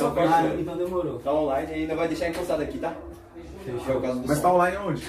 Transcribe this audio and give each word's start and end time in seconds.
só 0.00 0.10
então, 0.10 0.22
ah, 0.24 0.54
então 0.58 0.76
demorou. 0.76 1.18
Tá 1.20 1.32
online 1.32 1.70
e 1.70 1.74
ainda 1.74 1.94
vai 1.96 2.08
deixar 2.08 2.28
encostado 2.28 2.62
aqui, 2.62 2.78
tá? 2.78 2.94
É 3.66 3.92
o 3.92 4.00
caso 4.00 4.20
do 4.20 4.26
Mas 4.28 4.36
som. 4.38 4.42
tá 4.42 4.54
online 4.54 4.76
onde? 4.78 5.02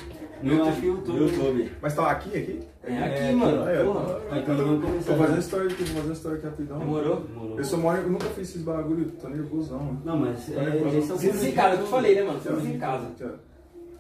Eu 0.43 0.63
acho 0.65 0.81
que 0.81 0.87
o 0.87 0.95
YouTube. 0.95 1.19
YouTube. 1.19 1.71
Mas 1.81 1.95
tá 1.95 2.09
aqui, 2.11 2.29
aqui? 2.37 2.59
É 2.83 2.97
aqui, 3.03 3.19
É, 3.19 3.31
mano. 3.31 3.61
Ó. 3.61 3.93
Porra. 3.93 4.19
Aí 4.31 4.41
então 4.41 4.55
vamos 4.57 4.81
Tô 4.81 4.87
começar. 4.87 5.15
fazendo 5.15 5.39
story 5.39 5.67
aqui, 5.67 5.83
tô 5.83 5.93
fazendo 5.93 6.13
story 6.13 6.35
aqui 6.37 6.45
rapidão. 6.47 6.79
Demorou? 6.79 7.15
Demorou. 7.21 7.57
Eu 7.59 7.63
sou 7.65 7.79
maior, 7.79 8.03
eu 8.03 8.09
nunca 8.09 8.25
fiz 8.29 8.49
esses 8.49 8.61
bagulho, 8.63 9.05
tô 9.21 9.29
nervosão, 9.29 9.77
mano. 9.79 10.01
Não, 10.03 10.17
mas 10.17 10.49
é, 10.49 10.97
esse 10.97 11.11
é 11.11 11.13
o 11.13 11.17
Sinta-se 11.17 11.47
em 11.49 11.51
casa, 11.51 11.75
eu 11.75 11.83
te 11.83 11.89
falei, 11.91 12.15
né, 12.15 12.23
mano? 12.23 12.41
Sinta-se 12.41 12.67
em 12.67 12.79
casa. 12.79 13.05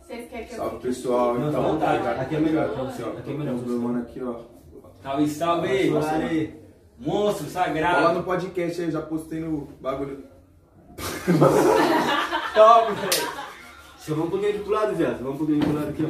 Vocês 0.01 0.29
querem 0.29 0.47
que 0.47 0.53
eu 0.53 0.57
Salve 0.57 0.77
pessoal, 0.79 1.33
Não, 1.35 1.49
então. 1.49 1.51
fica 1.51 1.57
à 1.59 1.71
vontade. 1.71 1.97
obrigado, 1.99 2.19
Aqui 2.21 2.35
é 2.35 2.39
melhor. 2.39 2.65
Aqui 3.19 3.31
é 3.31 3.33
melhor 3.33 3.55
Tô 3.55 3.61
você. 3.61 3.71
mano 3.77 3.99
aqui, 4.01 4.23
ó. 4.23 4.35
Salve, 5.03 5.27
salve! 5.29 6.53
Monstro 6.99 7.45
Ó 7.45 7.57
lá 7.59 7.65
sagrado. 7.65 8.13
no 8.13 8.23
podcast 8.23 8.81
aí, 8.81 8.91
já 8.91 9.01
postei 9.01 9.39
no 9.39 9.67
bagulho. 9.79 10.23
Top, 12.53 12.91
velho. 12.93 13.31
Só 13.97 14.15
vamos 14.15 14.27
um 14.27 14.31
pouquinho 14.31 14.63
pro 14.63 14.73
lado, 14.73 14.95
viado. 14.95 15.17
Vamos 15.23 15.35
um 15.35 15.37
pouquinho 15.37 15.59
pro 15.59 15.73
lado 15.73 15.89
aqui, 15.89 16.03
ó. 16.03 16.07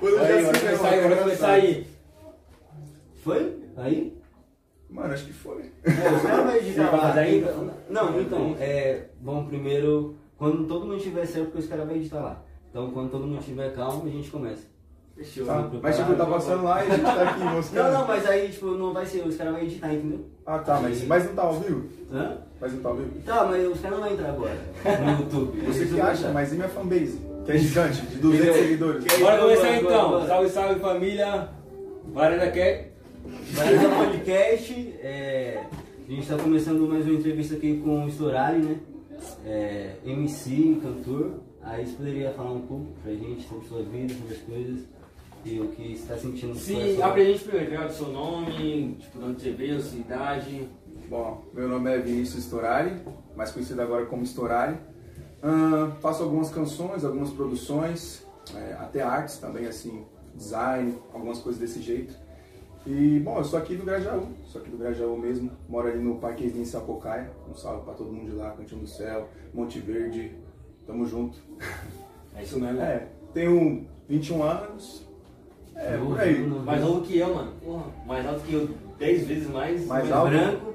Quando 0.00 0.18
Aí, 0.18 0.44
se 0.44 0.60
começar 0.60 0.88
aí, 0.88 1.02
bora 1.02 1.16
começar 1.16 1.50
aí. 1.52 1.86
Foi? 3.22 3.56
Aí? 3.76 4.18
Mano, 4.90 5.14
acho 5.14 5.24
que 5.24 5.32
foi. 5.32 5.72
É, 5.82 5.90
os 6.14 6.22
caras 6.22 6.44
vão 6.44 6.56
editar 6.56 6.90
vai 6.90 7.00
lá. 7.00 7.28
Então- 7.28 7.70
Não, 7.88 8.20
então, 8.20 8.56
é, 8.60 9.06
vamos 9.20 9.48
primeiro, 9.48 10.16
quando 10.36 10.66
todo 10.66 10.82
mundo 10.86 10.98
estiver 10.98 11.26
certo, 11.26 11.46
porque 11.46 11.60
os 11.60 11.66
caras 11.66 11.86
vão 11.86 11.96
editar 11.96 12.20
lá. 12.20 12.42
Então, 12.70 12.90
quando 12.90 13.10
todo 13.10 13.26
mundo 13.26 13.40
estiver 13.40 13.72
calmo, 13.74 14.06
a 14.06 14.10
gente 14.10 14.30
começa. 14.30 14.62
Fechou. 15.16 15.46
Tá. 15.46 15.70
Mas 15.80 15.96
tipo, 15.96 16.14
tá 16.14 16.26
passando 16.26 16.64
lá 16.64 16.84
e 16.84 16.88
a 16.88 16.90
gente 16.90 17.02
tá 17.04 17.22
aqui 17.22 17.44
mostrando. 17.44 17.92
Não, 17.92 18.00
não, 18.00 18.06
mas 18.06 18.26
aí, 18.26 18.48
tipo, 18.50 18.66
não 18.72 18.92
vai 18.92 19.06
ser, 19.06 19.26
os 19.26 19.36
caras 19.36 19.54
vão 19.54 19.62
editar, 19.62 19.94
entendeu? 19.94 20.26
Ah, 20.44 20.58
tá, 20.58 20.80
mas, 20.80 21.06
mas 21.06 21.24
não 21.24 21.34
tá 21.34 21.42
ao 21.42 21.54
vivo? 21.60 21.88
Hã? 22.12 22.38
Mas 22.64 22.72
não 22.72 22.80
tá 22.80 22.88
ao 22.88 22.96
vivo? 22.96 23.10
Tá, 23.26 23.44
mas 23.44 23.68
os 23.68 23.78
caras 23.78 23.98
não 23.98 24.06
vão 24.06 24.14
entrar 24.14 24.28
agora 24.30 24.58
no 25.04 25.20
YouTube. 25.20 25.60
Você 25.66 25.84
que 25.84 26.00
acha, 26.00 26.30
mas 26.30 26.50
e 26.50 26.54
minha 26.54 26.68
fanbase? 26.68 27.20
Que 27.44 27.52
é 27.52 27.58
gigante, 27.58 28.00
de 28.06 28.16
200 28.16 28.56
seguidores. 28.56 29.04
Bora 29.20 29.38
começar 29.38 29.76
então. 29.76 30.08
bora. 30.08 30.26
Salve, 30.26 30.48
salve 30.48 30.80
família. 30.80 31.50
Varanda 32.14 32.50
quer? 32.50 32.94
Dar 33.54 33.96
podcast. 33.98 34.94
É, 35.02 35.62
a 36.08 36.10
gente 36.10 36.22
está 36.22 36.38
começando 36.38 36.88
mais 36.88 37.04
uma 37.04 37.12
entrevista 37.12 37.56
aqui 37.56 37.82
com 37.84 38.06
o 38.06 38.08
Storari, 38.08 38.62
né? 38.62 38.76
É, 39.44 39.96
MC, 40.06 40.78
cantor. 40.82 41.32
Aí 41.62 41.84
você 41.84 41.92
poderia 41.96 42.30
falar 42.30 42.52
um 42.52 42.62
pouco 42.62 42.86
pra 43.02 43.12
gente 43.12 43.46
sobre 43.46 43.68
sua 43.68 43.82
vida, 43.82 44.14
sobre 44.14 44.36
as 44.36 44.40
coisas 44.40 44.78
e 45.44 45.60
o 45.60 45.68
que 45.68 45.88
você 45.88 46.02
está 46.02 46.16
sentindo 46.16 46.54
coração. 46.54 47.04
abre 47.04 47.20
a 47.20 47.24
gente 47.26 47.44
primeiro, 47.44 47.66
tá 47.66 47.76
ligado? 47.76 47.92
Seu 47.92 48.08
nome, 48.08 48.96
tipo, 48.98 49.18
de 49.18 49.24
onde 49.24 49.42
você 49.42 49.50
veio, 49.50 49.82
sua 49.82 49.98
idade. 49.98 50.68
Bom, 51.08 51.44
meu 51.52 51.68
nome 51.68 51.92
é 51.92 51.98
Vinícius 51.98 52.44
Storari, 52.44 52.96
mais 53.36 53.50
conhecido 53.52 53.82
agora 53.82 54.06
como 54.06 54.22
Storari. 54.22 54.76
Ahn, 55.42 55.90
faço 56.00 56.22
algumas 56.22 56.50
canções, 56.50 57.04
algumas 57.04 57.30
produções, 57.30 58.26
é, 58.54 58.72
até 58.74 59.02
artes 59.02 59.36
também, 59.36 59.66
assim, 59.66 60.04
design, 60.34 60.94
algumas 61.12 61.38
coisas 61.38 61.60
desse 61.60 61.82
jeito. 61.82 62.14
E, 62.86 63.20
bom, 63.20 63.36
eu 63.38 63.44
sou 63.44 63.58
aqui 63.58 63.76
do 63.76 63.84
Grajaú, 63.84 64.28
sou 64.46 64.60
aqui 64.60 64.70
do 64.70 64.78
Grajaú 64.78 65.18
mesmo, 65.18 65.50
moro 65.68 65.88
ali 65.88 66.02
no 66.02 66.16
Parquezinho 66.16 66.62
em 66.62 66.66
Sapocaia. 66.66 67.30
Um 67.50 67.54
salve 67.54 67.84
pra 67.84 67.94
todo 67.94 68.10
mundo 68.10 68.30
de 68.30 68.36
lá, 68.36 68.52
Cantinho 68.52 68.80
do 68.80 68.86
Céu, 68.86 69.28
Monte 69.52 69.78
Verde, 69.80 70.34
tamo 70.86 71.06
junto. 71.06 71.38
É 72.34 72.42
isso 72.42 72.58
mesmo. 72.58 72.80
É, 72.80 73.08
tenho 73.32 73.86
21 74.08 74.42
anos, 74.42 75.06
é, 75.76 75.96
Novo, 75.96 76.10
por 76.10 76.20
aí. 76.20 76.46
Mais 76.46 76.80
novo 76.80 77.00
que 77.02 77.18
eu, 77.18 77.34
mano. 77.34 77.52
Porra, 77.62 77.84
mais 78.06 78.26
alto 78.26 78.40
que 78.40 78.54
eu, 78.54 78.68
10 78.98 79.26
vezes 79.26 79.50
mais. 79.50 79.86
Mais 79.86 80.04
mais 80.04 80.12
alto? 80.12 80.30
branco. 80.30 80.74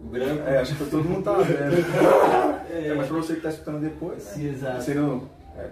Branco. 0.00 0.42
É, 0.48 0.58
acho 0.58 0.76
que 0.76 0.84
todo 0.90 1.04
mundo 1.04 1.22
tá 1.22 1.34
vendo. 1.38 2.58
É, 2.70 2.94
mas 2.94 3.08
pra 3.08 3.16
você 3.16 3.34
que 3.34 3.40
tá 3.40 3.48
escutando 3.48 3.80
depois, 3.80 4.24
né? 4.24 4.30
Sim, 4.34 4.48
exato. 4.50 4.82
Você 4.82 4.94
não. 4.94 5.22
É. 5.56 5.70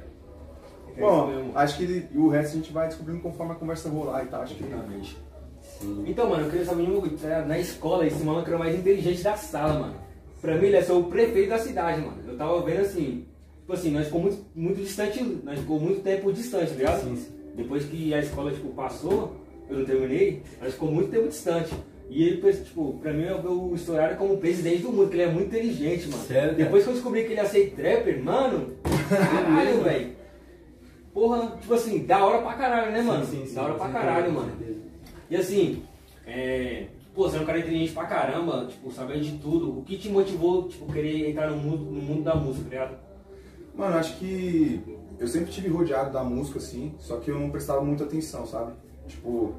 É 0.96 1.00
Bom, 1.00 1.52
acho 1.54 1.76
que 1.76 2.08
o 2.14 2.28
resto 2.28 2.52
a 2.52 2.56
gente 2.56 2.72
vai 2.72 2.88
descobrindo 2.88 3.20
conforme 3.20 3.52
a 3.52 3.54
conversa 3.54 3.88
rolar 3.90 4.24
e 4.24 4.26
tal. 4.28 4.40
Acho 4.42 4.54
que. 4.54 4.64
Exatamente. 4.64 5.16
Sim. 5.78 6.04
Então, 6.06 6.30
mano, 6.30 6.44
eu 6.44 6.50
queria 6.50 6.64
saber 6.64 6.82
uma 6.82 7.00
coisa. 7.00 7.28
tá? 7.28 7.42
Na 7.42 7.58
escola, 7.58 8.06
esse 8.06 8.24
maluco 8.24 8.46
era 8.48 8.56
o 8.56 8.58
mais 8.58 8.74
inteligente 8.74 9.22
da 9.22 9.36
sala, 9.36 9.78
mano. 9.78 9.94
Pra 10.40 10.56
mim, 10.56 10.66
ele 10.66 10.76
é 10.76 10.82
só 10.82 10.98
o 10.98 11.04
prefeito 11.04 11.50
da 11.50 11.58
cidade, 11.58 12.00
mano. 12.00 12.16
Eu 12.26 12.36
tava 12.36 12.62
vendo 12.62 12.80
assim. 12.80 13.26
Tipo 13.60 13.72
assim, 13.74 13.90
nós 13.90 14.06
ficamos 14.06 14.34
muito, 14.34 14.46
muito 14.54 14.80
distante. 14.80 15.22
Nós 15.44 15.58
ficamos 15.58 15.82
muito 15.82 16.02
tempo 16.02 16.32
distante, 16.32 16.70
tá 16.70 16.76
ligado? 16.76 17.02
Sim, 17.04 17.16
sim. 17.16 17.28
Depois 17.54 17.84
que 17.84 18.14
a 18.14 18.20
escola, 18.20 18.52
tipo, 18.52 18.68
passou, 18.70 19.36
eu 19.68 19.78
não 19.78 19.84
terminei, 19.84 20.42
nós 20.60 20.72
ficamos 20.72 20.94
muito 20.94 21.10
tempo 21.10 21.28
distante. 21.28 21.74
E 22.08 22.22
ele, 22.22 22.52
tipo, 22.52 22.98
pra 23.02 23.12
mim, 23.12 23.24
eu 23.24 23.72
Estourado 23.74 24.16
como 24.16 24.38
presidente 24.38 24.82
do 24.82 24.92
mundo, 24.92 25.08
que 25.08 25.16
ele 25.16 25.22
é 25.22 25.30
muito 25.30 25.48
inteligente, 25.48 26.08
mano. 26.08 26.22
Sério? 26.24 26.54
Depois 26.54 26.84
que 26.84 26.90
eu 26.90 26.94
descobri 26.94 27.24
que 27.24 27.32
ele 27.32 27.40
ia 27.40 27.46
ser 27.46 27.70
trapper, 27.74 28.22
mano, 28.22 28.74
caralho, 29.08 29.82
velho. 29.84 30.16
Porra, 31.12 31.56
tipo 31.60 31.74
assim, 31.74 32.04
da 32.04 32.24
hora 32.24 32.42
pra 32.42 32.54
caralho, 32.54 32.92
né, 32.92 33.02
mano? 33.02 33.24
Sim, 33.24 33.38
sim, 33.38 33.46
sim. 33.46 33.54
da 33.54 33.62
hora 33.62 33.74
pra 33.74 33.86
Sim, 33.86 33.92
caralho, 33.92 34.32
mano. 34.32 34.52
E 35.30 35.36
assim, 35.36 35.82
é... 36.26 36.86
Pô, 37.14 37.22
você 37.22 37.38
é 37.38 37.40
um 37.40 37.46
cara 37.46 37.58
inteligente 37.58 37.92
pra 37.92 38.04
caramba, 38.04 38.66
tipo, 38.66 38.92
sabendo 38.92 39.22
de 39.22 39.38
tudo. 39.38 39.78
O 39.78 39.82
que 39.82 39.96
te 39.96 40.10
motivou, 40.10 40.68
tipo, 40.68 40.92
querer 40.92 41.30
entrar 41.30 41.50
no 41.50 41.56
mundo, 41.56 41.90
no 41.90 42.02
mundo 42.02 42.22
da 42.22 42.34
música, 42.34 42.64
tá 42.64 42.70
ligado? 42.70 42.98
Mano, 43.74 43.96
acho 43.96 44.18
que 44.18 44.80
eu 45.18 45.26
sempre 45.26 45.50
tive 45.50 45.68
rodeado 45.68 46.12
da 46.12 46.22
música, 46.22 46.58
assim, 46.58 46.94
só 46.98 47.16
que 47.16 47.30
eu 47.30 47.40
não 47.40 47.48
prestava 47.48 47.80
muita 47.80 48.04
atenção, 48.04 48.46
sabe? 48.46 48.72
Tipo, 49.08 49.54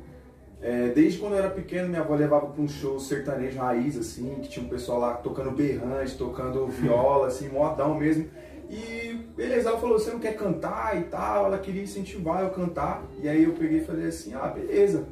é, 0.62 0.90
desde 0.90 1.20
quando 1.20 1.34
eu 1.34 1.40
era 1.40 1.50
pequeno, 1.50 1.88
minha 1.88 2.02
avó 2.02 2.16
levava 2.16 2.48
pra 2.48 2.62
um 2.62 2.68
show 2.68 3.00
sertanejo 3.00 3.60
raiz, 3.60 3.98
assim, 3.98 4.36
que 4.42 4.50
tinha 4.50 4.66
um 4.66 4.70
pessoal 4.70 5.00
lá 5.00 5.14
tocando 5.14 5.52
berrante, 5.52 6.18
tocando 6.18 6.68
viola, 6.68 7.28
assim, 7.28 7.48
modão 7.50 7.96
mesmo. 7.96 8.28
E 8.70 9.14
beleza, 9.36 9.70
ela 9.70 9.80
falou, 9.80 9.98
você 9.98 10.12
não 10.12 10.20
quer 10.20 10.36
cantar 10.36 11.00
e 11.00 11.04
tal, 11.04 11.46
ela 11.46 11.58
queria 11.60 11.84
incentivar 11.84 12.42
eu 12.42 12.48
a 12.48 12.50
cantar. 12.50 13.04
E 13.22 13.30
aí 13.30 13.44
eu 13.44 13.54
peguei 13.54 13.80
e 13.80 13.86
falei 13.86 14.08
assim, 14.08 14.34
ah, 14.34 14.48
beleza, 14.48 15.08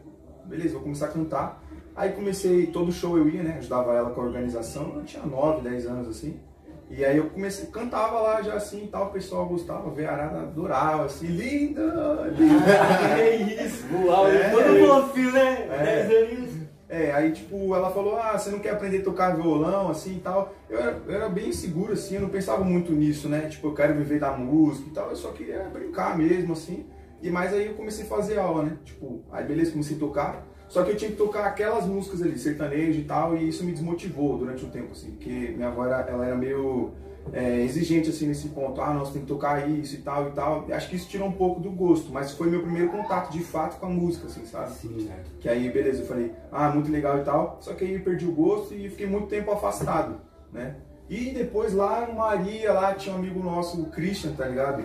beleza, 0.46 0.74
vou 0.74 0.84
começar 0.84 1.06
a 1.06 1.10
cantar. 1.10 1.64
Aí 1.96 2.12
comecei, 2.12 2.68
todo 2.68 2.92
show 2.92 3.18
eu 3.18 3.30
ia, 3.30 3.44
né, 3.44 3.56
ajudava 3.60 3.94
ela 3.94 4.10
com 4.10 4.22
a 4.22 4.26
organização, 4.26 4.96
eu 4.96 5.04
tinha 5.04 5.24
9, 5.26 5.62
10 5.62 5.86
anos 5.86 6.08
assim. 6.10 6.40
E 6.90 7.04
aí 7.04 7.18
eu 7.18 7.30
comecei, 7.30 7.66
cantava 7.68 8.20
lá 8.20 8.42
já 8.42 8.54
assim 8.54 8.84
e 8.84 8.88
tal, 8.88 9.08
o 9.08 9.10
pessoal 9.10 9.46
gostava, 9.48 9.90
a 9.90 10.12
arada 10.12 10.42
adorava, 10.42 11.06
assim, 11.06 11.28
linda, 11.28 11.82
linda. 12.38 12.72
é 13.20 13.36
isso, 13.36 13.86
uau, 14.06 14.28
É. 14.28 14.50
todo 14.50 14.88
fofinho, 14.88 15.32
né? 15.32 15.68
É. 15.70 16.04
10 16.06 16.24
aninhos. 16.24 16.56
É, 16.88 17.12
aí 17.12 17.32
tipo, 17.32 17.74
ela 17.74 17.90
falou, 17.90 18.16
ah, 18.18 18.38
você 18.38 18.52
não 18.52 18.60
quer 18.60 18.70
aprender 18.70 19.00
a 19.00 19.04
tocar 19.04 19.36
violão, 19.36 19.90
assim 19.90 20.18
e 20.18 20.20
tal. 20.20 20.54
Eu 20.70 20.80
era, 20.80 21.02
eu 21.08 21.16
era 21.16 21.30
bem 21.30 21.52
seguro, 21.52 21.94
assim, 21.94 22.16
eu 22.16 22.22
não 22.22 22.30
pensava 22.30 22.64
muito 22.64 22.92
nisso, 22.92 23.28
né? 23.28 23.48
Tipo, 23.50 23.68
eu 23.70 23.74
quero 23.74 23.96
viver 23.96 24.20
da 24.20 24.32
música 24.32 24.88
e 24.88 24.94
tal, 24.94 25.10
eu 25.10 25.16
só 25.16 25.32
queria 25.32 25.64
brincar 25.74 26.16
mesmo, 26.16 26.54
assim. 26.54 26.86
E 27.22 27.32
mais 27.32 27.52
aí 27.52 27.66
eu 27.66 27.74
comecei 27.74 28.06
a 28.06 28.08
fazer 28.08 28.38
aula, 28.38 28.64
né? 28.64 28.78
Tipo, 28.86 29.24
aí 29.32 29.44
beleza, 29.44 29.72
comecei 29.72 29.98
a 29.98 30.00
tocar. 30.00 30.46
Só 30.68 30.84
que 30.84 30.92
eu 30.92 30.98
tinha 30.98 31.12
que 31.12 31.18
tocar 31.18 31.46
aquelas 31.46 31.86
músicas 31.86 32.22
ali, 32.22 32.38
sertanejo 32.38 33.00
e 33.00 33.04
tal, 33.04 33.38
e 33.38 33.48
isso 33.48 33.64
me 33.64 33.72
desmotivou 33.72 34.38
durante 34.38 34.66
um 34.66 34.70
tempo, 34.70 34.92
assim, 34.92 35.12
porque 35.12 35.54
minha 35.56 35.68
avó 35.68 35.86
era, 35.86 36.02
ela 36.10 36.26
era 36.26 36.36
meio 36.36 36.92
é, 37.34 37.62
exigente, 37.62 38.10
assim, 38.10 38.28
nesse 38.28 38.50
ponto. 38.50 38.82
Ah, 38.82 38.94
você 38.94 39.14
tem 39.14 39.22
que 39.22 39.28
tocar 39.28 39.70
isso 39.70 39.96
e 39.96 40.00
tal 40.00 40.28
e 40.28 40.32
tal. 40.32 40.66
E 40.68 40.74
acho 40.74 40.90
que 40.90 40.96
isso 40.96 41.08
tirou 41.08 41.28
um 41.28 41.32
pouco 41.32 41.60
do 41.60 41.72
gosto, 41.72 42.12
mas 42.12 42.32
foi 42.32 42.50
meu 42.50 42.62
primeiro 42.62 42.90
contato, 42.90 43.32
de 43.32 43.40
fato, 43.40 43.80
com 43.80 43.86
a 43.86 43.90
música, 43.90 44.28
assim, 44.28 44.46
sabe? 44.46 44.74
Sim. 44.74 45.10
Que 45.40 45.50
aí, 45.50 45.70
beleza, 45.70 46.02
eu 46.02 46.08
falei, 46.08 46.32
ah, 46.52 46.70
muito 46.70 46.92
legal 46.92 47.20
e 47.20 47.24
tal. 47.24 47.58
Só 47.62 47.74
que 47.74 47.84
aí 47.84 47.94
eu 47.94 48.02
perdi 48.02 48.26
o 48.26 48.32
gosto 48.32 48.74
e 48.74 48.90
fiquei 48.90 49.08
muito 49.08 49.28
tempo 49.28 49.52
afastado, 49.52 50.20
né? 50.52 50.76
E 51.08 51.30
depois 51.32 51.72
lá 51.74 52.08
Maria, 52.16 52.74
lá 52.74 52.94
tinha 52.96 53.14
um 53.16 53.20
amigo 53.20 53.40
nosso, 53.44 53.80
o 53.82 53.86
Christian, 53.92 54.32
tá 54.34 54.48
ligado? 54.48 54.84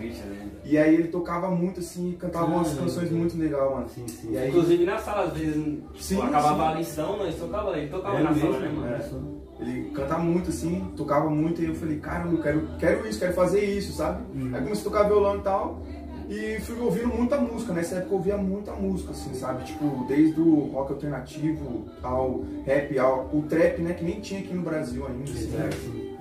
E 0.64 0.76
aí 0.76 0.94
ele 0.94 1.08
tocava 1.08 1.50
muito 1.50 1.80
assim, 1.80 2.12
cantava 2.18 2.44
Ah, 2.44 2.56
umas 2.56 2.76
eu 2.76 2.82
canções 2.82 3.10
muito 3.10 3.38
legais, 3.38 3.70
mano. 3.70 3.88
Sim, 3.88 4.06
sim. 4.06 4.32
E 4.32 4.36
aí, 4.38 4.48
Inclusive 4.50 4.84
na 4.84 4.98
sala, 4.98 5.22
às 5.24 5.32
vezes, 5.32 5.78
Sim, 5.98 6.20
acabava 6.20 6.56
sim. 6.64 6.68
a 6.68 6.74
lição, 6.74 7.16
nós 7.16 7.34
tocava, 7.36 7.78
ele 7.78 7.88
tocava 7.88 8.18
É 8.18 8.22
na 8.22 8.30
mesmo, 8.32 8.52
sala, 8.52 8.60
né, 8.66 8.68
mano? 8.68 9.02
só. 9.02 9.62
ele 9.64 9.90
cantava 9.92 10.22
muito 10.22 10.50
assim, 10.50 10.92
tocava 10.94 11.30
muito, 11.30 11.62
e 11.62 11.66
eu 11.66 11.74
falei, 11.74 11.98
caramba, 11.98 12.34
eu 12.34 12.42
quero, 12.42 12.68
quero 12.78 13.08
isso, 13.08 13.18
quero 13.18 13.32
fazer 13.32 13.64
isso, 13.64 13.92
sabe? 13.94 14.22
Uhum. 14.34 14.54
Aí 14.54 14.60
comecei 14.62 14.80
a 14.82 14.84
tocar 14.84 15.04
violão 15.08 15.38
e 15.38 15.40
tal. 15.40 15.82
E 16.28 16.60
fui 16.60 16.78
ouvindo 16.78 17.08
muita 17.08 17.38
música, 17.40 17.72
nessa 17.72 17.96
época 17.96 18.12
eu 18.12 18.18
ouvia 18.18 18.36
muita 18.36 18.72
música, 18.74 19.10
assim, 19.10 19.34
sabe? 19.34 19.64
Tipo, 19.64 20.04
desde 20.06 20.38
o 20.40 20.70
rock 20.72 20.92
alternativo 20.92 21.86
ao 22.02 22.44
rap, 22.64 22.96
ao 22.98 23.28
o 23.32 23.42
trap, 23.48 23.80
né? 23.80 23.94
Que 23.94 24.04
nem 24.04 24.20
tinha 24.20 24.38
aqui 24.40 24.54
no 24.54 24.62
Brasil 24.62 25.04
ainda, 25.06 25.24
assim, 25.24 25.48
né? 25.48 25.70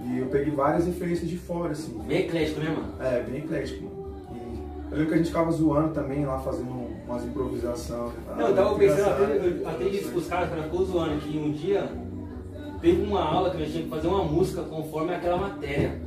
E 0.10 0.20
eu 0.20 0.26
peguei 0.28 0.52
várias 0.54 0.86
referências 0.88 1.30
de 1.30 1.38
fora, 1.38 1.72
assim. 1.72 1.98
Bem 2.08 2.22
eclético, 2.22 2.60
né, 2.62 2.70
mano? 2.70 2.94
É, 3.00 3.22
bem 3.22 3.38
eclético, 3.38 3.84
mano. 3.84 4.00
E 4.34 4.92
eu 4.92 4.98
lembro 4.98 5.08
que 5.08 5.14
a 5.14 5.18
gente 5.18 5.28
ficava 5.28 5.52
zoando 5.52 5.94
também 5.94 6.26
lá, 6.26 6.40
fazendo 6.40 6.90
umas 7.08 7.24
improvisações. 7.24 8.14
Não, 8.36 8.48
eu 8.48 8.56
tava 8.56 8.76
pensando, 8.76 9.10
até, 9.10 9.38
eu 9.38 9.68
até 9.68 9.84
disse 9.86 10.10
pros 10.10 10.28
caras, 10.28 10.50
cara, 10.50 10.64
ficou 10.64 10.86
zoando 10.86 11.18
que 11.18 11.38
um 11.38 11.52
dia 11.52 11.90
teve 12.82 13.02
uma 13.04 13.22
aula 13.22 13.52
que 13.52 13.58
nós 13.58 13.68
tínhamos 13.68 13.90
que 13.90 13.96
fazer 13.96 14.08
uma 14.08 14.24
música 14.24 14.62
conforme 14.64 15.14
aquela 15.14 15.38
matéria. 15.38 16.02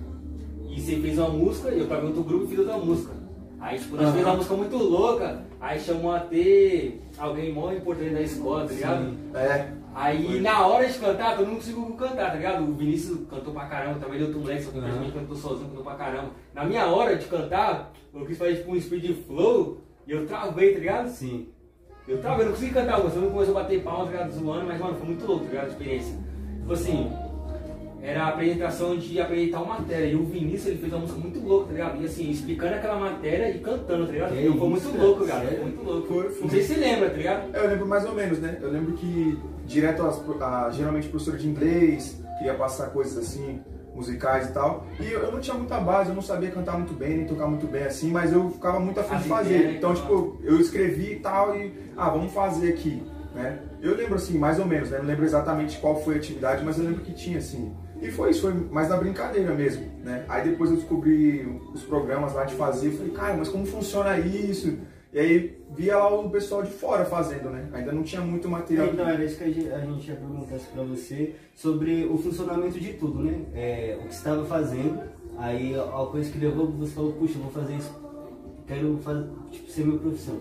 E 0.68 0.80
você 0.80 0.96
fez 0.96 1.18
uma 1.18 1.28
música, 1.28 1.70
e 1.70 1.78
eu 1.78 1.86
em 1.86 2.06
outro 2.06 2.24
grupo 2.24 2.44
e 2.44 2.48
fiz 2.48 2.58
outra 2.58 2.78
música. 2.78 3.12
Aí, 3.60 3.78
tipo, 3.78 3.94
nós 3.94 4.06
Aham. 4.06 4.12
fizemos 4.12 4.28
uma 4.28 4.36
música 4.36 4.54
muito 4.56 4.76
louca, 4.76 5.42
aí 5.60 5.78
chamou 5.78 6.10
a 6.12 6.18
ter 6.20 7.00
alguém 7.16 7.52
mó 7.52 7.70
importante 7.72 8.14
da 8.14 8.22
escola, 8.22 8.66
tá 8.66 8.72
ligado? 8.72 9.04
Sim. 9.04 9.18
É, 9.34 9.68
Aí 9.94 10.40
na 10.40 10.66
hora 10.66 10.88
de 10.88 10.98
cantar, 10.98 11.36
todo 11.36 11.46
mundo 11.46 11.56
conseguiu 11.56 11.84
cantar, 11.98 12.30
tá 12.30 12.34
ligado? 12.36 12.62
O 12.64 12.74
Vinícius 12.74 13.18
cantou 13.28 13.52
pra 13.52 13.66
caramba, 13.66 13.98
também 14.00 14.18
deu 14.18 14.26
outro 14.28 14.40
moleque, 14.40 14.62
só 14.62 14.70
que 14.70 14.78
Uhum. 14.78 15.10
cantou 15.10 15.36
sozinho, 15.36 15.68
cantou 15.68 15.84
pra 15.84 15.94
caramba. 15.94 16.30
Na 16.54 16.64
minha 16.64 16.86
hora 16.86 17.16
de 17.16 17.26
cantar, 17.26 17.92
eu 18.14 18.24
quis 18.24 18.38
fazer 18.38 18.56
tipo 18.56 18.72
um 18.72 18.80
speed 18.80 19.14
flow 19.26 19.78
e 20.06 20.12
eu 20.12 20.26
travei, 20.26 20.72
tá 20.72 20.78
ligado? 20.78 21.08
Sim. 21.08 21.48
Eu 22.08 22.20
tava, 22.20 22.40
eu 22.40 22.46
não 22.46 22.52
consegui 22.52 22.72
cantar, 22.72 22.98
o 22.98 23.02
Gustavo 23.02 23.30
começou 23.30 23.56
a 23.56 23.62
bater 23.62 23.82
palmas, 23.82 24.06
tá 24.06 24.12
ligado? 24.12 24.32
Zoando, 24.32 24.66
mas 24.66 24.80
mano, 24.80 24.94
foi 24.96 25.06
muito 25.06 25.26
louco, 25.26 25.44
tá 25.44 25.50
ligado? 25.50 25.66
A 25.66 25.68
experiência. 25.68 26.16
Tipo 26.60 26.72
assim, 26.72 27.12
era 28.02 28.24
a 28.24 28.28
apresentação 28.30 28.96
de 28.96 29.20
apresentar 29.20 29.62
uma 29.62 29.74
matéria. 29.78 30.06
E 30.06 30.16
o 30.16 30.24
Vinícius 30.24 30.66
ele 30.66 30.78
fez 30.78 30.92
uma 30.92 31.00
música 31.02 31.20
muito 31.20 31.38
louca, 31.38 31.66
tá 31.66 31.72
ligado? 31.72 32.02
E 32.02 32.06
assim, 32.06 32.28
explicando 32.30 32.74
aquela 32.74 32.98
matéria 32.98 33.50
e 33.54 33.58
cantando, 33.60 34.06
tá 34.06 34.12
ligado? 34.12 34.36
Então, 34.36 34.56
foi 34.58 34.68
muito 34.68 34.98
louco, 34.98 35.24
cara. 35.26 35.46
Foi 35.46 35.58
muito 35.60 35.82
louco. 35.84 36.06
Foi, 36.08 36.28
foi. 36.30 36.42
Não 36.42 36.50
sei 36.50 36.62
se 36.62 36.74
você 36.74 36.80
lembra, 36.80 37.10
tá 37.10 37.16
ligado? 37.16 37.54
É, 37.56 37.64
Eu 37.64 37.68
lembro 37.70 37.86
mais 37.86 38.04
ou 38.04 38.14
menos, 38.14 38.38
né? 38.40 38.58
Eu 38.60 38.70
lembro 38.72 38.92
que 38.94 39.38
direto 39.72 40.02
às, 40.02 40.20
a, 40.40 40.70
geralmente 40.70 41.08
professor 41.08 41.36
de 41.36 41.48
inglês, 41.48 42.20
queria 42.38 42.54
passar 42.54 42.90
coisas 42.90 43.16
assim, 43.16 43.60
musicais 43.94 44.48
e 44.48 44.52
tal. 44.52 44.86
E 45.00 45.10
eu, 45.10 45.20
eu 45.20 45.32
não 45.32 45.40
tinha 45.40 45.56
muita 45.56 45.80
base, 45.80 46.10
eu 46.10 46.14
não 46.14 46.22
sabia 46.22 46.50
cantar 46.50 46.76
muito 46.76 46.92
bem, 46.92 47.18
nem 47.18 47.26
tocar 47.26 47.46
muito 47.46 47.66
bem 47.66 47.84
assim, 47.84 48.10
mas 48.10 48.32
eu 48.32 48.50
ficava 48.50 48.78
muito 48.78 49.00
afim 49.00 49.16
de 49.16 49.24
fazer. 49.24 49.76
Então, 49.76 49.90
né? 49.90 49.96
tipo, 49.96 50.38
eu 50.42 50.60
escrevi 50.60 51.12
e 51.12 51.20
tal 51.20 51.56
e, 51.56 51.72
ah, 51.96 52.10
vamos 52.10 52.32
fazer 52.32 52.72
aqui, 52.72 53.02
né? 53.34 53.60
Eu 53.80 53.96
lembro 53.96 54.14
assim, 54.14 54.38
mais 54.38 54.58
ou 54.58 54.66
menos, 54.66 54.90
né? 54.90 54.98
Não 54.98 55.06
lembro 55.06 55.24
exatamente 55.24 55.78
qual 55.78 56.02
foi 56.02 56.14
a 56.14 56.18
atividade, 56.18 56.64
mas 56.64 56.78
eu 56.78 56.84
lembro 56.84 57.00
que 57.00 57.12
tinha 57.12 57.38
assim. 57.38 57.74
E 58.00 58.10
foi 58.10 58.30
isso, 58.30 58.42
foi 58.42 58.52
mais 58.52 58.88
na 58.88 58.96
brincadeira 58.96 59.54
mesmo, 59.54 59.86
né? 60.04 60.24
Aí 60.28 60.48
depois 60.48 60.70
eu 60.70 60.76
descobri 60.76 61.46
os 61.72 61.82
programas 61.84 62.34
lá 62.34 62.44
de 62.44 62.54
fazer, 62.54 62.88
eu 62.88 62.92
falei, 62.92 63.12
cara, 63.12 63.34
mas 63.34 63.48
como 63.48 63.64
funciona 63.64 64.18
isso? 64.18 64.76
E 65.12 65.18
aí 65.18 65.61
via 65.76 65.96
lá 65.96 66.14
o 66.14 66.28
pessoal 66.30 66.62
de 66.62 66.70
fora 66.70 67.04
fazendo, 67.04 67.50
né? 67.50 67.68
Ainda 67.72 67.92
não 67.92 68.02
tinha 68.02 68.20
muito 68.20 68.48
material. 68.48 68.88
Então, 68.88 69.08
era 69.08 69.24
isso 69.24 69.36
que 69.38 69.44
a 69.44 69.48
gente, 69.48 69.60
ia 70.08 70.16
perguntar 70.16 70.58
pra 70.74 70.82
você 70.84 71.34
sobre 71.54 72.04
o 72.06 72.16
funcionamento 72.18 72.78
de 72.78 72.92
tudo, 72.94 73.20
né? 73.22 73.40
É, 73.54 73.96
o 74.00 74.06
que 74.06 74.14
você 74.14 74.18
estava 74.18 74.44
fazendo, 74.44 75.00
aí 75.38 75.74
a 75.74 76.06
coisa 76.10 76.30
que 76.30 76.38
levou, 76.38 76.66
você 76.68 76.92
falou, 76.92 77.12
puxa, 77.12 77.38
vou 77.38 77.50
fazer 77.50 77.74
isso, 77.76 77.92
quero 78.66 78.98
fazer, 78.98 79.26
tipo, 79.50 79.70
ser 79.70 79.84
minha 79.86 79.98
profissão. 79.98 80.38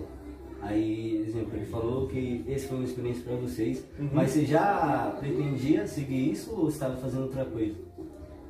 Aí, 0.63 1.25
exemplo, 1.27 1.55
ele 1.55 1.65
falou 1.65 2.07
que 2.07 2.43
esse 2.47 2.67
foi 2.67 2.77
uma 2.77 2.85
experiência 2.85 3.23
para 3.23 3.35
vocês, 3.35 3.83
Uhum. 3.99 4.09
mas 4.13 4.29
você 4.31 4.45
já 4.45 5.15
pretendia 5.19 5.87
seguir 5.87 6.31
isso 6.31 6.51
ou 6.51 6.65
você 6.65 6.73
estava 6.75 6.95
fazendo 6.97 7.23
outra 7.23 7.45
coisa? 7.45 7.73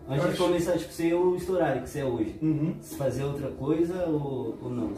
Antes 0.09 0.23
Eu 0.25 0.29
de 0.31 0.35
acho- 0.35 0.43
começar, 0.43 0.77
tipo, 0.77 0.91
ser 0.91 1.13
o 1.13 1.35
estourário 1.37 1.83
que 1.83 1.89
você 1.89 1.99
é 1.99 2.05
hoje, 2.05 2.35
Uhum. 2.41 2.73
fazer 2.97 3.23
outra 3.23 3.47
coisa 3.51 4.07
ou, 4.07 4.57
ou 4.61 4.69
não? 4.69 4.91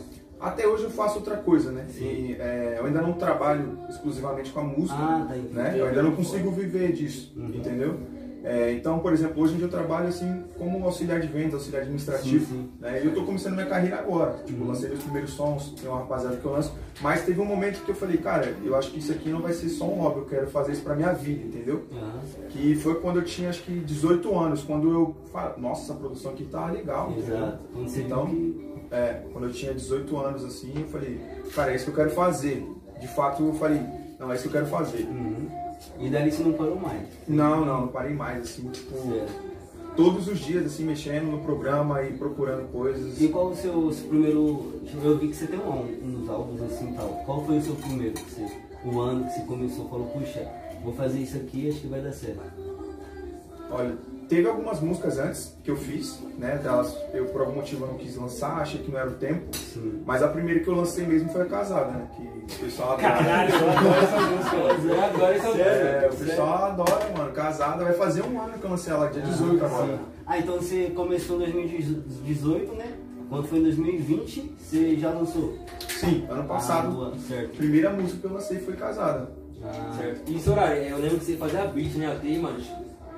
Até 0.44 0.68
hoje 0.68 0.84
eu 0.84 0.90
faço 0.92 1.16
outra 1.20 1.38
coisa, 1.38 1.72
né? 1.72 1.86
E, 1.98 2.36
é, 2.38 2.76
eu 2.78 2.86
ainda 2.86 3.02
não 3.02 3.14
trabalho 3.14 3.80
exclusivamente 3.90 4.52
com 4.52 4.60
a 4.60 4.64
música, 4.64 5.00
Ah, 5.00 5.26
tá, 5.30 5.36
né? 5.36 5.76
Eu 5.78 5.88
ainda 5.88 6.04
não 6.04 6.12
consigo 6.12 6.52
viver 6.52 6.92
disso, 6.92 7.32
Uhum. 7.38 7.48
entendeu? 7.56 7.98
É, 8.46 8.74
então, 8.74 9.00
por 9.00 9.14
exemplo, 9.14 9.42
hoje 9.42 9.54
em 9.54 9.56
dia 9.56 9.68
eu 9.68 9.72
trabalho 9.72 10.10
assim 10.10 10.44
como 10.58 10.84
auxiliar 10.84 11.22
de 11.22 11.28
vendas, 11.28 11.54
auxiliar 11.54 11.84
administrativo, 11.84 12.46
Sim, 12.46 12.52
sim. 12.52 12.70
né? 12.78 13.02
E 13.02 13.06
eu 13.06 13.14
tô 13.14 13.24
começando 13.24 13.54
minha 13.54 13.68
carreira 13.68 13.98
agora. 14.00 14.34
Tipo, 14.46 14.64
Uhum. 14.64 14.68
lancei 14.68 14.90
meus 14.90 15.02
primeiros 15.02 15.32
sons, 15.32 15.74
tem 15.80 15.90
uma 15.90 16.00
rapaziada 16.00 16.36
que 16.36 16.44
eu 16.44 16.52
lanço, 16.52 16.74
mas 17.02 17.24
teve 17.24 17.40
um 17.40 17.46
momento 17.46 17.82
que 17.86 17.92
eu 17.92 17.96
falei, 17.96 18.18
cara, 18.18 18.54
eu 18.66 18.76
acho 18.76 18.92
que 18.92 19.00
isso 19.00 19.14
aqui 19.14 19.30
não 19.30 19.42
vai 19.42 19.54
ser 19.54 19.70
só 19.70 19.86
um 19.86 19.96
hobby, 20.02 20.20
eu 20.20 20.26
quero 20.26 20.48
fazer 20.48 20.74
isso 20.74 20.82
pra 20.84 20.94
minha 20.94 21.14
vida, 21.14 21.42
entendeu? 21.46 21.84
Ah, 21.94 22.20
Que 22.50 22.76
foi 22.76 22.96
quando 22.96 23.20
eu 23.20 23.24
tinha 23.24 23.48
acho 23.48 23.64
que 23.64 23.80
18 23.80 24.38
anos, 24.38 24.62
quando 24.62 24.92
eu 24.92 25.16
falei, 25.32 25.54
nossa, 25.58 25.84
essa 25.84 25.94
produção 25.94 26.32
aqui 26.34 26.44
tá 26.44 26.70
legal, 26.70 27.14
exato. 27.18 27.60
Então. 27.98 28.28
É, 28.94 29.24
quando 29.34 29.46
eu 29.46 29.52
tinha 29.52 29.74
18 29.74 30.16
anos, 30.18 30.46
assim, 30.46 30.72
eu 30.76 30.88
falei, 30.88 31.20
cara, 31.56 31.72
é 31.72 31.76
isso 31.76 31.86
que 31.86 31.92
eu 31.92 31.96
quero 31.96 32.12
fazer. 32.12 32.64
De 33.02 33.08
fato, 33.08 33.42
eu 33.42 33.54
falei, 33.56 33.82
não, 34.20 34.32
é 34.32 34.36
isso 34.36 34.44
que 34.44 34.50
eu 34.50 34.62
quero 34.62 34.68
fazer. 34.68 35.04
Uhum. 35.06 35.50
E 36.00 36.10
dali 36.12 36.32
você 36.32 36.44
não 36.44 36.54
parou 36.54 36.80
mais. 36.80 37.02
Não, 37.28 37.66
não, 37.66 37.82
não 37.82 37.88
parei 37.88 38.14
mais, 38.14 38.44
assim, 38.44 38.70
tipo, 38.70 38.96
Certo. 38.96 39.34
todos 39.96 40.28
os 40.28 40.40
dias, 40.40 40.68
assim, 40.68 40.86
mexendo 40.86 41.26
no 41.26 41.40
programa 41.40 42.04
e 42.04 42.14
procurando 42.14 42.72
coisas. 42.72 43.20
E 43.20 43.30
qual 43.30 43.48
o 43.48 43.56
seu, 43.56 43.92
seu 43.92 44.08
primeiro. 44.08 44.74
Eu 45.04 45.18
vi 45.18 45.28
que 45.30 45.36
você 45.36 45.48
tem 45.48 45.60
um, 45.60 46.22
uns 46.22 46.30
álbuns 46.30 46.62
assim 46.62 46.92
e 46.92 46.94
tal. 46.94 47.10
Qual 47.26 47.44
foi 47.46 47.58
o 47.58 47.62
seu 47.62 47.76
primeiro? 47.76 48.14
que 48.14 48.30
Você, 48.30 48.48
o 48.86 49.00
ano 49.02 49.26
que 49.26 49.34
você 49.34 49.42
começou, 49.42 49.90
falou, 49.90 50.08
puxa, 50.10 50.48
vou 50.84 50.94
fazer 50.94 51.18
isso 51.18 51.38
aqui 51.38 51.68
acho 51.68 51.80
que 51.80 51.88
vai 51.88 52.00
dar 52.00 52.14
certo. 52.14 52.42
Olha, 53.72 53.98
teve 54.30 54.48
algumas 54.48 54.80
músicas 54.80 55.18
antes 55.20 55.56
que 55.64 55.70
eu 55.72 55.76
fiz, 55.76 56.20
né, 56.38 56.60
delas, 56.62 56.96
eu 57.14 57.26
por 57.26 57.42
algum 57.42 57.56
motivo 57.56 57.86
não 57.86 57.96
quis 57.96 58.16
lançar, 58.16 58.58
achei 58.62 58.82
que 58.82 58.92
não 58.92 59.00
era 59.00 59.10
o 59.10 59.14
tempo. 59.14 59.56
Sim. 59.56 60.02
Mas 60.06 60.22
a 60.24 60.28
primeira 60.28 60.60
que 60.62 60.68
eu 60.68 60.76
lancei 60.76 61.06
mesmo 61.06 61.30
foi 61.30 61.42
a 61.42 61.46
Casada, 61.46 61.92
né, 61.92 62.08
que 62.16 62.56
o 62.56 62.60
pessoal 62.66 62.94
adora. 62.94 63.14
Caralho, 63.14 63.54
eu 63.56 63.70
adoro 63.70 64.04
essa 64.04 64.22
música. 64.22 64.56
Eu 64.94 65.04
adoro 65.04 65.34
essa 65.34 65.48
música. 65.48 65.64
É, 65.64 66.10
o 66.12 66.16
pessoal 66.16 66.66
adora, 66.66 67.10
mano. 67.18 67.32
Casada 67.34 67.84
vai 67.84 67.94
fazer 67.94 68.22
um 68.24 68.42
ano 68.42 68.54
que 68.60 68.64
eu 68.64 68.70
lancei 68.70 68.94
ela, 68.94 69.08
dia 69.10 69.22
18 69.22 69.66
agora. 69.66 69.88
Sim. 69.98 70.00
Ah, 70.26 70.38
então 70.40 70.56
você 70.56 70.92
começou 70.96 71.36
em 71.38 71.52
2018, 71.52 72.74
né? 72.76 72.94
Quando 73.30 73.48
foi 73.48 73.60
em 73.60 73.64
2020, 73.64 74.56
você 74.60 74.96
já 74.98 75.10
lançou? 75.10 75.58
Sim, 75.88 76.26
ano 76.30 76.42
Ah, 76.42 76.46
passado. 76.46 76.92
boa, 76.92 77.14
certo. 77.28 77.54
A 77.54 77.58
primeira 77.58 77.90
música 77.90 78.20
que 78.20 78.26
eu 78.26 78.34
lancei 78.34 78.60
foi 78.60 78.76
Casada. 78.76 79.32
Ah, 79.64 79.94
Certo. 79.98 80.30
E 80.32 80.40
Soraya, 80.40 80.90
eu 80.90 80.98
lembro 80.98 81.18
que 81.20 81.26
você 81.26 81.38
fazia 81.38 81.66
beat, 81.66 81.96
né? 81.96 82.12
Até, 82.12 82.38
mano, 82.38 82.60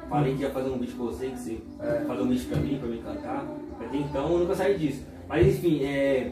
falei 0.09 0.35
que 0.35 0.41
ia 0.41 0.49
fazer 0.49 0.69
um 0.69 0.77
beat 0.77 0.95
com 0.95 1.05
você, 1.05 1.27
que 1.29 1.37
você 1.39 1.57
É. 1.79 2.03
fazer 2.05 2.21
um 2.21 2.27
beat 2.27 2.45
pra 2.47 2.57
mim, 2.59 2.77
pra 2.77 2.87
me 2.89 2.97
cantar. 2.99 3.45
Até 3.79 3.97
então 3.97 4.31
eu 4.31 4.39
nunca 4.39 4.55
saí 4.55 4.77
disso. 4.77 5.03
Mas 5.27 5.47
enfim, 5.47 5.83
é. 5.83 6.31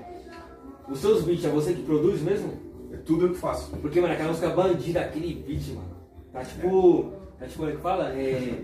Os 0.89 0.99
seus 0.99 1.23
beats 1.23 1.45
é 1.45 1.49
você 1.49 1.73
que 1.73 1.83
produz 1.83 2.21
mesmo? 2.21 2.53
É 2.91 2.97
tudo 2.97 3.25
eu 3.25 3.29
que 3.31 3.37
faço. 3.37 3.71
Porque, 3.77 3.99
mano, 4.01 4.13
aquela 4.13 4.29
música 4.29 4.49
bandida, 4.49 5.01
aquele 5.01 5.33
beat, 5.47 5.67
mano. 5.69 5.87
Tá 6.31 6.43
tipo. 6.43 7.11
Tá 7.39 7.45
tipo, 7.45 7.57
como 7.59 7.69
é 7.69 7.75
que 7.75 7.81
fala? 7.81 8.09
É. 8.13 8.63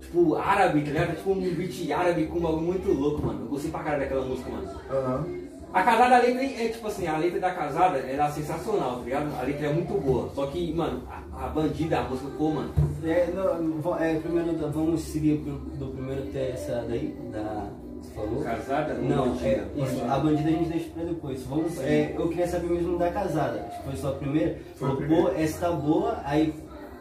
Tipo, 0.00 0.36
árabe, 0.36 0.80
tá 0.82 0.86
ligado? 0.90 1.08
Tá 1.08 1.14
tipo 1.16 1.30
um 1.32 1.40
beat 1.40 1.90
árabe 1.90 2.26
com 2.26 2.38
um 2.38 2.42
bagulho 2.42 2.62
muito 2.62 2.92
louco, 2.92 3.26
mano. 3.26 3.40
Eu 3.42 3.48
gostei 3.48 3.70
pra 3.70 3.80
caralho 3.82 4.02
daquela 4.02 4.24
música, 4.24 4.48
mano. 4.50 4.68
Aham. 4.90 5.26
A 5.72 5.82
casada, 5.82 6.16
a 6.16 6.20
letra 6.20 6.42
é 6.44 6.68
tipo 6.68 6.86
assim, 6.86 7.06
a 7.06 7.18
letra 7.18 7.40
da 7.40 7.50
casada 7.50 7.98
era 7.98 8.30
sensacional, 8.30 8.96
tá 8.98 9.04
ligado? 9.04 9.38
A 9.38 9.42
letra 9.42 9.66
é 9.66 9.72
muito 9.72 9.92
boa. 10.00 10.30
Só 10.34 10.46
que, 10.46 10.72
mano, 10.72 11.02
a, 11.10 11.44
a 11.44 11.48
bandida, 11.48 11.98
a 11.98 12.02
música 12.04 12.30
ficou, 12.30 12.52
mano. 12.54 12.70
É, 13.04 13.28
não, 13.34 13.98
é, 13.98 14.14
primeiro 14.18 14.56
vamos 14.72 15.02
seguir 15.02 15.36
do, 15.36 15.86
primeiro 15.92 16.22
até 16.22 16.50
essa 16.52 16.84
daí, 16.88 17.14
da. 17.30 17.66
Você 18.00 18.14
falou? 18.14 18.42
Casada 18.44 18.94
Não, 18.94 19.28
bandida? 19.30 19.46
é, 19.46 19.68
isso, 19.76 20.04
a 20.08 20.18
bandida 20.18 20.48
a 20.48 20.52
gente 20.52 20.68
deixa 20.70 20.90
pra 20.90 21.04
depois. 21.04 21.42
Vamos, 21.42 21.78
é, 21.80 22.14
eu 22.16 22.28
queria 22.28 22.46
saber 22.46 22.70
mesmo 22.70 22.96
da 22.96 23.10
casada. 23.10 23.58
Que 23.58 23.82
Foi 23.84 23.96
só 23.96 24.08
a 24.10 24.12
primeira. 24.12 24.56
Foi 24.76 24.88
a 24.88 24.90
Falou, 24.92 24.96
primeira. 24.96 25.30
pô, 25.30 25.36
essa 25.36 25.58
tá 25.66 25.72
boa, 25.72 26.20
aí 26.24 26.54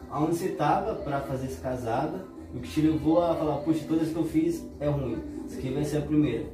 aonde 0.09 0.35
você 0.35 0.49
tava 0.49 0.95
pra 0.95 1.21
fazer 1.21 1.47
essa 1.47 1.61
casada, 1.61 2.25
o 2.53 2.59
que 2.59 2.67
te 2.69 2.81
levou 2.81 3.23
a 3.23 3.35
falar, 3.35 3.57
puxa, 3.57 3.85
todas 3.87 4.09
que 4.09 4.15
eu 4.15 4.25
fiz 4.25 4.65
é 4.79 4.87
ruim. 4.87 5.17
Isso 5.47 5.59
aqui 5.59 5.69
vai 5.69 5.83
ser 5.85 5.97
a 5.97 6.01
primeira. 6.01 6.45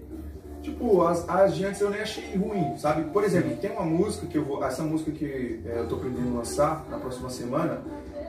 Tipo, 0.63 1.03
as, 1.03 1.27
as 1.29 1.53
de 1.55 1.65
antes 1.65 1.81
eu 1.81 1.89
nem 1.89 1.99
achei 2.01 2.35
ruim, 2.35 2.77
sabe? 2.77 3.03
Por 3.11 3.23
exemplo, 3.23 3.55
tem 3.57 3.69
uma 3.71 3.83
música 3.85 4.25
que 4.25 4.37
eu 4.37 4.45
vou. 4.45 4.63
Essa 4.63 4.81
música 4.81 5.11
que 5.11 5.59
é, 5.65 5.79
eu 5.79 5.87
tô 5.87 5.97
pretendendo 5.97 6.35
lançar 6.37 6.85
na 6.89 6.97
próxima 6.97 7.29
semana, 7.29 7.81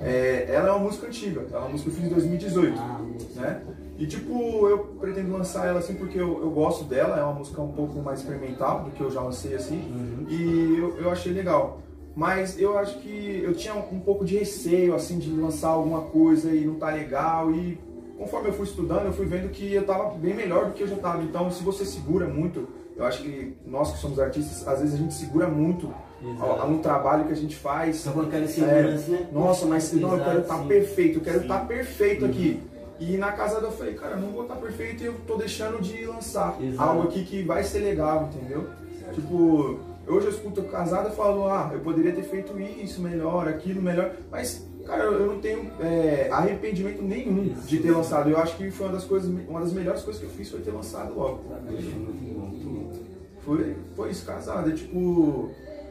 é, 0.03 0.47
ela 0.49 0.69
é 0.69 0.73
uma 0.73 0.81
música 0.81 1.07
antiga, 1.07 1.47
é 1.53 1.57
uma 1.57 1.69
música 1.69 1.91
que 1.91 1.97
eu 1.97 2.03
fiz 2.03 2.11
em 2.11 2.15
2018. 2.15 2.77
Ah, 2.79 3.01
né? 3.37 3.63
E 3.97 4.07
tipo, 4.07 4.69
eu 4.69 4.79
pretendo 5.01 5.31
lançar 5.33 5.69
ela 5.69 5.79
assim 5.79 5.95
porque 5.95 6.19
eu, 6.19 6.41
eu 6.43 6.51
gosto 6.51 6.83
dela, 6.85 7.17
é 7.17 7.23
uma 7.23 7.35
música 7.35 7.63
um 7.63 7.71
pouco 7.71 8.01
mais 8.01 8.19
experimental 8.19 8.83
do 8.83 8.91
que 8.91 9.01
eu 9.01 9.11
já 9.11 9.21
lancei 9.21 9.55
assim, 9.55 9.77
Uhum. 9.77 10.27
e 10.29 10.77
eu, 10.79 10.97
eu 10.99 11.11
achei 11.13 11.33
legal. 11.33 11.81
Mas 12.17 12.61
eu 12.61 12.77
acho 12.77 12.99
que 12.99 13.41
eu 13.45 13.55
tinha 13.55 13.75
um 13.75 14.01
pouco 14.01 14.25
de 14.25 14.37
receio 14.37 14.95
assim 14.97 15.19
de 15.19 15.31
lançar 15.31 15.69
alguma 15.69 16.03
coisa 16.03 16.51
e 16.53 16.65
não 16.65 16.75
tá 16.75 16.91
legal 16.91 17.51
e 17.53 17.79
conforme 18.19 18.49
eu 18.49 18.53
fui 18.53 18.65
estudando, 18.67 19.07
eu 19.07 19.13
fui 19.13 19.27
vendo 19.27 19.49
que 19.51 19.73
eu 19.73 19.85
tava 19.85 20.11
bem 20.15 20.35
melhor 20.35 20.67
do 20.67 20.73
que 20.73 20.83
eu 20.83 20.89
já 20.89 20.97
tava. 20.97 21.23
Então, 21.23 21.51
se 21.51 21.63
você 21.63 21.85
segura 21.85 22.27
muito, 22.27 22.69
eu 22.97 23.05
acho 23.05 23.23
que 23.23 23.57
nós 23.67 23.93
que 23.93 23.99
somos 23.99 24.19
artistas, 24.19 24.67
às 24.67 24.81
vezes 24.81 24.95
a 24.95 24.99
gente 24.99 25.15
segura 25.15 25.49
muito 25.49 25.93
Exato. 26.23 26.61
a, 26.63 26.65
um 26.65 26.79
trabalho 26.79 27.25
que 27.27 27.33
a 27.33 27.37
gente 27.37 27.57
faz. 27.57 27.97
Só 27.97 28.13
com 28.13 28.21
aquela 28.23 28.47
segurança, 28.47 29.11
né? 29.11 29.29
Nossa, 29.33 29.67
mas 29.67 29.93
não, 29.93 30.13
eu 30.13 30.19
quero 30.19 30.31
Exato, 30.39 30.41
estar 30.43 30.59
sim. 30.63 30.69
perfeito, 30.69 31.19
eu 31.19 31.23
quero 31.23 31.41
estar 31.41 31.67
perfeito 31.67 32.25
Uhum. 32.25 32.31
aqui. 32.31 32.61
E 33.01 33.17
na 33.17 33.33
casada 33.33 33.67
eu 33.67 33.73
falei, 33.73 33.95
cara, 33.95 34.13
eu 34.13 34.21
não 34.21 34.29
vou 34.31 34.43
estar 34.43 34.55
perfeito 34.55 35.03
e 35.03 35.07
eu 35.07 35.15
tô 35.27 35.37
deixando 35.37 35.83
de 35.83 36.07
lançar 36.07 36.57
Exato. 36.63 36.89
algo 36.89 37.03
aqui 37.09 37.25
que 37.25 37.43
vai 37.43 37.65
ser 37.65 37.81
legal, 37.81 38.31
entendeu? 38.33 38.69
Tipo, 39.13 39.81
hoje 40.07 40.27
eu 40.27 40.31
escuto 40.31 40.63
casada 40.63 41.09
e 41.09 41.13
falo, 41.17 41.47
ah, 41.49 41.71
eu 41.73 41.81
poderia 41.81 42.13
ter 42.13 42.23
feito 42.23 42.59
isso 42.59 43.03
melhor, 43.03 43.49
aquilo 43.49 43.83
melhor, 43.83 44.13
mas, 44.31 44.65
cara, 44.87 45.05
eu 45.05 45.27
não 45.27 45.41
tenho 45.41 45.71
é, 45.81 46.29
arrependimento 46.31 47.03
nenhum 47.03 47.55
de 47.67 47.79
ter 47.79 47.91
lançado. 47.91 48.31
Eu 48.31 48.39
acho 48.39 48.57
que 48.57 48.71
foi 48.71 48.87
uma 48.87 48.93
das 48.95 49.05
coisas, 49.05 49.31
uma 49.49 49.61
das 49.61 49.73
melhores 49.73 50.03
coisas 50.03 50.21
que 50.21 50.29
eu 50.29 50.33
fiz 50.33 50.51
foi 50.51 50.61
ter 50.61 50.71
lançado 50.71 51.15
logo. 51.15 51.41
Foi, 53.45 53.77
foi 53.95 54.11
isso, 54.11 54.25
casada. 54.25 54.71
Tipo, 54.73 55.51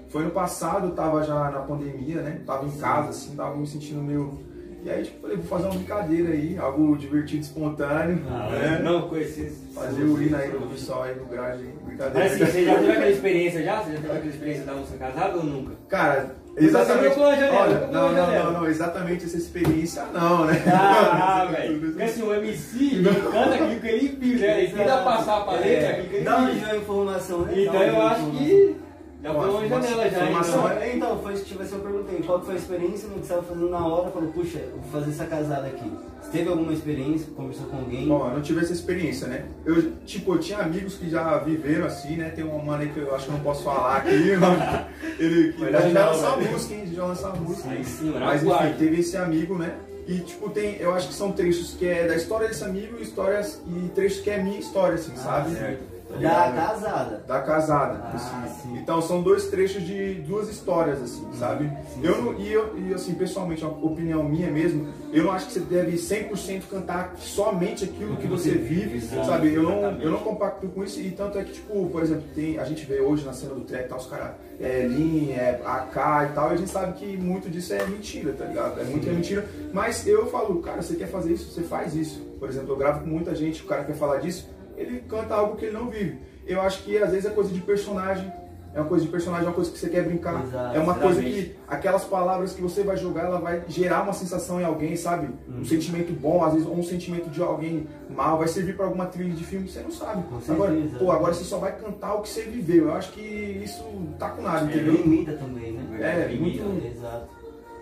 foi 0.10 0.24
no 0.24 0.32
passado, 0.32 0.88
eu 0.88 0.92
tava 0.96 1.24
já 1.24 1.52
na 1.52 1.60
pandemia, 1.60 2.22
né? 2.22 2.42
Tava 2.46 2.66
em 2.66 2.72
casa, 2.72 3.10
assim, 3.10 3.36
tava 3.36 3.56
me 3.56 3.68
sentindo 3.68 4.02
meio. 4.02 4.40
E 4.84 4.90
aí, 4.90 5.04
tipo, 5.04 5.22
falei, 5.22 5.38
vou 5.38 5.46
fazer 5.46 5.66
uma 5.68 5.76
brincadeira 5.76 6.30
aí, 6.34 6.58
algo 6.58 6.98
divertido, 6.98 7.42
espontâneo, 7.42 8.22
Ah, 8.30 8.50
né? 8.50 8.82
Não, 8.84 9.08
conheci. 9.08 9.50
Fazer 9.74 10.04
o 10.04 10.22
hino 10.22 10.36
aí 10.36 10.50
pro 10.50 10.68
pessoal 10.68 11.04
aí 11.04 11.16
no 11.16 11.26
grade, 11.26 11.64
brincadeira. 11.86 12.20
Mas 12.30 12.42
assim, 12.42 12.52
você 12.52 12.66
já 12.66 12.76
teve 12.80 12.92
aquela 12.92 13.10
experiência 13.10 13.64
já? 13.64 13.82
Você 13.82 13.92
já 13.92 14.02
teve 14.02 14.12
aquela 14.12 14.26
experiência 14.34 14.66
da 14.66 14.74
música 14.74 14.98
casada 14.98 15.38
ou 15.38 15.44
nunca? 15.46 15.72
Cara, 15.88 16.36
Exatamente. 16.56 17.20
Olha, 17.20 17.88
não, 17.92 18.08
a 18.08 18.12
não, 18.12 18.32
não, 18.32 18.52
não, 18.54 18.68
exatamente 18.68 19.26
essa 19.26 19.38
experiência 19.38 20.04
não, 20.14 20.46
né? 20.46 20.62
Ah, 20.68 21.48
velho. 21.52 21.80
Porque 21.80 22.04
assim, 22.04 22.22
o 22.22 22.34
MC, 22.34 22.96
ele 22.96 23.10
canta 23.32 23.56
aquilo 23.56 23.80
que 23.80 23.88
ele 23.88 24.08
viu, 24.20 24.40
né? 24.40 24.64
Ele 24.64 24.72
tenta 24.74 24.98
passar 24.98 25.46
letra 25.54 25.68
É, 25.88 25.92
aquilo 25.92 26.10
que 26.10 26.16
ele 26.18 26.26
Dá 26.26 26.38
uma 26.38 26.52
viu. 26.52 26.78
informação, 26.78 27.40
né? 27.42 27.54
Então 27.58 27.82
eu 27.84 28.02
acho 28.02 28.26
que 28.32 28.76
já 29.24 29.34
foi 29.34 29.50
uma 29.50 29.68
janela 29.70 30.10
já. 30.10 30.30
então. 30.30 30.94
Então, 30.94 31.20
foi 31.24 31.34
isso 31.34 31.44
que 31.44 31.50
tipo 31.51 31.63
assim, 31.63 31.75
eu 31.75 31.82
perguntei, 31.82 32.22
qual 32.25 32.39
que 32.39 32.46
foi 32.46 32.56
a 32.56 32.58
experiência 32.58 33.08
no 33.08 33.13
que 33.13 33.20
você 33.20 33.34
estava 33.34 33.44
fazendo 33.44 33.70
na 33.70 33.88
hora? 33.88 34.12
Falou, 34.12 34.30
puxa, 34.34 34.58
eu 34.58 34.77
vou 34.77 34.92
fazer 34.92 35.12
essa 35.12 35.25
casada 35.25 35.68
aqui. 35.68 35.89
Você 36.22 36.32
teve 36.32 36.50
alguma 36.50 36.74
experiência, 36.74 37.27
conversou 37.34 37.68
com 37.68 37.77
alguém? 37.77 38.12
Ó, 38.12 38.27
eu 38.27 38.34
não 38.34 38.42
tive 38.42 38.60
essa 38.62 38.74
experiência, 38.74 39.27
né? 39.27 39.46
Eu, 39.65 39.94
tipo, 40.06 40.34
eu 40.36 40.39
tinha 40.39 40.60
amigos 40.60 40.96
que 40.96 41.10
já 41.10 41.38
viveram 41.38 41.86
assim, 41.86 42.18
né? 42.18 42.30
Tem 42.32 42.44
uma 42.44 42.62
mano 42.62 42.84
aí 42.84 42.89
que 42.89 43.00
eu 43.00 43.15
acho 43.15 43.25
que 43.25 43.32
eu 43.32 43.38
não 43.38 43.44
posso 43.44 43.63
falar 43.63 43.98
aqui, 43.98 44.36
mano. 44.36 44.86
Ele 45.18 45.53
que 45.53 45.63
a 45.63 45.70
lançar 46.10 46.27
uma 46.27 46.38
velho. 46.38 46.51
música, 46.51 46.74
hein? 46.74 46.82
A 46.82 46.86
gente 46.86 46.96
vai 46.96 47.08
lançar 47.08 47.30
uma 47.30 47.42
música. 47.42 47.70
Aí 47.70 47.86
sim. 47.86 48.13
Mas 48.20 48.44
enfim, 48.44 48.74
teve 48.77 49.00
esse 49.00 49.15
amigo, 49.15 49.58
né? 49.58 49.74
E 50.06 50.20
tipo, 50.20 50.50
tem, 50.50 50.75
eu 50.82 50.94
acho 50.94 51.08
que 51.08 51.13
são 51.13 51.32
trechos 51.32 51.75
que 51.80 51.86
é 51.88 52.06
da 52.06 52.15
história 52.15 52.50
desse 52.50 52.63
amigo 52.65 52.98
e 53.00 53.03
histórias 53.03 53.62
e 53.65 53.88
trechos 53.89 54.20
que 54.20 54.30
é 54.30 54.44
minha 54.44 54.60
história, 54.60 54.96
assim, 54.96 55.15
sabe? 55.15 55.56
certo. 55.56 55.93
Tá 56.13 56.20
Da 56.20 56.48
ligado? 56.48 56.55
casada. 56.55 57.24
Da 57.27 57.41
casada. 57.41 58.00
Ah, 58.03 58.12
assim. 58.46 58.62
sim. 58.62 58.77
Então 58.77 59.01
são 59.01 59.22
dois 59.22 59.48
trechos 59.48 59.84
de 59.84 60.15
duas 60.15 60.48
histórias, 60.50 61.01
assim, 61.01 61.27
sabe? 61.34 61.72
sim, 61.93 62.01
eu 62.03 62.22
não, 62.22 62.39
e, 62.39 62.51
eu, 62.51 62.77
e 62.77 62.93
assim, 62.93 63.13
pessoalmente, 63.15 63.63
uma 63.65 63.74
opinião 63.86 64.24
minha 64.24 64.50
mesmo, 64.51 64.88
eu 65.12 65.24
não 65.24 65.32
acho 65.32 65.48
que 65.48 65.53
você 65.53 65.60
deve 65.62 65.98
100% 65.98 66.63
cantar 66.70 67.15
somente 67.17 67.84
aquilo 67.86 68.15
que 68.17 68.27
você 68.27 68.51
vive, 68.51 68.98
Exato, 68.98 69.25
sabe? 69.25 69.53
Eu 69.53 69.63
não, 69.63 70.01
eu 70.01 70.12
não 70.12 70.20
compacto 70.20 70.67
com 70.67 70.84
isso, 70.84 71.00
e 71.00 71.12
tanto 71.12 71.38
é 71.39 71.43
que, 71.43 71.53
tipo, 71.53 71.88
por 71.89 72.01
exemplo, 72.03 72.24
tem, 72.36 72.60
a 72.60 72.65
gente 72.65 72.86
vê 72.86 73.00
hoje 73.00 73.25
na 73.25 73.34
cena 73.34 73.53
do 73.55 73.62
trap, 73.62 73.88
tá, 73.88 73.96
os 73.98 74.05
caras 74.05 74.32
é 74.60 74.88
Lean, 74.88 75.34
é 75.34 75.62
AK 75.65 75.96
e 76.29 76.34
tal, 76.36 76.51
e 76.51 76.53
a 76.53 76.58
gente 76.58 76.70
sabe 76.70 76.93
que 76.93 77.17
muito 77.17 77.50
disso 77.50 77.74
é 77.74 77.86
mentira, 77.88 78.34
tá 78.34 78.46
ligado? 78.46 78.79
É 78.79 78.84
muito 78.84 79.08
é 79.10 79.12
mentira, 79.12 79.46
mas 79.74 80.05
eu 80.08 80.27
falo, 80.27 80.62
cara, 80.62 80.82
você 80.82 80.96
quer 80.96 81.08
fazer 81.08 81.34
isso, 81.34 81.51
você 81.51 81.62
faz 81.63 81.96
isso. 81.96 82.22
Por 82.39 82.50
exemplo, 82.50 82.74
eu 82.74 82.77
gravo 82.77 83.01
com 83.01 83.08
muita 83.10 83.34
gente, 83.34 83.62
o 83.63 83.65
cara 83.65 83.84
quer 83.86 83.96
falar 83.96 84.17
disso, 84.17 84.50
ele 84.77 85.01
canta 85.08 85.34
algo 85.36 85.56
que 85.56 85.65
ele 85.65 85.74
não 85.77 85.89
vive. 85.89 86.20
Eu 86.46 86.62
acho 86.62 86.84
que 86.84 86.98
às 86.98 87.12
vezes 87.12 87.25
é 87.25 87.30
coisa 87.30 87.51
de 87.53 87.62
personagem, 87.62 88.32
é 88.75 88.80
uma 88.82 88.89
coisa 88.89 89.06
de 89.06 89.12
personagem, 89.12 89.46
é 89.46 89.50
uma 89.50 89.56
coisa 89.56 89.72
que 89.72 89.77
você 89.77 89.88
quer 89.88 90.03
brincar, 90.03 90.44
Exato, 90.44 90.75
é 90.75 90.80
uma 90.80 90.96
coisa 90.96 91.22
que 91.22 91.56
aquelas 91.68 92.03
palavras 92.06 92.53
que 92.53 92.62
você 92.62 92.82
vai 92.84 92.98
jogar, 92.98 93.25
ela 93.25 93.39
vai 93.39 93.62
gerar 93.68 94.01
uma 94.01 94.13
sensação 94.13 94.60
em 94.60 94.63
alguém, 94.63 94.96
sabe? 94.98 95.27
Uhum. 95.48 95.60
Um 95.62 95.65
sentimento 95.65 96.12
bom, 96.12 96.44
às 96.44 96.53
vezes, 96.53 96.68
ou 96.68 96.75
um 96.75 96.84
sentimento 96.84 97.30
de 97.30 97.42
alguém 97.42 97.88
mal, 98.10 98.39
vai 98.39 98.48
servir 98.48 98.75
pra 98.75 98.86
alguma 98.86 99.06
trilha 99.06 99.34
de 99.34 99.44
filme, 99.44 99.70
você 99.70 99.80
não 99.82 99.92
sabe. 99.92 100.24
Com 100.24 100.51
agora, 100.51 100.74
certeza. 100.74 100.98
pô, 100.98 101.12
agora 101.12 101.34
você 101.34 101.44
só 101.44 101.60
vai 101.60 101.75
cantar 101.77 102.15
o 102.15 102.22
que 102.24 102.30
você 102.30 102.42
viveu. 102.42 102.86
Eu 102.86 102.94
acho 102.96 103.12
que 103.12 103.22
isso 103.63 103.84
tá 104.18 104.32
com 104.32 104.42
nada, 104.42 104.65
É, 104.65 104.75
entendeu? 104.75 104.96
Limita 104.96 105.34
também, 105.34 105.74
né? 105.74 106.00
É, 106.01 106.27
Limita. 106.27 106.63
muito- 106.63 106.86
Exato. 106.88 107.27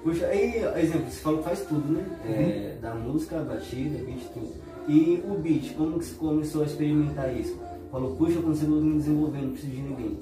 Puxa, 0.03 0.25
aí, 0.25 0.55
exemplo, 0.77 1.10
você 1.10 1.21
falou 1.21 1.39
que 1.39 1.45
faz 1.45 1.62
tudo, 1.62 1.88
né? 1.93 2.03
É, 2.25 2.77
da 2.81 2.93
música, 2.95 3.38
a 3.39 3.43
batida, 3.43 4.03
beat, 4.03 4.24
tudo. 4.33 4.51
E 4.88 5.23
o 5.27 5.35
beat, 5.35 5.73
como 5.75 6.00
que 6.00 6.05
você 6.05 6.15
começou 6.15 6.63
a 6.63 6.65
experimentar 6.65 7.33
isso? 7.35 7.57
Falou, 7.91 8.15
puxa, 8.15 8.38
eu 8.38 8.43
consigo 8.43 8.71
me 8.75 8.97
desenvolver, 8.97 9.41
não 9.41 9.51
preciso 9.51 9.73
de 9.73 9.81
ninguém. 9.81 10.19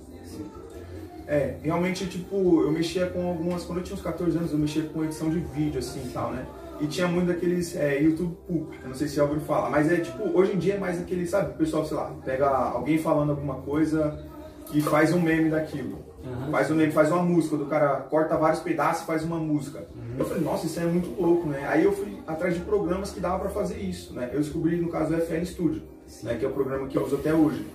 É, 1.27 1.57
realmente, 1.61 2.07
tipo, 2.07 2.35
eu 2.63 2.71
mexia 2.71 3.05
com 3.05 3.27
algumas. 3.27 3.63
Quando 3.63 3.77
eu 3.77 3.83
tinha 3.83 3.95
uns 3.95 4.01
14 4.01 4.35
anos, 4.35 4.51
eu 4.51 4.57
mexia 4.57 4.83
com 4.83 5.03
edição 5.03 5.29
de 5.29 5.39
vídeo, 5.39 5.77
assim 5.77 6.01
e 6.03 6.09
tal, 6.09 6.31
né? 6.31 6.45
E 6.81 6.87
tinha 6.87 7.07
muito 7.07 7.27
daqueles 7.27 7.75
é, 7.75 8.01
YouTube 8.01 8.35
Poop, 8.47 8.79
eu 8.81 8.87
não 8.87 8.95
sei 8.95 9.07
se 9.07 9.19
ouviu 9.19 9.41
falar, 9.41 9.69
mas 9.69 9.91
é 9.91 9.97
tipo, 9.97 10.23
hoje 10.33 10.53
em 10.53 10.57
dia 10.57 10.75
é 10.75 10.77
mais 10.79 10.99
aquele, 10.99 11.27
sabe, 11.27 11.51
o 11.51 11.57
pessoal, 11.57 11.85
sei 11.85 11.97
lá, 11.97 12.15
pega 12.23 12.47
alguém 12.47 12.97
falando 12.97 13.31
alguma 13.31 13.55
coisa 13.55 14.25
e 14.73 14.81
faz 14.81 15.13
um 15.13 15.21
meme 15.21 15.49
daquilo. 15.49 15.99
Aham. 16.25 16.51
Faz 16.51 16.69
meme, 16.69 16.91
faz 16.91 17.11
uma 17.11 17.21
música, 17.23 17.55
do 17.57 17.65
cara 17.65 17.95
corta 18.09 18.35
vários 18.37 18.59
pedaços 18.59 19.03
e 19.03 19.05
faz 19.05 19.23
uma 19.23 19.37
música. 19.37 19.85
Eu 20.17 20.25
falei, 20.25 20.43
nossa, 20.43 20.65
isso 20.65 20.79
é 20.79 20.83
muito 20.85 21.09
louco, 21.21 21.47
né? 21.47 21.65
Aí 21.69 21.83
eu 21.83 21.91
fui 21.93 22.17
atrás 22.27 22.53
de 22.53 22.59
programas 22.61 23.11
que 23.11 23.19
dava 23.19 23.39
pra 23.39 23.49
fazer 23.49 23.77
isso, 23.77 24.13
né? 24.13 24.29
Eu 24.33 24.39
descobri, 24.39 24.75
no 24.77 24.89
caso, 24.89 25.13
o 25.13 25.17
FL 25.21 25.45
Studio, 25.45 25.81
né? 26.23 26.35
que 26.35 26.43
é 26.45 26.47
o 26.47 26.51
programa 26.51 26.87
que 26.87 26.97
eu 26.97 27.05
uso 27.05 27.15
até 27.15 27.33
hoje. 27.33 27.65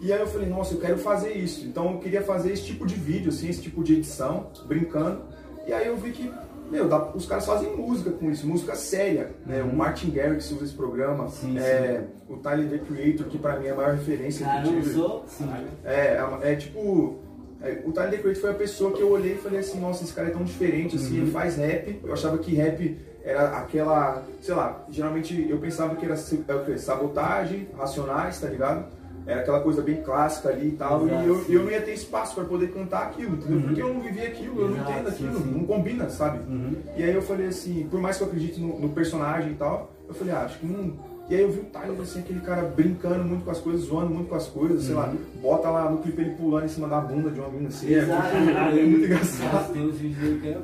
E 0.00 0.12
aí 0.12 0.20
eu 0.20 0.26
falei, 0.26 0.48
nossa, 0.48 0.74
eu 0.74 0.80
quero 0.80 0.98
fazer 0.98 1.32
isso. 1.36 1.66
Então 1.66 1.92
eu 1.92 1.98
queria 1.98 2.22
fazer 2.22 2.52
esse 2.52 2.64
tipo 2.64 2.86
de 2.86 2.94
vídeo, 2.94 3.28
assim, 3.28 3.48
esse 3.48 3.60
tipo 3.60 3.84
de 3.84 3.94
edição, 3.94 4.46
brincando. 4.66 5.20
E 5.66 5.72
aí 5.72 5.86
eu 5.86 5.96
vi 5.96 6.10
que, 6.10 6.32
meu, 6.70 6.88
dá- 6.88 7.12
os 7.14 7.24
caras 7.26 7.46
fazem 7.46 7.76
música 7.76 8.10
com 8.10 8.30
isso, 8.30 8.46
música 8.46 8.74
séria. 8.74 9.30
Né? 9.46 9.62
O 9.62 9.76
Martin 9.76 10.10
Garrix 10.10 10.50
usa 10.50 10.64
esse 10.64 10.74
programa, 10.74 11.28
Sim, 11.28 11.56
é, 11.58 12.04
o 12.28 12.36
Tyler, 12.38 12.68
The 12.68 12.78
Creator, 12.78 13.26
que 13.26 13.38
pra 13.38 13.60
mim 13.60 13.66
é 13.66 13.70
a 13.70 13.74
maior 13.76 13.92
referência 13.94 14.44
que 14.44 14.50
Cara, 14.52 14.66
eu 14.66 14.82
sou? 14.84 15.24
Sim. 15.28 15.48
É, 15.84 16.16
é, 16.42 16.52
é 16.52 16.56
tipo. 16.56 17.18
É, 17.62 17.82
o 17.84 17.92
Tyler 17.92 18.10
The 18.12 18.16
Creator 18.18 18.40
foi 18.40 18.50
a 18.50 18.54
pessoa 18.54 18.92
que 18.92 19.00
eu 19.00 19.10
olhei 19.10 19.32
e 19.34 19.38
falei 19.38 19.60
assim, 19.60 19.80
nossa, 19.80 20.02
esse 20.04 20.12
cara 20.12 20.28
é 20.28 20.30
tão 20.32 20.42
diferente, 20.44 20.96
assim, 20.96 21.16
Uhum. 21.18 21.22
ele 21.22 21.30
faz 21.30 21.56
rap. 21.56 22.00
Eu 22.02 22.12
achava 22.12 22.38
que 22.38 22.54
rap 22.54 22.98
era 23.24 23.56
aquela, 23.58 24.22
sei 24.40 24.54
lá, 24.54 24.84
geralmente 24.90 25.46
eu 25.48 25.58
pensava 25.58 25.94
que 25.94 26.04
era 26.04 26.16
se- 26.16 26.44
é 26.68 26.76
sabotagem, 26.76 27.68
racionais, 27.76 28.40
tá 28.40 28.48
ligado? 28.48 28.86
Era 29.24 29.40
aquela 29.40 29.60
coisa 29.60 29.80
bem 29.80 30.02
clássica 30.02 30.48
ali 30.48 30.68
e 30.68 30.72
tal, 30.72 31.06
Exato, 31.06 31.22
e 31.24 31.28
eu, 31.28 31.44
sim. 31.44 31.52
eu 31.54 31.62
não 31.62 31.70
ia 31.70 31.80
ter 31.80 31.92
espaço 31.94 32.34
para 32.34 32.44
poder 32.44 32.72
cantar 32.72 33.02
aquilo, 33.04 33.36
entendeu? 33.36 33.56
Uhum. 33.58 33.62
Porque 33.62 33.82
eu 33.82 33.94
não 33.94 34.00
vivia 34.00 34.26
aquilo, 34.26 34.60
eu 34.62 34.68
não 34.70 34.78
entendo 34.78 35.10
sim, 35.10 35.28
aquilo, 35.28 35.40
sim. 35.44 35.50
não 35.52 35.64
combina, 35.64 36.10
sabe? 36.10 36.38
Uhum. 36.50 36.74
E 36.96 37.04
aí 37.04 37.14
eu 37.14 37.22
falei 37.22 37.46
assim, 37.46 37.86
por 37.88 38.00
mais 38.00 38.16
que 38.16 38.24
eu 38.24 38.26
acredite 38.26 38.60
no, 38.60 38.80
no 38.80 38.88
personagem 38.88 39.52
e 39.52 39.54
tal, 39.54 39.92
eu 40.08 40.14
falei, 40.14 40.34
ah, 40.34 40.40
acho 40.40 40.58
que 40.58 40.66
não. 40.66 41.11
E 41.32 41.34
aí 41.34 41.40
eu 41.40 41.50
vi 41.50 41.60
o 41.60 41.64
Tyler, 41.64 41.98
assim, 42.02 42.20
aquele 42.20 42.40
cara 42.40 42.60
brincando 42.60 43.24
muito 43.24 43.42
com 43.42 43.50
as 43.50 43.58
coisas, 43.58 43.86
zoando 43.86 44.10
muito 44.12 44.28
com 44.28 44.34
as 44.34 44.46
coisas, 44.48 44.84
sei 44.84 44.94
lá, 44.94 45.10
bota 45.40 45.70
lá 45.70 45.90
no 45.90 45.96
clipe 46.02 46.20
ele 46.20 46.34
pulando 46.34 46.66
em 46.66 46.68
cima 46.68 46.86
da 46.86 47.00
bunda 47.00 47.30
de 47.30 47.40
uma 47.40 47.48
mina 47.48 47.68
assim, 47.68 47.94
é 47.94 47.98
Exato. 48.00 48.36
muito, 48.36 48.50
é 48.58 48.82
muito 48.84 49.04
engraçado. 49.06 49.72
Tem 49.72 49.82
uns 49.82 49.96
vídeos 49.96 50.42
que 50.42 50.48
é 50.48 50.58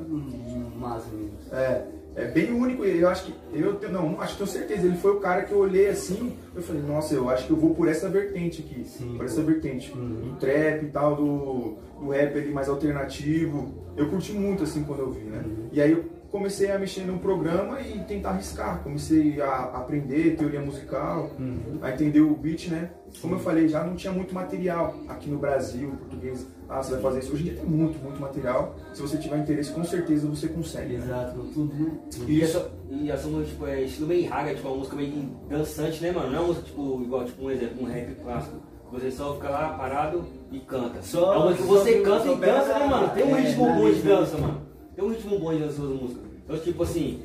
massa 0.79 1.07
mesmo. 1.11 1.31
É, 1.51 1.85
é 2.17 2.25
bem 2.25 2.53
único 2.53 2.85
e 2.85 2.99
eu 2.99 3.09
acho 3.09 3.25
que, 3.25 3.33
eu 3.51 3.79
não, 3.91 4.21
acho 4.21 4.33
que 4.33 4.37
tenho 4.43 4.47
certeza, 4.51 4.85
ele 4.85 4.97
foi 4.97 5.13
o 5.13 5.19
cara 5.19 5.41
que 5.41 5.51
eu 5.51 5.57
olhei 5.57 5.89
assim, 5.89 6.33
eu 6.55 6.61
falei, 6.61 6.83
nossa, 6.83 7.15
eu 7.15 7.27
acho 7.31 7.47
que 7.47 7.51
eu 7.51 7.57
vou 7.57 7.73
por 7.73 7.87
essa 7.87 8.07
vertente 8.07 8.61
aqui, 8.61 8.83
Sim, 8.87 9.07
por 9.13 9.17
pô. 9.17 9.23
essa 9.23 9.41
vertente, 9.41 9.91
Uhum. 9.91 10.07
do 10.33 10.35
trap 10.39 10.83
e 10.83 10.89
tal, 10.89 11.15
do, 11.15 11.77
do 11.99 12.09
rap 12.11 12.37
ali 12.37 12.51
mais 12.53 12.69
alternativo, 12.69 13.73
eu 13.97 14.07
curti 14.07 14.33
muito 14.33 14.61
assim 14.61 14.83
quando 14.83 14.99
eu 14.99 15.09
vi, 15.11 15.21
né? 15.21 15.41
Uhum. 15.43 15.67
E 15.71 15.81
aí 15.81 15.93
eu 15.93 16.05
comecei 16.31 16.71
a 16.71 16.77
mexer 16.77 17.01
num 17.01 17.17
programa 17.17 17.79
e 17.81 17.99
tentar 17.99 18.29
arriscar, 18.31 18.81
comecei 18.83 19.41
a 19.41 19.63
aprender 19.75 20.35
teoria 20.35 20.59
musical, 20.61 21.31
Uhum. 21.39 21.79
a 21.81 21.89
entender 21.91 22.21
o 22.21 22.35
beat, 22.35 22.67
né? 22.69 22.91
Como 23.21 23.35
eu 23.35 23.39
falei, 23.39 23.67
já 23.67 23.83
não 23.83 23.95
tinha 23.95 24.13
muito 24.13 24.33
material 24.33 24.95
aqui 25.07 25.29
no 25.29 25.39
Brasil, 25.39 25.89
português. 25.99 26.45
Ah, 26.69 26.83
você 26.83 26.91
vai 26.93 27.01
fazer 27.01 27.19
isso. 27.19 27.33
Hoje 27.33 27.41
em 27.41 27.45
dia 27.45 27.55
tem 27.55 27.65
muito, 27.65 27.97
muito 28.03 28.21
material. 28.21 28.75
Se 28.93 29.01
você 29.01 29.17
tiver 29.17 29.37
interesse, 29.39 29.71
com 29.71 29.83
certeza 29.83 30.27
você 30.27 30.47
consegue. 30.47 30.93
né? 30.97 31.03
Exato, 31.05 31.39
tudo, 31.53 31.73
né? 31.73 31.91
E 32.27 32.41
essa, 32.43 32.71
e 32.91 33.09
essa 33.09 33.27
música, 33.27 33.49
tipo, 33.51 33.65
é 33.65 33.81
estilo 33.81 34.07
meio 34.07 34.29
raga, 34.29 34.53
tipo, 34.53 34.67
uma 34.67 34.77
música 34.77 34.95
meio 34.95 35.29
dançante, 35.49 36.01
né, 36.03 36.11
mano? 36.11 36.27
Não 36.29 36.35
é 36.35 36.39
uma 36.39 36.47
música, 36.49 36.65
tipo, 36.67 37.01
igual, 37.01 37.25
tipo, 37.25 37.43
um 37.45 37.49
exemplo, 37.51 37.81
um 37.83 37.85
rap 37.85 38.13
clássico. 38.23 38.57
Você 38.91 39.11
só 39.11 39.33
fica 39.35 39.49
lá 39.49 39.69
parado 39.73 40.23
e 40.51 40.59
canta. 40.59 41.01
Só- 41.01 41.33
é 41.33 41.37
uma 41.37 41.45
música 41.45 41.63
que 41.63 41.69
você 41.69 42.01
canta 42.01 42.27
e 42.27 42.35
dança, 42.35 42.79
né, 42.79 42.85
mano? 42.85 43.09
Tem 43.15 43.23
um 43.23 43.35
é, 43.35 43.41
ritmo 43.41 43.65
bom 43.65 43.75
de 43.85 43.91
letra. 43.95 44.15
dança, 44.17 44.37
mano. 44.37 44.61
Tem 44.99 45.07
um 45.07 45.11
ritmo 45.11 45.39
bom 45.39 45.53
nas 45.53 45.75
suas 45.75 45.89
músicas. 46.01 46.23
Então, 46.43 46.59
tipo 46.59 46.83
assim, 46.83 47.21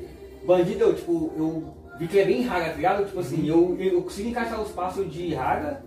Bandido, 0.47 0.81
eu, 0.85 0.93
tipo, 0.95 1.31
eu 1.37 1.63
vi 1.99 2.07
que 2.07 2.19
é 2.19 2.25
bem 2.25 2.41
raga, 2.43 2.69
tá 2.69 2.75
ligado? 2.75 3.05
Tipo 3.05 3.19
assim, 3.19 3.45
eu, 3.49 3.75
eu 3.79 4.01
consigo 4.01 4.29
encaixar 4.29 4.61
os 4.61 4.71
passos 4.71 5.11
de 5.11 5.33
raga 5.33 5.83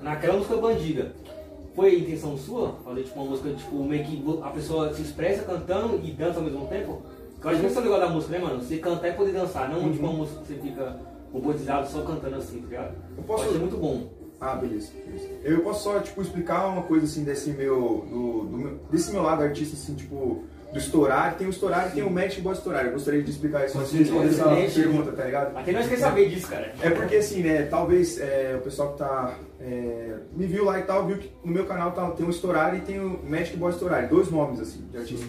naquela 0.00 0.38
música 0.38 0.56
bandida. 0.56 1.12
Foi 1.74 1.90
a 1.90 1.98
intenção 1.98 2.36
sua? 2.38 2.76
Fazer 2.82 3.02
tipo 3.02 3.20
uma 3.20 3.30
música, 3.30 3.50
tipo, 3.50 3.76
meio 3.84 4.04
que 4.04 4.22
a 4.42 4.48
pessoa 4.50 4.94
se 4.94 5.02
expressa 5.02 5.42
cantando 5.42 6.00
e 6.02 6.12
dança 6.12 6.38
ao 6.38 6.44
mesmo 6.44 6.66
tempo? 6.66 7.02
Eu 7.44 7.50
acho 7.50 7.60
que 7.60 7.66
esse 7.66 7.76
é 7.76 7.80
o 7.80 7.84
legal 7.84 8.00
da 8.00 8.08
música, 8.08 8.32
né, 8.32 8.38
mano? 8.44 8.62
Você 8.62 8.78
cantar 8.78 9.08
e 9.08 9.12
poder 9.12 9.32
dançar, 9.32 9.68
não 9.68 9.92
tipo 9.92 10.04
uma 10.04 10.12
música 10.14 10.40
que 10.40 10.46
você 10.48 10.54
fica 10.54 10.96
robotizado 11.30 11.88
só 11.88 12.00
cantando 12.02 12.36
assim, 12.36 12.58
tá 12.60 12.66
ligado? 12.68 12.94
Eu 13.18 13.22
posso- 13.24 13.42
Pode 13.44 13.52
ser 13.54 13.60
muito 13.60 13.76
bom. 13.76 14.06
Ah, 14.40 14.54
beleza, 14.56 14.92
beleza. 15.04 15.28
Eu 15.44 15.60
posso 15.60 15.84
só, 15.84 16.00
tipo, 16.00 16.22
explicar 16.22 16.66
uma 16.68 16.82
coisa, 16.82 17.04
assim, 17.04 17.22
desse 17.24 17.50
meu, 17.50 18.06
do, 18.08 18.44
do 18.44 18.56
meu- 18.58 18.78
desse 18.90 19.12
meu 19.12 19.22
lado 19.22 19.42
artista, 19.42 19.74
assim, 19.76 19.94
tipo, 19.94 20.44
do 20.72 20.78
estourar. 20.78 21.34
Tem 21.36 21.46
o 21.46 21.50
estourar 21.50 21.88
e 21.88 21.90
tem 21.92 22.02
o 22.02 22.10
match 22.10 22.38
igual 22.38 22.54
estourar. 22.54 22.84
Eu 22.86 22.92
gostaria 22.92 23.22
de 23.22 23.30
explicar 23.30 23.66
isso 23.66 23.78
antes 23.78 23.90
de 23.92 23.98
responder 23.98 24.28
essa 24.64 24.80
pergunta, 24.80 25.12
tá 25.12 25.24
ligado? 25.24 25.56
Até 25.56 25.72
nós 25.72 25.82
queremos 25.84 26.00
saber 26.00 26.28
disso, 26.28 26.48
cara. 26.48 26.72
É 26.80 26.90
porque 26.90 27.16
assim, 27.16 27.42
né, 27.42 27.62
talvez 27.64 28.18
é, 28.18 28.56
o 28.58 28.62
pessoal 28.62 28.92
que 28.92 28.98
tá. 28.98 29.34
é, 29.60 30.14
me 30.34 30.46
viu 30.46 30.64
lá 30.64 30.78
e 30.78 30.82
tal, 30.82 31.06
viu 31.06 31.18
que 31.18 31.30
no 31.44 31.52
meu 31.52 31.66
canal 31.66 31.92
tá, 31.92 32.10
tem 32.12 32.26
o 32.26 32.30
Estourar 32.30 32.74
e 32.76 32.80
tem 32.80 32.98
o 33.00 33.20
Magic 33.24 33.56
Boy 33.56 33.70
Estourar, 33.70 34.08
dois 34.08 34.30
nomes 34.30 34.60
assim, 34.60 34.80
de 34.90 34.96
artista. 34.98 35.26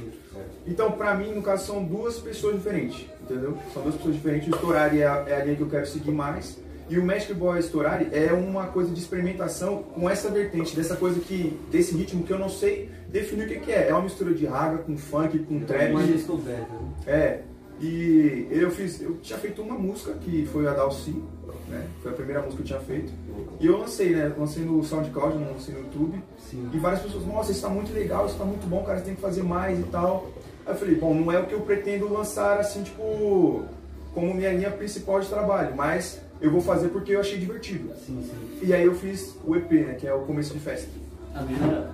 Então, 0.66 0.92
pra 0.94 1.14
mim, 1.14 1.32
no 1.34 1.42
caso, 1.42 1.66
são 1.68 1.84
duas 1.84 2.18
pessoas 2.20 2.56
diferentes, 2.56 3.06
entendeu? 3.22 3.58
São 3.74 3.84
duas 3.84 3.96
pessoas 3.96 4.16
diferentes. 4.16 4.48
O 4.48 4.56
Storari 4.56 5.02
é, 5.02 5.08
a- 5.08 5.24
é 5.28 5.42
a 5.42 5.44
linha 5.44 5.56
que 5.58 5.62
eu 5.62 5.70
quero 5.70 5.86
seguir 5.86 6.12
mais. 6.12 6.58
E 6.90 6.98
o 6.98 7.06
Magic 7.06 7.34
Boy 7.34 7.60
Storari 7.60 8.10
é 8.12 8.32
uma 8.34 8.68
coisa 8.68 8.92
de 8.92 9.00
experimentação 9.00 9.84
com 9.84 10.10
essa 10.10 10.30
vertente, 10.30 10.76
dessa 10.76 10.96
coisa 10.96 11.20
que, 11.20 11.58
desse 11.72 11.96
ritmo 11.96 12.24
que 12.24 12.32
eu 12.32 12.40
não 12.40 12.50
sei 12.50 12.90
definir 13.08 13.46
o 13.46 13.48
que, 13.48 13.60
que 13.60 13.72
é. 13.72 13.90
É 13.90 13.94
uma 13.94 14.04
mistura 14.04 14.34
de 14.34 14.46
raga 14.46 14.80
com 14.80 14.98
funk, 14.98 15.40
com 15.40 15.62
trap. 15.62 15.92
Uma 15.92 16.04
descoberta, 16.04 16.74
né? 16.74 16.94
É. 17.08 17.42
E 17.80 18.48
eu 18.52 18.72
fiz, 18.72 19.02
eu 19.02 19.18
tinha 19.22 19.38
feito 19.40 19.62
uma 19.62 19.76
música 19.76 20.14
que 20.14 20.46
foi 20.52 20.68
a 20.68 20.74
Dalcy, 20.74 21.22
né? 21.68 21.86
Foi 22.02 22.12
a 22.12 22.16
primeira 22.16 22.42
música 22.42 22.64
que 22.64 22.72
eu 22.72 22.78
tinha 22.78 22.80
feito. 22.80 23.12
E 23.60 23.66
eu 23.66 23.78
lancei, 23.78 24.12
né? 24.12 24.32
Lancei 24.38 24.64
no 24.64 24.84
SoundCloud, 24.84 25.38
não 25.38 25.54
lancei 25.54 25.74
no 25.74 25.82
YouTube. 25.82 26.24
Sim. 26.38 26.70
E 26.74 26.78
várias 26.78 27.02
pessoas, 27.02 27.26
nossa, 27.26 27.52
isso 27.52 27.62
tá 27.62 27.70
muito 27.70 27.92
legal, 27.94 28.26
isso 28.26 28.38
tá 28.38 28.46
muito 28.46 28.68
bom, 28.68 28.84
cara, 28.84 29.00
você 29.00 29.06
tem 29.06 29.16
que 29.16 29.22
fazer 29.22 29.44
mais 29.44 29.80
e 29.80 29.84
tal. 29.84 30.28
Aí 30.66 30.74
eu 30.74 30.78
falei, 30.78 30.96
bom, 30.96 31.14
não 31.14 31.32
é 31.32 31.40
o 31.40 31.46
que 31.46 31.54
eu 31.54 31.62
pretendo 31.62 32.12
lançar 32.12 32.60
assim, 32.60 32.84
tipo, 32.84 33.66
como 34.14 34.34
minha 34.34 34.54
linha 34.54 34.72
principal 34.72 35.20
de 35.20 35.28
trabalho, 35.28 35.76
mas 35.76 36.22
eu 36.44 36.52
vou 36.52 36.62
fazer 36.62 36.90
porque 36.90 37.14
eu 37.16 37.20
achei 37.20 37.40
divertido. 37.40 37.90
Sim, 38.06 38.24
sim. 38.30 38.60
E 38.62 38.74
aí 38.74 38.86
eu 38.86 38.94
fiz 38.94 39.36
o 39.46 39.56
EP, 39.56 39.72
né? 39.72 39.94
Que 39.96 40.06
é 40.08 40.14
o 40.14 40.20
começo 40.22 40.54
de 40.54 40.60
festa. 40.60 40.88
A 41.34 41.42
menina. 41.42 41.90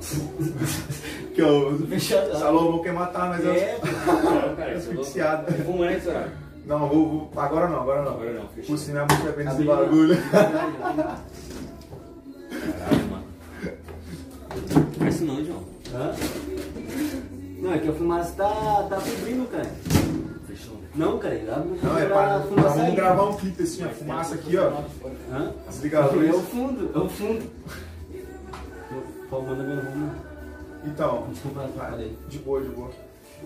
Que 1.34 1.40
eu. 1.42 1.76
Fechado. 1.88 2.30
Salomão 2.38 2.80
quer 2.82 2.92
matar, 2.92 3.28
mas 3.28 3.44
eu. 3.44 3.52
É. 3.52 3.76
Não, 3.82 4.54
cara, 4.54 4.72
Eu 4.72 4.80
sou 4.80 4.92
é 4.92 4.96
viciado. 4.96 5.52
Fuma 5.64 5.86
nesse 5.86 6.08
horário. 6.08 6.30
Não, 6.66 6.88
vou, 6.88 7.08
vou- 7.08 7.30
Agora 7.42 7.68
não, 7.68 7.80
agora 7.80 8.02
não. 8.02 8.12
Agora 8.12 8.32
não, 8.34 8.46
Por 8.46 8.54
fechou. 8.54 8.76
sinal, 8.78 9.06
muito 9.10 9.36
bem 9.36 9.44
menina- 9.46 9.74
bagulho. 9.76 10.16
Caralho, 10.30 10.78
mano. 13.10 13.24
Faz 14.98 15.14
isso 15.16 15.24
não, 15.24 15.44
João. 15.44 15.64
Hã? 15.92 16.14
Não, 17.64 17.72
é 17.72 17.78
que 17.78 17.88
a 17.88 17.92
fumaça 17.94 18.34
tá, 18.36 18.86
tá 18.90 19.00
cobrindo, 19.00 19.46
cara. 19.46 19.64
Fechou. 20.46 20.76
Não, 20.94 21.18
cara, 21.18 21.34
abre 21.34 21.78
Não, 21.82 21.98
é 21.98 22.04
pra 22.04 22.40
pra, 22.40 22.72
aí. 22.74 22.94
gravar 22.94 23.30
um 23.30 23.36
clipe 23.36 23.62
assim, 23.62 23.82
ó. 23.86 23.88
Fumaça 23.88 24.34
aqui, 24.34 24.54
ó. 24.58 24.82
Hã? 25.32 25.50
Desliga 25.66 26.00
a 26.00 26.02
É 26.02 26.30
o 26.30 26.42
fundo, 26.42 26.90
é 26.94 26.98
o 26.98 27.08
fundo. 27.08 27.50
Pô, 29.30 29.40
manda 29.40 29.62
meu 29.64 29.76
rumo. 29.76 30.12
Então, 30.84 31.26
Desculpa, 31.30 31.66
falei. 31.74 32.14
de 32.28 32.38
boa, 32.40 32.60
de 32.60 32.68
boa. 32.68 32.90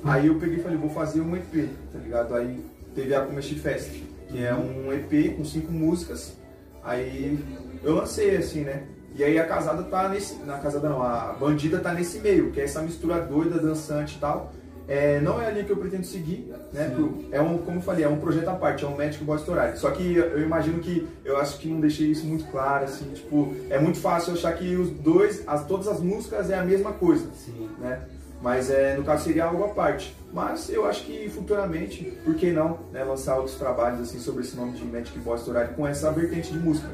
Aí 0.02 0.26
eu 0.26 0.34
peguei 0.40 0.58
e 0.58 0.62
falei, 0.64 0.76
vou 0.76 0.90
fazer 0.90 1.20
um 1.20 1.37
EP, 1.37 1.68
tá 1.92 2.00
ligado? 2.00 2.34
Aí 2.34 2.66
teve 2.96 3.14
a 3.14 3.20
Comesti 3.25 3.54
Fest, 3.54 4.02
que 4.28 4.44
é 4.44 4.52
um 4.52 4.92
EP 4.92 5.37
com 5.37 5.44
cinco 5.44 5.70
músicas. 5.70 6.37
Aí 6.82 7.38
eu 7.84 7.94
lancei 7.94 8.37
assim, 8.37 8.62
né? 8.62 8.82
E 9.14 9.24
aí 9.24 9.38
a 9.38 9.44
casada 9.46 9.82
tá 9.82 10.08
nesse. 10.08 10.36
Na 10.44 10.58
casada 10.58 10.88
não, 10.88 11.02
a 11.02 11.34
bandida 11.38 11.78
tá 11.80 11.92
nesse 11.92 12.18
meio, 12.20 12.50
que 12.52 12.60
é 12.60 12.64
essa 12.64 12.80
mistura 12.82 13.20
doida, 13.20 13.58
dançante 13.58 14.16
e 14.16 14.18
tal. 14.20 14.52
É, 14.86 15.20
não 15.20 15.38
é 15.38 15.46
a 15.46 15.50
linha 15.50 15.64
que 15.64 15.70
eu 15.70 15.76
pretendo 15.76 16.04
seguir, 16.06 16.50
né? 16.72 16.90
Pro- 16.94 17.24
É 17.30 17.38
um, 17.42 17.58
como 17.58 17.76
eu 17.76 17.82
falei, 17.82 18.04
é 18.06 18.08
um 18.08 18.16
projeto 18.16 18.48
à 18.48 18.54
parte, 18.54 18.86
é 18.86 18.88
um 18.88 18.96
Magic 18.96 19.22
Boy 19.22 19.36
Story. 19.36 19.76
Só 19.76 19.90
que 19.90 20.16
eu 20.16 20.40
imagino 20.40 20.78
que 20.78 21.06
eu 21.26 21.36
acho 21.36 21.58
que 21.58 21.68
não 21.68 21.78
deixei 21.78 22.06
isso 22.06 22.24
muito 22.24 22.46
claro, 22.50 22.84
assim, 22.84 23.04
tipo, 23.12 23.54
é 23.68 23.78
muito 23.78 23.98
fácil 23.98 24.32
achar 24.32 24.52
que 24.54 24.76
os 24.76 24.88
dois, 24.90 25.42
as, 25.46 25.66
todas 25.66 25.88
as 25.88 26.00
músicas 26.00 26.48
é 26.48 26.56
a 26.58 26.64
mesma 26.64 26.92
coisa 26.92 27.26
Sim. 27.34 27.68
né? 27.78 28.00
Mas 28.40 28.70
é, 28.70 28.96
no 28.96 29.02
caso 29.04 29.24
seria 29.24 29.44
algo 29.44 29.62
à 29.64 29.68
parte. 29.68 30.16
Mas 30.32 30.70
eu 30.70 30.86
acho 30.86 31.04
que 31.04 31.28
futuramente, 31.28 32.04
por 32.24 32.34
que 32.36 32.50
não, 32.52 32.78
né, 32.92 33.02
lançar 33.04 33.36
outros 33.36 33.56
trabalhos 33.56 34.00
assim 34.00 34.18
sobre 34.20 34.42
esse 34.42 34.56
nome 34.56 34.72
de 34.72 34.84
Magic 34.84 35.18
Boy 35.18 35.36
Story 35.36 35.68
com 35.74 35.86
essa 35.86 36.10
vertente 36.12 36.52
de 36.52 36.58
música. 36.58 36.88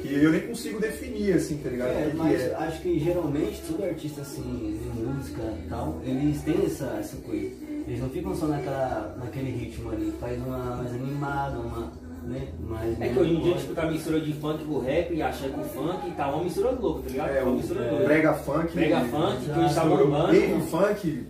Que 0.00 0.14
eu 0.14 0.32
nem 0.32 0.40
consigo 0.40 0.80
definir, 0.80 1.34
assim, 1.34 1.58
tá 1.58 1.68
ligado? 1.68 1.90
É, 1.90 1.92
o 1.92 2.04
que, 2.06 2.10
que 2.12 2.16
mas 2.16 2.40
é. 2.40 2.54
acho 2.54 2.80
que 2.80 2.98
geralmente 2.98 3.62
todo 3.68 3.84
artista 3.84 4.22
assim, 4.22 4.78
de 4.82 5.00
música 5.00 5.42
e 5.42 5.68
tal, 5.68 6.00
eles 6.04 6.40
têm 6.42 6.64
essa, 6.64 6.96
essa 6.98 7.16
coisa. 7.18 7.50
Eles 7.86 8.00
não 8.00 8.08
ficam 8.08 8.34
só 8.34 8.46
naquela, 8.46 9.16
naquele 9.18 9.50
ritmo 9.50 9.90
ali, 9.90 10.12
faz 10.20 10.38
uma 10.38 10.76
mais 10.76 10.92
animada, 10.94 11.58
uma. 11.58 11.92
Né, 12.22 12.48
mais 12.60 13.00
É 13.00 13.08
que 13.08 13.18
hoje 13.18 13.32
em 13.34 13.40
dia, 13.40 13.54
tipo, 13.54 13.74
tá 13.74 13.86
mistura 13.90 14.20
de 14.20 14.32
funk 14.34 14.62
com 14.64 14.78
rap 14.80 15.14
e 15.14 15.22
axé 15.22 15.48
com 15.48 15.64
funk 15.64 16.06
e 16.06 16.10
tá 16.12 16.28
uma 16.28 16.44
mistura 16.44 16.70
louca, 16.70 17.02
tá 17.02 17.08
ligado? 17.10 17.30
É, 17.30 17.34
Tá 17.36 17.42
uma 17.44 17.52
o 17.52 17.56
mistura 17.56 17.80
é, 17.84 17.88
doida. 17.90 18.04
brega 18.04 18.34
funk. 18.34 18.74
Brega 18.74 19.00
funk, 19.00 19.44
que 19.44 19.58
hoje 19.58 19.74
tá 19.74 19.84
bombando. 19.86 20.26
Rave 20.26 20.60
funk. 20.70 21.26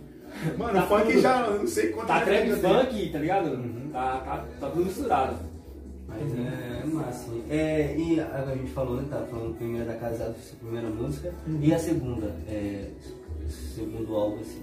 Mano, 0.57 0.73
Tá 0.73 0.81
funk 0.83 1.07
tudo. 1.07 1.21
já 1.21 1.49
não 1.49 1.67
sei 1.67 1.89
quanto 1.89 2.07
Tá 2.07 2.19
tempo 2.21 2.59
trap 2.59 2.61
funk, 2.61 3.09
tá 3.09 3.19
ligado? 3.19 3.47
Uhum. 3.51 3.89
Tá, 3.91 4.17
tá, 4.17 4.45
tá 4.59 4.69
tudo 4.69 4.85
misturado. 4.85 5.35
Mas 6.19 6.33
é, 6.37 6.81
é 6.81 6.85
massa. 6.85 7.25
É, 7.49 7.95
e 7.97 8.19
agora 8.19 8.51
a 8.51 8.55
gente 8.55 8.71
falou, 8.71 8.97
né? 8.97 9.07
Tava 9.09 9.25
falando 9.27 9.55
primeiro 9.57 9.87
da 9.87 9.95
Casada, 9.95 10.35
sua 10.41 10.57
primeira 10.59 10.89
música. 10.89 11.33
E 11.61 11.73
a 11.73 11.79
segunda, 11.79 12.35
é, 12.47 12.89
segundo 13.75 14.15
álbum, 14.15 14.39
assim. 14.41 14.61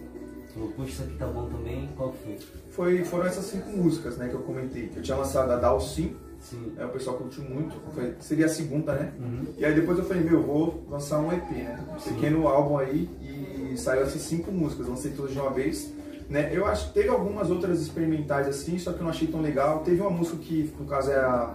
Falou, 0.55 0.71
puxa, 0.73 0.91
isso 0.91 1.03
aqui 1.03 1.15
tá 1.17 1.27
bom 1.27 1.47
também. 1.49 1.89
Qual 1.97 2.13
que 2.13 2.19
foi? 2.25 2.39
Foi, 2.71 3.05
foram 3.05 3.27
essas 3.27 3.45
cinco 3.47 3.71
músicas, 3.71 4.17
né, 4.17 4.29
que 4.29 4.35
eu 4.35 4.41
comentei. 4.41 4.91
Eu 4.95 5.03
tinha 5.03 5.17
lançado 5.17 5.51
a 5.51 5.57
Dalsim, 5.57 6.15
Sim. 6.41 6.73
né, 6.77 6.85
o 6.85 6.89
pessoal 6.89 7.17
curtiu 7.17 7.45
muito. 7.45 7.77
Foi- 7.95 8.15
seria 8.21 8.47
a 8.47 8.49
segunda, 8.49 8.95
né? 8.95 9.13
Uhum. 9.19 9.47
E 9.57 9.65
aí 9.65 9.75
depois 9.75 9.99
eu 9.99 10.05
falei, 10.05 10.23
meu, 10.23 10.43
vou 10.43 10.85
lançar 10.89 11.19
um 11.21 11.33
EP, 11.33 11.51
né? 11.51 11.79
Um 11.95 11.99
Sim. 11.99 12.15
pequeno 12.15 12.49
álbum 12.49 12.79
aí 12.79 13.09
e 13.21 13.77
saiu 13.77 14.03
essas 14.03 14.23
cinco 14.23 14.51
músicas, 14.51 14.89
lancei 14.89 15.13
todas 15.13 15.33
de 15.33 15.39
uma 15.39 15.51
vez. 15.51 15.93
Né? 16.29 16.51
Eu 16.53 16.67
acho 16.67 16.89
que 16.89 16.95
teve 16.95 17.09
algumas 17.09 17.51
outras 17.51 17.81
experimentais 17.81 18.47
assim, 18.47 18.79
só 18.79 18.93
que 18.93 18.99
eu 18.99 19.05
não 19.05 19.11
achei 19.11 19.27
tão 19.29 19.41
legal. 19.41 19.81
Teve 19.81 20.01
uma 20.01 20.11
música 20.11 20.37
que, 20.37 20.71
no 20.79 20.87
caso, 20.87 21.11
é 21.11 21.17
a. 21.17 21.55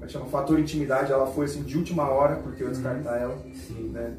É 0.00 0.08
chama? 0.08 0.26
Fator 0.26 0.58
Intimidade, 0.58 1.10
ela 1.12 1.26
foi 1.26 1.46
assim 1.46 1.62
de 1.62 1.76
última 1.76 2.08
hora, 2.08 2.36
porque 2.36 2.62
eu 2.62 2.68
ia 2.68 2.72
descartar 2.72 3.18
ela. 3.18 3.36
Sim. 3.66 3.90
Né? 3.92 4.14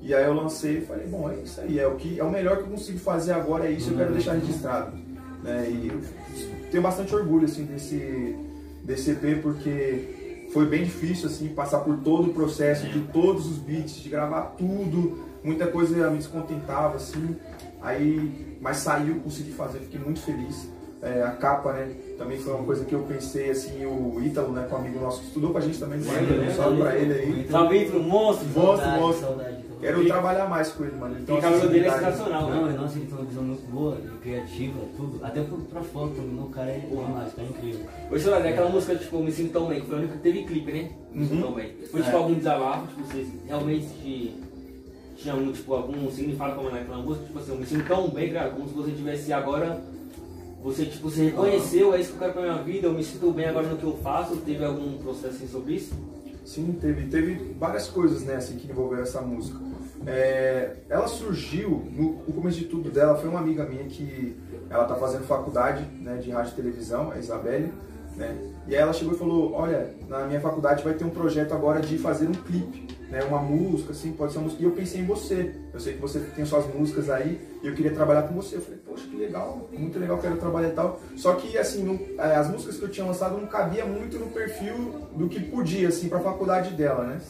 E 0.00 0.14
aí 0.14 0.24
eu 0.24 0.34
lancei 0.34 0.78
e 0.78 0.80
falei, 0.82 1.06
bom, 1.06 1.30
é 1.30 1.36
isso 1.36 1.60
aí, 1.60 1.78
é 1.78 1.86
o, 1.86 1.96
que, 1.96 2.20
é 2.20 2.22
o 2.22 2.30
melhor 2.30 2.58
que 2.58 2.64
eu 2.64 2.68
consigo 2.68 2.98
fazer 2.98 3.32
agora, 3.32 3.66
é 3.66 3.70
isso, 3.70 3.90
eu 3.90 3.96
quero 3.96 4.08
Uhum. 4.10 4.14
deixar 4.14 4.32
registrado. 4.34 4.92
Né? 5.42 5.66
E 5.70 5.88
eu 5.88 6.00
tenho 6.70 6.82
bastante 6.82 7.14
orgulho 7.14 7.46
assim, 7.46 7.64
desse, 7.64 8.36
desse 8.84 9.12
EP, 9.12 9.40
porque 9.42 10.46
foi 10.52 10.66
bem 10.66 10.84
difícil 10.84 11.26
assim, 11.26 11.48
passar 11.48 11.78
por 11.80 11.96
todo 11.98 12.30
o 12.30 12.34
processo, 12.34 12.86
de 12.86 13.00
todos 13.12 13.46
os 13.46 13.56
beats, 13.56 13.96
de 13.96 14.10
gravar 14.10 14.54
tudo, 14.58 15.18
muita 15.42 15.66
coisa 15.68 16.10
me 16.10 16.18
descontentava, 16.18 16.96
assim, 16.96 17.36
aí, 17.84 18.56
mas 18.60 18.78
saiu, 18.78 19.20
consegui 19.20 19.52
fazer, 19.52 19.78
fiquei 19.80 20.00
muito 20.00 20.20
feliz. 20.20 20.68
É, 21.02 21.22
a 21.22 21.32
capa, 21.32 21.72
né, 21.74 21.92
também 22.16 22.38
foi 22.38 22.54
uma 22.54 22.64
coisa 22.64 22.82
que 22.86 22.94
eu 22.94 23.00
pensei, 23.00 23.50
assim, 23.50 23.84
o 23.84 24.18
Ítalo, 24.24 24.52
né, 24.52 24.66
com 24.70 24.76
um 24.76 24.78
amigo 24.78 24.98
nosso 25.00 25.20
que 25.20 25.26
estudou 25.26 25.50
com 25.50 25.58
a 25.58 25.60
gente 25.60 25.78
também, 25.78 25.98
Lembra, 26.00 26.50
um 26.50 26.54
salve 26.54 26.80
pra 26.80 26.96
ele 26.96 27.12
aí. 27.12 27.46
Salve 27.50 27.84
pro 27.84 28.02
monstro. 28.02 28.46
Monstro, 28.48 28.62
Saudade, 28.64 29.00
monstro. 29.00 29.26
saudade. 29.26 29.64
Quero 29.82 30.02
E- 30.02 30.06
trabalhar 30.06 30.48
mais 30.48 30.70
com 30.72 30.82
ele, 30.84 30.96
mano. 30.96 31.14
Ele 31.16 31.26
tem 31.26 31.34
E 31.34 31.38
o 31.38 31.40
uma 31.42 31.50
cabelo 31.52 31.70
dele 31.70 31.86
é 31.86 31.90
sensacional, 31.90 32.48
Não, 32.50 32.64
né? 32.64 32.72
nossa, 32.72 32.96
ele 32.96 33.04
tem 33.06 33.18
uma 33.18 33.24
visão 33.26 33.42
muito 33.42 33.70
boa, 33.70 33.98
e 34.02 34.18
criativa, 34.22 34.78
tudo. 34.96 35.20
Até 35.22 35.42
pra, 35.42 35.82
foto 35.82 36.14
também, 36.14 36.40
o 36.42 36.48
cara 36.48 36.70
é 36.70 36.78
demais, 36.78 37.34
tá 37.34 37.42
incrível. 37.42 37.80
Ô, 38.10 38.18
sei 38.18 38.30
lá, 38.30 38.40
né, 38.40 38.48
aquela 38.48 38.70
música, 38.70 38.94
tipo, 38.96 39.18
Me 39.22 39.30
Sinto 39.30 39.52
Tão 39.52 39.66
Bem, 39.68 39.82
que 39.82 39.86
foi 39.86 39.96
a 39.96 39.98
única 39.98 40.14
que 40.14 40.22
teve 40.22 40.44
clipe, 40.44 40.72
né? 40.72 40.90
Me 41.12 41.24
Sinto 41.26 41.34
Uhum. 41.34 41.42
Tão 41.42 41.52
Bem. 41.54 41.74
Foi, 41.90 42.00
tipo, 42.00 42.16
É. 42.16 42.18
algum 42.18 42.32
desabafo, 42.34 42.86
tipo, 42.86 43.02
vocês 43.02 43.28
realmente 43.46 43.86
te- 44.02 44.34
tinha 45.24 45.34
um, 45.34 45.50
tipo, 45.50 45.74
algum 45.74 46.10
significado 46.10 46.54
como 46.54 46.70
naquela 46.70 46.98
música, 46.98 47.24
tipo 47.24 47.38
assim, 47.38 47.52
eu 47.52 47.58
me 47.58 47.66
sinto 47.66 47.86
tão 47.86 48.08
bem, 48.10 48.30
cara, 48.30 48.50
como 48.50 48.68
se 48.68 48.74
você 48.74 48.90
tivesse 48.92 49.32
agora, 49.32 49.80
você, 50.62 50.84
tipo, 50.84 51.10
se 51.10 51.22
reconheceu, 51.24 51.94
é 51.94 52.00
isso 52.00 52.10
que 52.10 52.16
eu 52.16 52.20
quero 52.20 52.32
pra 52.34 52.42
minha 52.42 52.62
vida, 52.62 52.86
eu 52.86 52.92
me 52.92 53.02
sinto 53.02 53.30
bem 53.32 53.46
agora 53.46 53.66
no 53.66 53.78
que 53.78 53.84
eu 53.84 53.96
faço, 54.02 54.36
teve 54.36 54.62
algum 54.62 54.98
processo 54.98 55.36
assim 55.36 55.48
sobre 55.48 55.76
isso? 55.76 55.94
Sim, 56.44 56.76
teve, 56.78 57.06
teve 57.06 57.54
várias 57.58 57.88
coisas, 57.88 58.22
né, 58.22 58.36
assim, 58.36 58.56
que 58.56 58.70
envolveram 58.70 59.02
essa 59.02 59.22
música. 59.22 59.58
É, 60.06 60.76
ela 60.90 61.08
surgiu, 61.08 61.82
no, 61.90 62.22
o 62.28 62.32
começo 62.34 62.58
de 62.58 62.66
tudo 62.66 62.90
dela, 62.90 63.16
foi 63.16 63.30
uma 63.30 63.40
amiga 63.40 63.64
minha 63.64 63.84
que 63.84 64.36
ela 64.68 64.84
tá 64.84 64.94
fazendo 64.94 65.24
faculdade, 65.24 65.84
né, 66.02 66.18
de 66.18 66.30
rádio 66.30 66.52
e 66.52 66.56
televisão, 66.56 67.10
a 67.10 67.18
Isabelle, 67.18 67.72
né, 68.14 68.36
e 68.66 68.74
aí 68.74 68.80
ela 68.80 68.92
chegou 68.92 69.14
e 69.14 69.18
falou, 69.18 69.52
olha, 69.52 69.94
na 70.08 70.26
minha 70.26 70.40
faculdade 70.40 70.82
vai 70.82 70.94
ter 70.94 71.04
um 71.04 71.10
projeto 71.10 71.52
agora 71.52 71.80
de 71.80 71.98
fazer 71.98 72.26
um 72.26 72.32
clipe, 72.32 72.88
né, 73.10 73.22
uma 73.22 73.38
música, 73.40 73.92
assim, 73.92 74.12
pode 74.12 74.32
ser 74.32 74.38
uma 74.38 74.44
música, 74.44 74.62
e 74.62 74.66
eu 74.66 74.72
pensei 74.72 75.00
em 75.02 75.04
você, 75.04 75.54
eu 75.72 75.78
sei 75.78 75.92
que 75.94 76.00
você 76.00 76.18
tem 76.34 76.44
suas 76.44 76.66
músicas 76.74 77.10
aí, 77.10 77.38
e 77.62 77.66
eu 77.66 77.74
queria 77.74 77.92
trabalhar 77.92 78.22
com 78.22 78.34
você, 78.34 78.56
eu 78.56 78.60
falei, 78.62 78.80
poxa, 78.84 79.06
que 79.06 79.16
legal, 79.16 79.68
muito 79.72 79.98
legal, 79.98 80.18
quero 80.18 80.36
trabalhar 80.38 80.68
e 80.68 80.72
tal, 80.72 80.98
só 81.14 81.34
que, 81.34 81.56
assim, 81.58 81.84
não- 81.84 82.00
é, 82.24 82.34
as 82.34 82.48
músicas 82.50 82.76
que 82.78 82.84
eu 82.84 82.88
tinha 82.88 83.06
lançado 83.06 83.36
não 83.38 83.46
cabia 83.46 83.84
muito 83.84 84.18
no 84.18 84.26
perfil 84.28 84.74
do 85.14 85.28
que 85.28 85.38
podia, 85.40 85.88
assim, 85.88 86.08
pra 86.08 86.18
faculdade 86.20 86.70
dela, 86.70 87.04
né, 87.04 87.20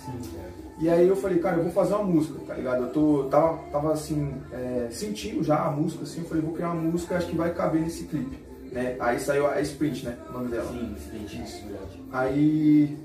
e 0.80 0.88
aí 0.88 1.06
eu 1.06 1.16
falei, 1.16 1.38
cara, 1.38 1.56
eu 1.58 1.62
vou 1.64 1.72
fazer 1.72 1.94
uma 1.94 2.02
música, 2.04 2.38
tá 2.46 2.54
ligado? 2.54 2.82
Eu 2.84 2.88
tô, 2.90 3.24
tava, 3.30 3.58
tava 3.70 3.92
assim, 3.92 4.32
é, 4.52 4.88
sentindo 4.90 5.42
já 5.44 5.64
a 5.64 5.70
música, 5.70 6.02
assim, 6.04 6.20
eu 6.22 6.26
falei, 6.28 6.42
vou 6.42 6.52
criar 6.54 6.70
uma 6.72 6.80
música, 6.82 7.16
acho 7.16 7.26
que 7.28 7.36
vai 7.36 7.52
caber 7.54 7.80
nesse 7.82 8.04
clipe, 8.04 8.38
né? 8.74 8.96
Aí 8.98 9.18
saiu 9.20 9.46
a 9.46 9.60
Sprint, 9.60 10.04
né, 10.04 10.16
o 10.28 10.32
nome 10.32 10.48
dela. 10.48 10.70
Sim, 10.70 10.94
entendi 11.14 11.42
isso, 11.42 11.62
verdade. 11.64 12.02
Aí, 12.12 12.98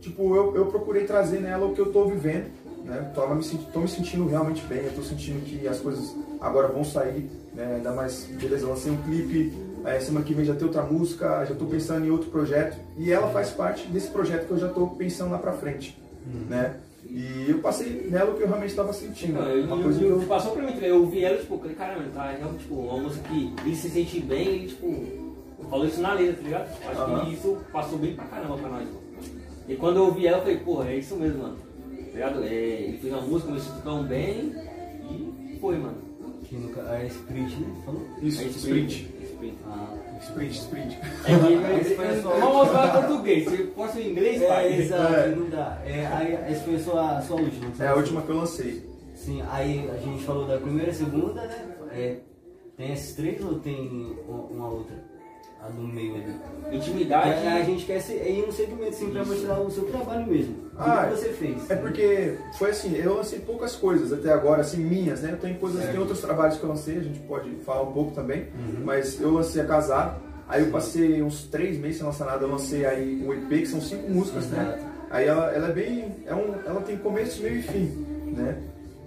tipo, 0.00 0.34
eu, 0.34 0.54
eu 0.56 0.66
procurei 0.66 1.04
trazer 1.04 1.40
nela 1.40 1.66
o 1.66 1.74
que 1.74 1.80
eu 1.80 1.92
tô 1.92 2.06
vivendo, 2.06 2.46
né? 2.84 3.10
Tava 3.14 3.34
me, 3.34 3.42
senti- 3.42 3.66
tô 3.72 3.80
me 3.80 3.88
sentindo 3.88 4.26
realmente 4.26 4.62
bem, 4.66 4.84
eu 4.84 4.92
tô 4.94 5.02
sentindo 5.02 5.44
que 5.44 5.66
as 5.66 5.80
coisas 5.80 6.14
agora 6.40 6.68
vão 6.68 6.84
sair, 6.84 7.28
né? 7.54 7.74
Ainda 7.76 7.92
mais, 7.92 8.24
beleza, 8.40 8.66
lancei 8.66 8.92
um 8.92 9.02
clipe, 9.02 9.52
é, 9.84 9.98
semana 10.00 10.24
que 10.24 10.32
vem 10.32 10.44
já 10.44 10.54
tem 10.54 10.66
outra 10.66 10.82
música, 10.82 11.44
já 11.44 11.54
tô 11.54 11.64
pensando 11.66 12.06
em 12.06 12.10
outro 12.10 12.30
projeto, 12.30 12.76
e 12.96 13.12
ela 13.12 13.28
faz 13.30 13.50
parte 13.50 13.86
desse 13.88 14.08
projeto 14.08 14.46
que 14.46 14.52
eu 14.52 14.58
já 14.58 14.68
tô 14.68 14.86
pensando 14.88 15.32
lá 15.32 15.38
pra 15.38 15.52
frente, 15.52 15.98
né? 16.48 16.76
E 17.16 17.46
eu 17.48 17.58
passei 17.60 18.08
nela 18.10 18.32
o 18.32 18.36
que 18.36 18.42
eu 18.42 18.48
realmente 18.48 18.70
estava 18.70 18.92
sentindo. 18.92 19.34
Não, 19.34 19.48
eu, 19.48 19.64
uma 19.66 19.76
eu, 19.76 19.82
coisa 19.84 19.98
que 20.00 20.04
eu- 20.04 20.20
eu... 20.20 20.26
passou 20.26 20.50
pra 20.52 20.62
mim, 20.64 20.76
eu 20.82 21.00
ouvi 21.00 21.24
ela, 21.24 21.38
tipo, 21.38 21.56
falei, 21.58 21.74
caramba, 21.76 22.04
tá, 22.12 22.32
é 22.32 22.38
realmente, 22.38 22.62
tipo, 22.62 22.74
uma 22.74 22.98
música 23.02 23.28
que 23.28 23.54
ele 23.64 23.76
se 23.76 23.88
sente 23.88 24.18
bem, 24.18 24.48
ele, 24.48 24.66
tipo, 24.66 24.92
falou 25.70 25.86
isso 25.86 26.00
na 26.00 26.12
letra, 26.14 26.34
tá 26.34 26.42
ligado? 26.42 26.68
Acho 26.90 27.00
Aham. 27.00 27.24
que 27.26 27.34
isso 27.34 27.56
passou 27.72 27.98
bem 27.98 28.16
pra 28.16 28.24
caramba 28.24 28.58
pra 28.58 28.68
nós, 28.68 28.84
mano. 28.84 29.00
E 29.68 29.76
quando 29.76 29.96
eu 29.98 30.06
ouvi 30.06 30.26
ela, 30.26 30.38
eu 30.38 30.42
falei, 30.42 30.56
porra, 30.58 30.90
é 30.90 30.96
isso 30.96 31.14
mesmo, 31.14 31.38
mano. 31.42 31.56
Tá 31.56 32.12
ligado? 32.14 32.42
É, 32.44 32.52
ele 32.52 32.98
fez 32.98 33.12
uma 33.12 33.22
música, 33.22 33.52
me 33.52 33.60
sinto 33.60 33.82
tão 33.84 34.02
bem, 34.02 34.52
e 35.08 35.56
foi, 35.60 35.78
mano. 35.78 35.98
Que 36.48 36.56
no 36.56 36.68
a 36.80 37.04
Sprint, 37.04 37.54
né? 37.56 37.82
Falou? 37.86 38.02
Isso, 38.20 38.40
Aí, 38.40 38.48
sprint. 38.50 39.08
Sprinter. 39.22 39.54
Ah, 39.66 39.94
Sprint, 40.28 40.52
sprint. 40.58 40.98
É 41.26 41.84
que 41.84 41.94
vamos 41.94 42.68
falar 42.68 43.02
português. 43.06 43.48
Se 43.48 43.56
posso 43.64 43.98
em 44.00 44.10
inglês, 44.10 44.42
é, 44.42 44.46
pai. 44.48 44.72
exato, 44.80 45.14
É. 45.14 45.28
não 45.28 45.48
dá. 45.50 45.78
É, 45.84 46.06
aí, 46.06 46.32
essa 46.52 46.64
foi 46.64 46.74
a 46.76 46.78
sua, 46.78 47.20
sua 47.22 47.40
última. 47.40 47.72
É 47.84 47.88
a 47.88 47.94
última 47.94 48.22
que 48.22 48.30
eu 48.30 48.36
lancei. 48.36 48.82
Sim, 49.14 49.42
aí 49.50 49.88
a 49.90 49.96
gente 49.98 50.24
falou 50.24 50.46
da 50.46 50.58
primeira 50.58 50.90
e 50.90 50.94
segunda, 50.94 51.42
né? 51.42 51.76
É, 51.92 52.16
tem 52.76 52.92
esses 52.92 53.14
três 53.14 53.42
ou 53.44 53.58
tem 53.60 54.16
uma 54.28 54.68
outra? 54.68 54.96
A 55.64 55.68
do 55.70 55.82
meio 55.82 56.14
ali. 56.16 56.76
Intimidade. 56.76 57.30
É, 57.30 57.52
a 57.60 57.62
gente 57.62 57.84
quer 57.86 58.00
ser, 58.00 58.14
ir 58.28 58.44
no 58.46 58.52
segmento 58.52 58.88
assim 58.90 59.10
pra 59.10 59.24
mostrar 59.24 59.60
o 59.60 59.70
seu 59.70 59.84
trabalho 59.84 60.26
mesmo. 60.26 60.54
O 60.54 60.68
Ah, 60.78 61.08
que 61.10 61.16
você 61.18 61.28
fez. 61.30 61.70
É 61.70 61.76
porque 61.76 62.34
foi 62.58 62.70
assim, 62.70 62.94
eu 62.96 63.14
lancei 63.16 63.38
poucas 63.38 63.74
coisas 63.76 64.12
até 64.12 64.30
agora, 64.32 64.60
assim, 64.60 64.78
minhas, 64.78 65.22
né? 65.22 65.30
Eu 65.32 65.38
tenho 65.38 65.56
coisas, 65.58 65.84
tem 65.88 65.98
outros 65.98 66.20
trabalhos 66.20 66.56
que 66.58 66.64
eu 66.64 66.68
lancei, 66.68 66.98
a 66.98 67.02
gente 67.02 67.18
pode 67.20 67.50
falar 67.64 67.82
um 67.82 67.92
pouco 67.92 68.10
também, 68.12 68.42
Uhum. 68.58 68.82
mas 68.84 69.20
eu 69.20 69.30
lancei 69.30 69.62
a 69.62 69.64
casado, 69.66 70.20
aí 70.48 70.64
eu 70.64 70.70
passei 70.70 71.22
uns 71.22 71.44
três 71.44 71.78
meses 71.78 71.98
sem 71.98 72.06
lançar 72.06 72.26
nada, 72.26 72.44
eu 72.44 72.50
lancei 72.50 72.84
aí 72.84 73.24
o 73.26 73.32
EP, 73.32 73.48
que 73.60 73.66
são 73.66 73.80
cinco 73.80 74.10
músicas, 74.10 74.46
né? 74.48 74.62
Exato. 74.76 74.94
Aí 75.10 75.26
ela, 75.26 75.50
ela 75.52 75.68
é 75.68 75.72
bem. 75.72 76.12
É 76.26 76.34
um, 76.34 76.54
ela 76.66 76.80
tem 76.80 76.96
começo, 76.96 77.40
meio 77.42 77.56
e 77.58 77.62
fim, 77.62 78.04
né? 78.36 78.58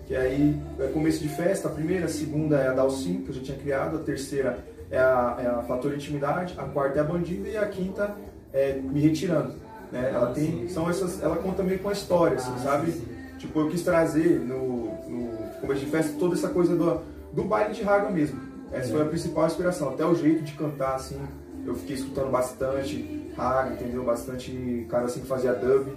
Que 0.08 0.16
aí 0.16 0.56
é 0.80 0.88
começo 0.88 1.22
de 1.22 1.28
festa, 1.28 1.68
a 1.68 1.72
primeira, 1.72 2.06
a 2.06 2.10
segunda 2.10 2.58
é 2.58 2.68
a 2.70 2.74
Dalcin, 2.74 3.24
que 3.24 3.30
eu 3.30 3.36
já 3.36 3.42
tinha 3.42 3.58
criado, 3.58 3.98
a 3.98 4.00
terceira 4.00 4.58
é 4.90 4.98
a, 4.98 5.38
é 5.40 5.48
a 5.48 5.64
Fator 5.64 5.94
Intimidade, 5.94 6.56
a 6.58 6.64
quarta 6.64 7.00
é 7.00 7.02
a 7.02 7.04
Bandida 7.04 7.50
e 7.50 7.58
a 7.58 7.68
quinta 7.68 8.16
é 8.54 8.74
Me 8.74 9.00
Retirando. 9.02 9.54
Né? 9.92 10.12
Ela 10.14 10.32
tem. 10.32 10.68
São 10.70 10.90
essas. 10.90 11.22
Ela 11.22 11.38
conta 11.38 11.64
meio 11.64 11.80
com 11.80 11.90
a 11.90 11.94
história, 11.94 12.38
assim, 12.38 12.58
sabe? 12.64 12.92
Tipo, 13.38 13.62
eu 13.62 13.70
quis 13.70 13.84
trazer 13.84 14.40
no, 14.40 14.88
no 15.08 15.50
começo 15.62 15.82
de 15.82 15.92
festa 15.92 16.18
toda 16.18 16.36
essa 16.36 16.50
coisa 16.50 16.76
do, 16.76 17.02
do 17.32 17.44
baile 17.44 17.74
de 17.74 17.84
raga 17.84 18.10
mesmo. 18.10 18.40
Essa 18.72 18.92
foi 18.92 19.02
a 19.02 19.06
principal 19.06 19.46
inspiração. 19.46 19.90
Até 19.90 20.06
o 20.06 20.16
jeito 20.16 20.44
de 20.44 20.54
cantar, 20.54 20.96
assim, 20.96 21.18
eu 21.66 21.76
fiquei 21.76 21.96
escutando 21.96 22.30
bastante 22.30 23.32
raga, 23.36 23.74
entendeu? 23.74 24.04
Bastante 24.04 24.86
cara 24.90 25.06
assim 25.06 25.22
que 25.22 25.28
fazia 25.28 25.54
dub. 25.54 25.88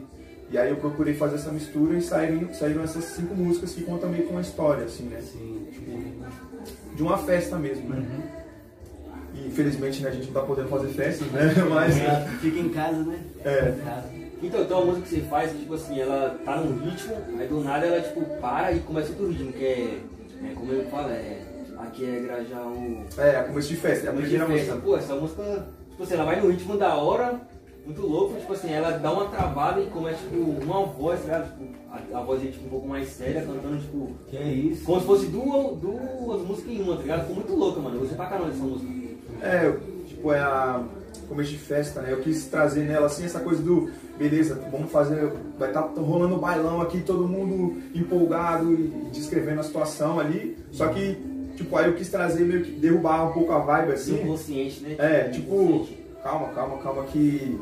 E 0.51 0.59
aí 0.59 0.71
eu 0.71 0.77
procurei 0.77 1.15
fazer 1.15 1.37
essa 1.37 1.53
mistura 1.53 1.97
e 1.97 2.03
saíram, 2.03 2.53
saíram 2.53 2.83
essas 2.83 3.05
cinco 3.05 3.35
músicas 3.35 3.73
que 3.73 3.83
contam 3.83 4.11
meio 4.11 4.27
com 4.27 4.33
uma 4.33 4.41
história, 4.41 4.85
assim, 4.85 5.05
né? 5.05 5.21
Sim, 5.21 5.67
tipo, 5.73 6.97
De 6.97 7.03
uma 7.03 7.19
festa 7.19 7.57
mesmo, 7.57 7.89
né? 7.89 7.99
Uhum. 7.99 8.40
Infelizmente 9.47 10.03
né, 10.03 10.09
a 10.09 10.13
gente 10.13 10.27
não 10.27 10.33
tá 10.35 10.43
podendo 10.43 10.69
fazer 10.69 10.89
festas, 10.89 11.29
né? 11.29 11.53
Mas. 11.69 11.99
É, 11.99 12.29
Fica 12.41 12.59
em 12.59 12.69
casa, 12.69 13.03
né? 13.03 13.19
É. 13.45 13.75
Então, 14.43 14.63
então 14.63 14.83
a 14.83 14.85
música 14.87 15.07
que 15.07 15.15
você 15.15 15.21
faz, 15.23 15.51
tipo 15.53 15.75
assim, 15.75 16.01
ela 16.01 16.39
tá 16.45 16.57
num 16.57 16.79
ritmo, 16.79 17.15
aí 17.39 17.47
do 17.47 17.61
nada 17.61 17.87
ela 17.87 18.01
tipo 18.01 18.25
para 18.41 18.73
e 18.73 18.81
começa 18.81 19.11
outro 19.11 19.29
ritmo, 19.29 19.53
que 19.53 19.65
é, 19.65 20.01
é 20.45 20.55
como 20.55 20.73
eu 20.73 20.85
falo, 20.87 21.11
é, 21.11 21.43
aqui 21.79 22.05
é 22.07 22.21
Grajaú. 22.21 23.05
É, 23.19 23.37
a 23.37 23.45
começo 23.45 23.69
de 23.69 23.77
festa, 23.77 24.07
é 24.07 24.11
a 24.11 24.15
primeira 24.15 24.49
música. 24.49 24.77
Pô, 24.77 24.97
essa 24.97 25.15
música, 25.15 25.67
tipo 25.91 26.03
assim, 26.03 26.15
ela 26.15 26.25
vai 26.25 26.41
no 26.41 26.51
ritmo 26.51 26.79
da 26.79 26.95
hora, 26.95 27.39
muito 27.85 28.01
louco, 28.03 28.39
tipo 28.39 28.53
assim, 28.55 28.73
ela 28.73 28.93
dá 28.93 29.13
uma 29.13 29.27
travada 29.27 29.81
e 29.81 29.87
começa 29.87 30.19
tipo 30.19 30.37
uma 30.37 30.87
voz, 30.87 31.21
tá 31.21 31.25
ligado? 31.27 31.51
Tipo, 31.51 31.75
a, 31.91 32.19
a 32.19 32.23
voz 32.23 32.43
é 32.43 32.47
tipo 32.47 32.67
um 32.67 32.71
pouco 32.71 32.89
mais 32.89 33.09
séria, 33.09 33.43
cantando 33.43 33.79
tipo. 33.79 34.11
Que 34.29 34.37
é 34.39 34.49
isso? 34.53 34.85
Como 34.85 35.01
se 35.01 35.07
fosse 35.07 35.27
duas, 35.27 35.77
duas 35.77 36.41
músicas 36.43 36.73
em 36.73 36.83
uma, 36.83 36.97
tá 36.97 37.03
ligado? 37.03 37.21
Ficou 37.21 37.37
muito 37.37 37.55
louca, 37.55 37.81
mano. 37.81 37.97
Eu 37.97 38.01
gostei 38.01 38.17
pra 38.17 38.27
caramba 38.27 38.49
dessa 38.51 38.63
música. 38.63 39.00
É, 39.43 39.73
tipo, 40.07 40.33
é 40.33 40.39
a 40.41 40.83
começo 41.29 41.51
de 41.51 41.59
festa, 41.59 42.01
né? 42.03 42.13
Eu 42.13 42.19
quis 42.21 42.47
trazer 42.47 42.83
nela 42.85 43.07
assim 43.07 43.25
essa 43.25 43.39
coisa 43.41 43.63
do 43.63 43.91
beleza, 44.19 44.61
vamos 44.71 44.91
fazer, 44.91 45.33
vai 45.59 45.69
estar 45.69 45.81
rolando 45.97 46.35
um 46.35 46.39
bailão 46.39 46.81
aqui, 46.83 47.01
todo 47.01 47.27
mundo 47.27 47.81
empolgado 47.95 48.73
e 48.75 49.09
descrevendo 49.13 49.61
a 49.61 49.63
situação 49.63 50.19
ali. 50.21 50.59
Só 50.73 50.89
que, 50.89 51.17
tipo, 51.57 51.77
aí 51.77 51.87
eu 51.87 51.95
quis 51.95 52.09
trazer 52.11 52.45
meio 52.45 52.63
que 52.65 52.73
derrubar 52.73 53.29
um 53.31 53.33
pouco 53.33 53.53
a 53.53 53.59
vibe 53.61 53.93
assim. 53.93 54.21
Inconsciente, 54.21 54.83
né? 54.83 54.97
É, 54.99 55.29
tipo, 55.29 55.89
calma, 56.23 56.49
calma, 56.49 56.79
calma 56.79 57.05
que 57.05 57.59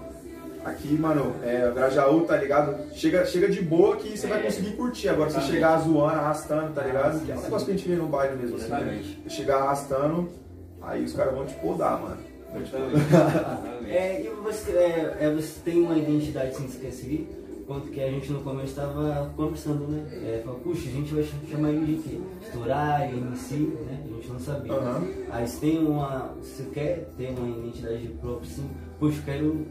aqui, 0.64 0.88
mano, 0.94 1.34
é 1.44 1.70
Grajaú, 1.72 2.22
tá 2.22 2.36
ligado? 2.36 2.74
Chega, 2.94 3.24
chega 3.24 3.48
de 3.48 3.62
boa 3.62 3.96
que 3.96 4.16
você 4.18 4.26
vai 4.26 4.40
É. 4.40 4.42
conseguir 4.42 4.72
curtir. 4.72 5.08
Agora, 5.10 5.30
se 5.30 5.36
você 5.40 5.52
chegar 5.52 5.78
zoando, 5.78 6.16
arrastando, 6.18 6.72
tá 6.72 6.82
ligado? 6.82 7.18
sim, 7.20 7.26
que 7.26 7.32
é 7.32 7.36
um 7.36 7.40
negócio 7.42 7.66
que 7.66 7.72
a 7.72 7.76
gente 7.76 7.88
vê 7.88 7.94
no 7.96 8.06
baile 8.06 8.36
mesmo, 8.36 8.56
assim, 8.56 8.68
né? 8.70 9.02
Chegar 9.28 9.58
arrastando, 9.58 10.28
aí 10.88 11.05
os 11.05 11.12
caras 11.12 11.35
vão 11.35 11.46
te 11.46 11.55
podar, 11.55 12.01
mano. 12.01 12.16
Vão 12.53 12.62
te 12.62 12.70
podar. 12.70 12.90
Exatamente. 12.94 13.90
É, 13.90 14.22
e 14.22 14.29
você, 14.42 14.70
é, 14.72 15.16
é, 15.20 15.35
você 15.35 15.61
tem 15.64 15.83
uma 15.83 15.96
identidade 15.96 16.55
você 16.55 16.79
quer 16.79 16.92
seguir? 16.92 17.29
Quanto 17.66 17.88
que 17.88 18.01
a 18.03 18.11
gente 18.11 18.33
no 18.33 18.40
começo 18.40 18.68
estava 18.68 19.31
conversando, 19.37 19.87
né? 19.88 20.03
É, 20.24 20.40
falou, 20.42 20.59
puxa, 20.61 20.88
a 20.88 20.92
gente 20.92 21.14
vai 21.14 21.22
chamar 21.51 21.68
ele 21.68 21.96
de 21.96 22.03
quê? 22.03 22.18
Estourar, 22.42 23.03
MC, 23.12 23.55
né? 23.57 24.05
A 24.05 24.14
gente 24.14 24.29
não 24.29 24.40
sabia. 24.40 24.72
Aham. 24.72 25.05
Aí 25.31 25.46
você 25.46 25.61
tem 25.61 25.79
uma. 25.87 26.35
Você 26.40 26.62
quer 26.72 27.11
ter 27.18 27.35
uma 27.38 27.59
identidade 27.59 28.09
própria, 28.22 28.51
assim, 28.51 28.70
puxa, 28.98 29.18
eu 29.18 29.24
quero 29.24 29.66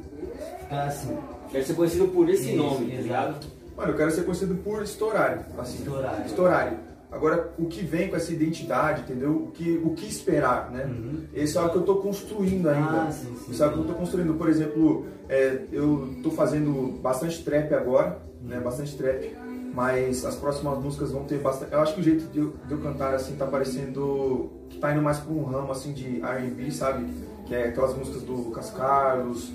ficar 0.59 0.83
assim. 0.83 1.17
Quero 1.51 1.65
ser 1.65 1.73
conhecido 1.73 2.07
por 2.09 2.29
esse 2.29 2.49
Isso, 2.49 2.57
nome, 2.57 2.85
tá 2.85 2.93
exato. 2.93 3.01
ligado? 3.01 3.45
Mano, 3.75 3.91
eu 3.91 3.97
quero 3.97 4.11
ser 4.11 4.23
conhecido 4.23 4.55
por 4.55 4.83
Estorário. 4.83 5.45
Assim. 5.57 5.83
Estorário. 6.25 6.77
Agora, 7.11 7.53
o 7.57 7.65
que 7.65 7.81
vem 7.81 8.09
com 8.09 8.17
essa 8.17 8.33
identidade, 8.33 9.01
entendeu? 9.01 9.31
O 9.31 9.51
que, 9.51 9.81
o 9.83 9.91
que 9.91 10.05
esperar, 10.05 10.69
né? 10.71 10.85
Uhum. 10.85 11.23
Esse 11.33 11.57
é 11.57 11.61
o 11.61 11.69
que 11.69 11.77
eu 11.77 11.83
tô 11.83 11.95
construindo 11.95 12.67
ainda. 12.67 13.03
Ah, 13.03 13.11
sim, 13.11 13.33
sim. 13.45 13.51
Isso 13.51 13.63
é 13.63 13.67
o 13.67 13.71
que 13.71 13.79
eu 13.79 13.85
tô 13.85 13.93
construindo. 13.93 14.33
Por 14.33 14.49
exemplo, 14.49 15.05
é, 15.29 15.61
eu 15.71 16.15
tô 16.21 16.31
fazendo 16.31 16.99
bastante 17.01 17.43
trap 17.43 17.73
agora, 17.73 18.21
né? 18.41 18.59
Bastante 18.59 18.95
trap. 18.97 19.35
Mas 19.73 20.25
as 20.25 20.35
próximas 20.35 20.79
músicas 20.79 21.11
vão 21.11 21.23
ter 21.23 21.39
bastante. 21.39 21.71
Eu 21.71 21.79
acho 21.79 21.93
que 21.93 22.01
o 22.01 22.03
jeito 22.03 22.25
de 22.31 22.39
eu, 22.39 22.53
de 22.65 22.73
eu 22.73 22.79
cantar 22.79 23.13
assim 23.13 23.35
tá 23.35 23.45
parecendo 23.45 24.49
que 24.69 24.77
tá 24.79 24.91
indo 24.91 25.01
mais 25.01 25.19
pra 25.19 25.31
um 25.31 25.43
ramo 25.43 25.71
assim 25.71 25.93
de 25.93 26.21
R&B, 26.21 26.71
sabe? 26.71 27.05
Que 27.45 27.55
é 27.55 27.67
aquelas 27.67 27.95
músicas 27.95 28.23
do 28.23 28.33
Lucas 28.33 28.71
Carlos, 28.71 29.51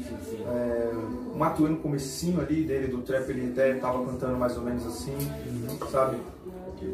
é, 0.46 0.90
o 1.34 1.36
Matuê 1.36 1.68
no 1.68 1.76
comecinho 1.78 2.40
ali 2.40 2.62
dele, 2.62 2.86
do 2.86 3.02
trap, 3.02 3.28
ele 3.28 3.50
até 3.50 3.74
tava 3.74 4.04
cantando 4.06 4.36
mais 4.36 4.56
ou 4.56 4.62
menos 4.62 4.86
assim, 4.86 5.16
sabe? 5.90 6.16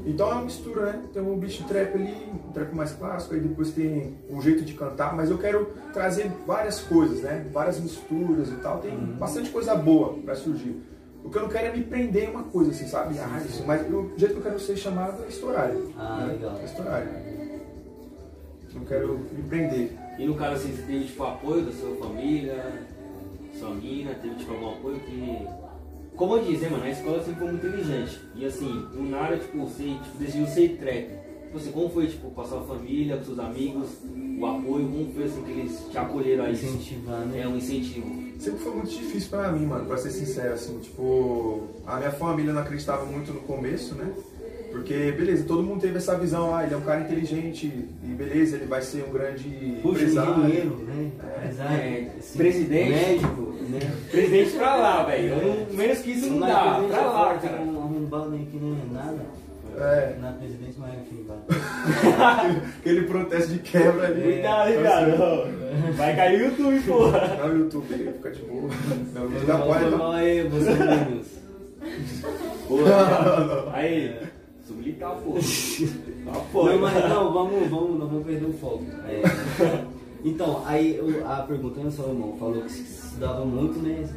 Então 0.07 0.31
é 0.31 0.35
uma 0.35 0.45
mistura, 0.45 0.93
né? 0.93 1.03
Tem 1.13 1.23
um 1.23 1.39
beat 1.39 1.63
trap 1.67 1.95
ali, 1.95 2.15
um 2.49 2.53
trap 2.53 2.75
mais 2.75 2.93
clássico, 2.93 3.35
aí 3.35 3.41
depois 3.41 3.73
tem 3.73 4.17
o 4.31 4.41
jeito 4.41 4.65
de 4.65 4.75
cantar, 4.75 5.15
mas 5.15 5.31
eu 5.31 5.39
quero 5.39 5.69
trazer 5.93 6.31
várias 6.47 6.81
coisas, 6.81 7.23
né? 7.23 7.47
Várias 7.53 7.81
misturas 7.81 8.49
e 8.49 8.57
tal, 8.57 8.79
tem 8.79 8.97
bastante 8.97 9.51
coisa 9.51 9.75
boa 9.75 10.15
pra 10.25 10.35
surgir. 10.35 10.81
O 11.25 11.31
que 11.31 11.37
eu 11.37 11.43
não 11.43 11.49
quero 11.49 11.67
é 11.67 11.77
me 11.77 11.83
prender 11.83 12.25
em 12.25 12.31
uma 12.31 12.45
coisa, 12.45 12.71
assim, 12.71 12.87
sabe? 12.87 13.19
Ah, 13.19 13.43
isso, 13.45 13.65
mas 13.67 13.83
o 13.93 14.13
jeito 14.17 14.33
que 14.33 14.39
eu 14.39 14.43
quero 14.45 14.61
ser 14.61 14.77
chamado 14.77 15.25
é 15.25 15.29
estourário. 15.29 15.93
Ah, 15.99 16.25
né? 16.25 16.33
legal. 16.33 16.57
É 16.61 16.65
estourário. 16.65 17.09
Não 18.73 18.85
quero 18.85 19.19
me 19.19 19.43
prender. 19.43 19.93
E 20.19 20.27
no 20.27 20.35
caso 20.35 20.55
assim, 20.55 20.73
você 20.73 20.83
teve 20.83 21.05
tipo 21.05 21.23
apoio 21.25 21.63
da 21.65 21.73
sua 21.73 21.97
família, 21.97 22.83
sua 23.59 23.71
mina, 23.75 24.15
teve 24.15 24.37
tipo 24.37 24.53
algum 24.53 24.71
apoio 24.71 25.01
que. 25.01 25.47
Como 26.19 26.35
eu 26.35 26.43
disse, 26.43 26.65
né, 26.65 26.71
mano, 26.71 26.83
a 26.83 26.91
escola 26.91 27.23
sempre 27.23 27.39
foi 27.39 27.53
muito 27.53 27.65
inteligente. 27.65 28.21
E 28.35 28.45
assim, 28.45 28.87
do 28.93 29.03
nada, 29.05 29.37
tipo, 29.39 29.57
você 29.59 29.85
tipo, 29.85 30.19
decidiu 30.19 30.47
ser 30.49 30.77
trap. 30.77 31.11
Tipo 31.45 31.57
assim, 31.57 31.71
como 31.71 31.89
foi, 31.89 32.09
tipo, 32.09 32.31
com 32.33 32.41
a 32.41 32.45
sua 32.45 32.61
família, 32.63 33.17
com 33.17 33.25
seus 33.25 33.39
amigos, 33.39 33.89
o 34.05 34.45
apoio, 34.45 34.89
como 34.89 35.13
foi 35.15 35.25
assim 35.25 35.43
que 35.45 35.51
eles 35.53 35.87
te 35.89 35.97
acolheram 35.97 36.45
a 36.45 36.51
isso? 36.51 36.67
Incentivar, 36.67 37.21
né? 37.21 37.43
É 37.43 37.49
um 37.49 37.57
incentivo. 37.57 38.07
Sempre 38.37 38.59
foi 38.59 38.75
muito 38.75 38.91
difícil 38.91 39.31
pra 39.31 39.53
mim, 39.53 39.65
mano, 39.65 39.87
pra 39.87 39.97
ser 39.97 40.11
sincero, 40.11 40.55
assim, 40.55 40.79
tipo, 40.81 41.69
a 41.87 41.97
minha 41.99 42.11
família 42.11 42.53
não 42.53 42.63
acreditava 42.63 43.05
muito 43.05 43.33
no 43.33 43.41
começo, 43.43 43.95
né? 43.95 44.13
Porque, 44.71 45.13
beleza, 45.13 45.45
todo 45.45 45.63
mundo 45.63 45.81
teve 45.81 45.97
essa 45.99 46.17
visão, 46.19 46.55
ah, 46.55 46.65
ele 46.65 46.75
é 46.75 46.77
um 46.77 46.83
cara 46.83 47.01
inteligente, 47.01 47.67
e 47.67 48.07
beleza, 48.07 48.57
ele 48.57 48.67
vai 48.67 48.81
ser 48.83 49.05
um 49.09 49.13
grande 49.13 49.49
Puxa, 49.83 50.03
empresário. 50.03 50.39
engenheiro, 50.45 50.77
né? 50.87 51.11
Empresário, 51.39 51.77
É, 51.83 52.11
assim, 52.19 52.39
presidente. 52.39 52.91
Médico, 52.91 53.55
né? 53.71 53.79
Presidente 54.11 54.51
pra 54.57 54.77
lá, 54.77 55.03
velho. 55.05 55.37
Não- 55.37 55.77
Menos 55.77 55.99
que 56.01 56.11
isso 56.13 56.31
não 56.31 56.39
Mas 56.39 56.49
dá. 56.53 56.83
Pra 56.89 56.97
é 56.99 57.01
lá, 57.07 57.35
cara. 57.39 57.61
Um 57.63 57.81
arrombado 57.81 58.33
aí 58.35 58.47
que 58.51 58.57
não 58.59 58.73
é 58.77 58.93
nada. 59.05 59.39
É. 59.81 60.17
Na 60.21 60.33
presidente, 60.33 60.75
mas 60.79 60.93
enfim, 60.95 61.25
vai. 61.29 61.39
Aquele 62.81 63.03
protesto 63.03 63.53
de 63.53 63.59
quebra 63.61 64.07
ali. 64.09 64.23
Cuidado, 64.23 64.71
hein, 64.71 64.83
cara. 64.83 65.17
Vai 65.97 66.17
cair 66.17 66.41
o 66.41 66.45
YouTube, 66.47 66.81
porra. 66.81 67.37
Não, 67.39 67.49
o 67.55 67.59
YouTube 67.59 67.95
aí, 67.95 68.13
fica 68.13 68.31
de 68.33 68.43
boa. 68.43 68.71
Não, 69.15 69.29
não 69.29 69.47
dá 69.47 69.59
pode, 69.59 69.85
não. 69.91 70.11
aí, 70.13 70.43
você 70.49 70.71
meninos. 70.75 71.39
Porra. 74.93 75.37
Aí, 75.37 75.43
sublicar, 75.43 76.35
porra. 76.35 76.39
Apoio. 76.39 76.73
Não, 76.73 76.81
mas 76.81 77.09
não, 77.09 77.33
vamos, 77.33 77.69
vamos, 77.69 77.99
não 77.99 78.07
vamos 78.07 78.27
perder 78.27 78.47
o 78.47 78.53
foco. 78.53 78.85
É. 79.07 79.85
Então, 80.25 80.63
aí 80.67 80.99
a 81.25 81.43
pergunta, 81.43 81.81
né, 81.81 81.91
Salomão, 81.91 82.37
falou 82.39 82.63
que 82.63 82.73
se 82.73 82.83
estudava 82.83 83.45
muito, 83.45 83.79
né? 83.79 84.09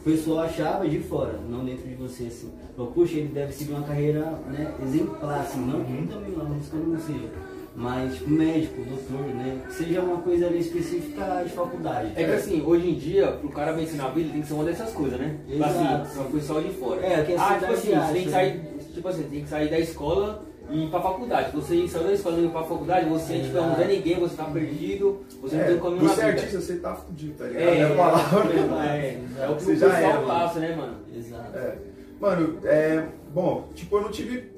O 0.00 0.02
pessoal 0.02 0.40
achava 0.40 0.88
de 0.88 0.98
fora, 1.00 1.38
não 1.50 1.64
dentro 1.64 1.86
de 1.86 1.94
você, 1.96 2.24
assim. 2.24 2.50
Falou, 2.74 2.92
puxa, 2.92 3.18
ele 3.18 3.28
deve 3.28 3.52
seguir 3.52 3.72
uma 3.72 3.82
carreira 3.82 4.20
né, 4.46 4.74
exemplar, 4.82 5.40
assim, 5.40 5.60
não 5.60 5.84
que 5.84 6.06
também 6.08 6.30
não, 6.30 6.48
não 6.48 7.00
seja. 7.00 7.30
Mas, 7.74 8.14
tipo, 8.14 8.30
médico, 8.30 8.82
doutor, 8.82 9.26
né? 9.34 9.60
Que 9.66 9.74
seja 9.74 10.00
uma 10.02 10.18
coisa 10.18 10.46
ali 10.46 10.58
específica 10.58 11.42
de 11.44 11.50
faculdade. 11.50 12.12
É 12.16 12.24
que 12.24 12.32
assim, 12.32 12.62
hoje 12.62 12.90
em 12.90 12.94
dia, 12.94 13.28
pro 13.32 13.48
cara 13.50 13.72
vencer 13.72 13.96
na 13.96 14.08
vida, 14.08 14.30
tem 14.32 14.42
que 14.42 14.48
ser 14.48 14.54
uma 14.54 14.64
dessas 14.64 14.92
coisas, 14.92 15.18
né? 15.18 15.36
Tipo 15.46 15.64
Exato. 15.64 16.02
assim, 16.02 16.18
uma 16.18 16.30
coisa 16.30 16.46
só 16.46 16.60
de 16.60 16.68
fora. 16.70 17.06
É, 17.06 17.22
que 17.24 17.32
é 17.32 17.36
ah, 17.38 17.58
tipo 17.60 17.72
assim, 17.72 17.90
você 17.94 18.12
tem 18.12 18.22
que 18.22 18.28
acha, 18.28 18.30
sair, 18.30 18.60
tipo 18.92 19.08
assim, 19.08 19.22
tem 19.22 19.42
que 19.44 19.48
sair 19.48 19.70
da 19.70 19.78
escola 19.78 20.42
e 20.68 20.84
ir 20.84 20.90
pra 20.90 21.00
faculdade. 21.00 21.52
Você 21.54 21.88
saiu 21.88 22.04
da 22.04 22.12
escola 22.12 22.38
e 22.38 22.44
ir 22.44 22.50
pra 22.50 22.62
faculdade, 22.64 23.08
você 23.08 23.38
tipo, 23.38 23.56
é 23.56 23.60
um 23.60 23.76
Zé 23.76 23.84
Ninguém, 23.86 24.20
você 24.20 24.36
tá 24.36 24.44
perdido, 24.44 25.20
você 25.40 25.56
não 25.56 25.62
É, 25.62 25.66
tem 25.68 25.76
um 25.76 25.80
caminho 25.80 26.02
na 26.02 26.08
você 26.10 26.20
é 26.20 26.24
artista, 26.24 26.60
você 26.60 26.76
tá 26.76 26.94
fudido, 26.96 27.34
tá 27.38 27.44
ligado? 27.44 27.62
É, 27.62 27.78
É 27.78 27.84
a 27.84 27.94
palavra. 27.96 28.52
é, 28.84 29.18
é 29.38 29.48
o 29.48 29.54
que 29.56 29.62
Você 29.64 29.72
o 29.72 29.76
já 29.76 29.90
pessoal 29.90 30.26
passa, 30.26 30.58
né, 30.58 30.74
mano? 30.76 30.94
Exato. 31.16 31.56
É. 31.56 31.74
Mano, 32.20 32.58
é. 32.64 33.04
Bom, 33.32 33.68
tipo, 33.74 33.96
eu 33.96 34.02
não 34.02 34.10
tive. 34.10 34.50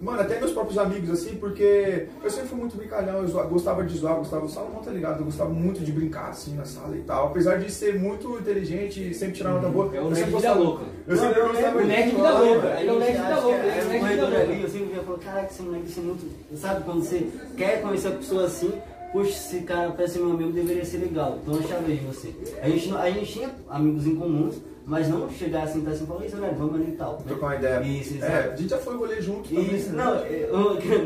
Mano, 0.00 0.20
até 0.22 0.38
meus 0.38 0.52
próprios 0.52 0.78
amigos, 0.78 1.10
assim, 1.10 1.36
porque 1.36 2.06
eu 2.24 2.30
sempre 2.30 2.48
fui 2.48 2.58
muito 2.58 2.74
brincalhão, 2.76 3.22
eu 3.22 3.48
gostava 3.48 3.84
de 3.84 3.98
zoar, 3.98 4.16
gostava 4.16 4.46
do 4.46 4.50
salão, 4.50 4.80
tá 4.82 4.90
ligado? 4.90 5.18
Eu 5.20 5.26
gostava 5.26 5.50
muito 5.50 5.80
de 5.84 5.92
brincar, 5.92 6.30
assim, 6.30 6.54
na 6.54 6.64
sala 6.64 6.96
e 6.96 7.00
tal. 7.02 7.26
Apesar 7.26 7.58
de 7.58 7.70
ser 7.70 7.98
muito 7.98 8.38
inteligente 8.38 9.10
e 9.10 9.14
sempre 9.14 9.34
tirar 9.34 9.50
nota 9.50 9.68
boa. 9.68 9.90
É 9.94 10.00
o 10.00 10.04
eu 10.04 10.10
nerd 10.10 10.16
sempre 10.16 10.36
vida 10.36 10.54
louca. 10.54 10.84
Eu 11.06 11.16
sempre 11.18 11.40
gostava 11.42 11.76
o 11.78 11.82
de- 11.82 11.86
nerd 11.88 12.10
vida 12.10 12.30
louca. 12.30 12.80
Ele 12.80 12.88
é 12.88 12.92
o 12.92 12.98
nerd 12.98 13.12
vida 13.12 13.40
louca. 13.40 13.56
Ele 13.66 13.68
é 13.68 13.82
o 13.82 13.84
é 13.84 13.88
nerd 13.88 14.04
um 14.04 14.08
vida 14.08 14.22
louca. 14.22 14.40
ali, 14.40 14.62
eu 14.62 14.68
sempre 14.70 14.86
via 14.86 15.02
falando, 15.02 15.20
caraca, 15.22 15.46
esse 15.52 15.62
moleque 15.62 15.84
é 15.98 16.00
muito. 16.02 16.56
Sabe 16.56 16.84
quando 16.84 17.02
você 17.04 17.26
quer 17.56 17.82
conhecer 17.82 18.08
a 18.08 18.12
pessoa 18.12 18.44
assim, 18.46 18.72
puxa, 19.12 19.30
esse 19.30 19.60
cara 19.60 19.90
parece 19.90 20.14
ser 20.14 20.20
meu 20.20 20.30
amigo, 20.32 20.50
deveria 20.52 20.84
ser 20.84 20.96
legal. 20.98 21.38
Então 21.42 21.54
eu 21.56 21.62
de 21.62 22.04
você. 22.06 22.34
A 22.62 22.68
gente, 22.70 22.88
não- 22.88 22.98
a 22.98 23.10
gente 23.10 23.30
tinha 23.32 23.50
amigos 23.68 24.06
em 24.06 24.16
comuns, 24.16 24.54
mas 24.90 25.08
não 25.08 25.30
chegar 25.30 25.62
assim, 25.62 25.82
tá 25.82 25.92
assim, 25.92 26.04
falar, 26.04 26.26
isso, 26.26 26.36
né? 26.36 26.52
Vamos 26.58 26.74
ali 26.74 26.90
e 26.90 26.96
tal. 26.96 27.12
né? 27.12 27.18
Trocar 27.28 27.46
uma 27.46 27.54
ideia. 27.54 27.80
Isso, 27.80 28.14
é, 28.14 28.16
exato. 28.16 28.50
a 28.50 28.56
gente 28.56 28.70
já 28.70 28.78
foi 28.78 28.96
rolê 28.96 29.22
junto 29.22 29.48
também. 29.48 29.74
Isso, 29.76 29.90
né? 29.90 30.04
não, 30.04 30.16
eu 30.26 30.52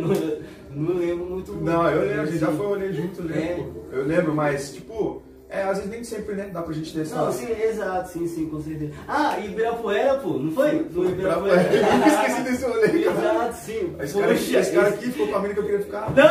não, 0.00 0.08
não 0.70 0.94
lembro 0.94 1.26
muito. 1.26 1.52
Não, 1.52 1.90
eu 1.90 2.00
lembro, 2.00 2.22
a 2.22 2.24
gente 2.24 2.38
já 2.38 2.48
assim. 2.48 2.56
foi 2.56 2.66
rolê 2.66 2.92
junto, 2.94 3.20
eu 3.20 3.26
lembro. 3.26 3.84
Eu 3.92 4.06
lembro, 4.06 4.34
mas, 4.34 4.72
tipo, 4.72 5.22
é, 5.50 5.64
às 5.64 5.76
vezes 5.76 5.90
nem 5.90 6.02
sempre, 6.02 6.34
né? 6.34 6.48
Dá 6.50 6.62
pra 6.62 6.72
gente 6.72 6.94
ter 6.94 7.02
essa. 7.02 7.14
Não, 7.14 7.30
sim, 7.30 7.46
exato, 7.62 8.08
sim, 8.08 8.26
sim, 8.26 8.48
com 8.48 8.58
certeza. 8.62 8.92
Ah, 9.06 9.38
e 9.38 9.48
Ibirapuera, 9.50 10.14
pô, 10.14 10.30
não 10.30 10.50
foi? 10.50 10.86
No 10.90 11.10
Ibirapuera. 11.10 11.62
Eu 11.70 11.92
nunca 11.94 12.08
esqueci 12.08 12.42
desse 12.42 12.64
rolê, 12.64 12.88
cara. 12.88 13.18
Exato, 13.18 13.56
sim. 13.56 13.96
Esse 14.00 14.14
cara, 14.14 14.28
Poxa, 14.28 14.58
esse 14.60 14.72
cara 14.72 14.88
aqui 14.88 15.10
ficou 15.10 15.28
com 15.28 15.36
a 15.36 15.40
mina 15.40 15.52
que 15.52 15.60
eu 15.60 15.64
queria 15.64 15.80
ficar. 15.80 16.10
Não, 16.10 16.24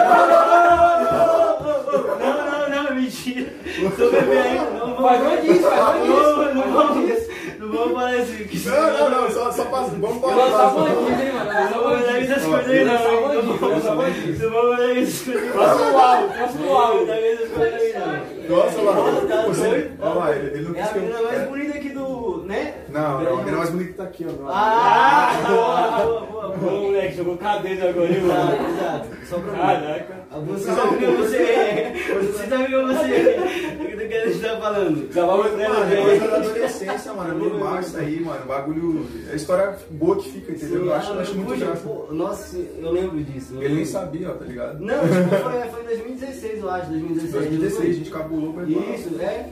não, 2.20 2.70
não, 2.70 2.88
é 2.88 2.94
mentira. 2.96 3.54
Tô 3.96 4.10
bebendo 4.10 4.42
ainda, 4.42 4.72
não 4.72 4.96
vou. 4.96 5.08
Faz 5.08 5.22
uma 5.22 5.38
disso, 5.38 5.62
faz 5.62 5.82
uma 5.82 6.04
disso, 6.04 6.38
Não, 6.38 6.56
não 6.56 6.68
uma 6.68 6.94
vou. 6.94 7.06
disso. 7.06 7.33
Não 7.74 7.84
vou 7.86 7.94
falar 7.96 8.10
assim. 8.16 8.44
que- 8.46 8.70
Não, 8.70 8.94
não, 8.94 9.10
não, 9.10 9.32
só, 9.32 9.52
só 9.52 9.66
passa. 9.66 9.92
Vamos 9.98 10.18
para 10.22 10.36
lançava 10.36 10.80
lá. 10.82 10.90
bandido, 10.90 11.22
hein, 11.22 11.32
mano? 11.34 11.52
Eu 11.52 11.54
Não 11.54 11.62
lançava 11.64 11.74
vou 11.74 11.90
falar 11.90 12.12
bandido. 12.14 12.32
essas 12.34 12.46
coisas 12.46 12.70
aí, 12.70 12.86
não. 12.86 12.94
lançava 12.94 13.14
hein? 13.14 13.22
bandido, 13.24 13.66
eu 13.66 13.70
lançava 13.70 13.96
Não 13.96 14.04
bandido. 14.04 14.44
Não 14.44 14.52
vou 14.52 14.62
falar 14.62 14.92
essas 14.98 15.22
coisas 15.24 15.44
aí. 15.44 15.52
Próximo 15.52 15.98
álbum, 16.00 16.28
próximo 16.34 16.74
álbum. 16.76 17.06
não 17.06 17.14
essas 17.14 17.50
coisas 17.50 17.82
aí, 17.82 17.94
não. 17.94 18.34
Nossa, 18.58 18.76
Tá 18.76 18.82
mano. 18.84 19.48
Você. 19.48 19.92
Olha 20.02 20.14
lá, 20.14 20.36
ele, 20.36 20.48
ele 20.58 20.62
não 20.68 20.72
É 20.72 20.74
quis 20.74 20.84
a 20.84 20.88
que 20.94 20.98
eu. 20.98 21.02
menina 21.04 21.22
mais 21.22 21.40
é. 21.42 21.46
bonita 21.46 21.78
aqui 21.78 21.90
do. 21.90 22.44
né? 22.46 22.74
Não, 22.90 23.22
não, 23.22 23.34
a 23.34 23.38
menina 23.38 23.58
mais 23.58 23.70
bonita 23.70 23.94
tá 23.94 24.04
aqui, 24.04 24.28
ó. 24.30 24.50
Ah, 24.50 25.32
boa, 25.48 26.04
boa, 26.04 26.22
boa, 26.22 26.48
boa. 26.58 26.72
moleque, 26.82 27.16
jogou 27.18 27.38
cadeira 27.38 27.90
agora, 27.90 28.08
hein, 28.08 28.22
mano? 28.22 28.52
Exato. 28.78 29.08
Só 29.30 29.38
pra 29.40 29.52
mim. 29.52 29.60
Caraca. 29.60 30.23
Você 30.42 30.66
sabe 30.66 30.98
quem 30.98 31.16
você 31.16 31.38
é. 31.38 31.94
Você 32.22 32.48
sabe 32.48 32.66
quem 32.68 32.86
você 32.86 33.14
é. 33.14 33.74
O 34.04 34.06
que 34.14 34.14
a 34.16 34.28
gente 34.28 34.40
tá 34.42 34.58
falando? 34.58 35.14
Já 35.14 35.26
vai 35.26 35.38
Mano, 35.38 35.94
é 35.94 36.02
coisa 36.02 36.28
da 36.28 36.36
adolescência, 36.36 37.14
mano. 37.14 37.32
É 37.32 37.50
normal 37.50 37.80
isso 37.80 37.98
aí, 37.98 38.20
mano. 38.20 38.46
Bagulho. 38.46 39.08
É 39.32 39.36
história 39.36 39.78
boa 39.92 40.18
que 40.18 40.30
fica, 40.30 40.52
entendeu? 40.52 40.86
Eu 40.86 40.94
acho, 40.94 41.14
eu 41.14 41.20
acho 41.20 41.36
muito 41.36 41.54
Puxa, 41.54 41.66
graça. 41.66 41.82
pô, 41.82 42.14
Nossa, 42.14 42.58
eu 42.58 42.92
lembro 42.92 43.24
disso. 43.24 43.56
eu 43.56 43.62
Ele 43.64 43.76
nem 43.76 43.86
sabia, 43.86 44.32
ó, 44.32 44.34
tá 44.34 44.46
ligado? 44.46 44.80
Não, 44.80 45.00
tipo, 45.00 45.30
foi, 45.30 45.70
foi 45.70 45.82
em 45.82 45.86
2016, 45.86 46.60
eu 46.60 46.70
acho, 46.70 46.90
2016. 46.90 47.32
2016, 47.32 47.90
a 47.90 47.94
gente 47.94 48.10
cabulou 48.12 48.54
pra 48.54 48.64
Isso, 48.64 49.10
é. 49.22 49.46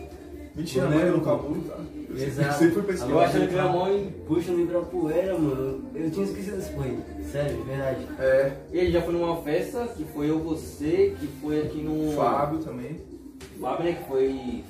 Mentira, 0.56 0.86
mãe, 0.88 1.06
eu 1.06 1.14
não 1.14 1.22
cabulo, 1.22 1.62
tá? 1.62 1.78
Eu 2.16 2.28
Exato. 2.28 2.54
sempre 2.60 2.74
fui 2.74 2.84
pesquisar. 2.84 3.10
Eu 3.12 3.20
achando 3.20 3.48
que 3.48 3.54
era 3.56 3.68
mãe. 3.70 4.16
Puxa, 4.28 4.52
no 4.52 4.62
Ibirapuera, 4.62 5.38
mano. 5.38 5.86
Eu 5.96 6.12
tinha 6.12 6.26
esquecido 6.26 6.58
desse 6.58 6.74
foi. 6.74 6.98
Sério, 7.32 7.64
verdade. 7.64 8.08
É, 8.20 8.52
Ele 8.72 8.92
já 8.92 9.02
foi 9.02 9.14
numa 9.14 9.42
festa, 9.42 9.88
que 9.96 10.04
foi 10.14 10.30
eu, 10.30 10.40
você, 10.40 11.16
que 11.20 11.28
foi 11.42 11.62
aqui 11.62 11.82
no. 11.82 12.12
Fábio 12.16 12.60
também. 12.60 13.00
Fábio, 13.60 13.86
né? 13.86 13.94
Que 13.94 14.08
foi. 14.08 14.64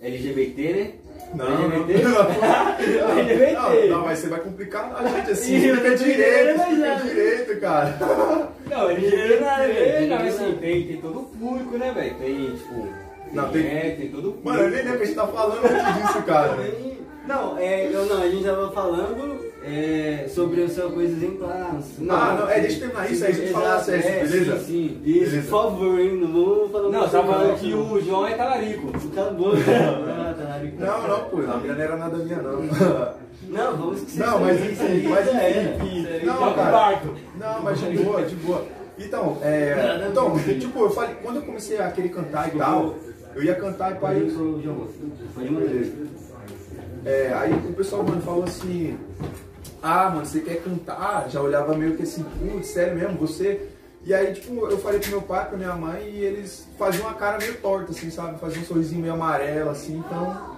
LGBT, 0.00 0.72
né? 0.72 0.92
Não, 1.34 1.46
não, 1.68 1.72
LGBT? 1.86 2.08
não. 2.08 3.18
LGBT. 3.18 3.52
Não, 3.52 3.88
não, 3.98 4.04
mas 4.06 4.18
você 4.18 4.28
vai 4.28 4.40
complicar 4.40 4.94
a 4.96 5.08
gente 5.08 5.30
assim. 5.30 5.60
Tô 5.76 5.94
direito, 5.94 6.58
mas- 6.58 7.02
direito, 7.04 7.60
cara. 7.60 8.50
Não, 8.68 8.90
LGBT, 8.90 9.40
nada, 9.40 9.66
velho. 9.68 10.08
Não, 10.08 10.16
assim, 10.26 10.56
tem, 10.60 10.86
tem 10.86 10.96
todo 11.00 11.20
o 11.20 11.24
público, 11.24 11.76
né, 11.78 11.92
velho? 11.92 12.14
Tem, 12.16 12.56
tipo. 12.56 13.01
Não, 13.32 13.48
tem- 13.50 13.66
É, 13.66 13.96
tem 13.98 14.08
todo. 14.08 14.36
Mano, 14.44 14.58
eu 14.60 14.70
nem 14.70 14.82
lembro 14.82 14.98
que 14.98 15.02
a 15.04 15.06
gente 15.06 15.16
tá 15.16 15.26
falando 15.26 15.64
antes 15.64 16.02
disso, 16.06 16.22
cara. 16.22 16.56
Não, 17.26 17.56
é, 17.56 17.86
eu 17.86 18.04
não, 18.06 18.20
a 18.20 18.28
gente 18.28 18.42
tava 18.42 18.72
falando 18.72 19.38
é, 19.64 20.26
sobre 20.28 20.64
a 20.64 20.68
sua 20.68 20.90
coisa 20.90 21.12
exemplar. 21.14 21.70
Ah, 22.10 22.36
não, 22.36 22.50
é, 22.50 22.58
deixa 22.58 22.76
eu 22.76 22.80
terminar 22.80 23.10
isso 23.12 23.24
aí, 23.24 23.30
a 23.30 23.34
gente 23.34 23.52
fala 23.52 23.64
Exato, 23.66 23.84
sério, 23.84 24.08
é, 24.08 24.24
beleza? 24.24 24.58
Sim, 24.58 24.64
sim. 24.64 25.00
Isso, 25.04 25.30
Beleza. 25.30 25.42
por 25.42 25.62
favor, 25.62 26.00
hein? 26.00 26.16
Não 26.16 26.32
vamos 26.32 26.72
falar 26.72 26.88
Não, 26.88 27.00
você 27.02 27.10
tava 27.12 27.32
falando 27.32 27.58
que 27.60 27.72
o 27.72 28.00
João 28.00 28.26
é 28.26 28.34
talarico. 28.34 28.88
Acabou, 29.12 29.52
ah, 29.54 30.34
tá, 30.36 30.60
Não, 30.84 31.08
não, 31.08 31.24
pô, 31.30 31.36
a 31.36 31.56
mina 31.58 31.74
não 31.74 31.80
era 31.84 31.96
nada 31.96 32.16
minha, 32.18 32.42
não. 32.42 32.60
Não, 33.48 33.76
vamos 33.76 33.98
esquecer 33.98 34.24
Não, 34.26 34.40
mas 34.40 34.64
isso 34.64 34.82
aí, 34.82 35.06
mas 35.08 35.26
enfim. 35.26 35.36
era. 35.36 35.84
Isso 35.84 36.08
aí. 36.08 36.26
Não, 36.26 36.36
Toca 36.38 36.50
o 36.50 36.54
cara. 36.54 36.70
barco. 36.70 37.08
Não, 37.38 37.62
mas 37.62 37.78
de 37.80 37.98
boa, 37.98 38.22
de 38.22 38.34
boa. 38.36 38.64
Então, 38.98 39.38
é. 39.42 40.06
Então, 40.10 40.38
tipo, 40.38 40.78
eu 40.80 40.90
falei, 40.90 41.14
quando 41.22 41.36
eu 41.36 41.42
comecei 41.42 41.78
a 41.78 41.90
querer 41.90 42.08
cantar 42.10 42.48
e 42.48 42.58
tal, 42.58 42.94
eu 43.34 43.42
ia 43.42 43.54
cantar 43.54 43.92
e 43.92 43.94
pai. 43.98 44.16
É, 47.04 47.32
aí 47.34 47.52
o 47.52 47.72
pessoal, 47.72 48.02
mano, 48.02 48.20
falou 48.22 48.44
assim. 48.44 48.96
Ah, 49.82 50.10
mano, 50.10 50.24
você 50.24 50.40
quer 50.40 50.62
cantar? 50.62 51.28
Já 51.28 51.40
olhava 51.40 51.76
meio 51.76 51.96
que 51.96 52.04
assim, 52.04 52.22
putz, 52.22 52.68
sério 52.68 52.94
mesmo, 52.94 53.16
você. 53.18 53.68
E 54.04 54.12
aí, 54.12 54.32
tipo, 54.32 54.66
eu 54.66 54.78
falei 54.78 54.98
pro 55.00 55.10
meu 55.10 55.22
pai, 55.22 55.48
pra 55.48 55.56
minha 55.56 55.74
mãe, 55.74 56.02
e 56.08 56.18
eles 56.20 56.66
faziam 56.76 57.06
uma 57.06 57.14
cara 57.14 57.38
meio 57.38 57.56
torta, 57.58 57.92
assim, 57.92 58.10
sabe? 58.10 58.38
Faziam 58.38 58.62
um 58.62 58.66
sorrisinho 58.66 59.00
meio 59.00 59.14
amarelo, 59.14 59.70
assim, 59.70 59.98
então. 59.98 60.56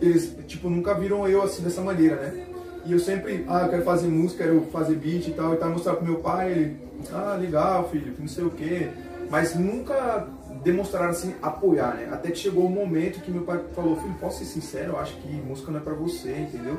Eles, 0.00 0.34
tipo, 0.46 0.68
nunca 0.70 0.94
viram 0.94 1.26
eu 1.26 1.42
assim 1.42 1.62
dessa 1.62 1.80
maneira, 1.80 2.16
né? 2.16 2.46
E 2.84 2.92
eu 2.92 2.98
sempre, 2.98 3.44
ah, 3.48 3.62
eu 3.62 3.68
quero 3.70 3.82
fazer 3.82 4.08
música, 4.08 4.44
quero 4.44 4.62
fazer 4.72 4.94
beat 4.96 5.28
e 5.28 5.32
tal, 5.32 5.54
e 5.54 5.56
tal, 5.56 5.70
mostrar 5.70 5.94
pro 5.94 6.04
meu 6.04 6.16
pai, 6.16 6.52
ele, 6.52 6.76
ah, 7.12 7.36
legal, 7.38 7.88
filho, 7.90 8.14
não 8.18 8.28
sei 8.28 8.44
o 8.44 8.50
quê. 8.50 8.88
Mas 9.30 9.54
nunca 9.54 10.26
demonstraram 10.62 11.10
assim, 11.10 11.34
apoiar, 11.42 11.94
né? 11.94 12.08
Até 12.12 12.30
que 12.30 12.38
chegou 12.38 12.66
o 12.66 12.70
momento 12.70 13.20
que 13.20 13.30
meu 13.30 13.42
pai 13.42 13.60
falou, 13.74 13.96
filho, 13.96 14.14
posso 14.20 14.38
ser 14.38 14.44
sincero, 14.44 14.92
eu 14.92 14.98
acho 14.98 15.16
que 15.16 15.28
música 15.28 15.70
não 15.70 15.78
é 15.78 15.82
pra 15.82 15.94
você, 15.94 16.30
entendeu? 16.30 16.78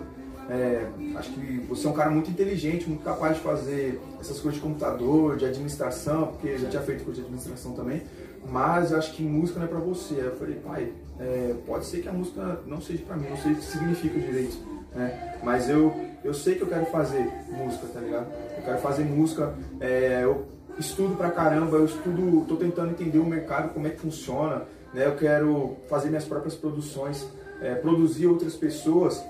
É, 0.49 0.83
acho 1.15 1.31
que 1.31 1.59
você 1.69 1.85
é 1.85 1.89
um 1.89 1.93
cara 1.93 2.09
muito 2.09 2.31
inteligente, 2.31 2.87
muito 2.87 3.03
capaz 3.03 3.35
de 3.35 3.41
fazer 3.41 4.01
essas 4.19 4.39
coisas 4.39 4.55
de 4.55 4.61
computador, 4.61 5.37
de 5.37 5.45
administração, 5.45 6.27
porque 6.27 6.57
já 6.57 6.67
tinha 6.67 6.81
feito 6.81 7.03
curso 7.03 7.21
de 7.21 7.27
administração 7.27 7.73
também, 7.73 8.01
mas 8.49 8.91
eu 8.91 8.97
acho 8.97 9.13
que 9.13 9.21
música 9.21 9.59
não 9.59 9.67
é 9.67 9.69
pra 9.69 9.79
você. 9.79 10.15
Aí 10.15 10.25
eu 10.25 10.35
falei, 10.35 10.55
pai, 10.55 10.93
é, 11.19 11.53
pode 11.67 11.85
ser 11.85 12.01
que 12.01 12.09
a 12.09 12.13
música 12.13 12.61
não 12.65 12.81
seja 12.81 13.03
pra 13.05 13.15
mim, 13.15 13.29
não 13.29 13.37
sei 13.37 13.51
o 13.51 13.55
que 13.57 13.63
significa 13.63 14.19
direito, 14.19 14.57
né? 14.95 15.37
Mas 15.43 15.69
eu, 15.69 15.93
eu 16.23 16.33
sei 16.33 16.55
que 16.55 16.63
eu 16.63 16.67
quero 16.67 16.85
fazer 16.87 17.29
música, 17.51 17.85
tá 17.93 17.99
ligado? 17.99 18.27
Eu 18.57 18.63
quero 18.63 18.79
fazer 18.79 19.03
música, 19.03 19.53
é, 19.79 20.21
eu 20.23 20.47
estudo 20.79 21.15
pra 21.15 21.29
caramba, 21.29 21.77
eu 21.77 21.85
estudo, 21.85 22.45
tô 22.47 22.55
tentando 22.55 22.91
entender 22.91 23.19
o 23.19 23.25
mercado, 23.25 23.73
como 23.73 23.85
é 23.87 23.89
que 23.89 23.99
funciona, 23.99 24.63
né? 24.93 25.05
Eu 25.05 25.15
quero 25.15 25.77
fazer 25.89 26.09
minhas 26.09 26.25
próprias 26.25 26.55
produções, 26.55 27.27
é, 27.61 27.75
produzir 27.75 28.27
outras 28.27 28.55
pessoas. 28.55 29.23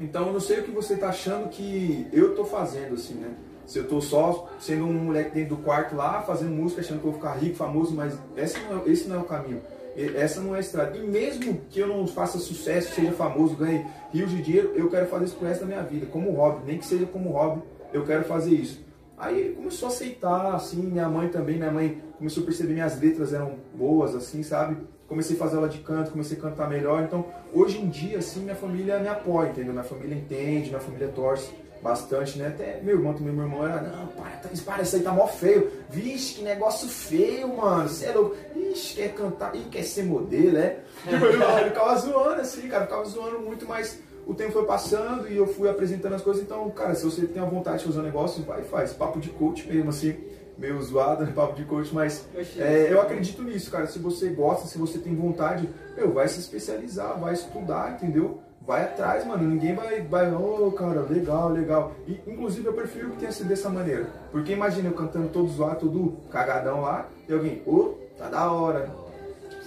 Então 0.00 0.26
eu 0.26 0.32
não 0.32 0.40
sei 0.40 0.60
o 0.60 0.62
que 0.64 0.70
você 0.70 0.96
tá 0.96 1.08
achando 1.08 1.48
que 1.48 2.06
eu 2.12 2.34
tô 2.34 2.44
fazendo, 2.44 2.94
assim, 2.94 3.14
né? 3.14 3.34
Se 3.64 3.78
eu 3.78 3.86
tô 3.86 4.00
só 4.00 4.50
sendo 4.58 4.84
um 4.84 4.92
moleque 4.92 5.30
dentro 5.30 5.56
do 5.56 5.62
quarto 5.62 5.94
lá, 5.94 6.20
fazendo 6.22 6.50
música, 6.50 6.80
achando 6.80 7.00
que 7.00 7.06
eu 7.06 7.12
vou 7.12 7.20
ficar 7.20 7.34
rico, 7.34 7.56
famoso, 7.56 7.94
mas 7.94 8.18
esse 8.36 8.58
não 8.60 8.78
é, 8.78 8.90
esse 8.90 9.08
não 9.08 9.16
é 9.16 9.18
o 9.20 9.24
caminho. 9.24 9.62
Essa 9.96 10.40
não 10.40 10.54
é 10.54 10.58
a 10.58 10.60
estrada. 10.60 10.96
E 10.96 11.06
mesmo 11.06 11.60
que 11.70 11.78
eu 11.78 11.86
não 11.86 12.06
faça 12.06 12.38
sucesso, 12.38 12.94
seja 12.94 13.12
famoso, 13.12 13.54
ganhe 13.54 13.86
rios 14.12 14.30
de 14.30 14.42
dinheiro, 14.42 14.72
eu 14.74 14.88
quero 14.90 15.06
fazer 15.06 15.26
isso 15.26 15.36
pro 15.36 15.46
resto 15.46 15.60
da 15.60 15.66
minha 15.66 15.82
vida, 15.82 16.06
como 16.06 16.32
hobby. 16.32 16.62
Nem 16.66 16.78
que 16.78 16.86
seja 16.86 17.06
como 17.06 17.30
hobby, 17.30 17.62
eu 17.92 18.04
quero 18.04 18.24
fazer 18.24 18.54
isso. 18.54 18.80
Aí 19.22 19.38
ele 19.38 19.54
começou 19.54 19.88
a 19.88 19.92
aceitar, 19.92 20.52
assim, 20.52 20.82
minha 20.82 21.08
mãe 21.08 21.28
também, 21.28 21.56
minha 21.56 21.70
mãe 21.70 22.02
começou 22.18 22.42
a 22.42 22.46
perceber 22.46 22.72
minhas 22.72 23.00
letras 23.00 23.32
eram 23.32 23.54
boas, 23.72 24.16
assim, 24.16 24.42
sabe? 24.42 24.76
Comecei 25.06 25.36
a 25.36 25.38
fazer 25.38 25.54
aula 25.56 25.68
de 25.68 25.78
canto, 25.78 26.10
comecei 26.10 26.36
a 26.36 26.40
cantar 26.40 26.68
melhor. 26.68 27.04
Então, 27.04 27.24
hoje 27.54 27.78
em 27.78 27.88
dia, 27.88 28.18
assim, 28.18 28.40
minha 28.40 28.56
família 28.56 28.98
me 28.98 29.06
apoia, 29.06 29.50
entendeu? 29.50 29.72
Minha 29.72 29.84
família 29.84 30.16
entende, 30.16 30.70
minha 30.70 30.80
família 30.80 31.06
torce 31.06 31.52
bastante, 31.80 32.36
né? 32.36 32.48
Até 32.48 32.80
meu 32.82 32.96
irmão 32.96 33.14
também, 33.14 33.32
meu 33.32 33.44
irmão 33.44 33.64
era, 33.64 33.80
não, 33.80 34.08
para, 34.08 34.30
tá- 34.30 34.48
para, 34.64 34.82
isso 34.82 34.96
aí 34.96 35.02
tá 35.02 35.12
mó 35.12 35.28
feio. 35.28 35.70
Vixe, 35.88 36.34
que 36.34 36.42
negócio 36.42 36.88
feio, 36.88 37.56
mano. 37.56 37.88
Você 37.88 38.06
é 38.06 38.12
louco. 38.12 38.34
Ixi, 38.56 38.96
quer 38.96 39.14
cantar, 39.14 39.52
quer 39.70 39.84
ser 39.84 40.02
modelo, 40.02 40.58
é? 40.58 40.80
Tipo, 41.08 41.26
ele, 41.26 41.42
ele 41.44 41.68
ficava 41.70 41.96
zoando, 41.96 42.40
assim, 42.40 42.68
cara, 42.68 42.86
ficava 42.86 43.04
zoando 43.04 43.38
muito, 43.38 43.68
mas 43.68 44.00
o 44.26 44.34
tempo 44.34 44.52
foi 44.52 44.64
passando 44.64 45.28
e 45.28 45.36
eu 45.36 45.46
fui 45.46 45.68
apresentando 45.68 46.14
as 46.14 46.22
coisas. 46.22 46.42
Então, 46.42 46.68
cara, 46.70 46.94
se 46.94 47.04
você 47.04 47.26
tem 47.26 47.42
a 47.42 47.46
vontade 47.46 47.78
de 47.78 47.84
fazer 47.86 48.00
um 48.00 48.04
negócio, 48.04 48.42
vai 48.44 48.60
e 48.60 48.64
faz. 48.64 48.92
Papo 48.92 49.20
de 49.20 49.30
coach 49.30 49.68
mesmo, 49.68 49.90
assim, 49.90 50.16
meio 50.56 50.80
zoado, 50.82 51.24
né? 51.26 51.32
Papo 51.34 51.54
de 51.54 51.64
coach, 51.64 51.92
mas 51.94 52.26
é, 52.58 52.92
eu 52.92 53.00
acredito 53.00 53.42
nisso, 53.42 53.70
cara. 53.70 53.86
Se 53.86 53.98
você 53.98 54.28
gosta, 54.28 54.66
se 54.66 54.78
você 54.78 54.98
tem 54.98 55.14
vontade, 55.14 55.68
meu, 55.96 56.12
vai 56.12 56.28
se 56.28 56.40
especializar, 56.40 57.18
vai 57.18 57.34
estudar, 57.34 57.92
entendeu? 57.92 58.40
vai 58.66 58.84
atrás, 58.84 59.26
mano. 59.26 59.48
Ninguém 59.48 59.74
vai, 59.74 60.00
vai, 60.02 60.32
ô 60.32 60.66
oh, 60.68 60.72
cara, 60.72 61.00
legal, 61.00 61.48
legal. 61.48 61.92
E, 62.06 62.20
inclusive 62.26 62.66
eu 62.66 62.72
prefiro 62.72 63.10
que 63.10 63.16
tenha 63.16 63.32
sido 63.32 63.48
dessa 63.48 63.68
maneira. 63.68 64.06
Porque 64.30 64.52
imagina 64.52 64.88
eu 64.88 64.94
cantando 64.94 65.28
todos 65.28 65.58
lá, 65.58 65.74
todo 65.74 66.16
cagadão 66.30 66.82
lá, 66.82 67.08
e 67.28 67.32
alguém, 67.32 67.62
ô, 67.66 67.74
oh, 67.74 67.94
tá 68.16 68.28
da 68.28 68.50
hora. 68.50 68.90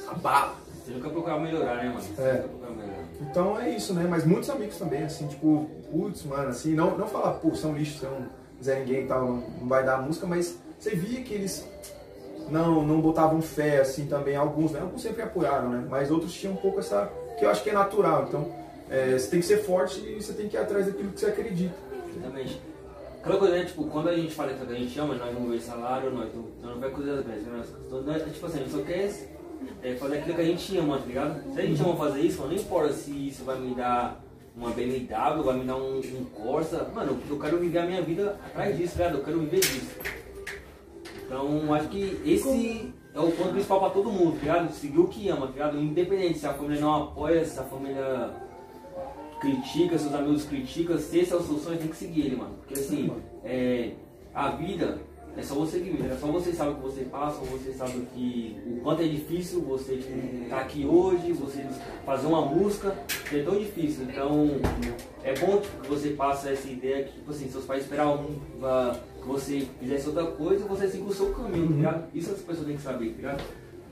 Abala. 0.08 0.56
Você 0.84 0.92
nunca 0.92 1.10
procurava 1.10 1.42
melhorar, 1.42 1.78
né, 1.78 1.90
mano? 1.90 2.02
Você 2.02 2.22
É. 2.22 2.34
nunca 2.34 2.48
procurava 2.48 2.76
melhorar. 2.76 2.95
Então 3.22 3.60
é 3.60 3.70
isso, 3.70 3.94
né? 3.94 4.06
Mas 4.10 4.26
muitos 4.26 4.50
amigos 4.50 4.78
também, 4.78 5.04
assim, 5.04 5.28
tipo, 5.28 5.70
putz, 5.92 6.24
mano, 6.24 6.50
assim, 6.50 6.74
não, 6.74 6.98
não 6.98 7.08
falar, 7.08 7.34
pô, 7.34 7.56
são 7.56 7.76
lixo, 7.76 8.00
são 8.00 8.28
Zé 8.64 8.80
Ninguém 8.80 9.04
e 9.04 9.08
tal, 9.08 9.26
não, 9.26 9.44
não 9.62 9.68
vai 9.68 9.86
dar 9.86 10.02
música, 10.02 10.26
mas 10.26 10.58
você 10.80 10.96
via 10.96 11.22
que 11.22 11.34
eles 11.34 11.68
não, 12.50 12.86
não 12.86 13.02
botavam 13.02 13.42
fé, 13.42 13.80
assim, 13.80 14.06
também, 14.06 14.36
alguns, 14.36 14.72
né? 14.72 14.82
Alguns 14.82 15.02
sempre 15.02 15.22
apoiaram, 15.22 15.70
né? 15.70 15.88
Mas 15.90 16.12
outros 16.12 16.34
tinham 16.34 16.54
um 16.54 16.58
pouco 16.58 16.80
essa, 16.80 17.10
que 17.38 17.46
eu 17.46 17.50
acho 17.50 17.64
que 17.64 17.70
é 17.70 17.74
natural, 17.74 18.26
então 18.28 18.52
é, 18.90 19.18
você 19.18 19.30
tem 19.30 19.40
que 19.40 19.46
ser 19.46 19.58
forte 19.64 20.00
e 20.00 20.22
você 20.22 20.34
tem 20.34 20.48
que 20.48 20.56
ir 20.56 20.60
atrás 20.60 20.86
daquilo 20.86 21.12
que 21.12 21.20
você 21.20 21.28
acredita. 21.28 21.76
Exatamente. 22.16 22.62
Aquela 23.22 23.40
coisa, 23.40 23.56
né, 23.56 23.66
tipo, 23.66 23.86
quando 23.86 24.10
a 24.10 24.16
gente 24.16 24.36
fala 24.36 24.54
que 24.54 24.72
a 24.72 24.76
gente 24.76 25.00
ama, 25.00 25.16
nós 25.16 25.34
não 25.34 25.50
vê 25.50 25.60
salário, 25.60 26.12
nós 26.12 26.30
nós 26.62 26.76
não 26.76 26.80
vê 26.80 26.90
coisas 26.90 27.26
grandes, 27.26 27.44
né? 27.48 27.64
Nós, 27.90 28.06
nós, 28.06 28.34
tipo 28.34 28.46
assim, 28.46 28.60
a 28.60 28.62
gente 28.62 28.72
só 28.72 28.84
quer 28.84 29.35
é, 29.82 29.96
fazer 29.96 30.18
aquilo 30.18 30.36
que 30.36 30.42
a 30.42 30.46
gente 30.46 30.78
ama, 30.78 30.98
tá 30.98 31.06
ligado? 31.06 31.54
Se 31.54 31.60
a 31.60 31.66
gente 31.66 31.82
ama 31.82 31.96
fazer 31.96 32.22
isso, 32.22 32.42
mano, 32.42 32.54
não 32.54 32.62
importa 32.62 32.94
se 32.94 33.12
isso 33.12 33.44
vai 33.44 33.60
me 33.60 33.76
dar 33.76 34.24
uma 34.56 34.70
BMW, 34.72 35.44
vai 35.44 35.58
me 35.58 35.66
dar 35.66 35.76
um, 35.76 36.00
um 36.00 36.26
Corsa, 36.34 36.90
mano, 36.94 37.20
eu 37.30 37.40
quero 37.40 37.60
viver 37.60 37.80
a 37.80 37.86
minha 37.86 38.02
vida 38.02 38.40
atrás 38.46 38.78
disso, 38.78 38.98
tá 38.98 39.04
ligado? 39.04 39.20
Eu 39.20 39.26
quero 39.26 39.40
viver 39.40 39.60
disso. 39.60 40.00
Então, 41.26 41.74
acho 41.74 41.90
que 41.90 42.22
esse 42.26 42.94
é 43.14 43.20
o 43.20 43.32
ponto 43.32 43.50
principal 43.50 43.80
pra 43.80 43.90
todo 43.90 44.12
mundo, 44.12 44.34
tá 44.34 44.40
ligado? 44.42 44.74
Seguir 44.74 45.00
o 45.00 45.08
que 45.08 45.28
ama, 45.30 45.48
tá 45.48 45.54
ligado? 45.54 45.80
Independente 45.80 46.40
se 46.40 46.48
a 46.48 46.54
família 46.54 46.82
não 46.82 47.04
apoia, 47.04 47.44
se 47.44 47.60
a 47.60 47.64
família 47.64 48.34
critica, 49.40 49.98
seus 49.98 50.14
amigos 50.14 50.46
criticam, 50.46 50.98
se 50.98 51.20
esse 51.20 51.34
é 51.34 51.36
o 51.36 51.42
seu 51.42 51.58
sonho, 51.58 51.78
tem 51.78 51.88
que 51.88 51.96
seguir 51.96 52.28
ele, 52.28 52.36
mano. 52.36 52.56
Porque 52.58 52.76
assim, 52.76 53.12
é, 53.44 53.92
a 54.34 54.50
vida 54.52 55.00
é 55.38 55.42
só 55.44 55.54
você 55.56 55.80
que 55.80 55.90
vive, 55.90 56.08
é 56.08 56.16
só 56.16 56.28
você 56.28 56.54
sabe 56.54 56.72
o 56.72 56.76
que 56.76 56.82
você 56.82 57.02
passa, 57.06 57.40
você 57.46 57.74
sabe 57.74 57.98
o 57.98 58.06
que 58.06 58.58
o 58.68 58.80
quanto 58.82 59.02
é 59.02 59.08
difícil 59.08 59.62
você 59.62 59.98
tipo, 59.98 60.50
tá 60.50 60.60
aqui 60.62 60.86
hoje, 60.86 61.34
você 61.34 61.66
fazer 62.06 62.28
uma 62.28 62.42
música, 62.46 62.96
que 63.30 63.40
é 63.40 63.44
tão 63.44 63.58
difícil. 63.58 64.06
Então 64.06 64.48
é 65.24 65.34
bom 65.40 65.58
tipo, 65.60 65.82
que 65.82 65.90
você 65.90 66.10
passe 66.12 66.48
essa 66.50 66.68
ideia 66.70 67.04
que 67.04 67.14
tipo 67.14 67.32
assim, 67.32 67.50
seus 67.50 67.66
pais 67.66 67.84
esperavam 67.84 68.26
que 69.22 69.28
você 69.28 69.68
fizesse 69.80 70.08
outra 70.08 70.26
coisa 70.28 70.66
você 70.66 70.88
siga 70.88 71.04
o 71.04 71.14
seu 71.14 71.32
caminho, 71.34 71.68
tá 71.68 71.74
ligado? 71.76 72.04
Isso 72.14 72.32
as 72.32 72.40
pessoas 72.42 72.68
têm 72.68 72.78
que 72.78 72.84
saber, 72.84 73.10
tá 73.10 73.16
ligado? 73.18 73.44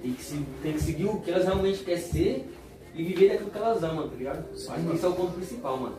Tem 0.02 0.14
que, 0.14 0.24
se- 0.24 0.46
tem 0.62 0.74
que 0.74 0.82
seguir 0.82 1.06
o 1.06 1.20
que 1.22 1.32
elas 1.32 1.46
realmente 1.46 1.84
querem 1.84 2.02
ser 2.02 2.54
e 2.96 3.04
viver 3.04 3.30
daquilo 3.30 3.50
que 3.50 3.58
elas 3.58 3.84
amam, 3.84 4.08
tá 4.08 4.16
ligado? 4.16 4.46
Acho 4.54 4.72
que 4.90 4.96
isso 4.96 5.06
é 5.06 5.10
o 5.10 5.14
ponto 5.14 5.32
principal, 5.34 5.78
mano. 5.78 5.96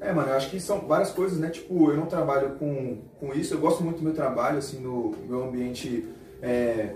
É, 0.00 0.12
mano, 0.12 0.28
eu 0.28 0.36
acho 0.36 0.50
que 0.50 0.60
são 0.60 0.80
várias 0.80 1.10
coisas, 1.10 1.38
né? 1.38 1.48
Tipo, 1.48 1.90
eu 1.90 1.96
não 1.96 2.06
trabalho 2.06 2.50
com, 2.58 2.98
com 3.18 3.32
isso, 3.32 3.54
eu 3.54 3.58
gosto 3.58 3.82
muito 3.82 3.98
do 3.98 4.04
meu 4.04 4.12
trabalho, 4.12 4.58
assim, 4.58 4.78
no 4.78 5.14
meu 5.26 5.44
ambiente 5.44 6.06
é, 6.42 6.94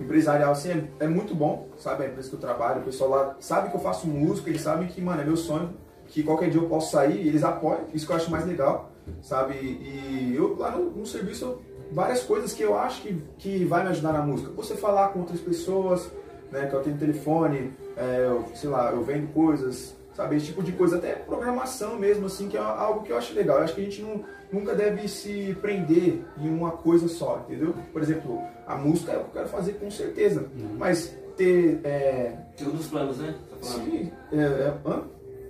empresarial, 0.00 0.52
assim, 0.52 0.70
é, 0.70 1.04
é 1.04 1.08
muito 1.08 1.34
bom, 1.34 1.68
sabe? 1.78 2.04
A 2.04 2.08
empresa 2.08 2.28
que 2.28 2.34
eu 2.34 2.40
trabalho, 2.40 2.80
o 2.80 2.84
pessoal 2.84 3.10
lá 3.10 3.36
sabe 3.40 3.70
que 3.70 3.76
eu 3.76 3.80
faço 3.80 4.06
música, 4.06 4.50
eles 4.50 4.62
sabem 4.62 4.88
que, 4.88 5.00
mano, 5.00 5.22
é 5.22 5.24
meu 5.24 5.36
sonho, 5.36 5.70
que 6.08 6.22
qualquer 6.22 6.50
dia 6.50 6.60
eu 6.60 6.68
posso 6.68 6.90
sair, 6.90 7.24
e 7.24 7.28
eles 7.28 7.42
apoiam, 7.42 7.84
isso 7.94 8.06
que 8.06 8.12
eu 8.12 8.16
acho 8.16 8.30
mais 8.30 8.44
legal, 8.44 8.90
sabe? 9.22 9.54
E 9.54 10.34
eu, 10.36 10.56
lá 10.58 10.70
no, 10.72 10.90
no 10.90 11.06
serviço, 11.06 11.58
várias 11.92 12.22
coisas 12.22 12.52
que 12.52 12.62
eu 12.62 12.78
acho 12.78 13.02
que, 13.02 13.22
que 13.38 13.64
vai 13.64 13.82
me 13.82 13.90
ajudar 13.90 14.12
na 14.12 14.22
música. 14.22 14.52
Você 14.52 14.74
falar 14.74 15.08
com 15.08 15.20
outras 15.20 15.40
pessoas, 15.40 16.10
né? 16.50 16.66
Que 16.66 16.74
eu 16.74 16.82
tenho 16.82 16.98
telefone, 16.98 17.72
é, 17.96 18.26
eu, 18.26 18.44
sei 18.54 18.68
lá, 18.68 18.90
eu 18.92 19.02
vendo 19.02 19.32
coisas, 19.32 19.96
sabe? 20.20 20.36
Esse 20.36 20.46
tipo 20.46 20.62
de 20.62 20.72
coisa, 20.72 20.96
até 20.98 21.14
programação 21.14 21.96
mesmo, 21.96 22.26
assim, 22.26 22.48
que 22.48 22.56
é 22.56 22.60
algo 22.60 23.02
que 23.02 23.10
eu 23.12 23.16
acho 23.16 23.34
legal. 23.34 23.58
Eu 23.58 23.64
acho 23.64 23.74
que 23.74 23.80
a 23.80 23.84
gente 23.84 24.02
não, 24.02 24.22
nunca 24.52 24.74
deve 24.74 25.08
se 25.08 25.56
prender 25.62 26.20
em 26.38 26.48
uma 26.48 26.72
coisa 26.72 27.08
só, 27.08 27.44
entendeu? 27.48 27.74
Por 27.92 28.02
exemplo, 28.02 28.42
a 28.66 28.76
música 28.76 29.12
é 29.12 29.16
o 29.16 29.20
que 29.20 29.26
eu 29.28 29.32
quero 29.32 29.48
fazer 29.48 29.72
com 29.74 29.90
certeza, 29.90 30.46
mas 30.78 31.14
ter. 31.36 31.80
É, 31.84 32.36
Segundo 32.56 32.78
os 32.80 32.86
planos, 32.86 33.16
né? 33.18 33.34
Tá 33.50 33.56
sim, 33.66 34.10
é, 34.32 34.36
é, 34.36 34.74
hã? 34.86 35.02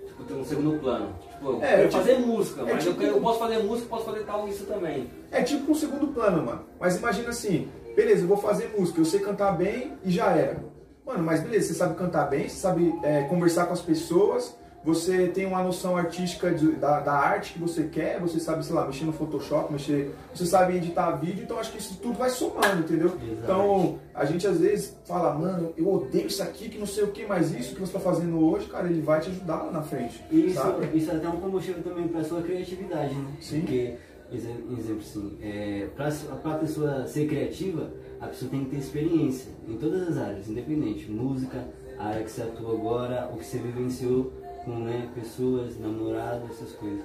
Tipo, 0.07 0.25
tem 0.25 0.37
um 0.37 0.45
segundo 0.45 0.79
plano. 0.79 1.13
Tipo, 1.33 1.47
eu 1.51 1.57
É, 1.63 1.67
quero 1.69 1.89
tipo- 1.89 2.03
fazer 2.03 2.19
música, 2.19 2.61
é 2.61 2.65
mas 2.65 2.85
tipo- 2.85 2.91
eu, 2.97 3.01
quero- 3.01 3.17
eu 3.17 3.21
posso 3.21 3.39
fazer 3.41 3.59
música, 3.59 3.89
posso 3.89 4.05
fazer 4.05 4.21
tal 4.25 4.49
isso 4.49 4.65
também. 4.67 5.11
É 5.33 5.43
tipo 5.43 5.73
um 5.73 5.75
segundo 5.75 6.09
plano, 6.09 6.45
mano. 6.47 6.61
Mas 6.79 6.97
imagina 6.97 7.31
assim, 7.31 7.69
beleza, 7.97 8.23
eu 8.23 8.29
vou 8.29 8.37
fazer 8.37 8.71
música, 8.79 9.01
eu 9.01 9.05
sei 9.05 9.19
cantar 9.21 9.53
bem 9.57 9.95
e 10.05 10.11
já 10.13 10.31
era. 10.31 10.59
Mano, 11.07 11.25
mas 11.25 11.41
beleza, 11.41 11.67
você 11.69 11.75
sabe 11.75 11.97
cantar 11.97 12.27
bem, 12.31 12.49
você 12.49 12.55
sabe 12.57 12.95
é, 13.03 13.23
conversar 13.25 13.67
com 13.67 13.73
as 13.73 13.81
pessoas, 13.81 14.55
você 14.83 15.29
tem 15.29 15.45
uma 15.47 15.63
noção 15.63 15.97
artística 15.97 16.51
de- 16.53 16.73
da, 16.73 17.01
da 17.01 17.13
arte 17.13 17.53
que 17.53 17.59
você 17.59 17.85
quer, 17.85 18.19
você 18.19 18.41
sabe, 18.41 18.65
sei 18.65 18.75
lá, 18.75 18.87
mexer 18.87 19.05
no 19.05 19.13
Photoshop, 19.13 19.71
mexer, 19.73 20.11
você 20.35 20.47
sabe 20.47 20.77
editar 20.77 21.11
vídeo, 21.17 21.43
então 21.45 21.59
acho 21.59 21.71
que 21.73 21.79
isso 21.79 21.99
tudo 22.03 22.15
vai 22.17 22.31
somando, 22.31 22.81
entendeu? 22.81 23.09
Exato. 23.09 23.41
Então, 23.43 23.99
a 24.15 24.25
gente 24.25 24.47
às 24.47 24.59
vezes 24.59 24.97
fala, 25.05 25.35
mano, 25.35 25.73
eu 25.77 25.87
odeio 25.93 26.27
isso 26.29 26.43
aqui, 26.43 26.69
que 26.71 26.79
não 26.79 26.87
sei 26.87 27.05
o 27.05 27.09
que, 27.09 27.27
mas 27.27 27.53
isso 27.55 27.75
que 27.75 27.81
você 27.81 27.93
tá 27.93 28.01
fazendo 28.01 28.39
hoje, 28.43 28.67
cara, 28.69 28.89
ele 28.89 29.03
vai 29.03 29.21
te 29.21 29.29
ajudar 29.29 29.65
lá 29.65 29.71
na 29.71 29.83
frente. 29.83 30.25
Isso, 30.31 30.55
sabe? 30.55 30.97
isso 30.97 31.11
é 31.11 31.17
até 31.17 31.29
um 31.29 31.41
combustível 31.41 31.83
também 31.83 32.09
para 32.09 32.25
sua 32.25 32.41
criatividade, 32.41 33.15
né? 33.15 33.33
Sim. 33.41 33.61
Porque, 33.61 33.95
exe- 34.33 34.65
exemplo 34.79 35.01
assim, 35.01 35.37
é, 35.43 35.89
para 35.95 36.09
a 36.55 36.59
pessoa 36.59 37.07
ser 37.07 37.27
criativa, 37.29 37.91
a 38.19 38.29
pessoa 38.29 38.51
tem 38.51 38.65
que 38.65 38.71
ter 38.71 38.77
experiência 38.79 39.51
em 39.69 39.77
todas 39.77 40.09
as 40.09 40.17
áreas, 40.17 40.49
independente. 40.49 41.11
Música, 41.11 41.67
a 41.99 42.07
área 42.07 42.23
que 42.25 42.31
você 42.31 42.43
atua 42.43 42.73
agora, 42.75 43.31
o 43.33 43.37
que 43.37 43.45
você 43.45 43.59
vivenciou 43.59 44.33
com 44.65 44.73
né, 44.73 45.09
pessoas, 45.15 45.79
namorados, 45.79 46.51
essas 46.51 46.73
coisas. 46.73 47.01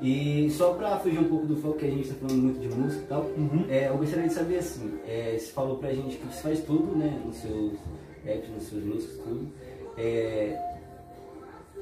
E 0.00 0.50
só 0.50 0.74
para 0.74 0.98
fugir 0.98 1.18
um 1.18 1.28
pouco 1.28 1.46
do 1.46 1.56
foco 1.56 1.78
que 1.78 1.86
a 1.86 1.90
gente 1.90 2.02
está 2.08 2.14
falando 2.16 2.42
muito 2.42 2.60
de 2.60 2.68
música 2.68 3.02
e 3.02 3.06
tal, 3.06 3.22
Uhum. 3.22 3.64
é, 3.68 3.88
eu 3.88 3.96
gostaria 3.96 4.28
de 4.28 4.34
saber 4.34 4.58
assim, 4.58 4.98
é, 5.06 5.36
você 5.38 5.52
falou 5.52 5.78
pra 5.78 5.92
gente 5.92 6.16
que 6.16 6.26
você 6.26 6.42
faz 6.42 6.60
tudo, 6.60 6.96
né, 6.96 7.18
nos 7.24 7.36
seus 7.36 7.72
raps, 8.26 8.50
nas 8.50 8.62
suas 8.64 8.84
músicas, 8.84 9.16
tudo. 9.24 9.48
É, 9.96 10.76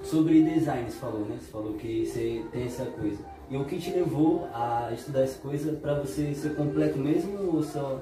sobre 0.05 0.42
design, 0.42 0.88
você 0.90 0.98
falou, 0.98 1.20
né? 1.20 1.37
Você 1.40 1.50
falou 1.50 1.72
que 1.74 2.07
você 2.07 2.42
tem 2.53 2.64
essa 2.64 2.85
coisa. 2.85 3.18
E 3.50 3.57
o 3.57 3.64
que 3.64 3.79
te 3.79 3.90
levou 3.90 4.46
a 4.53 4.90
estudar 4.92 5.22
essa 5.22 5.38
coisa 5.38 5.72
pra 5.72 5.98
você 6.00 6.35
ser 6.35 6.55
completo 6.55 6.98
mesmo 6.98 7.57
ou 7.57 7.62
só. 7.62 8.00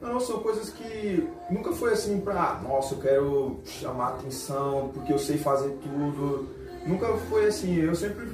Não, 0.00 0.18
são 0.18 0.40
coisas 0.40 0.70
que 0.70 1.28
nunca 1.50 1.72
foi 1.72 1.92
assim 1.92 2.20
pra, 2.20 2.34
"Ah, 2.58 2.60
nossa, 2.66 2.94
eu 2.94 2.98
quero 3.00 3.60
chamar 3.64 4.08
atenção 4.14 4.90
porque 4.94 5.12
eu 5.12 5.18
sei 5.18 5.36
fazer 5.36 5.76
tudo. 5.82 6.48
Nunca 6.86 7.06
foi 7.28 7.46
assim, 7.46 7.76
eu 7.76 7.94
sempre, 7.94 8.26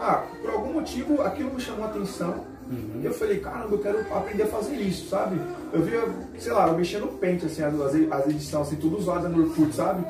ah, 0.00 0.24
por 0.40 0.50
algum 0.50 0.72
motivo 0.72 1.20
aquilo 1.22 1.52
me 1.52 1.60
chamou 1.60 1.84
atenção. 1.84 2.46
E 2.70 3.04
eu 3.04 3.12
falei, 3.12 3.38
caramba, 3.40 3.74
eu 3.74 3.78
quero 3.78 3.98
aprender 4.14 4.44
a 4.44 4.46
fazer 4.46 4.76
isso, 4.76 5.08
sabe? 5.08 5.40
Eu 5.72 5.82
via, 5.82 6.02
sei 6.38 6.52
lá, 6.52 6.68
eu 6.68 6.76
mexia 6.76 7.00
no 7.00 7.08
Paint, 7.08 7.42
assim, 7.44 7.62
as, 7.62 7.74
as 7.74 8.28
edições, 8.28 8.66
assim, 8.68 8.76
tudo 8.76 8.96
usado 8.98 9.28
no 9.28 9.42
Orkut, 9.44 9.74
sabe? 9.74 10.04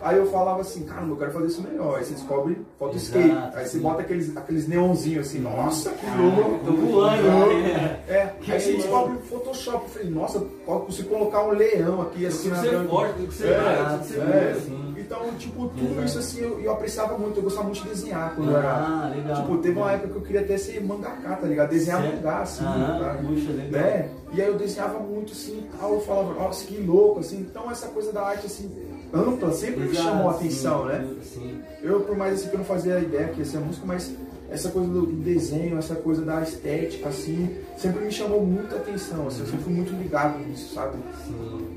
Aí 0.00 0.16
eu 0.16 0.26
falava 0.30 0.60
assim, 0.60 0.84
caramba, 0.84 1.12
eu 1.12 1.16
quero 1.16 1.32
fazer 1.32 1.46
isso 1.46 1.62
melhor. 1.62 1.98
Aí 1.98 2.04
você 2.04 2.14
descobre 2.14 2.56
foto 2.78 2.96
skate. 2.96 3.36
Aí 3.54 3.66
você 3.66 3.78
bota 3.78 4.02
aqueles, 4.02 4.36
aqueles 4.36 4.68
neonzinhos 4.68 5.26
assim, 5.26 5.40
nossa, 5.40 5.90
que 5.90 6.06
louco. 6.06 6.64
Tô 6.64 6.72
voando, 6.72 7.22
né? 7.62 8.00
É, 8.08 8.26
Que 8.40 8.52
aí 8.52 8.60
você 8.60 8.72
descobre 8.74 9.16
o 9.16 9.20
Photoshop. 9.20 9.84
Eu 9.84 9.88
falei, 9.88 10.10
nossa, 10.10 10.46
você 10.86 11.02
colocar 11.02 11.42
um 11.44 11.50
leão 11.52 12.02
aqui 12.02 12.26
assim 12.26 12.48
na 12.50 12.62
grande- 12.62 12.88
forte, 12.88 13.22
que 13.26 13.34
ser 13.34 13.48
É, 13.48 13.50
é. 13.50 13.54
bom, 13.54 14.60
assim. 14.60 14.93
Então, 15.04 15.34
tipo, 15.38 15.68
tudo 15.68 15.92
Exato. 15.92 16.04
isso 16.06 16.18
assim 16.18 16.40
eu, 16.40 16.60
eu 16.60 16.72
apreciava 16.72 17.18
muito, 17.18 17.38
eu 17.38 17.42
gostava 17.42 17.64
muito 17.66 17.82
de 17.82 17.88
desenhar 17.88 18.34
quando 18.34 18.50
eu 18.50 18.56
era. 18.56 18.68
Ah, 18.72 19.12
legal. 19.14 19.36
Tipo, 19.42 19.58
teve 19.58 19.78
uma 19.78 19.92
época 19.92 20.08
que 20.08 20.16
eu 20.16 20.22
queria 20.22 20.40
até 20.40 20.56
ser 20.56 20.82
mangaká, 20.82 21.36
tá 21.36 21.46
ligado? 21.46 21.70
Desenhar 21.70 22.00
Sério? 22.00 22.16
mangá, 22.16 22.38
assim, 22.40 22.64
Ah, 22.64 22.98
tá? 23.00 23.22
puxa, 23.22 23.52
legal. 23.52 23.70
né? 23.82 24.08
E 24.32 24.40
aí 24.42 24.48
eu 24.48 24.56
desenhava 24.56 24.98
muito 24.98 25.32
assim 25.32 25.64
tal, 25.78 25.94
eu 25.94 26.00
falava, 26.00 26.34
nossa, 26.34 26.64
que 26.66 26.76
louco, 26.78 27.20
assim. 27.20 27.38
Então 27.40 27.70
essa 27.70 27.88
coisa 27.88 28.12
da 28.12 28.22
arte 28.22 28.46
assim, 28.46 28.70
ampla, 29.12 29.52
sempre 29.52 29.84
me 29.84 29.94
chamou 29.94 30.30
a 30.30 30.34
sim, 30.34 30.38
atenção, 30.46 30.84
né? 30.86 31.06
Sim. 31.22 31.60
Eu, 31.82 32.00
por 32.00 32.16
mais 32.16 32.34
assim 32.34 32.48
que 32.48 32.54
eu 32.54 32.58
não 32.58 32.64
fazia 32.66 32.98
ideia 32.98 33.28
que 33.28 33.38
ia 33.40 33.44
ser 33.44 33.58
a 33.58 33.60
música, 33.60 33.86
mas 33.86 34.12
essa 34.50 34.68
coisa 34.70 34.88
do 34.88 35.06
do 35.06 35.12
desenho, 35.22 35.78
essa 35.78 35.94
coisa 35.94 36.22
da 36.22 36.40
estética, 36.42 37.08
assim, 37.08 37.56
sempre 37.76 38.04
me 38.04 38.10
chamou 38.10 38.44
muita 38.44 38.76
atenção, 38.76 39.26
assim, 39.26 39.40
eu 39.40 39.46
sempre 39.46 39.64
fui 39.64 39.72
muito 39.72 39.92
ligado 39.94 40.38
nisso, 40.38 40.74
sabe? 40.74 40.96
Sim. 41.26 41.68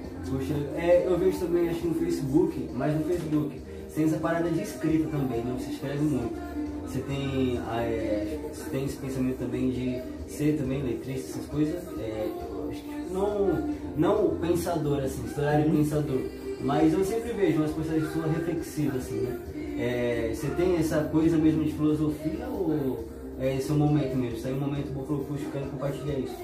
É, 0.75 1.05
eu 1.05 1.17
vejo 1.17 1.39
também, 1.39 1.69
acho 1.69 1.79
que 1.79 1.87
no 1.87 1.95
Facebook, 1.95 2.69
mas 2.73 2.93
no 2.95 3.03
Facebook, 3.05 3.61
você 3.87 3.95
tem 3.95 4.05
essa 4.05 4.17
parada 4.17 4.49
de 4.49 4.61
escrita 4.61 5.07
também, 5.09 5.41
né? 5.41 5.55
Você 5.59 5.71
escreve 5.71 6.03
muito. 6.03 6.35
Você 6.85 6.99
tem, 6.99 7.59
ah, 7.67 7.81
é, 7.81 8.39
você 8.53 8.69
tem 8.69 8.85
esse 8.85 8.97
pensamento 8.97 9.37
também 9.37 9.71
de 9.71 10.01
ser 10.27 10.57
também 10.57 10.81
letrista, 10.81 11.31
essas 11.31 11.45
coisas. 11.47 11.75
É, 11.99 12.29
não, 13.11 13.75
não 13.97 14.37
pensador, 14.39 14.99
assim, 14.99 15.23
historiário 15.25 15.71
pensador. 15.71 16.21
Mas 16.61 16.93
eu 16.93 17.03
sempre 17.03 17.33
vejo 17.33 17.57
umas 17.57 17.71
postagens 17.71 18.11
suas 18.11 18.31
reflexivas, 18.31 19.05
assim, 19.05 19.21
né? 19.21 19.39
É, 19.79 20.31
você 20.33 20.47
tem 20.51 20.77
essa 20.77 21.03
coisa 21.03 21.37
mesmo 21.37 21.63
de 21.63 21.71
filosofia 21.71 22.47
ou 22.47 23.05
é 23.39 23.57
esse 23.57 23.71
o 23.71 23.75
momento 23.75 24.15
mesmo? 24.15 24.39
Sai 24.39 24.53
um 24.53 24.59
momento 24.59 24.91
bom 24.91 25.05
eu 25.07 25.51
quero 25.51 25.65
compartilhar 25.67 26.17
isso. 26.17 26.35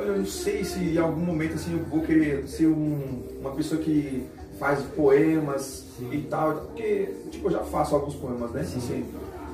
Olha, 0.00 0.06
eu 0.12 0.18
não 0.18 0.24
sei 0.24 0.64
se 0.64 0.78
em 0.78 0.96
algum 0.96 1.20
momento 1.20 1.56
assim 1.56 1.74
eu 1.74 1.84
vou 1.84 2.00
querer 2.00 2.48
ser 2.48 2.66
um- 2.68 3.22
uma 3.38 3.50
pessoa 3.50 3.78
que 3.78 4.24
faz 4.58 4.80
poemas 4.96 5.84
e 6.10 6.22
tal, 6.22 6.54
porque, 6.54 7.10
tipo, 7.30 7.48
eu 7.48 7.52
já 7.52 7.58
faço 7.60 7.94
alguns 7.94 8.14
poemas, 8.14 8.50
né? 8.52 8.64
Sim. 8.64 9.04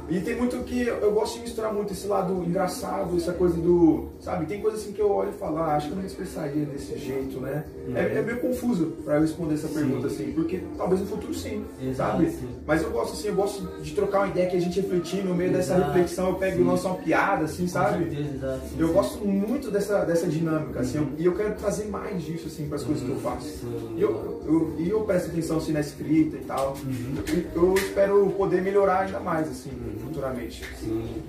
E 0.08 0.20
tem 0.20 0.36
muito 0.36 0.56
que 0.64 0.86
eu 0.86 1.12
gosto 1.12 1.34
de 1.34 1.40
misturar 1.40 1.72
muito 1.72 1.92
esse 1.92 2.06
lado 2.06 2.32
engraçado, 2.44 3.16
essa 3.16 3.32
coisa 3.32 3.56
do. 3.56 4.06
Sabe? 4.20 4.46
Tem 4.46 4.60
coisa 4.60 4.76
assim 4.76 4.92
que 4.92 5.00
eu 5.00 5.10
olho 5.10 5.30
e 5.30 5.38
falo, 5.38 5.58
ah, 5.58 5.74
acho 5.76 5.88
que 5.88 5.92
eu 5.92 5.98
não 5.98 6.04
expressaria 6.06 6.64
desse 6.64 6.96
jeito, 6.96 7.40
né? 7.40 7.64
Uhum. 7.88 7.96
É, 7.96 8.18
é 8.18 8.22
meio 8.22 8.40
confuso 8.40 8.86
pra 9.04 9.16
eu 9.16 9.20
responder 9.22 9.54
essa 9.54 9.68
pergunta 9.68 10.06
assim, 10.06 10.32
porque 10.32 10.60
talvez 10.76 11.00
no 11.00 11.06
futuro 11.08 11.34
sim, 11.34 11.64
Exato, 11.82 12.12
sabe? 12.18 12.30
sim. 12.30 12.48
Mas 12.66 12.82
eu 12.82 12.90
gosto 12.90 13.14
assim, 13.14 13.28
eu 13.28 13.34
gosto 13.34 13.62
de 13.82 13.94
trocar 13.94 14.18
uma 14.20 14.28
ideia 14.28 14.48
que 14.48 14.56
a 14.56 14.60
gente 14.60 14.80
refletir 14.80 15.24
no 15.24 15.34
meio 15.34 15.52
dessa 15.52 15.74
Exato, 15.74 15.86
reflexão, 15.92 16.28
eu 16.28 16.34
pego 16.36 16.56
e 16.56 16.58
sim. 16.62 16.68
lanço 16.68 16.86
uma 16.86 16.96
piada, 16.96 17.44
assim, 17.44 17.66
sabe? 17.66 18.04
Com 18.04 18.10
certeza, 18.10 18.34
exato. 18.36 18.60
sim, 18.68 18.76
Eu 18.78 18.86
sim. 18.88 18.94
gosto 18.94 19.24
muito 19.26 19.70
dessa, 19.70 20.04
dessa 20.04 20.26
dinâmica, 20.28 20.80
assim, 20.80 20.98
Uhum. 20.98 21.08
eu- 21.16 21.20
e 21.22 21.24
eu 21.26 21.34
quero 21.34 21.54
trazer 21.56 21.86
mais 21.86 22.22
disso, 22.22 22.46
assim, 22.46 22.66
para 22.68 22.76
as 22.76 22.84
coisas 22.84 23.02
que 23.04 23.10
eu 23.10 23.16
faço. 23.16 23.46
Sim. 23.48 23.94
E 23.96 24.02
eu, 24.02 24.42
eu, 24.46 24.74
e 24.78 24.88
eu 24.88 25.00
presto 25.00 25.30
atenção, 25.30 25.58
assim, 25.58 25.72
na 25.72 25.80
escrita 25.80 26.36
e 26.36 26.40
tal. 26.44 26.76
Uhum. 26.84 27.14
E 27.28 27.46
eu 27.56 27.74
espero 27.74 28.26
poder 28.36 28.62
melhorar 28.62 29.00
ainda 29.00 29.18
mais, 29.20 29.48
assim, 29.48 29.70
futuramente. 29.98 30.62
Sim. 30.80 31.22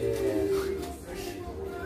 É, 0.00 0.76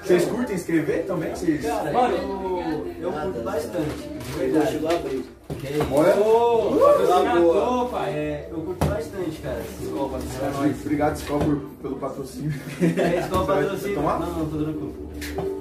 Vocês 0.02 0.24
curtem 0.26 0.56
escrever 0.56 1.04
também? 1.06 1.30
Vocês... 1.34 1.62
Cara, 1.64 1.92
Mano, 1.92 2.14
eu, 2.16 2.94
eu 3.00 3.12
curto 3.12 3.40
bastante, 3.42 4.08
de 4.08 4.32
Verdade. 4.38 4.86
a 4.86 4.90
abrir. 4.90 5.24
Que 5.60 5.66
é 5.66 5.70
isso. 5.72 5.86
Olha, 5.92 6.16
Ô, 6.16 6.76
patrocinador, 6.78 7.88
pai. 7.90 8.10
É, 8.10 8.48
eu 8.50 8.58
curto 8.60 8.84
bastante, 8.86 9.40
cara. 9.42 9.62
Desculpa, 9.80 10.16
é 10.18 10.70
obrigado, 10.80 11.16
Skol, 11.16 11.38
por- 11.40 11.60
pelo 11.82 11.96
patrocínio. 11.96 12.52
É, 12.80 13.18
eu 13.18 13.28
vai 13.44 13.62
patrocínio. 13.62 13.94
tomar? 13.96 14.20
Não, 14.20 14.32
não, 14.38 14.46
tô 14.50 14.56
tranquilo. 14.64 15.10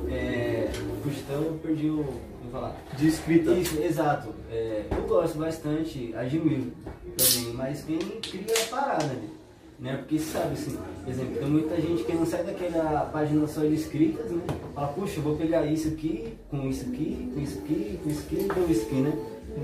É, 0.09 0.69
então 1.05 1.41
eu 1.43 1.59
perdi 1.61 1.89
o. 1.89 1.95
Vou 2.03 2.51
falar. 2.51 2.75
De 2.97 3.07
escrita. 3.07 3.51
Isso, 3.51 3.81
exato. 3.81 4.29
É, 4.51 4.83
eu 4.91 5.03
gosto 5.03 5.37
bastante, 5.37 6.13
admiro 6.15 6.71
também, 7.17 7.53
mas 7.53 7.83
quem 7.83 7.99
cria 7.99 8.45
a 8.63 8.75
parada, 8.75 9.05
né? 9.05 9.21
Né? 9.81 9.97
Porque 9.97 10.19
sabe 10.19 10.53
assim, 10.53 10.77
por 11.03 11.11
exemplo, 11.11 11.35
tem 11.37 11.49
muita 11.49 11.81
gente 11.81 12.03
que 12.03 12.13
não 12.13 12.25
sai 12.25 12.43
daquela 12.43 13.09
página 13.11 13.47
só 13.47 13.61
de 13.61 13.73
escritas, 13.73 14.29
né? 14.29 14.41
Fala, 14.75 14.87
puxa, 14.89 15.19
eu 15.19 15.23
vou 15.23 15.35
pegar 15.35 15.65
isso 15.65 15.87
aqui, 15.87 16.33
com 16.49 16.69
isso 16.69 16.85
aqui, 16.85 17.31
com 17.33 17.41
isso 17.41 17.57
aqui, 17.57 17.99
com 18.03 18.09
isso 18.09 18.23
aqui, 18.27 18.47
com 18.47 18.71
isso 18.71 18.81
aqui, 18.83 18.95
né? 18.95 19.13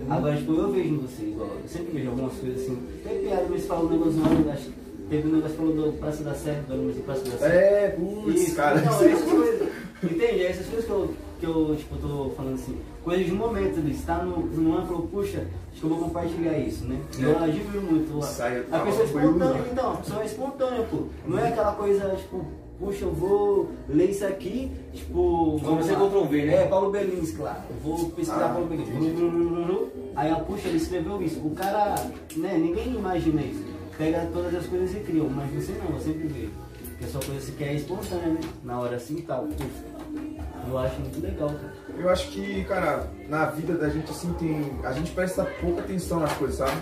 Agora, 0.10 0.36
tipo, 0.36 0.54
eu 0.54 0.72
vejo 0.72 0.90
em 0.90 0.98
você, 0.98 1.24
igual, 1.24 1.50
eu 1.64 1.70
sempre 1.70 1.94
vejo 1.94 2.10
algumas 2.10 2.34
coisas 2.34 2.62
assim. 2.62 2.78
Tem 3.04 3.20
piada, 3.20 3.46
mas 3.50 3.66
fala 3.66 3.86
um 3.86 3.90
negócio 3.90 4.20
não, 4.20 4.52
acho 4.52 4.66
que 4.66 4.74
teve 5.10 5.28
um 5.28 5.32
negócio 5.32 5.56
que 5.56 5.58
falou 5.58 5.74
do 5.74 5.98
Praça 6.00 6.24
da 6.24 6.34
Sé, 6.34 6.62
do 6.68 6.74
anúncio 6.74 6.96
do 6.96 7.06
Praça 7.06 7.24
da 7.24 7.38
Sé. 7.38 7.46
É, 7.46 7.90
putz, 7.90 8.42
Isso, 8.42 8.56
cara. 8.56 8.82
Não, 8.82 8.94
essas 8.94 9.22
coisas. 9.22 9.70
Entende? 10.04 10.44
É 10.44 10.50
essas 10.50 10.68
coisas 10.68 10.86
que 10.86 10.92
eu, 10.92 11.14
que 11.40 11.46
eu 11.46 11.76
tipo, 11.78 11.96
tô 11.98 12.32
falando 12.36 12.56
assim. 12.56 12.78
Coisas 13.04 13.26
de 13.26 13.32
momento 13.32 13.80
ali. 13.80 13.94
Você 13.94 14.06
tá 14.06 14.24
no, 14.24 14.46
no 14.46 14.74
ano 14.74 14.84
e 14.84 14.88
falou, 14.88 15.08
puxa, 15.08 15.48
acho 15.78 15.80
que 15.80 15.84
eu 15.84 15.90
vou 15.90 16.00
compartilhar 16.00 16.58
isso, 16.58 16.86
né? 16.86 17.00
É. 17.20 17.24
Eu 17.24 17.38
admiro 17.38 17.82
muito. 17.82 18.18
A, 18.18 18.22
Sai, 18.24 18.66
a 18.72 18.80
pessoa 18.80 19.04
é 19.04 19.06
espontânea, 19.06 19.64
então, 19.72 19.92
a 19.94 19.98
pessoa 19.98 20.22
é 20.22 20.26
espontânea, 20.26 20.84
pô. 20.90 20.98
Não 21.28 21.40
é 21.40 21.50
aquela 21.50 21.74
coisa, 21.74 22.16
tipo, 22.16 22.46
puxa, 22.80 23.06
eu 23.06 23.12
vou 23.14 23.70
ler 23.88 24.10
isso 24.10 24.26
aqui, 24.26 24.72
tipo. 24.94 25.58
Vamos 25.58 25.86
ser. 25.86 25.96
Ctrl 25.96 26.24
V, 26.26 26.46
né? 26.46 26.56
É, 26.56 26.68
Paulo 26.68 26.92
Belins, 26.92 27.32
claro. 27.32 27.60
Eu 27.70 27.76
vou 27.84 28.10
pesquisar 28.10 28.46
Ah, 28.46 28.50
Paulo 28.50 28.68
Belins. 28.68 28.88
Aí, 30.16 30.32
a 30.32 30.36
puxa, 30.38 30.68
ele 30.68 30.78
escreveu 30.78 31.22
isso. 31.22 31.40
O 31.46 31.52
cara, 31.52 31.96
né, 32.36 32.58
ninguém 32.58 32.96
imagina 32.96 33.42
isso. 33.42 33.64
Pega 33.98 34.28
todas 34.34 34.54
as 34.56 34.66
coisas 34.68 34.96
e 34.96 35.00
cria, 35.00 35.24
mas 35.24 35.52
você 35.52 35.74
não, 35.74 35.96
eu 35.96 36.02
sempre 36.02 36.28
vejo. 36.28 36.52
Porque 36.90 37.06
a 37.06 37.08
sua 37.08 37.22
coisa 37.22 37.42
se 37.42 37.52
quer 37.52 37.70
é 37.70 37.74
espontânea, 37.76 38.30
né? 38.30 38.40
Na 38.64 38.80
hora 38.80 38.96
assim 38.96 39.18
e 39.18 39.22
tal. 39.22 39.48
Eu 40.68 40.78
acho 40.80 41.00
muito 41.00 41.22
legal, 41.22 41.50
cara. 41.50 41.74
Eu 42.00 42.10
acho 42.10 42.28
que, 42.30 42.64
cara, 42.66 43.08
na 43.28 43.46
vida 43.46 43.74
da 43.74 43.90
gente, 43.90 44.12
assim, 44.12 44.32
tem. 44.34 44.72
A 44.84 44.92
gente 44.94 45.12
presta 45.12 45.44
pouca 45.60 45.82
atenção 45.82 46.20
nas 46.20 46.32
coisas, 46.34 46.58
sabe? 46.58 46.78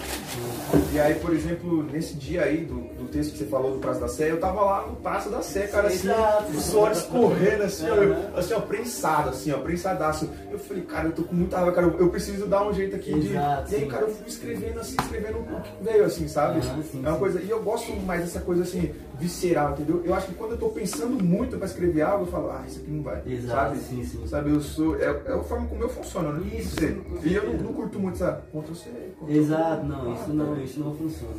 E 0.94 1.00
aí, 1.00 1.16
por 1.16 1.34
exemplo, 1.34 1.84
nesse 1.84 2.16
dia 2.16 2.44
aí 2.44 2.66
do, 2.66 2.76
do 2.98 3.06
texto 3.08 3.32
que 3.32 3.38
você 3.38 3.46
falou 3.46 3.72
do 3.74 3.80
Praça 3.80 4.02
da 4.02 4.08
Sé, 4.08 4.30
eu 4.32 4.40
tava 4.40 4.62
lá 4.62 4.86
no 4.88 4.96
Praça 4.98 5.30
da 5.30 5.42
Sé, 5.42 5.68
cara, 5.68 5.88
assim, 5.88 6.10
o 6.54 6.60
suor 6.60 6.92
escorrendo, 6.92 7.64
assim, 7.64 7.90
ó, 7.90 7.96
eu- 7.96 8.38
assim, 8.38 8.54
ó, 8.54 8.60
prensado, 8.62 9.30
assim, 9.30 9.52
ó, 9.52 9.58
prensadaço. 9.60 10.30
Eu 10.52 10.60
falei, 10.60 10.84
cara, 10.84 11.08
eu 11.08 11.12
tô 11.14 11.24
com 11.24 11.36
muita 11.36 11.58
raiva, 11.58 11.72
cara, 11.72 11.88
eu, 11.88 12.00
eu 12.00 12.10
preciso 12.10 12.46
dar 12.48 12.68
um 12.68 12.74
jeito 12.74 12.96
aqui 12.96 13.14
de. 13.18 13.30
Exato, 13.30 13.72
E 13.72 13.76
aí, 13.76 13.86
cara, 13.88 14.04
eu 14.04 14.10
fui 14.10 14.28
escrevendo 14.28 14.80
assim, 14.80 14.96
escrevendo 15.02 15.38
o 15.40 15.62
que 15.62 15.72
veio, 15.84 16.04
assim, 16.06 16.28
sabe? 16.28 16.60
Aham, 16.60 16.84
sim, 16.84 17.00
é 17.04 17.08
uma 17.08 17.14
sim. 17.14 17.20
coisa. 17.20 17.42
E 17.42 17.50
eu 17.50 17.62
gosto 17.64 17.92
mais 18.02 18.22
dessa 18.22 18.42
coisa 18.42 18.64
assim, 18.64 18.92
visceral, 19.20 19.72
entendeu? 19.72 20.02
Eu 20.06 20.14
acho 20.14 20.28
que 20.28 20.34
quando 20.34 20.52
eu 20.52 20.58
tô 20.58 20.70
pensando 20.70 21.24
muito 21.24 21.58
pra 21.58 21.66
escrever 21.66 22.02
algo, 22.02 22.26
eu 22.26 22.32
falo, 22.32 22.52
ah, 22.52 22.64
isso 22.68 22.80
aqui 22.80 22.92
não 22.92 23.04
vai. 23.04 23.22
Exato, 23.26 23.76
sabe? 23.76 23.80
sim, 23.80 24.04
sim. 24.04 24.28
Sabe, 24.28 24.50
eu 24.52 24.62
sou. 24.62 24.96
É, 25.00 25.06
é 25.06 25.34
a 25.34 25.44
forma 25.44 25.68
como 25.68 25.82
eu 25.82 25.90
funciono, 25.90 26.34
né? 26.34 26.58
Isso. 26.58 26.76
Você. 26.76 27.02
E 27.24 27.34
eu 27.34 27.46
não, 27.46 27.54
não 27.60 27.74
curto 27.74 28.00
muito 28.00 28.16
essa 28.16 28.44
Ctrl 28.52 28.74
C. 28.74 28.90
Ctrl 28.90 29.26
V. 29.26 29.38
Exato, 29.38 29.86
não, 29.86 30.14
isso 30.14 30.34
não, 30.34 30.64
isso 30.64 30.80
não 30.80 30.96
funciona. 30.96 31.34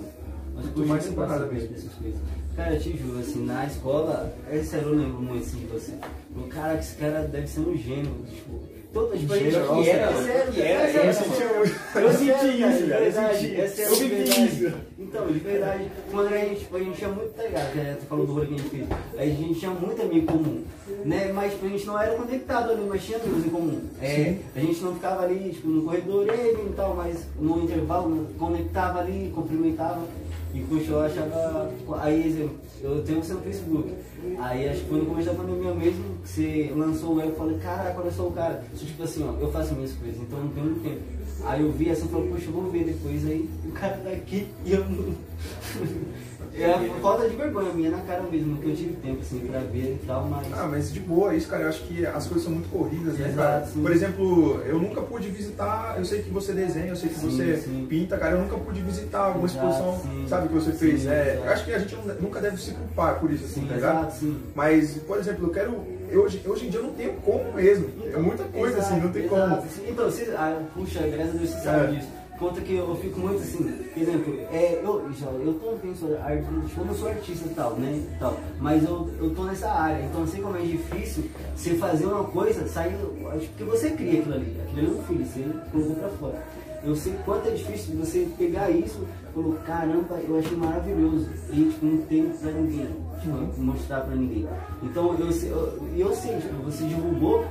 Mas 0.54 0.66
puxa, 0.66 0.86
mais 0.86 1.04
separado 1.04 1.52
mesmo. 1.52 1.68
dessas 1.68 1.92
coisas. 1.92 2.20
Cara, 2.56 2.74
eu 2.74 2.80
te 2.80 2.96
juro, 2.96 3.18
assim, 3.18 3.44
na 3.44 3.66
escola, 3.66 4.34
é 4.50 4.62
sério, 4.62 4.88
eu 4.88 4.94
lembro 4.94 5.20
muito 5.20 5.44
assim 5.44 5.58
de 5.58 5.66
você. 5.66 5.92
O 6.34 6.48
cara, 6.48 6.78
esse 6.78 6.96
cara 6.96 7.22
deve 7.24 7.46
ser 7.46 7.60
um 7.60 7.76
gênio, 7.76 8.24
tipo, 8.24 8.60
toda 8.96 9.16
tipo, 9.16 9.32
a 9.32 9.36
gente- 9.38 9.50
Gênio, 9.50 9.82
que 9.82 9.90
era, 9.90 10.10
é 10.10 10.14
sério, 10.22 10.52
que 10.52 10.62
é 10.62 10.70
era, 10.72 10.92
sério, 10.92 11.08
eu 11.08 11.12
senti- 11.12 11.42
É 11.96 12.06
isso, 12.06 12.58
cara, 12.58 12.72
de 12.72 12.88
cara, 12.88 13.04
eu 13.04 13.12
verdade, 13.12 13.38
senti. 13.38 13.54
é 13.60 13.86
Eu 13.86 13.96
vivi 13.96 14.14
verdade. 14.16 14.46
isso. 14.66 14.72
Então, 14.98 15.26
de 15.26 15.38
verdade, 15.38 15.84
quando 16.10 16.34
a 16.34 16.38
gente, 16.38 16.60
tipo, 16.60 16.76
a 16.76 16.78
gente 16.80 16.96
tinha 16.96 17.10
muito, 17.10 17.30
tá 17.34 17.42
ligado, 17.42 17.72
que 17.72 18.00
tu 18.00 18.06
falou 18.06 18.26
do 18.26 18.32
rolê 18.32 18.46
que 18.46 18.54
a 18.54 18.56
gente 18.58 18.68
fez, 18.70 18.86
a 19.18 19.24
gente 19.26 19.54
tinha 19.60 19.70
muito 19.70 20.02
amigo 20.02 20.26
comum, 20.26 20.62
né, 21.04 21.30
mas 21.34 21.52
tipo, 21.52 21.66
a 21.66 21.68
gente 21.68 21.86
não 21.86 22.00
era 22.00 22.14
conectado 22.16 22.70
ali, 22.72 22.86
mas 22.88 23.02
tinha 23.04 23.18
amigos 23.18 23.46
em 23.46 23.50
comum. 23.50 23.80
É, 24.02 24.34
a 24.54 24.60
gente 24.60 24.80
não 24.82 24.94
ficava 24.94 25.22
ali, 25.24 25.50
tipo, 25.50 25.68
no 25.68 25.82
corredor, 25.82 26.26
e 26.28 26.72
tal, 26.74 26.94
mas 26.96 27.18
no 27.38 27.62
intervalo, 27.62 28.26
conectava 28.38 29.00
ali, 29.00 29.30
cumprimentava. 29.34 30.00
E 30.56 30.88
eu 30.88 31.00
achava. 31.00 31.70
Aí, 32.00 32.26
exemplo, 32.26 32.56
eu 32.82 33.04
tenho 33.04 33.18
no 33.18 33.40
Facebook. 33.42 33.92
Aí 34.38 34.68
acho 34.68 34.80
que 34.80 34.88
foi 34.88 34.98
no 34.98 35.06
começo 35.06 35.28
da 35.28 35.34
pandemia 35.34 35.74
mesmo 35.74 36.16
você 36.24 36.72
lançou 36.74 37.14
o 37.14 37.20
eu 37.20 37.36
falei, 37.36 37.58
caraca, 37.58 38.00
olha 38.00 38.10
só 38.10 38.26
o 38.26 38.32
cara. 38.32 38.64
Tipo 38.74 39.02
assim, 39.02 39.24
ó, 39.24 39.40
eu 39.40 39.52
faço 39.52 39.74
minhas 39.74 39.92
coisas, 39.92 40.20
então 40.20 40.40
não 40.40 40.48
tenho 40.48 40.66
muito 40.66 40.82
tempo. 40.82 41.00
Aí 41.44 41.62
eu 41.62 41.70
vi 41.70 41.90
assim 41.90 42.06
e 42.06 42.08
falei, 42.08 42.28
poxa, 42.30 42.46
eu 42.46 42.52
vou 42.52 42.70
ver 42.70 42.84
depois. 42.84 43.26
Aí 43.26 43.48
o 43.64 43.72
cara 43.72 43.96
tá 43.98 44.10
aqui 44.10 44.48
e 44.64 44.72
eu 44.72 44.84
não. 44.84 45.14
É 46.58 46.72
a 46.72 47.00
falta 47.02 47.28
de 47.28 47.36
vergonha 47.36 47.70
minha 47.72 47.90
na 47.90 47.98
cara 47.98 48.22
mesmo, 48.22 48.56
que 48.56 48.68
eu 48.70 48.74
tive 48.76 48.92
tempo 48.94 49.20
assim 49.20 49.40
pra 49.40 49.58
ver 49.60 49.98
e 50.02 50.06
tal, 50.06 50.24
mas. 50.26 50.46
Ah, 50.52 50.68
mas 50.70 50.92
de 50.92 51.00
boa 51.00 51.34
isso, 51.34 51.48
cara. 51.48 51.64
Eu 51.64 51.68
acho 51.68 51.82
que 51.84 52.06
as 52.06 52.26
coisas 52.26 52.44
são 52.44 52.52
muito 52.52 52.68
corridas, 52.70 53.14
né, 53.18 53.28
Exato, 53.28 53.36
cara? 53.68 53.68
Por 53.82 53.92
exemplo, 53.92 54.62
eu 54.66 54.78
nunca 54.78 55.02
pude 55.02 55.28
visitar. 55.28 55.94
Eu 55.98 56.04
sei 56.04 56.22
que 56.22 56.30
você 56.30 56.52
desenha, 56.52 56.86
eu 56.88 56.96
sei 56.96 57.08
que 57.10 57.16
Sim, 57.20 57.30
você 57.30 57.56
sim. 57.58 57.86
pinta, 57.88 58.16
cara. 58.16 58.36
Eu 58.36 58.40
nunca 58.42 58.56
pude 58.56 58.80
visitar 58.80 59.18
alguma 59.20 59.46
Exato, 59.46 59.66
exposição, 59.68 60.00
sim. 60.02 60.26
sabe, 60.28 60.48
que 60.48 60.54
você 60.54 60.72
fez. 60.72 61.06
É, 61.06 61.32
exato. 61.32 61.46
eu 61.46 61.52
acho 61.52 61.64
que 61.64 61.72
a 61.74 61.78
gente 61.78 61.96
nunca 62.20 62.40
deve 62.40 62.56
se 62.60 62.70
culpar 62.72 63.20
por 63.20 63.30
isso, 63.30 63.44
assim, 63.44 63.60
Sim, 63.62 63.66
tá 63.68 63.74
ligado? 63.74 63.98
exato, 63.98 64.14
sim. 64.16 64.38
Mas, 64.54 64.96
por 65.06 65.18
exemplo, 65.18 65.46
eu 65.46 65.50
quero. 65.50 65.96
Hoje, 66.14 66.40
hoje 66.46 66.66
em 66.66 66.70
dia 66.70 66.78
eu 66.78 66.84
não 66.84 66.92
tenho 66.94 67.12
como 67.14 67.52
mesmo. 67.52 67.88
é 68.14 68.16
muita 68.16 68.44
coisa, 68.44 68.78
assim, 68.78 69.00
não 69.00 69.10
tem 69.10 69.24
Exato, 69.24 69.40
como. 69.42 69.54
exato. 69.56 69.80
Então, 69.88 70.04
você, 70.06 70.34
ah, 70.36 70.62
puxa, 70.72 71.00
graças 71.06 71.34
a 71.34 71.38
Deus 71.38 71.50
você 71.50 71.60
sabe 71.60 71.84
É. 71.84 71.98
disso. 71.98 72.08
Conta 72.38 72.60
que 72.60 72.74
eu 72.74 72.94
fico 72.96 73.18
muito 73.18 73.40
assim, 73.40 73.64
por 73.64 74.02
exemplo, 74.02 74.38
é, 74.52 74.82
eu, 74.84 75.10
já, 75.14 75.26
eu 75.26 75.54
tô 75.54 75.72
pensando, 75.76 76.16
tipo, 76.66 76.80
eu 76.82 76.84
não 76.84 76.94
sou 76.94 77.08
artista 77.08 77.48
e 77.48 77.54
tal, 77.54 77.76
né? 77.76 78.02
Tal, 78.18 78.38
mas 78.60 78.84
eu, 78.84 79.10
eu 79.18 79.34
tô 79.34 79.44
nessa 79.44 79.70
área, 79.70 80.04
então 80.04 80.20
eu 80.20 80.26
sei 80.26 80.42
como 80.42 80.56
é 80.56 80.60
difícil 80.60 81.24
você 81.56 81.74
fazer 81.76 82.04
uma 82.04 82.24
coisa, 82.24 82.68
sair. 82.68 82.94
acho 83.34 83.46
Porque 83.48 83.64
você 83.64 83.90
cria 83.90 84.20
aquilo 84.20 84.34
ali, 84.34 84.60
aquilo 84.60 84.78
ali 84.80 84.86
é 84.86 85.00
um 85.00 85.02
filho, 85.04 85.24
você 85.24 85.44
colocou 85.72 85.96
pra 85.96 86.08
fora. 86.10 86.46
Eu 86.84 86.94
sei 86.94 87.14
quanto 87.24 87.48
é 87.48 87.52
difícil 87.52 87.96
você 87.96 88.28
pegar 88.36 88.70
isso 88.70 89.06
e 89.30 89.32
falar, 89.34 89.56
caramba, 89.62 90.20
eu 90.28 90.38
achei 90.38 90.56
maravilhoso. 90.58 91.28
E 91.50 91.64
tipo, 91.70 91.86
não 91.86 91.98
tem 92.02 92.28
pra 92.28 92.50
ninguém, 92.52 92.88
tipo, 93.22 93.60
mostrar 93.62 94.00
pra 94.02 94.14
ninguém. 94.14 94.46
Então 94.82 95.18
eu 95.18 95.32
sei, 95.32 95.50
eu, 95.50 95.88
eu 95.96 96.14
sei, 96.14 96.36
tipo, 96.36 96.62
você 96.62 96.84
divulgou 96.84 97.46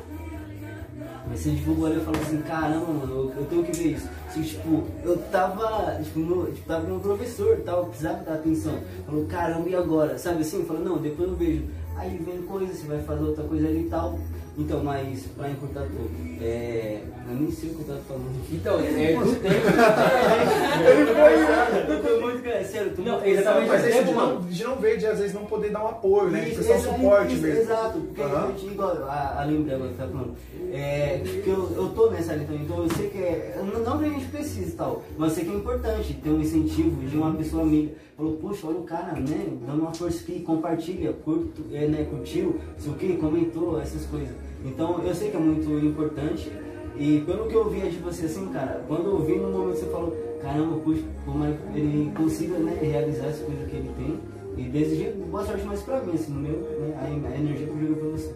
mas 1.27 1.39
você 1.39 1.49
divulgou 1.51 1.88
ali 1.88 1.97
e 1.97 2.01
falou 2.01 2.21
assim, 2.21 2.41
caramba, 2.41 2.86
mano, 2.86 3.13
eu, 3.13 3.33
eu 3.36 3.45
tenho 3.45 3.63
que 3.63 3.71
ver 3.71 3.91
isso. 3.93 4.07
Tipo, 4.43 4.83
eu 5.03 5.17
tava, 5.31 5.97
tipo, 6.03 6.19
no, 6.19 6.51
tipo, 6.51 6.67
tava 6.67 6.93
um 6.93 6.99
professor, 6.99 7.61
tal, 7.65 7.86
precisava 7.86 8.23
dar 8.23 8.33
atenção. 8.33 8.77
Falou, 9.05 9.25
caramba, 9.27 9.69
e 9.69 9.75
agora? 9.75 10.17
Sabe 10.17 10.41
assim? 10.41 10.65
Falou, 10.65 10.83
não, 10.83 10.97
depois 10.97 11.29
eu 11.29 11.36
vejo. 11.36 11.63
Aí 11.95 12.17
vem 12.17 12.41
coisa, 12.41 12.73
você 12.73 12.86
vai 12.86 13.01
fazer 13.03 13.23
outra 13.23 13.45
coisa 13.45 13.67
ali 13.67 13.86
e 13.86 13.89
tal. 13.89 14.19
Então, 14.58 14.84
mas 14.84 15.24
pra 15.36 15.49
encurtar 15.49 15.82
tudo, 15.82 16.10
é. 16.41 17.01
Eu 17.28 17.36
nem 17.36 17.51
sei 17.51 17.72
o 17.72 17.74
que 17.76 17.82
eu 17.82 17.88
tava 17.88 17.99
falando. 18.01 18.26
Então, 18.51 18.80
é 18.80 19.14
do 19.14 19.36
tempo. 19.41 19.66
Ele 20.86 21.06
foi. 21.14 21.93
Eu 21.95 22.03
tô 22.03 22.22
muito, 22.22 22.43
sério, 22.66 22.93
Não, 22.99 23.26
exatamente, 23.26 23.68
Mas 23.68 23.84
é 23.84 23.89
isso 23.89 23.97
tempo, 23.97 24.10
de 24.10 24.16
mano. 24.16 24.34
não, 24.36 24.41
de 24.47 24.64
não 24.64 24.76
ver, 24.76 24.97
de 24.97 25.06
às 25.08 25.20
vezes 25.20 25.34
não 25.34 25.45
poder 25.45 25.72
dar 25.72 25.84
um 25.84 25.88
apoio, 25.88 26.30
né? 26.30 26.41
De 26.41 26.51
prestar 26.51 26.76
um 26.76 26.82
suporte 26.82 27.34
isso, 27.34 27.41
mesmo. 27.41 27.62
Exato, 27.62 27.99
porque 27.99 28.22
Aham. 28.22 28.45
eu 28.49 28.56
te 28.56 28.68
digo, 28.68 28.84
a, 28.84 29.41
a 29.41 29.45
lembra 29.45 29.76
agora 29.76 29.89
que 29.91 29.97
tá 29.97 30.08
falando, 30.08 30.36
é, 30.72 31.22
que 31.43 31.49
eu, 31.49 31.72
eu 31.76 31.89
tô 31.89 32.10
nessa 32.12 32.34
área 32.34 32.45
também, 32.45 32.62
então 32.62 32.84
eu 32.84 32.89
sei 32.95 33.10
que 33.10 33.18
é, 33.18 33.58
não, 33.58 33.80
não 33.82 33.97
que 33.99 34.06
a 34.06 34.10
gente 34.10 34.26
precise 34.28 34.70
e 34.70 34.76
tal, 34.76 35.03
mas 35.18 35.30
eu 35.30 35.36
sei 35.36 35.45
que 35.45 35.51
é 35.51 35.56
importante 35.56 36.14
ter 36.14 36.30
um 36.30 36.39
incentivo 36.39 37.06
de 37.06 37.18
uma 37.18 37.34
pessoa 37.34 37.64
amiga. 37.64 37.93
Falou, 38.16 38.34
puxa, 38.38 38.68
olha 38.68 38.78
o 38.78 38.84
cara, 38.84 39.14
né, 39.14 39.45
dando 39.68 39.82
uma 39.82 39.93
força 39.93 40.20
aqui, 40.22 40.39
compartilha, 40.41 41.12
curto, 41.12 41.64
é, 41.74 41.86
né, 41.88 42.06
curtiu, 42.10 42.60
sei 42.78 42.91
o 42.91 42.95
que, 42.95 43.18
comentou, 43.18 43.82
essas 43.82 44.06
coisas. 44.06 44.45
Então 44.66 45.01
eu 45.03 45.13
sei 45.13 45.30
que 45.30 45.38
é 45.38 45.39
muito 45.39 45.70
importante, 45.86 46.51
E 46.97 47.22
pelo 47.26 47.47
que 47.49 47.53
eu 47.53 47.70
via 47.70 47.89
de 47.89 47.97
você 47.97 48.26
assim, 48.26 48.47
cara, 48.53 48.82
quando 48.88 49.09
eu 49.09 49.20
vi 49.20 49.36
no 49.36 49.51
momento 49.51 49.78
você 49.78 49.86
falou, 49.88 50.16
caramba, 50.41 50.78
puxa, 50.78 51.03
como 51.26 51.43
é 51.43 51.53
ele 51.74 52.11
consiga 52.16 52.57
né, 52.57 52.78
realizar 52.82 53.28
as 53.28 53.39
coisas 53.39 53.70
que 53.70 53.76
ele 53.76 53.91
tem. 53.97 54.20
E 54.57 54.70
desejei 54.70 55.11
boa 55.11 55.43
sorte 55.43 55.66
mais 55.66 55.82
pra 55.82 56.01
mim, 56.01 56.13
assim, 56.13 56.32
no 56.32 56.39
meu, 56.39 56.53
né, 56.53 56.97
a, 57.01 57.38
energia 57.38 57.68
que 57.68 57.74
eu 57.74 57.80
joguei 57.80 57.95
pra 57.95 58.09
você. 58.11 58.34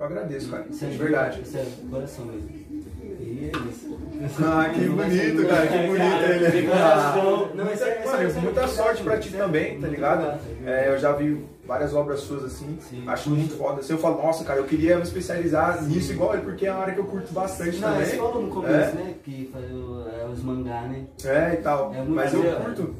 Eu 0.00 0.06
agradeço, 0.06 0.50
cara. 0.50 0.72
Sério, 0.72 0.96
De 0.96 1.02
verdade. 1.02 1.46
Sério, 1.46 1.70
coração 1.90 2.24
mesmo. 2.24 2.48
E 3.20 3.50
é 3.52 3.70
isso. 3.70 3.87
Ah, 4.44 4.68
que 4.74 4.80
bonito, 4.88 5.46
cara, 5.48 5.66
que 5.66 5.78
bonito 5.86 6.22
ele. 6.24 6.66
Não, 7.54 7.64
mas 7.64 7.80
é- 7.82 8.04
Mano, 8.04 8.40
muita 8.42 8.66
sorte 8.68 9.02
pra 9.02 9.18
ti 9.18 9.30
também, 9.30 9.80
tá 9.80 9.86
ligado? 9.86 10.38
é- 10.66 10.88
eu 10.88 10.98
já 10.98 11.12
vi 11.12 11.44
várias 11.66 11.94
obras 11.94 12.20
suas 12.20 12.44
assim, 12.44 12.78
Sim. 12.80 13.04
acho 13.06 13.30
muito 13.30 13.56
foda. 13.56 13.80
Assim, 13.80 13.92
eu 13.92 13.98
falo, 13.98 14.22
nossa, 14.22 14.42
cara, 14.44 14.58
eu 14.58 14.64
queria 14.64 14.96
me 14.96 15.02
especializar 15.02 15.82
nisso 15.84 16.12
igual 16.12 16.32
ele, 16.34 16.42
porque 16.42 16.66
é 16.66 16.72
uma 16.72 16.80
área 16.80 16.94
que 16.94 17.00
eu 17.00 17.04
curto 17.04 17.32
bastante 17.32 17.76
Não, 17.78 17.90
também. 17.92 18.06
você 18.06 18.16
falou 18.16 18.42
no 18.42 18.48
começo, 18.48 18.72
É. 18.74 18.92
né? 18.92 19.14
Que 19.24 19.52
o- 19.54 20.04
é, 20.08 20.26
os 20.32 20.42
mangá, 20.42 20.82
né? 20.82 21.04
É, 21.24 21.54
e 21.54 21.56
tal. 21.58 21.94
É 21.94 22.02
Mas 22.02 22.32
eu 22.32 22.42
curto. 22.42 22.94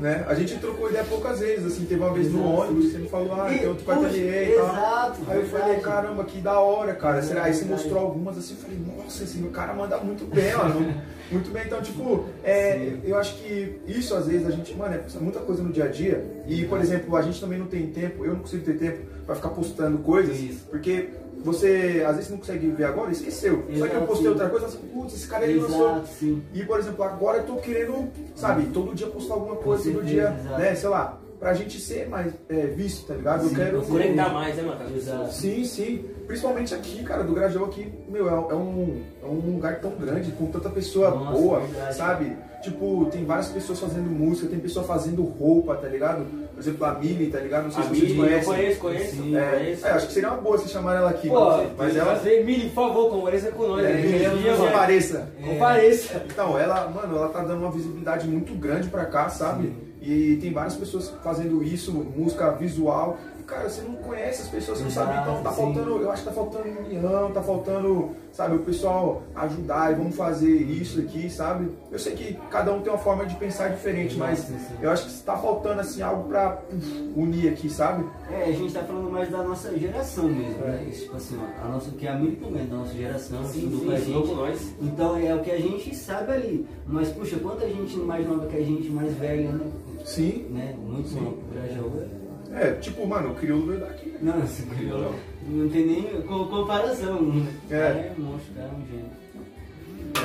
Né? 0.00 0.24
A 0.28 0.34
gente 0.34 0.56
trocou 0.58 0.88
ideia 0.88 1.04
poucas 1.04 1.40
vezes, 1.40 1.66
assim, 1.66 1.84
teve 1.84 2.00
uma 2.00 2.12
vez 2.12 2.32
no 2.32 2.44
ônibus, 2.44 2.92
você 2.92 2.98
me 2.98 3.08
falou, 3.08 3.32
ah, 3.34 3.46
tem 3.46 3.66
outro 3.66 3.90
ateliê 3.90 4.52
e 4.52 4.56
tal. 4.56 4.66
exato, 4.66 5.20
Aí 5.26 5.40
eu 5.40 5.46
falei, 5.46 5.80
caramba, 5.80 6.24
que 6.24 6.40
da 6.40 6.60
hora, 6.60 6.94
cara. 6.94 7.20
Será? 7.22 7.44
Aí 7.44 7.54
você 7.54 7.64
mostrou 7.64 7.98
algumas 7.98 8.38
assim, 8.38 8.54
eu 8.54 8.60
falei, 8.60 8.78
nossa, 8.96 9.24
esse 9.24 9.38
meu 9.38 9.50
cara 9.50 9.74
manda 9.74 9.98
muito 9.98 10.24
bem, 10.24 10.54
mano. 10.56 10.94
Muito 11.30 11.50
bem, 11.50 11.64
então, 11.66 11.82
tipo, 11.82 12.24
é, 12.42 12.96
eu 13.04 13.18
acho 13.18 13.34
que 13.34 13.78
isso 13.86 14.14
às 14.14 14.26
vezes 14.26 14.46
a 14.46 14.50
gente, 14.50 14.74
mano, 14.74 14.94
é 14.94 15.18
muita 15.20 15.40
coisa 15.40 15.62
no 15.62 15.70
dia 15.70 15.84
a 15.84 15.88
dia. 15.88 16.24
E, 16.46 16.64
por 16.64 16.80
exemplo, 16.80 17.14
a 17.14 17.20
gente 17.20 17.38
também 17.38 17.58
não 17.58 17.66
tem 17.66 17.86
tempo, 17.88 18.24
eu 18.24 18.32
não 18.32 18.40
consigo 18.40 18.64
ter 18.64 18.78
tempo 18.78 19.00
pra 19.26 19.34
ficar 19.34 19.50
postando 19.50 19.98
coisas, 19.98 20.40
Isso. 20.40 20.64
porque 20.70 21.10
você 21.44 22.04
às 22.06 22.16
vezes 22.16 22.30
não 22.30 22.38
consegue 22.38 22.68
ver 22.68 22.84
agora, 22.84 23.10
esqueceu. 23.10 23.56
Só 23.56 23.62
que 23.64 23.72
eu 23.72 23.86
Exato, 23.86 24.06
postei 24.06 24.22
sim. 24.24 24.28
outra 24.28 24.48
coisa, 24.48 24.66
assim, 24.66 24.78
putz, 24.92 25.14
esse 25.14 25.26
cara 25.26 25.44
ele 25.46 25.60
lançou. 25.60 25.90
Exato, 25.90 26.08
sim. 26.18 26.42
E, 26.54 26.62
por 26.64 26.78
exemplo, 26.78 27.04
agora 27.04 27.38
eu 27.38 27.44
tô 27.44 27.56
querendo, 27.56 28.08
sabe, 28.34 28.66
todo 28.72 28.94
dia 28.94 29.06
postar 29.06 29.34
alguma 29.34 29.56
coisa, 29.56 29.84
todo 29.84 29.94
certeza, 29.94 30.06
dia, 30.30 30.36
exato. 30.40 30.60
né, 30.60 30.74
sei 30.74 30.88
lá, 30.88 31.18
pra 31.38 31.54
gente 31.54 31.80
ser 31.80 32.08
mais 32.08 32.32
é, 32.48 32.66
visto, 32.66 33.06
tá 33.06 33.14
ligado? 33.14 33.44
eu 33.44 33.48
Sim, 33.50 33.54
quero. 33.54 33.80
com 33.82 33.86
Conectar 33.92 34.32
mais, 34.32 34.56
né, 34.56 34.62
Exato. 34.62 34.92
pessoas. 35.18 35.34
Sim, 35.34 35.64
sim. 35.64 36.04
Principalmente 36.28 36.74
aqui, 36.74 37.02
cara, 37.02 37.24
do 37.24 37.32
Grajaú 37.32 37.64
aqui, 37.64 37.90
meu, 38.06 38.28
é, 38.28 38.32
é 38.32 38.54
um, 38.54 39.00
é 39.22 39.26
um 39.26 39.54
lugar 39.54 39.80
tão 39.80 39.92
grande, 39.92 40.30
com 40.32 40.44
tanta 40.46 40.68
pessoa 40.68 41.10
Nossa, 41.10 41.32
boa, 41.32 41.60
verdade. 41.60 41.96
sabe? 41.96 42.36
Tipo, 42.62 43.08
tem 43.10 43.24
várias 43.24 43.48
pessoas 43.48 43.80
fazendo 43.80 44.10
música, 44.10 44.46
tem 44.46 44.58
pessoa 44.58 44.84
fazendo 44.84 45.22
roupa, 45.22 45.74
tá 45.76 45.88
ligado? 45.88 46.26
Por 46.52 46.60
exemplo, 46.60 46.84
a 46.84 46.94
Mili, 46.94 47.30
tá 47.30 47.38
ligado? 47.40 47.64
Não 47.64 47.70
sei 47.70 47.80
A 47.80 47.84
se 47.84 47.88
vocês 47.88 48.02
Mili, 48.02 48.18
eu 48.18 48.24
conhecem. 48.26 48.44
conheço, 48.52 48.80
conheço, 48.80 49.16
Sim. 49.16 49.36
É, 49.36 49.50
conheço. 49.58 49.86
é, 49.86 49.90
acho 49.90 50.06
que 50.08 50.12
seria 50.12 50.28
uma 50.32 50.40
boa 50.42 50.58
você 50.58 50.68
chamar 50.68 50.96
ela 50.96 51.08
aqui, 51.10 51.28
Pô, 51.28 51.62
mas, 51.78 51.96
ela. 51.96 52.14
fazer, 52.16 52.44
Mili, 52.44 52.68
por 52.68 52.74
favor, 52.74 53.10
compareça 53.10 53.50
com 53.52 53.66
nós. 53.66 53.84
É, 53.86 53.92
né? 53.94 54.02
Mili, 54.02 54.50
mano, 54.50 54.66
apareça. 54.68 55.28
Compareça. 55.42 56.22
Então, 56.30 56.58
ela, 56.58 56.88
mano, 56.90 57.16
ela 57.16 57.28
tá 57.30 57.40
dando 57.40 57.62
uma 57.62 57.70
visibilidade 57.72 58.28
muito 58.28 58.52
grande 58.54 58.88
pra 58.90 59.06
cá, 59.06 59.30
sabe? 59.30 59.72
E 60.02 60.36
tem 60.42 60.52
várias 60.52 60.74
pessoas 60.74 61.10
fazendo 61.24 61.62
isso, 61.62 61.90
música 61.92 62.50
visual. 62.50 63.16
Cara, 63.48 63.66
você 63.66 63.80
não 63.80 63.94
conhece 63.94 64.42
as 64.42 64.48
pessoas, 64.48 64.76
você 64.76 64.84
não 64.84 64.90
sabe. 64.90 65.12
Então 65.22 65.34
tá 65.36 65.40
Exato, 65.40 65.56
faltando, 65.56 66.02
eu 66.02 66.10
acho 66.10 66.22
que 66.22 66.28
tá 66.28 66.34
faltando 66.34 66.68
união, 66.80 67.32
tá 67.32 67.42
faltando, 67.42 68.10
sabe, 68.30 68.56
o 68.56 68.58
pessoal 68.58 69.22
ajudar 69.34 69.90
e 69.90 69.94
vamos 69.94 70.14
fazer 70.14 70.50
isso 70.54 71.00
aqui, 71.00 71.30
sabe? 71.30 71.70
Eu 71.90 71.98
sei 71.98 72.12
que 72.14 72.34
cada 72.50 72.70
um 72.74 72.82
tem 72.82 72.92
uma 72.92 72.98
forma 72.98 73.24
de 73.24 73.34
pensar 73.36 73.68
diferente, 73.70 74.16
mas 74.18 74.40
Sim, 74.40 74.58
sim. 74.58 74.74
eu 74.82 74.90
acho 74.90 75.06
que 75.06 75.22
tá 75.22 75.34
faltando, 75.38 75.80
assim, 75.80 76.02
algo 76.02 76.28
pra 76.28 76.50
puf, 76.50 77.10
unir 77.16 77.48
aqui, 77.50 77.70
sabe? 77.70 78.04
É, 78.30 78.44
a 78.44 78.52
gente 78.52 78.70
tá 78.70 78.82
falando 78.82 79.10
mais 79.10 79.30
da 79.30 79.42
nossa 79.42 79.74
geração 79.78 80.24
mesmo, 80.24 80.62
É. 80.64 80.68
né? 80.68 80.86
Isso, 80.90 81.04
Tipo 81.04 81.16
assim, 81.16 81.38
ó, 81.40 81.64
a 81.64 81.68
nossa, 81.70 81.90
que 81.92 82.06
é 82.06 82.10
a 82.10 82.18
Mili 82.18 82.36
também, 82.36 82.66
da 82.66 82.76
nossa 82.76 82.92
geração, 82.92 83.44
Sim, 83.46 83.58
estudou 83.60 83.80
sim, 83.80 83.86
com 83.86 83.92
a 83.92 83.96
gente. 83.98 84.28
com 84.28 84.34
nós. 84.34 84.74
Então 84.82 85.16
é 85.16 85.34
o 85.34 85.40
que 85.40 85.50
a 85.50 85.58
gente 85.58 85.96
sabe 85.96 86.32
ali. 86.32 86.68
Mas, 86.86 87.08
puxa, 87.08 87.38
quanta 87.38 87.66
gente 87.66 87.96
mais 87.96 88.28
nova 88.28 88.46
que 88.46 88.58
a 88.58 88.62
gente, 88.62 88.90
mais 88.90 89.10
velha, 89.14 89.52
né? 89.52 89.66
Sim. 90.04 90.48
né? 90.50 90.74
Muito 90.78 91.08
Sim. 91.08 91.20
bom. 91.24 91.34
Grajaú 91.50 92.17
é. 92.54 92.72
Tipo, 92.72 93.06
mano, 93.06 93.30
o 93.32 93.34
crioulo 93.34 93.66
veio 93.66 93.80
daqui. 93.80 94.14
Não, 94.20 94.42
esse 94.44 94.62
crioulo 94.62 95.14
não 95.46 95.68
tem 95.68 95.86
nem 95.86 96.22
co- 96.22 96.46
comparação. 96.46 97.46
É. 97.70 97.76
Cara, 97.76 97.94
é 97.98 98.14
monstro, 98.18 98.54
cara, 98.54 98.68
é 98.68 98.76
um 98.76 98.86
gênio. 98.86 99.10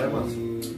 É, 0.03 0.07
mano. 0.07 0.29
E, 0.29 0.77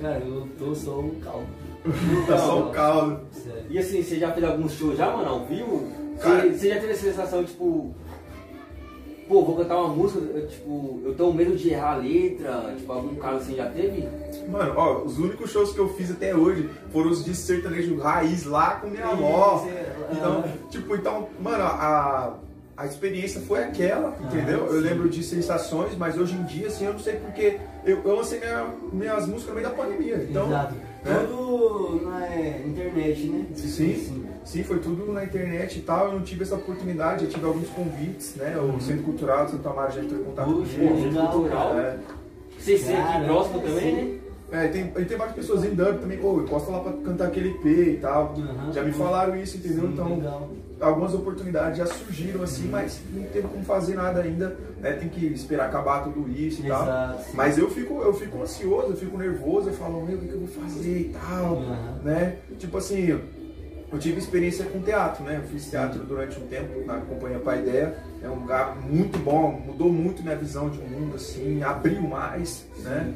cara, 0.00 0.18
eu 0.24 0.48
tô 0.58 0.74
só 0.74 0.98
o 1.00 1.14
caldo. 1.22 1.46
Tá 2.26 2.38
só 2.38 2.68
o 2.68 2.70
caldo. 2.70 3.20
Sério. 3.32 3.62
E 3.70 3.78
assim, 3.78 4.02
você 4.02 4.18
já 4.18 4.32
fez 4.32 4.44
alguns 4.44 4.72
shows 4.72 4.96
já, 4.98 5.10
mano, 5.16 5.28
ao 5.28 5.46
vivo? 5.46 5.88
Cara- 6.20 6.42
Você, 6.42 6.52
você 6.58 6.68
já 6.70 6.80
teve 6.80 6.92
a 6.92 6.96
sensação, 6.96 7.44
tipo... 7.44 7.94
Pô, 9.28 9.44
vou 9.44 9.56
cantar 9.56 9.76
uma 9.76 9.88
música, 9.94 10.20
eu, 10.20 10.46
tipo, 10.48 11.00
eu 11.04 11.14
tenho 11.14 11.32
medo 11.34 11.54
de 11.54 11.68
errar 11.70 11.92
a 11.92 11.96
letra, 11.96 12.74
tipo, 12.76 12.90
algum 12.90 13.14
caso 13.16 13.36
assim 13.36 13.56
já 13.56 13.66
teve? 13.66 14.08
Mano, 14.50 14.72
ó, 14.74 15.02
os 15.02 15.18
únicos 15.18 15.50
shows 15.50 15.72
que 15.72 15.78
eu 15.78 15.88
fiz 15.90 16.10
até 16.10 16.34
hoje 16.34 16.68
foram 16.90 17.10
os 17.10 17.22
de 17.24 17.34
sertanejo 17.34 17.98
raiz 17.98 18.44
lá 18.46 18.76
com 18.76 18.88
minha 18.88 19.04
avó. 19.06 19.58
Sim, 19.64 19.70
sim, 19.70 20.16
Então, 20.16 20.44
ah. 20.46 20.68
tipo, 20.70 20.94
então, 20.96 21.28
mano, 21.40 21.62
a, 21.62 22.34
a 22.74 22.86
experiência 22.86 23.42
foi 23.42 23.62
aquela, 23.62 24.16
entendeu? 24.24 24.60
eu 24.66 24.80
sim. 24.80 24.88
lembro 24.88 25.08
de 25.10 25.22
sensações, 25.22 25.94
mas 25.96 26.16
hoje 26.16 26.34
em 26.34 26.44
dia, 26.44 26.68
assim, 26.68 26.86
eu 26.86 26.92
não 26.94 27.00
sei 27.00 27.16
porque 27.16 27.58
eu, 27.84 28.00
eu 28.02 28.16
lancei 28.16 28.38
minha- 28.40 28.66
minhas 28.92 29.26
músicas 29.26 29.54
no 29.54 29.60
meio 29.60 29.68
da 29.68 29.74
pandemia. 29.74 30.26
Então, 30.30 30.46
Exato. 30.46 30.74
né? 31.04 31.26
Tudo 31.28 32.00
na 32.06 32.26
internet, 32.88 33.26
né? 33.26 33.46
Sim, 33.54 34.24
sim, 34.44 34.62
foi 34.62 34.78
tudo 34.78 35.12
na 35.12 35.24
internet 35.24 35.78
e 35.78 35.82
tal. 35.82 36.06
Eu 36.06 36.12
não 36.12 36.22
tive 36.22 36.42
essa 36.42 36.54
oportunidade, 36.54 37.24
eu 37.24 37.30
tive 37.30 37.46
alguns 37.46 37.68
convites, 37.68 38.34
né? 38.36 38.56
O 38.58 38.80
Centro 38.80 39.04
Cultural 39.04 39.44
de 39.46 39.52
Santa 39.52 39.70
Maria 39.70 39.92
já 39.92 40.02
entrou 40.02 40.20
em 40.20 40.24
contato 40.24 40.52
Puxa, 40.52 40.78
comigo. 40.78 41.12
Centro 41.12 41.28
Cultural. 41.28 41.78
É, 41.78 41.98
CC 42.58 42.92
aqui 42.92 43.24
próximo 43.24 43.60
também, 43.60 43.80
sim. 43.80 43.92
né? 43.92 44.17
É, 44.50 44.66
tem, 44.68 44.90
e 44.96 45.04
tem 45.04 45.16
várias 45.18 45.36
pessoas 45.36 45.62
em 45.62 45.74
Dub 45.74 45.98
também, 45.98 46.16
pô, 46.16 46.40
posta 46.48 46.70
lá 46.70 46.80
pra 46.80 46.92
cantar 47.04 47.26
aquele 47.26 47.50
EP 47.50 47.66
e 47.66 47.98
tal. 48.00 48.34
Aham. 48.38 48.72
Já 48.72 48.82
me 48.82 48.92
falaram 48.92 49.36
isso, 49.36 49.58
entendeu? 49.58 49.86
Sim, 49.86 49.92
então, 49.92 50.16
legal. 50.16 50.50
algumas 50.80 51.12
oportunidades 51.12 51.76
já 51.76 51.86
surgiram 51.86 52.42
assim, 52.42 52.66
mas 52.68 52.98
não 53.12 53.24
teve 53.24 53.46
como 53.46 53.62
fazer 53.62 53.94
nada 53.94 54.22
ainda, 54.22 54.56
né? 54.80 54.92
Tem 54.92 55.08
que 55.08 55.26
esperar 55.26 55.66
acabar 55.66 56.04
tudo 56.04 56.30
isso 56.30 56.62
e 56.64 56.68
tal. 56.68 56.82
Exato. 56.82 57.22
sim. 57.24 57.30
Mas 57.34 57.58
eu 57.58 57.70
fico, 57.70 58.00
eu 58.00 58.14
fico 58.14 58.42
ansioso, 58.42 58.88
eu 58.88 58.96
fico 58.96 59.18
nervoso, 59.18 59.68
eu 59.68 59.74
falo, 59.74 60.04
meu, 60.06 60.16
o 60.16 60.20
que, 60.20 60.28
que 60.28 60.32
eu 60.32 60.40
vou 60.40 60.48
fazer 60.48 60.98
e 60.98 61.12
tal, 61.12 61.56
Aham. 61.56 62.00
né? 62.02 62.36
Tipo 62.58 62.78
assim, 62.78 63.20
eu 63.92 63.98
tive 63.98 64.18
experiência 64.18 64.64
com 64.64 64.80
teatro, 64.80 65.24
né? 65.24 65.40
Eu 65.42 65.48
fiz 65.48 65.68
teatro 65.68 65.98
durante 66.04 66.38
um 66.40 66.46
tempo 66.46 66.86
na 66.86 67.00
companhia 67.00 67.38
Pai 67.38 67.60
Ideia. 67.60 67.96
É 68.22 68.28
um 68.30 68.36
lugar 68.40 68.76
muito 68.76 69.18
bom, 69.18 69.62
mudou 69.66 69.92
muito 69.92 70.22
minha 70.22 70.36
visão 70.36 70.70
de 70.70 70.78
mundo, 70.78 71.16
assim, 71.16 71.62
abriu 71.62 72.00
mais, 72.00 72.66
né? 72.78 73.12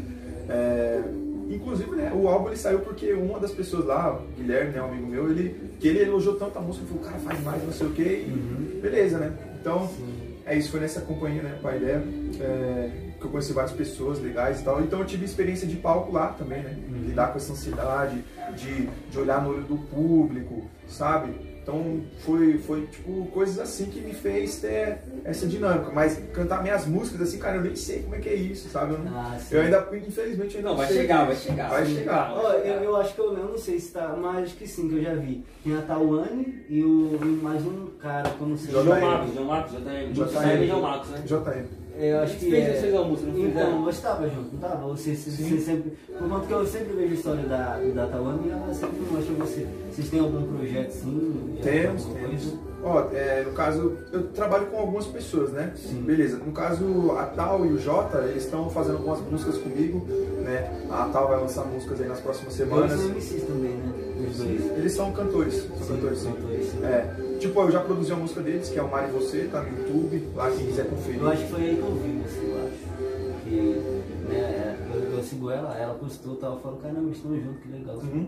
É, 0.48 1.02
inclusive, 1.50 1.90
né, 1.92 2.12
o 2.14 2.28
álbum 2.28 2.48
ele 2.48 2.56
saiu 2.56 2.80
porque 2.80 3.12
uma 3.12 3.38
das 3.38 3.52
pessoas 3.52 3.84
lá, 3.84 4.14
o 4.14 4.40
Guilherme, 4.40 4.72
né, 4.72 4.82
um 4.82 4.86
amigo 4.86 5.06
meu, 5.06 5.30
ele, 5.30 5.74
que 5.78 5.88
ele 5.88 6.02
elogiou 6.02 6.36
tanto 6.36 6.58
a 6.58 6.62
música, 6.62 6.86
falou, 6.86 7.02
cara, 7.02 7.18
faz 7.18 7.42
mais, 7.42 7.64
não 7.64 7.72
sei 7.72 7.86
o 7.86 7.90
que, 7.90 8.02
e 8.02 8.80
beleza, 8.80 9.18
né? 9.18 9.32
Então, 9.60 9.88
é 10.46 10.56
isso, 10.56 10.70
foi 10.70 10.80
nessa 10.80 11.00
companhia, 11.02 11.42
né, 11.42 11.58
Pai 11.62 11.76
Ideia, 11.76 12.02
é, 12.40 12.90
que 13.20 13.26
eu 13.26 13.30
conheci 13.30 13.52
várias 13.52 13.72
pessoas 13.72 14.20
legais 14.20 14.60
e 14.60 14.64
tal. 14.64 14.80
Então 14.80 14.98
eu 14.98 15.06
tive 15.06 15.24
experiência 15.24 15.66
de 15.66 15.76
palco 15.76 16.12
lá 16.12 16.28
também, 16.28 16.62
né? 16.62 16.76
Lidar 17.06 17.28
com 17.28 17.38
essa 17.38 17.52
ansiedade, 17.52 18.24
de, 18.56 18.88
de 19.10 19.18
olhar 19.18 19.40
no 19.42 19.50
olho 19.50 19.62
do 19.62 19.76
público, 19.76 20.68
sabe? 20.88 21.32
Então 21.62 22.00
foi, 22.24 22.58
foi 22.58 22.86
tipo 22.86 23.26
coisas 23.26 23.58
assim 23.60 23.86
que 23.86 24.00
me 24.00 24.12
fez 24.12 24.56
ter 24.56 24.98
essa 25.24 25.46
dinâmica. 25.46 25.92
Mas 25.92 26.18
cantar 26.32 26.60
minhas 26.60 26.86
músicas 26.86 27.28
assim, 27.28 27.38
cara, 27.38 27.56
eu 27.56 27.62
nem 27.62 27.76
sei 27.76 28.00
como 28.02 28.16
é 28.16 28.18
que 28.18 28.28
é 28.28 28.34
isso, 28.34 28.68
sabe? 28.68 28.94
Eu, 28.94 28.98
não- 28.98 29.16
Ah, 29.16 29.38
sim. 29.38 29.54
eu 29.54 29.62
ainda, 29.62 29.88
infelizmente, 30.06 30.54
eu 30.54 30.58
ainda 30.58 30.70
Não, 30.70 30.76
vai 30.76 30.86
sei 30.88 30.96
chegar, 30.96 31.26
vai 31.26 31.36
chegar. 31.36 31.70
Vai 31.70 31.86
Sim, 31.86 31.94
chegar. 31.94 32.32
Ó, 32.32 32.52
eu, 32.52 32.82
eu 32.82 32.96
acho 32.96 33.14
que 33.14 33.20
eu, 33.20 33.32
eu 33.36 33.44
não 33.48 33.58
sei 33.58 33.78
se 33.78 33.92
tá, 33.92 34.08
mas 34.20 34.44
acho 34.44 34.56
que 34.56 34.66
sim, 34.66 34.88
que 34.88 34.96
eu 34.96 35.02
já 35.02 35.14
vi. 35.14 35.44
Tem 35.62 35.76
a 35.76 35.82
Tawane 35.82 36.64
e, 36.68 36.82
o, 36.82 37.18
e 37.22 37.26
mais 37.26 37.64
um 37.64 37.86
cara, 38.00 38.28
não 38.40 38.56
sei. 38.56 38.72
JM. 38.74 38.82
João 38.84 39.00
Marcos, 39.00 39.34
João 39.34 39.46
Marcos, 39.46 39.72
JM. 39.72 40.12
JM. 40.12 40.24
JM 40.24 40.66
João 40.66 40.82
Marcos, 40.82 41.10
né? 41.10 41.22
JM. 41.24 41.81
Eu 41.98 42.20
acho 42.20 42.36
que. 42.38 42.50
Fez 42.50 42.68
é... 42.68 42.72
vocês 42.80 42.94
a 42.94 43.02
música, 43.02 43.30
não 43.30 43.38
Então, 43.38 43.50
fizeram? 43.50 43.84
você 43.84 44.02
tava 44.02 44.28
junto, 44.28 44.48
não 44.52 44.60
tava? 44.60 44.86
Você, 44.88 45.14
você, 45.14 45.58
sempre. 45.58 45.92
Por 46.18 46.28
conta 46.28 46.46
que 46.46 46.52
eu 46.52 46.66
sempre 46.66 46.92
vejo 46.94 47.10
a 47.12 47.14
história 47.16 47.42
da, 47.44 47.78
da 47.94 48.06
Tawane 48.06 48.48
e 48.48 48.50
ela 48.50 48.74
sempre 48.74 49.00
mostra 49.10 49.34
você. 49.34 49.66
Vocês 49.90 50.08
têm 50.08 50.20
algum 50.20 50.42
projeto 50.56 50.90
sim? 50.90 51.58
Temos, 51.62 52.02
Alguma 52.06 52.20
temos. 52.20 52.44
coisa? 52.44 52.58
Ó, 52.84 53.08
é, 53.12 53.44
no 53.44 53.52
caso, 53.52 53.96
eu 54.12 54.24
trabalho 54.28 54.66
com 54.66 54.78
algumas 54.78 55.06
pessoas, 55.06 55.50
né? 55.52 55.72
Sim. 55.76 56.02
Beleza. 56.02 56.38
No 56.38 56.50
caso, 56.52 57.12
a 57.12 57.26
Tal 57.26 57.64
e 57.64 57.72
o 57.72 57.78
Jota, 57.78 58.18
eles 58.28 58.44
estão 58.44 58.68
fazendo 58.70 58.96
algumas 58.96 59.20
músicas 59.20 59.58
comigo, 59.58 60.04
né? 60.42 60.68
A 60.90 61.04
Tal 61.12 61.28
vai 61.28 61.40
lançar 61.40 61.64
músicas 61.66 62.00
aí 62.00 62.08
nas 62.08 62.20
próximas 62.20 62.54
semanas. 62.54 62.92
são 62.92 63.10
MCs 63.10 63.44
também, 63.44 63.70
né? 63.74 63.92
Os 64.28 64.38
dois. 64.38 64.78
Eles 64.78 64.92
são 64.92 65.12
cantores, 65.12 65.54
são 65.54 65.96
cantores 65.96 66.18
sim. 66.18 66.32
cantores, 66.32 66.66
sim. 66.66 66.84
É, 66.84 67.36
tipo, 67.38 67.60
eu 67.60 67.70
já 67.70 67.80
produzi 67.80 68.12
uma 68.12 68.22
música 68.22 68.40
deles, 68.40 68.68
que 68.68 68.78
é 68.78 68.82
o 68.82 68.90
Mari 68.90 69.08
e 69.08 69.12
Você, 69.12 69.48
tá 69.50 69.62
no 69.62 69.78
YouTube, 69.78 70.28
lá 70.34 70.50
quem 70.50 70.66
quiser 70.66 70.88
conferir. 70.88 71.20
Eu 71.20 71.28
acho 71.28 71.44
que 71.44 71.50
foi 71.50 71.60
aí 71.62 71.76
que 71.76 71.82
eu 71.82 71.94
vi 71.94 72.22
você, 72.22 72.40
eu 72.40 72.66
acho. 72.66 73.42
Que, 73.44 74.32
né, 74.32 74.78
eu, 74.94 75.16
eu 75.16 75.22
sigo 75.22 75.50
ela, 75.50 75.76
ela 75.76 75.94
postou 75.94 76.34
e 76.34 76.36
tal, 76.36 76.54
eu 76.54 76.60
falo, 76.60 76.76
caramba, 76.76 77.10
estão 77.10 77.34
juntos, 77.34 77.62
que 77.62 77.68
legal. 77.68 77.96
Uhum. 77.96 78.26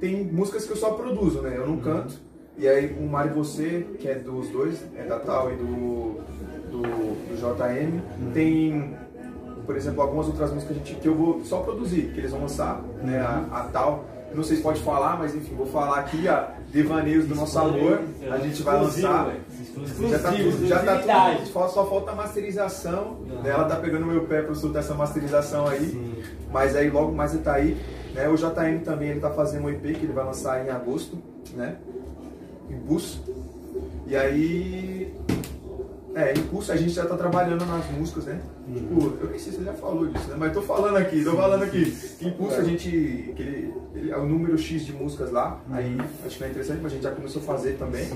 Tem 0.00 0.24
músicas 0.24 0.66
que 0.66 0.72
eu 0.72 0.76
só 0.76 0.90
produzo, 0.90 1.40
né? 1.40 1.54
Eu 1.56 1.66
não 1.66 1.78
canto. 1.78 2.14
E 2.58 2.66
aí 2.66 2.96
o 2.98 3.06
Mari 3.06 3.30
e 3.30 3.32
Você, 3.32 3.86
que 3.98 4.08
é 4.08 4.14
dos 4.14 4.48
dois, 4.48 4.82
é 4.94 5.04
da 5.04 5.18
Tal 5.18 5.52
e 5.52 5.56
do, 5.56 6.20
do, 6.70 6.82
do 6.82 7.36
JM. 7.36 8.32
Tem 8.32 8.96
por 9.66 9.76
exemplo, 9.76 10.00
algumas 10.00 10.28
outras 10.28 10.52
músicas 10.52 10.76
que, 10.76 10.82
a 10.82 10.86
gente, 10.86 11.00
que 11.00 11.08
eu 11.08 11.14
vou 11.14 11.44
só 11.44 11.60
produzir, 11.60 12.12
que 12.12 12.20
eles 12.20 12.30
vão 12.30 12.42
lançar, 12.42 12.80
né, 13.02 13.18
a, 13.18 13.44
a 13.50 13.64
tal. 13.64 14.04
Não 14.36 14.44
sei 14.44 14.58
se 14.58 14.62
pode 14.62 14.80
falar, 14.82 15.16
mas 15.18 15.34
enfim, 15.34 15.54
vou 15.54 15.66
falar 15.66 16.00
aqui 16.00 16.28
a 16.28 16.50
Devaneios 16.70 17.24
do 17.26 17.34
Nosso 17.34 17.58
Amor. 17.58 18.02
A 18.30 18.36
gente 18.38 18.62
vai 18.62 18.78
lançar. 18.78 19.24
velho. 19.24 20.10
Já 20.10 20.18
tá 20.18 20.32
tudo, 20.32 20.66
já 20.66 20.78
tá 20.80 20.98
tudo, 20.98 21.46
só, 21.46 21.86
falta 21.86 22.10
a 22.10 22.14
masterização. 22.14 23.16
né? 23.42 23.50
Ela 23.50 23.64
tá 23.64 23.76
pegando 23.76 24.04
meu 24.04 24.24
pé 24.26 24.44
eu 24.46 24.54
soltar 24.54 24.82
essa 24.82 24.94
masterização 24.94 25.66
aí. 25.66 26.22
Mas 26.52 26.76
aí 26.76 26.90
logo 26.90 27.12
mais 27.12 27.32
ele 27.32 27.42
tá 27.42 27.54
aí. 27.54 27.76
Né? 28.14 28.28
O 28.28 28.36
JM 28.36 28.84
também 28.84 29.08
ele 29.08 29.20
tá 29.20 29.30
fazendo 29.30 29.64
um 29.64 29.70
EP 29.70 29.80
que 29.82 30.04
ele 30.04 30.12
vai 30.12 30.24
lançar 30.24 30.64
em 30.64 30.70
agosto, 30.70 31.16
né? 31.54 31.76
Impulso. 32.68 33.22
E 34.06 34.14
aí. 34.14 35.14
É, 36.16 36.32
Impulso 36.32 36.72
a 36.72 36.76
gente 36.76 36.92
já 36.92 37.04
tá 37.04 37.14
trabalhando 37.14 37.66
nas 37.66 37.84
músicas, 37.90 38.24
né? 38.24 38.40
Tipo, 38.72 39.18
eu 39.22 39.28
nem 39.30 39.38
sei 39.38 39.52
se 39.52 39.58
ele 39.58 39.66
já 39.66 39.74
falou 39.74 40.06
disso, 40.06 40.28
né? 40.30 40.36
Mas 40.38 40.52
tô 40.54 40.62
falando 40.62 40.96
aqui, 40.96 41.22
tô 41.22 41.36
falando 41.36 41.62
aqui. 41.62 41.94
Impulso 42.22 42.58
a 42.58 42.64
gente. 42.64 42.88
Que 43.36 43.42
ele, 43.94 44.10
é 44.10 44.16
o 44.16 44.24
número 44.26 44.56
X 44.56 44.86
de 44.86 44.94
músicas 44.94 45.30
lá. 45.30 45.60
Aí 45.70 45.94
acho 46.24 46.38
que 46.38 46.44
é 46.44 46.48
interessante, 46.48 46.80
mas 46.82 46.92
a 46.92 46.94
gente 46.94 47.04
já 47.04 47.10
começou 47.10 47.42
a 47.42 47.44
fazer 47.44 47.72
também. 47.76 48.06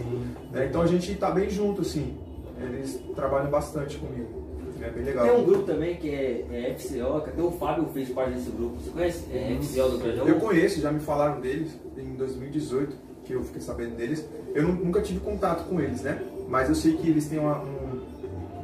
né? 0.50 0.66
Então 0.66 0.80
a 0.80 0.86
gente 0.86 1.14
tá 1.16 1.30
bem 1.30 1.50
junto, 1.50 1.82
assim. 1.82 2.16
Eles 2.58 2.98
trabalham 3.14 3.50
bastante 3.50 3.98
comigo. 3.98 4.40
É 4.82 4.88
bem 4.88 5.04
legal. 5.04 5.26
Tem 5.26 5.36
um 5.36 5.44
grupo 5.44 5.64
também 5.64 5.96
que 5.96 6.08
é, 6.08 6.46
é 6.50 6.74
FCO, 6.78 7.20
que 7.20 7.28
até 7.30 7.42
o 7.42 7.50
Fábio 7.50 7.86
fez 7.92 8.08
parte 8.08 8.32
desse 8.32 8.50
grupo. 8.50 8.76
Você 8.80 8.90
conhece? 8.90 9.24
É 9.30 9.58
FCO 9.60 9.90
do 9.90 9.98
Brajão? 9.98 10.26
Eu 10.26 10.36
conheço, 10.36 10.80
já 10.80 10.90
me 10.90 11.00
falaram 11.00 11.38
deles 11.38 11.78
em 11.98 12.14
2018, 12.14 12.96
que 13.24 13.34
eu 13.34 13.44
fiquei 13.44 13.60
sabendo 13.60 13.94
deles. 13.96 14.26
Eu 14.54 14.62
nu- 14.62 14.86
nunca 14.86 15.02
tive 15.02 15.20
contato 15.20 15.68
com 15.68 15.78
eles, 15.82 16.00
né? 16.00 16.18
Mas 16.48 16.70
eu 16.70 16.74
sei 16.74 16.94
que 16.96 17.08
eles 17.10 17.28
têm 17.28 17.38
uma- 17.38 17.60
um, 17.62 17.89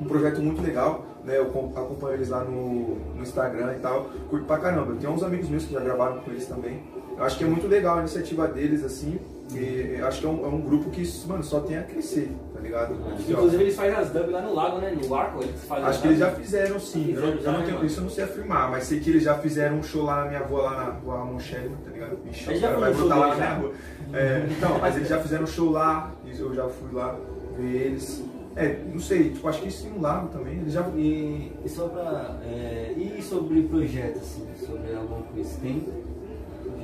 um 0.01 0.05
projeto 0.05 0.41
muito 0.43 0.63
legal, 0.63 1.05
né? 1.25 1.39
Eu 1.39 1.47
com- 1.47 1.73
acompanho 1.77 2.15
eles 2.15 2.29
lá 2.29 2.45
no, 2.45 2.97
no 3.15 3.23
Instagram 3.23 3.75
e 3.77 3.81
tal. 3.81 4.11
Curto 4.31 4.45
pra 4.47 4.59
caramba. 4.59 4.93
Eu 4.93 4.97
tenho 4.97 5.13
uns 5.13 5.23
amigos 5.23 5.49
meus 5.49 5.65
que 5.65 5.73
já 5.75 5.81
gravaram 5.81 6.19
com 6.21 6.31
eles 6.31 6.47
também. 6.47 6.83
Eu 7.17 7.25
acho 7.25 7.39
que 7.39 7.45
é 7.45 7.47
muito 7.47 7.67
legal 7.67 7.97
a 7.97 8.01
iniciativa 8.01 8.47
deles, 8.47 8.85
assim. 8.85 9.19
E 9.55 9.97
eu 9.99 10.07
acho 10.07 10.21
que 10.21 10.27
é 10.27 10.29
um, 10.29 10.45
é 10.45 10.49
um 10.49 10.61
grupo 10.61 10.91
que, 10.91 11.03
mano, 11.29 11.43
só 11.45 11.61
tem 11.61 11.79
a 11.79 11.83
crescer, 11.85 12.33
tá 12.53 12.61
ligado? 12.61 12.95
Inclusive 13.29 13.63
eles 13.63 13.77
fazem 13.77 13.95
as 13.95 14.11
dubs 14.11 14.33
lá 14.33 14.43
no 14.43 14.53
lago, 14.53 14.79
né? 14.79 14.91
No 15.01 15.15
arco, 15.15 15.41
eles 15.43 15.63
fazem 15.65 15.85
Acho 15.85 16.03
que 16.03 16.09
eles 16.09 16.19
já 16.19 16.31
fizeram 16.33 16.81
sim. 16.81 17.13
Eu, 17.15 17.21
não- 17.23 17.29
eu 17.29 17.37
Fizeram 17.37 17.43
já, 17.45 17.53
não 17.53 17.59
né, 17.61 17.73
tenho, 17.73 17.87
isso 17.87 18.01
eu 18.01 18.03
não 18.05 18.11
sei 18.11 18.25
afirmar, 18.25 18.71
mas 18.73 18.85
sei 18.85 18.99
que 19.01 19.09
eles 19.09 19.23
já 19.23 19.35
fizeram 19.39 19.77
um 19.77 19.83
show 19.85 20.03
lá 20.05 20.23
na 20.23 20.27
minha 20.29 20.41
avó, 20.41 20.63
lá 20.63 20.77
na 21.05 21.15
rua 21.23 21.39
Sherman, 21.41 21.77
tá 21.85 21.91
ligado? 21.93 22.19
Gente 22.31 22.57
já 22.59 22.77
vai 22.77 22.93
botar 22.93 23.15
lá 23.15 23.29
na 23.29 23.35
minha 23.37 23.47
já. 23.47 23.55
rua. 23.55 23.73
É, 24.13 24.47
então, 24.51 24.79
mas 24.81 24.97
eles 24.97 25.09
já 25.09 25.21
fizeram 25.21 25.45
um 25.45 25.47
show 25.47 25.71
lá, 25.71 26.11
eu 26.39 26.53
já 26.55 26.69
fui 26.69 26.93
lá 26.93 27.15
ver 27.57 27.83
eles. 27.87 28.25
É, 28.57 28.75
não 28.91 28.99
sei, 28.99 29.31
tipo, 29.31 29.47
acho 29.49 29.61
que 29.61 29.69
isso 29.69 29.87
no 29.89 30.01
lago 30.01 30.29
também. 30.29 30.55
Eles 30.55 30.73
já. 30.73 30.89
E, 30.97 31.53
e 31.65 31.69
só 31.69 31.89
pra. 31.89 32.37
É, 32.45 32.95
e 32.97 33.23
sobre 33.23 33.63
projeto, 33.63 34.19
assim, 34.19 34.47
sobre 34.65 34.95
alguma 34.95 35.23
coisa? 35.23 35.59
Tem? 35.61 35.83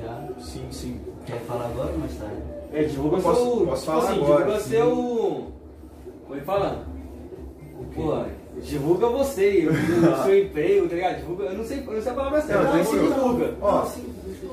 Já? 0.01 0.29
Sim, 0.39 0.67
sim. 0.71 0.99
Quer 1.25 1.39
falar 1.41 1.65
agora 1.65 1.91
ou 1.93 1.97
mais 1.99 2.13
tarde? 2.15 2.35
É, 2.71 2.83
divulga 2.83 3.17
Posso- 3.17 3.41
seu. 3.57 3.65
posso 3.67 3.81
tipo 3.81 3.91
falar 3.91 4.03
assim, 4.11 4.21
agora, 4.23 4.37
divulga 4.43 4.59
sim. 4.59 4.69
seu. 4.69 5.47
Oi, 6.29 6.41
falando. 6.41 6.93
Pô, 7.95 8.23
divulga 8.61 9.07
você, 9.09 9.67
o 9.67 10.23
seu 10.25 10.43
emprego, 10.45 10.87
tá 10.89 10.95
ligado? 10.95 11.17
Divulga. 11.17 11.43
Eu 11.45 11.57
não 11.57 11.63
sei, 11.63 11.79
eu 11.85 11.93
não 11.93 12.01
sei 12.01 12.11
a 12.11 12.15
palavra 12.15 12.41
certa, 12.41 12.63
Não, 12.63 12.73
mas 12.73 12.87
se 12.87 12.99
divulga. 12.99 13.53
Ó, 13.61 13.81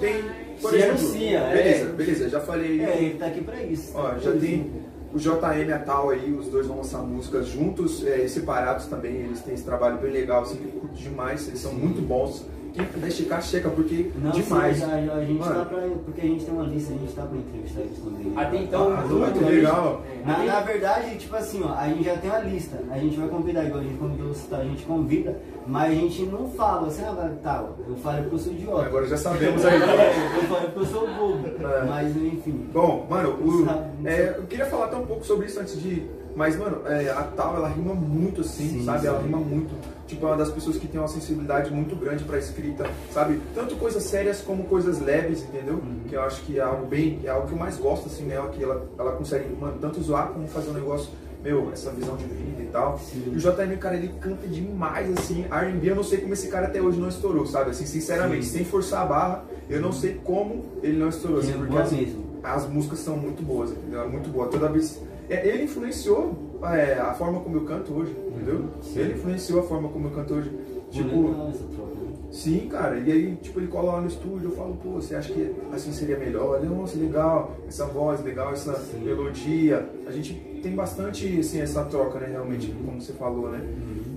tem. 0.00 0.22
Por 0.60 0.70
Se 0.70 0.76
exemplo, 0.76 0.98
anuncia, 0.98 1.38
é. 1.38 1.54
beleza, 1.56 1.92
beleza, 1.92 2.28
já 2.28 2.40
falei. 2.40 2.80
É, 2.82 2.96
ele 2.98 3.14
tá 3.18 3.26
aqui 3.26 3.40
pra 3.42 3.62
isso. 3.62 3.92
Ó, 3.94 4.18
já 4.18 4.32
tem 4.32 4.70
o 5.12 5.18
JM 5.18 5.72
a 5.74 5.78
Tal 5.78 6.11
aí, 6.11 6.32
os 6.32 6.46
dois 6.46 6.66
vão 6.66 6.78
lançar 6.78 6.98
músicas 6.98 7.48
juntos, 7.48 8.06
é, 8.06 8.26
separados 8.28 8.86
também, 8.86 9.16
eles 9.16 9.40
têm 9.42 9.54
esse 9.54 9.64
trabalho 9.64 9.98
bem 9.98 10.12
legal, 10.12 10.44
eu 10.44 10.80
curto 10.80 10.94
demais, 10.94 11.48
eles 11.48 11.61
são 11.61 11.72
muito 11.72 12.00
bons. 12.00 12.46
Quem 12.72 12.84
puder 12.86 13.10
checar, 13.10 13.42
checa, 13.42 13.68
porque 13.70 14.10
Não, 14.16 14.30
demais. 14.30 14.76
sim, 14.76 14.82
já, 14.82 15.02
já, 15.02 15.14
a 15.14 15.24
gente 15.24 15.38
Mano. 15.40 15.54
tá 15.54 15.64
pra. 15.64 15.80
Porque 16.04 16.20
a 16.20 16.24
gente 16.24 16.44
tem 16.44 16.54
uma 16.54 16.64
lista, 16.64 16.94
a 16.94 16.96
gente 16.98 17.12
tá 17.12 17.22
pra 17.22 17.36
entrevistar 17.38 17.80
eles 17.80 17.98
também. 17.98 18.32
Até 18.36 18.56
então, 18.58 18.92
Ah, 18.96 19.00
muito 19.02 19.40
né? 19.40 19.48
legal. 19.50 20.02
Na, 20.24 20.32
Até- 20.34 20.46
na 20.46 20.60
verdade, 20.60 21.16
tipo 21.18 21.34
assim, 21.36 21.62
ó, 21.64 21.74
a 21.74 21.88
gente 21.88 22.04
já 22.04 22.16
tem 22.16 22.30
uma 22.30 22.38
lista. 22.40 22.78
A 22.90 22.98
gente 22.98 23.16
vai 23.16 23.28
convidar, 23.28 23.64
igual 23.64 23.80
a 23.80 23.82
gente 23.82 23.98
convidou, 23.98 24.30
a 24.52 24.64
gente 24.64 24.84
convida, 24.84 25.36
mas 25.66 25.90
a 25.90 25.94
gente 25.94 26.22
não 26.26 26.48
fala 26.50 26.86
assim, 26.88 27.02
ah, 27.02 27.30
tá, 27.42 27.64
eu 27.88 27.96
falei 27.96 28.22
porque 28.22 28.34
eu 28.36 28.38
sou 28.38 28.52
idiota. 28.52 28.86
Agora 28.86 29.06
já 29.06 29.16
sabemos 29.16 29.64
aí. 29.66 29.74
É, 29.82 30.36
eu 30.38 30.42
falei 30.48 30.68
porque 30.70 30.78
eu 30.80 30.86
sou 30.86 31.08
bobo. 31.08 31.48
É. 31.48 31.84
Mas 31.86 32.16
enfim. 32.16 32.66
Bom, 32.72 33.06
mano, 33.10 33.36
o- 33.42 33.64
Sabe, 33.64 33.84
é, 34.08 34.34
eu 34.38 34.42
queria 34.44 34.66
falar 34.66 34.84
até 34.86 34.96
um 34.96 35.06
pouco 35.06 35.24
sobre 35.26 35.46
isso 35.46 35.58
antes 35.60 35.80
de. 35.82 36.02
Mas, 36.36 36.56
mano, 36.56 36.82
é, 36.86 37.10
a 37.10 37.22
Tal, 37.24 37.56
ela 37.56 37.68
rima 37.68 37.92
muito 37.94 38.40
assim, 38.42 38.68
Sim, 38.68 38.84
sabe? 38.84 39.00
sim. 39.00 39.06
Ela 39.08 39.20
rima 39.20 39.38
muito. 39.38 39.74
Tipo, 40.06 40.26
é 40.26 40.30
uma 40.30 40.36
das 40.36 40.50
pessoas 40.50 40.76
que 40.76 40.88
tem 40.88 41.00
uma 41.00 41.08
sensibilidade 41.08 41.70
muito 41.72 41.94
grande 41.96 42.24
pra 42.24 42.38
escrita, 42.38 42.84
sabe? 43.12 43.40
Tanto 43.54 43.76
coisas 43.76 44.02
sérias 44.02 44.40
como 44.40 44.64
coisas 44.64 45.00
leves, 45.00 45.42
entendeu? 45.42 45.74
Uhum. 45.74 46.00
Que 46.08 46.14
eu 46.16 46.22
acho 46.22 46.42
que 46.42 46.58
é 46.58 46.62
algo 46.62 46.86
bem. 46.86 47.20
É 47.24 47.28
algo 47.30 47.46
que 47.46 47.52
eu 47.52 47.58
mais 47.58 47.76
gosto, 47.76 48.06
assim, 48.06 48.24
nela, 48.24 48.48
que 48.48 48.62
ela, 48.62 48.86
ela 48.98 49.12
consegue, 49.12 49.54
mano, 49.54 49.76
tanto 49.80 50.02
zoar 50.02 50.28
como 50.28 50.48
fazer 50.48 50.70
um 50.70 50.74
negócio, 50.74 51.10
meu, 51.44 51.70
essa 51.72 51.90
visão 51.92 52.16
de 52.16 52.24
vida 52.24 52.62
e 52.62 52.66
tal. 52.66 52.98
Sim. 52.98 53.22
E 53.32 53.36
o 53.36 53.38
JM, 53.38 53.76
cara, 53.78 53.96
ele 53.96 54.08
canta 54.20 54.46
demais, 54.48 55.10
assim. 55.16 55.44
R&B, 55.50 55.90
eu 55.90 55.96
não 55.96 56.04
sei 56.04 56.18
como 56.18 56.32
esse 56.34 56.48
cara 56.48 56.66
até 56.66 56.80
hoje 56.82 56.98
não 56.98 57.08
estourou, 57.08 57.46
sabe? 57.46 57.70
Assim, 57.70 57.86
sinceramente, 57.86 58.46
Sim. 58.46 58.58
sem 58.58 58.64
forçar 58.64 59.02
a 59.02 59.06
barra, 59.06 59.44
eu 59.68 59.80
não 59.80 59.92
sei 59.92 60.14
como 60.24 60.64
ele 60.82 60.98
não 60.98 61.08
estourou, 61.08 61.38
assim, 61.38 61.52
É 61.52 61.56
porque 61.56 61.94
mesmo. 61.94 62.24
as 62.42 62.66
músicas 62.68 62.98
são 62.98 63.16
muito 63.16 63.42
boas, 63.44 63.70
entendeu? 63.70 64.02
É 64.02 64.06
muito 64.08 64.28
boa. 64.28 64.48
Toda 64.48 64.68
vez. 64.68 65.00
É, 65.30 65.46
Ele 65.48 65.64
influenciou 65.64 66.34
é, 66.62 66.94
a 67.00 67.14
forma 67.14 67.40
como 67.40 67.56
eu 67.56 67.64
canto 67.64 67.92
hoje, 67.92 68.14
entendeu? 68.28 68.64
Sim. 68.82 69.00
Ele 69.00 69.14
influenciou 69.14 69.60
a 69.60 69.62
forma 69.62 69.88
como 69.88 70.08
eu 70.08 70.10
canto 70.12 70.34
hoje. 70.34 70.50
Tipo, 70.90 71.28
legal 71.28 71.48
essa 71.48 71.64
troca, 71.64 71.94
né? 71.94 72.12
sim, 72.32 72.68
cara. 72.68 72.98
E 72.98 73.12
aí, 73.12 73.36
tipo, 73.40 73.60
ele 73.60 73.68
cola 73.68 73.92
lá 73.92 74.00
no 74.00 74.08
estúdio, 74.08 74.50
eu 74.50 74.56
falo, 74.56 74.74
pô, 74.82 74.90
você 74.94 75.14
acha 75.14 75.32
que 75.32 75.54
assim 75.72 75.92
seria 75.92 76.18
melhor? 76.18 76.58
Ele, 76.58 76.66
Nossa, 76.74 76.98
legal, 76.98 77.56
essa 77.68 77.86
voz, 77.86 78.22
legal, 78.24 78.52
essa 78.52 78.74
Sim. 78.74 79.04
melodia. 79.04 79.88
A 80.06 80.10
gente 80.10 80.34
tem 80.62 80.74
bastante, 80.74 81.38
assim, 81.38 81.60
essa 81.60 81.84
troca, 81.84 82.18
né, 82.18 82.26
realmente, 82.32 82.70
Uhum. 82.72 82.84
como 82.86 83.00
você 83.00 83.12
falou, 83.12 83.50
né? 83.50 83.60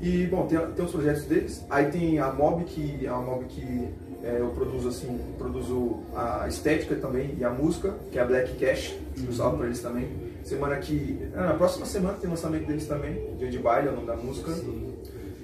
E, 0.02 0.26
bom, 0.28 0.48
tem, 0.48 0.60
tem 0.60 0.84
os 0.84 0.92
projetos 0.92 1.24
deles. 1.26 1.64
Aí 1.70 1.86
tem 1.92 2.20
a 2.20 2.32
Mob, 2.34 2.64
que 2.66 3.06
é 3.06 3.12
uma 3.12 3.22
Mob 3.22 3.46
que 3.46 3.88
é, 4.24 4.38
eu 4.40 4.48
produzo, 4.48 4.88
assim, 4.90 5.20
produzo 5.38 5.98
a 6.16 6.46
estética 6.48 6.96
também 6.96 7.36
e 7.38 7.44
a 7.44 7.50
música, 7.52 7.94
que 8.12 8.18
é 8.18 8.22
a 8.22 8.26
Black 8.26 8.56
Cash. 8.58 8.98
Um 9.30 9.32
salve 9.32 9.58
pra 9.58 9.66
eles 9.68 9.80
também. 9.82 10.08
Semana 10.44 10.76
que... 10.78 11.20
ah, 11.36 11.48
na 11.48 11.54
próxima 11.54 11.86
semana 11.86 12.18
tem 12.20 12.30
lançamento 12.30 12.68
deles 12.68 12.86
também. 12.88 13.36
Dia 13.38 13.50
de 13.50 13.60
baile 13.60 13.88
é 13.88 13.92
o 13.92 13.96
nome 13.96 14.08
da 14.08 14.16
música. 14.16 14.52
Sim. 14.52 14.94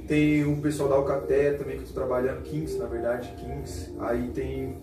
Tem 0.08 0.44
o 0.44 0.58
pessoal 0.62 0.90
da 0.90 0.96
Alcaté 0.96 1.54
também 1.54 1.78
que 1.78 1.84
eu 1.84 1.88
tô 1.88 1.94
trabalhando, 1.94 2.42
Kings, 2.42 2.78
na 2.78 2.86
verdade, 2.86 3.32
Kings. 3.38 3.92
Aí 4.00 4.30
tem. 4.34 4.76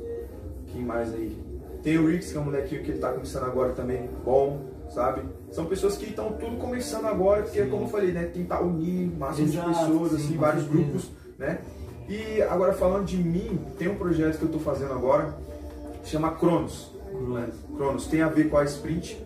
Quem 0.73 0.83
mais 0.83 1.13
aí? 1.13 1.37
Tem 1.83 1.99
o 1.99 2.07
Rix, 2.09 2.33
que 2.33 2.39
é 2.39 2.41
um 2.41 2.45
molequinho 2.45 2.83
que 2.83 2.91
ele 2.93 2.99
tá 2.99 3.13
começando 3.13 3.45
agora 3.45 3.73
também, 3.73 4.09
bom, 4.25 4.61
sabe? 4.91 5.23
São 5.51 5.67
pessoas 5.67 5.97
que 5.97 6.07
estão 6.07 6.33
tudo 6.33 6.57
começando 6.57 7.07
agora, 7.07 7.43
porque 7.43 7.63
Sim. 7.63 7.71
como 7.71 7.85
eu 7.85 7.89
falei, 7.89 8.13
né? 8.13 8.25
Tentar 8.33 8.61
unir 8.61 9.11
máximo 9.17 9.49
de 9.49 9.59
pessoas, 9.59 10.11
sim, 10.13 10.17
assim, 10.17 10.37
vários 10.37 10.65
certeza. 10.65 10.83
grupos, 10.85 11.11
né? 11.39 11.59
E 12.09 12.43
agora 12.43 12.73
falando 12.73 13.05
de 13.05 13.17
mim, 13.17 13.59
tem 13.79 13.89
um 13.89 13.97
projeto 13.97 14.39
que 14.39 14.45
eu 14.45 14.49
tô 14.49 14.59
fazendo 14.59 14.93
agora, 14.93 15.37
chama 16.05 16.33
Cronos. 16.33 16.93
né? 17.13 17.49
Cronos 17.77 18.07
tem 18.07 18.23
a 18.23 18.29
ver 18.29 18.49
com 18.49 18.59
a 18.59 18.65
Sprint, 18.65 19.17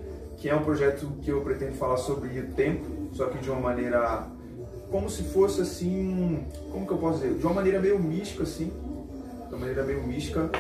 que 0.41 0.49
é 0.49 0.55
um 0.57 0.63
projeto 0.63 1.07
que 1.23 1.31
eu 1.31 1.41
pretendo 1.43 1.75
falar 1.75 1.99
sobre 1.99 2.41
o 2.41 2.47
tempo, 2.49 3.09
só 3.13 3.27
que 3.27 3.39
de 3.39 3.51
uma 3.51 3.61
maneira 3.61 4.27
como 4.91 5.09
se 5.09 5.23
fosse 5.23 5.61
assim, 5.61 6.45
como 6.73 6.85
que 6.87 6.93
eu 6.93 6.99
posso 6.99 7.19
dizer? 7.21 7.35
De 7.35 7.45
uma 7.47 7.55
maneira 7.55 7.79
meio 7.79 7.99
mística 7.99 8.43
assim, 8.43 8.73
de 9.47 9.55
uma 9.55 9.59
maneira 9.59 9.85
meio 9.85 10.03
mística, 10.03 10.51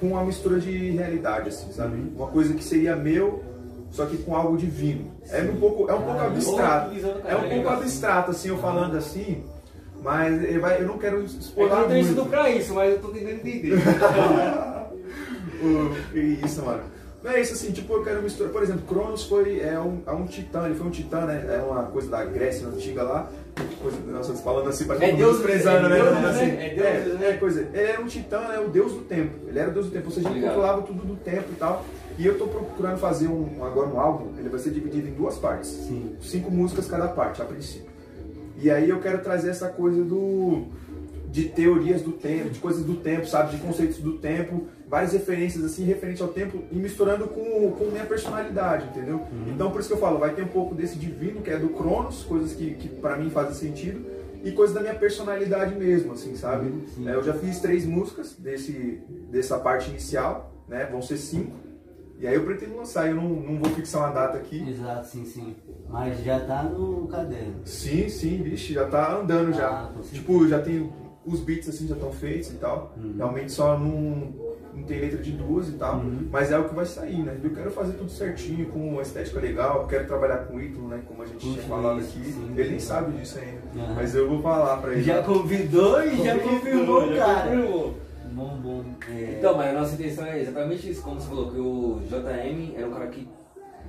com 0.00 0.08
uma 0.08 0.24
mistura 0.24 0.58
de 0.58 0.90
realidade 0.90 1.50
assim, 1.50 1.70
sabe? 1.72 2.10
Uma 2.16 2.26
coisa 2.28 2.54
que 2.54 2.64
seria 2.64 2.96
meu, 2.96 3.44
só 3.90 4.06
que 4.06 4.16
com 4.18 4.34
algo 4.34 4.56
divino. 4.56 5.12
É 5.30 5.42
um 5.42 5.56
pouco, 5.56 5.88
é 5.90 5.94
um 5.94 6.02
pouco 6.02 6.18
Ah, 6.18 6.26
abstrato. 6.26 6.90
Visão 6.94 7.12
do 7.12 7.18
É 7.28 7.36
um 7.36 7.40
pouco 7.40 7.54
legal. 7.54 7.72
abstrato 7.74 8.30
assim, 8.32 8.48
eu 8.48 8.58
falando 8.58 8.96
assim, 8.96 9.44
mas 10.02 10.42
eu 10.42 10.88
não 10.88 10.98
quero 10.98 11.18
É 11.18 11.20
que 11.24 11.38
explorar 11.38 11.74
eu 11.74 11.80
não 11.82 11.88
tenho 11.88 11.98
muito. 12.04 12.08
estudo 12.16 12.30
pra 12.30 12.50
isso, 12.50 12.74
mas 12.74 12.92
eu 12.92 12.98
tô 13.00 13.08
tentando 13.08 13.30
entender. 13.34 13.76
Isso, 16.44 16.62
mano. 16.64 16.82
Não 17.22 17.30
é 17.32 17.40
isso 17.40 17.54
assim, 17.54 17.72
tipo, 17.72 17.92
eu 17.92 18.04
quero 18.04 18.22
misturar. 18.22 18.52
Por 18.52 18.62
exemplo, 18.62 18.82
Cronos 18.86 19.24
foi 19.24 19.60
é 19.60 19.78
um, 19.80 20.00
é 20.06 20.12
um 20.12 20.26
titã, 20.26 20.66
ele 20.66 20.74
foi 20.76 20.86
um 20.86 20.90
titã, 20.90 21.22
né? 21.26 21.44
É 21.58 21.58
uma 21.62 21.82
coisa 21.84 22.08
da 22.08 22.24
Grécia 22.24 22.68
antiga 22.68 23.02
lá. 23.02 23.30
Coisa, 23.82 23.98
nossa, 24.12 24.34
falando 24.34 24.68
assim, 24.68 24.84
pra 24.84 24.96
É 25.02 25.12
Deus- 25.12 25.38
desprezando, 25.38 25.86
é 25.86 25.88
né? 25.88 25.96
Deus, 25.96 26.24
assim, 26.24 26.46
né? 26.46 26.66
É 26.66 26.74
Deus, 26.74 27.20
é, 27.22 27.30
é 27.30 27.32
coisa. 27.38 27.60
Ele 27.72 27.82
era 27.82 28.00
um 28.00 28.06
titã, 28.06 28.40
né? 28.42 28.60
O 28.60 28.68
deus 28.68 28.92
do 28.92 29.00
tempo. 29.00 29.32
Ele 29.48 29.58
era 29.58 29.70
o 29.70 29.72
deus 29.72 29.86
do 29.86 29.92
tempo, 29.92 30.06
ou 30.06 30.12
seja, 30.12 30.28
ele 30.28 30.40
Legal. 30.40 30.54
controlava 30.54 30.82
tudo 30.82 31.04
do 31.04 31.16
tempo 31.16 31.46
e 31.50 31.56
tal. 31.56 31.84
E 32.18 32.24
eu 32.26 32.38
tô 32.38 32.46
procurando 32.46 32.98
fazer 32.98 33.28
um, 33.28 33.64
agora 33.64 33.88
um 33.88 33.98
álbum, 34.00 34.38
ele 34.38 34.48
vai 34.48 34.58
ser 34.60 34.70
dividido 34.70 35.08
em 35.08 35.12
duas 35.12 35.36
partes. 35.36 35.68
Sim. 35.70 36.16
Cinco 36.20 36.50
músicas 36.50 36.86
cada 36.86 37.08
parte, 37.08 37.42
a 37.42 37.44
princípio. 37.44 37.90
E 38.58 38.70
aí 38.70 38.88
eu 38.88 39.00
quero 39.00 39.18
trazer 39.18 39.50
essa 39.50 39.68
coisa 39.68 40.02
do 40.04 40.64
de 41.28 41.48
teorias 41.50 42.00
do 42.00 42.12
tempo, 42.12 42.48
de 42.50 42.58
coisas 42.60 42.82
do 42.84 42.94
tempo, 42.94 43.26
sabe? 43.26 43.56
De 43.56 43.62
conceitos 43.62 43.98
do 43.98 44.14
tempo, 44.14 44.66
várias 44.88 45.12
referências 45.12 45.64
assim, 45.64 45.84
referente 45.84 46.22
ao 46.22 46.28
tempo 46.28 46.62
e 46.70 46.76
misturando 46.76 47.26
com, 47.26 47.72
com 47.72 47.86
minha 47.86 48.04
personalidade, 48.04 48.88
entendeu? 48.88 49.26
Então 49.48 49.70
por 49.70 49.80
isso 49.80 49.88
que 49.88 49.94
eu 49.94 50.00
falo, 50.00 50.18
vai 50.18 50.34
ter 50.34 50.42
um 50.42 50.48
pouco 50.48 50.74
desse 50.74 50.96
divino, 50.96 51.42
que 51.42 51.50
é 51.50 51.58
do 51.58 51.70
Cronos, 51.70 52.22
coisas 52.22 52.52
que, 52.52 52.74
que 52.74 52.88
para 52.88 53.16
mim 53.16 53.30
fazem 53.30 53.54
sentido, 53.54 54.04
e 54.44 54.52
coisas 54.52 54.74
da 54.74 54.80
minha 54.80 54.94
personalidade 54.94 55.74
mesmo, 55.74 56.12
assim, 56.12 56.36
sabe? 56.36 56.68
Uhum. 56.68 57.08
É, 57.08 57.14
eu 57.14 57.22
já 57.24 57.34
fiz 57.34 57.58
três 57.58 57.84
músicas 57.84 58.34
desse, 58.38 59.02
dessa 59.28 59.58
parte 59.58 59.90
inicial, 59.90 60.52
né? 60.68 60.86
Vão 60.90 61.02
ser 61.02 61.16
cinco. 61.16 61.52
E 62.18 62.26
aí 62.26 62.34
eu 62.34 62.44
pretendo 62.44 62.76
lançar, 62.76 63.08
eu 63.08 63.16
não, 63.16 63.28
não 63.28 63.58
vou 63.58 63.70
fixar 63.72 64.02
uma 64.02 64.12
data 64.12 64.38
aqui. 64.38 64.66
Exato, 64.68 65.06
sim, 65.08 65.24
sim. 65.24 65.56
Mas 65.88 66.22
já 66.22 66.40
tá 66.40 66.62
no 66.62 67.08
caderno. 67.08 67.56
Sim, 67.64 68.08
sim, 68.08 68.42
vixe, 68.42 68.72
já 68.72 68.86
tá 68.86 69.18
andando 69.18 69.52
já. 69.52 69.68
Ah, 69.68 69.90
certeza. 69.94 70.14
tipo, 70.14 70.48
já 70.48 70.62
tem 70.62 70.92
os 71.26 71.40
beats 71.40 71.68
assim 71.68 71.88
já 71.88 71.94
estão 71.94 72.12
feitos 72.12 72.50
e 72.50 72.54
tal. 72.54 72.94
Uhum. 72.96 73.14
Realmente 73.16 73.50
só 73.50 73.76
não, 73.76 74.32
não 74.76 74.84
tem 74.84 75.00
letra 75.00 75.18
de 75.18 75.32
duas 75.32 75.68
e 75.68 75.72
tal. 75.72 75.96
Uhum. 75.96 76.28
Mas 76.30 76.52
é 76.52 76.58
o 76.58 76.68
que 76.68 76.74
vai 76.74 76.84
sair, 76.84 77.22
né? 77.22 77.36
Eu 77.42 77.50
quero 77.50 77.70
fazer 77.70 77.94
tudo 77.94 78.10
certinho, 78.10 78.66
com 78.66 78.90
uma 78.90 79.02
estética 79.02 79.40
legal, 79.40 79.82
eu 79.82 79.86
quero 79.88 80.06
trabalhar 80.06 80.38
com 80.38 80.56
o 80.56 80.60
Ítalo, 80.60 80.88
né? 80.88 81.00
Como 81.08 81.22
a 81.22 81.26
gente 81.26 81.38
tinha 81.38 81.62
falado 81.62 82.00
aqui. 82.00 82.24
sim. 82.24 82.52
ele 82.56 82.70
nem 82.70 82.78
sabe 82.78 83.16
disso 83.18 83.38
ainda. 83.38 83.84
Aham. 83.84 83.94
Mas 83.94 84.14
eu 84.14 84.28
vou 84.28 84.42
falar 84.42 84.76
pra 84.78 84.92
ele. 84.92 85.02
Já 85.02 85.22
convidou 85.22 86.02
e 86.02 86.22
já 86.22 86.38
confirmou, 86.38 87.14
já 87.14 87.24
cara. 87.24 87.50
confirmou. 87.50 87.98
Bom, 88.32 88.58
bom. 88.62 88.84
É... 89.10 89.36
Então, 89.38 89.56
mas 89.56 89.74
a 89.74 89.80
nossa 89.80 89.94
intenção 89.94 90.26
é 90.26 90.42
exatamente 90.42 90.90
isso, 90.90 91.00
como 91.00 91.18
você 91.18 91.28
falou, 91.28 91.50
que 91.50 91.58
o 91.58 92.00
JM 92.06 92.76
era 92.76 92.86
um 92.86 92.92
cara 92.92 93.06
que 93.06 93.26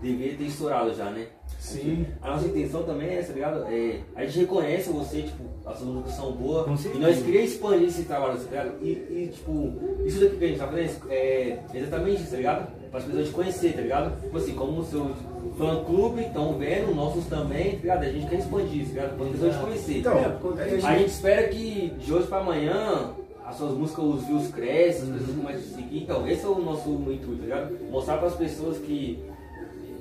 deveria 0.01 0.37
ter 0.37 0.45
estourado 0.45 0.93
já, 0.93 1.09
né? 1.09 1.27
Sim. 1.59 2.05
A 2.21 2.31
nossa 2.31 2.47
intenção 2.47 2.83
também 2.83 3.09
é 3.09 3.19
essa, 3.19 3.29
tá 3.29 3.33
ligado? 3.33 3.65
É, 3.69 3.99
a 4.15 4.25
gente 4.25 4.39
reconhece 4.39 4.89
você, 4.89 5.23
tipo, 5.23 5.43
as 5.65 5.77
suas 5.77 5.89
músicas 5.89 6.13
são 6.13 6.31
boas. 6.31 6.65
Com 6.65 6.89
E 6.89 6.99
nós 6.99 7.21
queríamos 7.21 7.51
expandir 7.51 7.87
esse 7.87 8.03
trabalho, 8.03 8.37
tá 8.39 8.49
ligado? 8.49 8.83
E, 8.83 8.89
e, 8.89 9.31
tipo, 9.33 9.73
isso 10.05 10.19
daqui 10.19 10.37
que 10.37 10.45
a 10.45 10.47
gente 10.47 10.59
tá 10.59 10.67
fazendo 10.67 11.11
é 11.11 11.59
exatamente 11.73 12.21
isso, 12.21 12.31
tá 12.31 12.37
ligado? 12.37 12.67
Para 12.89 12.99
as 12.99 13.05
pessoas 13.05 13.27
te 13.27 13.33
conhecer, 13.33 13.73
tá 13.73 13.81
ligado? 13.81 14.21
Tipo 14.21 14.37
assim, 14.37 14.53
como 14.53 14.79
o 14.79 14.85
seu 14.85 15.11
fã 15.57 15.83
clube 15.83 16.21
estão 16.21 16.57
vendo, 16.57 16.95
nossos 16.95 17.25
também, 17.25 17.71
tá 17.71 17.77
ligado? 17.77 18.03
A 18.03 18.11
gente 18.11 18.27
quer 18.27 18.39
expandir 18.39 18.81
isso, 18.81 18.93
tá 18.93 19.01
ligado? 19.01 19.17
Para 19.17 19.25
as 19.25 19.31
pessoas 19.31 19.55
te 19.55 19.61
conhecer. 19.61 19.97
Então, 19.97 20.57
é 20.59 20.75
isso. 20.75 20.87
A 20.87 20.97
gente 20.97 21.09
espera 21.09 21.47
que 21.47 21.93
de 21.99 22.13
hoje 22.13 22.27
pra 22.27 22.37
amanhã 22.39 23.13
as 23.45 23.55
suas 23.55 23.77
músicas, 23.77 24.03
os 24.05 24.23
views 24.25 24.47
crescem, 24.49 25.03
as 25.03 25.19
pessoas 25.19 25.37
começam 25.37 25.61
a 25.61 25.75
seguir. 25.75 26.03
Então, 26.03 26.27
esse 26.27 26.45
é 26.45 26.49
o 26.49 26.59
nosso 26.59 26.89
intuito, 26.89 27.27
tá 27.27 27.43
ligado? 27.43 27.77
Mostrar 27.89 28.17
pras 28.17 28.35
pessoas 28.35 28.77
que 28.77 29.23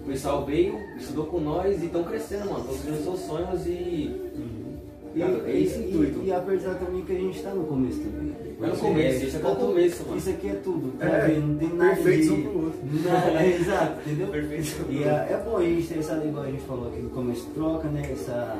o 0.06 0.08
pessoal 0.08 0.44
veio, 0.44 0.78
estudou 0.96 1.26
com 1.26 1.40
nós 1.40 1.82
e 1.82 1.86
estão 1.86 2.04
crescendo, 2.04 2.46
mano. 2.46 2.60
Estão 2.60 2.76
seguindo 2.76 3.02
seus 3.02 3.20
sonhos 3.20 3.66
e. 3.66 4.14
E, 5.16 5.22
é 5.22 5.60
esse 5.60 5.78
o 5.78 5.82
e- 5.82 5.88
intuito. 5.88 6.20
e 6.24 6.32
apesar 6.32 6.74
também 6.74 7.02
que 7.02 7.12
a 7.12 7.18
gente 7.18 7.42
tá 7.42 7.50
no 7.50 7.64
começo 7.64 7.98
também. 8.00 8.32
Tá 8.60 8.66
no 8.68 8.76
começo, 8.76 9.24
isso 9.26 9.36
aqui 9.38 9.46
é 9.46 9.50
o 9.50 9.56
começo, 9.56 10.02
mano. 10.04 10.18
Isso 10.18 10.30
aqui 10.30 10.48
é 10.48 10.54
tudo, 10.62 10.98
tá 10.98 11.06
É, 11.06 11.26
vendo? 11.26 11.46
Não 11.48 11.58
tem 11.58 11.68
nada 11.70 11.94
perfeitos 11.96 12.26
de... 12.26 12.32
um 12.32 12.42
pro 12.42 12.64
outro. 12.66 12.78
Nada, 13.04 13.30
é, 13.42 13.56
exato, 13.56 14.00
entendeu? 14.06 14.26
Perfeito. 14.28 14.86
E 14.90 15.02
é, 15.04 15.08
é 15.08 15.42
bom 15.44 15.56
a 15.56 15.62
gente 15.64 15.88
ter 15.88 15.98
essa, 15.98 16.22
igual 16.24 16.44
a 16.44 16.50
gente 16.50 16.62
falou 16.62 16.88
aqui 16.88 17.00
no 17.00 17.10
começo, 17.10 17.46
troca, 17.54 17.88
né? 17.88 18.02
Essa, 18.12 18.58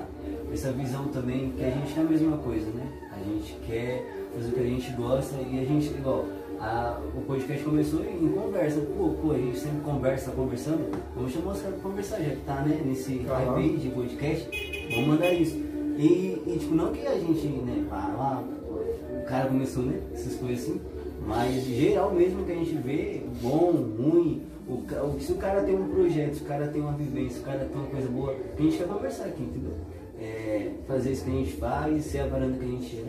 essa 0.53 0.73
visão 0.73 1.05
também, 1.09 1.53
que 1.57 1.63
a 1.63 1.71
gente 1.71 1.97
é 1.97 2.01
a 2.01 2.05
mesma 2.05 2.39
coisa, 2.39 2.67
né? 2.71 2.87
A 3.13 3.19
gente 3.23 3.55
quer 3.67 4.03
fazer 4.35 4.49
o 4.49 4.53
que 4.53 4.61
a 4.61 4.65
gente 4.65 4.91
gosta 4.93 5.37
e 5.37 5.61
a 5.61 5.65
gente, 5.65 5.87
igual, 5.89 6.25
a, 6.61 7.01
o 7.15 7.21
podcast 7.23 7.65
começou 7.65 8.05
em 8.05 8.29
conversa. 8.29 8.81
Pô, 8.81 9.11
pô, 9.21 9.33
a 9.33 9.39
gente 9.39 9.59
sempre 9.59 9.81
conversa, 9.81 10.31
conversando. 10.31 10.91
Vamos 11.15 11.33
chamar 11.33 11.53
os 11.53 11.61
caras 11.61 11.81
pra 11.81 11.91
conversar, 11.91 12.21
já 12.21 12.31
que 12.31 12.41
tá, 12.43 12.63
né? 12.63 12.81
Nesse 12.85 13.25
Aham. 13.29 13.55
hype 13.55 13.59
aí 13.59 13.77
de 13.77 13.89
podcast, 13.89 14.91
vamos 14.95 15.09
mandar 15.09 15.33
isso. 15.33 15.57
E, 15.99 16.43
e, 16.47 16.57
tipo, 16.59 16.75
não 16.75 16.93
que 16.93 17.07
a 17.07 17.19
gente, 17.19 17.47
né, 17.47 17.87
vá 17.89 17.97
lá, 18.17 18.45
o 18.71 19.25
cara 19.27 19.49
começou, 19.49 19.83
né? 19.85 20.01
Essas 20.13 20.35
coisas 20.37 20.65
assim. 20.65 20.81
Mas 21.27 21.65
geral 21.65 22.13
mesmo 22.15 22.45
que 22.45 22.53
a 22.53 22.55
gente 22.55 22.75
vê, 22.77 23.23
bom, 23.43 23.73
ruim, 23.99 24.43
o, 24.69 24.85
se 25.21 25.33
o 25.33 25.37
cara 25.37 25.63
tem 25.63 25.75
um 25.75 25.89
projeto, 25.89 26.35
se 26.35 26.43
o 26.43 26.47
cara 26.47 26.69
tem 26.69 26.81
uma 26.81 26.93
vivência, 26.93 27.37
se 27.37 27.41
o 27.41 27.45
cara 27.45 27.61
tem 27.61 27.77
uma 27.77 27.87
coisa 27.89 28.09
boa, 28.09 28.37
a 28.57 28.63
gente 28.63 28.77
quer 28.77 28.87
conversar 28.87 29.25
aqui, 29.25 29.43
entendeu? 29.43 29.73
É, 30.21 30.71
fazer 30.87 31.13
isso 31.13 31.25
que 31.25 31.31
a 31.31 31.35
gente 31.35 31.53
faz, 31.53 32.05
ser 32.05 32.21
a 32.21 32.27
varanda 32.27 32.57
que 32.59 32.65
a 32.65 32.69
gente 32.69 32.97
é. 32.97 33.05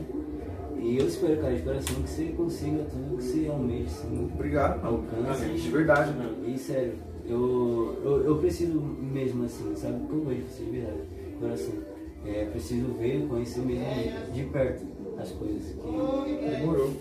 E 0.88 0.98
eu 1.00 1.06
espero, 1.08 1.36
cara, 1.42 1.54
de 1.54 1.62
coração 1.64 1.96
que 2.02 2.10
você 2.10 2.26
consiga 2.28 2.84
tudo 2.90 3.18
que 3.18 3.24
você 3.24 3.48
almeja, 3.50 3.86
assim, 3.88 4.32
Obrigado, 4.34 4.82
mano. 4.84 5.04
alcance. 5.22 5.46
De 5.46 5.70
verdade, 5.70 6.12
né? 6.14 6.30
E 6.48 6.58
sério, 6.58 6.94
eu, 7.28 8.00
eu, 8.06 8.24
eu 8.24 8.38
preciso 8.38 8.80
mesmo 8.80 9.44
assim, 9.44 9.76
sabe? 9.76 10.00
Porque 10.00 10.16
eu 10.16 10.24
vejo 10.26 10.42
você 10.50 10.64
de 10.64 10.72
verdade, 10.72 10.98
de 11.30 11.36
coração. 11.40 11.74
É, 12.26 12.46
preciso 12.46 12.88
ver, 12.94 13.28
conhecer 13.28 13.60
mesmo 13.62 13.84
de 14.34 14.44
perto 14.44 14.86
as 15.20 15.32
coisas. 15.32 15.64
Que 15.74 16.50
Demorou. 16.58 16.92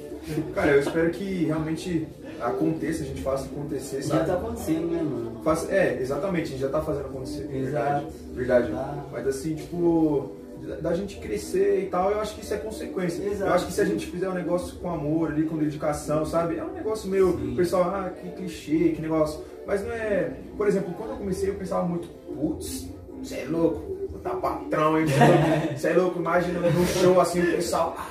Cara, 0.55 0.73
eu 0.73 0.81
espero 0.81 1.11
que 1.11 1.45
realmente 1.45 2.09
aconteça, 2.41 3.05
a 3.05 3.07
gente 3.07 3.23
faça 3.23 3.47
acontecer, 3.47 4.03
já 4.03 4.09
sabe? 4.17 4.27
tá 4.27 4.35
acontecendo, 4.35 4.91
né, 4.91 5.03
mano? 5.03 5.41
Faça- 5.45 5.73
é, 5.73 6.01
exatamente, 6.01 6.43
a 6.45 6.47
gente 6.47 6.61
já 6.61 6.69
tá 6.69 6.83
fazendo 6.83 7.07
acontecer. 7.07 7.49
Exato. 7.55 8.07
Verdade. 8.35 8.71
Verdade. 8.71 8.73
Tá. 8.73 9.05
Mas 9.13 9.27
assim, 9.29 9.55
tipo, 9.55 10.33
da- 10.75 10.95
gente 10.95 11.17
crescer 11.19 11.83
e 11.85 11.87
tal, 11.87 12.11
eu 12.11 12.21
acho 12.21 12.35
que 12.35 12.43
isso 12.43 12.53
é 12.55 12.57
consequência. 12.59 13.23
Exato. 13.23 13.51
Eu 13.51 13.55
acho 13.55 13.67
que 13.67 13.73
se 13.73 13.81
a 13.81 13.85
gente 13.85 14.07
fizer 14.07 14.29
um 14.29 14.35
negócio 14.35 14.77
com 14.79 14.91
amor 14.91 15.31
ali, 15.31 15.45
com 15.45 15.57
dedicação, 15.57 16.27
sabe? 16.27 16.57
É 16.59 16.65
um 16.65 16.73
negócio 16.73 17.09
meio. 17.09 17.33
Sim. 17.39 17.53
O 17.53 17.57
pessoal, 17.57 17.85
ah, 17.85 18.11
que 18.11 18.29
clichê, 18.31 18.91
que 18.91 19.01
negócio. 19.01 19.41
Mas 19.67 19.85
não 19.85 19.93
é. 19.93 20.33
Por 20.57 20.67
exemplo, 20.69 20.93
quando 20.97 21.11
eu 21.11 21.17
comecei, 21.17 21.49
eu 21.51 21.55
pensava 21.55 21.87
muito, 21.87 22.09
putz, 22.35 22.89
você 23.23 23.37
é 23.37 23.45
louco, 23.49 24.19
tá 24.23 24.31
patrão, 24.31 24.99
hein? 24.99 25.07
Você 25.77 25.89
é 25.89 25.93
louco, 25.95 26.19
imagina 26.19 26.59
num 26.61 26.87
show 26.87 27.21
assim, 27.21 27.41
o 27.43 27.53
pessoal. 27.53 27.95
Ah, 27.99 28.07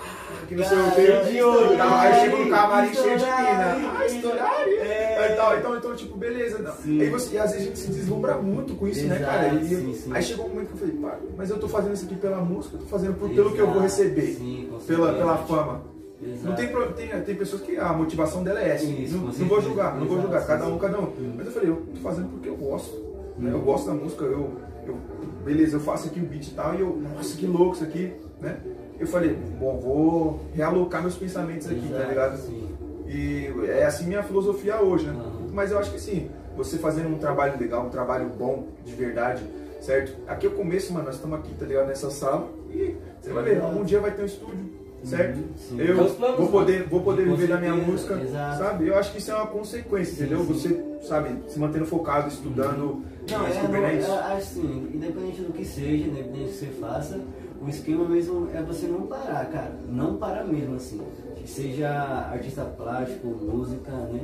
que 0.47 0.55
não 0.55 0.63
sei 0.63 0.77
o 0.77 0.91
que. 0.91 1.31
de 1.31 1.77
Tá, 1.77 2.01
Aí 2.01 2.11
né? 2.11 2.19
chega 2.21 2.35
um 2.35 2.49
camarim 2.49 2.93
cheio 2.93 3.17
de 3.17 3.25
mina. 3.25 3.93
Ah, 3.97 4.05
estouraria. 4.05 4.81
É. 4.81 5.33
Então, 5.33 5.57
então, 5.57 5.77
então, 5.77 5.95
tipo, 5.95 6.17
beleza. 6.17 6.59
Não. 6.59 7.01
Aí 7.01 7.09
você, 7.09 7.35
e 7.35 7.39
às 7.39 7.51
vezes 7.51 7.65
a 7.65 7.69
gente 7.69 7.79
se 7.79 7.91
deslumbra 7.91 8.35
muito 8.37 8.75
com 8.75 8.87
isso, 8.87 9.05
né, 9.07 9.15
Exato, 9.17 9.31
cara? 9.31 9.47
E 9.55 9.67
sim, 9.67 9.93
sim. 9.93 10.11
aí 10.13 10.23
chegou 10.23 10.45
um 10.45 10.49
momento 10.49 10.67
que 10.67 10.73
eu 10.73 10.77
falei, 10.77 10.95
pá, 10.95 11.19
mas 11.37 11.49
eu 11.49 11.57
tô 11.59 11.67
fazendo 11.67 11.93
isso 11.93 12.05
aqui 12.05 12.15
pela 12.15 12.37
música, 12.37 12.75
eu 12.75 12.79
tô 12.81 12.85
fazendo 12.85 13.13
por, 13.15 13.29
pelo 13.29 13.51
que 13.51 13.59
eu 13.59 13.67
vou 13.71 13.81
receber. 13.81 14.35
Sim, 14.35 14.69
pela, 14.87 15.13
pela 15.13 15.37
fama. 15.37 15.81
Exato. 16.21 16.45
Não 16.47 16.55
tem, 16.55 16.67
tem, 17.09 17.21
tem 17.21 17.35
pessoas 17.35 17.61
que 17.61 17.77
a 17.77 17.91
motivação 17.93 18.43
dela 18.43 18.59
é 18.61 18.69
essa. 18.69 18.85
Isso, 18.85 19.17
não, 19.17 19.25
não 19.25 19.47
vou 19.47 19.61
julgar, 19.61 19.93
não 19.97 20.05
vou 20.05 20.17
Exato, 20.17 20.21
julgar, 20.21 20.47
cada 20.47 20.65
um, 20.67 20.77
cada 20.77 20.99
um. 20.99 21.11
Mas 21.35 21.45
eu 21.47 21.51
falei, 21.51 21.69
eu 21.69 21.83
tô 21.93 21.99
fazendo 22.01 22.29
porque 22.29 22.49
eu 22.49 22.55
gosto. 22.55 22.95
né? 23.37 23.51
Eu 23.51 23.55
Uhum. 23.57 23.61
gosto 23.63 23.87
da 23.87 23.93
música, 23.93 24.23
eu, 24.25 24.51
eu. 24.87 24.97
Beleza, 25.43 25.75
eu 25.77 25.79
faço 25.81 26.07
aqui 26.07 26.19
o 26.19 26.23
beat 26.23 26.47
e 26.47 26.51
tal, 26.53 26.73
e 26.75 26.79
eu, 26.81 26.97
nossa, 27.15 27.35
que 27.35 27.45
louco 27.45 27.75
isso 27.75 27.83
aqui, 27.83 28.11
né? 28.41 28.57
Eu 28.99 29.07
falei, 29.07 29.35
bom, 29.59 29.77
vou 29.79 30.41
realocar 30.53 31.01
meus 31.01 31.15
pensamentos 31.15 31.67
aqui, 31.67 31.81
tá 31.81 31.95
Exato, 31.95 32.09
ligado? 32.09 32.37
Sim. 32.37 32.69
E 33.07 33.51
é 33.67 33.85
assim 33.85 34.05
minha 34.07 34.23
filosofia 34.23 34.81
hoje, 34.81 35.05
né? 35.07 35.13
Uhum. 35.13 35.49
Mas 35.53 35.71
eu 35.71 35.79
acho 35.79 35.91
que 35.91 35.99
sim, 35.99 36.29
você 36.55 36.77
fazendo 36.77 37.09
um 37.09 37.17
trabalho 37.17 37.59
legal, 37.59 37.85
um 37.85 37.89
trabalho 37.89 38.29
bom, 38.29 38.67
de 38.85 38.93
verdade, 38.95 39.43
certo? 39.81 40.15
Aqui 40.27 40.47
é 40.47 40.49
o 40.49 40.53
começo, 40.53 40.91
mano, 40.93 41.05
nós 41.05 41.15
estamos 41.15 41.39
aqui, 41.39 41.53
tá 41.55 41.65
ligado? 41.65 41.87
Nessa 41.87 42.09
sala 42.09 42.49
e 42.71 42.95
você 43.21 43.31
vai 43.31 43.43
ver, 43.43 43.61
um 43.63 43.83
dia 43.83 43.99
vai 43.99 44.11
ter 44.11 44.23
um 44.23 44.25
estúdio, 44.25 44.65
certo? 45.03 45.37
Uhum, 45.37 45.43
sim. 45.57 45.81
Eu 45.81 46.05
planos, 46.15 46.37
vou 46.37 46.47
poder, 46.49 46.83
vou 46.83 47.01
poder 47.01 47.25
viver 47.25 47.47
da 47.47 47.57
minha 47.57 47.75
música, 47.75 48.15
exato. 48.15 48.57
sabe? 48.57 48.87
Eu 48.87 48.97
acho 48.97 49.11
que 49.11 49.19
isso 49.19 49.31
é 49.31 49.35
uma 49.35 49.47
consequência, 49.47 50.15
Sim, 50.15 50.23
entendeu? 50.23 50.45
sim. 50.45 50.53
Você, 50.53 50.85
sabe, 51.07 51.29
se 51.47 51.59
mantendo 51.59 51.85
focado, 51.85 52.27
estudando, 52.29 53.03
Não, 53.29 53.47
e 53.47 53.51
é, 53.51 53.67
não, 53.67 53.85
é 53.85 53.95
isso. 53.95 54.11
é, 54.11 54.33
assim, 54.37 54.89
independente 54.93 55.41
do 55.41 55.53
que 55.53 55.63
seja, 55.65 56.07
independente 56.07 56.39
do 56.45 56.49
que 56.49 56.53
você 56.53 56.65
faça, 56.67 57.19
o 57.66 57.70
esquema 57.70 58.07
mesmo 58.07 58.47
é 58.53 58.61
você 58.61 58.86
não 58.86 59.07
parar, 59.07 59.49
cara. 59.49 59.76
Não 59.89 60.18
parar 60.18 60.45
mesmo, 60.45 60.76
assim. 60.76 61.01
Seja 61.45 61.89
artista 62.32 62.63
plástico, 62.63 63.28
música, 63.28 63.91
né? 63.91 64.22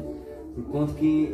Por 0.54 0.66
conta 0.66 0.94
que, 0.94 1.26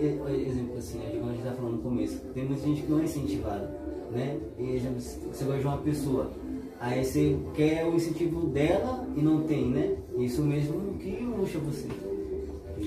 exemplo 0.48 0.78
assim, 0.78 1.00
é 1.00 1.20
a 1.22 1.32
gente 1.32 1.44
tá 1.44 1.52
falando 1.52 1.78
no 1.78 1.82
começo, 1.82 2.20
tem 2.34 2.46
muita 2.46 2.62
gente 2.64 2.84
que 2.84 2.92
não 2.92 3.00
é 3.00 3.04
incentivada, 3.04 3.68
né? 4.12 4.38
E 4.60 4.80
você 4.80 5.44
gosta 5.44 5.60
de 5.60 5.66
uma 5.68 5.78
pessoa, 5.80 6.32
aí 6.80 7.04
você 7.04 7.36
quer 7.56 7.86
o 7.86 7.96
incentivo 7.96 8.46
dela 8.48 9.08
e 9.16 9.22
não 9.22 9.42
tem, 9.42 9.70
né? 9.70 9.98
Isso 10.18 10.44
mesmo 10.44 10.98
que 11.00 11.28
puxa 11.36 11.58
você. 11.60 11.88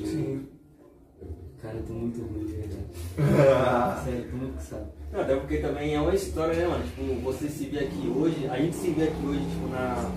Sim. 0.06 0.46
Cara, 1.62 1.76
eu 1.76 1.82
tô 1.82 1.92
muito 1.92 2.22
ruim, 2.22 2.46
de 2.46 2.52
verdade. 2.52 2.84
Sério, 4.04 4.30
tô 4.30 4.36
muito 4.36 4.54
cansado. 4.54 4.86
Não, 5.12 5.20
até 5.20 5.36
porque 5.36 5.58
também 5.58 5.94
é 5.94 6.00
uma 6.00 6.14
história, 6.14 6.54
né, 6.54 6.66
mano? 6.66 6.84
Tipo, 6.84 7.20
você 7.20 7.48
se 7.48 7.66
vê 7.66 7.80
aqui 7.80 8.08
hoje, 8.08 8.48
a 8.48 8.56
gente 8.56 8.76
se 8.76 8.90
vê 8.92 9.04
aqui 9.04 9.26
hoje, 9.26 9.40
tipo, 9.40 9.68
na, 9.68 10.10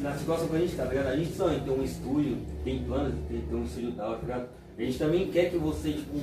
na 0.00 0.18
situação 0.18 0.48
que 0.48 0.56
a 0.56 0.58
gente 0.58 0.74
tá, 0.74 0.84
tá 0.84 0.88
ligado? 0.88 1.06
A 1.06 1.16
gente 1.16 1.32
sonha 1.36 1.56
em 1.56 1.60
ter 1.60 1.70
um 1.70 1.84
estúdio, 1.84 2.36
tem 2.64 2.82
planos 2.82 3.14
de 3.14 3.38
ter, 3.38 3.54
um 3.54 3.62
estúdio 3.62 3.92
tal, 3.92 4.14
tá 4.16 4.20
ligado? 4.22 4.48
A 4.76 4.82
gente 4.82 4.98
também 4.98 5.30
quer 5.30 5.50
que 5.50 5.58
você, 5.58 5.92
tipo, 5.92 6.18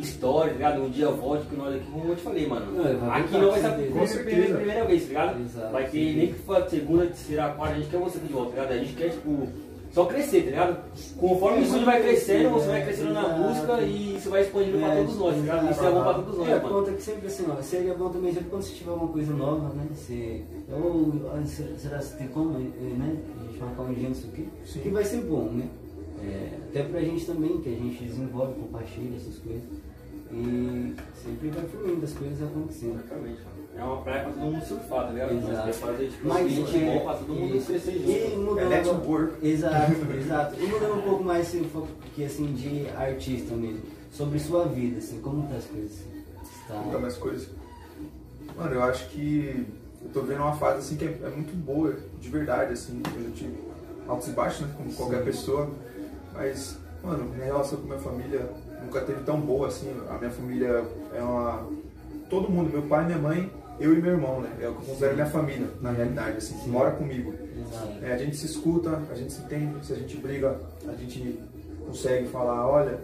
história, 0.00 0.52
tá 0.52 0.56
ligado? 0.56 0.82
Um 0.84 0.90
dia 0.90 1.10
volte 1.10 1.46
com 1.48 1.56
nós 1.56 1.74
aqui, 1.74 1.90
como 1.90 2.08
eu 2.08 2.16
te 2.16 2.22
falei, 2.22 2.46
mano. 2.46 2.72
Não, 2.72 3.12
aqui 3.12 3.32
não 3.36 3.50
vai 3.50 3.60
ser 3.60 3.66
a 3.66 3.72
primeira, 3.72 4.06
primeira, 4.06 4.56
primeira 4.56 4.84
vez, 4.86 5.02
tá 5.02 5.08
ligado? 5.08 5.42
Exato, 5.42 5.72
vai 5.72 5.84
ter 5.84 5.90
sim. 5.90 6.16
nem 6.16 6.26
que 6.28 6.38
for 6.38 6.56
a 6.56 6.68
segunda, 6.70 7.06
terceira, 7.06 7.50
quarta, 7.50 7.74
a 7.74 7.78
gente 7.78 7.90
quer 7.90 7.98
você 7.98 8.16
aqui 8.16 8.26
de 8.28 8.32
volta, 8.32 8.50
tá 8.52 8.62
ligado? 8.62 8.72
A 8.72 8.78
gente 8.78 8.94
quer, 8.94 9.10
tipo, 9.10 9.48
só 9.92 10.04
crescer, 10.06 10.42
tá 10.44 10.50
ligado? 10.50 10.78
Conforme 11.18 11.58
o 11.58 11.62
estúdio 11.62 11.84
vai 11.86 12.00
crescendo, 12.02 12.50
você 12.50 12.66
vai 12.68 12.82
crescendo 12.84 13.12
na 13.14 13.28
música 13.38 13.80
e 13.82 14.16
isso 14.16 14.30
vai 14.30 14.42
expandindo 14.42 14.78
pra 14.78 14.96
todos 14.96 15.16
nós, 15.18 15.34
tá 15.34 15.40
ligado? 15.40 15.70
Isso 15.70 15.84
é 15.84 15.90
bom 15.90 16.02
pra 16.02 16.14
todos 16.14 16.38
nós, 16.38 16.48
É, 16.48 16.54
mano. 16.56 16.68
conta 16.68 16.92
que 16.92 17.02
sempre 17.02 17.26
assim, 17.26 17.44
ó, 17.50 17.62
seria 17.62 17.94
bom 17.94 18.08
também 18.10 18.32
sempre 18.32 18.50
quando 18.50 18.62
você 18.62 18.74
tiver 18.74 18.90
alguma 18.90 19.12
coisa 19.12 19.32
nova, 19.32 19.74
né? 19.74 19.86
Você, 19.94 20.42
ou, 20.72 21.30
ah, 21.34 21.44
se- 21.46 21.74
será 21.78 21.98
que 21.98 22.16
tem 22.18 22.28
como, 22.28 22.58
eh, 22.58 22.94
né? 22.98 23.16
A 23.40 23.44
gente 23.50 23.58
marcar 23.60 23.82
um 23.82 23.94
dia 23.94 24.08
nisso 24.08 24.28
aqui? 24.32 24.48
Sim. 24.64 24.80
Que 24.80 24.88
vai 24.90 25.04
ser 25.04 25.22
bom, 25.22 25.44
né? 25.52 25.68
É, 26.22 26.50
até 26.70 26.82
pra 26.82 27.00
gente 27.00 27.24
também, 27.26 27.58
que 27.60 27.68
a 27.68 27.72
gente 27.78 28.04
desenvolve, 28.04 28.54
compartilha 28.54 29.16
essas 29.16 29.38
coisas. 29.38 29.62
E 30.30 30.94
sempre 31.24 31.48
vai 31.50 31.64
fluindo, 31.66 32.04
as 32.04 32.12
coisas 32.12 32.42
acontecendo. 32.42 33.00
Exatamente. 33.00 33.38
É 33.78 33.82
uma 33.84 34.02
praia 34.02 34.24
pra 34.24 34.32
todo 34.32 34.40
mundo 34.42 34.64
surfar, 34.64 35.06
tá 35.06 35.12
ligado? 35.12 35.32
Exato. 35.38 35.72
Fazer 35.74 36.08
tipo 36.08 36.28
Mas, 36.28 36.36
um 36.38 36.44
ambiente 36.46 36.76
é, 36.76 36.98
bom 36.98 37.04
pra 37.04 37.14
todo 37.14 37.32
mundo 37.34 37.56
isso. 37.56 37.66
crescer 37.66 37.92
E 37.92 38.30
junto. 38.30 38.40
mudando, 38.40 38.58
É 38.60 38.68
network. 38.68 39.46
Exato, 39.46 39.92
exato. 40.18 40.56
E 40.60 40.66
mudando 40.66 40.94
um 40.98 41.02
pouco 41.02 41.24
mais 41.24 41.46
assim, 41.46 41.60
um 41.60 41.68
pouco 41.68 41.88
que, 42.14 42.24
assim, 42.24 42.52
de 42.54 42.88
artista 42.90 43.54
mesmo, 43.54 43.82
sobre 44.10 44.38
sua 44.40 44.64
vida, 44.66 44.98
assim, 44.98 45.20
como 45.20 45.46
tá 45.48 45.54
as 45.56 45.64
coisas? 45.64 45.92
Assim? 45.92 46.24
Você 46.66 46.72
Muita 46.74 46.90
Tá... 46.92 46.98
mais 46.98 47.16
coisas. 47.16 47.48
Mano, 48.56 48.74
eu 48.74 48.82
acho 48.82 49.08
que 49.10 49.64
eu 50.02 50.10
tô 50.12 50.22
vendo 50.22 50.38
uma 50.42 50.56
fase 50.56 50.78
assim 50.80 50.96
que 50.96 51.04
é, 51.04 51.16
é 51.22 51.30
muito 51.30 51.54
boa, 51.56 51.94
de 52.20 52.28
verdade, 52.28 52.72
assim. 52.72 53.00
Eu 53.16 53.24
já 53.30 53.30
tive 53.36 53.58
altos 54.08 54.26
e 54.28 54.30
baixos, 54.32 54.62
né? 54.62 54.74
Como 54.76 54.92
qualquer 54.92 55.18
Sim. 55.18 55.24
pessoa. 55.24 55.70
Mas, 56.34 56.76
mano, 57.04 57.24
minha 57.32 57.44
relação 57.44 57.78
com 57.78 57.86
minha 57.86 57.98
família 58.00 58.50
nunca 58.84 59.00
teve 59.02 59.22
tão 59.22 59.40
boa 59.40 59.68
assim. 59.68 59.88
A 60.10 60.18
minha 60.18 60.30
família 60.32 60.84
é 61.14 61.22
uma. 61.22 61.64
Todo 62.28 62.50
mundo, 62.50 62.70
meu 62.72 62.82
pai, 62.82 63.06
minha 63.06 63.18
mãe, 63.18 63.50
eu 63.80 63.94
e 63.94 64.02
meu 64.02 64.12
irmão, 64.12 64.40
né? 64.40 64.50
É 64.60 64.68
o 64.68 64.74
que 64.74 64.82
eu 64.82 64.86
considero 64.86 65.14
minha 65.14 65.26
família, 65.26 65.68
na 65.80 65.90
realidade, 65.90 66.38
assim, 66.38 66.58
que 66.58 66.68
mora 66.68 66.90
comigo. 66.92 67.32
É, 68.02 68.12
a 68.12 68.18
gente 68.18 68.36
se 68.36 68.46
escuta, 68.46 69.02
a 69.10 69.14
gente 69.14 69.32
se 69.32 69.42
entende, 69.42 69.86
se 69.86 69.92
a 69.92 69.96
gente 69.96 70.16
briga, 70.16 70.58
a 70.86 70.94
gente 70.94 71.38
consegue 71.86 72.28
falar, 72.28 72.66
olha, 72.66 72.98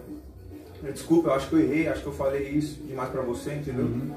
desculpa, 0.83 1.29
eu 1.29 1.33
acho 1.33 1.49
que 1.49 1.55
eu 1.55 1.59
errei, 1.59 1.87
acho 1.87 2.01
que 2.01 2.07
eu 2.07 2.13
falei 2.13 2.49
isso 2.49 2.81
demais 2.83 3.09
pra 3.09 3.21
você, 3.21 3.53
entendeu? 3.53 3.85
Uhum. 3.85 4.11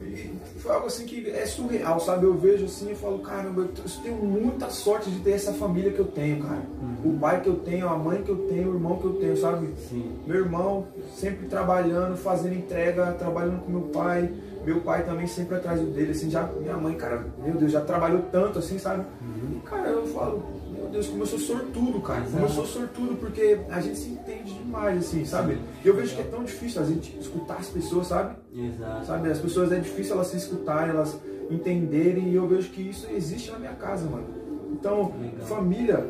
E 0.00 0.30
foi 0.58 0.72
algo 0.72 0.86
assim 0.86 1.06
que 1.06 1.30
é 1.30 1.46
surreal, 1.46 1.98
sabe? 1.98 2.26
Eu 2.26 2.34
vejo 2.34 2.66
assim 2.66 2.92
e 2.92 2.94
falo, 2.94 3.20
caramba, 3.20 3.62
eu 3.62 3.64
eu 3.66 4.02
tenho 4.02 4.16
muita 4.16 4.68
sorte 4.70 5.10
de 5.10 5.20
ter 5.20 5.32
essa 5.32 5.52
família 5.52 5.90
que 5.90 5.98
eu 5.98 6.06
tenho, 6.06 6.42
cara. 6.42 6.62
O 7.04 7.18
pai 7.18 7.40
que 7.40 7.48
eu 7.48 7.56
tenho, 7.56 7.88
a 7.88 7.96
mãe 7.96 8.22
que 8.22 8.30
eu 8.30 8.36
tenho, 8.48 8.70
o 8.70 8.74
irmão 8.74 8.98
que 8.98 9.04
eu 9.04 9.14
tenho, 9.14 9.36
sabe? 9.36 9.68
Sim. 9.88 10.12
Meu 10.26 10.36
irmão 10.36 10.86
sempre 11.14 11.46
trabalhando, 11.46 12.16
fazendo 12.16 12.54
entrega, 12.54 13.12
trabalhando 13.12 13.62
com 13.64 13.70
meu 13.70 13.82
pai. 13.88 14.30
Meu 14.64 14.80
pai 14.80 15.04
também 15.04 15.26
sempre 15.26 15.56
atrás 15.56 15.80
dele, 15.80 16.12
assim, 16.12 16.30
já. 16.30 16.44
Minha 16.44 16.76
mãe, 16.76 16.94
cara, 16.94 17.26
meu 17.38 17.54
Deus, 17.54 17.70
já 17.72 17.80
trabalhou 17.80 18.22
tanto, 18.32 18.58
assim, 18.58 18.78
sabe? 18.78 19.04
E, 19.52 19.60
cara, 19.60 19.88
eu 19.88 20.06
falo, 20.06 20.42
meu 20.72 20.88
Deus, 20.88 21.08
como 21.08 21.22
eu 21.22 21.26
sou 21.26 21.38
sortudo, 21.38 22.00
cara. 22.00 22.22
Como 22.22 22.44
eu 22.44 22.48
sou 22.48 22.64
sortudo, 22.64 23.16
porque 23.16 23.58
a 23.70 23.80
gente 23.80 23.98
se 23.98 24.08
entende 24.10 24.54
demais, 24.54 24.98
assim, 24.98 25.24
sabe? 25.24 25.58
E 25.84 25.88
eu 25.88 25.94
vejo 25.94 26.14
que 26.14 26.20
é 26.22 26.24
tão 26.24 26.44
difícil 26.44 26.82
a 26.82 26.84
gente 26.84 27.16
escutar 27.18 27.56
as 27.56 27.68
pessoas, 27.68 28.06
sabe? 28.06 28.36
Exato. 28.54 29.06
Sabe, 29.06 29.30
as 29.30 29.38
pessoas 29.38 29.70
é 29.72 29.78
difícil 29.78 30.14
elas 30.14 30.28
se 30.28 30.36
escutarem, 30.38 30.90
elas 30.90 31.18
entenderem, 31.50 32.28
e 32.30 32.34
eu 32.34 32.46
vejo 32.48 32.70
que 32.70 32.80
isso 32.88 33.06
existe 33.10 33.50
na 33.50 33.58
minha 33.58 33.74
casa, 33.74 34.08
mano. 34.08 34.26
Então, 34.72 35.12
Legal. 35.20 35.46
família, 35.46 36.06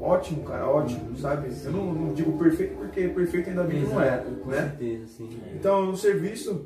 ótimo, 0.00 0.42
cara, 0.44 0.66
ótimo, 0.66 1.16
sabe? 1.18 1.48
Eu 1.64 1.72
não, 1.72 1.92
não 1.92 2.14
digo 2.14 2.32
perfeito 2.38 2.74
porque 2.76 3.08
perfeito 3.08 3.50
ainda 3.50 3.64
bem 3.64 3.82
não 3.82 4.00
é, 4.00 4.06
Exato, 4.08 4.30
com 4.42 4.50
né? 4.50 4.56
certeza, 4.56 5.06
sim. 5.08 5.38
Então, 5.54 5.86
no 5.86 5.96
serviço, 5.96 6.64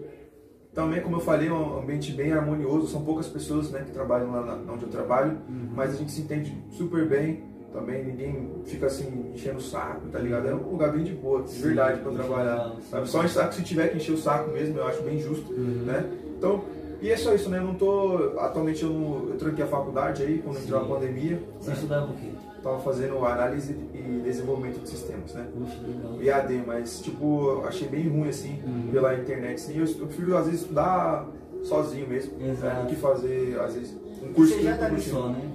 também, 0.74 1.00
como 1.00 1.16
eu 1.16 1.20
falei, 1.20 1.48
é 1.48 1.52
um 1.52 1.78
ambiente 1.80 2.12
bem 2.12 2.32
harmonioso. 2.32 2.86
São 2.88 3.02
poucas 3.04 3.26
pessoas 3.26 3.70
né, 3.70 3.82
que 3.84 3.90
trabalham 3.92 4.30
lá 4.30 4.42
na, 4.42 4.72
onde 4.72 4.84
eu 4.84 4.88
trabalho, 4.88 5.36
mas 5.74 5.94
a 5.94 5.96
gente 5.96 6.12
se 6.12 6.22
entende 6.22 6.56
super 6.70 7.08
bem. 7.08 7.48
Também 7.72 8.04
ninguém 8.04 8.50
fica 8.64 8.86
assim 8.86 9.30
enchendo 9.32 9.58
o 9.58 9.62
saco, 9.62 10.08
tá 10.08 10.18
ligado? 10.18 10.48
É 10.48 10.54
um 10.54 10.70
lugar 10.72 10.90
bem 10.92 11.04
de 11.04 11.12
boa, 11.12 11.42
de 11.42 11.50
Sim, 11.50 11.62
verdade, 11.62 12.00
pra 12.00 12.10
sim, 12.10 12.18
trabalhar. 12.18 12.72
sim. 12.76 12.82
Sabe? 12.90 13.08
Só 13.08 13.24
enche 13.24 13.34
saco 13.34 13.54
se 13.54 13.62
tiver 13.62 13.88
que 13.88 13.96
encher 13.98 14.12
o 14.12 14.18
saco 14.18 14.50
mesmo, 14.50 14.76
eu 14.78 14.86
acho 14.88 15.00
bem 15.02 15.20
justo, 15.20 15.52
Uhum. 15.52 15.84
né? 15.86 16.04
Então, 16.36 16.64
e 17.00 17.10
é 17.10 17.16
só 17.16 17.32
isso, 17.32 17.48
né? 17.48 17.58
Eu 17.58 17.62
não 17.62 17.74
tô. 17.76 18.32
Atualmente 18.40 18.82
eu, 18.82 18.90
não, 18.90 19.28
eu 19.30 19.36
tranquei 19.38 19.64
a 19.64 19.68
faculdade 19.68 20.20
aí, 20.22 20.38
quando 20.38 20.58
entrou 20.58 20.80
a 20.80 20.82
Sim. 20.82 20.88
pandemia. 20.88 21.42
Você 21.60 21.70
né? 21.70 21.76
estudava 21.76 22.10
o 22.10 22.14
quê? 22.16 22.30
Tava 22.62 22.78
fazendo 22.80 23.24
análise 23.24 23.72
e 23.94 24.20
desenvolvimento 24.22 24.80
de 24.82 24.88
sistemas, 24.90 25.32
né? 25.34 25.46
Legal. 25.86 26.22
EAD, 26.22 26.62
mas 26.66 27.00
tipo, 27.00 27.48
eu 27.52 27.66
achei 27.66 27.88
bem 27.88 28.06
ruim 28.08 28.28
assim, 28.28 28.61
Uhum. 28.66 28.88
pela 28.92 29.14
internet. 29.14 29.54
Assim, 29.54 29.78
eu, 29.78 29.86
eu 29.86 30.06
prefiro 30.06 30.36
às 30.36 30.44
vezes 30.46 30.61
estudar 30.62 31.26
sozinho 31.64 32.06
mesmo, 32.06 32.32
Exato. 32.42 32.74
né, 32.76 32.82
do 32.82 32.88
que 32.88 32.96
fazer, 32.96 33.58
às 33.61 33.74
vezes, 33.74 33.96
um 34.22 34.32
curso 34.34 34.54
Você 34.54 34.62
já 34.62 34.76
tá 34.76 34.90
só, 34.98 35.28
né? 35.28 35.50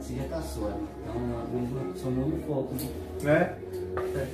Você 0.00 0.14
já 0.14 0.24
tá 0.24 0.40
só. 0.42 0.72
Então, 1.02 1.20
mesmo 1.52 1.96
só 1.96 2.10
muda 2.10 2.36
o 2.36 2.40
foco, 2.46 2.74
né? 2.74 2.88
né? 3.22 3.58
É. 4.16 4.26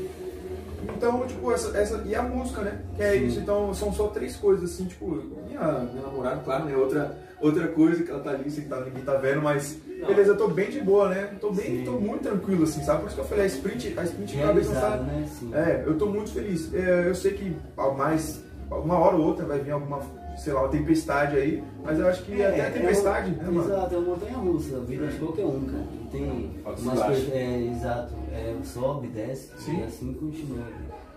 Então, 0.96 1.26
tipo, 1.26 1.50
essa, 1.52 1.76
essa. 1.76 2.02
E 2.04 2.14
a 2.14 2.22
música, 2.22 2.60
né? 2.62 2.80
Que 2.96 3.02
é 3.02 3.12
Sim. 3.12 3.26
isso, 3.26 3.40
então 3.40 3.72
são 3.72 3.92
só 3.92 4.08
três 4.08 4.36
coisas, 4.36 4.72
assim, 4.72 4.84
tipo, 4.86 5.06
minha, 5.46 5.60
minha 5.90 6.02
namorada, 6.02 6.40
claro, 6.44 6.64
né? 6.66 6.76
Outra, 6.76 7.18
outra 7.40 7.68
coisa 7.68 8.02
que 8.02 8.10
ela 8.10 8.20
tá 8.20 8.30
ali, 8.30 8.46
assim, 8.48 8.62
que 8.62 8.68
tá, 8.68 8.80
ninguém 8.80 9.02
tá 9.02 9.14
vendo, 9.16 9.40
mas. 9.42 9.78
Beleza, 10.04 10.30
eu 10.32 10.36
tô 10.36 10.48
bem 10.48 10.70
de 10.70 10.80
boa, 10.80 11.08
né? 11.08 11.30
Tô 11.40 11.50
bem, 11.52 11.78
Sim. 11.78 11.84
tô 11.84 11.92
muito 11.92 12.22
tranquilo, 12.22 12.64
assim, 12.64 12.82
sabe? 12.82 13.00
Por 13.00 13.06
isso 13.06 13.14
que 13.16 13.20
eu 13.22 13.26
falei, 13.26 13.44
a 13.44 13.46
sprint, 13.46 13.94
a 13.98 14.02
sprint 14.04 14.36
Realizado, 14.36 14.98
tá. 14.98 15.04
né? 15.04 15.26
Sim. 15.28 15.50
É, 15.54 15.84
eu 15.86 15.96
tô 15.98 16.06
muito 16.06 16.30
feliz. 16.30 16.72
É, 16.74 17.08
eu 17.08 17.14
sei 17.14 17.32
que 17.34 17.56
a 17.76 17.90
mais, 17.90 18.42
uma 18.70 18.98
hora 18.98 19.16
ou 19.16 19.24
outra 19.24 19.44
vai 19.44 19.58
vir 19.60 19.70
alguma, 19.72 20.00
sei 20.36 20.52
lá, 20.52 20.62
uma 20.62 20.68
tempestade 20.68 21.36
aí, 21.36 21.62
mas 21.82 21.98
eu 21.98 22.06
acho 22.08 22.22
que 22.24 22.40
É, 22.40 22.48
até 22.48 22.60
a 22.60 22.64
é 22.66 22.70
tempestade, 22.70 23.30
uma- 23.32 23.42
né, 23.42 23.50
mano? 23.50 23.68
Exato, 23.70 23.94
é 23.94 23.98
uma 23.98 24.06
montanha 24.08 24.36
russa, 24.36 24.76
a 24.76 24.80
vida 24.80 25.06
de 25.06 25.18
qualquer 25.18 25.44
um, 25.46 25.64
cara. 25.66 25.84
Não 26.00 26.06
tem 26.10 26.50
umas 26.64 27.02
coisas. 27.02 27.32
É, 27.32 27.62
exato. 27.70 28.12
É, 28.32 28.54
sobe, 28.64 29.08
desce, 29.08 29.48
Sim. 29.58 29.80
e 29.80 29.82
assim 29.84 30.12
continua. 30.14 30.64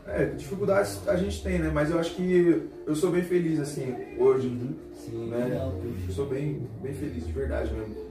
É, 0.09 0.25
dificuldades 0.25 1.01
a 1.05 1.17
gente 1.17 1.43
tem, 1.43 1.59
né? 1.59 1.69
Mas 1.73 1.91
eu 1.91 1.99
acho 1.99 2.15
que 2.15 2.63
eu 2.85 2.95
sou 2.95 3.11
bem 3.11 3.23
feliz, 3.23 3.59
assim, 3.59 3.93
hoje. 4.17 4.47
Sim, 4.95 5.27
Né? 5.29 5.45
legal, 5.45 5.73
Eu 6.07 6.13
sou 6.13 6.25
bem, 6.27 6.65
bem 6.81 6.93
feliz, 6.93 7.25
de 7.25 7.31
verdade 7.33 7.73
mesmo. 7.73 8.06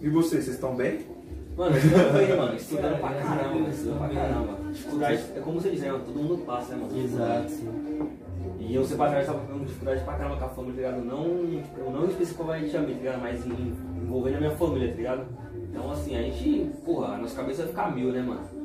E 0.00 0.08
vocês, 0.08 0.44
vocês 0.44 0.56
estão 0.56 0.74
bem? 0.74 1.00
Mano, 1.56 1.74
estudando 1.78 2.12
bem, 2.12 2.36
mano. 2.36 2.56
Estudando 2.56 3.00
pra 3.00 3.08
Cara, 3.08 3.22
caramba, 3.24 3.68
estudando 3.70 3.98
pra 3.98 4.08
caramba. 4.08 4.58
Dificuldade, 4.70 5.22
é 5.34 5.40
como 5.40 5.60
você 5.60 5.70
diz, 5.70 5.80
né? 5.80 5.88
Todo 6.04 6.22
mundo 6.22 6.44
passa, 6.44 6.74
né, 6.74 6.82
mano? 6.82 7.04
Exato, 7.04 7.48
sim. 7.48 7.68
E 8.60 8.74
eu 8.74 8.84
sei 8.84 8.96
pra 8.96 9.10
trás 9.10 9.26
tava 9.26 9.38
com 9.40 9.58
dificuldade 9.60 10.04
pra 10.04 10.14
caramba 10.14 10.36
com 10.36 10.44
a 10.44 10.48
família, 10.48 10.82
tá 10.82 10.96
ligado? 10.96 11.04
Não, 11.06 11.24
eu 11.78 11.90
não 11.90 12.04
especificamente 12.06 12.76
a 12.76 12.80
mim, 12.80 12.94
tá 12.94 12.98
ligado? 12.98 13.20
Mas 13.22 13.46
envolvendo 13.46 14.36
a 14.36 14.38
minha 14.40 14.50
família, 14.52 14.88
tá 14.90 14.96
ligado? 14.96 15.26
Então 15.70 15.90
assim, 15.90 16.16
a 16.16 16.22
gente, 16.22 16.70
porra, 16.84 17.14
a 17.14 17.18
nossa 17.18 17.36
cabeça 17.36 17.62
vai 17.62 17.70
ficar 17.70 17.94
mil, 17.94 18.12
né, 18.12 18.22
mano? 18.22 18.55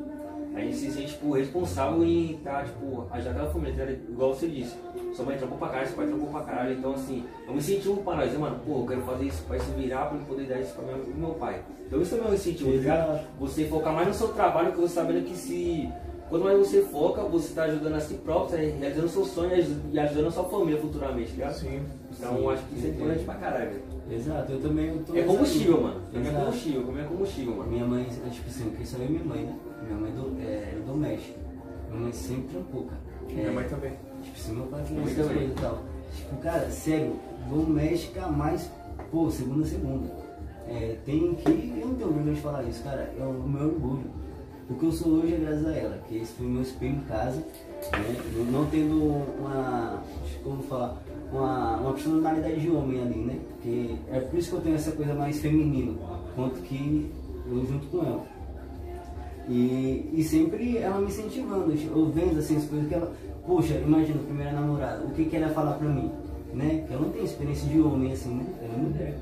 A 0.54 0.60
gente 0.60 0.76
se 0.76 0.92
sente, 0.92 1.14
tipo, 1.14 1.32
responsável 1.32 2.04
em 2.04 2.40
tá, 2.44 2.64
tipo, 2.64 3.08
ajudar 3.12 3.32
aquela 3.32 3.50
família, 3.50 3.86
tá? 3.86 3.92
Igual 3.92 4.34
você 4.34 4.48
disse. 4.48 4.76
Sua 5.14 5.26
mãe 5.26 5.38
trampou 5.38 5.58
pra 5.58 5.70
caralho, 5.70 5.88
seu 5.88 5.96
pai 5.96 6.08
trampou 6.08 6.28
pra 6.28 6.42
caralho. 6.42 6.74
Então 6.74 6.94
assim, 6.94 7.26
eu 7.48 7.54
me 7.54 7.60
incentivo 7.60 7.98
pra 7.98 8.16
nós, 8.16 8.32
né, 8.32 8.38
mano? 8.38 8.60
Pô, 8.66 8.82
eu 8.82 8.86
quero 8.86 9.02
fazer 9.02 9.26
isso, 9.26 9.44
pra 9.44 9.60
se 9.60 9.72
virar 9.72 10.06
pra 10.08 10.18
poder 10.20 10.48
dar 10.48 10.60
isso 10.60 10.74
pra 10.74 10.84
minha, 10.84 10.98
pro 10.98 11.16
meu 11.16 11.34
pai. 11.36 11.62
Então 11.88 12.02
isso 12.02 12.12
também 12.12 12.28
é 12.28 12.32
um 12.32 12.34
incentivo, 12.34 12.84
tá. 12.84 13.24
Você 13.40 13.66
focar 13.66 13.94
mais 13.94 14.08
no 14.08 14.14
seu 14.14 14.30
trabalho, 14.30 14.72
que 14.72 14.80
você 14.80 14.96
sabendo 14.96 15.26
que 15.26 15.36
se. 15.36 15.90
Quanto 16.30 16.46
mais 16.46 16.58
você 16.58 16.82
foca, 16.84 17.24
você 17.24 17.48
está 17.50 17.64
ajudando 17.64 17.96
a 17.96 18.00
si 18.00 18.14
próprio, 18.14 18.58
tá 18.58 18.64
realizando 18.64 19.10
seu 19.10 19.26
sonho 19.26 19.52
e 19.92 20.00
ajudando 20.00 20.28
a 20.28 20.32
sua 20.32 20.46
família 20.46 20.80
futuramente, 20.80 21.32
tá 21.32 21.36
ligado? 21.36 21.54
Sim. 21.56 21.82
Então 22.10 22.38
Sim, 22.38 22.50
acho 22.50 22.64
que 22.64 22.76
isso 22.78 22.88
é 22.88 22.90
importante 22.90 23.24
pra 23.26 23.36
caralho, 23.36 23.70
velho. 23.72 23.84
Exato, 24.10 24.52
eu 24.52 24.62
também 24.62 24.88
eu 24.88 25.04
tô 25.04 25.16
É 25.16 25.24
combustível, 25.24 25.82
mano. 25.82 26.02
É 26.14 26.32
combustível, 26.32 26.84
comer 26.84 27.02
é 27.02 27.04
combustível, 27.04 27.56
mano. 27.56 27.70
Minha 27.70 27.86
mãe, 27.86 28.08
é, 28.26 28.30
tipo 28.30 28.48
assim, 28.48 28.70
porque 28.70 28.86
só 28.86 28.98
eu 28.98 29.06
e 29.06 29.10
minha 29.10 29.24
mãe, 29.26 29.42
né? 29.44 29.56
Minha 29.92 30.02
mãe 30.02 30.12
é 30.12 30.14
do, 30.16 30.42
é, 30.42 30.78
doméstica. 30.88 31.40
Minha 31.90 32.02
mãe 32.04 32.12
sempre 32.14 32.44
trampou, 32.54 32.84
cara. 32.86 33.02
Minha 33.28 33.48
É, 33.48 33.52
mãe 33.52 33.68
também. 33.68 33.92
Tipo, 34.24 34.40
se 34.40 34.52
meu 34.52 34.66
pai 34.68 34.84
Minha 34.90 35.04
fez 35.08 35.28
coisas 35.28 35.52
e 35.52 35.62
tal. 35.62 35.80
Tipo, 36.16 36.36
cara, 36.38 36.70
sério, 36.70 37.16
doméstica 37.50 38.28
mais, 38.28 38.70
pô, 39.12 39.30
segunda 39.30 39.64
a 39.64 39.68
segunda. 39.68 40.08
É, 40.68 40.98
tem 41.06 41.34
que. 41.36 41.74
Eu 41.80 41.88
não 41.88 41.96
tenho 41.96 42.12
vergonha 42.14 42.34
de 42.36 42.42
falar 42.42 42.64
isso, 42.64 42.84
cara. 42.84 43.14
É 43.20 43.24
o 43.24 43.34
meu 43.48 43.68
orgulho. 43.68 44.22
O 44.70 44.76
que 44.76 44.86
eu 44.86 44.92
sou 44.92 45.14
hoje 45.16 45.34
é 45.34 45.38
graças 45.38 45.66
a 45.68 45.76
ela, 45.76 45.98
que 46.08 46.16
esse 46.18 46.32
foi 46.34 46.48
meu 46.48 46.62
espelho 46.62 46.94
em 46.96 47.02
casa, 47.02 47.38
né? 47.38 48.16
Não- 48.38 48.46
Não 48.62 48.66
tendo 48.68 49.04
uma. 49.40 50.02
Como 50.44 50.64
falar? 50.64 50.98
Uma, 51.32 51.78
uma 51.78 51.94
personalidade 51.94 52.60
de 52.60 52.70
homem 52.70 53.02
ali, 53.02 53.20
né? 53.20 53.40
Porque 53.50 53.96
é 54.12 54.20
por 54.22 54.38
isso 54.40 54.50
que 54.50 54.56
eu 54.56 54.62
tenho 54.62 54.76
essa 54.76 54.92
coisa 54.94 55.14
mais 55.14 55.40
feminina, 55.40 55.94
quanto 56.36 56.62
que 56.62 57.12
eu 57.48 57.66
junto 57.66 57.88
com 57.88 57.98
ela. 58.06 58.26
E, 59.50 60.10
e 60.14 60.24
sempre 60.24 60.78
ela 60.78 61.00
me 61.00 61.08
incentivando, 61.08 61.74
eu 61.74 62.12
vendo 62.12 62.40
assim 62.40 62.58
as 62.58 62.66
coisas 62.66 62.88
que 62.88 62.94
ela. 62.94 63.12
Poxa, 63.46 63.74
imagina, 63.76 64.20
primeira 64.24 64.52
namorada, 64.52 65.04
o 65.04 65.12
que, 65.12 65.26
que 65.26 65.36
ela 65.36 65.48
ia 65.48 65.54
falar 65.54 65.74
pra 65.74 65.90
mim? 65.90 66.12
Né? 66.54 66.86
Que 66.88 66.94
eu 66.94 67.02
não 67.02 67.10
tenho 67.10 67.26
experiência 67.26 67.68
de 67.68 67.80
homem 67.82 68.12
assim, 68.12 68.36
né? 68.36 68.46
Ela 68.62 68.74
é 68.74 68.78
mulher. 68.78 69.18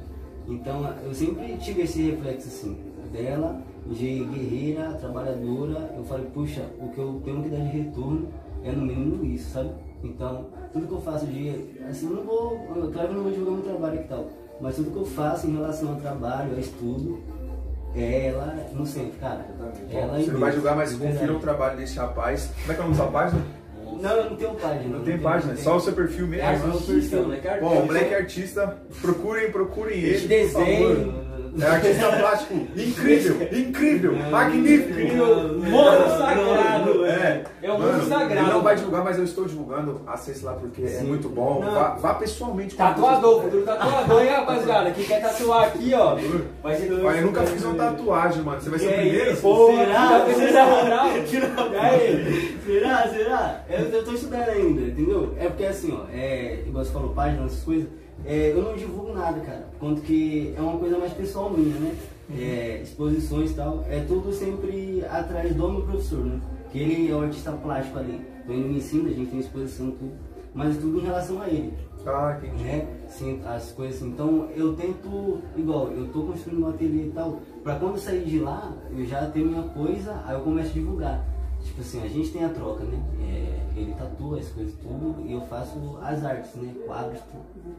Então 0.47 0.93
eu 1.03 1.13
sempre 1.13 1.55
tive 1.57 1.83
esse 1.83 2.01
reflexo 2.01 2.47
assim, 2.47 2.77
dela, 3.13 3.61
de 3.87 4.25
guerreira, 4.25 4.93
trabalhadora. 4.93 5.93
Eu 5.95 6.03
falei, 6.03 6.25
puxa, 6.33 6.65
o 6.79 6.89
que 6.89 6.97
eu 6.97 7.21
tenho 7.23 7.43
que 7.43 7.49
dar 7.49 7.57
de 7.57 7.77
retorno 7.77 8.27
é 8.63 8.71
no 8.71 8.85
mínimo 8.85 9.23
isso, 9.23 9.51
sabe? 9.51 9.69
Então, 10.03 10.47
tudo 10.71 10.87
que 10.87 10.93
eu 10.93 11.01
faço 11.01 11.25
de. 11.25 11.49
Assim, 11.89 12.07
eu 12.07 12.15
não 12.15 12.23
vou. 12.23 12.57
Claro 12.91 13.09
que 13.09 13.13
eu 13.13 13.13
não 13.13 13.23
vou 13.23 13.31
divulgar 13.31 13.53
meu 13.55 13.63
trabalho 13.63 13.99
e 13.99 14.03
tal. 14.03 14.27
Mas 14.61 14.75
tudo 14.75 14.91
que 14.91 14.97
eu 14.97 15.05
faço 15.05 15.47
em 15.47 15.53
relação 15.53 15.93
ao 15.93 15.95
trabalho, 15.95 16.53
ao 16.53 16.59
estudo, 16.59 17.19
ela 18.01 18.55
no 18.73 18.85
centro, 18.85 19.19
cara. 19.19 19.45
Ela 19.91 20.19
e 20.19 20.23
Você 20.25 20.31
não 20.31 20.39
vai 20.39 20.51
julgar, 20.51 20.75
mas 20.75 20.93
confira 20.93 21.33
o 21.33 21.39
trabalho 21.39 21.77
desse 21.77 21.97
rapaz. 21.97 22.49
Como 22.61 22.71
é 22.71 22.75
que 22.75 22.81
é 22.81 22.83
o 22.83 22.87
nome 22.87 22.97
da 22.97 23.03
sua 23.03 23.11
página? 23.11 23.41
Não, 24.01 24.11
eu 24.11 24.29
não 24.29 24.37
tenho 24.37 24.53
página. 24.55 24.97
Não 24.97 25.03
tem 25.03 25.17
página, 25.19 25.53
é 25.53 25.55
só 25.57 25.75
o 25.75 25.79
seu 25.79 25.93
perfil 25.93 26.27
mesmo. 26.27 26.43
É 26.43 26.47
artista, 26.47 27.21
né? 27.23 27.39
Que 27.41 27.47
Bom, 27.59 27.65
o 27.65 27.69
artista. 27.69 27.85
moleque 27.85 28.13
é 28.13 28.17
artista, 28.17 28.77
procurem, 29.01 29.51
procurem 29.51 29.97
Ele 29.99 30.47
favor. 30.47 31.28
É 31.59 31.65
artista 31.65 32.07
plástico 32.17 32.53
incrível, 32.53 33.47
incrível, 33.51 34.15
magnífico. 34.29 34.99
Incrível, 34.99 35.47
Não, 35.47 35.69
moço 35.69 35.99
não, 35.99 36.17
sagrado. 36.17 37.05
É, 37.05 37.43
É 37.61 37.71
um 37.71 37.79
Mano, 37.79 37.93
mundo 37.93 38.07
sagrado. 38.09 38.33
Ele 38.47 38.53
não 38.53 38.61
vai 38.61 38.75
divulgar, 38.75 39.03
mas 39.03 39.17
eu 39.17 39.23
estou 39.23 39.45
divulgando. 39.45 40.01
Acesse 40.07 40.43
lá 40.45 40.53
porque 40.53 40.83
é 40.83 40.87
Sim. 40.87 41.05
muito 41.05 41.29
bom. 41.29 41.61
Vá, 41.61 41.95
vá 41.95 42.13
pessoalmente. 42.15 42.75
com 42.75 42.83
Tatuador, 42.83 43.41
futuro 43.43 43.63
tatuador, 43.63 44.21
hein, 44.21 44.29
rapaziada? 44.29 44.91
Quem 44.91 45.05
quer 45.05 45.21
tatuar 45.21 45.67
aqui, 45.67 45.93
ó. 45.93 46.15
Vai 46.61 46.75
ser 46.75 46.93
Olha, 46.93 47.17
eu 47.17 47.25
nunca 47.25 47.43
fiz 47.43 47.63
uma 47.63 47.75
tatuagem, 47.75 48.43
mano. 48.43 48.61
Você 48.61 48.69
vai 48.69 48.79
ser 48.79 48.87
o 48.87 48.93
primeiro? 48.93 49.37
Pô, 49.37 49.71
Será? 49.75 50.25
aí? 51.81 52.59
Será? 52.65 53.07
Será? 53.09 53.63
Eu, 53.69 53.79
eu 53.85 54.03
tô 54.03 54.11
estudando 54.13 54.49
ainda, 54.49 54.81
entendeu? 54.81 55.33
É 55.39 55.47
porque 55.47 55.65
assim, 55.65 55.97
ó, 55.97 56.05
é, 56.13 56.63
igual 56.65 56.83
você 56.83 56.91
falou, 56.91 57.09
página, 57.09 57.45
essas 57.45 57.63
coisas, 57.63 57.87
é, 58.25 58.51
eu 58.51 58.61
não 58.61 58.75
divulgo 58.75 59.13
nada, 59.13 59.39
cara. 59.41 59.67
Conta 59.79 60.01
que 60.01 60.53
é 60.57 60.61
uma 60.61 60.77
coisa 60.77 60.97
mais 60.97 61.13
pessoal 61.13 61.49
minha, 61.49 61.75
né? 61.79 61.95
É, 62.37 62.81
exposições 62.83 63.51
e 63.51 63.53
tal, 63.55 63.83
é 63.89 64.01
tudo 64.01 64.31
sempre 64.31 65.03
atrás 65.09 65.55
do 65.55 65.71
meu 65.71 65.81
professor, 65.81 66.23
né? 66.23 66.39
Que 66.71 66.79
ele 66.79 67.11
é 67.11 67.15
o 67.15 67.21
artista 67.21 67.51
plástico 67.51 67.97
ali. 67.97 68.21
Então 68.43 68.55
ele 68.55 68.67
me 68.69 68.77
ensina, 68.77 69.09
a 69.09 69.13
gente 69.13 69.31
tem 69.31 69.39
exposição, 69.39 69.91
tudo. 69.91 70.11
Mas 70.53 70.77
tudo 70.77 70.99
em 70.99 71.03
relação 71.03 71.41
a 71.41 71.47
ele 71.47 71.73
Ah, 72.05 72.37
entendi. 72.37 72.63
né? 72.63 72.87
Sim, 73.07 73.39
as 73.45 73.71
coisas 73.71 73.97
assim. 73.97 74.09
Então 74.09 74.47
eu 74.55 74.75
tento, 74.75 75.39
igual, 75.55 75.91
eu 75.91 76.07
tô 76.09 76.23
construindo 76.23 76.63
um 76.65 76.69
ateliê 76.69 77.05
e 77.07 77.11
tal, 77.11 77.39
pra 77.63 77.75
quando 77.75 77.93
eu 77.93 77.99
sair 77.99 78.25
de 78.25 78.39
lá, 78.39 78.73
eu 78.95 79.05
já 79.05 79.27
tenho 79.27 79.47
minha 79.47 79.63
coisa, 79.63 80.21
aí 80.25 80.35
eu 80.35 80.41
começo 80.41 80.69
a 80.69 80.73
divulgar. 80.73 81.25
Tipo 81.63 81.81
assim, 81.81 82.03
a 82.03 82.07
gente 82.07 82.31
tem 82.31 82.43
a 82.45 82.49
troca, 82.49 82.83
né? 82.83 82.99
É, 83.21 83.79
ele 83.79 83.93
tatua 83.93 84.39
as 84.39 84.47
coisas 84.49 84.73
tudo 84.75 85.15
e 85.25 85.33
eu 85.33 85.41
faço 85.41 85.97
as 86.01 86.23
artes, 86.23 86.55
né? 86.55 86.73
Quadros, 86.85 87.19
tudo. 87.21 87.69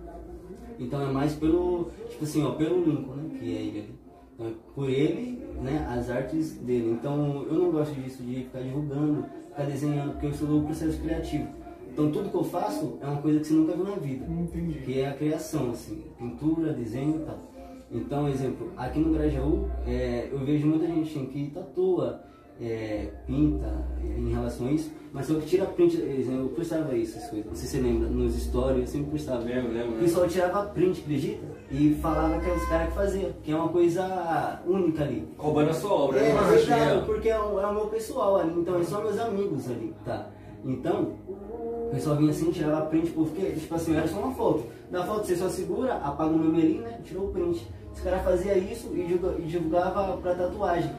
Então 0.81 1.03
é 1.03 1.13
mais 1.13 1.35
pelo, 1.35 1.91
tipo 2.09 2.25
assim, 2.25 2.43
ó, 2.43 2.53
pelo 2.53 2.83
Lincoln, 2.83 3.15
né? 3.15 3.39
Que 3.39 3.57
é 3.57 3.61
ele 3.61 3.79
ali. 3.79 3.95
Então, 4.35 4.47
é 4.47 4.53
por 4.75 4.89
ele, 4.89 5.45
né? 5.63 5.87
As 5.91 6.09
artes 6.09 6.53
dele. 6.57 6.91
Então 6.91 7.47
eu 7.49 7.55
não 7.55 7.71
gosto 7.71 7.95
disso 7.95 8.23
de 8.23 8.37
ficar 8.37 8.61
divulgando, 8.61 9.27
ficar 9.51 9.65
desenhando, 9.65 10.13
porque 10.13 10.27
eu 10.27 10.33
sou 10.33 10.49
do 10.49 10.65
processo 10.65 10.99
criativo. 11.01 11.49
Então 11.93 12.11
tudo 12.11 12.31
que 12.31 12.37
eu 12.37 12.45
faço 12.45 12.99
é 13.03 13.07
uma 13.07 13.21
coisa 13.21 13.41
que 13.41 13.47
você 13.47 13.55
nunca 13.55 13.75
viu 13.75 13.85
na 13.85 13.97
vida 13.97 14.25
Entendi. 14.25 14.79
que 14.81 15.01
é 15.01 15.09
a 15.09 15.15
criação, 15.15 15.71
assim, 15.71 16.03
pintura, 16.19 16.73
desenho 16.73 17.17
e 17.17 17.25
tal. 17.25 17.51
Então, 17.93 18.29
exemplo, 18.29 18.73
aqui 18.77 19.01
no 19.01 19.13
Grajaú, 19.13 19.69
é, 19.85 20.29
eu 20.31 20.39
vejo 20.39 20.67
muita 20.69 20.87
gente 20.87 21.11
assim, 21.11 21.27
que 21.27 21.51
tatua, 21.51 22.23
é, 22.61 23.09
pinta 23.27 23.85
em 24.05 24.31
relação 24.33 24.67
a 24.69 24.73
isso, 24.73 24.91
mas 25.13 25.27
só 25.27 25.35
que 25.35 25.47
tira 25.47 25.65
print, 25.67 25.97
eu 25.99 26.49
postava 26.55 26.95
isso, 26.97 27.17
essas 27.19 27.31
coisas, 27.31 27.47
não 27.47 27.55
sei 27.55 27.67
se 27.69 27.77
você 27.77 27.83
lembra, 27.83 28.09
nos 28.09 28.35
stories, 28.35 28.81
eu 28.83 28.87
sempre 28.87 29.11
postava. 29.11 29.43
Lembro, 29.43 29.73
lembro, 29.73 29.79
O 29.79 29.91
lembro. 29.93 29.99
pessoal 30.01 30.29
tirava 30.29 30.65
print, 30.67 31.01
acredita? 31.01 31.45
E 31.71 31.95
falava 32.03 32.39
que 32.39 32.47
eram 32.47 32.57
os 32.57 32.69
caras 32.69 32.89
que 32.89 32.95
faziam, 32.95 33.31
que 33.43 33.51
é 33.53 33.57
uma 33.57 33.69
coisa 33.69 34.61
única 34.67 35.03
ali. 35.05 35.27
Roubando 35.39 35.71
a 35.71 35.75
sua 35.75 35.93
obra, 35.93 36.19
É, 36.21 36.33
né? 36.33 36.55
exato, 36.55 37.07
porque 37.07 37.29
é 37.29 37.39
o, 37.41 37.59
é 37.61 37.67
o 37.67 37.75
meu 37.75 37.87
pessoal 37.87 38.37
ali, 38.37 38.53
então 38.61 38.79
é 38.79 38.85
só 38.85 39.01
meus 39.01 39.19
amigos 39.19 39.69
ali, 39.71 39.95
tá? 40.05 40.29
Então, 40.65 41.15
o 41.27 41.89
pessoal 41.91 42.17
vinha 42.17 42.31
assim, 42.31 42.51
tirava 42.51 42.87
print, 42.87 43.11
porque, 43.13 43.53
tipo 43.53 43.75
assim, 43.75 43.97
era 43.97 44.07
só 44.07 44.19
uma 44.19 44.35
foto. 44.35 44.65
Na 44.91 45.03
foto 45.05 45.27
você 45.27 45.35
só 45.37 45.49
segura, 45.49 45.95
apaga 45.95 46.31
o 46.31 46.37
nome 46.39 46.61
ali, 46.63 46.79
né? 46.79 47.01
Tirou 47.03 47.29
o 47.29 47.33
print. 47.33 47.67
Os 47.95 48.01
caras 48.01 48.23
faziam 48.23 48.57
isso 48.59 48.89
e 48.95 49.01
e 49.01 49.47
divulgava 49.47 50.17
pra 50.19 50.35
tatuagem. 50.35 50.91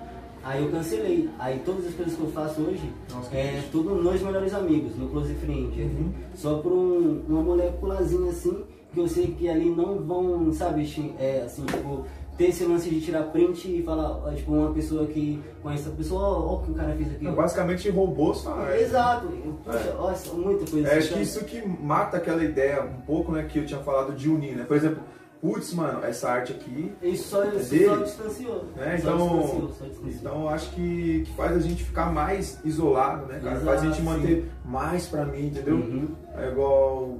Aí 0.44 0.64
eu 0.64 0.72
cancelei. 0.72 1.30
Aí 1.38 1.62
todas 1.66 1.86
as 1.88 1.94
coisas 1.94 2.16
que 2.16 2.22
eu 2.22 2.32
faço 2.32 2.62
hoje 2.62 2.92
Nossa, 3.14 3.36
é 3.36 3.64
tudo 3.72 3.96
nós 3.96 4.22
melhores 4.22 4.54
amigos, 4.54 4.96
no 4.98 5.10
Close 5.10 5.34
Friend. 5.36 5.82
Uhum. 5.82 6.12
Só 6.34 6.58
por 6.58 6.72
um, 6.72 7.22
uma 7.28 7.42
moléculazinha 7.42 8.32
assim, 8.32 8.64
que 8.94 9.00
eu 9.00 9.08
sei 9.08 9.28
que 9.28 9.48
ali 9.48 9.70
não 9.70 10.00
vão, 10.00 10.52
sabe, 10.52 10.84
é, 11.20 11.44
assim, 11.46 11.66
tipo, 11.66 12.06
ter 12.38 12.46
esse 12.46 12.64
lance 12.66 12.90
de 12.90 13.02
tirar 13.02 13.24
print 13.26 13.68
e 13.68 13.84
falar, 13.84 14.34
tipo, 14.36 14.52
uma 14.52 14.74
pessoa 14.74 15.06
que 15.06 15.40
conhece 15.62 15.88
a 15.88 15.92
pessoa, 15.92 16.22
ó, 16.22 16.56
o 16.56 16.64
que 16.64 16.72
o 16.72 16.74
cara 16.74 16.96
fez 16.96 17.12
aqui. 17.12 17.24
Não, 17.24 17.34
ó. 17.34 17.36
basicamente 17.36 17.90
roubou 17.90 18.34
sua 18.34 18.54
arte. 18.56 18.84
Exato. 18.84 19.28
Puxa, 19.64 19.96
ó, 19.98 20.34
muita 20.36 20.70
coisa 20.70 20.88
É, 20.88 20.98
assim, 20.98 20.98
acho 20.98 21.14
que 21.14 21.22
isso 21.22 21.46
que 21.46 21.68
mata 21.68 22.18
aquela 22.18 22.44
ideia 22.44 22.84
um 22.84 23.02
pouco, 23.02 23.32
né, 23.32 23.44
que 23.44 23.60
eu 23.60 23.66
tinha 23.66 23.80
falado 23.82 24.14
de 24.14 24.28
unir, 24.28 24.56
né? 24.56 24.64
Por 24.64 24.76
exemplo, 24.76 25.04
putz, 25.42 25.74
mano, 25.74 26.04
essa 26.06 26.30
arte 26.30 26.54
aqui, 26.54 26.94
Isso 27.02 27.30
só, 27.30 27.44
isso 27.46 27.70
dele. 27.72 27.86
só 27.88 27.96
distanciou. 27.98 28.66
né? 28.76 28.98
Só 29.00 29.10
Então, 29.14 29.28
distanciou, 29.40 29.70
só 29.72 29.86
distanciou. 29.86 30.10
então 30.10 30.50
acho 30.50 30.70
que, 30.72 31.24
que 31.26 31.34
faz 31.36 31.56
a 31.58 31.60
gente 31.60 31.84
ficar 31.84 32.12
mais 32.14 32.60
isolado, 32.64 33.26
né, 33.26 33.40
cara? 33.44 33.60
faz 33.62 33.82
a 33.82 33.86
gente 33.86 34.02
Exato, 34.02 34.04
manter 34.20 34.52
mais 34.64 35.08
pra 35.08 35.26
mim, 35.26 35.48
entendeu? 35.48 35.76
Uhum. 35.76 36.10
É 36.38 36.50
igual. 36.50 37.18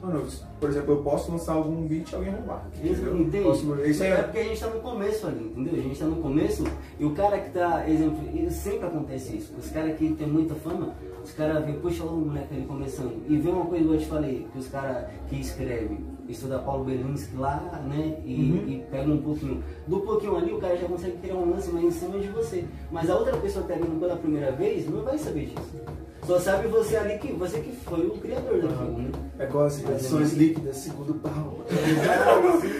Mano, 0.00 0.24
por 0.60 0.70
exemplo, 0.70 0.94
eu 0.94 1.02
posso 1.02 1.28
lançar 1.32 1.54
algum 1.54 1.84
beat 1.88 2.12
e 2.12 2.14
alguém 2.14 2.30
roubar. 2.32 2.64
Entendeu? 2.72 3.18
entende? 3.20 3.42
Posso- 3.44 3.74
isso 3.84 4.02
é 4.04 4.10
é. 4.10 4.22
porque 4.22 4.38
a 4.38 4.44
gente 4.44 4.60
tá 4.60 4.68
no 4.68 4.80
começo 4.80 5.26
ali, 5.26 5.44
entendeu? 5.56 5.74
A 5.74 5.82
gente 5.82 5.98
tá 5.98 6.04
no 6.06 6.16
começo 6.22 6.64
e 7.00 7.04
o 7.04 7.10
cara 7.14 7.36
que 7.40 7.50
tá, 7.50 7.84
exemplo, 7.90 8.20
sempre 8.50 8.86
acontece 8.86 9.36
isso. 9.38 9.52
Os 9.58 9.68
caras 9.70 9.96
que 9.98 10.14
tem 10.14 10.28
muita 10.28 10.54
fama, 10.54 10.94
os 11.24 11.32
caras 11.32 11.64
vê, 11.66 11.72
puxa 11.72 12.04
o 12.04 12.12
moleque 12.16 12.54
ali 12.54 12.64
começando. 12.64 13.20
E 13.28 13.36
vê 13.38 13.50
uma 13.50 13.66
coisa 13.66 13.84
que 13.88 13.94
eu 13.94 13.98
te 13.98 14.06
falei, 14.06 14.46
que 14.52 14.58
os 14.60 14.68
caras 14.68 15.06
que 15.28 15.40
escrevem, 15.40 15.98
estuda 16.28 16.58
Paulo 16.58 16.84
Belinsky 16.84 17.36
lá, 17.36 17.82
né? 17.88 18.18
E, 18.24 18.34
Uhum. 18.34 18.68
e 18.68 18.84
pega 18.90 19.10
um 19.10 19.22
pouquinho. 19.22 19.62
Do 19.86 20.00
pouquinho 20.00 20.36
ali, 20.36 20.52
o 20.52 20.58
cara 20.58 20.76
já 20.76 20.86
consegue 20.86 21.16
criar 21.18 21.34
um 21.36 21.50
lance 21.50 21.70
mais 21.70 21.84
em 21.86 21.90
cima 21.90 22.18
de 22.18 22.28
você. 22.28 22.64
Mas 22.90 23.08
a 23.10 23.16
outra 23.16 23.36
pessoa 23.38 23.64
que 23.66 23.72
tá 23.72 23.78
vendo 23.78 23.98
pela 23.98 24.16
primeira 24.16 24.52
vez 24.52 24.88
não 24.88 25.02
vai 25.02 25.16
saber 25.18 25.46
disso. 25.46 25.80
Só 26.26 26.38
sabe 26.38 26.68
você 26.68 26.96
ali 26.96 27.18
que 27.18 27.32
você 27.32 27.58
que 27.60 27.72
foi 27.72 28.06
o 28.06 28.10
criador 28.18 28.60
daquilo, 28.60 28.98
né? 28.98 29.10
É 29.38 29.44
igual 29.44 29.64
as 29.66 29.78
reações 29.78 30.32
líquidas, 30.34 30.76
segundo 30.76 31.14
pau. 31.14 31.60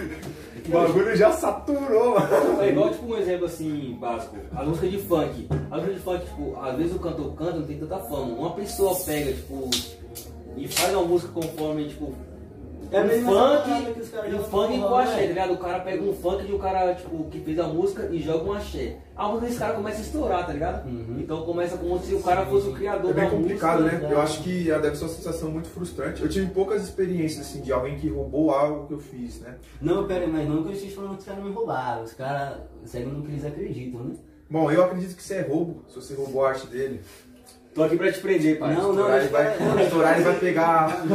O 0.67 0.71
bagulho 0.71 1.17
já 1.17 1.33
saturou, 1.33 2.11
mano. 2.21 2.61
É 2.61 2.69
igual, 2.69 2.91
tipo, 2.91 3.07
um 3.07 3.17
exemplo 3.17 3.47
assim, 3.47 3.97
básico. 3.99 4.37
A 4.55 4.63
música 4.65 4.87
de 4.87 4.99
funk. 4.99 5.49
A 5.71 5.77
música 5.77 5.95
de 5.95 6.01
funk, 6.01 6.25
tipo, 6.27 6.57
às 6.61 6.77
vezes 6.77 6.95
o 6.95 6.99
cantor 6.99 7.33
canta, 7.35 7.53
não 7.53 7.67
tem 7.67 7.79
tanta 7.79 7.99
fama. 8.01 8.35
Uma 8.35 8.51
pessoa 8.53 8.95
pega, 8.97 9.33
tipo, 9.33 9.71
e 10.59 10.69
faz 10.69 10.93
uma 10.93 11.05
música 11.05 11.33
conforme, 11.33 11.89
tipo, 11.89 12.13
É 12.91 13.01
um 13.03 13.09
funk, 13.25 14.35
um 14.35 14.39
funk 14.45 14.79
com 14.79 14.95
axé, 14.95 15.17
tá 15.23 15.27
ligado? 15.27 15.53
O 15.53 15.59
cara 15.59 15.81
pega 15.81 16.03
um 16.03 16.13
funk 16.15 16.47
de 16.47 16.53
um 16.55 16.59
cara, 16.59 16.95
tipo, 16.95 17.25
que 17.25 17.41
fez 17.41 17.59
a 17.59 17.65
música 17.65 18.09
e 18.11 18.21
joga 18.21 18.45
um 18.45 18.53
axé. 18.55 18.97
A 19.15 19.27
música 19.29 19.47
desse 19.47 19.59
cara 19.59 19.75
começa 19.75 19.99
a 19.99 20.01
estourar, 20.01 20.47
tá 20.47 20.53
ligado? 20.53 20.87
Uhum. 20.89 21.19
Então 21.21 21.43
começa 21.43 21.77
como 21.77 21.99
se 22.01 22.15
o 22.15 22.23
cara 22.23 22.47
fosse 22.47 22.69
o 22.69 22.73
criador 22.73 23.11
É 23.11 23.15
bem 23.15 23.25
da 23.25 23.31
complicado, 23.31 23.83
música. 23.83 23.99
né? 23.99 24.13
Eu 24.13 24.21
acho 24.21 24.43
que 24.43 24.65
deve 24.65 24.97
ser 24.97 25.05
uma 25.05 25.11
sensação 25.11 25.51
muito 25.51 25.69
frustrante. 25.69 26.23
Eu 26.23 26.29
tive 26.29 26.47
poucas 26.51 26.83
experiências, 26.83 27.47
assim, 27.47 27.61
de 27.61 27.73
alguém 27.73 27.99
que 27.99 28.09
roubou 28.09 28.51
algo 28.51 28.87
que 28.87 28.95
eu 28.95 28.99
fiz, 28.99 29.41
né? 29.41 29.57
Não, 29.83 30.07
pera 30.07 30.25
aí, 30.25 30.31
mas 30.31 30.49
não 30.49 30.63
que 30.63 30.69
eu 30.71 30.73
esteja 30.73 30.95
falando 30.97 31.13
que 31.15 31.19
os 31.21 31.25
caras 31.27 31.45
me 31.45 31.51
roubaram. 31.51 32.03
Os 32.05 32.13
caras 32.15 32.59
seguem 32.85 33.13
no 33.13 33.23
que 33.23 33.33
eles 33.33 33.45
acreditam, 33.45 34.01
né? 34.05 34.15
Bom, 34.51 34.71
eu 34.71 34.83
acredito 34.83 35.15
que 35.15 35.21
isso 35.21 35.35
é 35.35 35.43
roubo, 35.43 35.85
se 35.89 35.97
você 35.97 36.15
roubou 36.15 36.43
a 36.43 36.49
arte 36.51 36.67
dele. 36.69 37.03
Tô 37.79 37.85
aqui 37.85 37.97
pra 37.97 38.13
te 38.13 38.19
prender, 38.19 38.59
pai. 38.59 38.75
Não, 38.75 38.93
não, 38.93 39.17
ele 39.17 39.29
vai, 39.29 39.57
estourar, 39.85 40.15
ele 40.17 40.25
vai 40.25 40.39
pegar... 40.41 41.01
Tô 41.07 41.15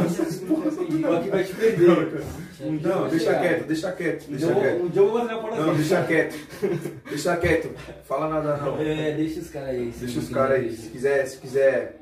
aqui 1.14 1.28
pra 1.28 1.44
te 1.44 1.52
prender. 1.54 2.24
Não, 2.82 3.08
deixa 3.08 3.34
quieto, 3.38 3.66
deixa 3.66 3.92
quieto, 3.92 4.24
Um 4.26 4.30
deixa 4.30 4.46
dia 4.46 4.48
eu 4.48 4.54
vou- 4.54 4.62
quieto. 4.62 4.82
um 4.82 4.88
dia 4.88 5.02
eu 5.02 5.08
vou 5.10 5.18
bater 5.20 5.34
na 5.34 5.42
porta 5.42 5.60
Não, 5.60 5.74
deixa 5.74 6.02
quieto. 6.04 6.34
Deixa 7.10 7.36
quieto. 7.36 7.70
Fala 8.04 8.28
nada 8.30 8.56
não. 8.56 8.80
É, 8.80 9.12
deixa 9.12 9.40
os 9.40 9.50
caras 9.50 9.68
aí. 9.68 9.92
Deixa 9.94 10.18
os 10.18 10.28
caras 10.30 10.52
aí. 10.58 10.72
Se 10.72 10.88
quiser. 10.88 11.26
se 11.26 11.36
quiser. 11.38 12.00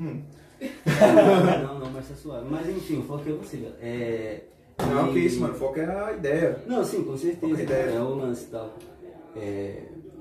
Hum. 0.00 0.20
Não, 1.62 1.78
não, 1.78 1.90
mas 1.92 2.08
tá 2.08 2.14
suave. 2.16 2.46
Mas 2.50 2.68
enfim, 2.68 2.98
o 2.98 3.02
foco 3.04 3.22
é 3.28 3.32
você, 3.34 3.56
velho. 3.58 3.74
É. 3.80 4.40
Não, 4.80 5.10
e- 5.10 5.12
que 5.12 5.18
isso, 5.20 5.40
mano. 5.40 5.54
O 5.54 5.56
foco 5.58 5.78
é 5.78 5.84
a 5.84 6.12
ideia. 6.12 6.58
Não, 6.66 6.82
sim, 6.84 7.04
com 7.04 7.16
certeza. 7.16 7.62
Ideia. 7.62 7.90
É 7.94 8.00
o 8.00 8.14
lance 8.16 8.46
e 8.46 8.48
tal. 8.48 8.74
É. 9.36 9.74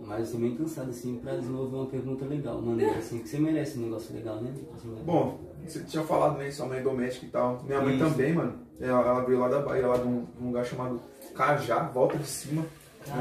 Mas 0.07 0.27
eu 0.27 0.33
tô 0.33 0.37
meio 0.39 0.55
cansado, 0.55 0.89
assim, 0.89 1.15
pra 1.17 1.35
desenvolver 1.35 1.75
uma 1.75 1.85
pergunta 1.87 2.25
legal, 2.25 2.61
mano. 2.61 2.81
Assim, 2.97 3.19
que 3.19 3.27
você 3.29 3.39
merece 3.39 3.77
um 3.79 3.83
negócio 3.83 4.15
legal, 4.15 4.41
né? 4.41 4.51
Assim, 4.75 4.95
Bom, 5.03 5.39
você 5.65 5.79
tinha 5.81 6.03
falado, 6.03 6.37
né? 6.37 6.51
Sua 6.51 6.65
mãe 6.67 6.79
é 6.79 6.81
doméstica 6.81 7.25
e 7.25 7.29
tal. 7.29 7.63
Minha 7.63 7.81
mãe 7.81 7.95
Isso. 7.95 8.05
também, 8.05 8.33
mano. 8.33 8.53
Ela, 8.79 8.99
ela 9.01 9.21
veio 9.23 9.39
lá 9.39 9.47
da 9.47 9.61
Bahia, 9.61 9.87
lá 9.87 9.97
de 9.97 10.07
um, 10.07 10.25
de 10.25 10.43
um 10.43 10.47
lugar 10.47 10.65
chamado 10.65 10.99
Cajá, 11.33 11.79
volta 11.93 12.17
de 12.17 12.27
cima. 12.27 12.61
Né? 12.61 12.67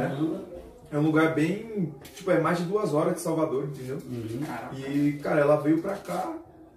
Caramba. 0.09 0.41
É 0.93 0.99
um 0.99 1.03
lugar 1.03 1.35
bem. 1.35 1.93
Tipo, 2.15 2.31
é 2.31 2.41
mais 2.41 2.59
de 2.59 2.65
duas 2.65 2.93
horas 2.95 3.15
de 3.15 3.21
Salvador, 3.21 3.65
entendeu? 3.65 3.99
Uhum. 4.07 4.41
E, 4.77 5.19
cara, 5.23 5.41
ela 5.41 5.57
veio 5.57 5.81
pra 5.81 5.95
cá, 5.97 6.33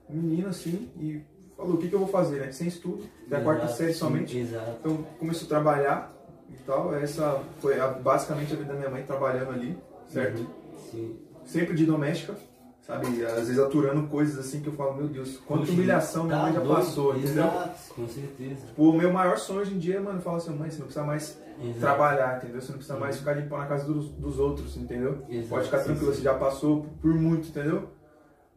menina 0.10 0.50
assim, 0.50 0.90
e 1.00 1.22
falou: 1.56 1.74
o 1.76 1.78
que, 1.78 1.88
que 1.90 1.94
eu 1.96 2.00
vou 2.00 2.08
fazer, 2.08 2.40
né? 2.40 2.52
Sem 2.52 2.68
estudo, 2.68 3.04
até 3.26 3.38
a 3.38 3.42
quarta 3.42 3.68
série 3.68 3.94
somente. 3.94 4.38
Exato. 4.38 4.72
Então 4.80 4.98
começou 5.20 5.46
a 5.46 5.50
trabalhar 5.50 6.14
e 6.50 6.58
tal. 6.64 6.96
Essa 6.96 7.42
foi 7.60 7.80
a- 7.80 7.88
basicamente 7.90 8.54
a 8.54 8.56
vida 8.56 8.72
da 8.74 8.80
minha 8.80 8.90
mãe 8.90 9.04
trabalhando 9.04 9.52
ali, 9.52 9.78
certo? 10.08 10.46
Sim. 10.92 11.16
Sempre 11.46 11.76
de 11.76 11.86
doméstica, 11.86 12.36
sabe? 12.82 13.08
Às 13.26 13.34
vezes 13.48 13.60
aturando 13.60 14.08
coisas 14.08 14.38
assim 14.38 14.62
que 14.62 14.68
eu 14.68 14.74
falo, 14.74 14.96
meu 14.96 15.08
Deus, 15.08 15.38
quanta 15.38 15.72
humilhação 15.72 16.26
minha 16.26 16.38
tá 16.38 16.44
mãe 16.44 16.54
já 16.54 16.60
doido. 16.60 16.76
passou, 16.76 17.16
entendeu? 17.18 17.44
Exato, 17.46 17.94
com 17.94 18.08
certeza. 18.08 18.66
O 18.78 18.92
meu 18.94 19.12
maior 19.14 19.38
sonho 19.38 19.62
hoje 19.62 19.74
em 19.76 19.80
dia, 19.80 20.00
mano, 20.02 20.20
falar 20.22 20.38
assim, 20.38 20.54
mãe, 20.56 20.70
você 20.70 20.78
não 20.80 20.86
precisa 20.88 21.06
mais 21.06 21.38
Exato. 21.62 21.80
trabalhar, 21.80 22.38
entendeu? 22.38 22.62
Você 22.62 22.72
não 22.72 22.78
precisa 22.78 23.00
mais 23.00 23.18
ficar 23.18 23.34
limpando 23.34 23.62
a 23.62 23.66
casa 23.66 23.86
dos, 23.92 24.10
dos 24.10 24.40
outros, 24.40 24.76
entendeu? 24.78 25.24
Exato, 25.30 25.50
Pode 25.50 25.66
ficar 25.66 25.80
sim, 25.80 25.86
tranquilo, 25.86 26.12
sim. 26.12 26.18
você 26.18 26.24
já 26.24 26.34
passou 26.34 26.86
por 27.02 27.14
muito, 27.14 27.48
entendeu? 27.48 27.90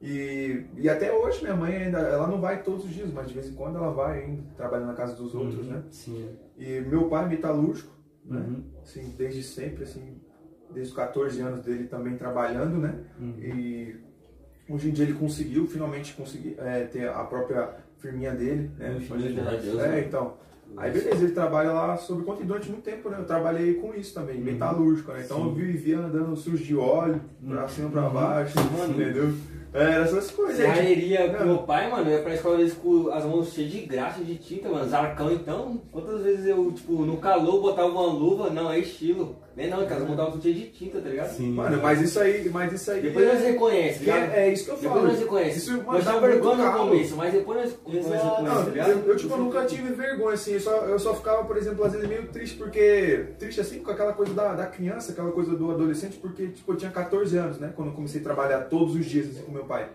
E, 0.02 0.64
e 0.78 0.88
até 0.88 1.12
hoje 1.12 1.42
minha 1.42 1.54
mãe 1.54 1.76
ainda, 1.76 1.98
ela 1.98 2.26
não 2.26 2.40
vai 2.40 2.62
todos 2.62 2.84
os 2.86 2.90
dias, 2.90 3.12
mas 3.12 3.28
de 3.28 3.34
vez 3.34 3.48
em 3.48 3.54
quando 3.54 3.76
ela 3.76 3.90
vai 3.92 4.24
ainda, 4.24 4.42
trabalhando 4.56 4.88
na 4.88 4.94
casa 4.94 5.14
dos 5.14 5.34
outros, 5.34 5.66
Uhum. 5.66 5.72
né? 5.72 5.82
Sim. 5.90 6.28
E 6.58 6.80
meu 6.80 7.08
pai 7.08 7.24
é 7.24 7.28
metalúrgico, 7.28 7.92
né? 8.24 8.38
Uhum. 8.38 8.64
Assim, 8.82 9.14
desde 9.16 9.42
sempre, 9.42 9.84
assim, 9.84 10.19
desde 10.72 10.90
os 10.92 10.96
14 10.96 11.40
anos 11.40 11.60
dele 11.60 11.84
também 11.84 12.16
trabalhando, 12.16 12.76
né? 12.78 12.94
Uhum. 13.20 13.34
E 13.40 13.96
hoje 14.68 14.88
em 14.88 14.92
dia 14.92 15.04
ele 15.04 15.14
conseguiu 15.14 15.66
finalmente 15.66 16.14
conseguir 16.14 16.56
é, 16.58 16.84
ter 16.84 17.08
a 17.08 17.24
própria 17.24 17.70
firminha 17.98 18.32
dele, 18.32 18.70
né? 18.78 18.96
Hoje 19.10 19.32
graças 19.32 19.54
a 19.54 19.56
Deus, 19.62 19.78
é, 19.82 19.88
né? 19.88 20.04
então. 20.06 20.34
Aí 20.76 20.92
beleza, 20.92 21.24
ele 21.24 21.32
trabalha 21.32 21.72
lá 21.72 21.96
sobre 21.96 22.24
conta 22.24 22.42
e 22.42 22.46
durante 22.46 22.70
muito 22.70 22.84
tempo, 22.84 23.08
né? 23.10 23.16
Eu 23.18 23.24
trabalhei 23.24 23.74
com 23.74 23.92
isso 23.92 24.14
também, 24.14 24.40
metalúrgico, 24.40 25.10
né? 25.12 25.22
Então 25.24 25.38
Sim. 25.38 25.42
eu 25.48 25.52
vivia 25.52 25.98
andando 25.98 26.36
sujo 26.36 26.62
de 26.62 26.76
óleo, 26.76 27.20
pra 27.44 27.62
Uhum. 27.62 27.68
cima 27.68 27.90
pra 27.90 28.02
baixo, 28.08 28.54
Mano. 28.78 28.92
entendeu? 28.94 29.34
É, 29.72 29.82
Era 29.82 30.04
essas 30.04 30.30
coisas. 30.30 30.56
Serraria 30.56 31.28
com 31.28 31.38
Não. 31.38 31.46
meu 31.46 31.58
pai, 31.58 31.90
mano, 31.90 32.08
eu 32.10 32.16
ia 32.18 32.22
pra 32.22 32.34
escola 32.34 32.54
às 32.56 32.60
vezes 32.62 32.76
com 32.76 33.08
as 33.10 33.24
mãos 33.24 33.52
cheias 33.52 33.70
de 33.72 33.80
graxa, 33.82 34.22
de 34.22 34.36
tinta, 34.36 34.68
mano, 34.68 34.88
zarcão 34.88 35.32
então. 35.32 35.80
Quantas 35.92 36.22
vezes 36.22 36.46
eu, 36.46 36.70
tipo, 36.72 37.04
no 37.04 37.16
calor 37.18 37.60
botava 37.60 37.88
uma 37.88 38.06
luva, 38.06 38.50
não, 38.50 38.70
é 38.70 38.78
estilo. 38.78 39.36
Nem 39.56 39.68
não, 39.68 39.84
cara, 39.86 40.02
estavam 40.02 40.30
tudo 40.30 40.42
cheias 40.42 40.58
de 40.58 40.66
tinta, 40.68 41.00
tá 41.00 41.08
ligado? 41.08 41.30
Sim. 41.32 41.50
Mano, 41.50 41.80
mas 41.82 42.00
isso 42.00 42.20
aí, 42.20 42.48
mas 42.50 42.72
isso 42.72 42.90
aí. 42.90 43.02
Depois 43.02 43.26
nós 43.26 43.42
reconhece, 43.42 44.04
tá 44.04 44.12
é, 44.12 44.20
ligado? 44.20 44.34
é 44.36 44.52
isso 44.52 44.64
que 44.64 44.70
eu 44.70 44.76
Depois 44.76 44.94
falo. 44.94 45.06
nós 45.08 45.18
reconhece. 45.18 45.58
Isso, 45.58 45.70
mano, 45.78 45.92
Nós 45.92 46.04
dá 46.04 46.12
muito 46.12 46.26
vergonha 46.26 46.56
no 46.70 46.78
começo, 46.78 47.16
mas 47.16 47.32
depois 47.32 47.58
nós 47.58 47.70
reconhece, 47.70 48.24
Não, 48.24 48.64
tá 48.64 48.70
ligado? 48.70 48.90
eu, 48.90 48.98
eu, 49.06 49.16
tipo, 49.16 49.34
eu 49.34 49.38
nunca 49.38 49.64
tive 49.64 49.92
vergonha, 49.92 50.34
assim, 50.34 50.52
eu 50.52 50.60
só, 50.60 50.76
eu 50.76 50.98
só 50.98 51.14
ficava, 51.14 51.44
por 51.44 51.56
exemplo, 51.56 51.84
às 51.84 51.92
vezes 51.92 52.08
meio 52.08 52.28
triste, 52.28 52.56
porque, 52.56 53.26
triste 53.38 53.60
assim, 53.60 53.80
com 53.80 53.90
aquela 53.90 54.12
coisa 54.12 54.32
da, 54.32 54.54
da 54.54 54.66
criança, 54.66 55.12
aquela 55.12 55.32
coisa 55.32 55.56
do 55.56 55.70
adolescente, 55.70 56.16
porque, 56.18 56.48
tipo, 56.48 56.72
eu 56.72 56.76
tinha 56.76 56.90
14 56.90 57.36
anos, 57.36 57.58
né, 57.58 57.72
quando 57.74 57.88
eu 57.88 57.94
comecei 57.94 58.20
a 58.20 58.24
trabalhar 58.24 58.60
todos 58.62 58.94
os 58.94 59.04
dias, 59.04 59.28
assim, 59.30 59.42
com 59.42 59.52
meu 59.52 59.64
pai. 59.64 59.88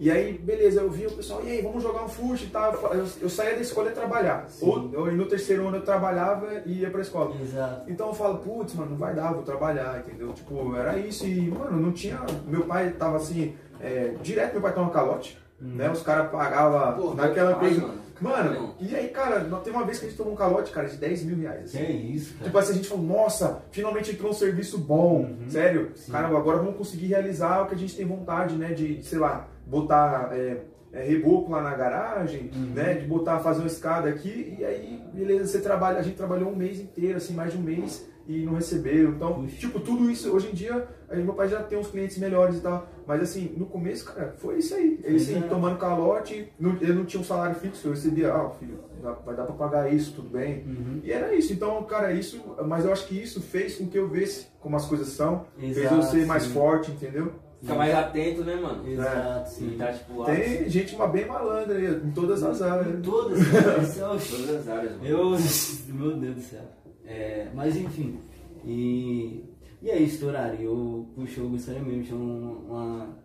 E 0.00 0.10
aí, 0.10 0.32
beleza, 0.38 0.80
eu 0.80 0.90
via 0.90 1.08
o 1.08 1.12
pessoal, 1.12 1.42
e 1.44 1.50
aí, 1.50 1.62
vamos 1.62 1.82
jogar 1.82 2.04
um 2.04 2.08
fute 2.08 2.44
e 2.44 2.48
tal, 2.48 2.72
eu, 2.92 3.06
eu 3.20 3.28
saía 3.28 3.54
da 3.54 3.60
escola 3.60 3.88
e 3.88 3.90
ia 3.90 3.96
trabalhar, 3.96 4.46
ou, 4.60 4.74
ou 4.96 5.12
no 5.12 5.26
terceiro 5.26 5.66
ano 5.66 5.78
eu 5.78 5.82
trabalhava 5.82 6.62
e 6.64 6.80
ia 6.80 6.90
pra 6.90 7.00
escola. 7.00 7.34
Exato. 7.40 7.90
Então 7.90 8.08
eu 8.08 8.14
falo, 8.14 8.38
putz, 8.38 8.74
mano, 8.74 8.90
não 8.90 8.96
vai 8.96 9.14
dar, 9.14 9.32
vou 9.32 9.42
trabalhar, 9.42 9.98
entendeu? 9.98 10.32
Tipo, 10.32 10.76
era 10.76 10.96
isso 10.98 11.26
e, 11.26 11.50
mano, 11.50 11.78
não 11.78 11.92
tinha. 11.92 12.20
Meu 12.46 12.64
pai 12.64 12.90
tava 12.92 13.16
assim, 13.16 13.54
é, 13.80 14.14
direto 14.22 14.52
meu 14.52 14.62
pai 14.62 14.72
tava 14.72 14.90
calote, 14.90 15.38
né? 15.60 15.90
Os 15.90 16.02
caras 16.02 16.30
pagavam 16.30 17.14
naquela 17.14 17.56
pai, 17.56 17.70
coisa. 17.70 17.80
mano. 17.82 18.08
Mano, 18.20 18.74
e 18.80 18.96
aí, 18.96 19.08
cara, 19.08 19.40
teve 19.62 19.76
uma 19.76 19.84
vez 19.84 19.98
que 19.98 20.06
a 20.06 20.08
gente 20.08 20.18
tomou 20.18 20.32
um 20.32 20.36
calote, 20.36 20.72
cara, 20.72 20.88
de 20.88 20.96
10 20.96 21.22
mil 21.24 21.36
reais. 21.36 21.70
Que 21.70 21.78
assim. 21.78 21.86
é 21.86 21.90
isso, 21.92 22.32
cara. 22.34 22.44
Tipo 22.46 22.58
assim, 22.58 22.72
a 22.72 22.74
gente 22.74 22.88
falou, 22.88 23.04
nossa, 23.04 23.62
finalmente 23.70 24.10
entrou 24.10 24.30
um 24.32 24.34
serviço 24.34 24.76
bom, 24.78 25.36
sério. 25.48 25.92
Caramba, 26.10 26.36
agora 26.36 26.58
vamos 26.58 26.76
conseguir 26.76 27.06
realizar 27.06 27.62
o 27.62 27.66
que 27.66 27.74
a 27.74 27.78
gente 27.78 27.94
tem 27.94 28.04
vontade, 28.04 28.56
né? 28.56 28.72
De, 28.72 29.02
sei 29.04 29.18
lá, 29.18 29.46
botar 29.68 30.30
é, 30.32 30.62
é, 30.92 31.02
reboco 31.02 31.50
lá 31.50 31.62
na 31.62 31.74
garagem, 31.74 32.50
né? 32.74 32.94
De 32.94 33.06
botar, 33.06 33.38
fazer 33.40 33.60
uma 33.60 33.66
escada 33.66 34.08
aqui. 34.08 34.56
E 34.58 34.64
aí, 34.64 35.02
beleza, 35.12 35.46
você 35.46 35.60
trabalha, 35.60 35.98
a 35.98 36.02
gente 36.02 36.16
trabalhou 36.16 36.50
um 36.50 36.56
mês 36.56 36.80
inteiro, 36.80 37.18
assim, 37.18 37.34
mais 37.34 37.52
de 37.52 37.58
um 37.58 37.62
mês 37.62 38.08
e 38.28 38.44
não 38.44 38.54
recebeu. 38.54 39.10
Então, 39.10 39.46
tipo, 39.46 39.80
tudo 39.80 40.10
isso, 40.10 40.30
hoje 40.30 40.48
em 40.48 40.54
dia, 40.54 40.86
aí 41.08 41.22
meu 41.22 41.32
pai 41.32 41.48
já 41.48 41.62
tem 41.62 41.78
uns 41.78 41.88
clientes 41.88 42.18
melhores 42.18 42.58
e 42.58 42.60
tal. 42.60 42.86
Mas 43.06 43.22
assim, 43.22 43.54
no 43.56 43.64
começo, 43.64 44.04
cara, 44.04 44.34
foi 44.36 44.58
isso 44.58 44.74
aí. 44.74 45.00
Ele 45.02 45.16
assim, 45.16 45.40
tomando 45.48 45.78
calote, 45.78 46.52
não, 46.60 46.76
ele 46.78 46.92
não 46.92 47.06
tinha 47.06 47.20
um 47.20 47.24
salário 47.24 47.54
fixo, 47.56 47.88
eu 47.88 47.92
recebia, 47.92 48.30
ah, 48.30 48.50
filho, 48.50 48.80
vai 49.24 49.34
dar 49.34 49.44
pra 49.44 49.54
pagar 49.54 49.92
isso, 49.92 50.12
tudo 50.12 50.28
bem. 50.28 50.62
Uhum. 50.66 51.00
E 51.02 51.10
era 51.10 51.34
isso, 51.34 51.54
então, 51.54 51.82
cara, 51.84 52.12
isso, 52.12 52.38
mas 52.66 52.84
eu 52.84 52.92
acho 52.92 53.06
que 53.06 53.18
isso 53.18 53.40
fez 53.40 53.76
com 53.76 53.88
que 53.88 53.98
eu 53.98 54.08
visse 54.08 54.48
como 54.60 54.76
as 54.76 54.84
coisas 54.84 55.08
são, 55.08 55.46
fez 55.58 55.78
Exato, 55.78 55.94
eu 55.94 56.02
ser 56.02 56.26
mais 56.26 56.42
sim. 56.42 56.50
forte, 56.50 56.90
entendeu? 56.90 57.32
Fica 57.60 57.74
mais 57.74 57.92
atento, 57.94 58.44
né, 58.44 58.54
mano? 58.54 58.88
Exato, 58.88 59.50
E 59.50 59.52
sim. 59.54 59.74
tá, 59.76 59.92
tipo, 59.92 60.24
Tem 60.24 60.68
gente 60.70 60.94
uma 60.94 61.08
bem 61.08 61.26
malandra 61.26 61.76
aí, 61.76 61.86
em 61.86 62.10
todas 62.12 62.42
as 62.42 62.62
áreas. 62.62 62.94
Em 62.98 63.02
todas. 63.02 63.38
Isso 63.40 63.98
é 64.00 64.02
todas 64.36 64.50
as 64.50 64.68
áreas, 64.68 64.92
mano. 64.92 65.06
Eu. 65.06 65.30
Meu 65.94 66.16
Deus 66.16 66.34
do 66.36 66.40
céu. 66.40 66.62
É, 67.04 67.48
mas 67.54 67.76
enfim. 67.76 68.20
E. 68.64 69.44
E 69.82 69.90
aí, 69.90 70.04
Storari, 70.04 70.64
eu, 70.64 71.08
puxa, 71.14 71.40
eu 71.40 71.48
gostaria 71.48 71.80
mesmo 71.80 72.02
de 72.02 72.08
ter 72.08 72.14
um- 72.14 72.64
uma 72.68 73.16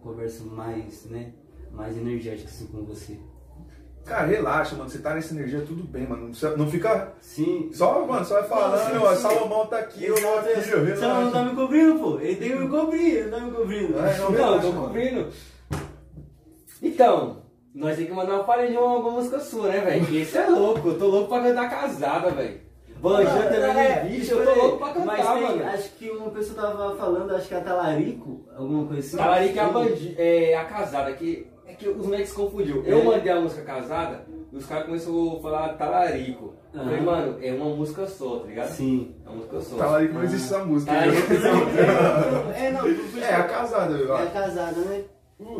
conversa 0.00 0.44
mais, 0.44 1.04
né? 1.06 1.32
Mais 1.72 1.96
energética 1.96 2.48
assim 2.48 2.66
com 2.66 2.84
você. 2.84 3.18
Cara, 4.06 4.24
relaxa, 4.26 4.76
mano, 4.76 4.88
você 4.88 4.98
tá 5.00 5.14
nessa 5.14 5.34
energia, 5.34 5.60
tudo 5.66 5.82
bem, 5.82 6.06
mano. 6.06 6.22
Não 6.22 6.28
precisa- 6.30 6.56
Não 6.56 6.70
fica 6.70 7.12
Sim. 7.20 7.70
só, 7.74 8.06
mano, 8.06 8.24
só 8.24 8.34
vai 8.34 8.44
falando, 8.48 8.78
Sim, 8.92 8.96
ó, 8.98 9.14
sim. 9.14 9.22
Salomão 9.22 9.66
tá 9.66 9.78
aqui, 9.78 10.04
eu 10.04 10.14
não 10.20 10.38
aqui, 10.38 10.48
ó, 10.50 10.60
Você 10.60 10.76
não 10.76 10.96
tá 11.00 11.18
relaxa. 11.18 11.42
me 11.44 11.54
cobrindo, 11.56 11.98
pô. 11.98 12.20
Ele 12.20 12.36
tem 12.36 12.48
que 12.50 12.54
me 12.56 12.68
cobrir, 12.68 13.10
ele 13.16 13.30
tá 13.30 13.40
me 13.40 13.50
cobrindo. 13.50 13.98
É, 13.98 14.16
não, 14.18 14.18
Não, 14.18 14.24
eu 14.24 14.30
relaxa, 14.32 14.60
tô 14.62 14.72
mano. 14.72 14.86
cobrindo. 14.86 15.26
Então, 16.82 17.42
nós 17.74 17.96
temos 17.96 18.10
que 18.10 18.16
mandar 18.16 18.34
uma 18.34 18.44
palha 18.44 18.68
de 18.70 18.76
uma, 18.76 18.96
uma 18.98 19.10
música 19.10 19.40
sua, 19.40 19.68
né, 19.68 19.80
velho? 19.80 20.06
Que 20.06 20.18
Esse 20.22 20.38
é 20.38 20.46
louco, 20.48 20.88
eu 20.88 20.98
tô 20.98 21.06
louco 21.08 21.28
pra 21.28 21.42
cantar 21.42 21.68
casada, 21.70 22.30
velho. 22.30 22.60
Banjando 23.00 23.42
também 23.42 23.86
É, 23.86 24.00
de 24.04 24.08
bicho, 24.08 24.34
eu 24.34 24.44
tô 24.54 24.54
louco 24.60 24.78
pra 24.78 24.86
Mas 25.04 25.16
cantar, 25.18 25.34
tem, 25.34 25.42
mano. 25.42 25.64
acho 25.70 25.88
que 25.90 26.10
uma 26.10 26.30
pessoa 26.30 26.62
tava 26.62 26.96
falando, 26.96 27.34
acho 27.34 27.48
que 27.48 27.54
é 27.54 27.58
a 27.58 27.60
Talarico, 27.60 28.46
alguma 28.56 28.86
coisa 28.86 29.00
assim. 29.06 29.16
Talarico 29.16 29.58
é 29.58 29.60
a, 29.62 29.68
bandi 29.68 30.14
é 30.16 30.56
a 30.56 30.64
casada, 30.64 31.12
que, 31.12 31.46
é 31.68 31.72
que 31.74 31.88
os 31.88 32.04
moleques 32.06 32.30
se 32.30 32.34
confundiu. 32.34 32.82
Eu 32.86 33.00
É. 33.00 33.04
mandei 33.04 33.32
a 33.32 33.40
música 33.40 33.62
casada 33.62 34.24
e 34.52 34.56
os 34.56 34.66
caras 34.66 34.86
começaram 34.86 35.36
a 35.36 35.40
falar 35.40 35.68
talarico. 35.74 36.54
Eu 36.74 36.84
Falei, 36.84 37.00
mano, 37.00 37.38
é 37.42 37.52
uma 37.52 37.74
música 37.74 38.06
só, 38.06 38.40
tá 38.40 38.46
ligado? 38.48 38.68
Sim. 38.68 39.14
É 39.24 39.28
uma 39.28 39.36
música 39.38 39.60
só. 39.62 39.98
Que 39.98 40.08
não 40.12 40.22
existe 40.24 40.54
essa 40.54 40.64
música. 40.64 40.92
Talarico 40.92 41.32
É, 42.54 42.70
não, 42.70 43.22
É, 43.22 43.34
a 43.34 43.44
casada, 43.44 43.94
eu 43.94 44.16
É 44.16 44.22
a 44.22 44.26
casada, 44.26 44.80
né? 44.82 45.04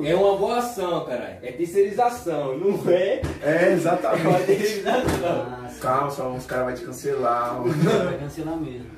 é 0.04 0.14
uma 0.14 0.36
boa 0.36 0.58
ação, 0.58 1.04
caralho. 1.04 1.38
É 1.42 1.52
terceirização, 1.52 2.56
não 2.58 2.90
é? 2.90 3.20
É, 3.22 3.22
É 3.42 3.66
uma 3.68 3.72
exatamente. 3.72 4.44
terceirização. 4.46 5.68
Sim. 5.70 5.80
Calma, 5.80 6.10
só 6.10 6.28
uns 6.30 6.46
caras 6.46 6.66
vão 6.66 6.74
te 6.74 6.84
cancelar. 6.84 7.62
Vai 7.62 8.18
cancelar 8.18 8.56
mesmo. 8.56 8.96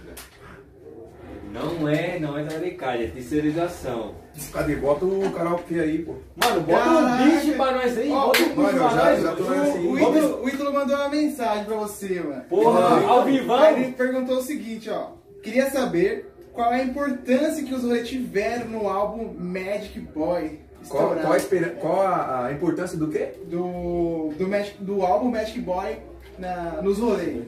Não 1.53 1.89
é, 1.89 2.19
não 2.19 2.37
é 2.39 2.45
talaricagem, 2.45 3.07
é 3.07 3.11
terceirização. 3.11 4.15
Cadê? 4.53 4.77
Bota 4.77 5.05
o 5.05 5.31
karaokê 5.33 5.81
aí, 5.81 5.99
pô. 5.99 6.15
Mano, 6.37 6.61
bota 6.63 6.85
Caraca. 6.85 7.23
um 7.23 7.29
beat 7.31 7.57
pra 7.57 7.73
nós 7.73 7.99
aí, 7.99 8.11
Ó, 8.11 8.27
bota 8.27 8.39
um 8.39 8.43
beat 8.45 8.57
mano, 8.57 8.79
pra 8.79 8.89
já- 8.89 9.05
nós. 9.05 9.23
já. 9.23 9.33
O 9.35 10.43
o 10.45 10.49
Ítalo 10.49 10.73
mandou 10.73 10.97
uma 10.97 11.09
mensagem 11.09 11.65
pra 11.65 11.77
você, 11.77 12.21
mano. 12.21 12.43
Porra, 12.49 13.07
ao 13.07 13.25
vivão. 13.25 13.65
ele 13.79 13.93
perguntou 13.93 14.39
o 14.39 14.43
seguinte, 14.43 14.89
ó. 14.91 15.09
Queria 15.43 15.71
saber 15.71 16.31
qual 16.53 16.73
é 16.73 16.81
a 16.81 16.85
importância 16.85 17.63
que 17.65 17.75
os 17.75 17.83
rolês 17.83 18.09
tiveram 18.09 18.69
no 18.69 18.89
álbum 18.89 19.35
Magic 19.39 19.99
Boy. 20.01 20.61
Qual, 20.89 21.15
qual, 21.17 21.33
a, 21.33 21.69
qual 21.81 22.01
a, 22.03 22.47
a 22.47 22.53
importância 22.53 22.97
do 22.97 23.09
quê? 23.09 23.31
do, 23.47 24.33
do, 24.39 24.47
Magic, 24.49 24.77
do 24.83 25.03
álbum 25.03 25.29
Magic 25.31 25.59
Boy 25.61 25.97
na, 26.39 26.81
nos 26.83 26.99
rolês. 26.99 27.43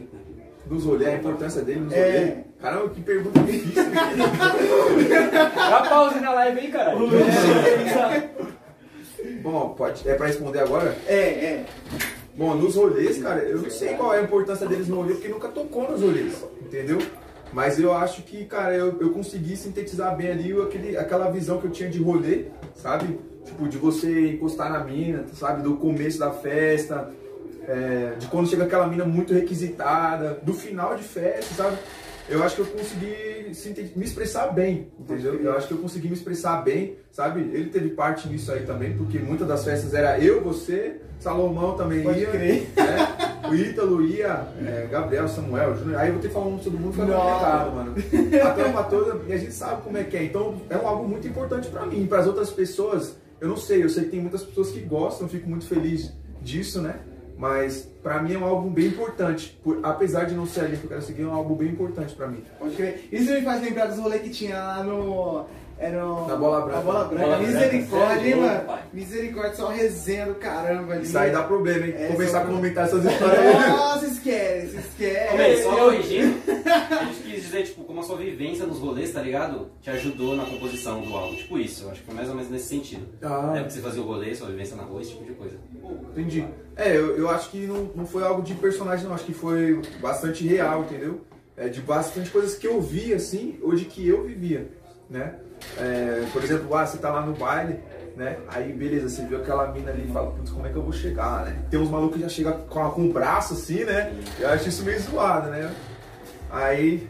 Dos 0.66 0.84
rolês, 0.84 1.08
a 1.14 1.16
importância 1.16 1.62
dele 1.62 1.80
nos 1.80 1.92
É. 1.92 2.04
rolês. 2.04 2.38
Caramba, 2.60 2.88
que 2.90 3.00
pergunta 3.00 3.40
difícil. 3.40 3.84
Dá 5.54 5.86
pause 5.88 6.20
na 6.20 6.32
live 6.32 6.60
aí, 6.60 6.68
caralho. 6.70 7.08
Bom, 9.42 9.70
pode, 9.76 10.08
é 10.08 10.14
pra 10.14 10.26
responder 10.26 10.60
agora? 10.60 10.96
É, 11.06 11.14
é. 11.18 11.64
Bom, 12.36 12.54
nos 12.54 12.74
rolês, 12.76 13.18
cara, 13.22 13.40
eu 13.42 13.58
não 13.62 13.70
sei 13.70 13.94
qual 13.94 14.14
é 14.14 14.18
a 14.18 14.22
importância 14.22 14.66
deles 14.66 14.88
no 14.88 14.96
rolê, 14.96 15.14
porque 15.14 15.28
nunca 15.28 15.48
tocou 15.48 15.90
nos 15.90 16.00
rolês, 16.00 16.42
entendeu? 16.60 16.98
Mas 17.52 17.78
eu 17.80 17.92
acho 17.94 18.22
que, 18.22 18.44
cara, 18.44 18.74
eu, 18.74 18.96
eu 19.00 19.10
consegui 19.10 19.56
sintetizar 19.56 20.14
bem 20.16 20.30
ali 20.30 20.54
o- 20.54 20.62
aquele, 20.62 20.96
aquela 20.96 21.30
visão 21.30 21.58
que 21.60 21.66
eu 21.66 21.70
tinha 21.70 21.88
de 21.90 22.00
rolê, 22.00 22.44
sabe? 22.76 23.18
Tipo, 23.44 23.68
de 23.68 23.76
você 23.76 24.30
encostar 24.30 24.70
na 24.72 24.84
mina, 24.84 25.24
sabe? 25.34 25.62
Do 25.62 25.76
começo 25.76 26.18
da 26.18 26.30
festa, 26.30 27.10
é, 27.66 28.12
de 28.18 28.26
quando 28.28 28.48
chega 28.48 28.64
aquela 28.64 28.86
mina 28.86 29.04
muito 29.04 29.34
requisitada, 29.34 30.38
do 30.42 30.54
final 30.54 30.94
de 30.94 31.02
festa, 31.02 31.54
sabe? 31.54 31.76
Eu 32.30 32.42
acho 32.44 32.54
que 32.54 32.60
eu 32.62 32.66
consegui 32.66 33.90
me 33.96 34.04
expressar 34.04 34.46
bem, 34.52 34.92
entendeu? 34.98 35.34
Eu 35.34 35.56
acho 35.56 35.66
que 35.66 35.74
eu 35.74 35.78
consegui 35.78 36.08
me 36.08 36.14
expressar 36.14 36.62
bem, 36.62 36.96
sabe? 37.10 37.40
Ele 37.40 37.70
teve 37.70 37.90
parte 37.90 38.28
nisso 38.28 38.52
aí 38.52 38.64
também, 38.64 38.96
porque 38.96 39.18
muitas 39.18 39.48
das 39.48 39.64
festas 39.64 39.92
era 39.94 40.18
eu, 40.20 40.40
você, 40.40 41.00
Salomão 41.18 41.76
também 41.76 42.02
Pode 42.04 42.20
ia, 42.20 42.28
crer. 42.28 42.68
né? 42.76 43.30
O 43.50 43.54
Ítalo 43.54 44.06
ia, 44.06 44.46
é, 44.64 44.86
Gabriel, 44.88 45.26
Samuel, 45.28 45.76
Júnior. 45.76 45.98
Aí 45.98 46.08
eu 46.08 46.12
vou 46.14 46.22
ter 46.22 46.28
que 46.28 46.34
falar 46.34 46.46
um 46.46 46.50
nome 46.50 46.62
de 46.62 46.70
todo 46.70 46.78
mundo, 46.78 46.92
foi 46.92 47.04
Não. 47.04 47.74
mano. 47.74 47.94
A 48.44 48.50
tropa 48.52 48.82
toda, 48.84 49.20
e 49.26 49.32
a 49.32 49.36
gente 49.36 49.52
sabe 49.52 49.82
como 49.82 49.96
é 49.98 50.04
que 50.04 50.16
é. 50.16 50.22
Então 50.22 50.54
é 50.70 50.76
algo 50.76 51.08
muito 51.08 51.26
importante 51.26 51.68
pra 51.68 51.84
mim. 51.84 52.06
Para 52.06 52.20
as 52.20 52.26
outras 52.28 52.50
pessoas, 52.50 53.16
eu 53.40 53.48
não 53.48 53.56
sei, 53.56 53.82
eu 53.82 53.88
sei 53.88 54.04
que 54.04 54.10
tem 54.10 54.20
muitas 54.20 54.44
pessoas 54.44 54.70
que 54.70 54.80
gostam, 54.80 55.26
eu 55.26 55.30
fico 55.30 55.48
muito 55.48 55.66
feliz 55.66 56.12
disso, 56.40 56.80
né? 56.80 57.00
Mas 57.40 57.88
pra 58.02 58.22
mim 58.22 58.34
é 58.34 58.38
um 58.38 58.44
álbum 58.44 58.68
bem 58.68 58.88
importante. 58.88 59.58
Por, 59.64 59.80
apesar 59.82 60.24
de 60.24 60.34
não 60.34 60.44
ser 60.44 60.60
a 60.60 60.64
linha 60.64 60.76
que 60.76 60.84
eu 60.84 60.90
quero 60.90 61.00
seguir, 61.00 61.22
é 61.22 61.26
um 61.26 61.32
álbum 61.32 61.54
bem 61.54 61.70
importante 61.70 62.14
pra 62.14 62.26
mim. 62.26 62.44
Pode 62.58 62.76
crer. 62.76 63.08
Isso 63.10 63.32
me 63.32 63.40
faz 63.40 63.62
lembrar 63.62 63.86
dos 63.86 63.98
rolês 63.98 64.20
que 64.20 64.28
tinha 64.28 64.62
lá 64.62 64.84
no. 64.84 65.46
Era 65.80 66.04
Na 66.04 66.36
Bola 66.36 66.60
Branca. 66.60 66.76
Na 66.76 66.82
bola 66.82 67.04
branca. 67.06 67.24
Bola 67.24 67.38
Misericórdia, 67.38 68.28
hein, 68.28 68.36
mano? 68.36 68.64
pai. 68.66 68.82
Misericórdia, 68.92 69.54
só 69.54 69.68
resenha 69.68 70.26
do 70.26 70.34
caramba 70.34 70.92
ali. 70.92 71.04
Isso 71.04 71.18
aí 71.18 71.32
dá 71.32 71.42
problema, 71.42 71.86
hein? 71.86 71.94
É, 71.96 72.08
Começar 72.08 72.42
a 72.42 72.46
comentar 72.46 72.84
essas 72.84 73.04
histórias 73.04 73.38
aí. 73.38 73.70
Nossa, 73.70 74.06
esquece, 74.06 74.76
esquece. 74.76 75.36
Velho, 75.36 75.62
só 75.62 75.76
corrigindo, 75.76 76.38
a 76.66 77.04
gente 77.04 77.22
quis 77.22 77.42
dizer, 77.44 77.62
tipo, 77.64 77.84
como 77.84 78.00
a 78.00 78.02
sua 78.02 78.16
vivência 78.18 78.66
nos 78.66 78.78
rolês, 78.78 79.10
tá 79.12 79.22
ligado? 79.22 79.70
Te 79.80 79.88
ajudou 79.90 80.36
na 80.36 80.44
composição 80.44 81.00
do 81.00 81.16
álbum. 81.16 81.34
Tipo 81.34 81.58
isso, 81.58 81.84
eu 81.84 81.90
acho 81.90 82.00
que 82.00 82.06
foi 82.06 82.14
mais 82.14 82.28
ou 82.28 82.34
menos 82.34 82.50
nesse 82.50 82.66
sentido. 82.66 83.06
Ah. 83.22 83.54
É 83.56 83.60
porque 83.60 83.70
você 83.70 83.80
fazia 83.80 84.02
o 84.02 84.06
rolê, 84.06 84.34
sua 84.34 84.48
vivência 84.48 84.76
na 84.76 84.82
rua, 84.82 85.00
esse 85.00 85.12
tipo 85.12 85.24
de 85.24 85.32
coisa. 85.32 85.56
Entendi. 86.12 86.44
É, 86.76 86.94
eu, 86.94 87.16
eu 87.16 87.30
acho 87.30 87.50
que 87.50 87.66
não, 87.66 87.90
não 87.94 88.06
foi 88.06 88.22
algo 88.22 88.42
de 88.42 88.54
personagem, 88.54 89.06
não. 89.06 89.14
Acho 89.14 89.24
que 89.24 89.32
foi 89.32 89.80
bastante 90.00 90.46
real, 90.46 90.82
entendeu? 90.82 91.20
é, 91.60 91.68
de 91.68 91.80
bastante 91.82 92.30
coisas 92.30 92.54
que 92.54 92.66
eu 92.66 92.80
vi, 92.80 93.12
assim, 93.12 93.58
ou 93.62 93.74
de 93.74 93.84
que 93.84 94.06
eu 94.08 94.24
vivia, 94.24 94.66
né? 95.10 95.34
É, 95.78 96.26
por 96.32 96.42
exemplo, 96.42 96.74
ah, 96.74 96.86
você 96.86 96.98
tá 96.98 97.10
lá 97.10 97.24
no 97.24 97.32
baile, 97.34 97.80
né? 98.16 98.36
Aí, 98.48 98.72
beleza, 98.72 99.08
você 99.08 99.24
viu 99.24 99.38
aquela 99.38 99.70
mina 99.72 99.90
ali 99.90 100.04
e 100.08 100.12
fala, 100.12 100.30
putz, 100.32 100.50
como 100.50 100.66
é 100.66 100.70
que 100.70 100.76
eu 100.76 100.82
vou 100.82 100.92
chegar, 100.92 101.44
né? 101.46 101.56
Tem 101.70 101.78
uns 101.80 101.90
malucos 101.90 102.16
que 102.16 102.22
já 102.22 102.28
chegam 102.28 102.52
com, 102.68 102.90
com 102.90 103.06
o 103.08 103.12
braço 103.12 103.54
assim, 103.54 103.84
né? 103.84 104.12
Eu 104.38 104.48
acho 104.50 104.68
isso 104.68 104.84
meio 104.84 105.00
zoado, 105.00 105.48
né? 105.50 105.70
Aí, 106.50 107.08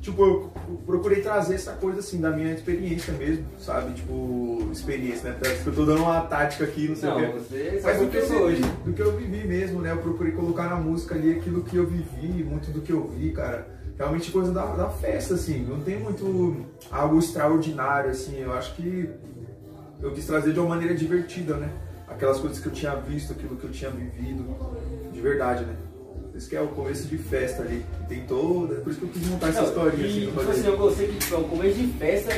tipo, 0.00 0.22
eu 0.22 0.52
procurei 0.86 1.20
trazer 1.20 1.56
essa 1.56 1.72
coisa 1.72 1.98
assim, 1.98 2.20
da 2.20 2.30
minha 2.30 2.52
experiência 2.52 3.12
mesmo, 3.14 3.44
sabe? 3.58 3.92
Tipo, 3.94 4.68
experiência, 4.72 5.30
né? 5.30 5.36
Parece 5.40 5.62
que 5.62 5.68
eu 5.68 5.74
tô 5.74 5.84
dando 5.84 6.02
uma 6.02 6.20
tática 6.22 6.64
aqui, 6.64 6.88
não 6.88 6.96
sei 6.96 7.08
Não, 7.10 7.16
o 7.16 7.20
quê. 7.20 7.26
você 7.38 7.80
Mas 7.82 7.98
do 7.98 8.06
que, 8.08 8.16
eu 8.16 8.26
sou 8.26 8.46
vivi, 8.46 8.62
hoje. 8.62 8.72
do 8.84 8.92
que 8.92 9.02
eu 9.02 9.16
vivi 9.16 9.46
mesmo, 9.48 9.80
né? 9.80 9.90
Eu 9.92 9.98
procurei 9.98 10.32
colocar 10.32 10.68
na 10.68 10.76
música 10.76 11.14
ali 11.16 11.32
aquilo 11.32 11.62
que 11.64 11.76
eu 11.76 11.86
vivi, 11.86 12.44
muito 12.44 12.70
do 12.70 12.80
que 12.80 12.92
eu 12.92 13.06
vi, 13.08 13.32
cara. 13.32 13.73
Realmente 13.96 14.30
coisa 14.32 14.52
da, 14.52 14.64
da 14.66 14.88
festa, 14.88 15.34
assim. 15.34 15.64
Não 15.64 15.80
tem 15.80 15.98
muito 15.98 16.66
algo 16.90 17.18
extraordinário, 17.18 18.10
assim. 18.10 18.40
Eu 18.40 18.52
acho 18.52 18.74
que 18.74 19.08
eu 20.02 20.12
quis 20.12 20.26
trazer 20.26 20.52
de 20.52 20.58
uma 20.58 20.70
maneira 20.70 20.94
divertida, 20.94 21.54
né? 21.56 21.70
Aquelas 22.08 22.38
coisas 22.38 22.58
que 22.58 22.66
eu 22.66 22.72
tinha 22.72 22.94
visto, 22.96 23.32
aquilo 23.32 23.56
que 23.56 23.64
eu 23.64 23.70
tinha 23.70 23.90
vivido, 23.90 24.44
de 25.12 25.20
verdade, 25.20 25.64
né? 25.64 25.74
Isso 26.34 26.48
que 26.48 26.56
é 26.56 26.60
o 26.60 26.66
começo 26.68 27.06
de 27.06 27.16
festa 27.16 27.62
ali. 27.62 27.86
Tem 28.08 28.22
toda. 28.26 28.76
Por 28.76 28.90
isso 28.90 28.98
que 28.98 29.06
eu 29.06 29.10
quis 29.10 29.28
montar 29.28 29.48
essa 29.48 29.60
Não, 29.62 29.68
historinha 29.68 30.06
e, 30.06 30.10
assim. 30.10 30.26
tipo 30.26 30.50
assim, 30.50 30.66
eu 30.66 30.76
gostei 30.76 31.06
que 31.08 31.16
tipo, 31.18 31.34
é 31.34 31.38
o 31.38 31.44
começo 31.44 31.74
de 31.78 31.86
festa 31.92 32.32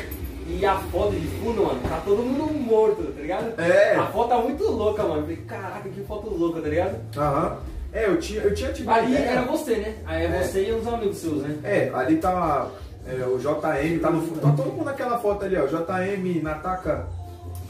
e 0.48 0.64
a 0.64 0.76
foto 0.78 1.12
de 1.16 1.26
fundo, 1.38 1.64
mano, 1.64 1.80
tá 1.88 2.00
todo 2.04 2.22
mundo 2.22 2.52
morto, 2.54 3.02
tá 3.02 3.20
ligado? 3.20 3.58
É. 3.58 3.96
A 3.96 4.06
foto 4.06 4.28
tá 4.28 4.38
muito 4.38 4.62
louca, 4.64 5.02
mano. 5.02 5.26
Caraca, 5.46 5.88
que 5.88 6.02
foto 6.02 6.28
louca, 6.28 6.60
tá 6.60 6.68
ligado? 6.68 6.96
Aham. 7.16 7.56
É, 7.96 8.06
eu 8.06 8.18
tinha, 8.18 8.42
eu 8.42 8.54
tinha 8.54 8.72
tido 8.72 8.90
Ali 8.90 9.12
ideia. 9.14 9.30
era 9.30 9.42
você, 9.42 9.76
né? 9.76 9.94
Aí 10.04 10.22
é 10.22 10.26
É. 10.26 10.42
você 10.42 10.68
e 10.68 10.72
uns 10.74 10.86
amigos 10.86 11.16
seus, 11.16 11.42
né? 11.42 11.56
É, 11.64 11.90
ali 11.94 12.16
tá 12.18 12.68
é, 13.08 13.24
o 13.24 13.38
JM, 13.38 13.98
tá 14.00 14.10
no 14.10 14.20
fundo. 14.20 14.40
Tá 14.40 14.52
todo 14.52 14.72
mundo 14.72 14.84
naquela 14.84 15.18
foto 15.18 15.44
ali, 15.44 15.56
ó. 15.56 15.66
JM, 15.66 16.42
Nataka. 16.42 17.06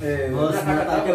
É, 0.01 0.29
Nossa, 0.29 0.63
Nataka, 0.63 0.85
Nataka 0.85 1.09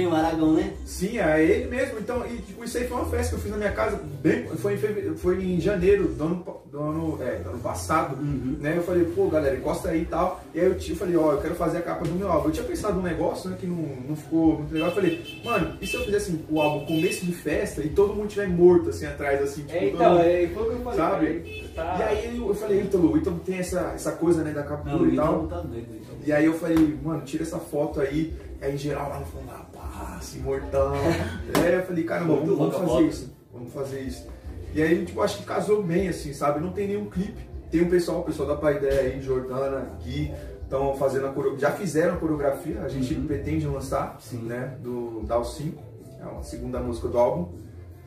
é 0.00 0.06
o 0.06 0.14
Aragão, 0.14 0.52
né? 0.54 0.72
Sim, 0.84 1.18
é 1.18 1.42
ele 1.42 1.66
mesmo. 1.68 1.98
Então, 2.00 2.24
e, 2.26 2.38
tipo, 2.38 2.64
isso 2.64 2.76
aí 2.78 2.88
foi 2.88 2.96
uma 2.96 3.06
festa 3.06 3.28
que 3.30 3.34
eu 3.36 3.38
fiz 3.42 3.50
na 3.52 3.56
minha 3.56 3.70
casa, 3.72 4.00
bem, 4.22 4.46
foi, 4.56 4.74
em 4.74 5.14
foi 5.16 5.44
em 5.44 5.60
janeiro 5.60 6.08
do 6.08 6.24
ano, 6.24 6.46
do 6.70 6.80
ano, 6.80 7.18
é, 7.22 7.36
do 7.36 7.50
ano 7.50 7.58
passado. 7.58 8.16
Uhum. 8.16 8.56
Né? 8.60 8.74
Eu 8.76 8.82
falei, 8.82 9.04
pô, 9.04 9.28
galera, 9.28 9.54
encosta 9.56 9.90
aí 9.90 10.02
e 10.02 10.06
tal. 10.06 10.42
E 10.52 10.58
aí 10.60 10.66
eu, 10.66 10.74
ti- 10.76 10.90
eu 10.90 10.96
falei, 10.96 11.16
ó, 11.16 11.32
eu 11.32 11.40
quero 11.40 11.54
fazer 11.54 11.78
a 11.78 11.82
capa 11.82 12.04
do 12.04 12.14
meu 12.14 12.30
álbum. 12.30 12.48
Eu 12.48 12.52
tinha 12.52 12.66
pensado 12.66 12.96
num 12.96 13.02
negócio 13.02 13.48
né, 13.50 13.56
que 13.60 13.66
não, 13.66 13.76
não 14.08 14.16
ficou 14.16 14.58
muito 14.58 14.72
legal. 14.72 14.88
Eu 14.88 14.94
falei, 14.94 15.40
mano, 15.44 15.76
e 15.80 15.86
se 15.86 15.94
eu 15.94 16.04
fizesse 16.04 16.30
assim, 16.32 16.44
o 16.50 16.60
álbum 16.60 16.86
começo 16.86 17.24
de 17.24 17.32
festa 17.32 17.82
e 17.82 17.88
todo 17.88 18.14
mundo 18.14 18.28
tiver 18.28 18.48
morto 18.48 18.90
assim 18.90 19.06
atrás, 19.06 19.40
assim, 19.42 19.62
tipo, 19.62 19.74
É, 19.78 19.88
então, 19.90 20.10
mundo- 20.14 20.20
é, 20.24 20.48
foi 20.52 20.62
o 20.62 20.66
que 20.70 20.72
eu 20.72 20.80
falei. 20.80 20.98
Sabe? 20.98 21.64
Tá... 21.74 21.96
E 21.98 22.02
aí 22.02 22.36
eu, 22.36 22.48
eu 22.48 22.54
falei, 22.54 22.80
Ítalo, 22.80 23.12
o 23.12 23.16
Ítalo 23.18 23.40
tem 23.46 23.58
essa, 23.58 23.92
essa 23.94 24.12
coisa 24.12 24.42
né, 24.42 24.50
da 24.52 24.62
captura 24.64 25.02
o 25.02 25.08
e 25.08 25.14
tal. 25.16 25.46
Tá 25.46 25.60
doido. 25.60 26.03
E 26.24 26.32
aí 26.32 26.46
eu 26.46 26.54
falei, 26.54 26.98
mano, 27.02 27.22
tira 27.22 27.42
essa 27.42 27.58
foto 27.58 28.00
aí. 28.00 28.34
E 28.60 28.64
aí 28.64 28.76
geral 28.76 29.10
lá 29.10 29.20
no 29.20 29.26
fundo, 29.26 29.46
pá, 29.72 30.16
assim, 30.18 30.40
mortão. 30.40 30.94
é, 31.62 31.76
eu 31.76 31.82
falei, 31.82 32.04
Muito 32.04 32.56
vamos, 32.56 32.58
vamos 32.58 32.74
fazer 32.74 32.86
foto. 32.86 33.04
isso. 33.04 33.34
Vamos 33.52 33.72
fazer 33.72 34.00
isso. 34.00 34.26
E 34.74 34.82
aí, 34.82 35.04
tipo, 35.04 35.20
acho 35.20 35.38
que 35.38 35.44
casou 35.44 35.82
bem, 35.82 36.08
assim, 36.08 36.32
sabe? 36.32 36.60
Não 36.60 36.72
tem 36.72 36.88
nenhum 36.88 37.08
clipe. 37.08 37.46
Tem 37.70 37.82
um 37.82 37.88
pessoal, 37.88 38.20
o 38.20 38.24
pessoal 38.24 38.48
da 38.48 38.56
Paideia 38.56 39.00
aí, 39.00 39.20
Jordana, 39.20 39.86
Gui, 40.02 40.32
estão 40.62 40.94
fazendo 40.96 41.26
a 41.26 41.32
coreografia. 41.32 41.68
Já 41.68 41.76
fizeram 41.76 42.14
a 42.14 42.16
coreografia, 42.16 42.80
a 42.82 42.88
gente 42.88 43.14
pretende 43.14 43.66
lançar, 43.66 44.16
Sim. 44.20 44.42
né? 44.42 44.76
Do 44.80 45.22
Dal 45.26 45.44
5, 45.44 45.82
é 46.20 46.38
a 46.38 46.42
segunda 46.42 46.80
música 46.80 47.08
do 47.08 47.18
álbum. 47.18 47.52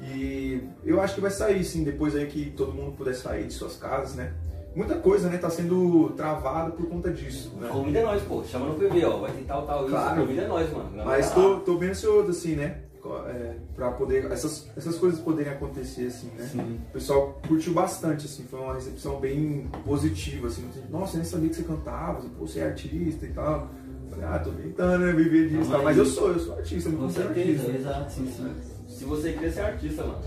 E 0.02 0.62
eu 0.84 1.00
acho 1.02 1.16
que 1.16 1.22
vai 1.22 1.32
sair, 1.32 1.64
sim, 1.64 1.84
depois 1.84 2.16
aí 2.16 2.28
que 2.28 2.52
todo 2.52 2.72
mundo 2.72 2.92
puder 2.96 3.16
sair 3.16 3.48
de 3.48 3.54
suas 3.54 3.78
casas, 3.78 4.16
né? 4.16 4.34
Muita 4.78 4.94
coisa, 4.94 5.28
né, 5.28 5.40
tá 5.40 5.50
sendo 5.50 6.14
travada 6.16 6.70
por 6.70 6.86
conta 6.86 7.10
disso, 7.12 7.52
né? 7.60 7.68
Convida 7.68 8.04
nós, 8.04 8.22
pô. 8.22 8.44
Chama 8.44 8.68
no 8.68 8.76
PV, 8.76 9.06
ó. 9.06 9.18
Vai 9.18 9.32
ter 9.32 9.44
tal, 9.46 9.66
tal, 9.66 9.82
isso. 9.82 9.90
Claro. 9.90 10.22
Convida 10.22 10.48
nós, 10.48 10.72
mano. 10.72 10.92
Não 10.96 11.04
Mas 11.04 11.32
tô, 11.32 11.56
tô 11.62 11.78
bem 11.80 11.90
ansioso, 11.90 12.30
assim, 12.30 12.56
né? 12.56 12.82
É, 13.28 13.56
pra 13.74 13.90
poder. 13.90 14.32
Essas, 14.32 14.70
essas 14.78 14.98
coisas 14.98 15.20
poderem 15.20 15.52
acontecer, 15.52 16.08
assim, 16.08 16.30
né? 16.38 16.44
Sim. 16.46 16.80
O 16.90 16.94
pessoal 16.94 17.42
curtiu 17.48 17.74
bastante, 17.74 18.28
assim, 18.28 18.44
foi 18.44 18.60
uma 18.60 18.76
recepção 18.76 19.20
bem 19.20 19.68
positiva, 19.84 20.46
assim. 20.46 20.70
Nossa, 20.92 21.16
eu 21.16 21.22
nem 21.22 21.26
sabia 21.26 21.50
que 21.50 21.56
você 21.56 21.64
cantava, 21.64 22.22
pô, 22.38 22.46
você 22.46 22.60
é 22.60 22.66
artista 22.66 23.26
e 23.26 23.30
tal. 23.30 23.70
Falei, 24.12 24.26
ah, 24.26 24.40
tô 24.40 24.52
tentando, 24.52 25.06
né, 25.06 25.12
viver 25.12 25.50
disso. 25.50 25.72
Mas 25.84 25.98
eu 25.98 26.06
sou, 26.06 26.34
eu 26.34 26.40
sou 26.40 26.54
artista, 26.56 26.92
Com 26.92 26.98
considero 26.98 27.34
certeza, 27.34 27.62
artista. 27.64 27.78
exato, 27.80 28.12
sim, 28.12 28.28
sim. 28.28 28.56
Se 28.88 29.06
você 29.06 29.32
queria 29.32 29.52
ser 29.52 29.62
artista, 29.62 30.04
mano. 30.04 30.22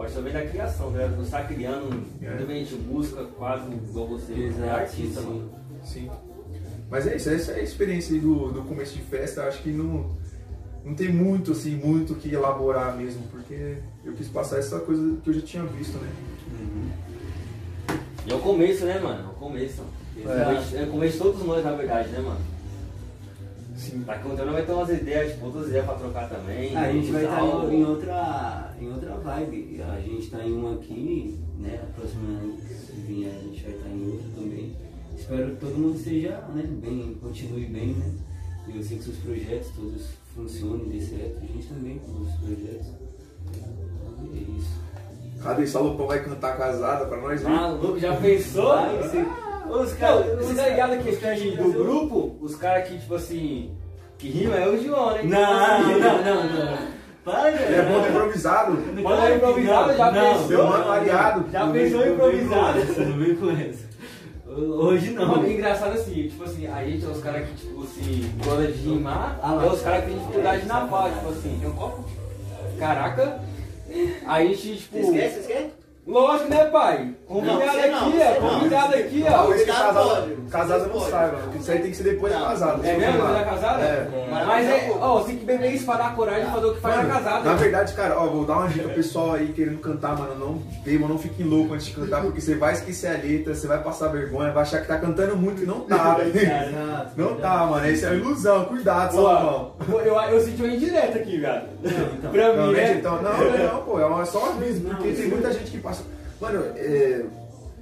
Pode 0.00 0.12
saber 0.12 0.32
da 0.32 0.46
criação, 0.46 0.90
né? 0.92 1.06
Você 1.18 1.30
tá 1.30 1.44
criando, 1.44 1.90
É. 2.22 2.34
independente 2.34 2.74
de 2.74 2.80
música, 2.80 3.22
quase 3.36 3.70
igual 3.70 4.06
você. 4.08 4.32
Exato, 4.32 4.64
é 4.64 4.70
artista, 4.70 5.20
sim, 5.20 5.26
mano. 5.26 5.50
Sim. 5.84 6.10
Mas 6.90 7.06
é 7.06 7.16
isso, 7.16 7.28
essa 7.28 7.52
é 7.52 7.56
a 7.56 7.62
experiência 7.62 8.14
aí 8.14 8.18
do, 8.20 8.50
do 8.50 8.62
começo 8.62 8.96
de 8.96 9.02
festa. 9.02 9.42
Acho 9.42 9.62
que 9.62 9.68
não, 9.70 10.06
não 10.86 10.94
tem 10.94 11.12
muito, 11.12 11.52
assim, 11.52 11.76
muito 11.76 12.14
o 12.14 12.16
que 12.16 12.32
elaborar 12.32 12.96
mesmo, 12.96 13.24
porque 13.30 13.76
eu 14.02 14.14
quis 14.14 14.26
passar 14.28 14.56
essa 14.60 14.80
coisa 14.80 15.18
que 15.22 15.28
eu 15.28 15.34
já 15.34 15.42
tinha 15.42 15.64
visto, 15.64 15.98
né? 15.98 16.08
E 18.26 18.32
é 18.32 18.34
o 18.34 18.38
começo, 18.38 18.86
né, 18.86 18.98
mano? 19.00 19.28
É 19.28 19.30
o 19.32 19.34
começo. 19.34 19.82
É 20.16 20.20
o 20.20 20.44
começo- 20.46 20.76
É 20.78 20.82
o 20.84 20.86
começo 20.86 21.12
de 21.12 21.18
todos 21.22 21.42
nós, 21.44 21.62
na 21.62 21.72
verdade, 21.72 22.08
né, 22.08 22.20
mano? 22.20 22.40
Sim. 23.80 24.02
Daqui 24.06 24.28
a 24.28 24.30
um 24.32 24.36
tempo 24.36 24.52
vai 24.52 24.66
ter 24.66 24.72
umas 24.72 24.90
ideias, 24.90 25.32
tipo, 25.32 25.46
outras 25.46 25.68
ideias 25.68 25.86
pra 25.86 25.94
trocar 25.94 26.28
também. 26.28 26.76
A 26.76 26.92
gente 26.92 27.10
vai 27.10 27.24
estar 27.24 27.36
tal. 27.36 27.72
em, 27.72 27.84
outra, 27.84 28.74
em 28.78 28.92
outra 28.92 29.14
vibe. 29.14 29.82
A 29.82 30.00
gente 30.00 30.18
está 30.18 30.44
em 30.44 30.52
uma 30.52 30.74
aqui, 30.74 31.38
né? 31.58 31.80
A 31.82 31.98
próxima 31.98 32.40
vier 33.06 33.34
a 33.34 33.42
gente 33.42 33.62
vai 33.62 33.72
estar 33.72 33.88
em 33.88 34.06
outra 34.06 34.26
também. 34.36 34.76
Espero 35.16 35.50
que 35.50 35.56
todo 35.56 35.78
mundo 35.78 35.96
esteja 35.96 36.42
né, 36.54 36.62
bem, 36.66 37.16
continue 37.22 37.66
bem, 37.66 37.94
né? 37.94 38.12
E 38.68 38.76
eu 38.76 38.82
sei 38.82 38.98
que 38.98 39.04
seus 39.04 39.16
projetos 39.16 39.70
todos 39.74 40.08
funcionem, 40.34 40.88
dê 40.88 41.00
certo. 41.00 41.38
A 41.42 41.46
gente 41.46 41.66
também 41.66 41.98
com 41.98 42.12
os 42.20 42.32
projetos. 42.34 42.86
E 44.32 44.38
é 44.38 44.58
isso. 44.58 44.80
Cadê 45.42 45.66
Salopão 45.66 46.06
vai 46.06 46.22
cantar 46.22 46.58
casada 46.58 47.06
pra 47.06 47.18
nós, 47.18 47.42
né? 47.42 47.50
Ah, 47.50 47.68
louco, 47.68 47.98
já 47.98 48.14
pensou? 48.16 48.74
Vai 48.74 49.30
Os 49.70 49.92
caras, 49.94 50.38
você 50.38 50.54
tá 50.54 50.68
ligado 50.68 50.98
que 51.02 51.10
os 51.10 51.18
caras 51.18 51.40
do 51.40 51.72
grupo, 51.72 52.36
os 52.40 52.54
caras 52.56 52.88
que, 52.88 52.98
tipo 52.98 53.14
assim, 53.14 53.70
que 54.18 54.28
rimam 54.28 54.58
é 54.58 54.68
o 54.68 54.82
João, 54.82 55.14
né? 55.14 55.22
Não, 55.24 55.82
não, 55.98 56.24
não, 56.24 56.44
não. 56.44 57.00
Para, 57.24 57.50
Ele 57.50 57.74
é 57.74 57.82
bom 57.82 58.00
do 58.00 58.08
improvisado. 58.08 58.78
É 58.98 59.34
improvisado, 59.36 59.96
já 59.96 60.10
Não, 60.10 60.22
pensou? 60.22 60.48
Meu 60.48 60.66
mano 60.66 60.84
variado. 60.84 61.50
Já 61.52 61.66
Não 61.66 61.72
pensou 61.72 62.06
improvisado? 62.08 62.78
essa, 62.78 63.04
Não 63.04 63.18
vem 63.18 63.36
com 63.36 63.50
essa. 63.50 63.90
Hoje 64.50 65.10
não. 65.12 65.28
Mano, 65.28 65.46
é 65.46 65.52
engraçado 65.52 65.92
assim, 65.92 66.28
tipo 66.28 66.42
assim, 66.42 66.66
a 66.66 66.84
gente 66.84 67.04
é 67.04 67.08
os 67.08 67.22
caras 67.22 67.48
que, 67.48 67.54
tipo 67.54 67.84
assim, 67.84 68.32
gosta 68.44 68.66
de 68.66 68.88
rimar, 68.88 69.38
Ah 69.42 69.60
é 69.64 69.68
os 69.68 69.80
caras 69.80 70.04
que 70.04 70.10
tem 70.10 70.18
dificuldade 70.18 70.66
na 70.66 70.88
fala, 70.88 71.10
tipo 71.10 71.28
assim, 71.28 71.58
tem 71.60 71.68
um 71.68 71.72
copo? 71.74 72.04
Caraca, 72.78 73.40
a 74.26 74.44
gente, 74.44 74.76
tipo. 74.76 74.98
Esquece, 74.98 75.40
esquece? 75.40 75.79
Lógico, 76.06 76.50
né, 76.50 76.64
pai? 76.66 77.14
Convidado 77.26 77.78
aqui, 77.78 78.18
ó. 78.20 78.48
Convidado 78.48 78.94
aqui, 78.94 79.24
ó. 79.26 79.30
Talvez 79.30 79.62
que 79.62 79.66
Casado 79.70 80.40
casado, 80.50 80.88
não 80.92 81.00
saiba, 81.00 81.38
isso 81.58 81.70
aí 81.70 81.78
tem 81.78 81.90
que 81.92 81.96
ser 81.96 82.02
depois 82.02 82.32
de 82.32 82.38
casado. 82.38 82.84
É 82.84 82.96
mesmo? 82.96 83.22
Você 83.22 83.38
é 83.38 83.44
casada? 83.44 83.82
É. 83.82 84.08
Mas 84.46 84.66
é, 84.68 84.92
ó, 85.00 85.20
você 85.20 85.26
tem 85.28 85.36
que 85.38 85.44
beber 85.44 85.72
isso 85.72 85.86
pra 85.86 85.96
dar 85.96 86.16
coragem 86.16 86.44
de 86.46 86.50
fazer 86.52 86.66
o 86.66 86.74
que 86.74 86.80
faz 86.80 86.96
na 86.96 87.02
Mano, 87.02 87.14
casada. 87.14 87.44
Na 87.44 87.54
verdade, 87.54 87.92
cara, 87.94 88.18
ó, 88.18 88.26
vou 88.26 88.44
dar 88.44 88.56
uma 88.58 88.68
dica 88.68 88.84
pro 88.84 88.94
pessoal 88.94 89.32
aí 89.34 89.52
querendo 89.52 89.78
cantar, 89.78 90.18
mano. 90.18 90.34
Não 90.34 90.54
bebam, 90.82 91.08
não 91.08 91.18
fiquem 91.18 91.46
loucos 91.46 91.72
antes 91.74 91.86
de 91.86 91.92
cantar, 91.92 92.22
porque 92.22 92.40
você 92.40 92.56
vai 92.56 92.72
esquecer 92.72 93.06
a 93.08 93.12
letra, 93.12 93.54
você 93.54 93.66
vai 93.66 93.82
passar 93.82 94.08
vergonha, 94.08 94.52
vai 94.52 94.62
achar 94.62 94.80
que 94.80 94.88
tá 94.88 94.98
cantando 94.98 95.36
muito 95.36 95.62
e 95.62 95.66
não 95.66 95.80
tá, 95.80 96.14
velho. 96.18 96.36
Exato. 96.36 97.12
Não 97.16 97.36
tá, 97.36 97.66
mano. 97.66 97.88
Isso 97.88 98.06
é 98.06 98.14
ilusão, 98.14 98.64
cuidado, 98.64 99.14
Salomão. 99.14 99.72
eu, 99.88 100.14
eu 100.20 100.40
senti 100.40 100.62
uma 100.62 100.72
indireta 100.74 101.18
aqui, 101.18 101.38
viado. 101.38 101.68
então. 101.84 102.30
Pra 102.32 102.52
mim, 102.52 102.72
né, 102.72 102.94
então, 102.98 103.22
não, 103.22 103.38
não, 103.38 103.72
não, 103.72 103.82
pô, 103.82 104.20
é 104.20 104.24
só 104.24 104.46
um 104.46 104.48
aviso, 104.50 104.80
porque 104.80 105.12
tem 105.12 105.28
muita 105.28 105.52
gente 105.52 105.70
que 105.70 105.78
passa. 105.78 105.99
Mano, 106.40 106.64
é. 106.76 107.24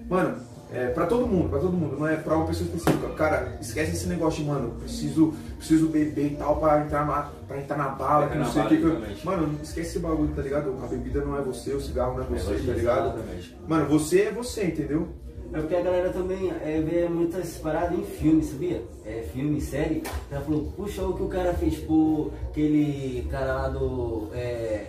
Mano, 0.09 0.36
é 0.72 0.86
pra 0.89 1.06
todo 1.06 1.26
mundo, 1.26 1.48
pra 1.48 1.59
todo 1.59 1.72
mundo, 1.72 1.97
não 1.98 2.06
é 2.06 2.16
pra 2.16 2.36
uma 2.36 2.47
pessoa 2.47 2.66
específica. 2.68 3.09
Cara, 3.10 3.56
esquece 3.60 3.93
esse 3.93 4.06
negócio 4.06 4.43
de, 4.43 4.48
mano, 4.51 4.70
preciso, 4.80 5.35
preciso 5.56 5.89
beber 5.89 6.32
e 6.32 6.36
tal 6.36 6.56
pra 6.60 6.80
entrar 6.85 7.06
na, 7.06 7.30
pra 7.47 7.59
entrar 7.59 7.76
na 7.76 7.89
bala, 7.90 8.28
que 8.28 8.36
não 8.39 8.47
entrar 8.47 8.68
sei 8.68 8.78
o 8.78 8.97
na 8.98 9.06
que. 9.06 9.14
que. 9.14 9.26
Mano, 9.26 9.59
esquece 9.62 9.89
esse 9.90 9.98
bagulho, 9.98 10.32
tá 10.35 10.43
ligado? 10.43 10.74
A 10.82 10.86
bebida 10.86 11.20
não 11.24 11.36
é 11.39 11.43
você, 11.43 11.72
o 11.74 11.80
cigarro 11.80 12.14
não 12.18 12.24
é 12.24 12.26
você, 12.26 12.55
você, 12.59 12.66
tá 12.66 12.72
ligado? 12.72 13.06
exatamente. 13.18 13.56
Mano, 13.66 13.86
você 13.86 14.20
é 14.22 14.32
você, 14.32 14.64
entendeu? 14.64 15.09
É 15.52 15.60
porque 15.60 15.76
a 15.76 15.80
galera 15.80 16.10
também 16.10 16.51
é, 16.62 16.80
vê 16.82 17.09
muitas 17.09 17.56
paradas 17.56 17.98
em 17.98 18.05
filme, 18.05 18.43
sabia? 18.44 18.82
É 19.06 19.22
filme, 19.32 19.60
série. 19.62 20.02
Ela 20.30 20.43
falou, 20.43 20.70
puxa 20.76 21.02
o 21.02 21.14
que 21.14 21.22
o 21.22 21.28
cara 21.28 21.55
fez 21.55 21.76
por 21.78 22.30
aquele 22.51 23.26
cara 23.30 23.55
lá 23.55 23.68
do. 23.68 24.28
É, 24.35 24.89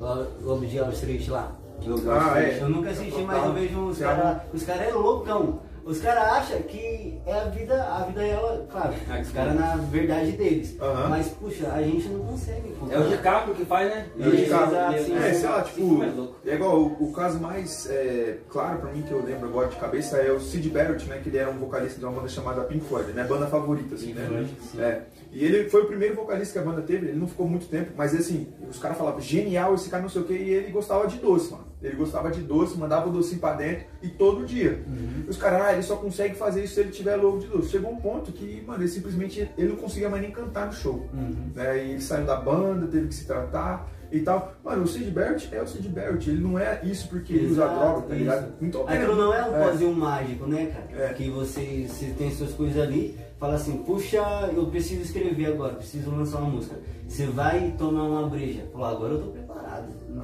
Lo- 0.00 0.26
Lobo 0.42 0.64
de 0.64 0.80
Wall 0.80 0.92
Street 0.92 1.28
lá. 1.28 1.52
De 1.80 2.10
Ah, 2.10 2.42
é. 2.42 2.58
Eu 2.60 2.68
nunca 2.68 2.90
assisti, 2.90 3.22
mas 3.22 3.44
eu 3.44 3.52
vejo 3.52 3.80
os 3.86 3.98
caras. 3.98 4.42
Os 4.52 4.62
caras 4.62 4.88
é 4.88 4.92
loucão. 4.92 5.60
Os 5.84 6.00
caras 6.00 6.22
acham 6.22 6.60
que 6.64 7.18
é 7.24 7.32
a 7.32 7.44
vida, 7.44 7.82
a 7.82 8.02
vida 8.02 8.20
real, 8.20 8.66
claro, 8.70 8.92
Ah, 9.08 9.20
os 9.22 9.30
caras 9.30 9.54
na 9.54 9.76
verdade 9.76 10.32
deles. 10.32 10.76
Mas, 11.08 11.28
puxa, 11.28 11.72
a 11.72 11.82
gente 11.82 12.08
não 12.08 12.26
consegue. 12.26 12.74
pô. 12.78 12.92
É 12.92 12.98
o 12.98 13.04
DiCaprio 13.08 13.54
que 13.54 13.64
faz, 13.64 13.88
né? 13.88 14.06
É 14.20 14.28
o 14.28 14.30
DiCaprio. 14.36 15.16
É, 15.16 15.32
sei 15.32 15.48
lá, 15.48 15.62
tipo, 15.62 16.00
é 16.44 16.54
igual 16.54 16.78
o, 16.78 17.04
o 17.08 17.12
caso 17.12 17.40
mais 17.40 17.88
é, 17.88 18.36
claro 18.50 18.80
pra 18.80 18.92
mim 18.92 19.00
que 19.00 19.10
eu 19.12 19.24
lembro 19.24 19.48
agora 19.48 19.68
de 19.68 19.76
cabeça 19.76 20.18
é 20.18 20.30
o 20.30 20.38
Sid 20.38 20.68
Barrett, 20.68 21.06
né? 21.08 21.20
Que 21.22 21.30
ele 21.30 21.38
era 21.38 21.50
um 21.50 21.56
vocalista 21.58 21.98
de 21.98 22.04
uma 22.04 22.12
banda 22.12 22.28
chamada 22.28 22.60
Pink 22.64 22.84
Floyd, 22.84 23.10
minha 23.14 23.24
banda 23.26 23.46
favorita, 23.46 23.94
assim, 23.94 24.08
Pink 24.08 24.18
né? 24.18 24.26
Floyd, 24.26 24.50
sim. 24.60 24.82
É. 24.82 25.02
E 25.32 25.42
ele 25.42 25.70
foi 25.70 25.84
o 25.84 25.86
primeiro 25.86 26.14
vocalista 26.16 26.52
que 26.52 26.58
a 26.58 26.70
banda 26.70 26.82
teve, 26.82 27.06
ele 27.08 27.18
não 27.18 27.26
ficou 27.26 27.48
muito 27.48 27.66
tempo, 27.66 27.92
mas 27.96 28.14
assim, 28.14 28.46
os 28.68 28.78
caras 28.78 28.98
falavam, 28.98 29.22
genial 29.22 29.74
esse 29.74 29.88
cara 29.88 30.02
não 30.02 30.10
sei 30.10 30.20
o 30.20 30.24
que, 30.26 30.34
e 30.34 30.50
ele 30.50 30.70
gostava 30.70 31.06
de 31.06 31.16
doce, 31.16 31.50
mano. 31.50 31.67
Ele 31.82 31.96
gostava 31.96 32.30
de 32.30 32.40
doce, 32.40 32.76
mandava 32.76 33.08
o 33.08 33.12
docinho 33.12 33.40
pra 33.40 33.52
dentro 33.52 33.86
e 34.02 34.08
todo 34.08 34.44
dia. 34.44 34.82
E 35.26 35.30
os 35.30 35.36
caras, 35.36 35.62
ah, 35.62 35.72
ele 35.72 35.82
só 35.82 35.96
consegue 35.96 36.34
fazer 36.34 36.64
isso 36.64 36.74
se 36.74 36.80
ele 36.80 36.90
tiver 36.90 37.16
louco 37.16 37.38
de 37.38 37.46
doce. 37.46 37.70
Chegou 37.70 37.92
um 37.92 38.00
ponto 38.00 38.32
que, 38.32 38.62
mano, 38.66 38.82
ele 38.82 38.88
simplesmente 38.88 39.48
ele 39.56 39.68
não 39.68 39.76
conseguia 39.76 40.08
mais 40.08 40.22
nem 40.22 40.32
cantar 40.32 40.66
no 40.66 40.72
show. 40.72 41.08
Uhum. 41.14 41.52
Né? 41.54 41.84
E 41.84 41.90
ele 41.92 42.00
saiu 42.00 42.26
da 42.26 42.36
banda, 42.36 42.86
teve 42.86 43.08
que 43.08 43.14
se 43.14 43.26
tratar 43.26 43.88
e 44.10 44.20
tal. 44.20 44.54
Mano, 44.64 44.82
o 44.82 44.86
Sid 44.86 45.10
Barrett 45.10 45.54
é 45.54 45.62
o 45.62 45.66
Sid 45.66 45.88
Barrett, 45.88 46.28
ele 46.28 46.40
não 46.40 46.58
é 46.58 46.80
isso 46.82 47.08
porque 47.08 47.32
ele 47.32 47.46
usa 47.46 47.64
Exato, 47.64 47.78
droga, 47.78 48.06
tá 48.06 48.14
ligado? 48.14 48.52
Então, 48.60 48.88
Aquilo 48.88 49.16
não 49.16 49.34
é 49.34 49.48
um 49.48 49.56
é. 49.56 49.70
pozinho 49.70 49.94
mágico, 49.94 50.46
né, 50.46 50.66
cara? 50.66 51.04
É. 51.04 51.12
Que 51.12 51.30
você, 51.30 51.86
você 51.88 52.06
tem 52.16 52.30
suas 52.30 52.52
coisas 52.52 52.82
ali, 52.82 53.16
fala 53.38 53.54
assim, 53.54 53.78
puxa, 53.78 54.50
eu 54.54 54.66
preciso 54.66 55.02
escrever 55.02 55.46
agora, 55.46 55.74
preciso 55.74 56.10
lançar 56.10 56.38
uma 56.38 56.50
música. 56.50 56.76
Você 57.06 57.26
vai 57.26 57.74
tomar 57.78 58.04
uma 58.04 58.28
breja. 58.28 58.64
Fala, 58.72 58.90
agora 58.90 59.14
eu 59.14 59.20
tô 59.20 59.30
preparado. 59.30 59.67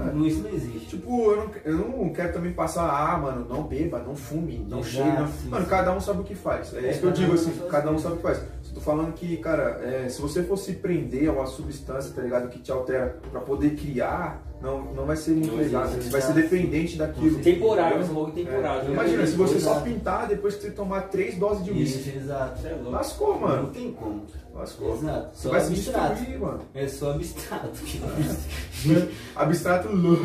É. 0.00 0.12
Não, 0.12 0.26
isso 0.26 0.42
não 0.42 0.50
existe. 0.50 0.86
Tipo, 0.96 1.30
eu 1.30 1.36
não, 1.36 1.50
eu 1.64 1.78
não 1.78 2.08
quero 2.12 2.32
também 2.32 2.52
passar, 2.52 2.88
ah, 2.88 3.16
mano, 3.18 3.46
não 3.48 3.62
beba, 3.62 3.98
não 4.00 4.16
fume, 4.16 4.66
não 4.68 4.80
Exato, 4.80 5.20
não- 5.20 5.28
sim, 5.28 5.48
Mano, 5.48 5.64
sim. 5.64 5.70
cada 5.70 5.92
um 5.94 6.00
sabe 6.00 6.20
o 6.20 6.24
que 6.24 6.34
faz. 6.34 6.74
É, 6.74 6.78
É, 6.86 6.90
isso 6.90 7.00
que 7.00 7.06
eu 7.06 7.12
digo 7.12 7.32
assim, 7.34 7.52
cada 7.70 7.90
um 7.90 7.98
sabe 7.98 8.14
o 8.14 8.16
que 8.16 8.22
faz. 8.22 8.42
Tô 8.74 8.80
falando 8.80 9.12
que, 9.12 9.36
cara, 9.36 9.80
é, 9.84 10.08
se 10.08 10.20
você 10.20 10.42
fosse 10.42 10.72
prender 10.72 11.28
a 11.28 11.32
uma 11.32 11.46
substância, 11.46 12.12
tá 12.12 12.20
ligado, 12.22 12.48
que 12.48 12.58
te 12.58 12.72
altera 12.72 13.18
pra 13.30 13.40
poder 13.40 13.76
criar, 13.76 14.42
não, 14.60 14.82
não 14.94 15.04
vai 15.06 15.14
ser 15.16 15.30
muito 15.30 15.52
Não 15.52 15.58
legal. 15.58 15.84
Você 15.86 16.10
vai 16.10 16.20
ser 16.20 16.30
exato. 16.30 16.32
dependente 16.34 16.96
daquilo. 16.96 17.38
Temporário, 17.38 18.00
esse 18.00 18.10
logo 18.10 18.32
temporário. 18.32 18.80
É. 18.80 18.84
né? 18.86 18.92
Imagina, 18.94 19.26
se 19.28 19.36
você 19.36 19.60
só 19.60 19.72
Exato. 19.74 19.84
pintar 19.84 20.26
depois 20.26 20.56
que 20.56 20.62
você 20.62 20.70
tomar 20.72 21.02
três 21.02 21.36
doses 21.36 21.62
de 21.64 21.70
Isso, 21.82 21.98
uísque. 21.98 22.16
exato. 22.18 22.60
Você 22.60 22.68
é 22.68 22.72
louco. 22.72 22.90
Lascou, 22.90 23.34
Não 23.34 23.40
mano. 23.42 23.68
tem 23.68 23.92
como. 23.92 24.22
Lascou. 24.54 24.94
Exato. 24.94 25.36
Você 25.36 25.42
Só 25.42 25.50
vai 25.50 25.60
se 25.60 25.72
abstrato. 25.72 26.14
destruir, 26.14 26.40
mano. 26.40 26.60
É 26.74 26.88
só 26.88 27.10
abstrato. 27.12 27.68
Abstrato 29.36 29.88
louco. 29.88 30.22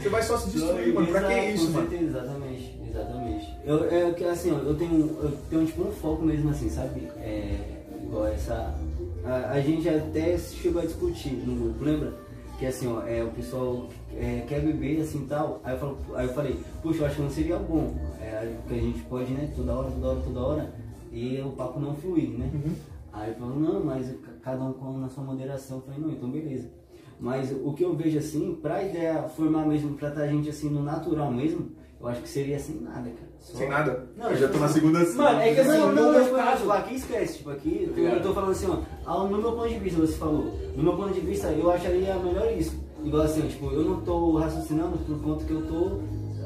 Você 0.00 0.08
vai 0.08 0.22
só 0.22 0.38
se 0.38 0.50
destruir, 0.50 0.94
mano. 0.94 1.06
Pra 1.08 1.22
que 1.22 1.32
Exato, 1.32 1.48
isso, 1.54 1.66
com 1.66 1.72
mano? 1.72 1.90
certeza, 1.90 2.10
Exatamente, 2.18 2.80
exatamente. 2.88 3.54
Eu, 3.64 3.84
é 3.90 4.12
que 4.12 4.24
assim, 4.24 4.50
eu 4.50 4.74
tenho, 4.76 5.18
eu 5.22 5.32
tenho 5.50 5.66
tipo 5.66 5.82
um 5.82 5.92
foco 5.92 6.24
mesmo 6.24 6.50
assim, 6.50 6.70
sabe? 6.70 7.02
É, 7.18 7.58
igual 8.02 8.26
essa. 8.28 8.74
A, 9.24 9.50
a 9.52 9.60
gente 9.60 9.88
até 9.88 10.38
chegou 10.38 10.80
a 10.80 10.86
discutir 10.86 11.32
no 11.32 11.54
grupo, 11.64 11.84
lembra? 11.84 12.14
Que 12.58 12.66
assim, 12.66 12.86
ó, 12.88 13.02
é, 13.06 13.22
o 13.22 13.28
pessoal 13.28 13.88
é, 14.16 14.42
quer 14.48 14.60
beber 14.60 15.00
assim 15.02 15.26
tal. 15.26 15.60
Aí 15.64 15.74
eu, 15.74 15.78
falo, 15.78 15.98
aí 16.14 16.26
eu 16.26 16.32
falei, 16.34 16.58
puxa, 16.82 17.00
eu 17.02 17.06
acho 17.06 17.16
que 17.16 17.22
não 17.22 17.30
seria 17.30 17.58
bom. 17.58 17.94
É, 18.20 18.54
que 18.68 18.74
a 18.74 18.78
gente 18.78 19.00
pode, 19.02 19.30
né, 19.32 19.50
toda 19.54 19.74
hora, 19.74 19.90
toda 19.90 20.06
hora, 20.08 20.20
toda 20.20 20.40
hora, 20.40 20.74
e 21.12 21.40
o 21.40 21.50
papo 21.50 21.80
não 21.80 21.94
fluir, 21.96 22.30
né? 22.30 22.50
Uhum. 22.54 22.74
Aí 23.12 23.34
falou, 23.34 23.56
não, 23.58 23.84
mas 23.84 24.06
ca- 24.08 24.32
cada 24.42 24.62
um 24.64 24.72
com 24.72 24.98
na 24.98 25.08
sua 25.08 25.24
moderação. 25.24 25.78
Eu 25.78 25.82
falei, 25.82 26.00
não, 26.00 26.10
então 26.10 26.30
beleza. 26.30 26.68
Mas 27.18 27.52
o 27.52 27.72
que 27.74 27.84
eu 27.84 27.94
vejo 27.94 28.18
assim, 28.18 28.58
pra 28.62 28.82
ideia 28.82 29.22
formar 29.24 29.66
mesmo, 29.66 29.94
pra 29.94 30.08
estar 30.08 30.22
a 30.22 30.26
gente 30.26 30.48
assim 30.48 30.70
no 30.70 30.82
natural 30.82 31.30
mesmo, 31.30 31.70
eu 32.00 32.08
acho 32.08 32.22
que 32.22 32.28
seria 32.28 32.58
sem 32.58 32.76
nada, 32.80 33.10
cara. 33.10 33.30
Só- 33.40 33.58
Sem 33.58 33.68
nada? 33.68 34.08
Não, 34.16 34.30
eu 34.30 34.36
já 34.36 34.46
tô 34.46 34.52
tipo 34.52 34.60
na 34.60 34.66
assim, 34.66 34.80
segunda. 34.80 34.98
Mano, 35.14 35.40
é 35.40 35.54
que 35.54 35.60
assim, 35.60 35.78
não, 35.78 35.92
não, 35.92 36.22
tipo, 36.24 36.36
caso- 36.36 36.56
tipo, 36.58 36.70
aqui 36.72 36.94
esquece, 36.94 37.38
tipo, 37.38 37.50
aqui 37.50 37.92
eu 37.94 38.22
tô, 38.22 38.28
eu 38.28 38.34
falando 38.34 38.50
assim, 38.52 38.66
ó, 38.70 38.78
ao- 39.10 39.28
no 39.28 39.36
meu 39.38 39.52
ponto 39.52 39.68
de 39.68 39.78
vista, 39.78 40.00
você 40.00 40.16
falou, 40.16 40.44
no 40.76 40.82
meu 40.82 40.96
ponto 40.96 41.12
de 41.12 41.20
vista, 41.20 41.48
eu 41.48 41.70
acharia 41.70 42.14
melhor 42.18 42.50
isso. 42.56 42.78
Igual 43.04 43.22
assim, 43.24 43.42
tipo, 43.48 43.66
eu 43.70 43.82
não 43.84 44.00
tô 44.02 44.38
raciocinando 44.38 44.96
por 44.98 45.20
conta 45.22 45.44
que 45.44 45.52
eu 45.52 45.66
tô 45.66 45.98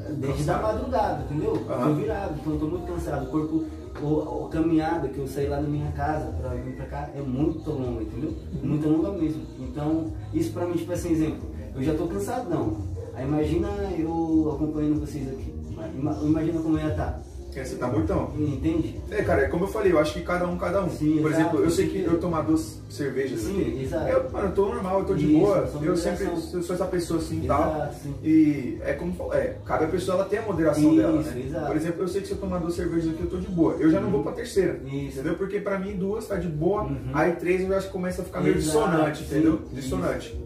eh, 0.07 0.11
desde 0.13 0.43
da 0.45 0.57
madrugada, 0.61 1.23
entendeu? 1.23 1.55
Eu 1.55 1.73
Aham. 1.73 1.87
tô 1.89 1.93
virado, 1.95 2.35
então 2.39 2.53
eu 2.53 2.59
tô 2.59 2.65
muito 2.67 2.85
cansado. 2.87 3.25
O 3.27 3.31
corpo, 3.31 3.65
o, 4.01 4.45
o 4.45 4.49
caminhada 4.49 5.07
que 5.07 5.17
eu 5.17 5.27
saí 5.27 5.47
lá 5.47 5.57
da 5.57 5.67
minha 5.67 5.91
casa 5.91 6.31
pra 6.39 6.49
vir 6.49 6.75
pra 6.75 6.85
cá 6.85 7.09
é 7.15 7.21
muito 7.21 7.69
longa, 7.71 8.01
entendeu? 8.03 8.33
Muito 8.61 8.87
longa 8.89 9.11
mesmo. 9.11 9.41
Então, 9.59 10.11
isso 10.33 10.51
pra 10.53 10.65
mim, 10.65 10.73
tipo 10.73 10.91
assim, 10.91 11.11
exemplo, 11.11 11.49
eu 11.75 11.83
já 11.83 11.93
tô 11.95 12.07
cansadão. 12.07 12.77
Aí 13.13 13.25
imagina 13.25 13.67
eu 13.97 14.51
acompanhando 14.55 14.99
vocês 14.99 15.27
aqui. 15.27 15.53
Ima- 15.97 16.19
Imagina 16.23 16.59
como 16.61 16.77
eu 16.77 16.85
ia 16.85 16.91
estar. 16.91 17.21
É, 17.55 17.63
Você 17.63 17.75
tá 17.77 17.87
mortão. 17.87 18.31
Entende? 18.37 18.99
É, 19.09 19.21
cara, 19.23 19.43
é 19.43 19.47
como 19.47 19.63
eu 19.63 19.67
falei, 19.69 19.91
eu 19.91 19.99
acho 19.99 20.13
que 20.13 20.21
cada 20.21 20.45
um, 20.47 20.57
cada 20.57 20.83
um. 20.83 20.89
Sim, 20.89 21.19
Por 21.21 21.31
exemplo, 21.31 21.59
eu 21.63 21.69
sei 21.69 21.87
que 21.87 22.03
eu 22.03 22.19
tomar 22.19 22.41
duas 22.41 22.81
cervejas 22.89 23.39
Sim, 23.41 23.61
aqui. 23.61 23.83
exato. 23.83 24.07
Eu, 24.09 24.29
mano, 24.29 24.47
eu 24.47 24.51
tô 24.51 24.65
normal, 24.65 24.99
eu 24.99 25.05
tô 25.05 25.15
de 25.15 25.25
Isso, 25.25 25.39
boa. 25.39 25.69
Eu 25.81 25.95
sempre 25.95 26.25
eu 26.25 26.37
sou 26.61 26.75
essa 26.75 26.85
pessoa 26.85 27.19
assim 27.19 27.41
e 27.43 27.47
tal. 27.47 27.93
Sim. 28.03 28.13
E 28.23 28.77
é 28.81 28.93
como 28.93 29.33
é, 29.33 29.55
cada 29.65 29.87
pessoa 29.87 30.15
ela 30.17 30.25
tem 30.25 30.39
a 30.39 30.41
moderação 30.41 30.83
Isso, 30.83 30.95
dela, 31.01 31.21
né? 31.21 31.43
exato. 31.47 31.67
Por 31.67 31.75
exemplo, 31.77 32.03
eu 32.03 32.07
sei 32.09 32.21
que 32.21 32.27
se 32.27 32.33
eu 32.33 32.39
tomar 32.39 32.57
duas 32.59 32.73
cervejas 32.75 33.09
aqui, 33.13 33.23
eu 33.23 33.29
tô 33.29 33.37
de 33.37 33.47
boa. 33.47 33.73
Eu 33.79 33.89
já 33.89 34.01
não 34.01 34.09
vou 34.11 34.21
pra 34.21 34.33
terceira. 34.33 34.79
Isso. 34.85 35.19
Entendeu? 35.19 35.35
Porque 35.35 35.59
pra 35.61 35.79
mim 35.79 35.95
duas 35.95 36.27
tá 36.27 36.35
de 36.35 36.47
boa, 36.49 36.83
Uhum. 36.83 37.11
aí 37.13 37.31
três 37.33 37.61
eu 37.61 37.75
acho 37.75 37.87
que 37.87 37.93
começa 37.93 38.21
a 38.21 38.25
ficar 38.25 38.41
meio 38.41 38.57
Exato, 38.57 38.85
dissonante, 38.89 39.23
entendeu? 39.23 39.53
isso. 39.65 39.75
Dissonante. 39.75 40.41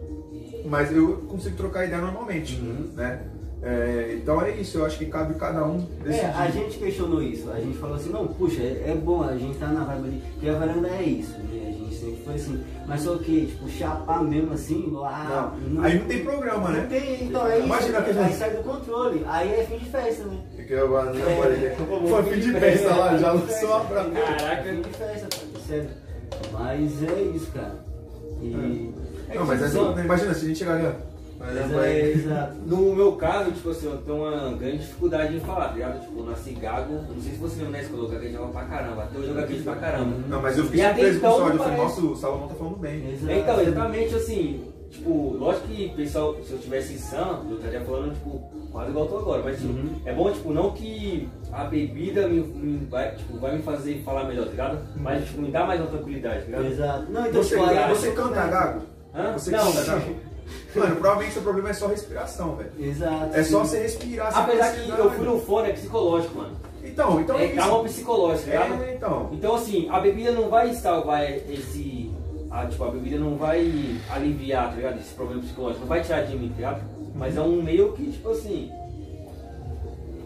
Mas 0.65 0.91
eu 0.91 1.18
consigo 1.27 1.56
trocar 1.56 1.86
ideia 1.86 2.02
normalmente, 2.02 2.56
Uhum. 2.61 2.90
né? 2.95 3.19
É, 3.61 4.14
então 4.15 4.41
é 4.41 4.52
isso, 4.52 4.77
eu 4.77 4.86
acho 4.86 4.98
que 4.98 5.06
cabe 5.07 5.34
cada 5.34 5.65
um 5.65 5.80
decidir. 6.03 6.26
É, 6.26 6.34
a 6.34 6.49
gente 6.49 6.77
questionou 6.77 7.22
isso. 7.22 7.52
A 7.52 7.60
gente 7.60 7.77
falou 7.77 7.95
assim, 7.98 8.10
não, 8.10 8.26
puxa, 8.27 8.61
é, 8.61 8.86
é 8.88 8.95
bom, 8.95 9.22
a 9.22 9.36
gente 9.38 9.57
tá 9.57 9.68
na 9.68 9.84
vibe 9.84 10.07
ali, 10.07 10.23
porque 10.34 10.49
a 10.49 10.53
varanda 10.57 10.88
é 10.88 11.03
isso, 11.03 11.34
né? 11.40 11.68
A 11.68 11.72
gente 11.72 11.94
sempre 11.95 12.22
foi 12.23 12.36
assim. 12.36 12.64
Mas 12.88 13.02
só 13.02 13.18
que, 13.18 13.48
tipo, 13.48 13.69
chapar 13.69 14.23
mesmo 14.23 14.53
assim, 14.53 14.91
ah, 15.03 15.52
Não, 15.68 15.84
aí 15.84 15.99
não 15.99 16.06
tem 16.07 16.23
programa, 16.23 16.69
Não 16.69 16.80
né? 16.80 16.88
tem, 16.90 17.26
então 17.26 17.45
é 17.48 17.57
isso. 17.57 17.65
Imagina 17.65 18.02
que 18.02 18.11
a 18.18 18.23
Aí 18.26 18.34
sai 18.34 18.49
do 18.52 18.64
controle, 18.64 19.26
aí 19.27 19.52
é 19.52 19.64
fim 19.65 19.77
de 19.77 19.86
festa, 19.86 20.23
né? 20.23 20.38
Porque 20.56 20.73
eu 20.73 20.86
agora 20.86 21.14
não 21.14 21.30
É. 21.30 21.36
falei. 21.36 22.10
Foi 22.10 22.23
fim 22.34 22.40
de 22.40 22.53
festa 22.60 22.95
lá, 22.95 23.18
já 23.18 23.31
lançou 23.34 23.73
a 23.76 23.80
pra 23.81 24.06
Caraca. 24.06 24.64
Fim 24.64 24.81
de 24.81 24.90
festa, 24.90 25.27
cara, 25.38 25.64
sério. 25.68 25.90
Mas 26.53 27.03
é 27.03 27.22
isso, 27.36 27.52
cara. 27.52 27.76
E. 28.41 28.90
Não, 29.36 29.45
mas 29.45 29.61
é 29.61 29.68
só, 29.68 29.99
imagina 29.99 30.34
se 30.34 30.45
a 30.45 30.48
gente 30.48 30.57
chegar 30.60 30.76
ali, 30.76 30.88
ó. 30.88 31.09
Mas 31.40 31.56
Mas 31.56 31.72
vai- 31.72 31.90
é, 31.90 32.11
exato. 32.11 32.53
No 32.66 32.94
meu 32.95 33.14
caso, 33.14 33.52
tipo 33.52 33.70
assim, 33.70 33.86
eu 33.86 33.98
tenho 33.98 34.18
uma 34.18 34.52
grande 34.57 34.80
dificuldade 34.80 35.36
em 35.38 35.40
falar, 35.40 35.70
tá 35.70 35.74
ligado? 35.74 36.02
Tipo, 36.02 36.20
eu 36.20 36.26
nasci 36.26 36.52
gago, 36.52 36.94
não 36.94 37.22
sei 37.22 37.32
se 37.32 37.38
você 37.38 37.56
lembra 37.64 37.72
na 37.72 37.82
escola, 37.84 38.03
eu 38.03 38.10
gaguejava 38.10 38.48
pra 38.49 38.66
caramba, 38.66 39.03
até 39.03 39.18
hoje 39.20 39.30
eu 39.30 39.36
gaguejo 39.36 39.64
pra 39.64 39.76
caramba. 39.78 40.16
Não, 40.28 40.41
mas 40.41 40.57
eu 40.57 40.66
fiquei 40.66 40.84
surpreso 40.86 41.20
com 41.22 41.28
o 41.28 41.30
então 41.30 41.41
áudio. 41.44 41.48
Eu 41.53 41.57
não 41.57 41.64
falei, 41.64 41.82
nossa, 41.82 42.02
o 42.02 42.16
Salomão 42.18 42.48
tá 42.49 42.56
falando 42.56 42.76
bem. 42.78 43.10
Exato. 43.14 43.32
Então, 43.34 43.61
exatamente 43.61 44.16
assim, 44.16 44.64
tipo, 44.91 45.38
lógico 45.40 45.68
que 45.68 45.90
pessoal, 45.95 46.36
se 46.44 46.52
eu 46.52 46.60
tivesse 46.60 46.98
sã, 46.99 47.40
eu 47.49 47.56
estaria 47.56 47.82
falando, 47.82 48.14
tipo, 48.16 48.52
quase 48.74 48.90
igual 48.90 49.06
eu 49.06 49.11
tô 49.11 49.18
agora, 49.20 49.41
mas 49.45 49.57
tipo, 49.61 49.72
Uhum. 49.74 49.90
é 50.06 50.14
bom, 50.14 50.32
tipo, 50.32 50.52
não 50.53 50.72
que 50.72 51.30
a 51.53 51.64
bebida 51.64 52.28
me, 52.28 52.41
me 52.41 52.86
vai, 52.88 53.16
tipo, 53.16 53.38
vai 53.38 53.56
me 53.56 53.61
fazer 53.64 54.02
falar 54.03 54.26
melhor, 54.26 54.44
tá 54.44 54.52
ligado? 54.52 54.80
Mas, 54.98 55.26
tipo, 55.26 55.41
me 55.41 55.52
dá 55.52 55.66
mais 55.66 55.80
uma 55.80 55.90
tranquilidade, 55.90 56.40
tá 56.41 56.45
ligado? 56.48 56.66
Exato. 56.66 57.11
Não, 57.11 57.26
então, 57.28 57.41
Você, 57.41 57.56
tipo, 57.57 57.70
aí 57.70 57.90
você 57.95 58.11
canta 58.11 58.45
gago? 58.48 58.82
Hã? 59.16 59.32
Você 59.34 59.52
Não, 59.52 59.72
canta 59.72 59.86
gago? 59.86 60.16
Mano, 60.76 60.95
provavelmente 60.95 61.34
seu 61.34 61.41
problema 61.41 61.69
é 61.69 61.73
só 61.73 61.88
respiração, 61.88 62.55
velho. 62.55 62.71
Exato. 62.80 63.35
É 63.35 63.43
só 63.43 63.63
sim. 63.63 63.69
você 63.69 63.80
respirar. 63.80 64.31
sem 64.31 64.41
Apesar 64.41 64.73
que 64.73 64.89
eu 64.89 65.09
fui 65.09 65.19
velho. 65.19 65.31
no 65.31 65.39
fone, 65.39 65.69
é 65.69 65.73
psicológico, 65.73 66.38
mano. 66.38 66.55
Então, 66.84 67.19
então 67.19 67.38
é, 67.38 67.45
É 67.45 67.49
calma 67.49 67.84
psicológica, 67.84 68.51
tá? 68.51 68.65
É, 68.85 68.93
então. 68.95 69.30
Então 69.31 69.55
assim, 69.55 69.88
a 69.89 69.99
bebida 69.99 70.31
não 70.31 70.49
vai 70.49 70.73
salvar 70.73 71.23
esse. 71.23 72.11
A, 72.51 72.65
tipo, 72.65 72.84
a 72.84 72.89
bebida 72.89 73.17
não 73.17 73.38
vai 73.38 73.99
aliviar, 74.09 74.69
tá 74.69 74.76
ligado? 74.76 74.99
Esse 74.99 75.13
problema 75.13 75.41
psicológico, 75.41 75.81
não 75.81 75.88
vai 75.88 76.01
tirar 76.01 76.23
de 76.23 76.35
mim, 76.35 76.49
tá 76.49 76.55
ligado? 76.55 76.81
Mas 77.13 77.38
é 77.38 77.41
um 77.41 77.61
meio 77.61 77.93
que, 77.93 78.11
tipo 78.11 78.30
assim. 78.30 78.71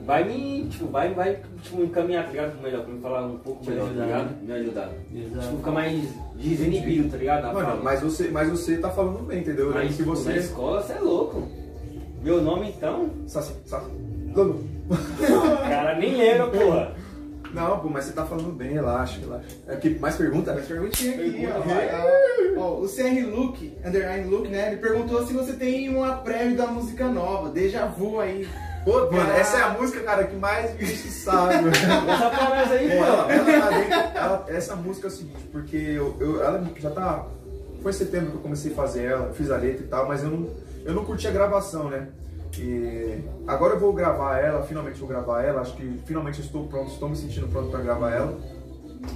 Vai 0.06 0.24
me. 0.26 0.68
Tipo, 0.70 0.88
vai, 0.88 1.14
vai 1.14 1.40
tipo, 1.62 1.78
me 1.78 1.86
encaminhar, 1.86 2.26
tá 2.26 2.32
ligado? 2.32 2.62
Melhor, 2.62 2.84
pra 2.84 2.94
me 2.94 3.00
falar 3.02 3.26
um 3.26 3.38
pouco 3.38 3.66
melhor, 3.70 3.86
ajudar, 3.86 4.00
tá 4.00 4.06
ligado? 4.06 4.26
né? 4.30 4.38
Me 4.42 4.52
ajudar. 4.54 4.90
Exato. 5.16 5.42
Tipo, 5.46 5.58
ficar 5.58 5.72
mais 5.72 6.10
desinibido, 6.36 7.10
tá 7.10 7.18
ligado? 7.18 7.42
Na 7.44 7.54
Mano, 7.54 7.66
fala. 7.68 7.82
mas 7.84 8.02
você, 8.02 8.30
mas 8.30 8.50
você 8.50 8.78
tá 8.78 8.90
falando 8.90 9.20
bem, 9.26 9.40
entendeu? 9.40 9.68
Eu 9.68 9.74
Mas, 9.74 9.90
que 9.92 9.98
tipo, 9.98 10.10
na 10.10 10.16
você. 10.16 10.38
escola 10.38 10.82
você 10.82 10.94
é 10.94 11.00
louco. 11.00 11.48
Meu 12.22 12.42
nome 12.42 12.70
então? 12.70 13.10
Saci, 13.28 13.54
saci. 13.66 13.86
Não, 14.36 14.60
Cara, 15.70 15.96
nem 15.98 16.16
lembra, 16.16 16.48
porra. 16.48 16.92
Não, 17.54 17.80
pô, 17.80 17.90
mas 17.90 18.06
você 18.06 18.14
tá 18.14 18.26
falando 18.26 18.52
bem, 18.52 18.72
relaxa, 18.74 19.20
relaxa. 19.20 19.46
É 19.68 19.76
que 19.76 19.90
mais 20.00 20.16
pergunta? 20.16 20.54
Mais 20.54 20.66
perguntinha 20.66 21.14
aqui, 21.16 21.32
Pergunta, 21.32 21.58
ó. 21.60 21.62
vai. 21.62 22.56
Ó. 22.58 22.82
O 22.82 22.88
CR 22.88 23.28
Luke, 23.36 23.78
underline 23.86 24.28
Luke, 24.28 24.50
né? 24.50 24.68
Ele 24.72 24.78
perguntou 24.78 25.26
se 25.26 25.34
você 25.34 25.54
tem 25.54 25.90
uma 25.90 26.14
prévia 26.18 26.58
da 26.58 26.68
música 26.68 27.08
nova, 27.08 27.50
Deja 27.50 27.86
Vu 27.86 28.20
aí. 28.20 28.48
Pô, 28.84 29.10
mano, 29.12 29.32
essa 29.32 29.58
é 29.60 29.62
a 29.62 29.70
música, 29.70 30.02
cara, 30.02 30.26
que 30.26 30.36
mais 30.36 30.76
me 30.78 30.84
enche 30.84 31.08
o 31.08 31.12
saco. 31.12 31.68
Essa 31.70 32.30
pra 32.30 32.50
nós 32.50 32.72
aí, 32.72 32.88
Pô, 32.90 32.96
ela, 33.06 33.32
ela 33.32 34.04
tá 34.12 34.20
ela- 34.20 34.46
essa 34.50 34.76
música 34.76 35.08
é 35.08 35.10
o 35.10 35.12
seguinte, 35.12 35.44
porque 35.54 35.78
eu, 35.78 36.18
eu- 36.20 36.44
ela 36.44 36.62
já 36.78 36.90
tá. 36.90 37.26
Foi 37.82 37.92
em 37.92 37.96
setembro 37.96 38.32
que 38.32 38.38
eu 38.38 38.42
comecei 38.42 38.72
a 38.72 38.76
fazer 38.76 39.04
ela, 39.06 39.32
fiz 39.34 39.50
a 39.52 39.58
letra 39.58 39.84
e 39.86 39.88
tal, 39.88 40.08
mas 40.08 40.24
eu 40.24 40.30
não, 40.30 40.50
eu 40.86 40.94
não 40.94 41.06
curti 41.06 41.28
a 41.28 41.32
gravação, 41.32 41.90
né? 41.90 42.08
E 42.60 43.20
agora 43.48 43.74
eu 43.74 43.80
vou 43.80 43.94
gravar 43.94 44.40
ela, 44.40 44.64
finalmente 44.64 45.00
vou 45.00 45.08
gravar 45.08 45.44
ela, 45.44 45.62
acho 45.62 45.76
que 45.76 46.00
finalmente 46.06 46.42
estou 46.42 46.68
pronto, 46.68 46.92
estou 46.92 47.10
me 47.10 47.16
sentindo 47.16 47.48
pronto 47.48 47.70
para 47.70 47.82
gravar 47.82 48.12
ela. 48.12 48.38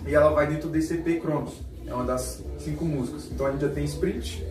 E 0.06 0.14
ela 0.14 0.32
vai 0.32 0.48
dentro 0.48 0.70
desse 0.70 0.96
EP 0.96 1.22
Cronos, 1.22 1.62
é 1.86 1.94
uma 1.94 2.04
das 2.04 2.44
cinco 2.60 2.84
músicas. 2.86 3.30
Então 3.32 3.46
a 3.46 3.52
gente 3.52 3.62
já 3.62 3.70
tem 3.70 3.86
Sprint 3.86 4.44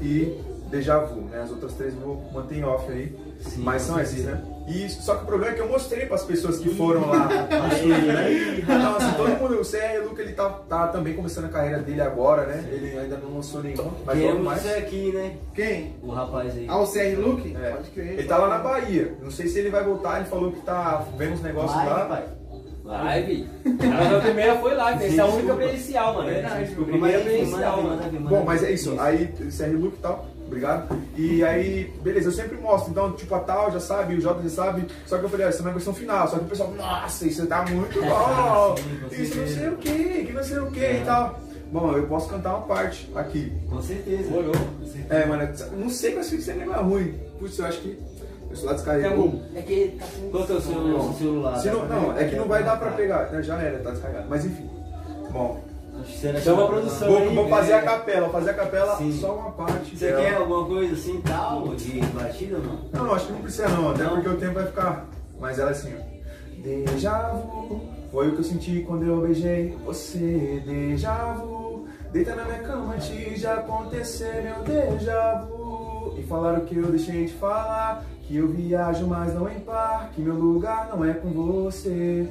e 0.00 0.40
Deja 0.70 0.98
Vu, 0.98 1.22
né? 1.22 1.42
As 1.42 1.50
outras 1.50 1.74
três 1.74 1.94
eu 1.94 2.00
vou 2.00 2.32
manter 2.32 2.56
em 2.56 2.64
off 2.64 2.90
aí, 2.90 3.16
Sim, 3.40 3.62
mas 3.62 3.82
são 3.82 3.98
essas, 3.98 4.24
né? 4.24 4.42
E 4.66 4.88
só 4.88 5.16
que 5.16 5.24
o 5.24 5.26
problema 5.26 5.52
é 5.52 5.56
que 5.56 5.60
eu 5.60 5.68
mostrei 5.68 6.06
para 6.06 6.14
as 6.14 6.24
pessoas 6.24 6.58
que 6.58 6.74
foram 6.74 7.08
lá 7.08 7.28
no 7.50 7.68
estúdio, 7.68 8.12
né? 8.12 8.56
Então, 8.58 8.96
assim, 8.96 9.12
todo 9.16 9.28
mundo, 9.40 9.60
o 9.60 9.64
CR 9.64 10.08
Luca, 10.08 10.22
ele 10.22 10.32
tá, 10.32 10.48
tá 10.48 10.88
também 10.88 11.14
começando 11.14 11.46
a 11.46 11.48
carreira 11.48 11.78
dele 11.80 12.00
agora, 12.00 12.46
né? 12.46 12.64
Ele 12.70 12.98
ainda 12.98 13.16
não 13.16 13.34
lançou 13.36 13.62
nenhuma, 13.62 13.92
mas 14.06 14.20
logo 14.20 14.42
mais. 14.42 14.62
você 14.62 14.68
aqui, 14.74 15.12
né? 15.12 15.36
Quem? 15.54 15.96
O 16.02 16.10
rapaz 16.10 16.56
aí. 16.56 16.66
Ah, 16.68 16.78
o 16.78 16.86
CR 16.86 17.18
Luke? 17.18 17.56
É. 17.60 17.70
Pode 17.70 17.90
crer. 17.90 18.12
Ele 18.12 18.24
tá 18.24 18.36
lá 18.36 18.48
na 18.48 18.58
Bahia. 18.58 19.14
Não 19.20 19.30
sei 19.30 19.48
se 19.48 19.58
ele 19.58 19.70
vai 19.70 19.82
voltar, 19.84 20.16
ele 20.18 20.28
falou 20.28 20.52
que 20.52 20.60
tá 20.60 21.04
vendo 21.16 21.32
uns 21.34 21.42
negócios 21.42 21.74
Vai, 21.74 21.86
lá. 21.86 22.04
pai. 22.06 22.24
Live. 22.84 23.48
Mas 23.64 24.12
a 24.12 24.20
primeira 24.20 24.56
foi 24.58 24.74
live, 24.74 25.04
essa 25.04 25.14
é 25.14 25.20
a 25.20 25.26
única 25.26 25.54
presencial, 25.54 26.14
mano. 26.14 26.28
Verdade, 26.28 26.64
Desculpa, 26.64 26.90
Mas 26.90 27.00
primeira 27.00 27.20
presencial, 27.24 27.82
mano. 27.82 28.28
Bom, 28.28 28.44
mas 28.44 28.62
é 28.64 28.72
isso. 28.72 29.00
Aí, 29.00 29.28
CR 29.28 29.72
Luke 29.72 29.96
e 29.98 30.02
tal. 30.02 30.26
Obrigado. 30.52 30.94
E 31.16 31.42
aí, 31.42 31.90
beleza, 32.02 32.28
eu 32.28 32.32
sempre 32.32 32.58
mostro. 32.58 32.90
Então, 32.90 33.12
tipo, 33.12 33.34
a 33.34 33.40
Tal 33.40 33.72
já 33.72 33.80
sabe, 33.80 34.16
o 34.16 34.20
Jota 34.20 34.42
já 34.42 34.50
sabe. 34.50 34.86
Só 35.06 35.16
que 35.16 35.24
eu 35.24 35.30
falei, 35.30 35.46
ó, 35.46 35.48
essa 35.48 35.60
é 35.60 35.62
uma 35.62 35.72
versão 35.72 35.94
final. 35.94 36.28
Só 36.28 36.38
que 36.38 36.44
o 36.44 36.48
pessoal, 36.48 36.70
nossa, 36.72 37.26
isso 37.26 37.46
tá 37.46 37.64
muito 37.64 37.98
bom. 38.04 38.74
Isso 39.10 39.38
não 39.38 39.46
sei 39.46 39.68
o 39.70 39.76
que, 39.78 40.24
que 40.26 40.32
não 40.32 40.44
sei 40.44 40.58
o 40.58 40.70
que 40.70 40.80
e 40.80 41.02
tal. 41.06 41.40
Bom, 41.72 41.96
eu 41.96 42.06
posso 42.06 42.28
cantar 42.28 42.50
uma 42.56 42.66
parte 42.66 43.10
aqui. 43.14 43.50
Com 43.70 43.80
certeza. 43.80 44.28
Morou. 44.30 44.52
É, 45.08 45.24
mano, 45.24 45.48
não 45.78 45.88
sei 45.88 46.12
que 46.12 46.18
esse 46.18 46.52
negócio 46.52 46.80
é 46.80 46.82
ruim. 46.84 47.14
Putz, 47.38 47.58
eu 47.58 47.66
acho 47.66 47.80
que. 47.80 47.98
Eu 48.50 48.64
lá 48.66 48.74
Tem 48.74 48.74
descarregou. 48.74 49.42
É 49.54 49.62
que 49.62 49.96
tá 49.98 50.04
com. 50.04 50.30
Qual 50.30 50.42
é 50.42 50.44
o 50.44 50.60
seu, 50.60 50.60
celular? 51.14 51.64
Não, 51.88 52.18
é 52.18 52.28
que 52.28 52.36
não 52.36 52.46
vai 52.46 52.62
dar 52.62 52.78
pra 52.78 52.90
pegar. 52.90 53.42
Já 53.42 53.58
era, 53.58 53.78
tá 53.78 53.92
descarregado. 53.92 54.26
Mas 54.28 54.44
enfim. 54.44 54.68
Bom, 55.30 55.64
Chama 56.42 56.64
a 56.64 56.66
produção. 56.66 57.08
vou, 57.08 57.18
aí, 57.18 57.34
vou 57.34 57.48
fazer 57.48 57.72
a 57.74 57.82
capela. 57.82 58.20
Vou 58.22 58.30
fazer 58.32 58.50
a 58.50 58.54
capela 58.54 58.96
Sim. 58.96 59.12
só 59.12 59.34
uma 59.34 59.50
parte. 59.52 59.96
Você 59.96 60.06
dela. 60.06 60.22
quer 60.22 60.34
alguma 60.34 60.64
coisa 60.66 60.94
assim, 60.94 61.20
tal, 61.20 61.68
de 61.68 62.00
batida 62.00 62.56
ou 62.56 62.62
não? 62.62 62.78
Não, 62.92 63.04
não, 63.06 63.14
acho 63.14 63.26
que 63.26 63.32
não 63.32 63.40
precisa 63.40 63.68
não, 63.68 63.90
até 63.90 64.04
Não? 64.04 64.14
porque 64.14 64.28
o 64.28 64.36
tempo 64.36 64.54
vai 64.54 64.66
ficar. 64.66 65.06
Mas 65.40 65.58
ela 65.58 65.70
é 65.70 65.72
assim, 65.72 65.94
ó. 65.94 66.12
Deja 66.62 67.28
vu, 67.30 67.80
foi 68.12 68.28
o 68.28 68.32
que 68.32 68.38
eu 68.38 68.44
senti 68.44 68.84
quando 68.86 69.04
eu 69.04 69.20
beijei 69.20 69.76
você. 69.84 70.62
Deja 70.64 71.32
vu, 71.32 71.86
deita 72.12 72.36
na 72.36 72.44
minha 72.44 72.60
cama 72.60 72.94
antes 72.94 73.40
de 73.40 73.46
acontecer 73.46 74.42
meu 74.42 74.62
deja 74.62 75.44
vu. 75.48 76.14
E 76.16 76.22
falaram 76.22 76.60
que 76.60 76.76
eu 76.76 76.86
deixei 76.86 77.24
de 77.24 77.32
falar, 77.32 78.04
que 78.22 78.36
eu 78.36 78.48
viajo, 78.48 79.06
mas 79.06 79.34
não 79.34 79.48
em 79.48 79.58
par, 79.60 80.10
que 80.14 80.20
meu 80.20 80.34
lugar 80.34 80.88
não 80.94 81.04
é 81.04 81.12
com 81.14 81.30
você. 81.30 82.28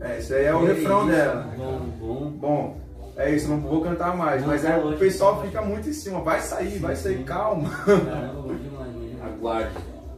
É, 0.00 0.18
isso 0.18 0.34
aí 0.34 0.44
é 0.44 0.54
o 0.54 0.64
refrão 0.64 1.00
isso, 1.00 1.16
dela. 1.16 1.46
Bom, 1.56 1.78
bom. 1.98 2.30
Bom, 2.38 2.76
é 3.16 3.34
isso, 3.34 3.48
não 3.48 3.58
vou 3.58 3.80
cantar 3.80 4.14
mais, 4.14 4.42
Não, 4.42 4.48
mas 4.48 4.62
tá 4.62 4.72
é, 4.72 4.84
o 4.84 4.96
pessoal 4.98 5.36
tá 5.36 5.42
fica 5.46 5.62
muito 5.62 5.88
em 5.88 5.92
cima. 5.92 6.20
Vai 6.20 6.40
sair, 6.40 6.78
vai 6.78 6.94
sair, 6.94 7.18
sim. 7.18 7.24
calma. 7.24 7.70
Caramba, 7.70 8.42
bom 8.42 8.54
demais, 8.54 8.92
bom 8.92 9.00
demais. 9.00 9.32
Aguarde. 9.32 9.74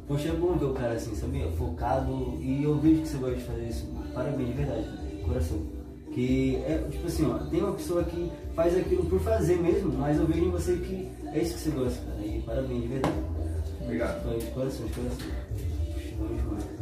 Poxa, 0.09 0.29
é 0.31 0.33
bom 0.33 0.57
ver 0.57 0.65
o 0.65 0.75
cara 0.75 0.95
assim, 0.95 1.15
sabia? 1.15 1.47
Focado. 1.53 2.39
E 2.41 2.65
eu 2.65 2.77
vejo 2.79 3.03
que 3.03 3.09
você 3.09 3.19
gosta 3.19 3.37
de 3.37 3.45
fazer 3.45 3.65
isso. 3.69 3.87
Parabéns, 4.13 4.49
de 4.49 4.55
verdade, 4.55 4.89
coração. 5.25 5.59
Que 6.13 6.57
é, 6.67 6.85
tipo 6.91 7.07
assim, 7.07 7.31
ó, 7.31 7.39
tem 7.51 7.63
uma 7.63 7.73
pessoa 7.73 8.03
que 8.03 8.33
faz 8.57 8.77
aquilo 8.77 9.05
por 9.05 9.21
fazer 9.21 9.57
mesmo, 9.59 9.93
mas 9.93 10.19
eu 10.19 10.27
vejo 10.27 10.47
em 10.47 10.51
você 10.51 10.77
que 10.77 11.09
é 11.27 11.39
isso 11.39 11.55
que 11.55 11.61
você 11.61 11.71
gosta, 11.71 12.01
cara. 12.05 12.27
E 12.27 12.43
parabéns, 12.43 12.83
de 12.83 12.89
verdade. 12.89 13.15
Obrigado. 13.81 14.23
Foi 14.25 14.39
de 14.39 14.47
coração, 14.47 14.87
de 14.87 14.93
coração. 14.93 15.27
Bom 16.19 16.27
demais. 16.27 16.78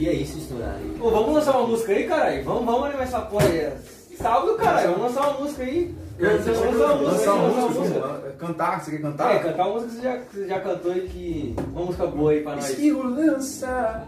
É, 0.00 0.02
E 0.02 0.08
é 0.08 0.12
isso, 0.14 0.38
estourar 0.38 0.74
aí. 0.76 0.96
Pô, 0.98 1.10
vamos 1.10 1.34
lançar 1.34 1.56
uma 1.58 1.68
música 1.68 1.92
aí, 1.92 2.06
caralho? 2.08 2.44
Vamos, 2.44 2.64
vamos 2.64 2.84
animar 2.84 3.02
essa 3.02 3.20
porra 3.20 3.46
aí. 3.46 3.72
Sábado, 4.16 4.54
caralho, 4.56 4.92
vamos 4.92 5.14
lançar 5.14 5.28
uma 5.30 5.40
música 5.40 5.62
aí. 5.62 5.94
Vamos 6.18 6.46
lançar 6.46 6.52
uma 6.52 6.94
música, 6.94 7.10
Lançar 7.10 7.32
vamos 7.32 7.56
uma 7.56 7.62
lançar 7.62 7.70
uma 7.70 7.80
música, 7.80 8.34
cantar, 8.38 8.80
você 8.84 8.90
quer 8.90 9.00
cantar? 9.02 9.34
É, 9.34 9.38
cantar 9.38 9.66
uma 9.66 9.80
música 9.80 9.90
que 9.90 9.96
você 9.96 10.02
já, 10.02 10.16
que 10.18 10.36
você 10.36 10.48
já 10.48 10.60
cantou 10.60 10.96
e 10.96 11.00
que. 11.08 11.54
Uma 11.72 11.84
música 11.84 12.06
boa 12.06 12.30
aí 12.32 12.42
pra 12.42 12.56
nós. 12.56 12.70
Esquilo 12.70 13.14
lança, 13.14 14.06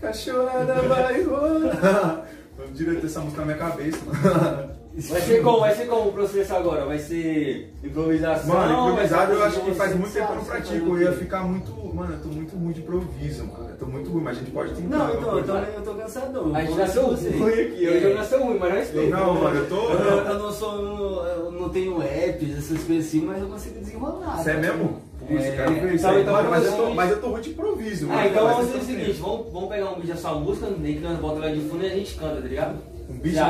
cachorrada 0.00 0.74
vai 0.82 1.22
rolar. 1.22 2.26
Eu 2.58 2.66
direito 2.72 3.06
essa 3.06 3.20
música 3.20 3.40
na 3.40 3.46
minha 3.46 3.58
cabeça, 3.58 3.98
mano. 4.04 4.70
Vai 4.96 5.20
ser 5.20 5.42
como? 5.42 5.60
Vai 5.60 5.74
ser 5.74 5.86
como 5.86 6.08
o 6.08 6.12
processo 6.12 6.54
agora? 6.54 6.86
Vai 6.86 6.98
ser 6.98 7.70
improvisação? 7.84 8.54
Mano, 8.54 8.92
improvisado 8.92 9.32
eu 9.34 9.44
acho 9.44 9.60
que 9.60 9.74
faz 9.74 9.94
muito 9.94 10.12
tempo 10.12 10.26
que 10.26 10.32
eu 10.32 10.36
não 10.36 10.44
pratico. 10.44 10.86
Eu 10.86 11.02
ia 11.02 11.12
ficar 11.12 11.42
muito. 11.42 11.70
Mano, 11.94 12.14
eu 12.14 12.20
tô 12.20 12.28
muito 12.28 12.56
ruim 12.56 12.72
de 12.72 12.80
improviso, 12.80 13.44
mano. 13.44 13.68
Eu 13.70 13.76
tô 13.76 13.86
muito 13.86 14.10
ruim, 14.10 14.22
mas 14.22 14.36
a 14.36 14.40
gente 14.40 14.50
pode 14.52 14.74
tentar. 14.74 14.96
Não, 14.96 15.06
alguma 15.06 15.40
então, 15.40 15.58
eu 15.58 15.64
tô, 15.64 15.70
eu 15.70 15.82
tô 15.82 15.94
cansadão. 15.94 16.54
A 16.54 16.60
gente 16.62 16.70
Eu 16.72 16.78
nasceu 16.78 17.06
ruim 17.06 17.52
aqui, 17.52 17.84
eu 17.84 18.14
nasceu 18.14 18.42
ruim, 18.42 18.58
mas 18.58 18.70
não 18.70 18.76
é 18.78 18.82
isso. 18.82 19.10
Não, 19.10 19.34
mano, 19.34 19.56
eu 19.58 19.68
tô. 19.68 19.90
Eu, 19.90 19.98
eu, 19.98 20.18
eu 20.24 20.38
não 20.38 20.52
sou. 20.52 21.26
Eu 21.26 21.52
não 21.52 21.68
tenho 21.68 22.02
apps, 22.02 22.58
essas 22.58 22.82
coisas 22.84 23.06
assim, 23.06 23.20
mas 23.20 23.42
eu 23.42 23.48
consigo 23.48 23.78
desenrolar. 23.78 24.42
Você 24.42 24.50
é 24.50 24.56
mesmo? 24.56 25.02
É, 25.28 25.34
eu 25.34 25.52
quero 25.56 25.74
ver 25.74 25.94
isso 25.94 26.06
então- 26.06 26.10
aí. 26.10 26.22
então 26.22 26.34
Mano, 26.34 26.50
mas 26.50 26.64
eu, 26.64 26.72
tô, 26.76 26.90
mas 26.94 27.10
eu 27.10 27.20
tô 27.20 27.28
ruim 27.28 27.40
de 27.42 27.50
improviso, 27.50 28.06
mano. 28.06 28.20
Ah, 28.20 28.26
então 28.28 28.48
vamos 28.48 28.60
eu 28.60 28.66
fazer 28.66 28.78
o 28.78 28.86
seguinte, 28.86 29.20
vamos, 29.20 29.52
vamos 29.52 29.68
pegar 29.68 29.90
um 29.90 29.94
vídeo 29.96 30.14
dessa 30.14 30.32
música, 30.32 30.68
nem 30.78 30.94
que 30.94 31.00
nós 31.00 31.18
bota 31.18 31.40
lá 31.40 31.48
de 31.48 31.60
fundo 31.60 31.82
e 31.82 31.86
a 31.86 31.94
gente 31.94 32.14
canta, 32.14 32.40
tá 32.40 32.48
ligado? 32.48 32.78
Um 33.10 33.18
bicho. 33.18 33.40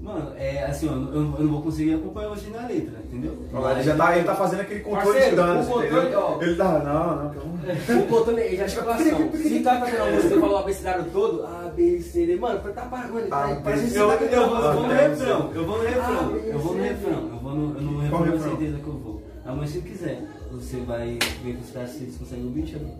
Mano, 0.00 0.32
é 0.36 0.64
assim, 0.64 0.88
ó, 0.88 0.92
eu, 0.92 1.14
eu 1.14 1.22
não 1.22 1.48
vou 1.48 1.62
conseguir 1.62 1.94
acompanhar 1.94 2.28
você 2.28 2.48
na 2.50 2.66
letra, 2.66 2.98
entendeu? 3.04 3.36
Ele 3.72 3.82
já 3.82 3.96
tá, 3.96 4.16
ele 4.16 4.24
tá 4.24 4.34
fazendo 4.34 4.60
aquele 4.60 4.80
controle 4.80 5.18
Parceiro, 5.18 5.36
de 5.36 5.66
controle, 5.66 6.14
ó. 6.14 6.40
Ele 6.40 6.56
tá, 6.56 6.78
não, 6.78 7.16
não, 7.16 7.30
Deus. 7.30 7.48
O 8.04 8.06
botão 8.06 8.38
ele 8.38 8.56
já 8.56 8.66
tinha 8.66 8.82
relação. 8.82 9.32
Se 9.34 9.60
tá 9.60 9.80
fazendo 9.80 10.02
uma 10.02 10.10
música 10.12 10.34
e 10.34 10.40
falou 10.40 10.54
o 10.54 10.58
abecedário 10.58 11.04
todo, 11.12 11.44
A, 11.44 11.72
B, 11.74 12.00
C, 12.00 12.26
D, 12.26 12.36
mano, 12.36 12.60
tá 12.60 12.82
parando, 12.82 13.18
A, 13.18 13.28
tá 13.28 13.60
parece 13.62 13.96
Eu, 13.96 14.16
que 14.16 14.24
eu, 14.24 14.30
eu, 14.30 14.50
tá 14.50 14.72
vou, 14.72 14.72
eu 14.72 14.72
vou 14.72 14.86
no 14.86 14.92
Ah, 14.92 14.96
refrão, 14.96 15.52
eu 15.54 15.66
vou 15.66 15.78
no 15.78 15.84
refrão, 15.84 16.36
eu 16.46 16.58
vou 16.58 16.74
no 16.74 16.82
refrão, 16.82 17.30
eu 17.32 17.38
vou 17.38 17.54
no, 17.54 17.80
no 17.80 18.00
refrão, 18.00 18.32
com 18.32 18.38
certeza 18.38 18.78
que 18.78 18.86
eu 18.86 18.98
vou. 18.98 19.22
Mas 19.44 19.70
se 19.70 19.80
quiser, 19.80 20.22
você 20.52 20.76
vai 20.78 21.18
ver 21.42 21.54
com 21.54 21.60
os 21.60 21.70
caras 21.70 21.90
se 21.90 22.04
eles 22.04 22.16
conseguem 22.16 22.46
o 22.46 22.50
beat 22.50 22.74
ou 22.74 22.82
não. 22.82 22.94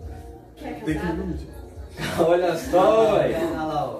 Quer 0.57 0.83
Tem 0.83 0.95
que 0.95 0.99
casar? 0.99 1.17
Olha 2.19 2.55
só, 2.55 3.15
velho. 3.17 3.35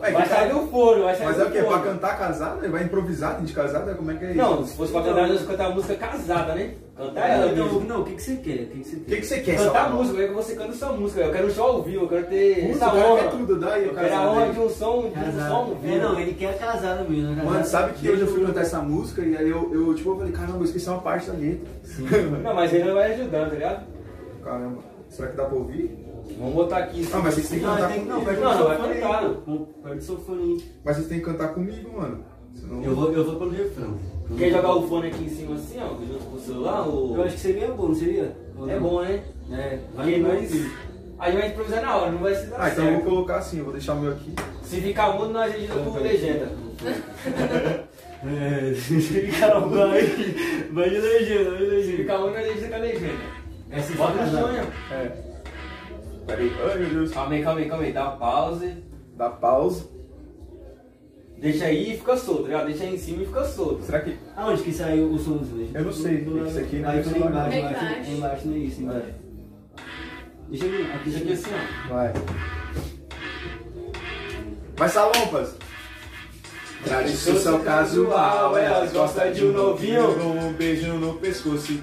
É, 0.02 0.12
Vai 0.12 0.26
sair 0.28 0.50
do 0.54 0.60
forno, 0.68 1.04
vai 1.04 1.16
sair 1.16 1.26
Mas 1.26 1.40
é 1.40 1.44
o 1.44 1.52
quê? 1.52 1.62
Pra 1.64 1.80
cantar 1.80 2.18
casado? 2.18 2.60
Ele 2.64 2.72
vai 2.72 2.84
improvisar 2.84 3.32
dentro 3.32 3.46
de 3.48 3.54
casado? 3.54 3.96
Como 3.96 4.12
é 4.12 4.16
que 4.16 4.26
é 4.26 4.30
isso? 4.30 4.38
Não, 4.38 4.66
se 4.66 4.76
fosse 4.78 4.92
pra 4.94 5.02
cantar, 5.04 5.28
nós 5.28 5.42
cantar 5.46 5.66
a 5.66 5.70
música 5.72 5.96
casada, 5.96 6.56
né? 6.56 6.72
Cantar 6.98 7.30
ela 7.30 7.52
Então, 7.52 7.66
mesmo. 7.66 7.80
não, 7.82 8.02
o 8.02 8.06
que, 8.06 8.14
que 8.16 8.22
você 8.22 8.36
quer? 8.38 8.54
O 8.54 8.68
que, 8.68 8.80
que 8.80 8.84
você 8.84 8.96
O 8.96 9.00
quer? 9.00 9.06
que, 9.16 9.22
que 9.22 9.26
você 9.28 9.40
quer, 9.42 9.58
Cantar 9.58 9.90
música, 9.94 10.14
eu 10.16 10.20
quero 10.28 10.30
que 10.30 10.44
você 10.46 10.56
cante 10.56 10.78
sua 10.78 10.92
música. 10.94 11.22
Eu 11.22 11.32
quero 11.32 11.48
um 11.48 11.50
show 11.50 11.66
ao 11.68 11.82
vivo, 11.84 12.04
eu 12.04 12.08
quero 12.10 12.26
ter 12.28 12.56
Putz, 12.68 12.76
essa 12.76 12.88
o 12.88 12.92
cara 12.92 13.08
honra. 13.08 13.22
quer 13.24 13.30
tudo, 13.32 13.60
dá 13.60 13.74
aí 13.74 13.84
o 13.84 13.88
Eu 13.88 13.94
quero 13.94 14.06
a 14.06 14.10
casado 14.10 14.30
honra 14.32 14.50
de 14.54 14.60
um 14.60 14.70
som, 14.70 15.02
de 15.02 15.08
um 15.08 15.10
som 15.12 15.20
Casado. 15.20 15.54
ao 15.54 15.72
É, 15.72 15.76
vivo. 15.76 15.98
não, 15.98 16.20
ele 16.20 16.34
quer 16.34 16.58
casado 16.58 17.10
mesmo. 17.10 17.30
né? 17.36 17.44
Mano, 17.44 17.58
Casado. 17.58 17.68
sabe 17.88 17.94
que 17.94 18.10
hoje 18.10 18.22
eu 18.22 18.28
fui 18.28 18.46
cantar 18.46 18.60
o- 18.60 18.64
essa 18.64 18.80
música 18.80 19.22
e 19.22 19.38
aí 19.38 19.50
eu, 19.50 19.70
eu 19.74 19.94
tipo, 19.94 20.10
eu 20.12 20.18
falei, 20.18 20.32
caramba, 20.32 20.58
eu 20.60 20.64
esqueci 20.66 20.90
uma 20.90 21.00
parte 21.00 21.28
da 21.28 21.34
letra. 21.38 21.68
Sim. 21.84 22.06
Não, 22.44 22.54
mas 22.54 22.74
ele 22.74 22.92
vai 22.92 23.14
ajudando, 23.14 23.50
tá 23.50 23.56
ligado? 23.56 23.84
Caramba, 24.44 24.78
será 25.10 25.28
que 25.30 25.38
dá 25.38 25.46
pra 25.46 25.56
ouvir? 25.58 26.06
Vamos 26.38 26.54
botar 26.54 26.78
aqui. 26.78 27.08
Ah, 27.14 27.20
mas 27.24 27.34
vocês 27.34 27.50
têm 27.50 27.60
que 27.60 27.66
Não, 27.66 27.76
cantar 27.76 27.90
tem, 27.92 28.06
não, 28.06 28.22
comigo. 28.24 28.42
Não, 28.42 28.58
não, 28.60 28.68
vai 28.68 28.78
cantar. 28.78 29.24
Perde 29.84 30.04
seu 30.04 30.18
fone 30.18 30.44
aí. 30.44 30.72
Mas 30.84 30.96
vocês 30.96 31.08
têm 31.08 31.20
que 31.20 31.26
cantar 31.26 31.48
comigo, 31.50 31.98
mano. 31.98 32.24
Senão... 32.56 32.84
Eu 32.84 32.96
vou, 32.96 33.12
eu 33.12 33.24
vou 33.26 33.36
pelo 33.36 33.52
refrão. 33.52 33.98
Quer 34.38 34.52
jogar 34.52 34.76
o 34.76 34.88
fone 34.88 35.08
aqui 35.08 35.24
em 35.24 35.30
cima 35.30 35.56
assim, 35.56 35.78
ó, 35.82 35.88
junto 36.06 36.26
com 36.26 36.36
o 36.36 36.40
celular? 36.40 36.88
Ou... 36.88 37.16
Eu 37.16 37.24
acho 37.24 37.34
que 37.36 37.40
seria 37.42 37.68
bom, 37.72 37.88
não 37.88 37.96
seria? 37.96 38.36
Ou 38.58 38.70
É 38.70 38.76
não? 38.76 38.82
bom, 38.82 39.02
né? 39.02 39.24
É, 39.52 39.80
vai 39.96 40.18
nós... 40.20 40.52
A 41.18 41.30
gente 41.32 41.40
vai 41.42 41.50
improvisar 41.50 41.82
na 41.82 41.98
hora, 41.98 42.12
não 42.12 42.20
vai 42.20 42.34
ser 42.34 42.48
dar 42.48 42.62
Ah, 42.62 42.70
então 42.70 42.86
eu 42.86 42.92
certo. 42.92 43.04
vou 43.04 43.14
colocar 43.14 43.38
assim, 43.38 43.58
eu 43.58 43.64
vou 43.66 43.74
deixar 43.74 43.94
o 43.96 44.00
meu 44.00 44.12
aqui. 44.14 44.34
Se 44.64 44.80
ficar 44.80 45.14
mudo, 45.14 45.34
nós 45.34 45.54
editamos 45.54 45.94
com 45.94 46.00
legenda. 46.00 46.50
É, 48.22 48.74
cara, 49.40 49.60
vai. 49.60 50.02
Vai 50.72 50.90
de 50.90 50.98
legenda, 51.00 51.50
vai 51.52 51.60
de 51.60 51.66
Se 51.66 51.72
legenda. 51.76 51.98
ficar 51.98 52.18
mudo, 52.20 52.34
nós 52.34 52.46
editamos 52.46 52.70
com 52.70 52.76
a 52.76 52.80
legenda. 52.80 53.14
É, 53.72 53.80
se 53.82 53.92
no 53.94 53.98
casado. 53.98 54.32
sonho. 54.48 54.68
É. 54.92 55.29
Peraí, 56.30 56.52
ai 56.72 56.78
meu 56.80 56.90
Deus. 56.90 57.12
Calma 57.12 57.34
aí, 57.34 57.44
calma 57.44 57.60
aí, 57.60 57.70
calma 57.70 57.84
aí. 57.84 57.92
Dá 57.94 58.06
pause. 58.12 58.74
Dá 59.18 59.30
pausa. 59.30 59.86
Deixa 61.40 61.66
aí 61.66 61.94
e 61.94 61.98
fica 61.98 62.18
solto, 62.18 62.42
tá 62.44 62.48
ligado? 62.50 62.66
Deixa 62.68 62.84
aí 62.84 62.96
em 62.96 62.98
cima 62.98 63.24
e 63.24 63.26
fica 63.26 63.44
solto. 63.46 63.84
Será 63.84 64.02
que. 64.02 64.18
Aonde 64.36 64.62
que 64.62 64.74
saiu 64.74 65.10
o 65.12 65.18
som 65.18 65.38
dos 65.38 65.52
legendas? 65.54 65.76
Eu 65.76 65.86
não 65.86 65.94
sei, 65.94 66.16
isso 66.16 66.60
aqui 66.60 66.76
não 66.80 66.92
é 66.92 67.04
celular, 67.04 67.30
embaixo, 67.32 67.62
não. 67.62 67.70
embaixo, 67.70 68.12
Embaixo. 68.12 68.48
não 68.48 68.54
é 68.56 68.58
isso, 68.60 68.82
embaixo. 68.82 69.08
Deixa 70.50 70.66
eu 70.66 70.72
ver, 70.72 70.92
aqui, 70.92 71.10
Deixa 71.10 71.24
aqui 71.24 71.34
assim, 71.34 71.50
ó. 71.54 71.94
Vai. 71.94 72.14
Vai, 74.76 74.90
Salompas. 74.90 75.56
Tradição 76.84 77.62
casual, 77.62 78.58
elas 78.58 78.92
gostam 78.94 79.32
de 79.32 79.46
um 79.46 79.52
novinho 79.52 80.16
com 80.16 80.48
um 80.48 80.54
beijo 80.54 80.94
no 80.94 81.16
pescoço. 81.16 81.80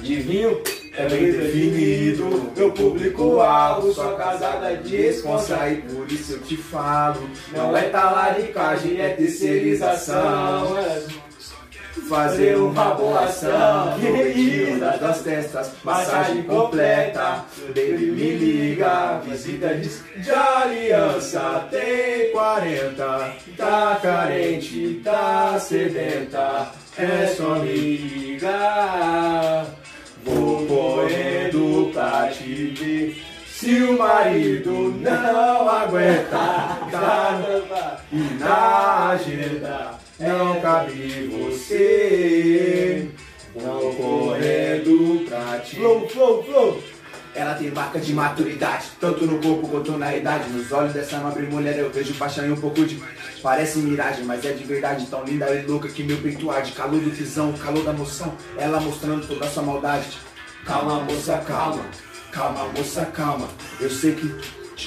De 0.00 0.16
vinho. 0.16 0.60
É 0.96 1.08
bem 1.08 1.32
definido, 1.32 2.52
meu 2.56 2.70
público-alvo, 2.70 3.92
sua 3.92 4.14
casada 4.14 4.76
de 4.76 4.96
responsa 4.96 5.68
e 5.68 5.82
por 5.82 6.10
isso 6.10 6.34
eu 6.34 6.42
te 6.42 6.56
falo. 6.56 7.28
Não 7.52 7.76
é 7.76 7.88
talaricagem, 7.88 9.00
é 9.00 9.08
terceirização. 9.08 10.76
Fazer 12.08 12.56
uma 12.56 12.94
boa 12.94 13.24
ação 13.24 13.94
objetivo 13.94 14.78
das 14.78 15.22
testas, 15.22 15.72
massagem 15.82 16.44
completa. 16.44 17.44
Baby 17.68 18.12
me 18.12 18.36
liga, 18.36 19.20
visita 19.26 19.74
de, 19.74 19.88
de 19.88 20.30
aliança. 20.30 21.66
Tem 21.72 22.30
40, 22.30 23.32
tá 23.56 23.98
carente, 24.00 25.00
tá 25.02 25.58
sedenta. 25.58 26.70
É 26.96 27.26
só 27.26 27.56
me 27.56 27.96
ligar. 27.96 29.83
Vou 30.24 30.66
correndo 30.66 31.90
pra 31.92 32.28
te 32.28 32.74
ver. 32.76 33.22
Se 33.46 33.82
o 33.82 33.98
marido 33.98 34.94
não 35.00 35.68
aguenta, 35.68 36.78
tá 36.90 38.00
e 38.12 38.16
na 38.38 39.10
agenda 39.10 39.98
não 40.18 40.60
cabe 40.60 41.28
você. 41.28 43.08
Vou 43.54 43.94
correndo 43.94 45.24
pra 45.28 45.58
te. 45.60 45.76
Flow, 45.76 46.08
flow, 46.08 46.42
flow. 46.42 46.93
Ela 47.34 47.54
tem 47.54 47.70
marca 47.70 47.98
de 47.98 48.12
maturidade, 48.12 48.86
tanto 49.00 49.26
no 49.26 49.40
corpo 49.40 49.68
quanto 49.68 49.92
na 49.98 50.14
idade. 50.16 50.48
Nos 50.50 50.70
olhos 50.70 50.92
dessa 50.92 51.18
nobre 51.18 51.46
mulher 51.46 51.76
eu 51.78 51.90
vejo 51.90 52.14
paixão 52.14 52.46
e 52.46 52.52
um 52.52 52.56
pouco 52.56 52.84
de. 52.84 53.02
Parece 53.42 53.78
miragem, 53.78 54.24
mas 54.24 54.44
é 54.44 54.52
de 54.52 54.64
verdade 54.64 55.06
tão 55.06 55.22
linda 55.24 55.50
e 55.50 55.66
louca 55.66 55.88
que 55.88 56.02
meu 56.02 56.16
peito 56.18 56.50
arde. 56.50 56.72
Calor 56.72 57.00
do 57.00 57.10
tesão, 57.10 57.52
calor 57.54 57.84
da 57.84 57.90
emoção. 57.90 58.34
Ela 58.56 58.80
mostrando 58.80 59.26
toda 59.26 59.44
a 59.44 59.50
sua 59.50 59.62
maldade. 59.62 60.06
Calma, 60.64 61.00
moça, 61.00 61.36
calma. 61.46 61.84
Calma, 62.30 62.64
moça, 62.76 63.04
calma. 63.06 63.48
Eu 63.80 63.90
sei 63.90 64.12
que. 64.14 64.34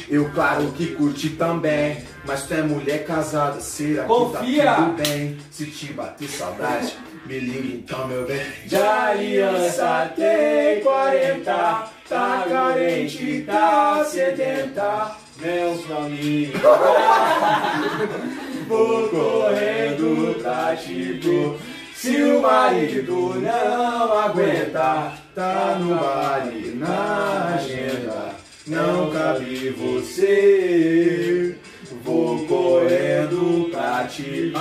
Eu, 0.10 0.30
claro 0.32 0.72
que 0.76 0.88
curti 0.95 1.32
também. 1.32 2.03
Mas 2.26 2.44
tu 2.45 2.53
é 2.53 2.61
mulher 2.61 3.06
casada, 3.06 3.60
será 3.61 4.03
que 4.03 4.07
Confia. 4.10 4.64
tá 4.65 4.76
tudo 4.76 5.03
bem? 5.03 5.38
Se 5.49 5.65
te 5.68 5.94
bater 5.94 6.28
saudade, 6.28 6.94
me 7.26 7.40
liga 7.40 7.76
então, 7.76 8.07
meu 8.07 8.26
bem. 8.26 8.41
De 8.65 8.76
aliança 8.76 10.11
tem 10.15 10.82
40, 10.84 11.90
tá 12.09 12.45
carente, 12.49 13.43
tá 13.45 14.03
sedenta. 14.05 15.11
Meus 15.39 15.89
amigos, 15.91 16.61
vou 18.67 19.07
correndo 19.09 20.41
pra 20.41 20.73
ver. 20.73 21.57
Se 21.95 22.23
o 22.23 22.41
marido 22.41 23.35
não 23.41 24.19
aguenta, 24.19 25.13
tá 25.35 25.77
no 25.79 25.95
baile, 25.95 26.75
na 26.75 27.55
agenda, 27.55 28.31
não 28.65 29.11
cabe 29.11 29.69
você. 29.71 31.55
Vou 32.03 32.45
correndo 32.45 33.69
pra 33.71 34.05
te 34.05 34.51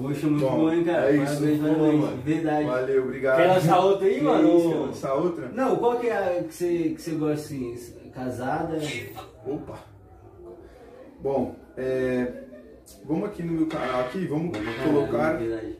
Poxa, 0.00 0.26
muito 0.26 0.40
Bom, 0.46 0.56
bom, 0.56 0.72
hein, 0.72 0.84
cara? 0.84 1.10
é 1.10 1.16
isso, 1.16 1.24
Parabéns, 1.34 1.60
parabéns. 1.60 2.00
mano. 2.00 2.16
Verdade. 2.24 2.64
Valeu, 2.64 3.02
obrigado. 3.04 3.36
Quer 3.36 3.46
lançar 3.48 3.78
outra 3.80 4.06
aí, 4.06 4.14
Que 4.14 4.24
mano? 4.24 4.58
isso, 4.58 4.88
Essa 4.90 5.14
outra? 5.14 5.48
Não, 5.48 5.76
qual 5.76 5.98
que 6.00 6.06
é 6.08 6.16
a 6.38 6.42
que 6.44 6.54
você, 6.54 6.78
que 6.96 7.02
você 7.02 7.10
gosta 7.12 7.34
assim? 7.34 7.76
Casada? 8.14 8.78
Opa! 9.46 9.78
Bom, 11.22 11.54
é, 11.76 12.32
vamos 13.04 13.28
aqui 13.28 13.42
no 13.42 13.52
meu 13.52 13.66
canal 13.66 14.00
aqui, 14.00 14.26
vamos 14.26 14.56
colocar. 14.84 15.34
Verdade. 15.36 15.76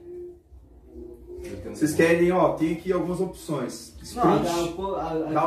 Vocês 1.71 1.95
querem, 1.95 2.31
ó, 2.33 2.51
tem 2.51 2.73
aqui 2.73 2.93
algumas 2.93 3.21
opções. 3.21 3.91
Não, 4.15 4.43
Sprint. 4.43 4.73
pô, 4.77 4.95
a, 4.97 5.03
a, 5.03 5.47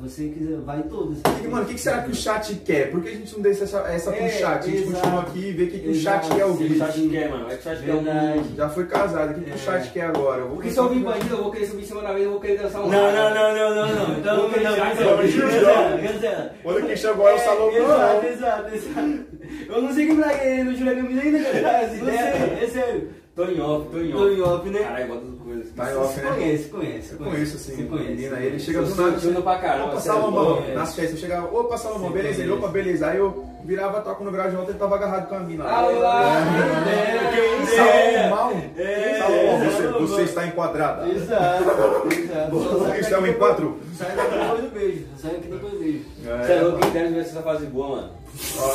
você 0.00 0.28
quiser, 0.28 0.58
vai 0.60 0.82
todas. 0.84 1.18
E, 1.44 1.46
Mano, 1.48 1.62
o 1.64 1.66
que, 1.66 1.74
que 1.74 1.80
será 1.80 2.02
que 2.02 2.10
o 2.10 2.14
chat 2.14 2.54
quer? 2.64 2.90
Por 2.90 3.02
que 3.02 3.08
a 3.08 3.12
gente 3.12 3.32
não 3.34 3.40
deixa 3.42 3.64
essa, 3.64 3.78
essa 3.80 4.10
pro 4.12 4.22
É, 4.24 4.28
chat? 4.30 4.58
A 4.58 4.62
gente 4.62 4.82
exato. 4.82 4.94
continua 5.00 5.20
aqui 5.22 5.38
e 5.40 5.52
vê 5.52 5.64
o 5.64 5.70
que, 5.70 5.78
que 5.78 5.88
o 5.88 5.94
chat 5.94 6.26
quer 6.28 6.34
O 6.34 6.36
que 6.36 6.42
ouvir. 6.64 6.72
o 6.72 6.78
chat 6.78 7.08
quer, 7.08 7.30
mano? 7.30 7.46
É 7.50 7.54
que 7.56 7.60
o 7.60 7.62
chat 7.62 7.82
quer 7.84 7.94
ouvir. 7.94 8.54
Já 8.56 8.68
foi 8.70 8.86
casado, 8.86 9.30
o 9.30 9.34
que, 9.34 9.40
que 9.42 9.50
o 9.50 9.54
É. 9.54 9.58
chat 9.58 9.90
quer 9.92 10.02
agora? 10.06 10.40
Eu 10.42 10.48
Porque 10.48 10.70
se 10.70 10.78
eu 10.78 10.84
ouvir 10.84 11.00
bandido, 11.00 11.34
eu 11.34 11.42
vou 11.42 11.52
querer 11.52 11.66
subir 11.66 11.82
em 11.82 11.86
cima 11.86 12.02
da 12.02 12.12
mesa 12.12 12.24
e 12.24 12.28
vou 12.28 12.40
querer 12.40 12.58
dançar 12.58 12.80
um 12.82 12.88
Não, 12.88 13.12
não, 13.12 13.34
não, 13.34 13.54
não, 13.54 13.74
não, 13.74 13.94
não. 14.08 14.18
Então, 14.18 14.36
Vou 14.36 14.50
não, 14.50 14.62
não, 14.62 14.76
cancela. 14.76 16.54
Olha 16.64 16.82
quem 16.86 16.96
chegou 16.96 17.28
é 17.28 17.34
o 17.34 17.38
Salomão. 17.38 17.76
Exato, 17.76 18.26
exato, 18.26 18.74
exato. 18.74 19.18
Eu 19.68 19.82
não 19.82 19.92
sei 19.94 20.06
que 20.06 20.12
milagre 20.12 20.48
é 20.48 20.64
no 20.64 20.74
Jura 20.74 20.94
Camisa 20.94 21.20
ainda, 21.20 21.38
cara. 21.44 21.88
Você, 21.92 21.96
ideia. 21.96 22.58
é 22.62 22.66
sério. 22.68 23.21
Tô 23.34 23.44
em 23.44 23.58
off, 23.60 23.88
tô 23.90 23.98
em 23.98 24.12
off. 24.12 24.18
Tô 24.18 24.28
em 24.30 24.40
off, 24.42 24.68
né? 24.68 24.78
Caralho, 24.80 25.08
bota 25.08 25.22
as 25.26 25.42
coisas. 25.42 25.72
Tá 25.74 25.90
em 25.90 25.96
off, 25.96 26.14
Você 26.14 26.20
né? 26.20 26.30
conhece, 26.34 26.68
conhece. 26.68 27.12
Eu 27.12 27.18
conheço, 27.18 27.56
assim, 27.56 27.76
Você 27.76 27.82
conhece. 27.84 28.08
menina, 28.10 28.40
ele 28.40 28.58
chega 28.58 28.78
Eu 28.80 28.84
do 28.84 28.94
nada. 28.94 29.42
pra 29.42 29.58
caramba. 29.58 29.88
Opa, 29.88 30.00
Salomão, 30.00 30.74
nas 30.74 30.94
festas, 30.94 31.14
eu 31.14 31.20
chegava, 31.20 31.56
opa, 31.56 31.78
Salomão, 31.78 32.08
Sim, 32.08 32.14
beleza? 32.14 32.42
Ele, 32.42 32.52
opa, 32.52 32.68
beleza. 32.68 33.06
Aí 33.06 33.18
eu 33.18 33.44
virava, 33.64 34.00
toco 34.00 34.24
no 34.24 34.30
grau 34.32 34.48
de 34.50 34.56
volta, 34.56 34.70
ele 34.70 34.78
tava 34.78 34.94
agarrado 34.96 35.28
com 35.28 35.34
a 35.36 35.40
mina. 35.40 35.64
Ah 35.66 35.80
lá, 35.82 36.36
É. 36.88 37.30
quem 37.34 37.62
Salomão, 37.66 38.62
É, 38.76 39.18
Salomão, 39.18 39.98
você, 40.00 40.22
está 40.22 40.46
enquadrada. 40.46 41.08
Exato, 41.08 41.64
exato. 42.12 42.50
Você 42.50 42.98
está 43.00 43.28
em 43.28 43.32
quatro. 43.34 43.80
Sai 43.96 44.14
daqui 44.16 44.38
depois 44.38 44.62
do 44.62 44.70
beijo. 44.70 45.06
Sai 45.16 45.30
daqui 45.32 45.48
depois 45.48 45.72
do 45.72 45.78
beijo. 45.78 46.04
Você 46.22 46.52
é 46.52 46.60
louco, 46.60 46.78
quem 46.80 46.90
dera 46.90 47.10
ver 47.10 47.20
essa 47.20 47.42
fase 47.42 47.66
boa, 47.66 47.88
mano. 47.96 48.10
Ó 48.58 48.66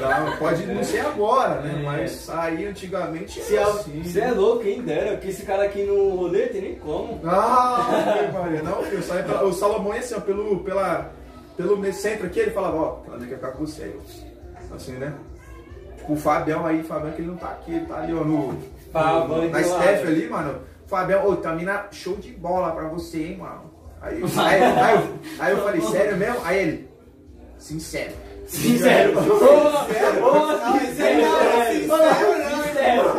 lá. 0.00 0.36
Pode 0.38 0.66
não 0.66 0.82
ser 0.82 1.00
agora, 1.00 1.60
né? 1.60 1.74
É. 1.78 1.82
Mas 1.84 2.30
aí 2.30 2.66
antigamente 2.66 3.40
Você 3.40 3.56
era 3.56 3.66
é, 3.66 3.70
assim. 3.70 4.02
você 4.02 4.20
é 4.20 4.30
louco, 4.30 4.62
quem 4.62 4.80
dera, 4.82 5.12
porque 5.12 5.28
esse 5.28 5.42
cara 5.42 5.64
aqui 5.64 5.82
no 5.84 6.16
rolê 6.16 6.46
tem 6.46 6.62
nem 6.62 6.74
como. 6.76 7.20
Ah, 7.24 8.16
que. 8.32 8.62
Não, 8.62 8.82
filho, 8.84 9.02
sai 9.02 9.22
pela- 9.22 9.44
o 9.44 9.52
Salomão 9.52 9.92
ia 9.92 10.00
assim, 10.00 10.14
ó, 10.16 10.20
pelo, 10.20 10.60
pela, 10.60 11.10
pelo 11.58 11.76
me- 11.76 11.92
centro 11.92 12.26
aqui, 12.26 12.40
ele 12.40 12.52
falava, 12.52 12.76
ó, 12.76 12.98
ela 13.06 13.18
quer 13.18 13.34
ficar 13.34 13.50
com 13.52 13.66
você. 13.66 13.82
Aí 13.82 14.66
Assim, 14.74 14.92
né? 14.92 15.12
Tipo, 15.98 16.12
o 16.14 16.16
Fabião 16.16 16.64
aí, 16.64 16.82
Fabião 16.82 17.12
que 17.12 17.20
ele 17.20 17.28
não 17.28 17.36
tá 17.36 17.48
aqui, 17.48 17.72
ele 17.74 17.84
tá 17.86 17.98
ali, 17.98 18.14
ó, 18.14 18.24
no. 18.24 18.56
Fabião, 18.92 19.28
no- 19.28 19.50
na 19.50 19.58
Steph 19.62 20.06
ali, 20.06 20.28
mano. 20.28 20.60
Fabião, 20.86 21.26
ô, 21.28 21.36
tá 21.36 21.52
mina 21.54 21.86
show 21.90 22.16
de 22.16 22.30
bola 22.32 22.70
pra 22.72 22.88
você, 22.88 23.18
hein, 23.24 23.36
mano. 23.38 23.70
Aí, 24.00 24.22
aí, 24.22 24.62
aí, 24.62 24.94
eu, 24.94 25.18
aí 25.40 25.52
eu 25.52 25.58
falei, 25.64 25.80
sério 25.92 26.16
mesmo? 26.16 26.38
Aí 26.44 26.58
ele, 26.58 26.90
sincero. 27.58 28.12
Sincero. 28.48 29.12
Sincero. 29.20 30.28
Sincero 31.72 33.18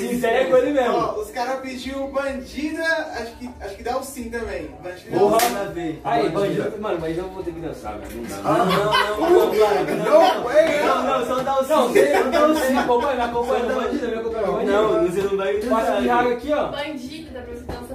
Sincero. 0.00 0.36
É 0.36 0.44
com 0.46 0.56
ele 0.56 0.70
mesmo. 0.72 0.96
Ó, 0.96 1.20
os 1.20 1.30
caras 1.30 1.60
pediu 1.60 2.08
bandida, 2.08 2.82
acho 2.82 3.32
que, 3.36 3.48
acho 3.60 3.76
que 3.76 3.82
dá 3.82 3.96
o 3.98 4.02
sim 4.02 4.30
também. 4.30 4.68
Bandida 4.82 5.16
Porra. 5.18 5.38
sim. 5.40 5.52
Nada 5.52 5.68
a 5.68 5.72
ver. 5.72 6.00
Aí, 6.04 6.28
bandido, 6.30 6.78
mano, 6.80 6.98
mas 7.00 7.16
eu 7.18 7.28
vou 7.28 7.42
ter 7.42 7.52
que 7.52 7.60
dançar, 7.60 7.98
velho. 7.98 8.22
Não 8.22 8.24
dá. 8.24 8.36
Não, 8.36 8.66
não, 8.66 8.66
não, 8.66 9.20
não, 9.20 9.52
não, 9.96 10.42
não. 10.42 10.52
Ei, 10.52 10.80
Não, 10.82 11.02
não, 11.04 11.26
só 11.26 11.42
dá 11.42 11.60
o 11.60 11.64
sim. 11.64 11.70
Não, 11.70 11.88
você 11.88 12.18
não 12.18 12.30
dá 12.30 12.46
o 12.46 12.54
você 12.54 12.70
me 12.70 12.78
acompanha, 12.78 13.14
me 13.14 13.22
acompanha 13.22 13.64
no 13.64 13.74
bandido, 13.80 14.08
me 14.08 14.14
acompanha. 14.14 14.70
Não, 14.72 15.06
você 15.06 15.22
não 15.22 15.36
vai 15.36 15.54
Passa 15.58 16.00
de 16.00 16.08
raga 16.08 16.30
aqui, 16.32 16.52
ó. 16.52 16.66
Bandido, 16.68 17.30
dá 17.32 17.40
pra 17.40 17.54
você 17.54 17.64
dançar. 17.64 17.87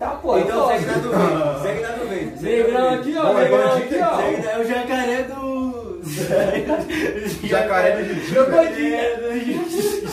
Tá, 0.00 0.08
pô. 0.22 0.38
Então 0.38 0.66
segue 0.68 0.86
na 0.86 0.92
posso. 0.94 1.04
do 1.04 1.10
vento. 1.10 1.62
Segue 1.62 1.80
na 1.82 1.88
do 1.90 2.08
vento. 2.08 2.40
segue 2.40 2.72
na 2.72 2.80
do 2.80 2.84
Negrão 2.84 2.90
vento. 2.90 3.00
aqui, 3.00 3.16
ó. 3.18 3.30
É 3.30 3.42
Negrão 3.44 3.76
aqui, 3.76 3.98
ó. 4.00 4.16
Segue 4.16 4.42
na- 4.42 4.50
É 4.50 4.58
o 4.58 4.64
jacaré 4.66 5.22
do. 5.24 6.00
Jacaré 7.46 7.96
do 7.96 8.02
velho. 8.06 8.50
bandido. 8.50 10.10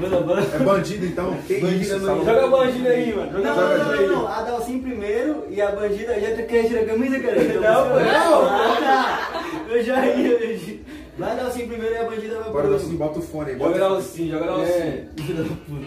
Manda, 0.00 0.20
manda. 0.20 0.40
É 0.42 0.58
bandido, 0.60 1.06
então. 1.06 1.34
Que 1.46 1.60
Bandido 1.60 1.82
isso, 1.82 1.94
é 1.94 1.98
Salomão? 2.00 2.24
Joga 2.24 2.46
bandido 2.48 2.88
aí, 2.88 3.14
mano. 3.14 3.32
Não, 3.38 3.54
Joga 3.54 3.76
não, 3.78 3.84
não, 3.84 3.96
não, 4.02 4.08
não. 4.22 4.28
A 4.28 4.42
Dalcin 4.42 4.78
primeiro 4.80 5.44
e 5.50 5.60
a 5.60 5.70
bandida 5.72 6.18
já 6.20 6.42
quer 6.42 6.66
tirar 6.66 6.80
a 6.80 6.84
camisa, 6.86 7.20
cara. 7.20 7.42
Então, 7.42 7.60
Não, 7.60 7.84
você- 7.94 8.04
não. 8.04 8.44
Ah, 8.46 8.76
tá. 8.80 9.44
Eu 9.68 9.84
já 9.84 10.06
ia. 10.06 10.28
eu 10.28 10.56
já- 10.56 10.74
Vai 11.18 11.30
a 11.32 11.34
Dalcin 11.34 11.68
primeiro 11.68 11.94
e 11.94 11.98
a 11.98 12.04
bandida 12.04 12.40
vai 12.40 12.50
Bora, 12.50 12.66
pro 12.68 12.76
assim, 12.76 12.96
bota 12.96 13.18
o 13.18 13.22
fone 13.22 13.50
aí. 13.50 13.58
Joga 13.58 13.70
Bota 13.70 13.88
lá 13.88 13.92
o 13.98 14.00
sim, 14.02 14.30
joga 14.30 14.46
sim. 14.66 14.72
É, 14.72 15.04
filho 15.20 15.44
da 15.44 15.50
puta. 15.50 15.86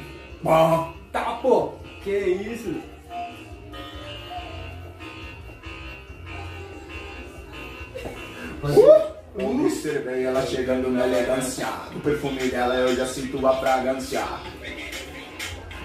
Tá, 1.14 1.38
pô. 1.44 1.74
Que 2.04 2.10
isso? 2.10 2.74
Observei 9.36 10.26
ela 10.26 10.44
chegando 10.46 10.90
na 10.90 11.06
elegância. 11.06 11.68
O 11.96 12.00
perfume 12.00 12.50
dela 12.50 12.76
eu 12.76 12.96
já 12.96 13.06
sinto 13.06 13.46
a 13.46 13.56
fragrância. 13.58 14.24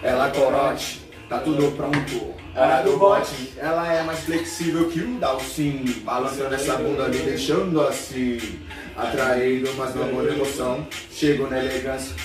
Ela 0.02 0.30
corote, 0.30 1.02
tá 1.28 1.38
tudo 1.40 1.72
pronto. 1.76 2.34
Hora 2.56 2.82
do 2.82 2.96
bote, 2.96 3.52
ela 3.59 3.92
é 3.92 4.02
mais 4.02 4.20
flexível 4.20 4.88
que 4.90 5.00
o 5.00 5.18
Dalcin. 5.18 5.84
Balançando 6.05 6.55
essa 6.55 6.76
bunda 6.76 7.06
me 7.06 7.18
deixando 7.18 7.82
assim. 7.82 8.60
Atraído, 8.96 9.70
mas 9.76 9.94
não 9.94 10.09
por 10.09 10.26
emoção. 10.26 10.86
Chego 11.10 11.46
na 11.48 11.59
elegância. 11.59 12.16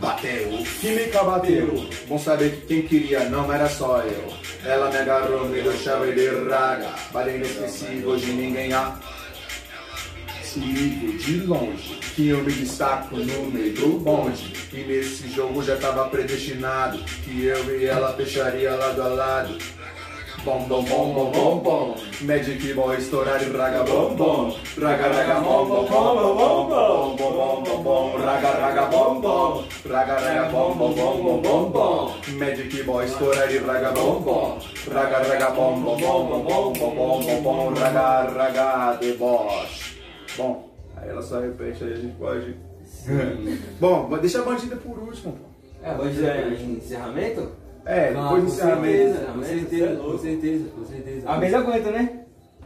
Bateu, 0.00 0.64
química 0.80 1.22
bateu. 1.22 1.86
Bom 2.08 2.18
saber 2.18 2.52
que 2.52 2.66
quem 2.66 2.82
queria 2.86 3.28
não 3.28 3.52
era 3.52 3.68
só 3.68 4.00
eu. 4.00 4.32
Ela 4.64 4.90
me 4.90 4.96
agarrou, 4.96 5.46
me 5.46 5.60
deixava 5.60 6.10
de 6.10 6.26
raga. 6.48 6.88
Vale 7.12 7.36
inesquecível 7.36 8.16
de 8.16 8.32
ninguém 8.32 8.72
há. 8.72 8.98
Sigo 10.42 11.18
de 11.18 11.40
longe, 11.42 12.00
que 12.16 12.28
eu 12.28 12.42
me 12.42 12.50
destaco 12.50 13.14
no 13.16 13.50
meio 13.50 13.74
do 13.74 13.98
bonde. 13.98 14.54
E 14.72 14.78
nesse 14.78 15.28
jogo 15.28 15.62
já 15.62 15.76
tava 15.76 16.08
predestinado, 16.08 16.98
que 17.22 17.44
eu 17.44 17.78
e 17.78 17.84
ela 17.84 18.14
fecharia 18.14 18.74
lado 18.74 19.02
a 19.02 19.08
lado. 19.08 19.58
Bom, 20.42 20.66
bom, 20.66 20.82
bom, 20.82 21.12
bom, 21.12 21.30
bom, 21.30 21.58
bom. 21.58 21.96
Magic 22.22 22.72
Boy 22.72 22.96
estourar 22.96 23.42
e 23.42 23.50
raga 23.50 23.84
bom, 23.84 24.14
bom. 24.14 24.56
Raga, 24.78 25.08
raga, 25.08 25.40
bom, 25.40 25.66
bom, 25.66 25.84
bom, 25.84 26.16
bom, 26.16 26.34
bom, 26.34 26.66
bom, 26.66 27.16
bom, 27.16 27.36
bom, 27.36 27.62
bom, 27.62 27.82
bom. 27.82 28.16
Raga, 28.16 28.50
raga, 28.52 28.86
bom, 28.86 29.20
bom. 29.20 29.64
Raga, 29.86 30.14
raga, 30.14 30.48
bom, 30.50 30.74
bom, 30.74 30.94
bom, 30.94 31.22
bom, 31.22 31.42
bom, 31.42 31.70
bom. 31.70 32.14
Magic 32.38 32.82
Boy 32.84 33.04
estourar 33.04 33.52
e 33.52 33.58
raga 33.58 33.92
bom, 33.92 34.22
bom. 34.22 34.58
Raga, 34.90 35.18
raga, 35.18 35.50
bom, 35.50 35.82
bom, 35.82 35.96
bom, 35.98 36.26
bom, 36.26 36.42
bom, 36.42 36.72
bom, 36.72 36.94
bom, 36.94 37.22
bom, 37.22 37.42
bom. 37.42 37.74
Raga, 37.74 38.32
raga, 38.32 38.96
deboche. 38.96 40.00
Bom, 40.38 40.70
aí 40.96 41.10
ela 41.10 41.20
só 41.20 41.40
repete, 41.40 41.84
aí 41.84 41.92
a 41.92 41.96
gente 41.96 42.16
pode... 42.16 42.56
Bom, 43.78 44.08
deixa 44.18 44.40
a 44.40 44.44
bandida 44.44 44.76
por 44.76 44.98
último, 44.98 45.34
pô. 45.34 45.50
É, 45.82 45.94
hoje 45.96 46.26
é 46.26 46.48
encerramento? 46.62 47.59
É, 47.86 48.08
Ah, 48.16 48.22
depois 48.22 48.30
do 48.30 48.30
com 48.30 48.46
encerramento. 48.54 49.14
certeza, 49.14 49.32
com 49.32 49.42
certeza, 49.42 49.96
com 50.00 50.18
certeza, 50.18 50.64
com 50.76 50.84
certeza. 50.84 51.28
A 51.28 51.38
mesa 51.38 51.58
aguenta, 51.58 51.90
né? 51.90 52.16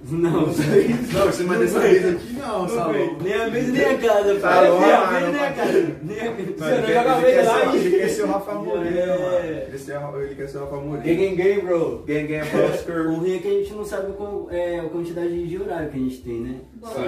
Não, 0.06 0.30
Não, 0.30 0.46
você 0.52 1.44
mas 1.44 1.58
dessa 1.60 1.80
vez 1.80 2.04
aqui 2.14 2.32
não, 2.34 2.58
não 2.62 2.68
Salão. 2.68 3.16
Nem 3.22 3.32
a 3.32 3.48
mesa, 3.48 3.72
nem 3.72 3.84
a 3.86 3.96
casa. 3.98 4.34
Tá 4.34 4.48
pai. 4.48 4.68
louco, 4.68 4.82
nem 4.84 4.92
a 4.92 5.10
mesa, 5.10 5.30
nem 5.30 5.40
a 5.40 5.48
não 5.48 5.56
casa. 5.56 5.72
Nem 6.02 6.20
a 6.20 6.24
Não, 6.24 6.34
casa. 6.34 6.38
ele, 6.38 6.56
não 6.58 6.68
joga 6.68 6.82
ele, 6.82 6.92
quer 6.92 7.22
verde 7.22 7.48
lá 7.48 7.54
ser, 7.72 7.76
e- 7.78 7.80
ele 7.86 7.96
quer 7.98 8.08
ser 8.10 8.22
o 8.22 8.26
Rafa 8.26 8.54
Moreira, 8.54 9.00
É. 9.00 9.06
mano. 9.18 9.48
Ele, 9.48 10.34
quer 10.34 10.48
ser 10.48 10.58
o 10.58 10.60
Rafa 10.64 10.76
Moreira. 10.76 11.20
Gang, 11.24 11.36
gang, 11.36 11.60
bro. 11.62 12.04
Gang, 12.06 12.26
gang, 12.26 12.48
Oscar. 12.70 13.06
O 13.06 13.14
ruim 13.14 13.36
é 13.36 13.38
que 13.38 13.48
a 13.48 13.50
gente 13.52 13.72
não 13.72 13.84
sabe 13.86 14.12
qual, 14.12 14.48
é, 14.50 14.80
a 14.80 14.84
quantidade 14.90 15.46
de 15.48 15.58
horário 15.58 15.88
que 15.90 15.96
a 15.96 16.00
gente 16.00 16.18
tem, 16.18 16.40
né? 16.40 16.56
Bom, 16.74 16.88
Sim. 16.88 17.02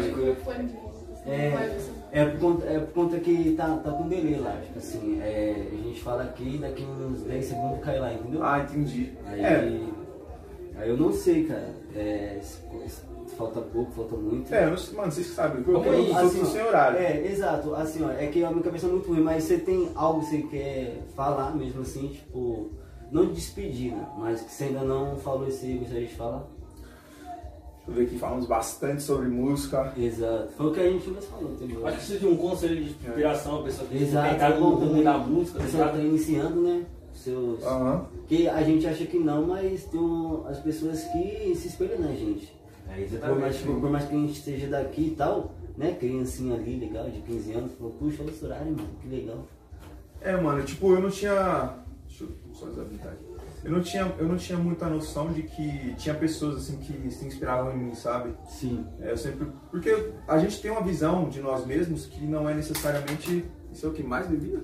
É, 1.26 1.50
você- 1.76 1.95
é, 2.12 2.24
por 2.24 2.40
conta, 2.40 2.66
é 2.66 2.78
por 2.78 2.92
conta 2.94 3.18
que 3.20 3.54
tá, 3.56 3.76
tá 3.76 3.90
com 3.90 4.08
delay 4.08 4.38
lá. 4.40 4.56
Tipo 4.64 4.78
assim, 4.78 5.20
é, 5.20 5.68
a 5.72 5.76
gente 5.76 6.00
fala 6.00 6.22
aqui 6.24 6.54
e 6.54 6.58
daqui 6.58 6.84
uns 6.84 7.22
10 7.22 7.44
segundos 7.44 7.80
cai 7.84 7.98
lá, 7.98 8.12
entendeu? 8.12 8.42
Ah, 8.44 8.60
entendi. 8.60 9.12
Aí, 9.26 9.40
É, 9.40 9.80
aí 10.76 10.88
eu 10.88 10.96
não 10.96 11.12
sei, 11.12 11.44
cara. 11.44 11.74
É, 11.94 12.38
se- 12.42 12.60
se 13.26 13.34
falta 13.36 13.60
pouco, 13.60 13.90
falta 13.92 14.16
muito. 14.16 14.54
é, 14.54 14.66
mano, 14.66 14.76
vocês 15.10 15.26
que 15.26 15.34
sabem. 15.34 15.64
Eu 15.66 15.82
eu 15.84 16.16
assim, 16.16 16.44
sem 16.44 16.62
horário. 16.62 16.98
É, 16.98 17.26
exato. 17.26 17.74
Assim, 17.74 18.04
ó, 18.04 18.10
é 18.10 18.26
que 18.28 18.44
a 18.44 18.50
minha 18.50 18.62
cabeça 18.62 18.86
é 18.86 18.90
muito 18.90 19.08
ruim, 19.08 19.20
mas 19.20 19.42
você 19.44 19.58
tem 19.58 19.90
algo 19.94 20.20
que 20.20 20.26
você 20.26 20.42
quer 20.42 20.98
falar 21.16 21.54
mesmo 21.56 21.82
assim, 21.82 22.08
tipo, 22.08 22.70
não 23.10 23.26
de 23.26 23.32
despedida, 23.32 23.96
mas 24.16 24.42
que 24.42 24.52
você 24.52 24.64
ainda 24.64 24.82
não 24.82 25.16
falou 25.16 25.48
esse 25.48 25.72
gostaria 25.74 26.06
de 26.06 26.14
falar? 26.14 26.44
Eu 27.88 27.94
ver 27.94 28.02
aqui, 28.02 28.18
falamos 28.18 28.46
bastante 28.46 29.02
sobre 29.02 29.28
música. 29.28 29.92
Exato. 29.96 30.52
Foi 30.56 30.66
o 30.66 30.72
que 30.72 30.80
a 30.80 30.90
gente 30.90 31.08
mais 31.10 31.24
falou, 31.26 31.52
entendeu? 31.52 31.86
Acho 31.86 31.96
que 31.98 32.04
precisa 32.04 32.18
de 32.18 32.26
um 32.26 32.36
conselho 32.36 32.76
de 32.82 32.90
inspiração, 32.90 33.60
a 33.60 33.62
pessoa 33.62 33.88
que 33.88 33.96
Exato, 34.02 34.34
é 34.34 34.50
também. 34.50 35.02
da 35.04 35.18
música, 35.18 35.58
A 35.58 35.62
pessoa 35.62 35.84
tá 35.86 35.92
ligado? 35.92 36.08
iniciando, 36.08 36.62
né? 36.62 36.84
Seus... 37.14 37.60
Que 38.26 38.48
a 38.48 38.62
gente 38.62 38.86
acha 38.86 39.06
que 39.06 39.18
não, 39.18 39.46
mas 39.46 39.84
tem 39.84 40.00
um- 40.00 40.46
as 40.46 40.58
pessoas 40.58 41.02
que 41.04 41.54
se 41.54 41.68
espelham 41.68 41.98
na 42.00 42.08
gente. 42.12 42.52
É, 42.88 42.92
Por 42.92 43.38
mais, 43.38 43.54
exatamente. 43.56 43.80
por 43.80 43.90
mais 43.90 44.04
que 44.04 44.14
a 44.14 44.18
gente 44.18 44.32
esteja 44.32 44.66
daqui 44.68 45.06
e 45.08 45.10
tal, 45.16 45.52
né? 45.76 45.96
Criancinha 45.98 46.54
ali, 46.54 46.76
legal, 46.78 47.08
de 47.08 47.20
15 47.20 47.52
anos, 47.52 47.72
falou, 47.78 47.92
puxa, 47.94 48.22
olha 48.22 48.30
esse 48.30 48.44
horário, 48.44 48.66
mano, 48.66 48.88
que 49.00 49.08
legal. 49.08 49.46
É, 50.20 50.36
mano, 50.36 50.62
tipo, 50.64 50.92
eu 50.92 51.00
não 51.00 51.10
tinha. 51.10 51.74
Deixa 52.06 52.24
eu 52.24 52.30
só 52.52 52.66
desabilitar 52.66 53.12
aqui. 53.12 53.24
Eu 53.66 53.72
não, 53.72 53.80
tinha, 53.80 54.14
eu 54.16 54.28
não 54.28 54.36
tinha 54.36 54.56
muita 54.56 54.86
noção 54.86 55.32
de 55.32 55.42
que 55.42 55.92
tinha 55.96 56.14
pessoas 56.14 56.58
assim 56.58 56.76
que 56.76 57.10
se 57.10 57.26
inspiravam 57.26 57.72
em 57.72 57.76
mim, 57.76 57.94
sabe? 57.96 58.32
Sim. 58.46 58.86
É, 59.00 59.10
eu 59.10 59.16
sempre. 59.16 59.48
Porque 59.72 60.12
a 60.28 60.38
gente 60.38 60.62
tem 60.62 60.70
uma 60.70 60.82
visão 60.82 61.28
de 61.28 61.40
nós 61.40 61.66
mesmos 61.66 62.06
que 62.06 62.24
não 62.24 62.48
é 62.48 62.54
necessariamente. 62.54 63.44
Isso 63.72 63.84
é 63.84 63.88
o 63.88 63.92
que 63.92 64.04
mais 64.04 64.28
bebida? 64.28 64.62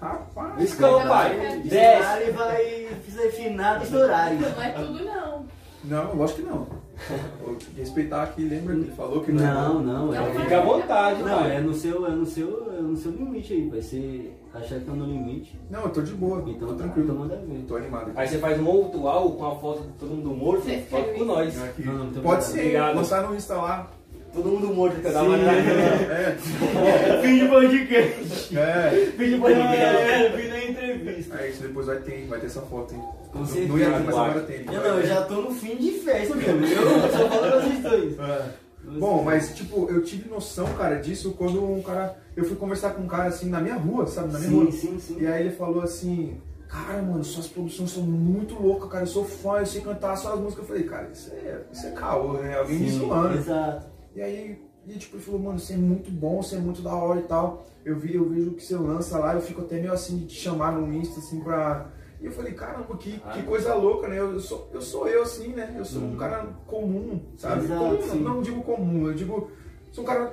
Rapaz! 0.00 0.62
Escão, 0.62 1.06
pai. 1.06 1.60
Desce. 1.64 2.30
Vai 2.30 2.88
fazer 3.04 3.30
finado 3.32 3.84
esse 3.84 3.94
horário. 3.94 4.40
Não 4.40 4.62
é 4.62 4.72
tudo, 4.72 5.04
não. 5.04 5.46
Não, 5.84 6.14
lógico 6.14 6.40
que 6.40 6.48
não. 6.48 6.66
respeitar 7.76 8.22
aqui, 8.22 8.42
lembra 8.44 8.74
que 8.74 8.80
ele 8.82 8.92
falou 8.92 9.20
que 9.22 9.32
não 9.32 9.44
é 9.44 9.52
Não, 9.52 9.80
não, 9.82 10.14
é. 10.14 10.34
Fica 10.34 10.58
à 10.58 10.62
vontade, 10.62 11.22
Não, 11.22 11.38
pai. 11.38 11.56
é 11.56 11.60
no 11.60 11.74
seu, 11.74 12.06
é 12.06 12.10
no 12.10 12.26
seu, 12.26 12.72
é 12.76 12.80
no 12.80 12.96
seu 12.96 13.12
limite 13.12 13.52
aí, 13.52 13.68
vai 13.68 13.82
ser 13.82 14.36
achar 14.54 14.78
que 14.78 14.86
tá 14.86 14.92
no 14.92 15.04
limite. 15.04 15.58
Não, 15.70 15.82
eu 15.82 15.90
tô 15.90 16.00
de 16.00 16.12
boa, 16.12 16.42
Então 16.46 16.68
tô 16.68 16.74
tá, 16.74 16.84
tranquilo. 16.84 17.04
então 17.10 17.16
manda 17.20 17.36
ver. 17.36 17.64
Tô 17.68 17.76
animado 17.76 18.08
aqui. 18.10 18.12
Aí 18.18 18.26
você 18.28 18.38
faz 18.38 18.58
um 18.58 18.66
outro 18.66 19.06
álbum 19.06 19.36
com 19.36 19.46
a 19.46 19.54
foto 19.56 19.82
de 19.82 19.92
todo 19.98 20.10
mundo 20.10 20.30
morto, 20.30 20.62
foto 20.88 21.12
com 21.18 21.24
nós. 21.24 21.62
Aqui. 21.62 21.84
Não, 21.84 21.92
não, 21.92 22.06
Pode 22.06 22.16
obrigado. 22.16 22.40
ser, 22.42 22.60
Obrigado. 22.60 22.96
lançar 22.96 23.28
no 23.28 23.34
Insta 23.36 23.54
lá. 23.56 23.90
Todo 24.36 24.48
mundo 24.50 24.74
morto, 24.74 25.00
cada 25.02 25.20
Sim. 25.20 25.26
uma 25.26 25.36
É, 25.38 26.36
Fim 27.22 27.38
de 27.38 27.48
podcast. 27.48 28.58
é. 28.58 29.12
Fim 29.16 29.24
de 29.24 29.34
É, 29.34 29.38
podcast. 29.38 30.36
fim 30.42 30.48
da 30.50 30.64
entrevista. 30.64 31.36
É 31.38 31.48
isso, 31.48 31.62
depois 31.62 31.86
vai 31.86 31.96
ter, 31.96 32.26
vai 32.26 32.38
ter 32.38 32.46
essa 32.46 32.60
foto, 32.62 32.94
hein? 32.94 33.02
Com 33.32 33.38
Não- 33.40 33.46
certeza. 33.46 33.68
Não 33.68 33.78
ia 33.78 33.90
ter, 33.90 34.00
mas 34.04 34.14
agora 34.14 34.40
tem. 34.40 34.56
Eu 34.66 34.72
não, 34.82 34.98
eu 35.00 35.06
já 35.06 35.22
tô 35.22 35.34
no 35.42 35.50
fim 35.52 35.76
de 35.76 35.90
festa 35.92 36.34
mesmo. 36.34 36.66
Eu 36.66 37.10
só 37.10 37.28
falo 37.28 37.40
pra 37.50 37.60
vocês 37.60 37.80
dois. 37.82 38.18
É. 38.18 38.42
Bom, 38.98 39.22
mas 39.24 39.54
tipo, 39.56 39.88
eu 39.90 40.02
tive 40.04 40.28
noção, 40.28 40.66
cara, 40.74 40.96
disso 40.96 41.32
quando 41.36 41.64
um 41.64 41.82
cara. 41.82 42.16
Eu 42.36 42.44
fui 42.44 42.56
conversar 42.56 42.90
com 42.90 43.02
um 43.02 43.08
cara 43.08 43.28
assim 43.30 43.48
na 43.48 43.60
minha 43.60 43.74
rua, 43.76 44.06
sabe? 44.06 44.32
Na 44.32 44.38
minha 44.38 44.50
Sim, 44.50 44.56
rua. 44.64 44.72
sim, 44.72 44.98
sim. 45.00 45.16
E 45.18 45.26
aí 45.26 45.46
ele 45.46 45.56
falou 45.56 45.82
assim, 45.82 46.36
cara, 46.68 47.00
mano, 47.02 47.24
suas 47.24 47.46
produções 47.48 47.90
são 47.90 48.02
muito 48.02 48.54
loucas, 48.62 48.90
cara. 48.90 49.02
Eu 49.04 49.08
sou 49.08 49.24
fã, 49.24 49.58
eu 49.60 49.66
sei 49.66 49.80
cantar 49.80 50.14
suas 50.16 50.38
músicas. 50.38 50.58
Eu 50.64 50.68
falei, 50.68 50.82
cara, 50.84 51.08
isso 51.12 51.32
é, 51.32 51.58
isso 51.72 51.86
é 51.86 51.90
caô, 51.92 52.34
né? 52.34 52.58
Alguém 52.58 52.76
me 52.78 52.90
zoando. 52.90 53.38
Exato. 53.38 53.95
E 54.16 54.22
aí, 54.22 54.58
e, 54.86 54.94
tipo, 54.94 55.16
ele 55.16 55.22
falou, 55.22 55.40
mano, 55.40 55.58
você 55.58 55.74
é 55.74 55.76
muito 55.76 56.10
bom, 56.10 56.42
você 56.42 56.56
é 56.56 56.58
muito 56.58 56.80
da 56.80 56.94
hora 56.94 57.20
e 57.20 57.24
tal. 57.24 57.66
Eu, 57.84 57.98
vi, 57.98 58.14
eu 58.14 58.26
vejo 58.26 58.50
o 58.50 58.54
que 58.54 58.64
você 58.64 58.74
lança 58.74 59.18
lá, 59.18 59.34
eu 59.34 59.42
fico 59.42 59.60
até 59.60 59.78
meio 59.78 59.92
assim 59.92 60.16
de 60.16 60.26
te 60.26 60.36
chamar 60.36 60.72
no 60.72 60.90
Insta, 60.90 61.20
assim, 61.20 61.38
pra. 61.40 61.90
E 62.18 62.24
eu 62.24 62.32
falei, 62.32 62.54
caramba, 62.54 62.96
que, 62.96 63.20
Ah, 63.22 63.32
que 63.32 63.42
coisa 63.42 63.74
louca, 63.74 64.08
né? 64.08 64.18
Eu 64.18 64.40
sou, 64.40 64.70
eu 64.72 64.80
sou 64.80 65.06
eu, 65.06 65.22
assim, 65.22 65.48
né? 65.48 65.74
Eu 65.76 65.84
sou 65.84 66.00
um 66.00 66.16
cara 66.16 66.46
comum, 66.66 67.20
sabe? 67.36 67.66
Exato, 67.66 67.98
comum, 67.98 68.20
não 68.22 68.40
digo 68.40 68.62
comum, 68.62 69.06
eu 69.06 69.12
digo, 69.12 69.50
sou 69.92 70.02
um 70.02 70.06
cara 70.06 70.32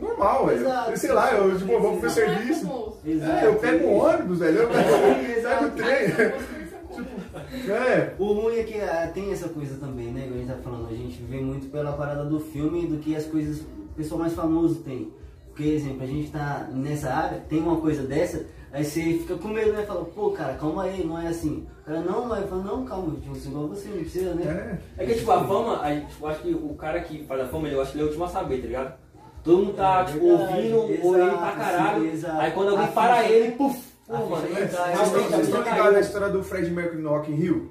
normal, 0.00 0.46
velho. 0.46 0.60
Exato. 0.60 0.90
Eu 0.90 0.96
sei 0.96 1.12
lá, 1.12 1.32
eu, 1.34 1.58
tipo, 1.58 1.72
eu 1.72 1.80
vou 1.82 1.92
pro 1.92 2.00
meu 2.00 2.10
é 2.10 2.12
serviço. 2.14 2.96
Exato. 3.04 3.30
É, 3.30 3.46
eu 3.46 3.56
pego 3.56 3.86
um 3.88 3.98
ônibus, 3.98 4.38
velho. 4.38 4.58
Eu 4.60 4.68
pego, 4.68 4.88
pego 4.88 5.64
o 5.64 5.66
Ah, 5.66 5.70
trem. 5.70 6.65
É. 7.68 8.14
O 8.18 8.32
ruim 8.32 8.56
é 8.58 8.62
que 8.64 8.80
ah, 8.80 9.10
tem 9.12 9.32
essa 9.32 9.48
coisa 9.48 9.76
também, 9.78 10.06
né? 10.08 10.22
Como 10.22 10.34
a 10.34 10.38
gente 10.38 10.48
tá 10.48 10.56
falando, 10.62 10.88
a 10.88 10.94
gente 10.94 11.22
vê 11.22 11.40
muito 11.40 11.70
pela 11.70 11.92
parada 11.92 12.24
do 12.24 12.40
filme 12.40 12.86
do 12.86 12.98
que 12.98 13.14
as 13.14 13.26
coisas 13.26 13.60
o 13.60 13.94
pessoal 13.96 14.20
mais 14.20 14.32
famoso 14.34 14.76
tem. 14.82 15.10
Porque, 15.48 15.70
exemplo, 15.70 16.02
a 16.02 16.06
gente 16.06 16.30
tá 16.30 16.68
nessa 16.70 17.10
área, 17.10 17.40
tem 17.48 17.60
uma 17.60 17.76
coisa 17.80 18.02
dessa, 18.02 18.44
aí 18.70 18.84
você 18.84 19.00
fica 19.00 19.36
com 19.36 19.48
medo, 19.48 19.72
né? 19.72 19.86
Fala, 19.86 20.04
pô, 20.04 20.30
cara, 20.30 20.52
calma 20.54 20.82
aí, 20.82 21.02
não 21.02 21.18
é 21.18 21.28
assim. 21.28 21.66
O 21.80 21.86
cara, 21.86 22.00
não, 22.00 22.26
mas 22.26 22.46
fala, 22.48 22.62
não, 22.62 22.84
calma, 22.84 23.14
tipo, 23.16 23.32
assim, 23.32 23.48
igual 23.48 23.68
você, 23.68 23.88
não 23.88 23.96
precisa, 23.96 24.34
né? 24.34 24.78
É. 24.98 25.02
É 25.02 25.06
que, 25.06 25.14
tipo, 25.14 25.30
a 25.30 25.42
fama, 25.44 25.80
a 25.82 25.94
eu 25.94 26.26
acho 26.28 26.40
que 26.42 26.50
o 26.52 26.74
cara 26.74 27.00
que 27.00 27.24
faz 27.24 27.40
a 27.40 27.46
fama, 27.46 27.68
eu 27.68 27.80
acho 27.80 27.92
que 27.92 27.96
ele 27.96 28.02
é 28.02 28.04
o 28.04 28.08
último 28.08 28.26
a 28.26 28.28
saber, 28.28 28.60
tá 28.60 28.66
ligado? 28.66 28.94
Todo 29.42 29.58
mundo 29.58 29.74
tá, 29.74 30.00
É 30.00 30.04
tipo, 30.12 30.26
verdade, 30.36 30.72
ouvindo, 30.74 30.92
exato, 30.92 31.06
ouvindo 31.06 31.38
pra 31.38 31.52
caralho. 31.52 32.16
sim, 32.18 32.26
aí 32.26 32.50
quando 32.50 32.68
alguém 32.70 32.84
A 32.84 32.88
para 32.88 33.30
ele, 33.30 33.52
puf! 33.52 33.95
Pô, 34.06 34.12
mano, 34.26 34.46
Vocês 34.48 35.46
estão- 35.48 35.62
ligados 35.62 35.92
na 35.92 36.00
história 36.00 36.28
do 36.28 36.42
Fred 36.42 36.70
Mercury 36.70 37.02
no 37.02 37.10
Rock 37.10 37.30
in 37.32 37.34
Rio? 37.34 37.70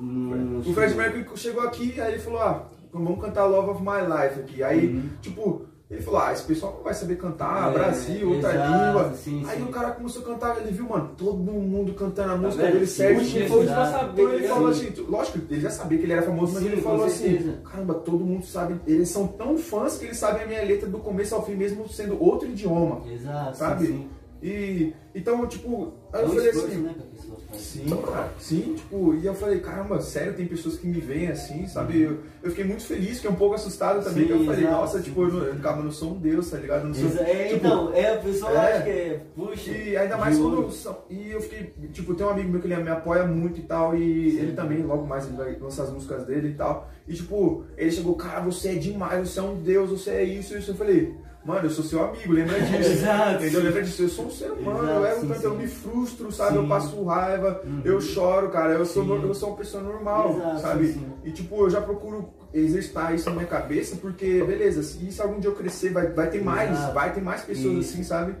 Hum, 0.00 0.60
O 0.66 0.72
Fred 0.74 0.94
Mercury 0.94 1.24
chegou 1.36 1.62
aqui, 1.62 2.00
aí 2.00 2.14
ele 2.14 2.20
falou, 2.22 2.40
ah, 2.40 2.64
vamos 2.92 3.20
cantar 3.20 3.44
Love 3.46 3.70
of 3.70 3.82
My 3.82 4.00
Life 4.02 4.40
aqui. 4.40 4.62
Aí, 4.62 5.00
tipo, 5.20 5.62
ele 5.88 6.02
falou, 6.02 6.20
ah, 6.20 6.32
esse 6.32 6.42
pessoal 6.42 6.74
não 6.78 6.82
vai 6.82 6.94
saber 6.94 7.16
cantar, 7.16 7.64
Uhum. 7.66 7.70
É, 7.70 7.72
Brasil, 7.74 8.30
outra 8.32 8.50
exato, 8.54 8.72
língua. 8.86 9.14
sim, 9.14 9.44
aí 9.46 9.58
sim. 9.58 9.62
o 9.62 9.68
cara 9.68 9.90
começou 9.92 10.22
a 10.22 10.24
cantar, 10.24 10.56
ele 10.60 10.72
viu, 10.72 10.88
mano, 10.88 11.10
todo 11.16 11.36
mundo 11.38 11.94
cantando 11.94 12.32
a 12.32 12.36
música 12.36 12.64
vendo? 12.64 12.72
dele 12.72 12.86
certinho. 12.88 13.48
foi 13.48 13.66
saber, 13.66 14.12
Então 14.22 14.32
ele 14.32 14.48
tá 14.48 14.54
falou 14.54 14.68
assim, 14.70 14.94
lógico, 15.08 15.38
ele 15.48 15.60
já 15.60 15.70
sabia 15.70 15.98
que 15.98 16.04
ele 16.04 16.12
era 16.14 16.22
famoso, 16.22 16.54
mas 16.54 16.62
Sim, 16.64 16.68
ele 16.72 16.80
falou 16.80 17.04
assim, 17.06 17.56
caramba, 17.70 17.94
todo 17.94 18.24
mundo 18.24 18.44
sabe, 18.44 18.80
eles 18.86 19.08
são 19.10 19.28
tão 19.28 19.56
fãs 19.56 19.96
que 19.98 20.06
eles 20.06 20.16
sabem 20.16 20.42
a 20.42 20.46
minha 20.46 20.64
letra 20.64 20.88
do 20.88 20.98
começo 20.98 21.32
ao 21.36 21.44
fim, 21.46 21.54
mesmo 21.54 21.88
sendo 21.88 22.20
outro 22.20 22.48
idioma, 22.48 23.02
Exato, 23.08 23.56
sabe? 23.58 24.08
E, 24.42 24.92
então, 25.14 25.46
tipo, 25.46 25.92
aí 26.12 26.22
eu 26.22 26.28
falei 26.28 26.50
assim, 26.50 26.78
né, 26.78 26.94
a 26.98 27.16
pessoa. 27.16 27.38
Sim, 27.52 28.02
cara. 28.04 28.32
Sim, 28.38 28.74
tipo, 28.74 29.14
e 29.14 29.24
eu 29.24 29.34
falei, 29.34 29.60
caramba, 29.60 30.00
sério, 30.00 30.34
tem 30.34 30.46
pessoas 30.46 30.76
que 30.76 30.86
me 30.86 31.00
veem 31.00 31.28
assim, 31.28 31.66
sabe? 31.68 32.00
Eu, 32.00 32.18
eu 32.42 32.50
fiquei 32.50 32.64
muito 32.64 32.82
feliz, 32.82 33.16
fiquei 33.16 33.30
um 33.30 33.36
pouco 33.36 33.54
assustado 33.54 34.02
também, 34.02 34.26
Sim, 34.26 34.32
eu 34.32 34.44
falei, 34.44 34.60
exato, 34.62 34.76
nossa, 34.76 34.98
sim, 34.98 35.04
tipo, 35.04 35.30
sim. 35.30 35.36
eu, 35.36 35.44
eu 35.54 35.76
não 35.84 35.90
sou 35.90 36.12
um 36.12 36.18
deus, 36.18 36.50
tá 36.50 36.56
ligado? 36.56 36.80
Eu 36.80 36.86
não 36.88 36.94
sou, 36.94 37.22
é, 37.22 37.44
tipo, 37.44 37.66
então, 37.66 37.94
é, 37.94 38.14
o 38.14 38.22
pessoal 38.22 38.54
é. 38.54 38.58
acha 38.58 38.82
que 38.82 38.90
é, 38.90 39.20
puxa. 39.36 39.70
E 39.70 39.96
ainda 39.96 40.16
mais 40.16 40.38
quando. 40.38 40.62
eu 40.62 41.04
E 41.08 41.30
eu 41.30 41.40
fiquei. 41.40 41.72
Tipo, 41.92 42.14
tem 42.14 42.26
um 42.26 42.30
amigo 42.30 42.48
meu 42.48 42.60
que 42.60 42.66
ele 42.66 42.76
me 42.82 42.90
apoia 42.90 43.24
muito 43.24 43.60
e 43.60 43.62
tal. 43.62 43.96
E 43.96 44.38
ele 44.38 44.52
também, 44.52 44.82
logo 44.82 45.06
mais, 45.06 45.26
ele 45.26 45.36
vai 45.36 45.56
lançar 45.56 45.84
as 45.84 45.92
músicas 45.92 46.24
dele 46.24 46.48
e 46.48 46.54
tal. 46.54 46.90
E 47.06 47.14
tipo, 47.14 47.64
ele 47.76 47.90
chegou, 47.90 48.14
cara, 48.14 48.40
você 48.40 48.70
é 48.70 48.74
demais, 48.74 49.28
você 49.28 49.40
é 49.40 49.42
um 49.42 49.56
deus, 49.56 49.90
você 49.90 50.10
é 50.10 50.24
isso, 50.24 50.56
isso. 50.56 50.70
Eu 50.70 50.76
falei, 50.76 51.14
mano, 51.44 51.66
eu 51.66 51.70
sou 51.70 51.84
seu 51.84 52.02
amigo, 52.04 52.32
lembra 52.32 52.60
disso. 52.60 52.74
Exato. 52.92 53.42
Entendeu? 53.44 53.62
Lembra 53.62 53.82
disso, 53.82 54.02
eu 54.02 54.08
sou 54.08 54.26
um 54.26 54.30
ser 54.30 54.50
humano, 54.52 54.78
Exato, 54.84 54.92
eu 54.98 55.06
erro 55.06 55.20
sim, 55.20 55.28
tanto, 55.28 55.42
eu 55.44 55.50
sim. 55.52 55.56
me 55.58 55.66
frustro, 55.68 56.32
sabe? 56.32 56.56
Eu 56.56 56.62
Sim. 56.62 56.68
passo 56.68 57.04
raiva, 57.04 57.60
Uhum. 57.64 57.80
eu 57.84 58.00
choro, 58.00 58.48
cara. 58.50 58.74
Eu 58.74 58.86
sou, 58.86 59.04
Sim. 59.04 59.22
eu 59.22 59.34
sou 59.34 59.48
uma 59.50 59.56
pessoa 59.58 59.82
normal, 59.82 60.30
Exato, 60.36 60.60
sabe? 60.60 60.86
sim, 60.86 60.92
sim. 60.94 61.12
E 61.24 61.30
tipo, 61.32 61.56
eu 61.64 61.70
já 61.70 61.80
procuro 61.80 62.28
exercitar 62.54 63.14
isso 63.14 63.28
na 63.30 63.36
minha 63.36 63.46
cabeça, 63.48 63.96
porque, 63.96 64.42
beleza, 64.44 64.82
se 64.82 65.06
isso 65.06 65.22
algum 65.22 65.40
dia 65.40 65.50
eu 65.50 65.54
crescer, 65.54 65.90
vai, 65.90 66.08
vai 66.08 66.28
ter 66.30 66.42
mais, 66.42 66.70
Exato. 66.70 66.94
vai 66.94 67.12
ter 67.12 67.20
mais 67.22 67.42
pessoas 67.42 67.78
Isso. 67.78 67.94
assim, 67.94 68.02
sabe? 68.04 68.34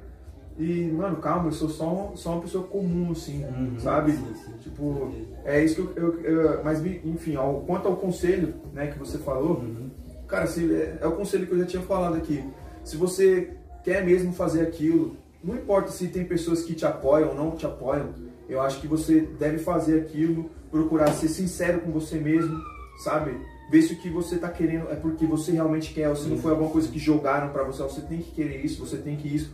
E, 0.58 0.82
mano, 0.92 1.16
calma, 1.16 1.48
eu 1.48 1.52
sou 1.52 1.68
só 1.70 1.86
uma, 1.86 2.16
só 2.16 2.32
uma 2.32 2.42
pessoa 2.42 2.64
comum, 2.64 3.10
assim, 3.12 3.42
Uhum, 3.42 3.78
sabe? 3.78 4.12
sim, 4.12 4.34
sim. 4.44 4.52
Tipo, 4.60 5.10
é 5.46 5.64
isso 5.64 5.76
que 5.76 5.98
eu. 5.98 6.18
eu- 6.18 6.20
eu- 6.20 6.60
mas, 6.62 6.84
enfim, 6.84 7.36
ao, 7.36 7.62
quanto 7.62 7.88
ao 7.88 7.96
conselho, 7.96 8.54
né, 8.74 8.88
que 8.88 8.98
você 8.98 9.16
falou, 9.16 9.60
Uhum. 9.60 9.90
cara, 10.28 10.46
se, 10.46 10.70
é, 10.74 10.98
é 11.00 11.06
o 11.06 11.12
conselho 11.12 11.46
que 11.46 11.52
eu 11.54 11.58
já 11.58 11.64
tinha 11.64 11.82
falado 11.82 12.16
aqui. 12.16 12.44
Se 12.84 12.96
você 12.96 13.50
quer 13.84 14.04
mesmo 14.04 14.32
fazer 14.32 14.62
aquilo, 14.62 15.16
não 15.42 15.54
importa 15.54 15.90
se 15.90 16.08
tem 16.08 16.24
pessoas 16.24 16.62
que 16.62 16.74
te 16.74 16.84
apoiam 16.84 17.30
ou 17.30 17.34
não 17.34 17.52
te 17.52 17.66
apoiam, 17.66 18.10
eu 18.48 18.60
acho 18.60 18.80
que 18.80 18.86
você 18.86 19.20
deve 19.20 19.58
fazer 19.58 20.00
aquilo, 20.00 20.50
procurar 20.70 21.12
ser 21.12 21.28
sincero 21.28 21.80
com 21.80 21.90
você 21.90 22.16
mesmo, 22.16 22.58
sabe? 23.02 23.36
Ver 23.70 23.82
se 23.82 23.94
o 23.94 23.96
que 23.96 24.10
você 24.10 24.36
tá 24.36 24.48
querendo 24.48 24.90
é 24.90 24.94
porque 24.94 25.24
você 25.24 25.52
realmente 25.52 25.94
quer, 25.94 26.08
ou 26.08 26.16
se 26.16 26.28
não 26.28 26.38
foi 26.38 26.50
alguma 26.50 26.70
coisa 26.70 26.88
que 26.88 26.98
jogaram 26.98 27.50
pra 27.50 27.64
você, 27.64 27.82
você 27.82 28.02
tem 28.02 28.18
que 28.20 28.30
querer 28.32 28.64
isso, 28.64 28.84
você 28.84 28.96
tem 28.96 29.16
que 29.16 29.34
isso, 29.34 29.52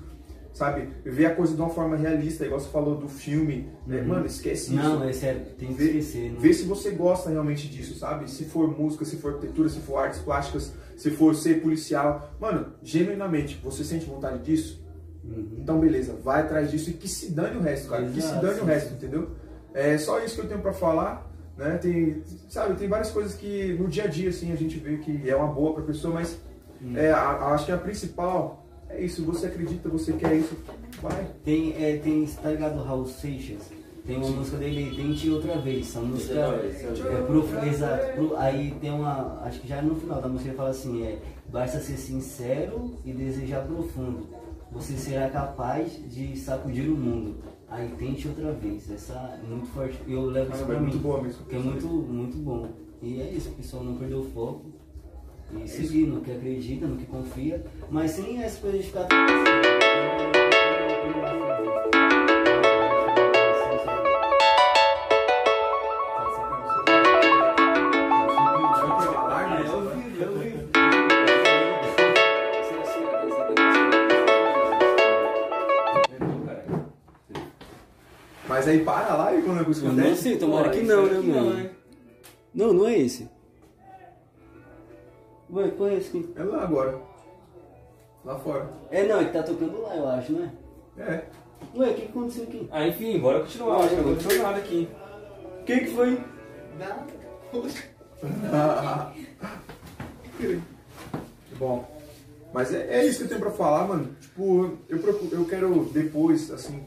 sabe? 0.52 0.88
Ver 1.04 1.26
a 1.26 1.34
coisa 1.34 1.54
de 1.54 1.60
uma 1.60 1.70
forma 1.70 1.96
realista, 1.96 2.44
igual 2.44 2.60
você 2.60 2.68
falou 2.68 2.96
do 2.96 3.08
filme, 3.08 3.68
né? 3.86 4.02
Mano, 4.02 4.26
esquece 4.26 4.74
isso. 4.74 4.82
Não, 4.82 5.04
é 5.04 5.12
sério, 5.12 5.42
tem 5.58 5.68
que 5.68 5.74
Vê, 5.74 5.84
esquecer. 5.90 6.30
né? 6.32 6.36
vê 6.40 6.52
se 6.52 6.64
você 6.64 6.90
gosta 6.90 7.30
realmente 7.30 7.68
disso, 7.68 7.96
sabe? 7.98 8.30
Se 8.30 8.44
for 8.44 8.68
música, 8.76 9.04
se 9.04 9.16
for 9.16 9.34
arquitetura, 9.34 9.68
se 9.68 9.80
for 9.80 9.98
artes 9.98 10.20
plásticas, 10.20 10.72
se 10.96 11.10
for 11.10 11.34
ser 11.34 11.60
policial. 11.62 12.30
Mano, 12.40 12.72
genuinamente, 12.82 13.60
você 13.62 13.84
sente 13.84 14.06
vontade 14.06 14.42
disso? 14.42 14.84
Uhum. 15.24 15.56
Então, 15.58 15.78
beleza, 15.78 16.14
vai 16.24 16.40
atrás 16.42 16.70
disso 16.70 16.90
e 16.90 16.94
que 16.94 17.06
se 17.08 17.30
dane 17.32 17.56
o 17.56 17.60
resto, 17.60 17.88
cara. 17.90 18.04
que 18.06 18.12
se 18.12 18.18
Exato, 18.28 18.44
dane 18.46 18.58
o 18.58 18.60
sim, 18.62 18.66
resto, 18.66 18.88
sim. 18.90 18.94
entendeu? 18.96 19.30
É 19.74 19.96
só 19.98 20.18
isso 20.24 20.34
que 20.36 20.40
eu 20.40 20.48
tenho 20.48 20.60
pra 20.60 20.72
falar, 20.72 21.30
né? 21.56 21.76
Tem, 21.76 22.22
sabe, 22.48 22.74
tem 22.76 22.88
várias 22.88 23.10
coisas 23.10 23.34
que 23.34 23.74
no 23.78 23.86
dia 23.88 24.04
a 24.04 24.06
dia, 24.06 24.30
assim, 24.30 24.50
a 24.52 24.56
gente 24.56 24.78
vê 24.78 24.96
que 24.96 25.28
é 25.28 25.36
uma 25.36 25.48
boa 25.52 25.74
pra 25.74 25.82
pessoa, 25.82 26.14
mas 26.14 26.38
Hum. 26.82 26.96
é, 26.96 27.10
a- 27.10 27.18
a- 27.18 27.54
acho 27.54 27.66
que 27.66 27.72
a 27.72 27.76
principal 27.76 28.64
é 28.90 29.00
isso. 29.04 29.24
Você 29.24 29.46
acredita, 29.46 29.88
você 29.88 30.12
quer 30.14 30.34
isso, 30.36 30.56
vai. 31.02 31.26
Tem, 31.44 31.72
é, 31.82 31.96
tem, 31.98 32.26
tá 32.26 32.50
ligado, 32.50 32.82
Raul 32.82 33.06
Seixas? 33.06 33.70
Tem 34.06 34.16
uma 34.16 34.30
música 34.30 34.56
dele, 34.56 34.94
Tente 34.96 35.28
Outra 35.28 35.58
Vez. 35.58 35.88
Essa 35.88 36.00
música 36.00 36.34
é 36.40 37.22
pro, 37.26 37.44
exato, 37.68 38.12
pro- 38.14 38.36
aí 38.38 38.74
tem 38.80 38.90
uma, 38.90 39.42
acho 39.44 39.60
que 39.60 39.68
já 39.68 39.82
no 39.82 39.94
final 39.96 40.22
da 40.22 40.28
música 40.28 40.48
ele 40.48 40.56
fala 40.56 40.70
assim, 40.70 41.02
é, 41.02 41.18
basta 41.50 41.78
ser 41.78 41.98
sincero 41.98 42.94
e 43.04 43.12
desejar 43.12 43.66
profundo. 43.66 44.26
Você 44.72 44.94
será 44.96 45.28
capaz 45.28 45.92
de 46.10 46.36
sacudir 46.38 46.88
o 46.90 46.96
mundo. 46.96 47.36
Aí 47.68 47.86
tente 47.98 48.26
outra 48.28 48.52
vez. 48.52 48.90
Essa 48.90 49.12
é 49.42 49.46
muito 49.46 49.66
forte. 49.74 49.98
Eu 50.08 50.24
levo 50.24 50.54
isso 50.54 50.64
pra 50.64 50.74
é 50.74 50.78
mim. 50.78 50.86
muito 50.86 50.98
boa 50.98 51.22
mesmo. 51.22 51.44
Que 51.44 51.56
é 51.56 51.58
muito, 51.58 51.86
muito 51.86 52.36
bom. 52.38 52.68
E 53.02 53.20
é 53.20 53.30
isso, 53.30 53.50
o 53.50 53.52
pessoal 53.52 53.84
não 53.84 53.96
perdeu 53.96 54.20
o 54.20 54.24
foco. 54.24 54.64
E 55.50 55.66
seguir 55.66 56.06
no 56.06 56.20
que 56.20 56.30
acredita, 56.30 56.86
no 56.86 56.96
que 56.96 57.06
confia, 57.06 57.64
mas 57.90 58.10
sem 58.12 58.42
essa 58.42 58.60
coisa 58.60 58.78
de 58.78 58.84
ficar. 58.84 59.08
Mas 78.48 78.66
aí 78.66 78.82
para 78.82 79.14
lá 79.14 79.34
e 79.34 79.42
quando 79.42 79.58
Eu 79.58 79.62
acontece. 79.62 79.90
não 79.92 80.16
sei, 80.16 80.36
tomara 80.38 80.70
que 80.70 80.80
não, 80.80 81.06
né, 81.06 81.18
mano? 81.18 81.54
né? 81.54 81.70
Não, 82.54 82.72
não 82.72 82.88
é 82.88 82.98
esse. 82.98 83.28
Ué, 85.50 85.70
qual 85.70 85.88
é 85.88 85.94
esse 85.94 86.08
aqui? 86.08 86.32
É 86.36 86.42
lá 86.42 86.62
agora. 86.62 86.98
Lá 88.24 88.38
fora. 88.38 88.68
É, 88.90 89.06
não, 89.06 89.20
ele 89.20 89.30
tá 89.30 89.42
tocando 89.42 89.80
lá, 89.80 89.96
eu 89.96 90.08
acho, 90.08 90.32
né? 90.32 90.52
É. 90.98 91.24
Ué, 91.74 91.90
o 91.90 91.94
que 91.94 92.04
aconteceu 92.06 92.44
aqui? 92.44 92.68
Ah, 92.70 92.86
enfim, 92.86 93.18
bora 93.18 93.40
continuar. 93.40 93.78
Acho 93.78 93.88
que 93.88 93.94
não 93.96 94.12
aconteceu 94.12 94.42
nada 94.42 94.58
aqui. 94.58 94.88
O 95.60 95.64
que 95.64 95.80
que 95.80 95.86
foi? 95.94 96.22
Nada. 96.78 97.06
Bom. 101.58 101.98
Mas 102.52 102.72
é, 102.72 103.00
é 103.00 103.06
isso 103.06 103.18
que 103.18 103.24
eu 103.24 103.28
tenho 103.28 103.40
pra 103.40 103.50
falar, 103.50 103.86
mano. 103.86 104.14
Tipo, 104.20 104.78
eu, 104.88 104.98
procuro, 104.98 105.34
eu 105.34 105.44
quero 105.44 105.84
depois, 105.92 106.50
assim, 106.50 106.84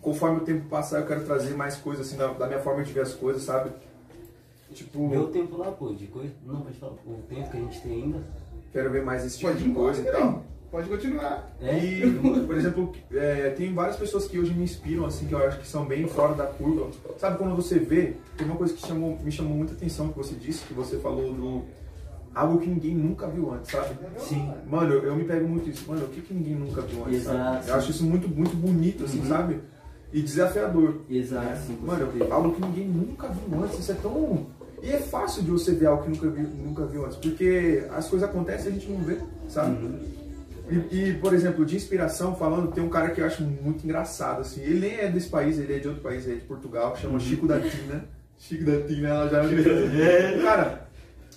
conforme 0.00 0.38
o 0.38 0.44
tempo 0.44 0.68
passar, 0.68 1.00
eu 1.00 1.06
quero 1.06 1.24
trazer 1.24 1.54
mais 1.54 1.76
coisas, 1.76 2.06
assim, 2.06 2.16
da, 2.16 2.28
da 2.28 2.46
minha 2.46 2.60
forma 2.60 2.82
de 2.82 2.92
ver 2.92 3.00
as 3.00 3.14
coisas, 3.14 3.42
sabe? 3.42 3.70
Tipo, 4.72 5.08
Meu 5.08 5.28
tempo 5.28 5.56
lá, 5.56 5.70
pô, 5.72 5.92
de 5.92 6.06
coisa. 6.06 6.32
Não, 6.46 6.60
pode 6.62 6.76
falar. 6.78 6.92
O 7.06 7.22
tempo 7.28 7.50
que 7.50 7.56
a 7.56 7.60
gente 7.60 7.80
tem 7.80 7.92
ainda. 8.04 8.18
quero 8.72 8.90
ver 8.90 9.02
mais 9.04 9.24
esse 9.24 9.38
tipo 9.38 9.52
Pode 9.52 9.64
de 9.64 9.70
coisa 9.70 10.00
e 10.02 10.04
tal. 10.12 10.44
Pode 10.70 10.88
continuar. 10.88 11.54
É? 11.60 11.78
E, 11.78 12.18
por 12.46 12.56
exemplo, 12.56 12.92
é, 13.12 13.50
tem 13.50 13.74
várias 13.74 13.96
pessoas 13.96 14.26
que 14.26 14.38
hoje 14.38 14.54
me 14.54 14.64
inspiram, 14.64 15.04
assim, 15.04 15.26
que 15.26 15.34
eu 15.34 15.38
acho 15.46 15.58
que 15.60 15.66
são 15.68 15.84
bem 15.84 16.06
fora 16.08 16.34
da 16.34 16.46
curva. 16.46 16.88
Sabe 17.18 17.36
quando 17.36 17.54
você 17.54 17.78
vê, 17.78 18.14
tem 18.38 18.46
uma 18.46 18.56
coisa 18.56 18.72
que 18.72 18.86
chamou, 18.86 19.18
me 19.22 19.30
chamou 19.30 19.54
muita 19.54 19.74
atenção 19.74 20.08
que 20.08 20.16
você 20.16 20.34
disse, 20.34 20.64
que 20.64 20.72
você 20.72 20.96
falou 20.98 21.32
do 21.34 21.62
algo 22.34 22.58
que 22.58 22.66
ninguém 22.66 22.94
nunca 22.94 23.26
viu 23.28 23.52
antes, 23.52 23.70
sabe? 23.70 23.94
Sim. 24.16 24.50
Mano, 24.66 24.94
eu, 24.94 25.02
eu 25.02 25.14
me 25.14 25.24
pego 25.24 25.46
muito 25.46 25.68
isso. 25.68 25.84
Mano, 25.86 26.06
o 26.06 26.08
que, 26.08 26.22
que 26.22 26.32
ninguém 26.32 26.54
nunca 26.54 26.80
viu 26.80 27.04
antes, 27.04 27.20
Exato, 27.20 27.36
sabe? 27.58 27.68
Eu 27.68 27.74
acho 27.74 27.90
isso 27.90 28.04
muito, 28.04 28.26
muito 28.26 28.56
bonito, 28.56 29.04
assim, 29.04 29.18
Uhum. 29.20 29.26
sabe? 29.26 29.60
E 30.10 30.22
desafiador. 30.22 31.02
Exato, 31.10 31.44
né? 31.46 31.62
sim, 31.66 31.78
Mano, 31.82 32.08
algo 32.30 32.52
que 32.54 32.62
ninguém 32.62 32.88
nunca 32.88 33.28
viu 33.28 33.62
antes. 33.62 33.78
Isso 33.78 33.92
é 33.92 33.94
tão... 33.96 34.46
E 34.82 34.90
é 34.90 34.98
fácil 34.98 35.42
de 35.42 35.50
você 35.50 35.72
ver 35.72 35.86
algo 35.86 36.02
que 36.02 36.10
nunca 36.10 36.28
viu, 36.28 36.48
nunca 36.48 36.84
viu 36.86 37.06
antes. 37.06 37.16
Porque 37.16 37.84
as 37.90 38.08
coisas 38.08 38.28
acontecem 38.28 38.66
e 38.66 38.68
a 38.68 38.72
gente 38.72 38.90
não 38.90 38.98
vê, 38.98 39.18
sabe? 39.48 39.84
Uhum. 39.84 40.00
E, 40.90 41.10
e, 41.10 41.14
por 41.14 41.34
exemplo, 41.34 41.64
de 41.64 41.76
inspiração, 41.76 42.34
falando, 42.34 42.72
tem 42.72 42.82
um 42.82 42.88
cara 42.88 43.10
que 43.10 43.20
eu 43.20 43.26
acho 43.26 43.42
muito 43.42 43.84
engraçado, 43.84 44.40
assim. 44.40 44.60
Ele 44.60 44.80
nem 44.80 44.96
é 44.96 45.08
desse 45.08 45.28
país, 45.28 45.58
ele 45.58 45.74
é 45.74 45.78
de 45.78 45.88
outro 45.88 46.02
país, 46.02 46.24
ele 46.26 46.36
é 46.36 46.38
de 46.38 46.46
Portugal, 46.46 46.96
chama 46.96 47.20
Chico 47.20 47.46
da 47.46 47.60
Tina. 47.60 48.04
Chico 48.38 48.64
da 48.64 48.80
Tina, 48.80 49.08
ela 49.08 49.28
já 49.28 49.42
me 49.42 49.62
Cara, 50.42 50.88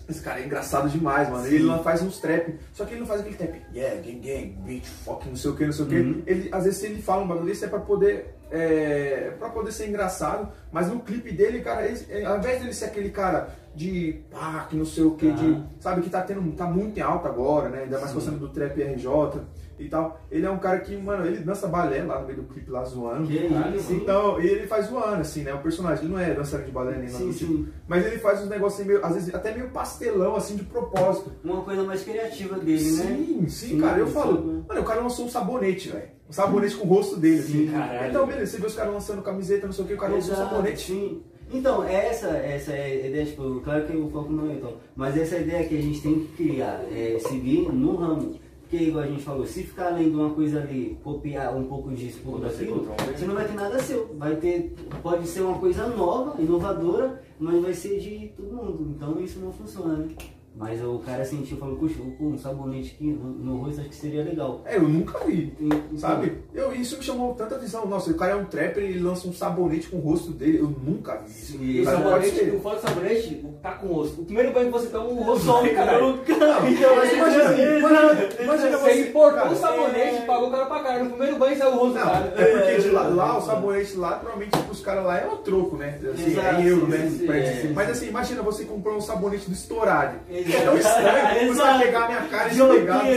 esse 0.07 0.21
cara 0.21 0.39
é 0.39 0.45
engraçado 0.45 0.89
demais, 0.89 1.29
mano. 1.29 1.45
Ele 1.47 1.63
não 1.63 1.83
faz 1.83 2.01
uns 2.01 2.19
trap, 2.19 2.55
só 2.73 2.85
que 2.85 2.93
ele 2.93 3.01
não 3.01 3.07
faz 3.07 3.21
aquele 3.21 3.35
trap, 3.35 3.61
yeah, 3.73 3.95
gang, 4.01 4.19
gang, 4.19 4.57
bitch, 4.65 4.85
fuck, 4.85 5.27
não 5.27 5.35
sei 5.35 5.51
o 5.51 5.55
que, 5.55 5.65
não 5.65 5.73
sei 5.73 5.85
o 5.85 5.87
que. 5.87 5.95
Uhum. 5.95 6.23
Ele, 6.25 6.49
às 6.51 6.63
vezes, 6.63 6.83
ele 6.83 7.01
fala 7.01 7.23
um 7.23 7.27
bagulho 7.27 7.47
desse 7.47 7.65
é 7.65 7.67
pra 7.67 7.79
poder, 7.79 8.34
é, 8.51 9.33
pra 9.39 9.49
poder 9.49 9.71
ser 9.71 9.87
engraçado, 9.87 10.49
mas 10.71 10.87
no 10.87 10.99
clipe 10.99 11.31
dele, 11.31 11.61
cara, 11.61 11.85
ele, 11.85 11.99
é, 12.09 12.25
ao 12.25 12.37
invés 12.37 12.59
dele 12.59 12.73
ser 12.73 12.85
aquele 12.85 13.09
cara 13.09 13.49
de 13.75 14.21
pá, 14.31 14.67
que 14.69 14.75
não 14.75 14.85
sei 14.85 15.03
o 15.03 15.11
que, 15.15 15.31
de, 15.31 15.53
Ah. 15.53 15.63
sabe, 15.79 16.01
que 16.01 16.09
tá 16.09 16.21
tendo, 16.21 16.41
tá 16.55 16.65
muito 16.65 16.97
em 16.97 17.01
alta 17.01 17.27
agora, 17.27 17.67
né? 17.69 17.83
Ainda 17.83 17.97
mais 17.97 18.09
Sim. 18.09 18.15
gostando 18.15 18.37
do 18.39 18.49
trap 18.49 18.81
RJ 18.81 19.41
e 19.77 19.89
tal. 19.89 20.17
Ele 20.31 20.45
é 20.45 20.49
um 20.49 20.57
cara 20.57 20.79
que, 20.79 20.95
mano, 20.95 21.25
ele 21.25 21.39
dança 21.39 21.67
balé 21.67 22.01
lá 22.01 22.21
no 22.21 22.25
meio 22.27 22.41
do 22.41 22.47
clipe 22.47 22.71
lá 22.71 22.85
zoando. 22.85 23.27
Que 23.27 23.33
isso? 23.75 23.91
Então, 23.93 24.39
e 24.39 24.47
ele 24.47 24.65
faz 24.65 24.85
zoando, 24.85 25.19
assim, 25.19 25.43
né? 25.43 25.53
O 25.53 25.57
personagem, 25.59 26.05
ele 26.05 26.13
não 26.13 26.19
é 26.19 26.33
dançarino 26.33 26.67
de 26.67 26.71
balé 26.73 26.91
nem 26.97 27.07
nada 27.11 27.17
Sim, 27.17 27.27
do 27.27 27.33
tipo. 27.33 27.51
sim. 27.53 27.67
Mas 27.85 28.05
ele 28.05 28.17
faz 28.19 28.41
uns 28.41 28.47
negócios 28.49 28.87
meio, 28.87 29.05
às 29.05 29.13
vezes, 29.13 29.35
até 29.35 29.53
meio 29.53 29.69
pastelão, 29.71 30.37
assim, 30.37 30.55
de 30.55 30.63
propósito. 30.63 31.33
Uma 31.43 31.61
coisa 31.63 31.83
mais 31.83 32.01
criativa 32.01 32.57
dele, 32.57 32.91
né? 32.91 33.03
Sim, 33.03 33.47
sim, 33.49 33.81
cara, 33.81 33.99
eu 33.99 34.07
sim, 34.07 34.13
falo, 34.13 34.41
né? 34.41 34.63
mano, 34.69 34.79
o 34.81 34.85
cara 34.85 35.01
lançou 35.01 35.25
um 35.25 35.29
sabonete, 35.29 35.89
velho. 35.89 36.14
Um 36.27 36.33
sabonete 36.33 36.75
com 36.75 36.87
o 36.87 36.89
rosto 36.89 37.17
dele, 37.17 37.39
assim. 37.39 37.67
Sim, 37.67 37.71
caralho. 37.71 38.09
Então, 38.09 38.25
beleza, 38.25 38.51
você 38.51 38.61
vê 38.61 38.67
os 38.67 38.75
caras 38.75 38.93
lançando 38.93 39.21
camiseta, 39.21 39.67
não 39.67 39.73
sei 39.73 39.85
o 39.85 39.87
que, 39.87 39.93
o 39.93 39.97
cara 39.97 40.13
lançou 40.13 40.33
um 40.33 40.37
sabonete. 40.37 40.87
Sim. 40.87 41.21
Então, 41.51 41.83
essa, 41.83 42.29
essa 42.29 42.71
é 42.71 42.85
a 42.85 43.07
ideia, 43.07 43.25
tipo, 43.25 43.61
claro 43.61 43.85
que 43.85 43.95
o 43.95 44.09
foco 44.09 44.31
não 44.31 44.49
é 44.49 44.53
então, 44.53 44.73
mas 44.95 45.15
essa 45.15 45.35
é 45.35 45.37
a 45.37 45.41
ideia 45.41 45.67
que 45.67 45.77
a 45.77 45.81
gente 45.81 46.01
tem 46.01 46.19
que 46.21 46.43
criar, 46.43 46.83
é 46.91 47.19
seguir 47.19 47.71
no 47.71 47.95
ramo. 47.95 48.39
Porque, 48.61 48.77
igual 48.77 49.03
a 49.03 49.07
gente 49.07 49.21
falou, 49.21 49.45
se 49.45 49.61
ficar 49.61 49.89
lendo 49.89 50.19
uma 50.19 50.31
coisa 50.31 50.59
ali, 50.59 50.97
copiar 51.03 51.55
um 51.55 51.65
pouco 51.65 51.91
disso, 51.91 52.19
um 52.21 52.23
pouco 52.23 52.39
daquilo, 52.39 52.79
controla. 52.79 53.15
você 53.15 53.25
não 53.25 53.35
vai 53.35 53.45
ter 53.45 53.53
nada 53.53 53.79
seu. 53.79 54.15
Vai 54.17 54.35
ter, 54.37 54.73
pode 55.03 55.27
ser 55.27 55.41
uma 55.41 55.59
coisa 55.59 55.87
nova, 55.87 56.41
inovadora, 56.41 57.21
mas 57.39 57.61
vai 57.61 57.73
ser 57.75 57.99
de 57.99 58.33
todo 58.35 58.55
mundo. 58.55 58.95
Então 58.95 59.21
isso 59.21 59.39
não 59.39 59.53
funciona, 59.53 59.97
né? 59.97 60.15
Mas 60.57 60.81
o 60.81 60.99
cara 60.99 61.25
sentiu, 61.25 61.57
falou, 61.57 61.75
puxa, 61.75 61.95
um 62.19 62.37
sabonete 62.37 62.93
aqui 62.95 63.07
no, 63.07 63.57
rosto 63.57 63.81
acho 63.81 63.89
que 63.89 63.95
seria 63.95 64.23
legal. 64.23 64.61
É, 64.65 64.77
eu 64.77 64.87
nunca 64.87 65.19
vi. 65.25 65.53
Então, 65.59 65.97
Sabe? 65.97 66.37
Eu, 66.53 66.73
isso 66.73 66.97
me 66.97 67.03
chamou 67.03 67.33
tanta 67.33 67.55
atenção. 67.55 67.85
Nossa, 67.85 68.09
o 68.09 68.13
cara 68.13 68.31
é 68.31 68.35
um 68.35 68.45
trapper 68.45 68.81
e 68.83 68.87
ele 68.87 68.99
lança 68.99 69.27
um 69.27 69.33
sabonete 69.33 69.89
com 69.89 69.97
o 69.97 69.99
rosto 69.99 70.31
dele. 70.31 70.59
Eu 70.59 70.69
nunca 70.69 71.17
vi 71.17 71.31
isso. 71.31 71.57
E 71.61 71.81
o 71.81 71.85
Cara, 71.85 71.97
sabonete, 71.97 72.49
o 72.51 72.59
fora 72.61 72.75
do 72.77 72.81
sabonete, 72.81 73.45
tá 73.61 73.71
com 73.73 73.87
o 73.87 73.93
rosto. 73.93 74.21
O 74.21 74.25
primeiro 74.25 74.53
banho 74.53 74.67
que 74.67 74.71
você 74.71 74.87
toma, 74.87 75.09
o 75.09 75.23
rosto 75.23 75.45
some, 75.45 75.69
caralho. 75.71 76.05
Não, 76.05 76.15
mas 76.95 77.13
imagina, 77.13 77.77
imagina, 77.77 78.43
imagina 78.43 78.77
Você 78.77 79.09
importou 79.09 79.39
cara, 79.39 79.51
o 79.51 79.55
sabonete 79.57 80.15
e 80.15 80.25
pagou 80.25 80.47
o 80.47 80.51
cara 80.51 80.65
pra 80.67 80.79
caralho. 80.79 81.03
No 81.03 81.09
primeiro 81.11 81.37
banho 81.37 81.57
saiu 81.57 81.71
o 81.71 81.77
rosto 81.77 81.93
do 81.93 81.99
cara. 81.99 82.33
é 82.37 82.45
porque 82.45 82.81
de 82.81 82.89
lá, 82.91 83.37
o 83.37 83.41
sabonete 83.41 83.97
lá, 83.97 84.11
provavelmente 84.19 84.57
pros 84.59 84.79
caras 84.79 85.05
lá 85.05 85.19
é 85.19 85.27
o 85.27 85.35
troco, 85.37 85.75
né? 85.75 85.99
Assim, 86.13 86.31
Exato, 86.31 86.61
é 86.61 86.65
euro, 86.65 86.87
né? 86.87 87.11
é. 87.27 87.71
Mas 87.73 87.89
assim, 87.89 88.07
imagina 88.07 88.41
você 88.41 88.63
comprou 88.63 88.95
um 88.95 89.01
sabonete 89.01 89.49
do 89.49 89.53
Storade. 89.53 90.15
Exato. 90.45 90.57
É 90.57 90.61
tão 90.61 90.77
estranho 90.77 91.53
você 91.53 91.61
vai 91.61 91.79
pegar 91.79 91.99
a 92.03 92.07
minha 92.07 92.21
cara 92.21 92.49
e 92.53 92.55
no 92.57 92.65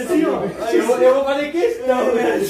assim, 0.00 0.24
ó. 0.26 0.28
Eu, 0.72 0.82
vou- 0.84 0.98
eu 0.98 1.14
vou 1.14 1.24
fazer 1.24 1.52
questão, 1.52 2.14
né? 2.14 2.40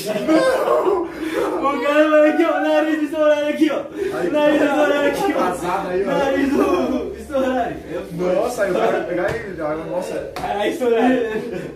O 1.61 1.81
cara 1.83 2.09
vai 2.11 2.31
aqui, 2.31 2.45
ó, 2.45 2.61
nariz 2.61 3.03
estourado 3.03 3.49
aqui, 3.49 3.71
ó. 3.73 3.83
Nariz 4.31 4.63
estourado 4.63 5.07
aqui, 5.09 5.35
ó. 5.37 5.41
Vazado 5.41 5.89
aí, 5.89 6.05
ó. 6.05 6.07
Nariz 6.11 6.49
do- 6.51 6.98
estourar. 7.29 7.77
Eu, 7.91 8.35
Nossa, 8.35 8.63
aí 8.65 8.71
o 8.71 8.75
cara 8.75 9.05
pegar 9.05 9.31
e. 9.37 9.61
ah, 9.61 9.75
Nossa. 9.91 10.31
Caralho, 10.35 10.71
estourar. 10.73 11.11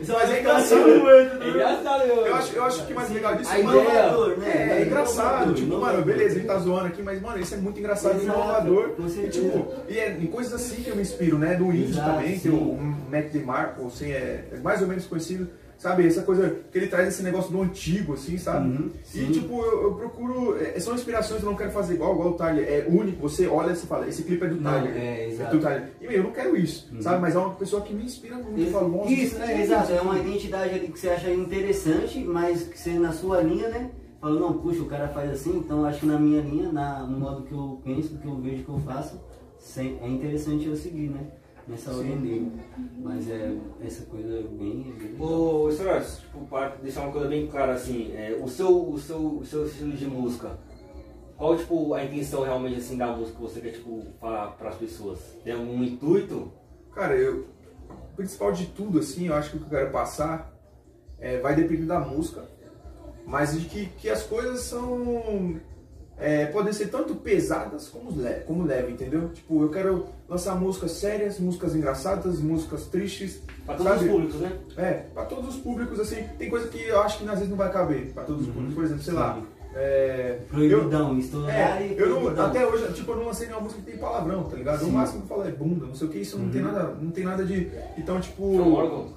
Isso 0.01 0.12
Mas 0.12 0.31
é 0.31 0.41
engraçado. 0.41 1.09
É 1.43 1.49
engraçado, 1.49 2.07
meu. 2.07 2.27
Eu 2.27 2.35
acho, 2.35 2.57
eu 2.57 2.65
acho 2.65 2.87
que 2.87 2.95
mais 2.95 3.11
legal 3.11 3.37
disso 3.37 3.51
A 3.53 3.59
mano, 3.59 3.81
ideia- 3.81 3.99
Inovador, 4.07 4.39
né? 4.39 4.53
É, 4.53 4.79
é 4.79 4.83
engraçado, 4.83 5.55
tipo, 5.55 5.79
mano, 5.79 6.03
beleza, 6.05 6.37
ele 6.39 6.47
tá 6.47 6.59
zoando 6.59 6.87
aqui, 6.87 7.03
mas, 7.03 7.20
mano, 7.20 7.39
isso 7.39 7.55
é 7.55 7.59
muito 7.59 7.79
engraçado 7.79 8.19
e 8.19 8.23
Exato, 8.23 8.39
inovador. 8.39 8.91
E, 8.99 9.29
tipo, 9.29 9.74
e 9.89 9.99
é 9.99 10.11
em 10.19 10.27
coisas 10.27 10.53
assim 10.55 10.83
que 10.83 10.91
eu 10.91 10.97
me 10.97 11.03
inspiro, 11.03 11.39
né? 11.39 11.55
Do 11.55 11.73
Exato, 11.73 12.11
também, 12.16 12.39
tem 12.39 12.53
o 12.53 12.79
Matt 13.11 13.27
DeMarco, 13.27 13.87
assim, 13.87 14.11
é, 14.11 14.45
é 14.53 14.57
mais 14.62 14.81
ou 14.81 14.89
menos 14.89 15.07
conhecido, 15.07 15.49
sabe? 15.82 16.06
Essa 16.06 16.22
coisa 16.22 16.59
que 16.70 16.78
ele 16.78 16.86
traz 16.86 17.09
esse 17.09 17.24
negócio 17.24 17.50
do 17.50 17.60
antigo, 17.60 18.12
assim, 18.14 18.38
sabe? 18.38 18.68
Uhum, 18.68 18.90
e, 19.12 19.26
tipo, 19.32 19.60
eu, 19.64 19.82
eu 19.82 19.94
procuro, 19.94 20.56
é, 20.56 20.78
são 20.78 20.94
inspirações, 20.94 21.42
eu 21.42 21.48
não 21.50 21.56
quero 21.56 21.72
fazer 21.72 21.94
igual, 21.94 22.12
igual 22.14 22.28
o 22.30 22.32
Tyler, 22.34 22.64
é 22.68 22.86
único, 22.88 23.28
você 23.28 23.48
olha 23.48 23.72
e 23.72 23.76
você 23.76 23.86
fala, 23.86 24.06
esse 24.09 24.22
clipe 24.22 24.44
é 24.44 24.48
do 24.48 24.60
Não, 24.60 24.70
Tyler, 24.70 24.96
é, 24.96 25.26
do 25.26 25.32
exato. 25.32 25.59
Tyler. 25.59 25.92
E, 26.00 26.04
meu, 26.06 26.12
eu 26.18 26.22
não 26.22 26.30
quero 26.30 26.56
isso, 26.56 26.88
Uhum. 26.92 27.02
sabe? 27.02 27.20
Mas 27.20 27.34
é 27.34 27.38
uma 27.38 27.54
pessoa 27.54 27.82
que 27.82 27.92
me 27.92 28.04
inspira 28.04 28.36
muito, 28.36 28.60
eu 28.60 28.70
falo, 28.70 28.88
nossa, 28.96 29.10
Isso, 29.10 29.36
é 29.36 29.46
né? 29.46 29.62
Exato. 29.62 29.92
É 29.92 30.00
uma 30.00 30.18
identidade 30.20 30.72
ali 30.72 30.86
que 30.88 30.98
você 31.00 31.09
acha 31.09 31.30
interessante, 31.32 32.20
mas 32.20 32.62
que 32.62 32.78
você 32.78 32.92
na 32.92 33.12
sua 33.12 33.40
linha, 33.40 33.68
né? 33.68 33.90
Fala, 34.20 34.38
não, 34.38 34.52
puxa, 34.52 34.82
o 34.82 34.86
cara 34.86 35.09
faz 35.09 35.32
assim, 35.32 35.56
então 35.59 35.84
acho 35.84 35.98
que 35.98 36.06
na 36.06 36.16
minha 36.16 36.40
linha, 36.42 36.70
na, 36.70 37.00
no 37.00 37.18
modo 37.18 37.42
que 37.42 37.52
eu 37.52 37.80
penso, 37.84 38.16
que 38.18 38.24
eu 38.26 38.36
vejo 38.36 38.62
que 38.62 38.68
eu 38.68 38.78
faço, 38.78 39.20
é 39.76 40.09
interessante 40.09 40.68
eu 40.68 40.76
seguir, 40.76 41.09
né? 41.10 41.26
Nessa 41.66 41.93
ordem 41.93 42.20
dele. 42.20 42.52
Mas 42.98 43.30
é 43.30 43.56
essa 43.80 44.05
coisa 44.06 44.43
bem. 44.59 44.94
bem 44.98 45.10
legal. 45.10 45.28
Ô, 45.28 45.70
Soros, 45.70 46.18
tipo, 46.18 46.44
para 46.47 46.76
deixar 46.76 47.02
uma 47.02 47.12
coisa 47.12 47.28
bem 47.28 47.47
clara 47.47 47.72
assim, 47.72 48.12
é, 48.14 48.39
o, 48.43 48.48
seu, 48.48 48.90
o, 48.90 48.98
seu, 48.98 49.39
o 49.39 49.44
seu 49.44 49.66
estilo 49.66 49.93
de 49.93 50.06
música, 50.06 50.59
qual 51.36 51.56
tipo 51.56 51.94
a 51.94 52.05
intenção 52.05 52.43
realmente 52.43 52.76
assim 52.76 52.97
da 52.97 53.09
música 53.09 53.36
que 53.36 53.43
você 53.43 53.60
quer 53.60 53.72
tipo 53.72 54.02
falar 54.20 54.52
para 54.52 54.68
as 54.70 54.76
pessoas? 54.76 55.18
Tem 55.44 55.52
algum 55.52 55.82
intuito? 55.82 56.52
Cara, 56.94 57.16
eu, 57.16 57.47
o 58.12 58.16
principal 58.16 58.52
de 58.52 58.66
tudo, 58.66 58.98
assim, 58.98 59.28
eu 59.28 59.34
acho 59.34 59.51
que 59.51 59.56
o 59.56 59.60
que 59.60 59.66
eu 59.66 59.78
quero 59.78 59.90
passar 59.90 60.52
é, 61.18 61.39
vai 61.39 61.55
depender 61.55 61.86
da 61.86 62.01
música, 62.01 62.44
mas 63.26 63.59
de 63.59 63.66
que, 63.68 63.86
que 63.86 64.09
as 64.09 64.22
coisas 64.24 64.60
são. 64.60 65.60
é, 66.18 66.47
podem 66.47 66.72
ser 66.72 66.89
tanto 66.89 67.14
pesadas 67.14 67.89
como, 67.89 68.10
le 68.10 68.40
como 68.40 68.64
leve, 68.64 68.93
entendeu? 68.93 69.30
Tipo, 69.30 69.62
eu 69.62 69.70
quero 69.70 70.09
lançar 70.32 70.54
músicas 70.59 70.92
sérias, 70.92 71.38
músicas 71.38 71.76
engraçadas, 71.76 72.40
músicas 72.40 72.86
tristes. 72.86 73.40
Para 73.66 73.76
todos 73.76 73.92
sabe? 73.92 74.04
os 74.06 74.10
públicos, 74.10 74.40
né? 74.40 74.52
É, 74.78 74.92
pra 75.12 75.24
todos 75.26 75.54
os 75.54 75.60
públicos, 75.60 76.00
assim, 76.00 76.24
tem 76.38 76.48
coisa 76.48 76.68
que 76.68 76.82
eu 76.82 77.00
acho 77.02 77.18
que 77.18 77.24
às 77.28 77.34
vezes 77.34 77.48
não 77.50 77.56
vai 77.56 77.70
caber 77.70 78.12
pra 78.14 78.24
todos 78.24 78.42
os 78.42 78.48
Uhum. 78.48 78.54
públicos, 78.54 78.74
por 78.74 78.84
exemplo, 78.84 79.02
sei 79.02 79.12
Sim. 79.12 79.20
lá. 79.20 79.38
É, 79.74 80.38
Proibidão, 80.50 81.18
estourar 81.18 81.80
é, 81.80 81.86
e 81.86 81.98
eu 81.98 82.09
não, 82.34 82.44
até 82.44 82.66
hoje, 82.66 82.92
tipo, 82.92 83.12
eu 83.12 83.16
não 83.16 83.24
lancei 83.26 83.46
nenhuma 83.46 83.64
música 83.64 83.80
que 83.82 83.90
tem 83.90 83.98
palavrão, 84.00 84.44
tá 84.44 84.56
ligado? 84.56 84.82
O 84.82 84.84
Sim. 84.86 84.90
máximo 84.90 85.22
que 85.22 85.24
eu 85.32 85.36
falo 85.36 85.48
é 85.48 85.52
bunda, 85.52 85.86
não 85.86 85.94
sei 85.94 86.09
o 86.09 86.10
que, 86.10 86.18
isso 86.18 86.38
não 86.38 86.50
tem 86.50 86.62
Uhum. 86.62 86.72
nada, 86.72 86.94
não 87.00 87.10
tem 87.10 87.24
nada 87.24 87.44
de. 87.44 87.70
Então, 87.96 88.20
tipo. 88.20 88.42
É 88.42 88.60
um 88.60 88.74
órgão. 88.74 89.09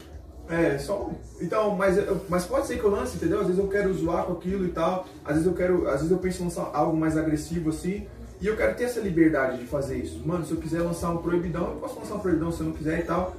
É, 0.48 0.78
só. 0.78 1.10
Então, 1.42 1.76
mas, 1.76 1.98
eu- 1.98 2.22
mas 2.30 2.46
pode 2.46 2.68
ser 2.68 2.78
que 2.78 2.84
eu 2.86 2.92
lance, 2.92 3.18
entendeu? 3.18 3.40
Às 3.42 3.48
vezes 3.48 3.60
eu 3.62 3.68
quero 3.68 3.92
zoar 3.96 4.26
com 4.26 4.34
aquilo 4.34 4.64
e 4.66 4.70
tal. 4.70 5.06
Às 5.26 5.34
vezes 5.34 5.48
eu 5.48 5.54
quero. 5.54 5.88
Às 5.88 5.96
vezes 5.96 6.12
eu 6.12 6.20
penso 6.20 6.42
em 6.42 6.46
lançar 6.46 6.70
algo 6.72 6.96
mais 6.96 7.18
agressivo 7.18 7.72
assim. 7.72 8.06
E 8.42 8.48
eu 8.48 8.56
quero 8.56 8.76
ter 8.76 8.84
essa 8.86 9.00
liberdade 9.00 9.60
de 9.60 9.66
fazer 9.66 9.98
isso. 9.98 10.22
Mano, 10.26 10.46
se 10.46 10.52
eu 10.52 10.58
quiser 10.58 10.82
lançar 10.82 11.10
um 11.12 11.18
proibidão, 11.18 11.70
eu 11.72 11.76
posso 11.78 12.00
lançar 12.00 12.16
um 12.16 12.20
proibidão 12.20 12.52
se 12.52 12.60
eu 12.62 12.68
não 12.68 12.74
quiser 12.74 13.00
e 13.00 13.04
tal. 13.04 13.36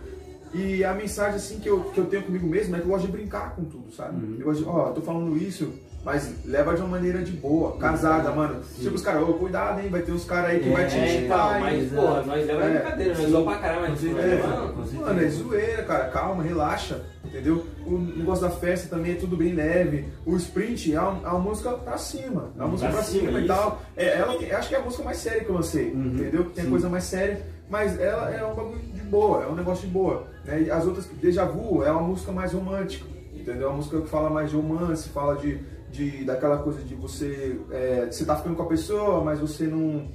E 0.55 0.83
a 0.85 0.95
mensagem 0.95 1.37
assim 1.37 1.59
que 1.59 1.69
eu, 1.69 1.81
que 1.81 1.99
eu 1.99 2.07
tenho 2.07 2.23
comigo 2.23 2.47
mesmo 2.47 2.75
é 2.77 2.79
que 2.79 2.85
eu 2.87 2.91
gosto 2.91 3.07
de 3.07 3.13
brincar 3.13 3.55
com 3.55 3.65
tudo, 3.65 3.93
sabe? 3.93 4.25
Uhum. 4.25 4.37
Eu 4.39 4.47
gosto 4.47 4.63
de, 4.63 4.69
ó, 4.69 4.89
eu 4.89 4.95
tô 4.95 5.03
falando 5.03 5.37
isso, 5.37 5.71
mas 6.03 6.33
leva 6.47 6.73
de 6.75 6.81
uma 6.81 6.89
maneira 6.89 7.23
de 7.23 7.33
boa, 7.33 7.77
casada, 7.77 8.31
mano. 8.31 8.63
Sim. 8.65 8.85
Tipo 8.85 8.95
os 8.95 9.03
caras, 9.03 9.29
ô, 9.29 9.35
cuidado, 9.35 9.81
hein, 9.81 9.89
vai 9.91 10.01
ter 10.03 10.13
uns 10.13 10.25
caras 10.25 10.51
aí 10.51 10.61
que 10.61 10.69
É, 10.71 10.73
vai 10.73 10.87
te 10.87 10.97
É, 10.97 11.25
então, 11.25 11.61
mas 11.61 11.93
porra, 11.93 12.23
nós 12.23 12.47
leva 12.47 12.63
É. 12.63 12.67
é. 12.67 12.71
brincadeira, 12.79 13.15
nós 13.19 13.31
zoamos 13.31 13.53
pra 13.53 13.59
caralho, 13.61 13.81
mas. 13.83 13.91
Com 13.91 13.97
certeza. 14.07 15.01
Mano, 15.01 15.21
é 15.21 15.29
zoeira, 15.29 15.83
cara. 15.83 16.05
Calma, 16.09 16.43
relaxa, 16.43 17.03
entendeu? 17.37 17.67
O 17.87 17.99
negócio 17.99 18.49
da 18.49 18.51
festa 18.51 18.89
também 18.89 19.13
é 19.13 19.15
tudo 19.17 19.37
bem 19.37 19.53
leve. 19.53 20.07
O 20.25 20.37
sprint 20.37 20.95
é 20.95 21.01
uma, 21.01 21.29
é 21.29 21.31
uma 21.31 21.39
música 21.39 21.73
pra 21.73 21.99
cima. 21.99 22.51
É 22.57 22.61
uma 22.61 22.69
música 22.69 22.89
Pra 22.89 22.99
pra 22.99 23.07
cima, 23.07 23.27
cima, 23.27 23.41
e 23.41 23.47
tal. 23.47 23.83
É, 23.97 24.19
ela, 24.19 24.59
acho 24.59 24.69
que 24.69 24.75
é 24.75 24.79
a 24.79 24.83
música 24.83 25.03
mais 25.05 25.19
séria 25.19 25.45
que 25.45 25.51
eu 25.51 25.55
lancei, 25.55 25.91
Uhum, 25.91 26.15
entendeu? 26.15 26.45
Tem 26.51 26.65
sim. 26.65 26.71
coisa 26.71 26.89
mais 26.89 27.05
séria, 27.05 27.43
mas 27.69 27.99
ela 28.01 28.31
é 28.31 28.45
um 28.45 28.55
bagulho 28.55 28.79
de 28.79 29.03
boa, 29.03 29.45
é 29.45 29.47
um 29.49 29.55
negócio 29.55 29.87
de 29.87 29.93
boa. 29.93 30.27
Né? 30.45 30.63
E 30.63 30.71
as 30.71 30.85
outras, 30.87 31.07
Deja 31.21 31.45
Vu 31.45 31.83
é 31.85 31.91
uma 31.91 32.03
música 32.03 32.33
mais 32.33 32.53
romântica, 32.53 33.07
entendeu? 33.35 33.65
É 33.65 33.67
uma 33.69 33.77
música 33.77 34.01
que 34.01 34.09
fala 34.09 34.31
mais 34.31 34.51
de 34.51 34.57
romance, 34.57 35.09
fala 35.09 35.37
de, 35.37 35.59
de 35.91 36.25
daquela 36.25 36.59
coisa 36.59 36.81
de 36.83 36.95
você. 36.95 37.61
É, 37.71 38.07
você 38.11 38.25
tá 38.25 38.37
ficando 38.37 38.57
com 38.57 38.63
a 38.63 38.67
pessoa, 38.67 39.23
mas 39.23 39.39
você 39.41 39.67
não 39.67 40.09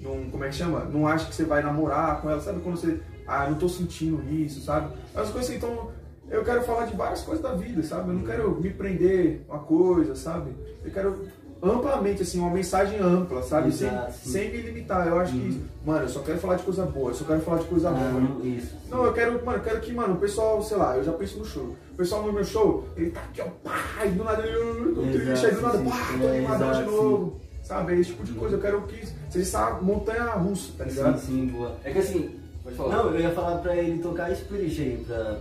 não, 0.00 0.30
como 0.30 0.44
é 0.44 0.48
que 0.48 0.54
chama? 0.54 0.84
Não 0.84 1.06
acha 1.08 1.26
que 1.26 1.34
você 1.34 1.44
vai 1.44 1.62
namorar 1.62 2.20
com 2.20 2.30
ela, 2.30 2.40
sabe 2.40 2.60
quando 2.60 2.76
você, 2.76 3.00
ah, 3.26 3.48
não 3.50 3.58
tô 3.58 3.68
sentindo 3.68 4.22
isso, 4.32 4.60
sabe? 4.60 4.92
As 5.14 5.28
coisas 5.30 5.50
assim, 5.50 5.56
então, 5.56 5.90
eu 6.30 6.44
quero 6.44 6.62
falar 6.62 6.86
de 6.86 6.96
várias 6.96 7.22
coisas 7.22 7.42
da 7.42 7.54
vida, 7.54 7.82
sabe? 7.82 8.10
Eu 8.10 8.14
não 8.14 8.24
quero 8.24 8.60
me 8.60 8.70
prender 8.70 9.42
a 9.48 9.54
uma 9.54 9.62
coisa, 9.62 10.14
sabe? 10.14 10.50
Eu 10.84 10.90
quero 10.90 11.28
amplamente, 11.62 12.22
assim, 12.22 12.38
uma 12.38 12.50
mensagem 12.50 12.98
ampla, 13.00 13.42
sabe? 13.42 13.72
Sem, 13.72 13.88
Exato, 13.88 14.12
sim. 14.12 14.30
sem 14.30 14.50
me 14.50 14.58
limitar. 14.58 15.06
Eu 15.06 15.18
acho 15.18 15.32
que, 15.32 15.64
mano, 15.84 16.04
eu 16.04 16.08
só 16.08 16.20
quero 16.20 16.38
falar 16.38 16.56
de 16.56 16.62
coisa 16.62 16.86
boa, 16.86 17.10
eu 17.10 17.14
só 17.14 17.24
quero 17.24 17.40
falar 17.40 17.58
de 17.58 17.64
coisa 17.64 17.90
boa. 17.90 18.20
não, 18.20 18.46
isso. 18.46 18.76
Não, 18.88 19.04
eu 19.04 19.12
quero, 19.12 19.44
mano, 19.44 19.58
eu 19.58 19.62
quero 19.64 19.80
que, 19.80 19.92
mano, 19.92 20.14
o 20.14 20.18
pessoal, 20.18 20.62
sei 20.62 20.76
lá, 20.76 20.96
eu 20.96 21.04
já 21.04 21.12
penso 21.12 21.38
no 21.38 21.44
show. 21.44 21.76
O 21.92 21.96
pessoal 21.96 22.22
no 22.22 22.32
meu 22.32 22.44
show, 22.44 22.86
ele 22.96 23.10
tá 23.10 23.20
aqui, 23.20 23.40
ó, 23.40 23.46
pá, 23.64 24.04
e 24.06 24.10
do 24.10 24.22
nada 24.22 24.46
eu 24.46 24.94
tô 24.94 25.02
triste, 25.02 25.46
aí 25.46 25.54
do 25.54 25.60
nada, 25.62 25.78
sim, 25.78 25.84
pá, 25.84 25.96
sim. 25.96 26.18
tô 26.18 26.28
animadão 26.28 26.72
de 26.72 26.82
novo. 26.82 27.40
Sabe? 27.62 27.92
É 27.92 27.98
esse 27.98 28.12
tipo 28.12 28.24
de 28.24 28.32
coisa. 28.32 28.56
Eu 28.56 28.60
quero 28.62 28.80
que 28.82 29.06
seja 29.28 29.42
essa 29.44 29.78
montanha 29.82 30.24
russa, 30.30 30.72
tá 30.78 30.84
ligado? 30.84 31.18
Sim, 31.18 31.26
sim, 31.26 31.46
boa. 31.48 31.76
É 31.84 31.92
que 31.92 31.98
assim. 31.98 32.37
Não, 32.76 33.10
eu 33.14 33.20
ia 33.20 33.30
falar 33.30 33.58
pra 33.58 33.76
ele 33.76 34.02
tocar 34.02 34.34
Spirit 34.36 34.80
aí, 34.80 35.04
pra, 35.06 35.38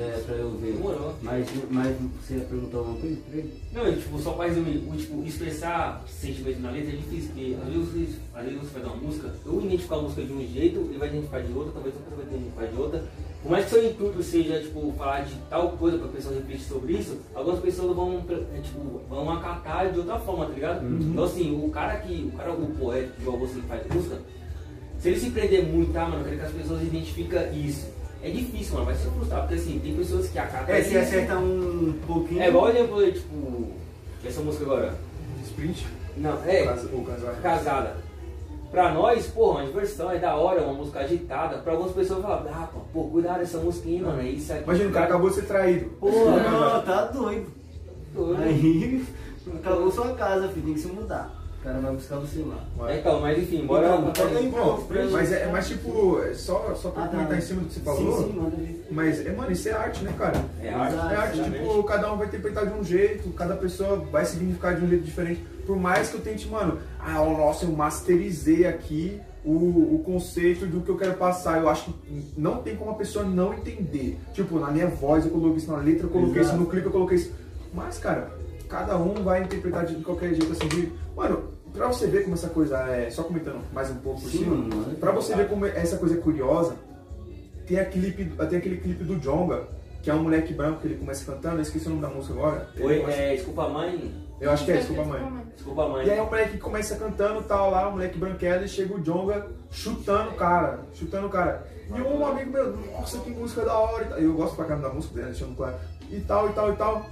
é, 0.00 0.22
pra 0.24 0.34
eu 0.36 0.50
ver. 0.52 0.72
Demorou. 0.72 1.14
Mas, 1.22 1.46
mas 1.70 1.96
você 2.20 2.34
ia 2.34 2.44
perguntar 2.44 2.78
alguma 2.78 2.98
coisa 2.98 3.16
pra 3.28 3.38
ele? 3.38 3.54
Não, 3.72 3.92
tipo, 3.96 4.18
só 4.18 4.32
pra 4.32 4.46
resumir, 4.46 4.78
o, 4.88 4.96
tipo, 4.96 5.22
expressar 5.24 6.02
sentimento 6.08 6.60
na 6.60 6.70
letra 6.70 6.92
é 6.92 6.96
difícil, 6.96 7.28
porque 7.28 7.56
às 7.62 7.68
vezes, 7.72 7.88
você- 8.14 8.18
às 8.34 8.44
vezes 8.44 8.60
você 8.60 8.72
vai 8.78 8.82
dar 8.82 8.88
uma 8.88 8.96
música, 9.06 9.34
eu 9.44 9.60
identificar 9.60 9.96
a 9.96 10.02
música 10.02 10.22
de 10.22 10.32
um 10.32 10.46
jeito, 10.46 10.78
ele 10.80 10.98
vai 10.98 11.08
identificar 11.08 11.40
de 11.42 11.52
outra, 11.52 11.72
talvez 11.72 11.94
outra 11.94 12.16
vai 12.16 12.26
identificar 12.34 12.66
de 12.66 12.76
outra. 12.80 13.04
Por 13.42 13.50
mais 13.52 13.64
que 13.64 13.70
seu 13.70 13.86
intuito 13.90 14.22
seja, 14.22 14.60
tipo, 14.60 14.92
falar 14.98 15.20
de 15.22 15.34
tal 15.48 15.70
coisa 15.72 15.96
pra 15.96 16.08
pessoa 16.08 16.34
refletir 16.34 16.64
sobre 16.66 16.92
isso, 16.92 17.16
algumas 17.34 17.58
pessoas 17.60 17.96
vão, 17.96 18.22
é, 18.54 18.60
tipo, 18.60 19.00
vão 19.08 19.30
acatar 19.30 19.90
de 19.90 19.98
outra 19.98 20.18
forma, 20.18 20.44
tá 20.46 20.52
ligado? 20.52 20.84
Então 21.02 21.24
assim, 21.24 21.58
o 21.64 21.70
cara 21.70 21.96
que, 22.00 22.30
o 22.32 22.36
cara, 22.36 22.52
o 22.52 22.66
poeta, 22.78 23.12
igual 23.18 23.38
você 23.38 23.54
que 23.54 23.66
faz 23.66 23.86
música, 23.94 24.18
se 25.00 25.08
ele 25.08 25.18
se 25.18 25.30
prender 25.30 25.64
muito, 25.66 25.92
tá, 25.92 26.04
mano, 26.04 26.18
eu 26.20 26.24
quero 26.24 26.36
que 26.36 26.46
as 26.46 26.52
pessoas 26.52 26.82
identificam 26.82 27.52
isso. 27.52 27.88
É 28.22 28.28
difícil, 28.28 28.74
mano, 28.74 28.86
vai 28.86 28.94
se 28.94 29.06
frustrar, 29.06 29.40
porque 29.40 29.54
assim, 29.54 29.78
tem 29.78 29.96
pessoas 29.96 30.28
que 30.28 30.38
acatam 30.38 30.74
É, 30.74 30.82
se 30.82 30.96
acerta 30.96 31.38
um 31.38 31.94
pouquinho. 32.06 32.42
É 32.42 32.48
igual 32.48 32.68
exemplo, 32.68 33.10
tipo, 33.10 33.68
essa 34.24 34.40
música 34.42 34.64
agora. 34.64 34.94
Sprint? 35.42 35.86
Não, 36.18 36.44
é, 36.44 36.76
Ou 36.92 37.02
casar. 37.04 37.34
casada. 37.40 37.96
Pra 38.70 38.92
nós, 38.92 39.26
porra, 39.28 39.60
uma 39.60 39.66
diversão, 39.66 40.10
é 40.12 40.18
da 40.18 40.36
hora, 40.36 40.62
uma 40.62 40.74
música 40.74 41.00
agitada. 41.00 41.58
Pra 41.58 41.72
algumas 41.72 41.92
pessoas 41.92 42.20
falar, 42.22 42.44
ah, 42.52 42.68
pô, 42.72 42.80
pô, 42.92 43.08
cuidado 43.08 43.38
dessa 43.38 43.58
música 43.58 43.88
aí, 43.88 44.00
mano, 44.00 44.20
é 44.20 44.28
isso 44.28 44.52
aqui. 44.52 44.62
Imagina, 44.64 44.90
o 44.90 44.92
cara 44.92 45.06
acabou 45.06 45.28
de 45.30 45.34
ser 45.36 45.46
traído. 45.46 45.86
Pô, 45.98 46.08
não, 46.08 46.82
tá 46.82 47.06
doido. 47.06 47.46
Doido. 48.14 48.42
Aí, 48.42 49.04
acabou 49.56 49.90
sua 49.90 50.12
casa, 50.14 50.48
filho, 50.48 50.66
tem 50.66 50.74
que 50.74 50.80
se 50.80 50.88
mudar. 50.88 51.39
O 51.60 51.62
cara 51.62 51.78
vai 51.78 51.92
buscar 51.92 52.16
você 52.16 52.42
lá. 52.42 52.88
É, 52.88 52.98
Então, 53.00 53.20
mas 53.20 53.38
enfim, 53.38 53.66
bora 53.66 53.86
Então, 53.86 54.02
pra- 54.04 54.12
toca 54.12 54.38
aí, 54.38 54.48
Bom, 54.48 54.86
mas, 55.10 55.28
gente. 55.28 55.42
é, 55.42 55.46
mas 55.52 55.68
tipo, 55.68 56.22
é 56.22 56.32
só, 56.32 56.74
só 56.74 56.88
pra 56.90 57.02
Ah, 57.04 57.06
tá. 57.06 57.12
comentar 57.12 57.36
em 57.36 57.40
cima 57.42 57.60
do 57.60 57.66
que 57.68 57.74
você 57.74 57.80
falou, 57.80 58.16
Sim, 58.22 58.32
sim, 58.32 58.80
mas, 58.90 59.26
é, 59.26 59.32
mano, 59.32 59.52
isso 59.52 59.68
é 59.68 59.72
arte, 59.72 60.02
né, 60.02 60.14
cara? 60.16 60.42
É 60.62 60.70
arte, 60.70 60.94
Exato, 60.94 61.12
É 61.12 61.16
arte, 61.16 61.34
exatamente. 61.38 61.68
tipo, 61.68 61.84
cada 61.84 62.12
um 62.12 62.16
vai 62.16 62.26
interpretar 62.28 62.66
de 62.66 62.72
um 62.72 62.82
jeito, 62.82 63.28
cada 63.34 63.56
pessoa 63.56 63.96
vai 64.10 64.24
significar 64.24 64.74
de 64.74 64.84
um 64.86 64.88
jeito 64.88 65.04
diferente. 65.04 65.44
Por 65.66 65.76
mais 65.76 66.08
que 66.08 66.14
eu 66.14 66.20
tente, 66.22 66.48
mano, 66.48 66.78
ah, 66.98 67.12
nossa, 67.22 67.66
eu 67.66 67.72
masterizei 67.72 68.66
aqui 68.66 69.20
o, 69.44 69.50
o 69.96 70.02
conceito 70.04 70.64
do 70.66 70.80
que 70.80 70.88
eu 70.88 70.96
quero 70.96 71.14
passar. 71.14 71.58
Eu 71.60 71.68
acho 71.68 71.92
que 71.92 72.24
não 72.38 72.62
tem 72.62 72.74
como 72.74 72.90
a 72.90 72.94
pessoa 72.94 73.22
não 73.24 73.52
entender. 73.52 74.18
Tipo, 74.32 74.58
na 74.58 74.70
minha 74.70 74.86
voz 74.86 75.26
eu 75.26 75.30
coloquei 75.30 75.58
isso, 75.58 75.70
na 75.70 75.78
letra 75.78 76.06
eu 76.06 76.10
coloquei 76.10 76.40
Exato. 76.40 76.56
isso, 76.56 76.64
no 76.64 76.70
clipe 76.70 76.86
eu 76.86 76.92
coloquei 76.92 77.18
isso. 77.18 77.32
Mas, 77.72 77.98
cara, 77.98 78.30
cada 78.70 78.96
um 78.96 79.22
vai 79.24 79.42
interpretar 79.42 79.84
de 79.84 79.96
qualquer 79.96 80.28
jeito, 80.34 80.52
assim, 80.52 80.68
de... 80.68 80.92
Mano, 81.16 81.48
pra 81.72 81.88
você 81.88 82.06
ver 82.06 82.22
como 82.22 82.34
essa 82.34 82.48
coisa 82.48 82.78
é... 82.88 83.10
Só 83.10 83.24
comentando 83.24 83.60
mais 83.72 83.90
um 83.90 83.96
pouco 83.96 84.20
por 84.22 84.30
cima. 84.30 84.56
mano. 84.56 84.94
Pra 84.96 85.10
você 85.12 85.34
ver 85.34 85.48
como 85.48 85.66
essa 85.66 85.96
coisa 85.98 86.14
é 86.16 86.18
curiosa, 86.18 86.76
tem, 87.66 87.78
aquele, 87.78 88.12
clipe- 88.12 88.46
tem 88.46 88.58
aquele 88.58 88.76
clipe 88.78 89.04
do 89.04 89.16
Jonga, 89.16 89.64
que 90.02 90.08
é 90.10 90.14
um 90.14 90.22
moleque 90.22 90.54
branco 90.54 90.80
que 90.80 90.86
ele 90.88 90.96
começa 90.96 91.30
cantando, 91.30 91.56
eu 91.56 91.62
esqueci 91.62 91.86
o 91.86 91.90
nome 91.90 92.02
da 92.02 92.08
música 92.08 92.32
agora. 92.34 92.68
Oi, 92.80 93.00
começa- 93.00 93.18
é, 93.20 93.34
desculpa 93.34 93.68
mãe. 93.68 94.14
Eu 94.40 94.50
acho 94.50 94.64
que 94.64 94.72
é, 94.72 94.76
desculpa 94.78 95.04
mãe. 95.04 95.44
Desculpa 95.54 95.88
mãe. 95.88 96.06
E 96.06 96.10
aí 96.10 96.20
o 96.20 96.24
moleque 96.24 96.56
começa 96.58 96.96
cantando 96.96 97.42
tal 97.42 97.70
lá, 97.70 97.88
o 97.88 97.92
moleque 97.92 98.16
branquelo, 98.18 98.64
e 98.64 98.68
chega 98.68 98.94
o 98.94 99.00
Jonga 99.00 99.46
chutando 99.70 100.30
o 100.30 100.34
cara, 100.34 100.80
chutando 100.94 101.26
o 101.26 101.30
cara. 101.30 101.66
E 101.94 102.00
um 102.00 102.24
amigo 102.26 102.50
meu, 102.50 102.74
nossa, 102.76 103.18
que 103.18 103.30
música 103.30 103.62
da 103.64 103.76
hora 103.76 104.18
e. 104.18 104.24
Eu 104.24 104.32
gosto 104.32 104.56
pra 104.56 104.64
caramba 104.64 104.88
da 104.88 104.94
música 104.94 105.14
dele, 105.14 105.26
deixando 105.26 105.54
claro. 105.56 105.74
E 106.10 106.20
tal, 106.20 106.48
e 106.48 106.52
tal, 106.54 106.72
e 106.72 106.76
tal. 106.76 107.06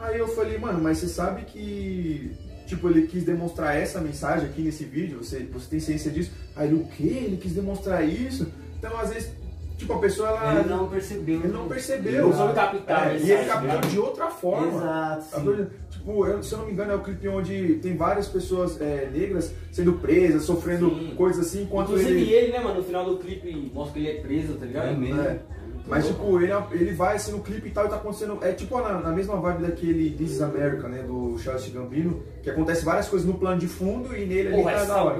Aí 0.00 0.18
eu 0.18 0.28
falei, 0.28 0.58
mano, 0.58 0.80
mas 0.80 0.98
você 0.98 1.08
sabe 1.08 1.42
que, 1.44 2.32
tipo, 2.66 2.88
ele 2.88 3.06
quis 3.06 3.24
demonstrar 3.24 3.76
essa 3.76 4.00
mensagem 4.00 4.46
aqui 4.48 4.62
nesse 4.62 4.84
vídeo, 4.84 5.18
você, 5.22 5.40
você 5.52 5.68
tem 5.68 5.80
ciência 5.80 6.10
disso? 6.10 6.30
Aí 6.56 6.68
ele, 6.68 6.76
o 6.76 6.84
quê? 6.86 7.04
Ele 7.24 7.36
quis 7.36 7.52
demonstrar 7.52 8.02
isso? 8.06 8.50
Então, 8.78 8.98
às 8.98 9.10
vezes, 9.10 9.30
tipo, 9.76 9.92
a 9.92 9.98
pessoa, 9.98 10.28
ela... 10.30 10.60
Ele 10.60 10.68
não 10.70 10.88
percebeu. 10.88 11.40
Ele 11.40 11.52
não 11.52 11.68
percebeu. 11.68 12.28
Não 12.28 12.36
soube 12.36 12.54
captar 12.54 13.08
É, 13.08 13.10
e 13.10 13.12
mensagem, 13.20 13.36
ele 13.36 13.46
captou 13.46 13.80
né? 13.80 13.88
de 13.88 13.98
outra 13.98 14.26
forma. 14.28 14.68
Exato, 14.68 15.30
Tá 15.30 15.40
sim. 15.40 15.66
Tipo, 15.90 16.26
eu- 16.26 16.42
se 16.42 16.52
eu 16.54 16.58
não 16.60 16.66
me 16.66 16.72
engano, 16.72 16.92
é 16.92 16.94
o 16.94 17.02
clipe 17.02 17.28
onde 17.28 17.74
tem 17.82 17.94
várias 17.94 18.26
pessoas 18.26 18.80
é, 18.80 19.10
negras 19.12 19.52
sendo 19.70 19.92
presas, 19.94 20.44
sofrendo 20.44 20.88
Sim. 20.88 21.12
coisas 21.14 21.46
assim, 21.46 21.64
enquanto 21.64 21.90
Inclusive 21.90 22.22
ele. 22.22 22.32
ele, 22.32 22.52
né, 22.52 22.58
mano, 22.60 22.76
no 22.78 22.84
final 22.84 23.04
do 23.04 23.18
clipe 23.18 23.70
mostra 23.74 24.00
que 24.00 24.06
ele 24.06 24.16
é 24.16 24.20
preso, 24.22 24.54
tá 24.54 24.64
ligado? 24.64 24.88
É 24.88 24.96
mesmo. 24.96 25.20
É. 25.20 25.40
Mas 25.90 26.06
tipo, 26.06 26.40
ele, 26.40 26.52
ele 26.70 26.92
vai 26.94 27.16
assim 27.16 27.32
no 27.32 27.40
clipe 27.40 27.68
e 27.68 27.70
tal 27.72 27.86
e 27.86 27.88
tá 27.88 27.96
acontecendo. 27.96 28.38
É 28.42 28.52
tipo 28.52 28.80
na, 28.80 29.00
na 29.00 29.10
mesma 29.10 29.36
vibe 29.36 29.62
daquele 29.62 30.10
This 30.10 30.32
is 30.32 30.40
America, 30.40 30.88
né? 30.88 31.02
Do 31.02 31.36
Charles 31.38 31.68
Gambino, 31.68 32.22
que 32.42 32.48
acontece 32.48 32.84
várias 32.84 33.08
coisas 33.08 33.26
no 33.26 33.34
plano 33.34 33.58
de 33.58 33.66
fundo 33.66 34.16
e 34.16 34.24
nele 34.24 34.48
ali 34.48 34.56
Porra, 34.62 34.72
tá 34.72 34.84
da 34.84 35.02
hora. 35.02 35.18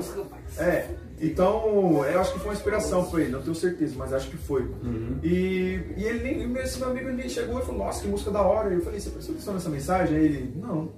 É, 0.59 0.87
então 1.21 2.05
eu 2.05 2.21
acho 2.21 2.33
que 2.33 2.39
foi 2.39 2.49
uma 2.49 2.55
inspiração 2.55 3.05
pra 3.05 3.21
ele, 3.21 3.33
não 3.33 3.43
tenho 3.43 3.55
certeza, 3.55 3.95
mas 3.99 4.13
acho 4.13 4.31
que 4.31 4.37
foi. 4.37 4.63
Uhum. 4.63 5.19
E, 5.25 5.81
e 5.97 6.05
ele 6.05 6.23
nem, 6.23 6.63
esse 6.63 6.79
meu 6.79 6.89
amigo 6.89 7.09
ele 7.09 7.29
chegou 7.29 7.59
e 7.59 7.63
falou, 7.63 7.85
nossa, 7.85 8.03
que 8.03 8.09
música 8.09 8.31
da 8.31 8.41
hora. 8.41 8.71
E 8.71 8.77
eu 8.77 8.81
falei, 8.81 9.01
você 9.01 9.11
prestou 9.11 9.35
atenção 9.35 9.55
nessa 9.55 9.69
mensagem? 9.69 10.17
Aí 10.17 10.25
ele, 10.25 10.55
não. 10.57 10.89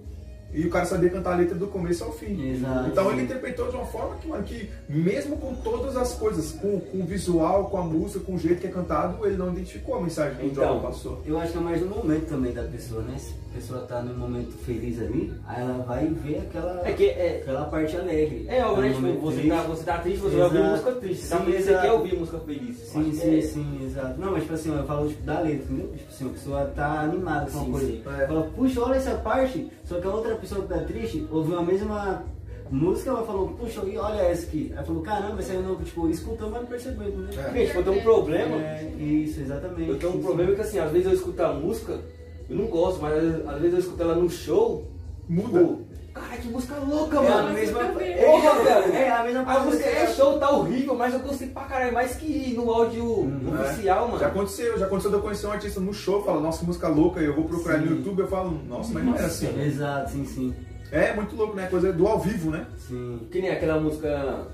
E 0.52 0.66
o 0.66 0.70
cara 0.70 0.84
sabia 0.84 1.08
cantar 1.08 1.32
a 1.32 1.36
letra 1.36 1.54
do 1.54 1.66
começo 1.66 2.04
ao 2.04 2.12
fim. 2.12 2.50
Exato. 2.50 2.88
Então 2.88 3.10
ele 3.10 3.22
interpretou 3.22 3.70
de 3.70 3.76
uma 3.76 3.86
forma 3.86 4.16
que, 4.16 4.28
mano, 4.28 4.44
que 4.44 4.68
mesmo 4.88 5.36
com 5.38 5.54
todas 5.54 5.96
as 5.96 6.12
coisas, 6.14 6.52
com, 6.52 6.78
com 6.80 6.98
o 6.98 7.04
visual, 7.06 7.66
com 7.70 7.78
a 7.78 7.82
música, 7.82 8.20
com 8.24 8.34
o 8.34 8.38
jeito 8.38 8.60
que 8.60 8.66
é 8.66 8.70
cantado, 8.70 9.26
ele 9.26 9.36
não 9.36 9.50
identificou 9.52 9.96
a 9.96 10.00
mensagem 10.02 10.36
que 10.36 10.44
o 10.44 10.46
Então, 10.48 10.64
Jordan 10.64 10.80
passou. 10.82 11.22
Eu 11.24 11.38
acho 11.38 11.52
que 11.52 11.58
é 11.58 11.60
mais 11.60 11.80
no 11.80 11.88
momento 11.88 12.26
também 12.28 12.52
da 12.52 12.62
pessoa, 12.64 13.02
né? 13.02 13.16
Se 13.18 13.34
a 13.50 13.54
pessoa 13.54 13.80
tá 13.82 14.00
num 14.02 14.16
momento 14.16 14.52
feliz 14.64 14.98
ali, 15.00 15.32
aí 15.46 15.60
ela 15.62 15.82
vai 15.84 16.06
ver 16.06 16.38
aquela, 16.38 16.86
É 16.86 16.92
que 16.92 17.06
é. 17.08 17.40
aquela 17.42 17.64
parte 17.66 17.96
alegre. 17.96 18.46
É, 18.48 18.62
no 18.62 18.68
Tipo, 18.82 19.00
momento 19.00 19.20
você 19.20 19.48
tá, 19.48 19.62
você 19.62 19.84
tá 19.84 19.98
triste, 19.98 20.20
você 20.20 20.36
vai 20.36 20.44
ouvir 20.44 20.58
Exato. 20.58 20.70
música 20.72 20.92
triste. 20.92 21.22
Você 21.24 21.28
tá 21.30 21.38
Sim, 21.38 21.44
feliz, 21.44 21.64
você 21.64 21.70
exato. 21.70 21.86
quer 21.86 21.92
ouvir 21.92 22.18
música 22.18 22.38
feliz. 22.40 22.76
Sim, 22.78 23.12
sim, 23.12 23.38
é- 23.38 23.42
sim, 23.42 23.80
exato. 23.86 24.20
Não, 24.20 24.32
mas 24.32 24.42
tipo 24.42 24.54
assim, 24.54 24.74
eu 24.76 24.84
falo 24.84 25.08
tipo, 25.08 25.22
da 25.22 25.40
letra, 25.40 25.64
entendeu? 25.64 25.88
Tipo 25.96 26.10
assim, 26.10 26.26
a 26.26 26.28
pessoa 26.30 26.64
tá 26.74 27.00
animada 27.00 27.44
com 27.50 27.58
Sim, 27.58 27.64
uma 27.66 27.70
coisa. 27.78 27.86
sim. 27.86 28.02
É. 28.20 28.26
Fala, 28.26 28.42
puxa, 28.56 28.80
olha 28.82 28.94
essa 28.96 29.14
parte, 29.16 29.70
só 29.84 30.00
que 30.00 30.06
a 30.06 30.10
outra 30.10 30.34
pessoa 30.36 30.62
que 30.62 30.68
tá 30.68 30.78
triste 30.80 31.26
ouviu 31.30 31.58
a 31.58 31.62
mesma 31.62 32.24
música, 32.70 33.10
ela 33.10 33.24
falou, 33.26 33.48
puxa, 33.48 33.82
e 33.84 33.98
olha 33.98 34.22
essa 34.22 34.46
aqui. 34.46 34.72
Ela 34.72 34.82
falou, 34.82 35.02
caramba, 35.02 35.40
esse 35.40 35.50
aí 35.50 35.56
eu 35.58 35.62
não, 35.62 35.76
tipo, 35.76 36.08
escutou, 36.08 36.50
mas 36.50 36.62
não 36.62 36.68
percebeu, 36.68 37.08
entendeu? 37.08 37.40
É. 37.40 37.52
Gente, 37.52 37.76
eu 37.76 37.84
tenho 37.84 37.98
um 37.98 38.02
problema. 38.02 38.56
É, 38.56 38.90
isso, 38.98 39.40
exatamente. 39.40 39.90
Eu 39.90 39.98
tenho 39.98 40.12
um 40.12 40.16
Sim, 40.16 40.22
problema 40.22 40.54
que 40.54 40.60
assim, 40.62 40.78
às 40.78 40.90
vezes 40.90 41.06
eu 41.06 41.12
escuto 41.14 41.42
a 41.42 41.52
música, 41.52 42.00
eu 42.48 42.56
não 42.56 42.66
gosto, 42.66 43.02
mas 43.02 43.12
às 43.12 43.48
às 43.48 43.60
vezes 43.60 43.72
eu 43.74 43.80
escuto 43.80 44.02
ela 44.02 44.14
no 44.14 44.30
show, 44.30 44.88
Muda. 45.28 45.60
pô, 45.60 45.76
cara, 46.14 46.36
que 46.36 46.48
música 46.48 46.74
louca. 46.76 47.16
É 47.16 47.28
a 47.28 47.30
mano. 47.42 47.52
mesma 47.54 47.78
Porra, 47.80 48.62
velho. 48.64 48.92
É 48.94 49.10
a 49.10 49.22
mesma 49.24 49.42
A 49.42 49.58
música 49.60 49.84
é 49.88 50.06
show, 50.06 50.38
tá 50.38 50.50
horrível, 50.50 50.94
mas 50.94 51.14
eu 51.14 51.20
gostei 51.20 51.48
pra 51.48 51.62
caralho, 51.64 51.92
mais 51.92 52.14
que 52.16 52.54
no 52.54 52.70
áudio 52.70 53.04
Uhum. 53.04 53.54
oficial, 53.60 54.06
Já 54.06 54.12
mano. 54.12 54.24
aconteceu, 54.26 54.78
já 54.78 54.86
aconteceu 54.86 55.10
de 55.10 55.16
eu 55.16 55.22
conhecer 55.22 55.46
um 55.46 55.52
artista 55.52 55.80
no 55.80 55.92
show, 55.94 56.16
eu 56.18 56.24
falo, 56.24 56.40
nossa, 56.40 56.60
que 56.60 56.66
música 56.66 56.88
louca, 56.88 57.20
e 57.20 57.24
eu 57.24 57.34
vou 57.34 57.44
procurar 57.44 57.78
Sim. 57.78 57.86
no 57.86 57.96
YouTube, 57.96 58.20
eu 58.20 58.28
falo, 58.28 58.58
nossa, 58.68 58.92
mas 58.92 59.04
não 59.04 59.14
era 59.14 59.26
assim. 59.26 59.60
Exato, 59.62 60.10
sim, 60.10 60.24
sim. 60.24 60.54
É 60.90 61.14
muito 61.14 61.34
louco, 61.34 61.54
né? 61.56 61.66
Coisa 61.68 61.92
do 61.92 62.06
ao 62.06 62.18
vivo, 62.20 62.50
né? 62.50 62.66
Sim. 62.76 63.26
Que 63.30 63.40
nem 63.40 63.50
aquela 63.50 63.80
música. 63.80 64.46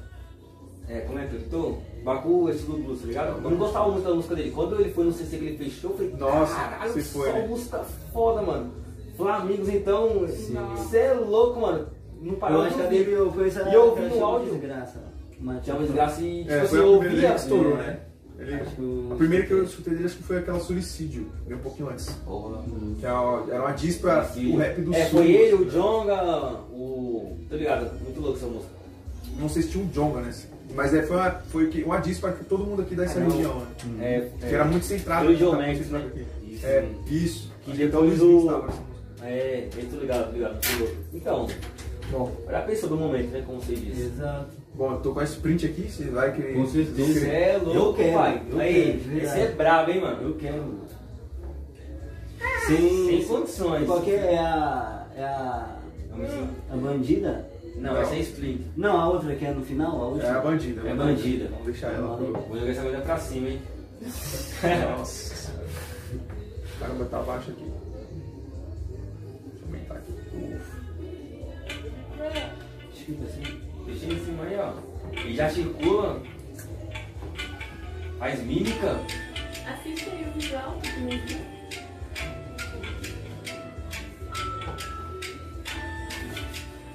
É, 0.88 1.00
como 1.00 1.18
é 1.18 1.26
que 1.26 1.34
eu 1.34 1.42
tô? 1.50 1.78
Baku 2.04 2.48
estilo 2.48 2.78
blues, 2.78 3.00
tá 3.00 3.06
ligado? 3.08 3.42
Eu 3.44 3.50
não 3.50 3.56
gostava 3.58 3.90
muito 3.90 4.08
da 4.08 4.14
música 4.14 4.34
dele. 4.36 4.52
Quando 4.52 4.80
ele 4.80 4.90
foi 4.92 5.04
no 5.04 5.12
CC 5.12 5.36
que 5.36 5.44
ele 5.44 5.58
fechou, 5.58 5.90
eu 5.90 5.96
falei, 5.96 6.14
Nossa, 6.16 6.54
caralho, 6.54 6.92
só 7.02 7.18
foi, 7.18 7.32
né? 7.32 7.46
música 7.46 7.84
foda, 8.12 8.40
mano. 8.42 8.72
Flamigos, 9.18 9.68
então, 9.68 10.20
você 10.76 10.96
é 10.98 11.12
louco, 11.12 11.60
mano. 11.60 11.86
Não 12.22 12.32
Eu 12.32 12.38
parou 12.38 12.66
que 12.66 12.74
de 12.74 12.82
ouvir. 12.82 13.08
eu 13.10 13.32
E 13.70 13.74
eu 13.74 13.84
ouvi 13.86 14.02
no 14.06 14.24
áudio. 14.24 14.52
Desgraça. 14.54 15.02
Mas, 15.40 15.62
Tinha 15.62 15.76
uma 15.76 15.84
desgraça 15.84 16.22
e, 16.22 16.38
tipo 16.40 16.50
É, 16.52 16.60
assim, 16.62 16.76
eu 16.76 16.86
ouvia. 16.86 17.10
que 17.30 17.36
estourou, 17.36 17.72
É. 17.74 17.76
né? 17.76 17.98
Ele- 18.40 18.58
que 18.64 18.80
o- 18.80 19.08
A 19.12 19.16
primeira 19.16 19.46
que 19.46 19.52
eu 19.52 19.64
escutei 19.64 19.92
dele 19.94 20.06
acho 20.06 20.16
que 20.16 20.22
foi 20.22 20.38
aquela 20.38 20.60
Suicídio, 20.60 21.26
veio 21.44 21.58
um 21.58 21.62
pouquinho 21.62 21.90
antes. 21.90 22.06
Que 22.06 23.04
era 23.04 23.20
uma, 23.20 23.52
era 23.52 23.62
uma 23.62 23.72
diss 23.72 23.96
pra 23.98 24.18
o 24.36 24.56
rap 24.56 24.80
do 24.80 24.94
É, 24.94 25.06
sul. 25.06 25.18
foi 25.18 25.30
ele, 25.32 25.54
o 25.54 25.64
Jonga, 25.70 26.52
o. 26.72 27.36
Tá 27.50 27.56
ligado? 27.56 28.00
Muito 28.04 28.20
louco 28.20 28.36
essa 28.38 28.46
música. 28.46 28.70
Não 29.40 29.48
sei 29.48 29.62
se 29.62 29.68
tinha 29.70 29.84
um 29.84 29.88
Jonga, 29.88 30.20
né? 30.20 30.32
Mas 30.74 30.94
é, 30.94 31.02
foi, 31.02 31.16
uma, 31.16 31.30
foi 31.30 31.66
que- 31.68 31.82
uma 31.82 31.98
diss 31.98 32.18
pra 32.20 32.30
todo 32.32 32.64
mundo 32.64 32.82
aqui 32.82 32.94
dessa 32.94 33.18
Ah, 33.18 33.24
região, 33.24 33.58
né? 33.58 33.66
É, 34.00 34.30
Que 34.48 34.54
era 34.54 34.64
muito 34.64 34.84
centrado. 34.84 35.24
No 35.24 35.32
que 35.32 35.38
tá 35.38 35.44
Geomex, 35.44 35.68
acontecendo 35.80 35.92
né? 35.98 36.06
aqui. 36.06 36.54
Isso. 36.54 36.66
É, 36.66 36.88
isso. 37.10 37.52
Que 37.64 37.72
que 37.72 37.84
o 37.84 37.86
depois 37.90 38.22
o-. 38.22 38.64
É, 39.22 39.68
eu 39.76 39.90
tô 39.90 39.96
ligado, 39.96 40.26
tô 40.28 40.32
ligado. 40.32 40.58
louco. 40.78 40.96
Então, 41.12 41.48
Bom, 42.10 42.32
era 42.48 42.60
a 42.60 42.62
pessoa 42.62 42.88
do 42.88 42.96
momento, 42.96 43.30
né? 43.32 43.42
Como 43.46 43.60
você 43.60 43.74
disse. 43.74 44.00
Exato. 44.02 44.48
bom, 44.74 44.92
eu 44.92 45.00
tô 45.00 45.12
com 45.12 45.20
esse 45.20 45.36
print 45.36 45.66
aqui, 45.66 45.82
você 45.90 46.04
vai 46.04 46.32
querer. 46.34 46.54
Com 46.54 46.66
certeza. 46.66 47.20
Você 47.20 47.26
é 47.28 47.58
louco, 47.62 47.78
Eu 47.78 47.94
quero, 47.94 48.18
pai. 48.18 48.42
eu 48.50 48.58
Aí, 48.60 49.02
quero, 49.04 49.18
esse 49.24 49.40
é 49.40 49.48
brabo, 49.52 49.90
hein, 49.90 50.00
mano? 50.00 50.22
Eu 50.28 50.34
quero. 50.36 50.78
Sem 52.66 52.78
Sim. 53.22 53.28
condições. 53.28 53.86
Qual 53.86 54.00
que 54.00 54.10
é 54.12 54.38
a. 54.38 55.06
É 55.16 55.24
a. 55.24 55.76
A 56.72 56.76
bandida? 56.76 57.48
Não, 57.76 57.96
essa 58.00 58.14
é 58.14 58.20
Split. 58.20 58.60
Não, 58.76 58.98
a 59.00 59.08
outra 59.08 59.34
que 59.36 59.44
é 59.44 59.52
no 59.52 59.62
final, 59.64 59.92
a 60.00 60.04
É 60.04 60.08
última. 60.12 60.30
a 60.38 60.40
bandida. 60.40 60.80
É 60.80 60.84
né? 60.84 60.94
bandida. 60.94 61.48
Vamos 61.50 61.64
deixar 61.66 61.92
ela. 61.92 62.16
Vou 62.16 62.58
jogar 62.58 62.70
essa 62.72 62.82
coisa 62.82 63.00
pra 63.02 63.18
cima, 63.18 63.48
hein? 63.50 63.60
Nossa. 64.96 65.52
Caramba, 66.80 67.04
tá 67.04 67.18
abaixo 67.18 67.50
aqui. 67.50 67.64
Escrito 73.08 73.24
assim. 73.24 73.60
Deixa 73.86 74.04
em 74.06 74.24
cima 74.24 74.44
aí, 74.44 74.56
ó. 74.58 74.74
E 75.26 75.34
já 75.34 75.48
circula. 75.48 76.20
Faz 78.18 78.42
mímica. 78.42 79.00
Assiste 79.66 80.10
aí 80.10 80.26
o 80.28 80.32
visual 80.38 80.78
do 80.78 81.08
vídeo. 81.08 81.38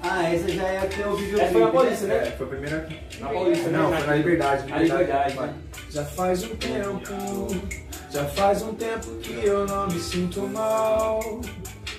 Ah, 0.02 0.28
essa 0.28 0.48
já 0.48 0.68
é 0.68 0.78
a 0.78 0.86
que 0.86 1.00
eu 1.00 1.16
vi 1.16 1.40
Essa 1.40 1.52
foi 1.52 1.62
a 1.62 1.68
polícia, 1.68 2.04
É, 2.06 2.24
né? 2.24 2.30
foi 2.36 2.46
a 2.46 2.50
primeira 2.50 2.76
aqui. 2.76 3.00
Na 3.18 3.28
Paulista, 3.30 3.68
né? 3.70 3.78
Não, 3.78 3.92
foi 3.92 4.06
na 4.06 4.14
Liberdade. 4.16 4.72
A 4.72 4.78
Liberdade, 4.78 5.34
Vai. 5.34 5.46
né? 5.48 5.54
Já 5.90 6.04
faz 6.04 6.44
um 6.44 6.56
tempo, 6.56 7.60
já 8.10 8.24
faz 8.26 8.62
um 8.62 8.74
tempo 8.74 9.06
que 9.22 9.32
eu 9.44 9.66
não 9.66 9.86
me 9.88 9.98
sinto 9.98 10.42
mal. 10.48 11.40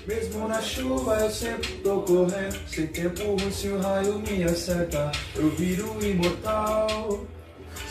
Mesmo 0.08 0.48
na 0.48 0.62
chuva 0.62 1.20
eu 1.20 1.32
sempre 1.32 1.74
tô 1.84 2.02
correndo. 2.02 2.58
Sem 2.68 2.88
tempo 2.88 3.24
ruim 3.24 3.52
se 3.52 3.70
o 3.70 3.80
raio 3.80 4.20
me 4.20 4.44
acerta, 4.44 5.12
eu 5.36 5.50
viro 5.52 5.98
imortal. 6.06 7.26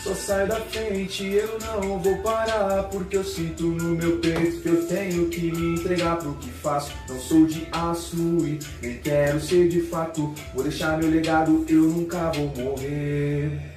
Só 0.03 0.15
sai 0.15 0.47
da 0.47 0.57
frente, 0.57 1.25
eu 1.25 1.59
não 1.59 1.99
vou 1.99 2.17
parar. 2.19 2.85
Porque 2.85 3.17
eu 3.17 3.25
sinto 3.25 3.65
no 3.65 3.97
meu 3.97 4.19
peito 4.19 4.61
que 4.61 4.69
eu 4.69 4.87
tenho 4.87 5.29
que 5.29 5.51
me 5.51 5.81
entregar 5.81 6.19
pro 6.19 6.35
que 6.35 6.51
faço. 6.51 6.93
Não 7.09 7.19
sou 7.19 7.47
de 7.47 7.67
aço 7.73 8.17
e 8.17 8.59
nem 8.81 8.99
quero 8.99 9.41
ser 9.41 9.69
de 9.69 9.81
fato. 9.81 10.33
Vou 10.55 10.63
deixar 10.63 10.99
meu 10.99 11.11
legado, 11.11 11.65
eu 11.69 11.83
nunca 11.83 12.31
vou 12.31 12.53
morrer. 12.55 13.75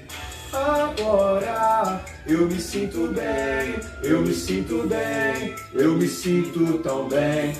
Agora 0.53 2.03
eu 2.25 2.47
me 2.47 2.59
sinto 2.59 3.07
bem, 3.07 3.75
eu 4.03 4.21
me 4.21 4.33
sinto 4.33 4.87
bem, 4.87 5.53
eu 5.73 5.95
me 5.95 6.07
sinto 6.07 6.77
tão 6.79 7.07
bem. 7.07 7.53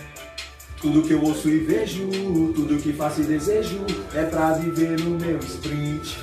Tudo 0.82 1.02
que 1.02 1.14
eu 1.14 1.24
ouço 1.24 1.50
e 1.50 1.58
vejo, 1.60 2.08
tudo 2.54 2.78
que 2.78 2.94
faço 2.94 3.22
e 3.22 3.24
desejo 3.24 3.84
é 4.14 4.24
pra 4.24 4.54
viver 4.54 5.00
no 5.00 5.18
meu 5.18 5.40
sprint. 5.40 6.18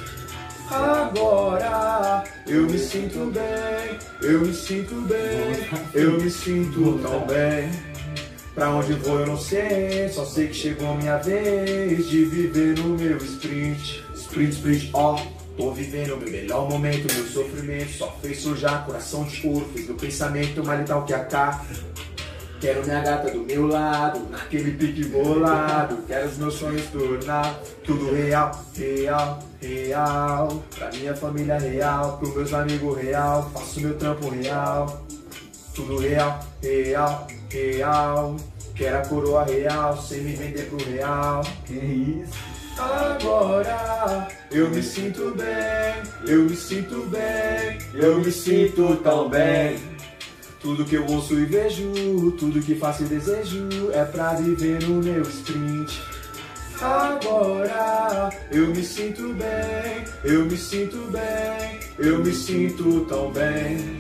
Agora 0.71 2.25
eu 2.47 2.63
me 2.63 2.79
sinto 2.79 3.33
bem, 3.33 3.99
eu 4.23 4.41
me 4.41 4.55
sinto 4.55 4.95
bem, 5.03 5.69
eu 5.93 6.21
me 6.21 6.31
sinto 6.31 6.99
tão 7.03 7.27
bem. 7.27 7.71
Pra 8.55 8.71
onde 8.71 8.93
vou 8.95 9.19
eu 9.19 9.27
não 9.27 9.37
sei, 9.37 10.09
só 10.09 10.25
sei 10.25 10.47
que 10.47 10.55
chegou 10.55 10.95
minha 10.95 11.19
vez 11.19 12.09
de 12.09 12.25
viver 12.25 12.79
no 12.79 12.97
meu 12.97 13.17
sprint. 13.19 14.05
Sprint, 14.15 14.53
sprint, 14.55 14.91
ó. 14.93 15.21
Tô 15.57 15.71
vivendo 15.73 16.17
meu 16.17 16.31
melhor 16.31 16.69
momento, 16.69 17.13
meu 17.15 17.27
sofrimento 17.27 17.93
só 17.93 18.17
fez 18.21 18.41
sujar 18.41 18.85
coração 18.85 19.23
de 19.25 19.47
ouro, 19.47 19.69
fez 19.73 19.87
meu 19.87 19.95
pensamento 19.95 20.65
mais 20.65 20.81
letal 20.81 21.05
que 21.05 21.15
a. 21.15 21.65
Quero 22.65 22.83
minha 22.83 23.03
gata 23.03 23.31
do 23.31 23.41
meu 23.41 23.67
lado, 23.67 24.27
naquele 24.31 24.73
pique 24.73 25.05
bolado. 25.05 25.99
Quero 26.07 26.29
os 26.29 26.39
meus 26.39 26.55
sonhos 26.55 26.87
tornar 26.87 27.61
tudo 27.85 28.11
real, 28.15 28.59
real, 28.75 29.39
real. 29.61 30.65
Pra 30.75 30.91
minha 30.93 31.15
família 31.15 31.59
real, 31.59 32.17
pros 32.17 32.35
meus 32.35 32.55
amigos 32.55 32.97
real. 32.97 33.51
Faço 33.53 33.83
meu 33.83 33.95
trampo 33.99 34.31
real, 34.31 35.05
tudo 35.75 35.99
real, 35.99 36.41
real, 36.63 37.27
real. 37.51 38.37
Quero 38.75 38.97
a 38.97 39.03
coroa 39.03 39.45
real, 39.45 40.01
sem 40.01 40.23
me 40.23 40.33
vender 40.33 40.65
pro 40.71 40.83
real. 40.91 41.43
Que 41.67 41.75
isso? 41.75 42.33
Agora 42.79 44.27
eu 44.51 44.71
me 44.71 44.83
sinto 44.83 45.35
bem, 45.37 46.03
eu 46.27 46.45
me 46.45 46.57
sinto 46.57 47.11
bem, 47.11 47.77
eu 47.93 48.21
me 48.21 48.33
sinto 48.33 48.97
tão 49.03 49.29
bem. 49.29 49.94
Tudo 50.65 50.83
que 50.83 50.97
eu 50.97 51.05
ouço 51.09 51.39
e 51.39 51.45
vejo, 51.45 51.93
tudo 52.39 52.59
que 52.59 52.75
faço 52.75 53.03
e 53.03 53.07
desejo 53.07 53.69
é 53.93 54.03
pra 54.03 54.33
viver 54.33 54.83
no 54.83 55.03
meu 55.03 55.21
sprint. 55.21 56.01
Agora 56.81 58.31
eu 58.51 58.69
me 58.69 58.83
sinto 58.83 59.35
bem, 59.35 60.05
eu 60.25 60.47
me 60.47 60.57
sinto 60.57 60.97
bem, 61.11 61.81
eu 61.99 62.25
me 62.25 62.33
sinto 62.33 63.05
tão 63.05 63.31
bem. 63.31 63.99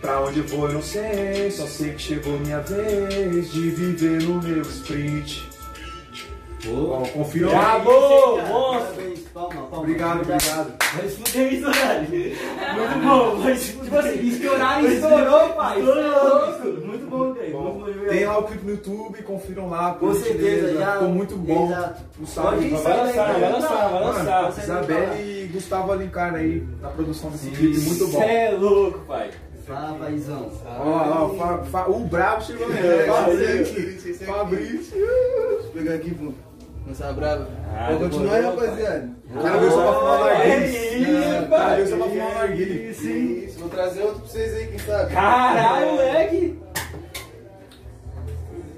Pra 0.00 0.20
onde 0.22 0.40
vou 0.40 0.66
eu 0.66 0.74
não 0.74 0.82
sei, 0.82 1.48
só 1.52 1.68
sei 1.68 1.92
que 1.92 2.02
chegou 2.02 2.36
minha 2.40 2.58
vez 2.58 3.52
de 3.52 3.70
viver 3.70 4.24
no 4.24 4.42
meu 4.42 4.62
sprint. 4.62 5.51
Bom, 6.64 7.02
confiram 7.12 7.52
lá. 7.52 7.78
Bravo! 7.78 8.36
Cara, 8.36 8.48
Monstro! 8.48 8.86
Parabéns, 8.94 9.20
palma, 9.34 9.54
palma. 9.62 9.78
Obrigado, 9.78 10.20
obrigado. 10.22 10.72
Mas 10.94 11.14
fudeu 11.14 11.48
isso, 11.52 11.66
horário. 11.66 12.08
Muito 12.08 13.04
bom, 13.04 13.36
mas 13.42 13.64
Tipo 13.66 13.98
assim, 13.98 14.26
estourar 14.28 14.84
estourou, 14.84 15.48
pai. 15.50 15.78
Estourou. 15.80 16.86
Muito 16.86 17.06
bom, 17.10 17.34
tem 18.08 18.24
lá 18.26 18.38
o 18.38 18.44
clipe 18.44 18.64
no 18.64 18.70
YouTube, 18.72 19.22
confiram 19.22 19.68
lá. 19.70 19.94
Com 19.94 20.06
por 20.06 20.14
certeza, 20.14 20.38
gentileza, 20.38 20.78
já. 20.78 20.92
Ficou 20.92 21.08
muito 21.08 21.36
bom. 21.36 21.66
Exato. 21.66 22.02
O 22.20 22.26
salve 22.26 22.68
Vai 22.68 22.96
lançar, 22.96 23.32
vai 23.40 23.52
lançar, 23.52 23.90
vai 23.90 24.02
lançar. 24.04 24.62
Isabelle 24.62 25.20
e 25.44 25.46
Gustavo 25.52 25.92
Alencar 25.92 26.34
aí 26.34 26.62
na 26.80 26.88
produção 26.88 27.30
desse 27.30 27.50
clipe, 27.50 27.78
muito 27.80 28.06
bom. 28.08 28.18
Cê 28.20 28.24
é 28.24 28.50
louco, 28.52 29.00
pai. 29.00 29.30
Fala, 29.66 29.96
paizão. 29.98 30.50
Ó, 30.66 30.88
ó, 31.24 31.28
fa- 31.36 31.58
fa- 31.64 31.86
o 31.88 32.00
brabo 32.00 32.42
chegou 32.42 32.68
mesmo. 32.68 32.84
É, 32.84 33.04
Fabrício. 33.06 34.26
Fabrício. 34.26 34.96
Deixa 34.96 35.64
eu 35.66 35.70
pegar 35.72 35.94
aqui, 35.94 36.14
pô. 36.14 36.32
Não 36.86 36.94
sabe 36.94 37.14
bravo? 37.20 37.46
Ah, 37.74 37.88
Vou 37.90 38.00
continuar 38.00 38.34
aí, 38.34 38.42
rapaziada. 38.42 39.10
O 39.34 39.42
cara 39.42 39.58
veio 39.58 39.70
só 39.72 39.82
pra 39.82 39.98
fumar 40.00 40.20
um 40.20 40.24
narguilé. 40.24 40.96
Ih, 40.98 41.44
O 41.44 41.48
cara 41.48 41.74
veio 41.76 41.88
só 41.88 41.96
pra 41.96 42.06
fumar 42.06 42.26
um 42.30 42.34
narguilé. 42.34 42.74
Isso, 42.90 43.58
vou 43.60 43.68
trazer 43.68 44.02
outro 44.02 44.20
pra 44.20 44.28
vocês 44.28 44.54
aí, 44.54 44.66
quem 44.68 44.78
sabe? 44.78 45.12
Caralho, 45.14 45.90
moleque. 45.92 46.58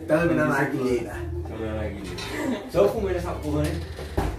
Tamo 0.07 0.35
na 0.35 0.45
narguilé. 0.47 1.11
Só 2.71 2.83
eu 2.83 2.89
fumei 2.91 3.15
nessa 3.15 3.33
porra, 3.33 3.63
né? 3.63 3.71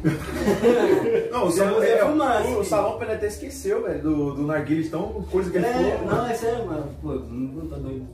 Não, 1.31 1.47
o 1.47 1.51
salão, 1.51 1.81
é, 1.81 1.97
fumaça, 1.97 2.47
o, 2.49 2.59
o 2.59 2.63
sim. 2.63 2.69
salão 2.69 3.01
ele 3.01 3.13
até 3.13 3.25
esqueceu, 3.27 3.81
velho, 3.83 4.01
do, 4.03 4.33
do 4.35 4.43
narguilé, 4.43 4.83
de 4.83 4.89
tão 4.89 5.23
coisa 5.31 5.49
que 5.49 5.57
ele 5.57 5.65
É, 5.65 5.97
falou. 5.97 6.05
não, 6.13 6.27
é 6.27 6.33
sério, 6.35 6.65
mano. 6.67 6.89
Pô, 7.01 7.13
não 7.13 7.67
tá 7.67 7.77
doido. 7.77 8.05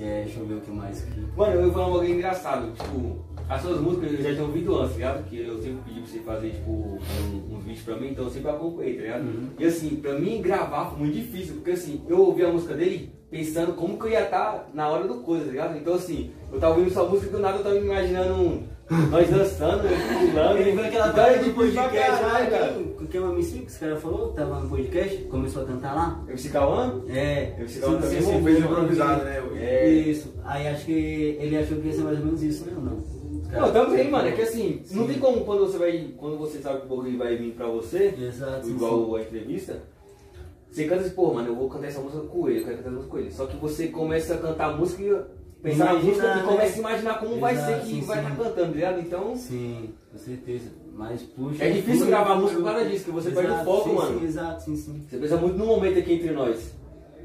É, 0.00 0.22
deixa 0.24 0.40
eu 0.40 0.46
ver 0.46 0.54
o 0.54 0.60
que 0.60 0.70
mais 0.70 1.02
aqui. 1.04 1.24
Mano, 1.36 1.52
eu 1.54 1.62
vou 1.64 1.72
falar 1.72 1.86
um 1.88 1.92
bagulho 1.92 2.14
engraçado. 2.14 2.72
Tipo, 2.72 3.18
as 3.48 3.62
suas 3.62 3.80
músicas 3.80 4.12
eu 4.12 4.22
já 4.22 4.32
tinha 4.32 4.42
ouvido 4.42 4.76
antes, 4.76 4.90
tá 4.90 4.96
ligado? 4.96 5.22
Porque 5.22 5.36
eu 5.36 5.62
sempre 5.62 5.78
pedi 5.86 6.00
pra 6.00 6.08
você 6.10 6.18
fazer, 6.20 6.50
tipo, 6.50 6.70
um, 6.70 7.54
um 7.54 7.60
vídeo 7.60 7.82
pra 7.84 7.96
mim, 7.96 8.08
então 8.10 8.24
eu 8.24 8.30
sempre 8.30 8.50
acompanhei, 8.50 8.94
tá 8.96 9.02
ligado? 9.02 9.22
Uhum. 9.22 9.48
E 9.58 9.64
assim, 9.64 9.96
pra 9.96 10.18
mim 10.18 10.42
gravar 10.42 10.90
foi 10.90 10.98
muito 10.98 11.14
difícil, 11.14 11.54
porque 11.54 11.70
assim, 11.70 12.02
eu 12.08 12.18
ouvi 12.18 12.44
a 12.44 12.52
música 12.52 12.74
dele 12.74 13.10
pensando 13.30 13.74
como 13.74 13.98
que 13.98 14.06
eu 14.06 14.10
ia 14.10 14.24
estar 14.24 14.68
na 14.72 14.88
hora 14.88 15.06
do 15.06 15.16
coisa, 15.16 15.46
tá 15.46 15.50
ligado? 15.50 15.78
Então 15.78 15.94
assim, 15.94 16.30
eu 16.52 16.58
tava 16.58 16.74
ouvindo 16.74 16.92
sua 16.92 17.08
música 17.08 17.28
e 17.28 17.32
do 17.32 17.38
nada 17.38 17.58
eu 17.58 17.62
tava 17.62 17.74
me 17.74 17.86
imaginando 17.86 18.62
nós 19.10 19.28
dançando, 19.28 19.82
pulando. 20.30 20.58
Ele 20.58 20.72
viu 20.72 20.84
aquela 20.84 21.08
então 21.08 21.24
é 21.24 21.38
difícil 21.38 21.54
pra 21.54 21.64
podcast 21.64 22.10
lá, 22.10 22.18
caralho, 22.18 22.50
cara. 22.50 22.72
que, 22.98 23.06
que 23.06 23.18
o 23.18 23.32
MC, 23.32 23.58
que 23.58 23.66
esse 23.66 23.78
cara 23.78 23.96
falou, 23.96 24.32
tava 24.32 24.60
no 24.60 24.68
podcast, 24.68 25.16
começou 25.24 25.62
a 25.62 25.66
cantar 25.66 25.94
lá. 25.94 26.24
MC 26.28 26.48
Cauã? 26.48 27.02
É, 27.08 27.54
MC 27.58 27.80
Cauã 27.80 28.00
também 28.00 28.18
envolveu 28.18 28.44
fez 28.44 28.58
improvisado, 28.64 29.24
né? 29.24 29.42
É. 29.56 29.88
Isso. 29.90 30.34
Aí 30.44 30.68
acho 30.68 30.86
que 30.86 31.36
ele 31.38 31.56
achou 31.56 31.78
que 31.78 31.88
ia 31.88 31.92
ser 31.92 32.02
mais 32.02 32.18
ou 32.18 32.24
menos 32.24 32.42
isso, 32.42 32.64
né? 32.64 32.72
ou 32.76 32.82
Não, 32.82 33.17
Não, 33.50 33.72
também, 33.72 34.10
mano, 34.10 34.28
é 34.28 34.32
que 34.32 34.42
assim, 34.42 34.82
não 34.90 35.06
Sim. 35.06 35.12
tem 35.12 35.18
como 35.20 35.44
quando 35.44 35.60
você 35.66 35.78
vai. 35.78 36.10
Quando 36.16 36.36
você 36.38 36.58
sabe 36.58 36.80
que 36.80 36.86
o 36.86 36.88
bagulho 36.90 37.16
vai 37.18 37.34
vir 37.36 37.52
pra 37.54 37.66
você, 37.66 38.14
Exato. 38.20 38.66
sim, 38.66 38.72
igual 38.72 39.14
a 39.16 39.22
entrevista, 39.22 39.82
você 40.70 40.84
canta 40.86 41.02
assim, 41.02 41.14
pô, 41.14 41.32
mano, 41.32 41.48
eu 41.48 41.56
vou 41.56 41.68
cantar 41.68 41.86
essa 41.86 42.00
música 42.00 42.22
com 42.24 42.48
ele, 42.48 42.60
eu 42.60 42.64
quero 42.64 42.76
cantar 42.76 42.88
essa 42.88 42.96
música 42.96 43.10
com 43.10 43.18
ele. 43.18 43.30
Só 43.32 43.46
que 43.46 43.56
você 43.56 43.88
começa 43.88 44.34
a 44.34 44.38
cantar 44.38 44.70
a 44.70 44.76
música 44.76 45.02
e 45.02 45.62
pensar 45.62 45.86
na 45.86 45.94
música 45.94 46.26
e 46.26 46.36
né? 46.36 46.42
começa 46.46 46.76
a 46.76 46.78
imaginar 46.78 47.18
como 47.20 47.40
vai 47.40 47.54
Exato, 47.54 47.72
ser 47.72 47.80
que 47.80 47.86
sim, 47.86 48.00
vai 48.02 48.18
sim. 48.18 48.24
estar 48.24 48.36
cantando, 48.36 48.54
tá 48.66 48.74
ligado? 48.74 49.00
Então, 49.00 49.36
Sim, 49.36 49.94
com 50.12 50.18
certeza. 50.18 50.70
Mas 50.94 51.22
puxa. 51.22 51.64
É 51.64 51.70
difícil 51.70 52.00
fui- 52.00 52.08
gravar 52.08 52.34
música 52.34 52.60
por 52.60 52.70
causa 52.72 52.84
disso, 52.88 53.04
que 53.06 53.10
você 53.12 53.30
perde 53.30 53.50
o 53.52 53.64
foco, 53.64 53.88
sim, 53.88 53.94
mano. 53.94 54.18
Sim, 54.20 54.24
exato, 54.26 54.62
sim, 54.64 54.76
sim. 54.76 55.06
você 55.08 55.16
pensa 55.16 55.36
muito 55.36 55.56
no 55.56 55.64
momento 55.64 55.98
aqui 55.98 56.12
entre 56.14 56.32
nós. 56.32 56.72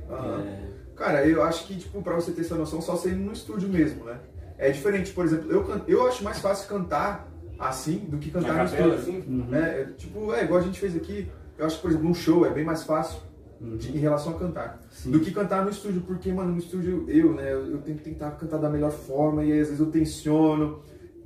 Aham. 0.09 0.41
É, 0.47 0.73
Cara, 0.95 1.27
eu 1.27 1.41
acho 1.43 1.65
que, 1.67 1.75
tipo, 1.75 2.01
pra 2.03 2.15
você 2.15 2.31
ter 2.31 2.41
essa 2.41 2.55
noção, 2.55 2.79
só 2.79 2.95
saindo 2.95 3.17
no 3.25 3.33
estúdio 3.33 3.67
mesmo, 3.67 4.05
né? 4.05 4.19
É 4.57 4.69
diferente, 4.71 5.11
por 5.11 5.25
exemplo, 5.25 5.51
eu, 5.51 5.81
eu 5.87 6.07
acho 6.07 6.23
mais 6.23 6.39
fácil 6.39 6.67
cantar 6.69 7.27
assim 7.59 7.97
do 8.09 8.17
que 8.17 8.29
cantar 8.31 8.53
Na 8.53 8.63
no 8.63 8.69
capela, 8.69 8.95
estúdio. 8.95 9.19
assim? 9.19 9.31
uhum. 9.31 9.55
É, 9.55 9.81
é, 9.81 9.85
tipo, 9.97 10.33
é 10.33 10.43
igual 10.43 10.59
a 10.59 10.63
gente 10.63 10.79
fez 10.79 10.95
aqui. 10.95 11.29
Eu 11.57 11.65
acho 11.65 11.75
que, 11.77 11.81
por 11.81 11.91
exemplo, 11.91 12.09
um 12.09 12.13
show 12.13 12.45
é 12.45 12.49
bem 12.49 12.63
mais 12.63 12.83
fácil 12.83 13.19
de- 13.77 13.95
em 13.95 13.99
relação 13.99 14.35
a 14.35 14.39
cantar 14.39 14.81
Sim. 14.91 15.11
do 15.11 15.19
que 15.21 15.31
cantar 15.31 15.63
no 15.63 15.69
estúdio, 15.71 16.01
porque, 16.01 16.31
mano, 16.33 16.51
no 16.51 16.57
estúdio 16.57 17.05
eu, 17.07 17.33
né, 17.33 17.53
eu, 17.53 17.65
eu 17.71 17.77
tenho 17.79 17.97
que 17.97 18.03
tentar 18.03 18.31
cantar 18.31 18.57
da 18.57 18.69
melhor 18.69 18.91
forma 18.91 19.43
e 19.43 19.51
aí 19.51 19.59
às 19.61 19.67
vezes 19.67 19.79
eu 19.79 19.87
tensiono. 19.91 20.81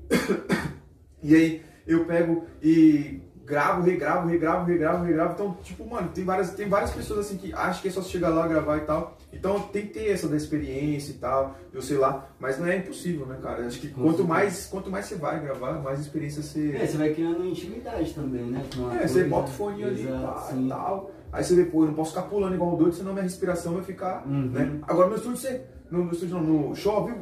e 1.24 1.36
aí 1.36 1.62
eu 1.86 2.06
pego 2.06 2.46
e 2.62 3.22
gravo, 3.46 3.82
regravo, 3.82 4.28
regravo, 4.28 4.66
regravo, 4.66 5.06
regravo. 5.06 5.34
Então, 5.34 5.58
tipo, 5.64 5.86
mano, 5.90 6.10
tem 6.14 6.24
várias, 6.26 6.52
tem 6.52 6.68
várias 6.68 6.92
pessoas 6.92 7.20
assim 7.26 7.38
que 7.38 7.54
acham 7.54 7.82
que 7.82 7.88
é 7.88 7.92
só 7.92 8.02
chegar 8.02 8.30
lá, 8.30 8.48
gravar 8.48 8.78
e 8.78 8.82
tal. 8.82 9.17
Então 9.32 9.60
tem 9.60 9.88
que 9.88 9.94
ter 9.94 10.10
essa 10.10 10.28
da 10.28 10.38
experiência 10.38 11.12
e 11.12 11.16
tal, 11.16 11.58
eu 11.74 11.82
sei 11.82 11.98
lá, 11.98 12.30
mas 12.40 12.58
não 12.58 12.66
é 12.66 12.78
impossível, 12.78 13.26
né, 13.26 13.38
cara? 13.42 13.66
Acho 13.66 13.80
que 13.80 13.90
quanto 13.90 14.24
mais, 14.24 14.68
quanto 14.68 14.90
mais 14.90 15.06
você 15.06 15.16
vai 15.16 15.40
gravar, 15.40 15.74
mais 15.82 16.00
experiência 16.00 16.42
você. 16.42 16.76
É, 16.76 16.88
você 16.88 16.98
vai 16.98 17.14
criando 17.14 17.46
intimidade 17.46 18.14
também, 18.14 18.44
né? 18.44 18.64
É, 19.02 19.08
você 19.08 19.26
bota 19.26 19.50
o 19.50 19.54
fone 19.54 19.84
ali 19.84 20.08
pá, 20.08 20.50
e 20.56 20.68
tal. 20.70 21.12
Aí 21.32 21.44
você 21.44 21.56
vê, 21.56 21.66
pô, 21.66 21.84
eu 21.84 21.88
não 21.88 21.94
posso 21.94 22.12
ficar 22.12 22.24
pulando 22.24 22.56
igual 22.56 22.74
um 22.74 22.78
doido, 22.78 22.96
senão 22.96 23.12
minha 23.12 23.24
respiração 23.24 23.74
vai 23.74 23.84
ficar. 23.84 24.26
Uhum. 24.26 24.50
Né? 24.50 24.80
Agora 24.88 25.10
no 25.10 25.16
estúdio 25.16 25.38
você. 25.38 25.66
No, 25.90 26.04
no 26.04 26.12
estúdio 26.12 26.40
no 26.40 26.76
show, 26.76 27.06
viu? 27.06 27.16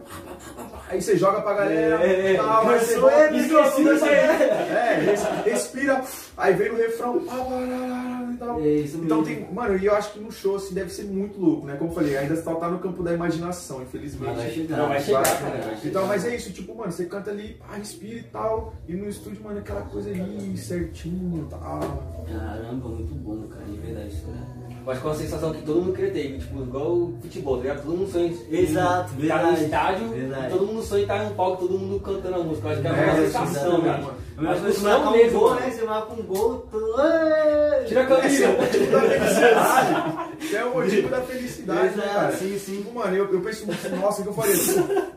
Aí 0.89 0.99
você 0.99 1.15
joga 1.15 1.39
pra 1.41 1.53
galera, 1.53 2.03
É, 2.03 2.33
é, 2.33 2.35
tal, 2.35 2.67
aí 2.67 2.73
eu 2.75 2.79
você 2.79 2.93
ele, 3.27 3.37
esqueci, 3.37 3.83
eu 3.85 3.99
sou 3.99 4.07
ele. 4.07 4.43
É, 4.43 4.99
res- 5.05 5.45
respira, 5.45 6.01
aí 6.35 6.53
vem 6.55 6.71
no 6.71 6.77
refrão. 6.77 7.21
e 7.21 8.37
tal. 8.37 8.59
É 8.59 8.67
isso 8.67 8.97
Então 8.97 9.21
mesmo. 9.21 9.45
tem. 9.45 9.53
Mano, 9.53 9.77
e 9.77 9.85
eu 9.85 9.95
acho 9.95 10.13
que 10.13 10.19
no 10.19 10.31
show 10.31 10.55
assim 10.55 10.73
deve 10.73 10.89
ser 10.91 11.03
muito 11.03 11.39
louco, 11.39 11.67
né? 11.67 11.75
Como 11.77 11.91
eu 11.91 11.93
falei, 11.95 12.17
ainda 12.17 12.35
só 12.41 12.55
tá 12.55 12.67
no 12.67 12.79
campo 12.79 13.03
da 13.03 13.13
imaginação, 13.13 13.83
infelizmente. 13.83 14.33
Mas 14.33 14.37
vai 14.43 14.51
chegar. 14.51 14.77
Não, 14.77 14.87
vai 14.87 14.99
chegar, 15.01 15.23
Vai. 15.23 15.37
cara, 15.37 15.57
vai 15.61 15.75
chegar. 15.75 15.87
Então, 15.87 16.07
mas 16.07 16.25
é 16.25 16.35
isso, 16.35 16.51
tipo, 16.51 16.75
mano, 16.75 16.91
você 16.91 17.05
canta 17.05 17.29
ali, 17.29 17.53
pá, 17.59 17.75
respira 17.75 18.17
e 18.19 18.23
tal, 18.23 18.73
e 18.87 18.93
no 18.93 19.07
estúdio, 19.07 19.43
mano, 19.43 19.59
aquela 19.59 19.81
coisa 19.81 20.09
ali, 20.09 20.57
certinho 20.57 21.45
e 21.45 21.49
tal. 21.51 22.03
Caramba, 22.27 22.89
muito 22.89 23.13
bom, 23.13 23.43
cara, 23.47 23.63
de 23.65 23.77
verdade. 23.77 24.07
Isso 24.07 24.25
é... 24.27 24.64
Eu 24.85 24.91
acho 24.91 25.01
que 25.01 25.07
é 25.07 25.09
uma 25.09 25.15
sensação 25.17 25.51
que 25.51 25.61
todo 25.63 25.81
mundo 25.81 25.93
queria 25.93 26.11
ter, 26.11 26.37
tipo, 26.37 26.61
igual 26.61 26.91
o 26.91 27.17
futebol, 27.21 27.57
tá 27.57 27.61
ligado? 27.63 27.81
Todo 27.83 27.97
mundo 27.97 28.11
sonha 28.11 28.25
em 28.27 28.55
Exato, 28.59 29.09
estar 29.19 29.41
no 29.43 29.47
verdade, 29.49 29.63
estádio, 29.63 30.09
verdade. 30.09 30.49
todo 30.53 30.65
mundo 30.67 30.83
sonha 30.83 30.99
em 30.99 31.03
estar 31.03 31.23
em 31.23 31.27
um 31.27 31.33
palco, 31.33 31.67
todo 31.67 31.79
mundo 31.79 31.99
cantando 32.01 32.35
a 32.35 32.39
música. 32.39 32.67
Eu 32.67 32.71
acho 32.73 32.81
que 32.81 32.87
é 32.87 32.91
uma 32.91 33.01
É, 33.01 33.15
sensação, 33.25 33.81
mano. 33.81 34.13
Mas 34.37 34.61
Mas 34.61 34.75
você 34.75 34.83
não 34.83 34.91
marca 34.91 35.09
um 35.09 35.11
mesmo, 35.13 35.39
gol, 35.39 35.49
mano. 35.49 35.61
né? 35.61 35.71
Você 35.71 35.85
marca 35.85 36.13
um 36.13 36.23
gol. 36.23 36.67
Êêê! 36.73 37.85
Tira 37.85 38.01
a 38.01 38.05
camisa. 38.05 38.45
Esse 38.45 38.45
é 38.45 38.45
o 38.45 38.57
motivo 38.59 38.91
da 38.91 39.01
felicidade. 39.07 40.35
Esse 40.41 40.55
é 40.55 40.65
o 40.65 40.73
motivo 40.73 41.09
da 41.09 41.21
felicidade, 41.21 41.97
né, 41.97 42.03
cara? 42.13 42.31
sim, 42.33 42.59
sim. 42.59 42.77
Tipo, 42.77 42.93
mano, 42.93 43.15
eu, 43.15 43.31
eu 43.33 43.41
penso, 43.41 43.65
nossa, 43.99 44.19
o 44.21 44.23
que 44.23 44.29
eu 44.29 44.33
faria? 44.33 44.55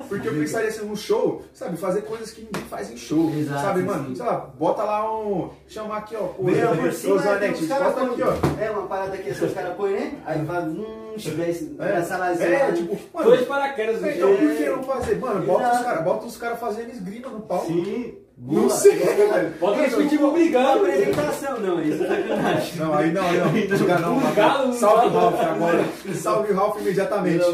Porque 0.08 0.28
eu 0.28 0.32
pensaria 0.34 0.68
assim, 0.68 0.86
no 0.86 0.96
show, 0.96 1.42
sabe, 1.52 1.76
fazer 1.76 2.02
coisas 2.02 2.30
que 2.30 2.42
ninguém 2.42 2.62
faz 2.70 2.90
em 2.90 2.96
show. 2.96 3.30
Exato, 3.36 3.60
sabe, 3.60 3.80
sim, 3.80 3.86
mano? 3.86 4.08
sim. 4.08 4.14
Sei 4.14 4.24
lá, 4.24 4.36
bota 4.58 4.82
lá 4.84 5.12
um. 5.20 5.50
Chamar 5.66 5.98
aqui, 5.98 6.14
ó. 6.16 6.28
Pô, 6.28 6.44
Beira 6.44 6.68
por 6.68 6.92
cima, 6.92 7.16
né, 7.16 7.52
bota 7.78 8.02
aqui, 8.04 8.22
ó. 8.22 8.62
É 8.62 8.70
uma 8.70 8.86
parada 8.86 9.16
que 9.18 9.30
os 9.30 9.36
caras 9.58 9.76
põem, 9.76 9.92
né? 9.92 10.12
Aí 10.24 10.42
vai, 10.42 10.62
hum, 10.62 11.14
desce, 11.16 11.76
É, 11.78 11.92
essa 11.98 12.16
lazinha 12.16 12.48
é, 12.48 12.66
lá, 12.66 12.72
tipo, 12.72 12.98
mano, 13.12 13.36
de 13.36 13.44
paraquedas, 13.44 14.16
então 14.16 14.36
por 14.36 14.56
que 14.56 14.68
não 14.68 14.82
fazer? 14.82 15.18
Mano, 15.18 15.46
bota 15.46 15.72
os 15.72 15.80
caras 15.82 16.04
bota 16.04 16.26
os 16.26 16.36
cara 16.36 16.56
fazendo 16.56 16.90
esgrima 16.90 17.28
no 17.28 17.40
palco. 17.40 17.66
Sim. 17.66 18.14
Não 18.40 18.70
sei, 18.70 18.94
velho. 18.94 19.52
Bota 19.58 19.84
Isso, 19.84 19.98
o 19.98 20.02
futebol 20.04 20.30
brigando. 20.30 20.84
Uma 20.84 20.88
apresentação, 20.88 21.58
não, 21.58 21.82
isso 21.82 22.04
é 22.04 22.06
sacanagem. 22.06 22.76
Não, 22.76 22.94
aí 22.94 23.12
não, 23.12 23.28
aí 23.28 23.38
não. 23.38 23.50
Diga 23.76 23.98
não, 23.98 24.14
Um 24.14 24.18
Rafa. 24.20 24.34
galo, 24.36 24.68
um 24.68 24.72
Salve 24.74 25.06
o. 25.08 25.10
Ralph 25.10 25.40
agora. 25.40 25.84
Salve 26.14 26.52
o 26.52 26.56
Ralph 26.56 26.80
imediatamente. 26.80 27.44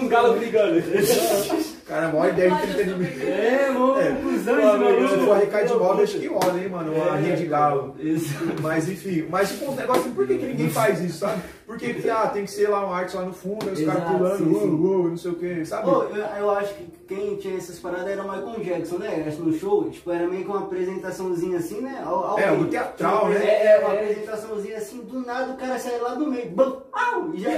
Um 0.00 0.06
galo 0.06 0.34
brigando. 0.34 0.80
Cara, 1.86 2.08
maior 2.08 2.28
ideia 2.30 2.50
de 2.50 2.62
entretenimento. 2.62 3.20
É, 3.26 3.70
mano, 3.70 4.00
É. 4.00 4.12
cuzão 4.12 4.54
Mano, 4.56 4.78
de 4.78 4.84
bagulho. 4.84 5.08
se 5.10 5.16
for 5.26 5.36
arrecade 5.36 5.68
de 5.68 5.74
mob, 5.78 6.02
acho 6.02 6.18
que 6.18 6.28
olha, 6.30 6.58
hein, 6.62 6.68
mano, 6.70 6.92
uma 6.94 7.16
É. 7.18 7.20
rinha 7.20 7.36
de 7.36 7.46
galo. 7.46 7.94
Isso. 8.00 8.34
Mas 8.62 8.88
enfim, 8.88 9.26
mas 9.28 9.50
tipo, 9.50 9.70
um 9.70 9.74
negócio, 9.74 10.10
por 10.12 10.26
que, 10.26 10.38
que 10.38 10.46
ninguém 10.46 10.70
faz 10.70 11.00
isso, 11.02 11.18
sabe? 11.18 11.42
Porque 11.66 11.96
ah, 12.10 12.28
tem 12.28 12.44
que 12.44 12.50
ser 12.50 12.68
lá 12.68 12.84
uma 12.84 12.94
arte 12.94 13.16
lá 13.16 13.22
no 13.22 13.32
fundo, 13.32 13.70
os 13.70 13.80
caras 13.82 14.04
pulando, 14.04 14.52
uou, 14.52 14.68
uou, 14.98 15.08
não 15.08 15.16
sei 15.16 15.30
o 15.30 15.34
que, 15.34 15.64
sabe? 15.64 15.84
Pô, 15.90 16.02
eu, 16.04 16.16
eu 16.16 16.50
acho 16.50 16.74
que 16.74 16.84
quem 17.08 17.36
tinha 17.36 17.56
essas 17.56 17.78
paradas 17.78 18.08
era 18.08 18.22
o 18.22 18.30
Michael 18.30 18.60
Jackson, 18.64 18.98
né? 18.98 19.24
Acho 19.26 19.38
que 19.38 19.42
no 19.44 19.52
show, 19.58 19.88
tipo, 19.90 20.10
era 20.12 20.26
meio 20.26 20.42
que 20.44 20.48
uma 20.50 20.60
apresentaçãozinha 20.60 21.58
assim, 21.58 21.80
né? 21.80 22.02
Al- 22.04 22.24
alguém- 22.32 22.44
É, 22.44 22.52
o 22.52 22.64
teatral, 22.66 23.22
uma 23.22 23.30
né? 23.30 23.36
apresen- 23.36 23.50
É, 23.66 23.78
uma 23.78 23.88
É, 23.88 23.96
é. 23.96 24.00
apresentaçãozinha 24.02 24.76
assim, 24.76 24.98
do 25.04 25.20
nada 25.20 25.52
o 25.52 25.56
cara 25.56 25.78
sai 25.78 25.98
lá 26.00 26.14
do 26.14 26.26
meio, 26.26 26.50
bam, 26.50 26.82
au, 26.92 27.34
e 27.34 27.40
já 27.40 27.50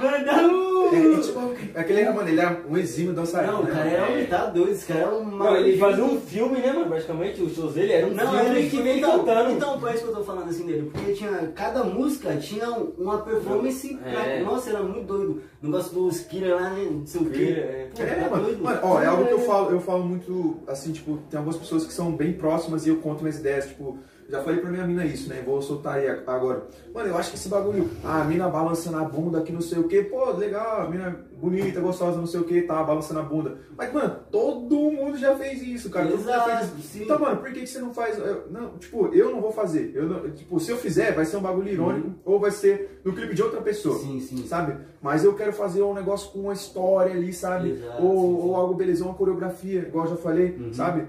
mandar 0.00 0.44
um 0.48 0.72
É, 0.92 1.20
tipo, 1.20 1.54
aquele 1.78 2.00
era, 2.00 2.12
mano, 2.12 2.28
ele 2.28 2.40
era 2.40 2.60
um 2.68 2.76
exímio 2.76 3.12
dançarino. 3.14 3.52
Não, 3.52 3.60
o 3.60 3.64
né, 3.64 3.70
cara 3.72 3.88
era 3.90 4.12
um 4.12 4.26
tá 4.26 4.46
doido, 4.46 4.72
esse 4.72 4.86
cara 4.86 5.00
era 5.00 5.14
um 5.14 5.24
Não, 5.24 5.56
ele 5.56 5.78
fazia 5.78 6.04
um 6.04 6.20
filme, 6.20 6.58
né, 6.60 6.72
mano? 6.72 6.86
Praticamente, 6.86 7.42
os 7.42 7.54
shows 7.54 7.74
dele 7.74 7.92
eram 7.92 8.08
um 8.08 8.14
Não, 8.14 8.26
filme 8.30 8.58
ele 8.58 8.70
que 8.70 8.82
vem 8.82 8.98
então, 8.98 9.18
cantando. 9.24 9.50
Então, 9.52 9.80
por 9.80 9.90
isso 9.94 10.04
que 10.04 10.10
eu 10.10 10.14
tô 10.16 10.24
falando 10.24 10.48
assim 10.50 10.66
dele, 10.66 10.90
porque 10.92 11.12
tinha, 11.12 11.52
cada 11.54 11.81
música 11.84 12.36
tinha 12.36 12.70
uma 12.70 13.18
performance 13.18 13.94
pra, 13.96 14.26
É. 14.26 14.42
Nossa, 14.42 14.70
era 14.70 14.82
muito 14.82 15.06
doido. 15.06 15.42
O 15.62 15.66
negócio 15.66 15.94
dos 15.94 16.20
killer 16.20 16.54
lá, 16.54 16.70
né? 16.70 16.88
Não 16.90 17.06
sei 17.06 17.20
o 17.20 17.30
quê. 17.30 17.42
É. 17.56 17.88
Pô, 17.94 18.02
É, 18.02 18.28
mano. 18.28 18.58
Mano, 18.62 18.80
ó, 18.82 19.00
é 19.02 19.06
algo 19.06 19.26
que 19.26 19.32
eu 19.32 19.40
falo, 19.40 19.70
eu 19.70 19.80
falo 19.80 20.04
muito, 20.04 20.56
assim, 20.66 20.92
tipo, 20.92 21.18
tem 21.30 21.38
algumas 21.38 21.58
pessoas 21.58 21.86
que 21.86 21.92
são 21.92 22.12
bem 22.12 22.32
próximas 22.32 22.86
e 22.86 22.88
eu 22.90 22.96
conto 22.96 23.22
minhas 23.22 23.38
ideias, 23.38 23.66
tipo, 23.66 23.98
já 24.32 24.42
falei 24.42 24.60
pra 24.60 24.70
minha 24.70 24.86
mina 24.86 25.04
isso, 25.04 25.28
né? 25.28 25.42
Vou 25.44 25.60
soltar 25.60 25.96
aí 25.98 26.08
agora. 26.08 26.66
Mano, 26.94 27.08
eu 27.08 27.16
acho 27.18 27.30
que 27.30 27.36
esse 27.36 27.50
bagulho, 27.50 27.90
ah, 28.02 28.22
a 28.22 28.24
mina 28.24 28.48
balançando 28.48 28.96
a 28.96 29.04
bunda 29.04 29.42
que 29.42 29.52
não 29.52 29.60
sei 29.60 29.78
o 29.78 29.86
que, 29.86 30.02
pô, 30.04 30.30
legal, 30.30 30.80
a 30.86 30.88
mina 30.88 31.26
bonita, 31.36 31.80
gostosa, 31.80 32.16
não 32.16 32.26
sei 32.26 32.40
o 32.40 32.44
que, 32.44 32.62
tá, 32.62 32.82
balançando 32.82 33.20
a 33.20 33.22
bunda. 33.24 33.58
Mas, 33.76 33.92
mano, 33.92 34.16
todo 34.30 34.74
mundo 34.74 35.18
já 35.18 35.36
fez 35.36 35.60
isso, 35.62 35.90
cara. 35.90 36.06
Todo 36.06 36.16
mundo 36.18 36.28
já 36.28 36.36
Exato, 36.36 36.50
fez 36.66 36.78
isso. 36.78 36.88
sim. 36.94 37.02
Então, 37.04 37.18
mano, 37.18 37.36
por 37.36 37.52
que, 37.52 37.60
que 37.60 37.66
você 37.66 37.78
não 37.78 37.92
faz. 37.92 38.16
eu- 38.18 38.50
não, 38.50 38.78
tipo, 38.78 39.08
eu 39.08 39.30
não 39.32 39.40
vou 39.42 39.52
fazer. 39.52 39.92
Eu 39.94 40.08
não- 40.08 40.30
tipo, 40.30 40.58
se 40.58 40.70
eu 40.70 40.78
fizer, 40.78 41.12
vai 41.14 41.26
ser 41.26 41.36
um 41.36 41.42
bagulho 41.42 41.68
irônico 41.68 42.12
ou 42.24 42.40
vai 42.40 42.50
ser 42.52 43.02
no 43.04 43.12
clipe 43.12 43.34
de 43.34 43.42
outra 43.42 43.60
pessoa. 43.60 43.98
Sim, 43.98 44.18
sim. 44.18 44.46
Sabe? 44.46 44.78
Mas 45.02 45.24
eu 45.24 45.34
quero 45.34 45.52
fazer 45.52 45.82
um 45.82 45.92
negócio 45.92 46.30
com 46.30 46.38
uma 46.40 46.54
história 46.54 47.12
ali, 47.12 47.34
sabe? 47.34 47.72
Exato, 47.72 48.02
ou, 48.02 48.12
sim, 48.12 48.36
sim. 48.42 48.48
ou 48.48 48.56
algo 48.56 48.74
beleza, 48.74 49.04
uma 49.04 49.12
coreografia, 49.14 49.80
igual 49.80 50.06
eu 50.06 50.10
já 50.12 50.16
falei, 50.16 50.56
Uhum. 50.58 50.72
sabe? 50.72 51.06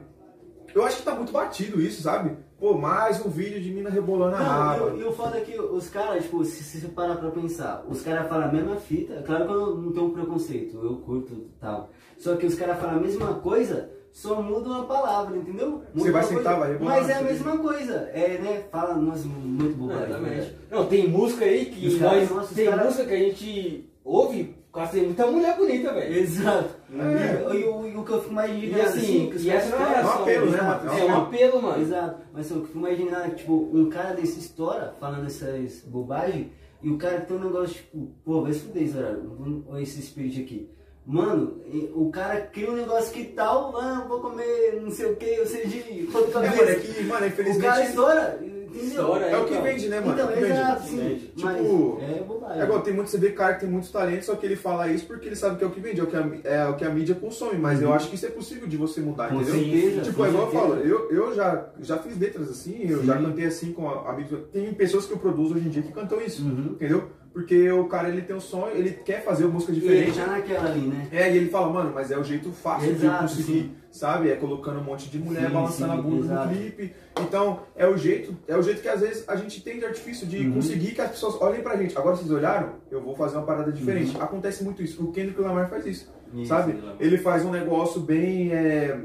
Eu 0.75 0.83
acho 0.83 0.97
que 0.97 1.03
tá 1.03 1.13
muito 1.13 1.31
batido 1.31 1.79
isso, 1.79 2.01
sabe? 2.01 2.31
Pô, 2.63 2.75
mais 2.77 3.19
um 3.25 3.29
vídeo 3.29 3.59
de 3.59 3.69
mina 3.73 3.89
rebolando 3.89 4.37
a 4.37 4.39
Não, 4.39 4.45
raba. 4.45 4.95
e, 4.97 5.03
o 5.03 5.11
foda 5.11 5.37
é 5.37 5.41
que 5.41 5.59
os 5.59 5.89
caras, 5.89 6.23
tipo, 6.23 6.45
se 6.45 6.63
você 6.63 6.87
parar 6.87 7.17
pra 7.17 7.29
pensar, 7.29 7.83
os 7.89 8.01
caras 8.01 8.29
falam 8.29 8.47
a 8.47 8.51
mesma 8.53 8.77
fita, 8.77 9.21
claro 9.25 9.45
que 9.45 9.51
eu 9.51 9.75
não 9.75 9.91
tenho 9.91 10.05
um 10.05 10.11
preconceito, 10.11 10.79
eu 10.81 10.95
curto 10.95 11.33
e 11.33 11.59
tal. 11.59 11.89
Só 12.17 12.37
que 12.37 12.45
os 12.45 12.55
caras 12.55 12.79
falam 12.79 12.99
a 12.99 13.01
mesma 13.01 13.33
coisa, 13.33 13.89
só 14.13 14.41
muda 14.41 14.69
uma 14.69 14.85
palavra, 14.85 15.35
entendeu? 15.35 15.71
Muda 15.71 15.83
Você 15.93 16.11
vai 16.11 16.23
sentar, 16.23 16.57
vai 16.57 16.71
rebolar, 16.71 16.99
Mas 17.01 17.09
é 17.09 17.15
a 17.15 17.21
mesma 17.21 17.57
coisa, 17.57 17.95
é, 18.13 18.37
né? 18.37 18.63
Fala, 18.71 18.95
nossa, 18.95 19.27
muito 19.27 19.75
bobagem. 19.75 20.03
Exatamente. 20.05 20.35
né? 20.51 20.55
Não, 20.71 20.85
tem 20.85 21.05
música 21.09 21.43
aí 21.43 21.65
que 21.65 21.85
Os 21.85 21.97
caras- 21.97 22.19
nós. 22.21 22.29
nossa, 22.29 22.49
os 22.49 22.55
tem 22.55 22.69
caras- 22.69 22.85
música 22.85 23.05
que 23.05 23.13
a 23.13 23.19
gente 23.19 23.89
ouve 24.05 24.55
assim, 24.81 25.05
muita 25.05 25.27
mulher 25.27 25.55
bonita, 25.57 25.93
velho. 25.93 26.15
Exato. 26.15 26.69
É. 26.93 27.55
E, 27.55 27.59
e 27.61 27.63
o- 27.65 27.87
e 27.87 27.95
o 27.95 28.03
que 28.03 28.11
eu 28.11 28.21
fico 28.21 28.33
mais 28.33 28.51
E 28.51 28.55
indignado 28.57 28.87
assim, 28.89 29.29
que 29.29 29.35
os 29.35 29.43
e 29.45 29.49
essa 29.49 29.75
não 29.77 29.85
é 29.85 29.93
falam- 30.03 30.19
um 30.19 30.21
apelo, 30.23 30.49
né, 30.51 30.61
mano? 30.61 30.89
É 30.99 31.05
um 31.05 31.15
apelo, 31.17 31.61
mano. 31.61 31.81
Exato, 31.81 32.21
mas 32.33 32.51
eu 32.51 32.65
fico 32.65 32.77
imaginando 32.77 33.29
que, 33.31 33.35
tipo, 33.37 33.69
um 33.73 33.89
cara 33.89 34.13
desse 34.15 34.39
estoura 34.39 34.93
falando 34.99 35.25
essas 35.27 35.81
bobagens 35.85 36.47
e 36.81 36.89
o 36.89 36.97
cara 36.97 37.21
tem 37.21 37.37
um 37.37 37.43
negócio, 37.43 37.75
tipo, 37.75 38.11
pô, 38.25 38.41
vai 38.41 38.53
se 38.53 38.59
fuder 38.61 38.83
esse 38.83 38.97
horário, 38.97 39.63
ou 39.67 39.79
esse 39.79 40.01
spirit 40.01 40.41
aqui. 40.41 40.69
Mano, 41.05 41.59
o 41.95 42.09
cara 42.11 42.41
cria 42.41 42.71
um 42.71 42.75
negócio 42.75 43.11
que 43.13 43.25
tal, 43.25 43.75
ah, 43.77 44.05
vou 44.07 44.21
comer 44.21 44.79
não 44.81 44.89
sei 44.89 45.07
o 45.11 45.15
que, 45.17 45.39
ou 45.39 45.45
seja, 45.45 45.67
de 45.67 46.07
outra 46.13 46.29
É, 46.29 46.31
cabeça. 46.49 46.55
mano, 46.55 46.69
é 46.69 46.75
que, 46.75 46.87
mano, 46.87 47.03
o 47.05 47.09
cara 47.09 47.27
infelizmente. 47.27 47.81
estoura, 47.89 48.39
entendeu? 48.41 48.63
Estoura, 48.73 49.25
É 49.27 49.37
o 49.37 49.45
que 49.45 49.51
então. 49.53 49.63
vende, 49.63 49.89
né, 49.89 49.99
mano? 49.99 50.13
Então, 50.13 50.29
É 50.31 50.39
exato, 50.49 50.83
sim. 50.87 50.97
Vende. 50.97 51.33
Mas 51.43 51.57
Tipo, 51.57 51.99
é 52.01 52.23
bobagem. 52.23 52.61
É 52.61 52.63
igual, 52.63 52.81
tem 52.81 52.93
muito, 52.93 53.09
você 53.09 53.17
vê 53.17 53.31
cara 53.31 53.53
que 53.55 53.59
tem 53.59 53.69
muitos 53.69 53.91
talentos, 53.91 54.25
só 54.25 54.35
que 54.35 54.45
ele 54.45 54.55
fala 54.55 54.87
isso 54.87 55.05
porque 55.05 55.27
ele 55.27 55.35
sabe 55.35 55.57
que 55.57 55.63
é 55.63 55.67
o 55.67 55.71
que 55.71 55.79
vende, 55.81 55.99
é 55.99 56.03
o 56.03 56.07
que 56.07 56.15
a, 56.15 56.29
é 56.45 56.65
o 56.69 56.75
que 56.77 56.85
a 56.85 56.89
mídia 56.89 57.15
consome, 57.15 57.57
mas 57.59 57.81
eu 57.81 57.91
acho 57.93 58.07
que 58.09 58.15
isso 58.15 58.25
é 58.25 58.29
possível 58.29 58.65
de 58.67 58.77
você 58.77 59.01
mudar, 59.01 59.29
Uhum. 59.31 59.39
Com 59.39 59.41
entendeu? 59.51 59.61
certeza, 59.71 60.01
Tipo, 60.03 60.17
com 60.17 60.25
é 60.25 60.29
igual 60.29 60.45
eu 60.45 60.51
certeza. 60.51 60.73
falo, 60.73 60.81
eu, 60.87 61.11
eu 61.11 61.35
já, 61.35 61.65
já 61.81 61.97
fiz 61.99 62.17
letras 62.17 62.49
assim, 62.49 62.89
eu 62.89 62.99
Sim. 63.01 63.05
já 63.07 63.17
cantei 63.17 63.45
assim 63.45 63.73
com 63.73 63.89
a- 63.89 64.09
amigos. 64.09 64.39
Tem 64.53 64.73
pessoas 64.73 65.05
que 65.05 65.11
eu 65.13 65.17
produzo 65.17 65.55
hoje 65.55 65.67
em 65.67 65.69
dia 65.69 65.83
que 65.83 65.91
cantam 65.91 66.19
isso, 66.21 66.41
Uhum. 66.43 66.69
entendeu? 66.71 67.09
Porque 67.33 67.71
o 67.71 67.85
cara 67.85 68.09
ele 68.09 68.21
tem 68.21 68.35
um 68.35 68.39
sonho, 68.39 68.75
ele 68.77 68.91
quer 68.91 69.23
fazer 69.25 69.45
uma 69.45 69.53
música 69.55 69.71
E 69.71 69.77
ele 69.77 69.81
diferente. 69.87 70.15
já 70.15 70.27
naquela 70.27 70.69
ali, 70.69 70.81
né? 70.81 71.07
É, 71.11 71.33
e 71.33 71.37
ele 71.37 71.49
fala, 71.49 71.67
mano, 71.73 71.91
mas 71.93 72.11
é 72.11 72.17
o 72.17 72.23
jeito 72.23 72.51
fácil 72.51 72.91
Exato, 72.91 72.99
de 72.99 73.05
eu 73.07 73.19
conseguir, 73.43 73.71
sabe? 73.89 74.29
É 74.29 74.35
colocando 74.35 74.79
um 74.79 74.83
monte 74.83 75.09
de 75.09 75.17
mulher 75.17 75.47
Sim, 75.47 75.53
balançando 75.53 75.93
sim, 75.93 75.99
a 75.99 76.01
bunda 76.01 76.25
exato. 76.25 76.47
no 76.49 76.55
clipe. 76.55 76.93
Então, 77.19 77.59
é 77.75 77.87
o 77.87 77.97
jeito, 77.97 78.37
é 78.47 78.55
o 78.55 78.61
jeito 78.61 78.81
que 78.83 78.87
às 78.87 79.01
vezes 79.01 79.27
a 79.27 79.35
gente 79.35 79.61
tem 79.63 79.79
de 79.79 79.85
artifício 79.85 80.27
de 80.27 80.45
Uhum. 80.45 80.53
conseguir 80.53 80.91
que 80.91 81.01
as 81.01 81.09
pessoas 81.09 81.41
olhem 81.41 81.61
pra 81.61 81.75
gente. 81.75 81.97
Agora 81.97 82.15
vocês 82.15 82.29
olharam, 82.29 82.73
eu 82.91 83.01
vou 83.01 83.15
fazer 83.15 83.35
uma 83.37 83.45
parada 83.47 83.71
diferente. 83.71 84.15
Uhum. 84.15 84.21
Acontece 84.21 84.63
muito 84.63 84.83
isso. 84.83 85.03
O 85.03 85.11
Kendrick 85.11 85.41
Lamar 85.41 85.67
faz 85.71 85.87
isso, 85.87 86.13
Isso, 86.35 86.45
sabe? 86.49 86.75
Ele 86.99 87.17
faz 87.17 87.43
um 87.43 87.49
negócio 87.51 87.99
bem. 87.99 88.51
é, 88.53 88.95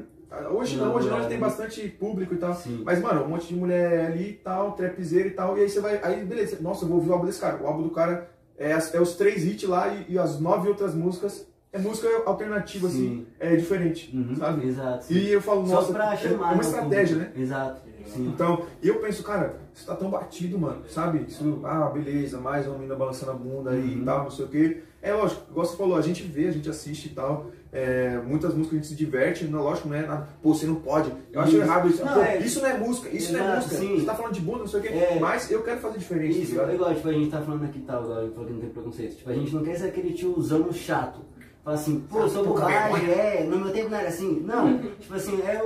Hoje 0.53 0.77
não, 0.77 0.95
hoje 0.95 1.07
não, 1.07 1.13
Não, 1.15 1.19
ele 1.21 1.29
tem 1.29 1.37
é. 1.37 1.41
bastante 1.41 1.89
público 1.89 2.35
e 2.35 2.37
tal. 2.37 2.55
Sim. 2.55 2.83
Mas, 2.85 3.01
mano, 3.01 3.25
um 3.25 3.29
monte 3.29 3.49
de 3.49 3.55
mulher 3.55 4.07
ali 4.07 4.31
e 4.31 4.33
tal, 4.35 4.73
trapzeira 4.73 5.29
e 5.29 5.31
tal. 5.33 5.57
E 5.57 5.63
aí 5.63 5.69
você 5.69 5.81
vai. 5.81 5.99
Aí, 6.03 6.25
beleza, 6.25 6.59
nossa, 6.61 6.85
eu 6.85 6.89
vou 6.89 6.99
ouvir 6.99 7.11
o 7.11 7.13
álbum 7.15 7.27
desse 7.27 7.41
cara. 7.41 7.63
O 7.63 7.67
álbum 7.67 7.83
do 7.83 7.91
cara 7.91 8.29
é, 8.59 8.71
é 8.73 9.01
os 9.01 9.15
três 9.17 9.45
hits 9.47 9.69
lá 9.69 9.89
e, 9.89 10.13
e 10.15 10.19
as 10.19 10.39
nove 10.41 10.69
outras 10.69 10.95
músicas. 10.95 11.47
É 11.71 11.79
música 11.79 12.09
alternativa, 12.25 12.87
assim, 12.89 12.99
Sim. 12.99 13.27
é 13.39 13.55
diferente, 13.55 14.11
Uhum, 14.17 14.35
sabe? 14.37 14.67
Exato. 14.67 15.05
sim. 15.05 15.15
E 15.15 15.33
eu 15.33 15.41
falo, 15.43 15.67
Só 15.67 15.75
nossa, 15.75 15.93
é 16.03 16.17
chamar. 16.17 16.45
uma 16.47 16.55
né, 16.55 16.61
estratégia, 16.63 17.17
né? 17.17 17.33
Exato. 17.37 17.83
Sim. 18.07 18.27
Então, 18.29 18.63
eu 18.83 18.99
penso, 19.01 19.23
cara, 19.23 19.57
isso 19.75 19.85
tá 19.87 19.95
tão 19.95 20.09
batido, 20.09 20.59
mano, 20.59 20.81
sabe? 20.89 21.27
Isso, 21.29 21.61
ah, 21.65 21.91
beleza, 21.91 22.39
mais 22.41 22.67
uma 22.67 22.77
menina 22.77 22.95
balançando 22.97 23.33
a 23.33 23.35
bunda 23.35 23.73
aí 23.73 23.81
Uhum. 23.97 24.01
e 24.01 24.05
tal, 24.05 24.23
não 24.25 24.31
sei 24.31 24.45
o 24.47 24.49
quê. 24.49 24.83
É 25.03 25.13
lógico, 25.13 25.43
igual 25.51 25.67
você 25.67 25.77
falou, 25.77 25.97
a 25.99 26.01
gente 26.01 26.23
vê, 26.23 26.49
a 26.49 26.53
gente 26.53 26.71
assiste 26.71 27.09
e 27.09 27.11
tal. 27.11 27.51
É, 27.73 28.19
muitas 28.25 28.55
músicas 28.55 28.73
a 28.73 28.77
gente 28.83 28.87
se 28.89 28.95
diverte, 28.97 29.45
não, 29.45 29.63
lógico, 29.63 29.89
não 29.89 29.97
é 29.97 30.07
nada. 30.07 30.29
Pô, 30.43 30.55
você 30.55 30.67
não 30.67 30.77
pode. 30.77 31.13
Eu 31.33 31.41
acho 31.41 31.53
Isso. 31.53 31.61
errado 31.61 31.89
isso. 31.89 32.05
Não, 32.05 32.15
Pô, 32.15 32.21
é- 32.21 32.39
isso 32.39 32.61
não 32.61 32.69
é 32.69 32.79
música, 32.79 33.09
isso 33.11 33.33
não 33.33 33.41
é 33.41 33.57
música. 33.57 33.75
sim. 33.77 33.99
Você 33.99 34.07
tá 34.07 34.15
falando 34.15 34.33
de 34.35 34.41
bunda, 34.41 34.59
não 34.61 34.67
sei 34.67 34.81
o 34.81 34.83
quê. 34.83 34.89
É. 34.89 35.19
Mas 35.21 35.51
eu 35.51 35.63
quero 35.63 35.79
fazer 35.81 35.99
diferente, 35.99 36.43
Isso, 36.43 36.57
tá 36.57 36.71
é 36.71 36.75
igual, 36.75 36.95
tipo, 36.95 37.09
a 37.09 37.13
gente 37.13 37.31
tá 37.31 37.43
falando 37.43 37.65
aqui 37.65 37.79
tal, 37.81 38.03
agora 38.05 38.25
eu 38.25 38.33
falei 38.33 38.47
que 38.49 38.53
não 38.55 38.61
tem 38.61 38.71
preconceito. 38.71 39.17
Tipo, 39.17 39.31
a 39.31 39.35
gente 39.35 39.55
não 39.55 39.63
quer 39.63 39.77
ser 39.77 39.87
aquele 39.89 40.13
tiozão 40.15 40.73
chato. 40.73 41.21
Fala 41.63 41.77
assim, 41.77 42.01
pô, 42.09 42.27
sou 42.29 42.47
bobagem, 42.47 43.11
é, 43.11 43.45
no 43.45 43.59
meu 43.59 43.71
tempo 43.71 43.91
não 43.91 43.99
era 43.99 44.09
assim. 44.09 44.41
Não, 44.41 44.79
tipo 44.99 45.13
assim, 45.15 45.39
é, 45.43 45.61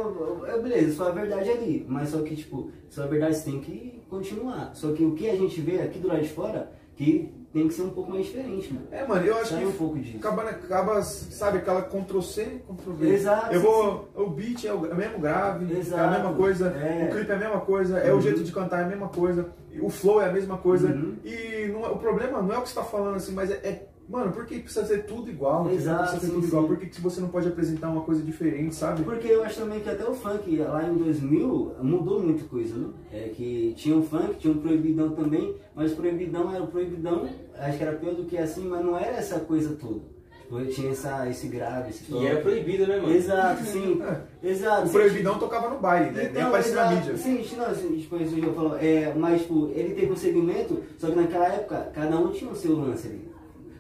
é 0.52 0.58
beleza, 0.58 0.96
sua 0.96 1.10
verdade 1.12 1.48
é 1.48 1.52
ali. 1.52 1.86
Mas 1.88 2.08
só 2.08 2.20
que, 2.22 2.34
tipo, 2.34 2.70
sua 2.90 3.06
verdade 3.06 3.36
você 3.36 3.50
tem 3.50 3.60
que 3.60 4.02
continuar. 4.10 4.72
Só 4.74 4.90
que 4.92 5.04
o 5.04 5.12
que 5.14 5.30
a 5.30 5.36
gente 5.36 5.60
vê 5.60 5.80
aqui 5.80 6.00
do 6.00 6.08
lado 6.08 6.22
de 6.22 6.28
fora, 6.30 6.72
que 6.96 7.32
tem 7.52 7.68
que 7.68 7.74
ser 7.74 7.82
um 7.82 7.90
pouco 7.90 8.10
mais 8.10 8.24
diferente, 8.26 8.72
mano. 8.72 8.86
É, 8.90 9.06
mano, 9.06 9.24
eu 9.26 9.36
acho 9.36 9.50
Sai 9.50 9.60
que 9.60 9.66
um 9.66 9.72
pouco 9.72 9.98
disso. 9.98 10.16
acaba, 10.16 10.42
acaba, 10.48 11.02
sabe, 11.02 11.58
aquela 11.58 11.82
Ctrl-C, 11.82 12.62
Ctrl-V. 12.66 13.08
Exato, 13.08 13.52
Eu 13.54 13.60
sim, 13.60 13.66
vou, 13.66 14.08
o 14.14 14.30
beat 14.30 14.64
é 14.64 14.72
o 14.72 14.86
é 14.86 14.92
o 14.92 14.96
mesmo 14.96 15.18
grave, 15.18 15.70
é 15.72 15.76
a 15.76 15.78
Exato, 15.78 16.10
mesma 16.10 16.32
coisa, 16.34 16.68
é. 16.68 17.04
o 17.08 17.14
clipe 17.14 17.30
é 17.30 17.34
a 17.34 17.38
mesma 17.38 17.60
coisa, 17.60 17.98
é 17.98 18.10
o 18.10 18.14
Uhum. 18.14 18.20
jeito 18.22 18.42
de 18.42 18.52
cantar 18.52 18.80
é 18.80 18.84
a 18.84 18.88
mesma 18.88 19.08
coisa, 19.08 19.50
o 19.80 19.90
flow 19.90 20.20
é 20.22 20.28
a 20.28 20.32
mesma 20.32 20.56
coisa. 20.56 20.88
Uhum. 20.88 21.16
E 21.24 21.68
não 21.72 21.84
é- 21.84 21.90
o 21.90 21.96
problema 21.96 22.40
não 22.40 22.54
é 22.54 22.58
o 22.58 22.62
que 22.62 22.68
você 22.70 22.74
tá 22.74 22.84
falando 22.84 23.16
assim, 23.16 23.32
mas 23.32 23.50
é, 23.50 23.54
é- 23.54 23.86
mano, 24.12 24.32
por 24.32 24.44
que 24.47 24.59
precisa 24.60 24.84
ser 24.86 25.05
tudo 25.06 25.30
igual? 25.30 25.70
Exato, 25.70 26.02
precisa 26.02 26.20
ser 26.20 26.26
sim, 26.26 26.32
tudo 26.34 26.47
igual. 26.47 26.62
sim. 26.62 26.68
Por 26.68 26.76
que, 26.76 26.86
que 26.86 27.01
você 27.01 27.20
não 27.20 27.28
pode 27.28 27.48
apresentar 27.48 27.89
uma 27.89 28.02
coisa 28.02 28.22
diferente, 28.22 28.74
sabe? 28.74 29.02
Porque 29.02 29.26
eu 29.26 29.43
acho 29.43 29.59
também 29.60 29.80
que 29.80 29.89
até 29.90 30.05
o 30.09 30.14
funk 30.14 30.56
lá 30.59 30.84
em 30.84 30.94
2000 30.94 31.76
mudou 31.82 32.20
muita 32.22 32.44
coisa, 32.44 32.76
né? 32.76 32.89
É 33.12 33.28
que 33.34 33.72
tinha 33.76 33.97
o 33.97 34.02
funk, 34.02 34.34
tinha 34.39 34.52
o 34.52 34.59
proibidão 34.59 35.10
também, 35.10 35.56
mas 35.74 35.93
o 35.93 35.97
proibidão 35.97 36.55
era 36.55 36.62
o 36.62 36.66
proibidão, 36.68 37.26
acho 37.59 37.78
que 37.78 37.82
era 37.84 37.97
pior 37.97 38.14
do 38.14 38.24
que 38.24 38.36
assim, 38.39 38.68
mas 38.68 38.84
não 38.84 38.97
era 38.98 39.16
essa 39.16 39.40
coisa 39.40 39.74
toda. 39.74 40.12
Tipo, 40.43 40.66
tinha 40.66 40.90
essa, 40.90 41.26
esse 41.30 41.48
grave, 41.48 41.89
esse 41.89 42.12
E 42.12 42.26
era 42.26 42.36
toque. 42.36 42.43
proibido, 42.43 42.86
né, 42.86 42.98
mano? 43.01 43.14
Exato, 43.14 43.64
sim. 43.64 44.02
Exato. 44.44 44.82
O 44.82 44.86
sim. 44.89 44.93
Proibidão 44.93 45.39
tocava 45.39 45.70
no 45.70 45.78
baile, 45.80 46.10
né? 46.10 46.22
Nem 46.24 46.30
Então, 46.30 46.48
aparecia 46.48 46.74
na 46.74 46.90
mídia. 46.90 47.16
Sim, 47.16 47.43
não, 47.56 47.64
assim, 47.66 47.97
tipo, 47.97 48.16
isso 48.18 48.39
eu 48.39 48.52
falo, 48.52 48.76
é, 48.76 49.14
mas 49.16 49.40
tipo, 49.40 49.70
ele 49.74 49.94
teve 49.94 50.12
um 50.12 50.16
segmento, 50.16 50.82
só 50.98 51.09
que 51.09 51.16
naquela 51.16 51.47
época 51.47 51.90
cada 51.94 52.18
um 52.18 52.30
tinha 52.32 52.51
o 52.51 52.55
seu 52.55 52.76
lance 52.76 53.09
ali. 53.09 53.31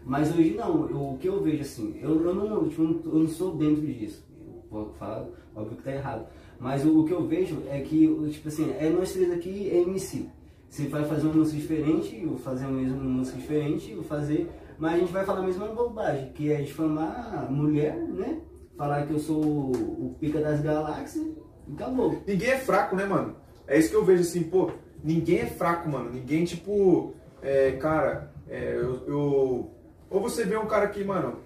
Mas 0.04 0.30
hoje 0.36 0.54
não, 0.54 0.88
eu- 0.88 1.10
o 1.12 1.18
que 1.18 1.28
eu 1.28 1.40
vejo 1.42 1.62
assim, 1.62 1.98
eu, 2.02 2.22
eu, 2.24 2.34
não, 2.34 2.68
tipo, 2.68 2.82
eu 2.82 3.18
não 3.20 3.28
sou 3.28 3.54
dentro 3.56 3.82
disso. 3.86 4.24
Eu 4.40 4.64
vou 4.70 4.92
falar, 4.94 5.26
óbvio 5.54 5.76
que 5.76 5.82
tá 5.84 5.92
errado. 5.92 6.26
Mas 6.58 6.84
o, 6.84 7.00
o 7.00 7.04
que 7.04 7.12
eu 7.12 7.26
vejo 7.26 7.62
é 7.68 7.80
que, 7.80 8.06
o- 8.08 8.28
tipo 8.28 8.48
assim, 8.48 8.72
é 8.78 8.88
nós 8.90 9.12
três 9.12 9.30
aqui 9.32 9.68
é 9.70 9.78
MC. 9.82 10.26
Você 10.68 10.86
vai 10.88 11.04
fazer 11.04 11.26
uma 11.26 11.34
música 11.36 11.58
diferente, 11.60 12.24
vou 12.24 12.38
fazer 12.38 12.64
a 12.64 12.68
mesma 12.68 12.96
música 12.96 13.36
diferente, 13.38 13.94
vou 13.94 14.04
fazer. 14.04 14.50
Mas 14.78 14.94
a 14.94 14.98
gente 14.98 15.12
vai 15.12 15.24
falar 15.24 15.40
a 15.40 15.46
mesma 15.46 15.66
bobagem, 15.68 16.32
que 16.32 16.50
é 16.50 16.62
difamar 16.62 17.44
a 17.46 17.50
mulher, 17.50 17.94
né? 17.96 18.40
Falar 18.76 19.06
que 19.06 19.12
eu 19.12 19.18
sou 19.18 19.40
o 19.70 20.16
pica 20.18 20.40
das 20.40 20.60
galáxias 20.62 21.24
e 21.68 21.72
acabou. 21.74 22.16
Ninguém 22.26 22.48
é 22.50 22.58
fraco, 22.58 22.96
né, 22.96 23.04
mano? 23.04 23.36
É 23.68 23.78
isso 23.78 23.90
que 23.90 23.96
eu 23.96 24.04
vejo 24.04 24.22
assim, 24.22 24.42
pô, 24.44 24.70
ninguém 25.04 25.40
é 25.40 25.46
fraco, 25.46 25.88
mano. 25.90 26.10
Ninguém, 26.10 26.44
tipo, 26.44 27.12
é, 27.42 27.72
cara, 27.72 28.32
é, 28.48 28.74
eu, 28.74 29.06
eu- 29.06 29.70
Ou 30.12 30.20
você 30.20 30.44
vê 30.44 30.56
um 30.58 30.66
cara 30.66 30.86
que, 30.88 31.02
mano, 31.02 31.36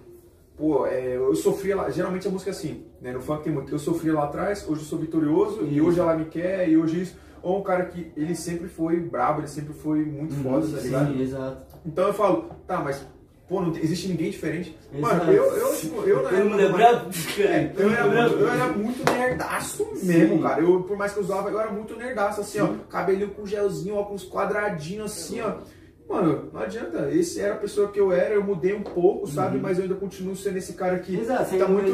pô, 0.57 0.85
é, 0.85 1.15
eu 1.15 1.33
sofria 1.35 1.75
lá. 1.75 1.89
Geralmente 1.89 2.27
a 2.27 2.31
música 2.31 2.51
é 2.51 2.53
assim, 2.53 2.83
né? 3.01 3.13
No 3.13 3.21
funk 3.21 3.43
tem 3.43 3.53
muito. 3.53 3.71
Eu 3.71 3.79
sofria 3.79 4.13
lá 4.13 4.25
atrás, 4.25 4.65
hoje 4.67 4.81
eu 4.81 4.85
sou 4.85 4.99
vitorioso, 4.99 5.63
e 5.63 5.77
Isso. 5.77 5.85
hoje 5.85 5.99
ela 5.99 6.15
me 6.15 6.25
quer, 6.25 6.67
e 6.69 6.77
hoje 6.77 7.01
isso. 7.01 7.15
Ou 7.41 7.59
um 7.59 7.63
cara 7.63 7.85
que 7.85 8.11
ele 8.17 8.35
sempre 8.35 8.67
foi 8.67 8.99
brabo, 8.99 9.39
ele 9.39 9.47
sempre 9.47 9.73
foi 9.73 10.03
muito 10.03 10.33
foda, 10.43 10.67
tá 10.67 10.81
ligado? 10.81 11.13
Sim, 11.13 11.21
exato. 11.21 11.77
Então 11.85 12.07
eu 12.07 12.13
falo, 12.13 12.49
tá, 12.65 12.81
mas, 12.81 13.05
pô, 13.47 13.61
não 13.61 13.73
existe 13.77 14.09
ninguém 14.09 14.31
diferente. 14.31 14.75
Exato. 14.93 15.15
Mano, 15.15 15.31
eu, 15.31 15.43
eu, 15.45 15.75
tipo, 15.77 16.01
eu 16.01 16.23
na 16.23 16.29
época, 16.29 16.81
é 17.39 17.45
é, 17.47 17.73
eu, 17.77 17.89
era 17.89 18.05
muito, 18.05 18.39
eu 18.39 18.51
era 18.51 18.67
muito 18.73 19.11
nerdaço 19.11 19.87
mesmo, 20.03 20.35
Sim. 20.35 20.41
cara. 20.41 20.61
Eu, 20.61 20.83
por 20.83 20.97
mais 20.97 21.13
que 21.13 21.19
eu 21.19 21.23
usava, 21.23 21.49
eu 21.49 21.59
era 21.59 21.71
muito 21.71 21.95
nerdaço, 21.95 22.41
assim, 22.41 22.59
ó. 22.59 22.67
Cabelinho 22.89 23.29
com 23.29 23.45
gelzinho, 23.45 23.95
óculos 23.95 24.27
quadradinho, 24.29 25.05
assim, 25.05 25.39
ó. 25.39 25.57
Mano, 26.09 26.49
não 26.53 26.61
adianta. 26.61 27.09
Esse 27.11 27.41
era 27.41 27.53
a 27.53 27.57
pessoa 27.57 27.89
que 27.89 27.99
eu 27.99 28.11
era, 28.11 28.33
eu 28.33 28.43
mudei 28.43 28.73
um 28.73 28.81
pouco, 28.83 29.27
sabe? 29.27 29.59
Mas 29.59 29.77
eu 29.77 29.83
ainda 29.83 29.95
continuo 29.95 30.35
sendo 30.35 30.57
esse 30.57 30.73
cara 30.73 30.99
que 30.99 31.13
Uhum. 31.15 31.21
Exato, 31.21 31.57
tá 31.57 31.67
muito. 31.67 31.91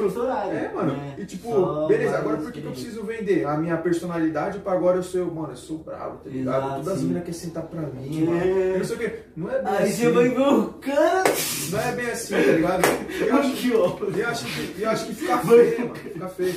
É, 0.52 0.72
mano. 0.73 0.94
né? 0.94 1.15
E 1.18 1.26
tipo, 1.26 1.49
Só 1.49 1.88
beleza, 1.88 2.18
agora 2.18 2.38
por 2.38 2.52
que, 2.52 2.61
que 2.61 2.68
eu 2.68 2.72
preciso 2.72 3.03
vender 3.03 3.45
a 3.45 3.57
minha 3.57 3.77
personalidade 3.77 4.60
pra 4.60 4.73
agora 4.73 4.98
eu 4.98 5.03
ser, 5.03 5.23
mano, 5.26 5.49
eu 5.52 5.56
sou 5.57 5.77
bravo, 5.80 6.18
tá 6.23 6.30
ligado? 6.30 6.57
Exato, 6.57 6.73
Todas 6.76 6.88
as 6.88 6.98
sim. 6.99 7.03
meninas 7.06 7.23
querem 7.23 7.40
sentar 7.40 7.64
pra 7.64 7.81
mim, 7.81 8.22
É. 8.22 8.26
mano. 8.26 8.77
Não 8.77 8.85
sei 8.85 8.95
o 8.95 8.99
que. 8.99 9.14
Não 9.35 9.49
é 9.52 9.61
bem 9.61 9.73
Aí 9.73 9.84
assim. 9.84 9.94
você 10.03 10.10
vai 10.11 10.30
ver 10.30 10.40
o 10.41 10.64
cara. 10.73 11.23
Não 11.72 11.80
é 11.80 11.91
bem 11.94 12.11
assim, 12.11 12.34
tá 12.35 12.40
ligado? 12.40 12.81
Eu 13.27 13.35
acho, 13.38 13.53
Que 13.56 13.69
eu 13.72 14.27
acho 14.27 14.45
que, 14.45 14.81
eu 14.81 14.90
acho 14.90 15.06
que 15.07 15.15
fica 15.15 15.38
feio, 15.40 15.80
mano. 15.80 15.95
Fica 15.95 16.27
feio. 16.30 16.53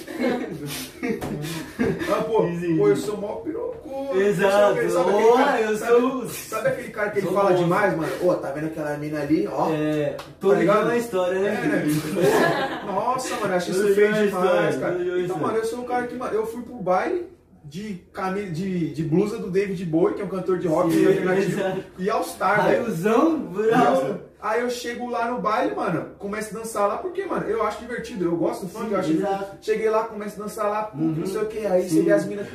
ah, 2.11 2.23
pô, 2.25 2.43
pô, 2.79 2.89
eu 2.89 2.97
sou 2.97 3.17
mó 3.17 3.37
piroco. 3.37 4.17
Exato. 4.17 4.77
Sabe 4.91 5.11
aquele 5.11 5.33
cara- 5.33 5.61
eu 5.63 5.77
sabe- 5.77 5.93
sou 6.01 6.27
Sabe 6.29 6.69
aquele 6.69 6.89
cara 6.91 7.11
que 7.11 7.19
ele 7.19 7.27
Sou 7.27 7.35
fala 7.47 7.55
demais, 7.59 7.97
mano? 7.97 8.13
Ô, 8.23 8.35
tá 8.35 8.51
vendo 8.51 8.67
aquela 8.67 8.97
mina 8.97 9.21
ali? 9.21 9.47
Ó. 9.47 9.71
É, 9.73 10.17
todo 10.41 10.55
Tá 10.55 10.61
ligado? 10.61 10.85
uma 10.85 10.97
história, 10.97 11.39
né? 11.39 11.49
É, 11.49 11.67
né? 11.67 12.83
Nossa, 12.87 13.37
mano, 13.37 13.55
acho 13.55 13.71
isso 13.71 13.95
feio 13.95 14.13
demais, 14.13 14.27
história, 14.27 14.79
cara. 14.79 14.95
Então, 14.95 15.19
história. 15.19 15.43
mano, 15.47 15.59
eu 15.59 15.65
sou 15.65 15.81
um 15.81 15.85
cara 15.85 16.07
que, 16.07 16.15
mano, 16.15 16.35
eu 16.35 16.47
fui 16.47 16.63
pro 16.63 16.75
baile 16.77 17.27
de, 17.65 17.95
camisa, 18.13 18.51
de, 18.51 18.95
de 18.95 19.03
blusa 19.03 19.39
do 19.39 19.51
David 19.51 19.85
Bowie, 19.85 20.15
que 20.15 20.23
é 20.23 20.25
um 20.25 20.29
cantor 20.29 20.59
de 20.59 20.69
rock 20.69 20.93
Sim, 20.93 21.03
e 21.03 21.07
alternativo, 21.07 21.61
exato. 21.61 21.85
e 21.99 22.11
All 22.11 22.23
Star, 22.25 22.65
velho. 22.65 22.83
Raiozão, 22.83 23.39
bravo. 23.39 24.19
Aí 24.41 24.61
eu 24.61 24.71
chego 24.71 25.09
lá 25.11 25.31
no 25.31 25.41
baile, 25.41 25.75
mano, 25.75 26.11
começo 26.19 26.55
a 26.55 26.61
dançar 26.61 26.87
lá, 26.87 26.99
porque, 26.99 27.25
mano, 27.25 27.47
eu 27.49 27.63
acho 27.67 27.81
divertido, 27.81 28.25
eu 28.27 28.37
gosto 28.37 28.67
do 28.67 28.69
funk, 28.69 28.93
eu 28.93 28.99
acho 28.99 29.09
divertido. 29.13 29.47
Cheguei 29.63 29.89
lá, 29.91 30.05
começo 30.05 30.39
a 30.41 30.45
dançar 30.45 30.71
lá, 30.71 30.91
Uhum. 30.95 31.15
não 31.19 31.27
sei 31.27 31.41
o 31.41 31.47
que, 31.47 31.67
aí 31.67 31.89
Sim. 31.89 31.97
você 31.97 32.03
vê 32.03 32.13
as 32.13 32.25
minas, 32.27 32.47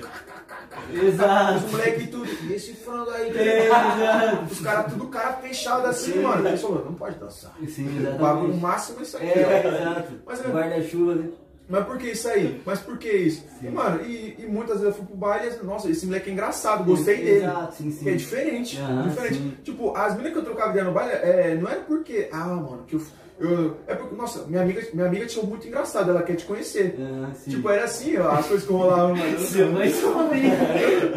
Exato. 0.94 1.66
os 1.66 1.72
moleques 1.72 2.10
tudo, 2.10 2.26
e 2.50 2.54
esse 2.54 2.74
frango 2.74 3.10
aí, 3.10 3.36
É, 3.38 3.66
exato. 3.66 4.44
os 4.54 4.60
caras 4.62 4.92
tudo 4.94 5.08
cara 5.08 5.34
fechado 5.34 5.88
assim, 5.88 6.14
Sim. 6.14 6.22
mano. 6.22 6.48
Aí 6.48 6.58
falou, 6.58 6.86
não 6.86 6.94
pode 6.94 7.16
dançar. 7.18 7.52
Sim, 7.68 7.88
O 7.88 8.18
bagulho 8.18 8.54
exatamente. 8.54 8.58
máximo 8.62 9.00
é 9.00 9.04
isso 9.04 9.18
aqui, 9.18 9.26
É, 9.26 9.64
ó. 9.66 10.32
exato. 10.32 10.52
Guarda-chuva, 10.52 11.16
né? 11.16 11.30
Mas 11.70 11.86
por 11.86 11.98
que 11.98 12.08
isso 12.12 12.28
aí? 12.28 12.62
Mas 12.66 12.80
por 12.80 12.98
que 12.98 13.10
isso? 13.10 13.46
E, 13.62 13.70
mano, 13.70 14.02
e, 14.04 14.36
e 14.40 14.46
muitas 14.46 14.82
vezes 14.82 14.88
eu 14.88 14.94
fui 14.94 15.06
pro 15.06 15.16
baile 15.16 15.52
e, 15.62 15.66
nossa, 15.66 15.90
esse 15.90 16.06
moleque 16.06 16.30
é 16.30 16.34
engraçado, 16.34 16.84
gostei 16.84 17.18
dele. 17.18 17.46
Exato, 17.46 17.76
sim, 17.76 17.92
sim. 17.92 18.10
É 18.10 18.14
diferente. 18.14 18.78
Aham, 18.78 19.08
diferente. 19.08 19.36
sim. 19.36 19.54
Tipo, 19.64 19.96
as 19.96 20.12
meninas 20.14 20.34
que 20.34 20.40
eu 20.40 20.44
trocava 20.46 20.72
ideia 20.72 20.84
no 20.86 20.92
baile, 20.92 21.14
é, 21.14 21.56
não 21.62 21.70
era 21.70 21.80
porque, 21.82 22.28
ah, 22.32 22.46
mano, 22.48 22.84
que 22.88 22.96
eu. 22.96 23.02
eu 23.40 23.78
é 23.88 23.96
porque, 23.96 24.16
nossa, 24.16 24.44
minha 24.48 24.62
amiga, 24.64 24.86
minha 24.94 25.06
amiga 25.08 25.26
tinha 25.26 25.46
muito 25.46 25.66
engraçado, 25.66 26.10
ela 26.12 26.24
quer 26.24 26.36
te 26.36 26.44
conhecer. 26.46 26.96
Ah. 27.00 27.30
Tipo, 27.50 27.70
era 27.70 27.86
assim, 27.86 28.18
ó, 28.18 28.32
as 28.32 28.48
coisas 28.48 28.68
que 28.68 28.74
rolavam. 28.74 29.16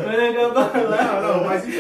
Vai 0.05 0.29
acabar 0.31 0.89
lá. 0.89 1.21
Não, 1.21 1.37
não, 1.39 1.45
mas 1.45 1.67
enfim, 1.67 1.79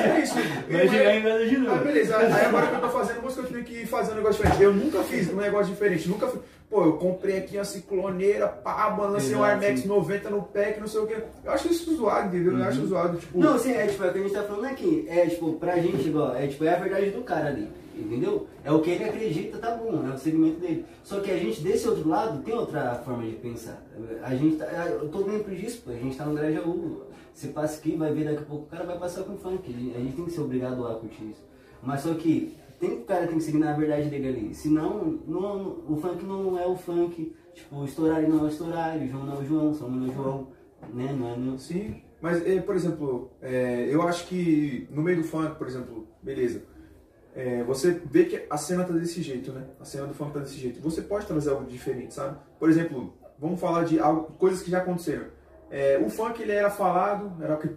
é 0.00 0.20
isso. 0.20 0.34
Vai 0.68 0.88
chegar 0.88 1.16
em 1.16 1.22
casa 1.22 1.46
de 1.46 1.56
Ah, 1.56 1.58
novo. 1.60 1.84
beleza. 1.84 2.16
Aí 2.16 2.44
agora 2.46 2.66
que 2.66 2.74
eu 2.74 2.80
tô 2.80 2.88
fazendo 2.88 3.22
música, 3.22 3.42
eu 3.42 3.46
tive 3.46 3.62
que 3.62 3.86
fazer 3.86 4.12
um 4.12 4.16
negócio 4.16 4.42
diferente. 4.42 4.62
Eu 4.62 4.74
nunca 4.74 5.02
fiz 5.04 5.32
um 5.32 5.36
negócio 5.36 5.72
diferente. 5.72 6.08
Nunca 6.08 6.26
fiz. 6.28 6.40
Pô, 6.70 6.84
eu 6.84 6.92
comprei 6.92 7.38
aqui 7.38 7.56
uma 7.56 7.64
cicloneira, 7.64 8.46
pá, 8.46 8.90
balancei 8.90 9.34
um 9.34 9.76
sim. 9.76 9.88
90 9.88 10.30
no 10.30 10.42
pé, 10.42 10.70
que 10.70 10.80
não 10.80 10.86
sei 10.86 11.00
o 11.00 11.06
quê. 11.08 11.16
Eu 11.44 11.50
acho 11.50 11.66
isso 11.66 11.96
zoado, 11.96 12.28
entendeu? 12.28 12.56
Eu 12.56 12.64
acho 12.64 12.86
zoado, 12.86 13.18
tipo. 13.18 13.40
Não, 13.40 13.58
sim, 13.58 13.72
é 13.72 13.88
tipo, 13.88 14.04
é 14.04 14.08
o 14.08 14.12
que 14.12 14.18
a 14.20 14.22
gente 14.22 14.32
tá 14.32 14.44
falando 14.44 14.66
aqui. 14.66 15.04
É 15.08 15.26
tipo, 15.26 15.54
pra 15.54 15.80
gente, 15.80 16.06
igual, 16.06 16.36
é 16.36 16.46
tipo, 16.46 16.64
é 16.64 16.72
a 16.72 16.78
verdade 16.78 17.10
do 17.10 17.22
cara 17.22 17.48
ali. 17.48 17.68
Entendeu? 17.98 18.46
É 18.64 18.70
o 18.70 18.80
que 18.80 18.90
ele 18.90 19.04
acredita, 19.04 19.58
tá 19.58 19.74
bom, 19.74 20.08
é 20.08 20.14
o 20.14 20.18
segmento 20.18 20.60
dele. 20.60 20.86
Só 21.02 21.18
que 21.18 21.32
a 21.32 21.36
gente, 21.36 21.60
desse 21.60 21.88
outro 21.88 22.08
lado, 22.08 22.40
tem 22.44 22.54
outra 22.54 22.94
forma 23.04 23.24
de 23.24 23.32
pensar. 23.32 23.82
A 24.22 24.34
gente 24.36 24.56
tá. 24.56 24.66
Eu 24.66 25.08
tô 25.08 25.24
dentro 25.24 25.52
disso, 25.54 25.82
pô. 25.84 25.90
A 25.90 25.94
gente 25.94 26.16
tá 26.16 26.24
no 26.24 26.34
Grajaú. 26.34 27.02
Você 27.34 27.48
passa 27.48 27.78
aqui, 27.78 27.96
vai 27.96 28.12
ver 28.12 28.26
daqui 28.26 28.38
a 28.38 28.46
pouco, 28.46 28.64
o 28.64 28.68
cara 28.68 28.84
vai 28.84 28.96
passar 28.96 29.24
com 29.24 29.36
funk. 29.36 29.68
A 29.68 29.76
gente, 29.76 29.96
a 29.96 29.98
gente 29.98 30.14
tem 30.14 30.24
que 30.24 30.30
ser 30.30 30.40
obrigado 30.40 30.86
a 30.86 30.94
curtir 30.94 31.24
isso. 31.24 31.42
Mas 31.82 32.02
só 32.02 32.14
que 32.14 32.56
tem, 32.80 32.92
o 32.98 33.04
cara 33.04 33.26
tem 33.26 33.36
que 33.36 33.44
seguir 33.44 33.58
na 33.58 33.72
verdade 33.74 34.08
dele 34.08 34.28
ali. 34.28 34.54
Senão, 34.54 35.20
não, 35.28 35.84
o 35.86 35.96
funk 36.00 36.24
não 36.24 36.58
é 36.58 36.66
o 36.66 36.74
funk. 36.76 37.32
Tipo, 37.54 37.84
estourar 37.84 38.22
não 38.22 38.40
é 38.40 38.42
o 38.42 38.48
estourar, 38.48 38.96
o 38.96 39.06
João 39.06 39.26
não 39.26 39.34
é 39.36 39.38
o 39.38 39.44
João, 39.44 39.74
São 39.74 39.90
não 39.90 40.06
é 40.06 40.10
o 40.10 40.14
João. 40.14 40.48
Né? 40.94 41.12
Não 41.12 41.32
é 41.32 41.36
meu. 41.36 41.58
Sim. 41.58 42.02
Mas, 42.20 42.44
eh, 42.46 42.60
por 42.60 42.74
exemplo, 42.74 43.30
eh, 43.42 43.88
eu 43.90 44.02
acho 44.02 44.26
que 44.26 44.88
no 44.90 45.02
meio 45.02 45.18
do 45.18 45.24
funk, 45.24 45.56
por 45.56 45.66
exemplo, 45.66 46.06
beleza. 46.22 46.62
eh, 47.34 47.62
você 47.64 47.90
vê 47.92 48.24
que 48.24 48.44
a 48.50 48.56
cena 48.56 48.84
tá 48.84 48.92
desse 48.92 49.22
jeito, 49.22 49.52
né? 49.52 49.64
A 49.78 49.84
cena 49.84 50.06
do 50.06 50.14
funk 50.14 50.32
tá 50.32 50.40
desse 50.40 50.56
jeito. 50.56 50.80
Você 50.80 51.02
pode 51.02 51.26
trazer 51.26 51.50
algo 51.50 51.64
diferente, 51.64 52.14
sabe? 52.14 52.38
Por 52.58 52.68
exemplo, 52.68 53.14
vamos 53.38 53.60
falar 53.60 53.84
de 53.84 53.98
algo, 54.00 54.32
coisas 54.38 54.62
que 54.62 54.70
já 54.70 54.78
aconteceram. 54.78 55.26
Eh, 55.70 56.02
o 56.04 56.10
funk 56.10 56.42
ele 56.42 56.52
era 56.52 56.70
falado, 56.70 57.32
era 57.42 57.54
aquele. 57.54 57.76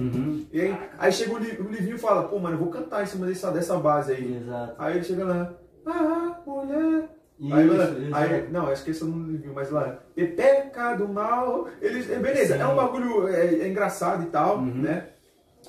Uhum. 0.00 0.46
E 0.52 0.60
aí, 0.60 0.78
aí 0.98 1.12
chega 1.12 1.32
o, 1.34 1.38
Li- 1.38 1.58
o 1.60 1.68
Livinho 1.68 1.96
e 1.96 1.98
fala, 1.98 2.24
pô, 2.24 2.38
mano, 2.38 2.54
eu 2.56 2.60
vou 2.60 2.68
cantar 2.70 3.02
em 3.02 3.06
cima 3.06 3.26
dessa, 3.26 3.50
dessa 3.50 3.76
base 3.78 4.12
aí. 4.12 4.36
Exato. 4.36 4.74
Aí 4.78 4.96
ele 4.96 5.04
chega 5.04 5.24
lá, 5.24 5.52
ah, 5.86 6.40
mulher. 6.46 7.08
Isso, 7.40 7.54
aí, 7.54 7.66
lá, 7.68 7.84
exato. 7.84 8.14
aí, 8.14 8.48
não, 8.50 8.66
acho 8.68 8.84
que 8.84 8.90
esse 8.92 9.02
eu 9.02 9.08
não 9.08 9.26
Livinho, 9.26 9.52
mas 9.54 9.70
lá, 9.70 9.98
pepeca 10.14 10.94
do 10.94 11.08
mal. 11.08 11.68
Eles, 11.82 12.08
é, 12.10 12.18
beleza, 12.18 12.54
Sim. 12.56 12.60
é 12.62 12.66
um 12.66 12.76
bagulho 12.76 13.26
é, 13.28 13.46
é 13.56 13.68
engraçado 13.68 14.22
e 14.22 14.26
tal, 14.26 14.58
Uhum. 14.58 14.82
né? 14.82 15.08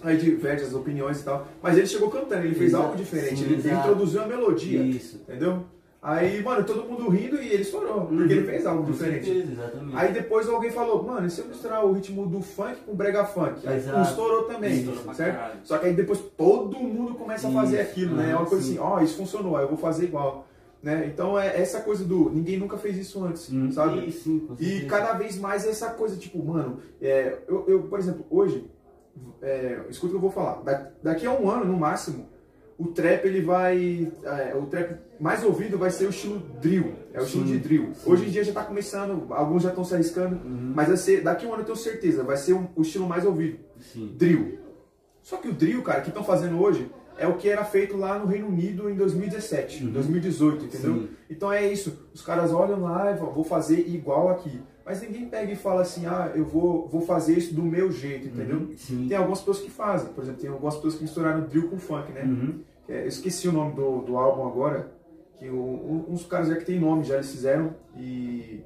Aí 0.04 0.18
diverte 0.18 0.62
as 0.64 0.74
opiniões 0.74 1.22
e 1.22 1.24
tal. 1.24 1.48
Mas 1.62 1.78
ele 1.78 1.88
chegou 1.88 2.10
cantando, 2.12 2.46
ele 2.46 2.54
fez 2.54 2.70
Exato. 2.72 2.84
algo 2.84 2.98
diferente, 2.98 3.38
Sim, 3.38 3.46
ele, 3.46 3.54
ele 3.56 3.72
introduziu 3.74 4.22
a 4.24 4.28
melodia. 4.28 4.82
Isso. 4.82 5.18
Entendeu? 5.28 5.64
Aí, 6.08 6.44
mano, 6.44 6.64
todo 6.64 6.84
mundo 6.88 7.10
rindo 7.10 7.42
e 7.42 7.48
ele 7.52 7.64
estourou, 7.64 8.02
porque 8.02 8.14
Uhum. 8.16 8.30
ele 8.30 8.44
fez 8.46 8.64
algo 8.68 8.84
diferente. 8.84 9.26
certeza, 9.26 9.52
exatamente. 9.54 9.98
Aí 9.98 10.14
depois 10.14 10.48
alguém 10.48 10.70
falou, 10.70 11.02
mano, 11.02 11.26
e 11.26 11.32
se 11.32 11.42
eu 11.42 11.48
misturar 11.48 11.84
o 11.84 11.92
ritmo 11.94 12.28
do 12.28 12.42
funk 12.42 12.76
com 12.86 12.92
o 12.92 12.96
brega 12.96 13.26
funk? 13.26 13.68
Aí 13.68 13.78
Exato. 13.78 14.02
estourou 14.04 14.44
também, 14.44 14.72
Estourou 14.78 15.14
certo? 15.16 15.36
caralho. 15.36 15.60
Só 15.64 15.78
que 15.80 15.88
aí 15.88 15.94
depois 15.96 16.20
todo 16.38 16.78
mundo 16.78 17.16
começa 17.16 17.48
a 17.48 17.52
fazer 17.52 17.82
Isso. 17.82 17.90
aquilo, 17.92 18.16
né? 18.18 18.30
É 18.30 18.34
Ah, 18.34 18.38
uma 18.38 18.46
coisa 18.46 18.64
sim. 18.64 18.74
assim, 18.74 18.80
ó, 18.80 19.02
isso 19.02 19.18
funcionou, 19.18 19.58
aí 19.58 19.64
eu 19.64 19.68
vou 19.70 19.78
fazer 19.80 20.04
igual. 20.06 20.46
Né? 20.84 21.10
Então 21.12 21.40
é 21.40 21.60
essa 21.60 21.82
coisa 21.82 22.06
do 22.06 22.30
ninguém 22.30 22.60
nunca 22.60 22.78
fez 22.78 22.96
isso 23.00 23.24
antes, 23.26 23.52
Hum, 23.52 23.72
sabe? 23.72 24.12
sim, 24.12 24.48
E 24.60 24.82
cada 24.82 25.14
vez 25.14 25.40
mais 25.40 25.66
essa 25.66 25.90
coisa, 25.90 26.16
tipo, 26.18 26.38
mano, 26.46 26.78
é, 27.02 27.40
eu, 27.48 27.66
eu, 27.68 27.82
por 27.82 27.98
exemplo, 27.98 28.24
hoje, 28.30 28.70
é, 29.42 29.80
escuta 29.90 30.08
o 30.08 30.10
que 30.12 30.16
eu 30.18 30.22
vou 30.22 30.30
falar, 30.30 30.62
da- 30.62 30.92
daqui 31.02 31.26
a 31.26 31.32
um 31.32 31.50
ano, 31.50 31.66
no 31.66 31.76
máximo, 31.80 32.28
o 32.78 32.88
trap 32.88 33.26
ele 33.26 33.42
vai. 33.42 34.12
é, 34.24 34.56
o 34.56 34.66
trap 34.66 34.98
mais 35.20 35.44
ouvido 35.44 35.78
vai 35.78 35.90
ser 35.90 36.06
o 36.08 36.10
estilo 36.10 36.40
drill. 36.62 36.94
É 37.14 37.20
o 37.22 37.24
estilo 37.24 37.46
Sim, 37.46 37.52
de 37.54 37.60
drill. 37.60 37.94
sim. 37.94 38.12
Hoje 38.12 38.26
em 38.26 38.30
dia 38.30 38.44
já 38.44 38.52
tá 38.54 38.64
começando, 38.64 39.28
alguns 39.34 39.64
já 39.64 39.70
estão 39.70 39.84
se 39.86 39.94
arriscando, 39.94 40.36
Uhum. 40.36 40.74
mas 40.76 40.88
vai 40.90 40.98
ser, 40.98 41.22
daqui 41.24 41.46
a 41.46 41.50
um 41.50 41.54
ano 41.54 41.62
eu 41.62 41.66
tenho 41.66 41.78
certeza, 41.78 42.24
vai 42.24 42.36
ser 42.38 42.54
um- 42.54 42.68
o 42.76 42.82
estilo 42.82 43.08
mais 43.08 43.26
ouvido. 43.26 43.60
Sim. 43.80 44.14
Drill. 44.18 44.60
Só 45.24 45.38
que 45.38 45.48
o 45.48 45.54
drill, 45.54 45.82
cara, 45.82 46.02
que 46.02 46.10
estão 46.10 46.24
fazendo 46.24 46.62
hoje 46.62 46.92
é 47.18 47.26
o 47.26 47.36
que 47.38 47.48
era 47.50 47.64
feito 47.64 47.96
lá 47.96 48.20
no 48.20 48.26
Reino 48.26 48.48
Unido 48.48 48.90
em 48.90 48.96
2017, 48.96 49.86
Uhum. 49.86 49.92
2018, 49.92 50.66
entendeu? 50.66 51.08
Então 51.30 51.52
é 51.52 51.66
isso. 51.66 52.08
Os 52.14 52.22
caras 52.22 52.52
olham 52.54 52.82
lá 52.82 53.12
e 53.12 53.18
falam, 53.18 53.34
vou 53.34 53.44
fazer 53.46 53.80
igual 53.88 54.30
aqui. 54.30 54.60
Mas 54.86 55.02
ninguém 55.02 55.28
pega 55.28 55.52
e 55.52 55.56
fala 55.56 55.82
assim, 55.82 56.06
ah, 56.06 56.32
eu 56.36 56.46
vou, 56.46 56.88
vou 56.88 57.02
fazer 57.02 57.36
isso 57.38 57.56
do 57.56 57.64
meu 57.64 57.92
jeito, 57.92 58.28
entendeu? 58.28 58.70
Uhum. 58.92 59.08
Tem 59.08 59.18
algumas 59.18 59.40
pessoas 59.40 59.60
que 59.62 59.72
fazem. 59.72 60.14
Por 60.14 60.24
exemplo, 60.24 60.42
tem 60.42 60.50
algumas 60.50 60.76
pessoas 60.76 60.96
que 60.96 61.02
misturaram 61.02 61.42
drill 61.48 61.70
com 61.70 61.80
funk, 61.80 62.12
né? 62.12 62.22
Uhum. 62.22 62.60
É, 62.88 63.02
eu 63.04 63.08
esqueci 63.08 63.48
o 63.48 63.52
nome 63.52 63.74
do, 63.74 64.02
do 64.04 64.16
álbum 64.16 64.46
agora. 64.46 64.92
Que 65.40 65.50
o, 65.50 65.56
um- 65.56 66.06
uns 66.10 66.26
caras 66.26 66.50
já 66.50 66.56
que 66.56 66.66
tem 66.66 66.80
nome, 66.80 67.04
já 67.04 67.16
eles 67.16 67.32
fizeram. 67.32 67.74
E. 67.98 68.62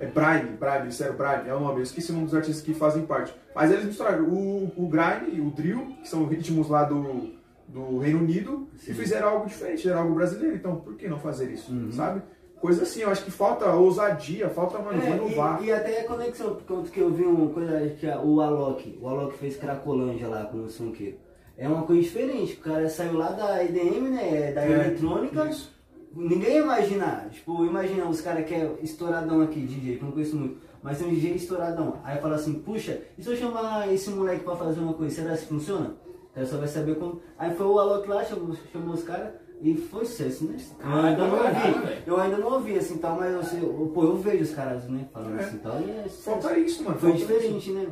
É 0.00 0.06
Brime, 0.06 0.56
Brime, 0.58 0.78
eles 0.82 0.96
fizeram 0.96 1.16
Brime, 1.16 1.48
é 1.48 1.54
o 1.54 1.60
nome. 1.60 1.78
Eu 1.78 1.82
esqueci 1.84 2.10
o 2.10 2.14
nome 2.14 2.26
dos 2.26 2.34
artistas 2.34 2.60
que 2.64 2.74
fazem 2.74 3.06
parte. 3.06 3.32
Mas 3.54 3.70
eles 3.70 3.84
misturaram 3.84 4.24
o, 4.24 4.72
o 4.76 4.88
Grime 4.88 5.32
e 5.36 5.40
o 5.40 5.48
Drill, 5.50 5.94
que 6.02 6.08
são 6.08 6.26
ritmos 6.26 6.68
lá 6.68 6.82
do, 6.82 7.30
do 7.68 7.98
Reino 7.98 8.18
Unido, 8.18 8.66
e 8.74 8.78
Sim. 8.80 8.94
fizeram 8.94 9.28
algo 9.28 9.46
diferente, 9.46 9.82
fizeram 9.82 10.00
algo 10.00 10.14
brasileiro. 10.14 10.56
Então, 10.56 10.74
por 10.76 10.96
que 10.96 11.06
não 11.06 11.20
fazer 11.20 11.52
isso? 11.52 11.70
Uhum. 11.72 11.92
Sabe? 11.92 12.20
Coisa 12.62 12.84
assim, 12.84 13.00
eu 13.00 13.10
acho 13.10 13.24
que 13.24 13.30
falta 13.32 13.66
ousadia, 13.74 14.48
falta, 14.48 14.78
mano, 14.78 15.02
É, 15.02 15.10
inovar. 15.16 15.60
e, 15.62 15.66
e 15.66 15.72
até 15.72 16.02
a 16.02 16.04
conexão, 16.04 16.56
quanto 16.64 16.92
que 16.92 17.00
eu 17.00 17.10
vi 17.10 17.24
uma 17.24 17.50
coisa 17.52 17.90
que 17.98 18.08
a- 18.08 18.20
o 18.20 18.40
Alok, 18.40 18.98
o 19.02 19.08
Alok 19.08 19.36
fez 19.36 19.56
Cracolândia 19.56 20.28
lá 20.28 20.44
com 20.44 20.58
o 20.58 20.70
Sonqueiro. 20.70 21.16
É 21.58 21.66
uma 21.68 21.82
coisa 21.82 22.00
diferente, 22.02 22.54
o 22.54 22.60
cara 22.60 22.88
saiu 22.88 23.14
lá 23.14 23.32
da 23.32 23.64
EDM, 23.64 24.10
né, 24.10 24.52
da 24.52 24.62
É, 24.64 24.70
eletrônica, 24.70 25.44
isso. 25.46 25.74
ninguém 26.14 26.54
ia 26.54 26.62
imaginar, 26.62 27.28
tipo, 27.30 27.64
imagina 27.64 28.06
os 28.08 28.20
caras 28.20 28.46
que 28.46 28.54
é 28.54 28.72
estouradão 28.80 29.40
aqui, 29.40 29.58
DJ, 29.60 29.96
que 29.96 30.02
eu 30.02 30.06
não 30.06 30.12
conheço 30.12 30.36
muito, 30.36 30.58
mas 30.84 30.98
tem 30.98 31.08
um 31.08 31.10
DJ 31.10 31.32
estouradão, 31.34 31.96
aí 32.04 32.18
fala 32.20 32.36
assim, 32.36 32.54
puxa, 32.60 33.00
e 33.18 33.22
se 33.24 33.28
eu 33.28 33.36
chamar 33.36 33.92
esse 33.92 34.08
moleque 34.10 34.44
pra 34.44 34.54
fazer 34.54 34.78
uma 34.78 34.94
coisa, 34.94 35.16
será 35.16 35.36
que 35.36 35.46
funciona? 35.46 35.94
Cara 36.32 36.46
só 36.46 36.56
vai 36.56 36.68
saber 36.68 36.94
como. 36.94 37.20
Aí 37.36 37.54
foi 37.54 37.66
o 37.66 37.78
Alok 37.78 38.08
lá, 38.08 38.24
chamou, 38.24 38.56
chamou 38.72 38.94
os 38.94 39.02
caras 39.02 39.32
e 39.62 39.76
foi 39.76 40.04
sucesso, 40.04 40.44
né? 40.44 40.56
Eu 40.82 40.92
ainda 40.92 41.26
não 41.26 41.36
ouvi, 41.38 42.02
eu 42.06 42.20
ainda 42.20 42.36
não 42.38 42.52
ouvi 42.52 42.76
assim 42.78 42.98
tal, 42.98 43.16
mas 43.16 43.32
eu, 43.32 43.42
sei- 43.44 43.60
eu- 43.62 43.90
pô, 43.94 44.02
eu 44.04 44.16
vejo 44.16 44.42
os 44.42 44.50
caras, 44.50 44.88
né, 44.88 45.06
falando 45.12 45.38
É. 45.38 45.44
assim 45.44 45.58
tal, 45.58 45.80
e 45.80 45.90
é. 45.90 46.04
Falta 46.08 46.58
isso, 46.58 46.82
mano. 46.82 46.98
Foi 46.98 47.12
diferente, 47.12 47.70
isso. 47.70 47.72
né? 47.72 47.86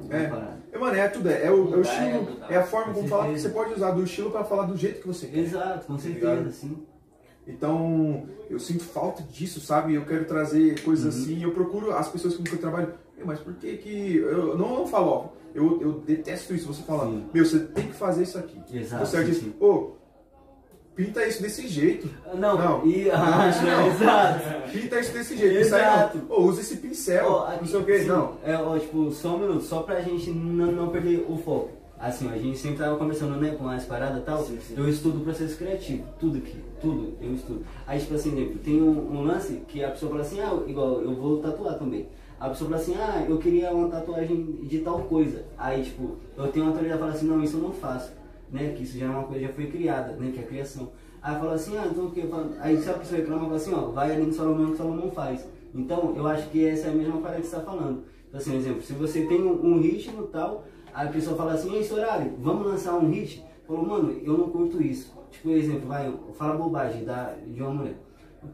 É. 0.73 0.77
É, 0.77 0.79
mano, 0.79 0.97
é 0.97 1.09
tudo. 1.09 1.29
É, 1.31 1.47
é 1.47 1.51
o, 1.51 1.73
é 1.73 1.77
o 1.77 1.79
é 1.79 1.81
estilo, 1.83 2.23
mudar. 2.25 2.53
é 2.53 2.57
a 2.57 2.63
forma 2.65 2.87
Com 2.89 2.95
como 2.95 3.09
falar 3.09 3.33
que 3.33 3.39
você 3.41 3.49
pode 3.51 3.73
usar 3.75 3.91
do 3.93 4.03
estilo 4.03 4.31
pra 4.31 4.45
falar 4.45 4.67
do 4.67 4.77
jeito 4.77 5.01
que 5.01 5.07
você 5.07 5.27
quer. 5.29 5.39
Exato, 5.39 5.87
com 5.87 5.95
ligado? 5.97 6.35
certeza, 6.37 6.51
sim. 6.53 6.77
Então, 7.47 8.25
eu 8.49 8.59
sinto 8.59 8.85
falta 8.85 9.23
disso, 9.23 9.61
sabe? 9.61 9.95
Eu 9.95 10.05
quero 10.05 10.25
trazer 10.25 10.83
coisas 10.83 11.15
Uhum. 11.17 11.23
assim. 11.23 11.43
Eu 11.43 11.53
procuro 11.53 11.93
as 11.93 12.09
pessoas 12.09 12.37
com 12.37 12.43
quem 12.45 12.53
eu 12.55 12.61
trabalho. 12.61 12.95
"Meu, 13.17 13.27
Mas 13.27 13.41
por 13.41 13.55
que 13.55 13.77
que. 13.77 14.17
Eu 14.17 14.57
não, 14.57 14.77
não 14.79 14.87
falo, 14.87 15.09
ó. 15.11 15.29
Eu, 15.55 15.81
eu 15.83 15.93
detesto 15.95 16.55
isso. 16.55 16.67
Você 16.69 16.83
fala, 16.83 17.07
Sim. 17.07 17.25
meu, 17.35 17.45
você 17.45 17.59
tem 17.59 17.89
que 17.89 17.95
fazer 17.95 18.23
isso 18.23 18.39
aqui. 18.39 18.57
Exato, 18.73 19.05
Você 19.05 19.25
diz, 19.25 19.43
ô, 19.61 19.93
pinta 21.05 21.25
isso 21.27 21.43
desse 21.43 21.67
jeito. 21.69 22.09
Não, 22.35 22.59
Não. 22.59 22.87
e. 22.87 23.11
Ah, 23.11 23.51
não. 23.65 23.87
exato. 23.89 24.71
Pinta 24.73 25.01
isso 25.01 25.13
desse 25.13 25.37
jeito. 25.37 25.57
Aí 25.57 25.61
Exato. 25.63 26.19
não. 26.29 26.37
Ô, 26.37 26.43
usa 26.43 26.61
esse 26.61 26.77
pincel. 26.77 27.31
Não 27.31 27.47
aqui- 27.49 27.69
sei 27.69 27.81
o 27.81 27.85
que. 27.85 27.99
sim, 28.01 28.07
Não. 28.09 28.35
É, 28.45 28.57
ó, 28.57 28.79
tipo, 28.79 29.11
só 29.11 29.37
um 29.37 29.39
minuto, 29.39 29.63
só 29.65 29.83
pra 29.83 30.01
gente 30.01 30.31
não, 30.31 30.73
não 30.73 30.89
perder 30.89 31.25
o 31.29 31.37
foco. 31.37 31.71
Assim, 31.99 32.29
ó, 32.29 32.31
a 32.33 32.39
gente 32.39 32.57
sempre 32.59 32.79
tava 32.79 32.97
conversando, 32.97 33.37
né, 33.37 33.55
com 33.59 33.69
as 33.69 33.85
paradas 33.85 34.19
e 34.23 34.25
tal. 34.25 34.43
Sim, 34.43 34.59
sim. 34.67 34.75
Eu 34.77 34.89
estudo 34.89 35.21
processo 35.21 35.57
criativo, 35.59 36.05
tudo 36.19 36.39
aqui, 36.39 36.57
tudo, 36.81 37.15
eu 37.21 37.35
estudo. 37.35 37.63
Aí, 37.87 37.99
tipo 38.01 38.15
assim, 38.15 38.33
exemplo, 38.33 38.59
tem 38.65 38.81
um, 38.81 39.13
um 39.19 39.23
lance 39.23 39.63
que 39.69 39.85
a 39.85 39.91
pessoa 39.91 40.11
fala 40.13 40.23
assim, 40.23 40.41
ah, 40.41 40.59
igual, 40.67 41.03
eu 41.03 41.15
vou 41.15 41.39
tatuar 41.43 41.79
também. 41.79 42.09
A 42.41 42.49
pessoa 42.49 42.71
fala 42.71 42.81
assim, 42.81 42.95
ah, 42.99 43.27
eu 43.29 43.37
queria 43.37 43.71
uma 43.71 43.89
tatuagem 43.91 44.61
de 44.63 44.79
tal 44.79 45.01
coisa. 45.01 45.45
Aí, 45.59 45.83
tipo, 45.85 46.17
eu 46.39 46.49
tenho 46.49 46.65
uma 46.65 46.71
autoridade 46.73 46.99
que 46.99 47.05
fala 47.05 47.13
assim, 47.17 47.27
não, 47.27 47.43
isso 47.43 47.59
eu 47.59 47.63
não 47.63 47.73
faço. 47.73 48.13
Né, 48.53 48.73
que 48.77 48.83
isso 48.83 48.99
já 48.99 49.07
é 49.07 49.09
uma 49.09 49.23
coisa, 49.25 49.47
já 49.47 49.53
foi 49.53 49.67
criada, 49.69 50.13
né, 50.15 50.33
que 50.33 50.41
é 50.41 50.43
a 50.43 50.47
criação. 50.47 50.91
Aí 51.23 51.39
fala 51.39 51.55
assim, 51.55 51.77
ah, 51.77 51.87
então 51.91 52.07
o 52.07 52.11
que? 52.11 52.23
Aí 52.61 52.77
se 52.79 52.91
a 52.91 52.95
pessoa 52.95 53.21
reclama, 53.21 53.45
fala 53.45 53.57
assim, 53.57 53.75
ó, 53.75 53.91
vai 53.91 54.13
ali 54.13 54.27
no 54.27 54.33
Salomão 54.33 54.73
que 54.73 54.77
Salomão 54.79 55.11
faz. 55.11 55.47
Então, 55.75 56.15
eu 56.17 56.27
acho 56.27 56.49
que 56.51 56.65
essa 56.65 56.89
é 56.89 56.91
a 56.91 56.95
mesma 56.95 57.21
parada 57.21 57.41
que 57.41 57.47
você 57.47 57.57
está 57.57 57.71
falando. 57.71 58.03
Então, 58.29 58.41
assim, 58.41 58.53
um 58.53 58.57
exemplo, 58.57 58.83
se 58.83 58.93
você 58.93 59.27
tem 59.27 59.43
um, 59.43 59.65
um 59.65 59.81
ritmo 59.81 60.25
tal, 60.25 60.65
a 60.93 61.07
pessoa 61.07 61.37
fala 61.37 61.53
assim, 61.53 61.79
esse 61.79 61.93
horário, 61.93 62.33
vamos 62.39 62.67
lançar 62.67 62.95
um 62.95 63.09
hit? 63.09 63.45
Falou, 63.67 63.87
mano, 63.87 64.21
eu 64.25 64.37
não 64.37 64.51
curto 64.51 64.83
isso. 64.83 65.13
Tipo, 65.31 65.51
exemplo, 65.51 65.87
vai, 65.87 66.13
fala 66.35 66.57
bobagem 66.57 67.05
da, 67.05 67.35
de 67.47 67.63
uma 67.63 67.71
mulher. 67.71 67.97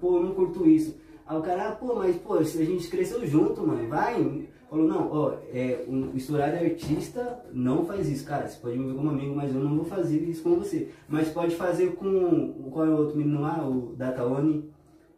Pô, 0.00 0.16
eu 0.16 0.24
não 0.24 0.34
curto 0.34 0.68
isso. 0.68 0.96
Aí 1.26 1.36
o 1.38 1.42
cara, 1.42 1.68
ah, 1.68 1.72
pô, 1.72 1.94
mas 1.94 2.16
pô, 2.16 2.34
a 2.34 2.42
gente 2.42 2.88
cresceu 2.88 3.26
junto, 3.26 3.66
mano, 3.66 3.88
vai. 3.88 4.46
Falou, 4.68 4.88
não, 4.88 5.12
ó, 5.12 5.32
é, 5.52 5.84
um 5.88 6.10
estourado 6.16 6.56
artista 6.56 7.44
não 7.52 7.84
faz 7.84 8.08
isso. 8.08 8.24
Cara, 8.26 8.48
você 8.48 8.58
pode 8.60 8.76
me 8.76 8.88
ver 8.88 8.94
como 8.96 9.10
amigo, 9.10 9.34
mas 9.34 9.54
eu 9.54 9.60
não 9.60 9.76
vou 9.76 9.84
fazer 9.84 10.18
isso 10.18 10.42
com 10.42 10.56
você. 10.56 10.88
Mas 11.08 11.28
pode 11.28 11.54
fazer 11.54 11.94
com, 11.94 12.70
qual 12.72 12.84
é 12.84 12.88
o 12.90 12.96
outro 12.96 13.16
menino 13.16 13.40
lá, 13.40 13.64
o 13.66 13.94
Dataone, 13.96 14.68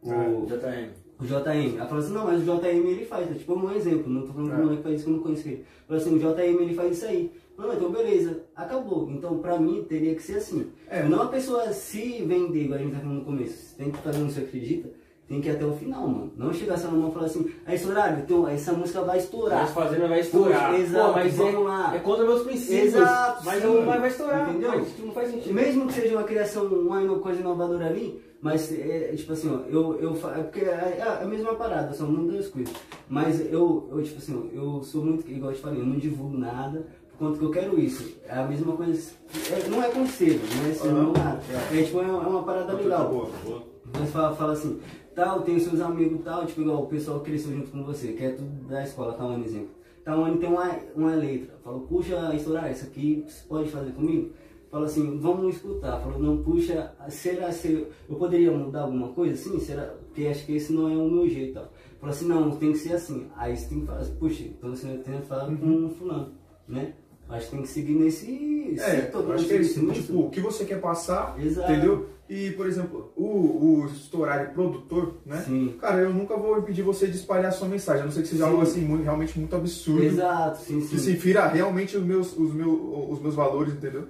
o... 0.03 0.47
JM. 0.47 0.91
O 1.21 1.25
JM. 1.25 1.77
Ela 1.77 1.87
falou 1.87 2.05
assim, 2.05 2.13
não, 2.13 2.27
mas 2.27 2.41
o 2.41 2.45
JM 2.45 2.87
ele 2.87 3.05
faz. 3.07 3.29
É 3.31 3.35
tipo 3.35 3.55
um 3.55 3.73
exemplo, 3.73 4.13
não 4.13 4.23
tô 4.23 4.33
falando 4.35 4.51
que 4.51 4.55
É. 4.55 4.59
o 4.59 4.65
moleque 4.65 4.83
faz 4.83 4.95
isso 4.97 5.05
que 5.05 5.11
eu 5.11 5.17
não 5.17 5.23
conheço 5.23 5.49
ele. 5.49 5.65
Falou 5.87 6.03
assim, 6.03 6.15
o 6.15 6.19
JM 6.19 6.63
ele 6.63 6.75
faz 6.75 6.97
isso 6.97 7.07
aí. 7.07 7.33
Não, 7.59 7.73
então 7.73 7.91
beleza, 7.91 8.45
acabou. 8.55 9.11
Então 9.11 9.39
pra 9.39 9.59
mim 9.59 9.85
teria 9.89 10.15
que 10.15 10.23
ser 10.23 10.37
assim. 10.37 10.71
É. 10.89 11.03
Não 11.03 11.23
a 11.23 11.27
pessoa 11.27 11.73
se 11.73 12.23
vender, 12.23 12.65
igual 12.65 12.79
a 12.79 12.83
gente 12.83 12.93
tá 12.93 13.01
falando 13.01 13.19
no 13.19 13.25
começo, 13.25 13.55
você 13.55 13.83
tem 13.83 13.91
que 13.91 13.99
fazer 13.99 14.19
no 14.19 14.31
você 14.31 14.41
acredita, 14.43 14.91
tem 15.29 15.43
que 15.43 15.49
ir 15.49 15.51
até 15.53 15.65
o 15.67 15.73
final, 15.75 16.09
mano. 16.09 16.33
Não 16.37 16.53
chegar 16.55 16.79
só 16.79 16.89
na 16.89 16.95
mão 16.97 17.11
e 17.11 17.13
falar 17.13 17.27
assim, 17.27 17.51
aí 17.67 17.87
horário, 17.87 18.23
então 18.25 18.49
essa 18.49 18.73
música 18.73 19.03
vai 19.03 19.19
estourar. 19.19 19.61
Nós 19.61 19.71
fazendo 19.73 20.09
vai 20.09 20.21
estourar. 20.21 20.71
Poxa, 20.71 20.83
exato, 20.83 21.07
Pô, 21.07 21.13
mas 21.13 21.35
vamos 21.35 21.55
é, 21.55 21.59
lá. 21.59 21.95
é 21.95 21.99
contra 21.99 22.25
meus 22.25 22.43
princípios. 22.43 22.95
Exato, 22.95 23.45
Mas, 23.45 23.61
sim. 23.63 23.67
não, 23.69 23.83
mas 23.87 24.01
vai 24.01 24.09
estourar. 24.09 24.49
Entendeu? 24.51 24.71
Mas 24.71 24.89
isso 24.89 25.05
não 25.05 25.13
faz 25.13 25.31
sentido. 25.31 25.55
Mesmo 25.55 25.87
que 25.87 25.93
seja 25.93 26.15
uma 26.17 26.25
criação, 26.25 26.65
uma 26.67 27.19
coisa 27.19 27.41
inovadora 27.41 27.87
ali, 27.87 28.23
mas 28.41 28.73
é, 28.73 29.13
tipo 29.17 29.33
assim, 29.35 29.51
ó, 29.55 29.69
eu, 29.69 29.99
eu 30.01 30.13
é 30.35 30.43
porque 30.45 30.61
é 30.61 30.97
é 30.99 31.23
a 31.23 31.27
mesma 31.27 31.55
parada, 31.57 31.93
só 31.93 32.07
muda 32.07 32.39
as 32.39 32.49
coisas. 32.49 32.73
Mas 33.07 33.41
eu, 33.53 33.87
eu, 33.93 34.03
tipo 34.03 34.17
assim, 34.19 34.35
ó, 34.35 34.57
eu 34.57 34.83
sou 34.83 35.05
muito, 35.05 35.31
igual 35.31 35.51
eu 35.51 35.57
te 35.57 35.61
falei, 35.63 35.81
eu 35.81 35.87
não 35.87 35.99
divulgo 35.99 36.39
nada, 36.39 36.87
por 37.11 37.19
conta 37.19 37.39
que 37.39 37.45
eu 37.45 37.51
quero 37.51 37.79
isso. 37.79 38.17
É 38.27 38.39
a 38.39 38.47
mesma 38.47 38.75
coisa, 38.75 39.11
é- 39.53 39.69
não 39.69 39.83
é 39.83 39.89
conselho, 39.89 40.41
não 40.57 40.71
é 40.71 40.73
ser 40.73 40.89
Aham. 40.89 41.13
nada. 41.13 41.41
É 41.71 41.83
tipo, 41.83 41.99
é 42.01 42.03
uma, 42.05 42.23
é 42.25 42.27
uma 42.29 42.43
parada 42.45 42.73
legal. 42.73 43.09
Boa, 43.11 43.29
boa. 43.45 43.63
Mas 43.99 44.11
fala, 44.11 44.37
fala 44.37 44.53
assim, 44.53 44.79
tal, 45.19 45.43
tem 45.43 45.59
seus 45.59 45.81
amigos 45.81 46.21
tal, 46.25 46.47
tipo 46.47 46.61
igual 46.61 46.85
o 46.85 46.87
pessoal 46.87 47.19
que 47.19 47.31
cresceu 47.31 47.53
junto 47.53 47.71
com 47.73 47.83
você, 47.83 48.13
que 48.13 48.25
é 48.25 48.31
tudo 48.31 48.69
da 48.69 48.85
escola, 48.85 49.15
tá 49.15 49.27
um 49.27 49.43
exemplo. 49.43 49.71
Tá 50.05 50.17
um 50.17 50.37
tem 50.37 50.49
uma, 50.49 50.79
uma 50.95 51.15
letra, 51.17 51.57
falou, 51.65 51.81
puxa, 51.81 52.33
estourar, 52.35 52.71
isso 52.71 52.87
aqui 52.87 53.25
você 53.27 53.43
pode 53.49 53.69
fazer 53.69 53.91
comigo? 53.91 54.31
Fala 54.71 54.85
assim, 54.85 55.19
vamos 55.19 55.57
escutar. 55.57 55.99
Falou, 55.99 56.19
não, 56.19 56.43
puxa, 56.43 56.93
será 57.09 57.51
se 57.51 57.87
eu 58.09 58.17
poderia 58.17 58.53
mudar 58.53 58.83
alguma 58.83 59.09
coisa? 59.09 59.35
Sim, 59.35 59.59
será? 59.59 59.83
Porque 59.87 60.27
acho 60.27 60.45
que 60.45 60.57
esse 60.57 60.75
não 60.75 60.89
é 60.89 60.95
o 60.95 61.11
meu 61.11 61.27
jeito. 61.27 61.55
Tal. 61.55 61.73
Falou 61.99 62.15
assim, 62.15 62.29
não, 62.29 62.51
tem 62.51 62.73
que 62.73 62.79
ser 62.79 62.93
assim. 62.93 63.29
Aí 63.35 63.57
você 63.57 63.67
tem 63.67 63.81
que 63.81 63.87
falar, 63.87 64.05
puxa, 64.19 64.45
então 64.45 64.71
você 64.71 64.87
tem 64.99 65.21
que 65.21 65.27
falar 65.27 65.47
com 65.47 65.67
um 65.67 65.89
fulano, 65.89 66.35
né? 66.69 66.93
Acho 67.31 67.47
que 67.47 67.53
tem 67.53 67.63
que 67.63 67.69
seguir 67.69 67.95
nesse 67.95 68.75
É, 68.79 69.01
setor, 69.01 69.35
acho 69.35 69.47
que 69.47 69.55
é 69.55 69.57
isso. 69.57 69.93
Tipo, 69.93 70.21
o 70.21 70.31
que 70.31 70.41
você 70.41 70.65
quer 70.67 70.81
passar, 70.81 71.39
Exato. 71.41 71.73
entendeu? 71.73 72.07
E, 72.29 72.51
por 72.51 72.67
exemplo, 72.67 73.11
o, 73.17 73.25
o 73.25 73.87
estourar 73.87 74.53
produtor, 74.53 75.15
né? 75.25 75.43
Sim. 75.47 75.77
Cara, 75.81 76.03
eu 76.03 76.13
nunca 76.13 76.37
vou 76.37 76.59
impedir 76.59 76.83
você 76.83 77.07
de 77.07 77.17
espalhar 77.17 77.49
a 77.49 77.53
sua 77.53 77.67
mensagem, 77.67 78.03
a 78.03 78.05
não 78.05 78.13
ser 78.13 78.21
que 78.21 78.29
seja 78.29 78.45
Sim. 78.45 78.51
algo 78.51 78.63
assim, 78.63 78.81
muito, 78.83 79.03
realmente 79.03 79.39
muito 79.39 79.57
absurdo. 79.57 80.05
Exato, 80.05 80.59
sim, 80.59 80.81
sim. 80.83 80.89
Que 80.89 80.99
se 80.99 81.13
infira 81.13 81.47
realmente 81.47 81.97
os 81.97 82.05
meus, 82.05 82.37
os, 82.37 82.53
meus, 82.53 82.79
os 83.11 83.23
meus 83.23 83.35
valores, 83.35 83.73
entendeu? 83.73 84.09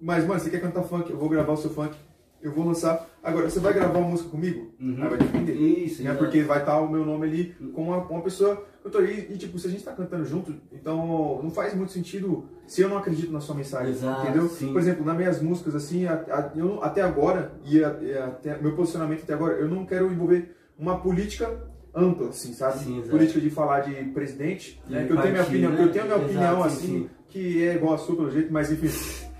Mas, 0.00 0.26
mano, 0.26 0.40
você 0.40 0.50
quer 0.50 0.60
cantar 0.60 0.82
funk, 0.82 1.08
eu 1.10 1.16
vou 1.16 1.28
gravar 1.28 1.52
o 1.52 1.56
seu 1.56 1.70
funk, 1.70 1.96
eu 2.42 2.52
vou 2.52 2.66
lançar. 2.66 3.08
Agora, 3.24 3.48
você 3.48 3.58
vai 3.58 3.72
gravar 3.72 3.98
uma 3.98 4.08
música 4.10 4.28
comigo? 4.28 4.74
Uhum. 4.78 4.98
Aí 5.02 5.08
vai 5.08 5.18
depender. 5.18 5.54
Isso, 5.54 6.02
né? 6.02 6.12
Porque 6.14 6.42
vai 6.42 6.58
estar 6.60 6.78
o 6.78 6.90
meu 6.90 7.04
nome 7.06 7.26
ali 7.26 7.56
com 7.74 7.84
uma, 7.84 7.96
uma 7.96 8.20
pessoa. 8.20 8.66
Eu 8.84 8.90
tô 8.90 8.98
aí, 8.98 9.28
e 9.30 9.38
tipo, 9.38 9.58
se 9.58 9.66
a 9.66 9.70
gente 9.70 9.82
tá 9.82 9.92
cantando 9.92 10.26
junto, 10.26 10.54
então 10.70 11.40
não 11.42 11.50
faz 11.50 11.74
muito 11.74 11.90
sentido 11.90 12.44
se 12.66 12.82
eu 12.82 12.88
não 12.88 12.98
acredito 12.98 13.32
na 13.32 13.40
sua 13.40 13.54
mensagem. 13.54 13.92
Exato, 13.92 14.26
entendeu? 14.26 14.46
sim. 14.48 14.72
Por 14.72 14.78
exemplo, 14.80 15.04
nas 15.06 15.16
minhas 15.16 15.40
músicas, 15.40 15.74
assim, 15.74 16.04
a- 16.06 16.22
a- 16.28 16.52
eu 16.54 16.82
até 16.84 17.00
agora, 17.00 17.52
e, 17.64 17.82
a- 17.82 17.96
e 18.02 18.12
até 18.18 18.58
meu 18.60 18.76
posicionamento 18.76 19.22
até 19.22 19.32
agora, 19.32 19.54
eu 19.54 19.68
não 19.68 19.86
quero 19.86 20.12
envolver 20.12 20.54
uma 20.78 20.98
política 21.00 21.50
ampla, 21.94 22.28
assim, 22.28 22.52
sabe? 22.52 22.78
Sim, 22.80 23.02
política 23.08 23.40
de 23.40 23.48
falar 23.48 23.80
de 23.80 23.94
presidente, 24.10 24.82
De 24.86 24.92
né? 24.92 25.06
Que 25.06 25.12
eu 25.12 25.16
tenho 25.20 25.32
minha 25.32 25.44
opinião, 25.44 25.72
né? 25.72 25.82
eu 25.82 25.92
tenho 25.92 26.04
minha 26.04 26.16
Exato, 26.16 26.26
opinião, 26.30 26.62
sim, 26.62 26.66
assim, 26.76 26.86
sim. 26.86 27.10
que 27.28 27.66
é 27.66 27.74
igual 27.76 27.94
a 27.94 27.98
sua 27.98 28.16
pelo 28.16 28.30
jeito, 28.30 28.52
mas 28.52 28.70
enfim. 28.70 28.90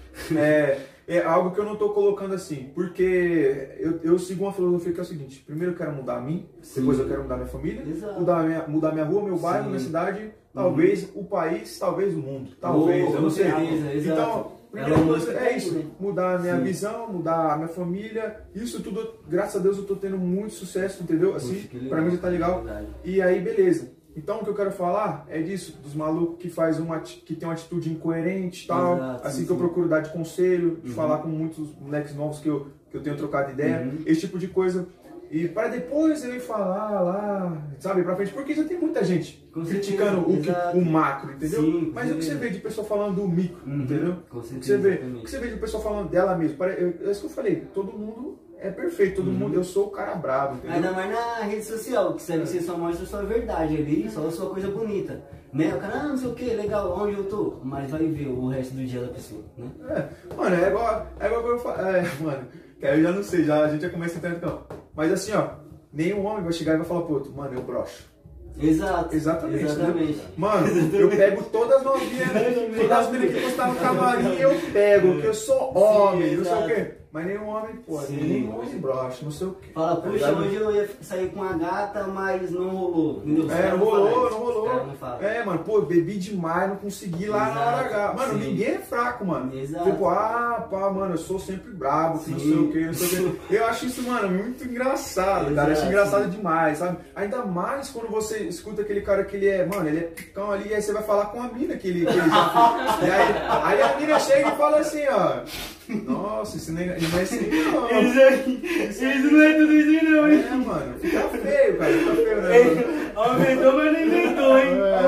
é, 0.38 0.78
é 1.06 1.22
algo 1.22 1.50
que 1.52 1.60
eu 1.60 1.64
não 1.64 1.76
tô 1.76 1.90
colocando 1.90 2.34
assim, 2.34 2.70
porque 2.74 3.76
eu, 3.78 4.00
eu 4.02 4.18
sigo 4.18 4.44
uma 4.44 4.52
filosofia 4.52 4.92
que 4.92 5.00
é 5.00 5.02
o 5.02 5.06
seguinte: 5.06 5.42
primeiro 5.46 5.72
eu 5.72 5.76
quero 5.76 5.92
mudar 5.92 6.16
a 6.16 6.20
mim, 6.20 6.46
Sim. 6.62 6.80
depois 6.80 6.98
eu 6.98 7.06
quero 7.08 7.22
mudar 7.22 7.36
minha 7.36 7.48
família, 7.48 7.82
Exato. 7.86 8.18
mudar 8.20 8.42
minha, 8.44 8.66
mudar 8.66 8.92
minha 8.92 9.04
rua, 9.04 9.22
meu 9.22 9.36
bairro, 9.38 9.64
Sim. 9.64 9.70
minha 9.70 9.80
cidade, 9.80 10.30
talvez 10.52 11.08
o 11.14 11.24
país, 11.24 11.78
talvez 11.78 12.14
o 12.14 12.18
mundo, 12.18 12.50
Oh, 12.52 12.60
talvez, 12.60 13.04
eu 13.06 13.12
com 13.16 13.20
não 13.22 13.30
sei. 13.30 13.44
certeza. 13.46 14.10
Então, 14.12 14.52
primeira 14.70 14.94
Ela 14.96 15.06
coisa 15.06 15.32
é 15.32 15.44
tudo, 15.48 15.56
isso, 15.56 15.74
né? 15.74 15.84
mudar 16.00 16.34
a 16.34 16.38
minha 16.38 16.56
Sim. 16.56 16.62
visão, 16.62 17.12
mudar 17.12 17.52
a 17.52 17.56
minha 17.56 17.68
família, 17.68 18.40
isso 18.54 18.82
tudo, 18.82 19.14
graças 19.28 19.56
a 19.56 19.62
Deus 19.62 19.76
eu 19.78 19.84
tô 19.84 19.94
tendo 19.96 20.18
muito 20.18 20.54
sucesso, 20.54 21.02
entendeu? 21.02 21.34
Assim, 21.36 21.68
pra 21.88 22.00
mim 22.00 22.10
já 22.12 22.18
tá 22.18 22.28
legal. 22.28 22.64
E 23.04 23.20
aí, 23.22 23.40
beleza. 23.40 23.93
Então, 24.16 24.40
o 24.40 24.44
que 24.44 24.50
eu 24.50 24.54
quero 24.54 24.70
falar 24.70 25.26
é 25.28 25.42
disso, 25.42 25.76
dos 25.82 25.94
malucos 25.94 26.38
que 26.38 26.48
faz 26.48 26.78
uma 26.78 27.00
que 27.00 27.34
tem 27.34 27.48
uma 27.48 27.54
atitude 27.54 27.90
incoerente 27.92 28.64
e 28.64 28.68
tal. 28.68 28.96
Exato, 28.96 29.26
assim 29.26 29.40
sim, 29.40 29.46
que 29.46 29.52
eu 29.52 29.56
procuro 29.56 29.88
dar 29.88 30.00
de 30.00 30.10
conselho, 30.10 30.76
de 30.82 30.90
Uhum. 30.90 30.94
falar 30.94 31.18
com 31.18 31.28
muitos 31.28 31.68
moleques 31.80 32.14
novos 32.14 32.38
que 32.38 32.48
eu, 32.48 32.68
que 32.90 32.96
eu 32.96 33.02
tenho 33.02 33.16
trocado 33.16 33.50
ideia, 33.50 33.80
Uhum. 33.82 34.02
esse 34.06 34.20
tipo 34.20 34.38
de 34.38 34.46
coisa. 34.48 34.86
E 35.30 35.48
para 35.48 35.66
depois 35.68 36.22
eu 36.22 36.34
ir 36.36 36.40
falar 36.40 37.00
lá, 37.00 37.62
sabe, 37.80 38.02
pra 38.04 38.14
frente, 38.14 38.32
porque 38.32 38.54
já 38.54 38.62
tem 38.64 38.78
muita 38.78 39.02
gente 39.02 39.44
Com 39.52 39.64
criticando 39.64 40.20
certeza, 40.28 40.68
o, 40.68 40.72
que- 40.72 40.78
o 40.78 40.84
macro, 40.84 41.32
entendeu? 41.32 41.62
Sim, 41.62 41.90
Mas 41.92 42.10
o 42.12 42.14
que 42.16 42.22
você 42.22 42.30
certeza. 42.32 42.38
vê 42.38 42.50
de 42.50 42.58
pessoa 42.60 42.86
falando 42.86 43.16
do 43.16 43.26
micro, 43.26 43.66
Uhum, 43.66 43.82
entendeu? 43.82 44.16
com 44.30 44.38
O 44.38 44.42
que 44.42 44.46
certeza, 44.48 44.76
você 44.76 44.78
vê, 44.78 44.88
exatamente. 44.90 45.18
o 45.20 45.24
que 45.24 45.30
você 45.30 45.38
vê 45.40 45.48
de 45.48 45.56
pessoa 45.56 45.82
falando 45.82 46.08
dela 46.10 46.36
mesma. 46.36 46.66
É 46.66 47.10
isso 47.10 47.20
que 47.20 47.26
eu 47.26 47.30
falei, 47.30 47.56
todo 47.72 47.92
mundo 47.98 48.38
é 48.66 48.70
perfeito, 48.70 49.16
todo 49.16 49.28
Uhum. 49.28 49.34
mundo, 49.34 49.54
eu 49.56 49.64
sou 49.64 49.86
o 49.86 49.90
cara 49.90 50.14
brabo, 50.14 50.54
entendeu? 50.56 50.76
Ainda 50.76 50.92
mais 50.92 51.10
na 51.10 51.44
rede 51.44 51.64
social, 51.64 52.14
que 52.14 52.22
você, 52.22 52.38
você 52.38 52.60
só 52.60 52.76
mostra 52.78 53.04
a 53.04 53.06
sua 53.06 53.22
verdade 53.22 53.76
ali, 53.76 54.08
só 54.10 54.26
a 54.26 54.30
sua 54.30 54.48
coisa 54.50 54.68
bonita. 54.68 55.22
Né? 55.52 55.72
O 55.74 55.78
cara, 55.78 56.00
ah, 56.00 56.08
não 56.08 56.16
sei 56.16 56.28
o 56.28 56.34
que, 56.34 56.44
legal, 56.46 56.98
onde 56.98 57.14
eu 57.16 57.24
tô? 57.24 57.58
Mas 57.62 57.90
vai 57.90 58.06
ver 58.06 58.26
o 58.28 58.48
resto 58.48 58.74
do 58.74 58.84
dia 58.84 59.00
da 59.02 59.08
pessoa, 59.08 59.42
né? 59.56 59.68
É, 59.90 60.34
mano, 60.34 60.56
é 60.56 60.68
igual, 60.68 61.06
é 61.20 61.26
igual 61.26 61.42
que 61.42 61.48
eu 61.50 61.58
falo. 61.58 61.80
É, 61.88 62.02
mano, 62.20 62.48
que 62.80 62.86
aí 62.86 62.98
eu 62.98 63.02
já 63.04 63.12
não 63.12 63.22
sei, 63.22 63.44
já, 63.44 63.64
a 63.64 63.68
gente 63.68 63.82
já 63.82 63.90
começa 63.90 64.14
a 64.14 64.16
entrar 64.18 64.30
então. 64.30 64.62
Mas 64.96 65.12
assim, 65.12 65.32
ó, 65.32 65.46
nenhum 65.92 66.24
homem 66.24 66.42
vai 66.42 66.52
chegar 66.52 66.74
e 66.74 66.78
vai 66.78 66.86
falar 66.86 67.02
pro 67.02 67.14
outro, 67.14 67.32
mano, 67.32 67.54
eu 67.54 67.62
broxo. 67.62 68.12
Exato. 68.58 69.14
Exatamente. 69.14 69.64
Exatamente. 69.64 70.16
Né? 70.18 70.24
Mano, 70.36 70.66
eu 70.96 71.08
pego 71.10 71.42
todas 71.44 71.76
as 71.78 71.82
novinhas, 71.84 72.28
todas 72.76 72.90
as 72.98 73.10
meninas 73.10 73.34
que 73.34 73.40
postaram 73.42 73.74
no 73.74 73.80
camarim, 73.80 74.34
eu 74.38 74.50
pego, 74.72 75.20
que 75.20 75.26
eu 75.26 75.34
sou 75.34 75.76
homem, 75.76 76.36
não 76.36 76.44
sei 76.44 76.52
o 76.54 76.66
quê. 76.66 76.94
Mas 77.14 77.26
nenhum 77.26 77.46
homem 77.46 77.76
pode, 77.86 78.06
Sim, 78.08 78.48
pode. 78.50 78.66
homem 78.66 78.80
brocha, 78.80 79.18
não 79.22 79.30
sei 79.30 79.46
o 79.46 79.52
quê. 79.52 79.68
Fala, 79.72 80.00
puxa, 80.00 80.32
hoje 80.32 80.54
eu 80.56 80.74
ia 80.74 80.90
sair 81.00 81.30
com 81.30 81.44
a 81.44 81.52
gata, 81.52 82.08
mas 82.08 82.50
não 82.50 82.70
rolou. 82.70 83.22
Entendeu? 83.24 83.56
É, 83.56 83.70
não 83.70 83.78
rolou, 83.78 84.30
não 84.32 84.38
rolou. 84.40 84.86
não. 85.00 85.20
É, 85.20 85.44
mano, 85.44 85.60
pô, 85.60 85.80
bebi 85.82 86.18
demais, 86.18 86.70
não 86.70 86.76
consegui 86.76 87.26
lá 87.26 87.54
na 87.54 87.60
hora 87.60 87.86
Exato, 87.86 87.94
H. 87.94 88.12
Mano, 88.14 88.32
sim. 88.32 88.48
ninguém 88.48 88.66
é 88.66 88.78
fraco, 88.80 89.24
mano. 89.24 89.56
Exato. 89.56 89.84
Tipo, 89.84 90.08
ah, 90.08 90.66
pá, 90.68 90.90
mano, 90.90 91.14
eu 91.14 91.18
sou 91.18 91.38
sempre 91.38 91.70
brabo, 91.70 92.18
que 92.18 92.32
não 92.32 92.38
sei 92.40 92.52
o 92.52 92.72
que, 92.72 92.84
não 92.86 92.94
sei 92.94 93.26
o 93.26 93.36
que. 93.36 93.54
Eu 93.54 93.66
acho 93.66 93.86
isso, 93.86 94.02
mano, 94.02 94.28
muito 94.30 94.64
engraçado, 94.64 95.54
cara. 95.54 95.68
Eu 95.68 95.72
acho 95.72 95.82
Exato. 95.82 95.86
engraçado 95.86 96.30
demais, 96.32 96.78
sabe? 96.78 96.98
Ainda 97.14 97.44
mais 97.46 97.90
quando 97.90 98.10
você 98.10 98.38
escuta 98.38 98.82
aquele 98.82 99.02
cara 99.02 99.22
que 99.22 99.36
ele 99.36 99.46
é, 99.46 99.64
mano, 99.64 99.86
ele 99.88 100.00
é 100.00 100.02
picão 100.02 100.50
ali, 100.50 100.68
e 100.68 100.74
aí 100.74 100.82
você 100.82 100.92
vai 100.92 101.04
falar 101.04 101.26
com 101.26 101.40
a 101.40 101.46
mina 101.46 101.76
que 101.76 101.86
ele, 101.86 102.06
que 102.06 102.10
ele 102.12 102.28
já 102.28 102.96
fez. 102.98 103.08
E 103.08 103.12
aí, 103.12 103.34
aí 103.62 103.82
a 103.82 103.96
mina 104.00 104.18
chega 104.18 104.48
e 104.48 104.56
fala 104.56 104.78
assim, 104.78 105.06
ó. 105.08 105.44
Nossa, 105.88 106.56
isso 106.56 106.72
nem, 106.72 106.86
não 106.86 106.94
é 106.94 107.22
assim 107.22 107.50
não. 107.50 107.86
Isso 108.00 108.20
aí, 108.20 109.18
isso 109.18 109.30
não 109.30 109.42
é 109.42 109.52
tudo 109.54 109.72
isso 109.72 110.04
não, 110.04 110.32
hein? 110.32 110.44
É, 110.50 110.54
mano, 110.54 110.98
fica 110.98 111.28
feio, 111.28 111.76
cara, 111.78 111.92
fica 111.92 112.14
feio, 112.14 112.42
né? 112.42 113.12
Aumentou, 113.14 113.72
mas 113.74 113.92
não 113.92 114.06
inventou, 114.06 114.58
hein? 114.58 114.66
É. 114.80 115.04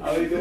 Aumentou, 0.00 0.38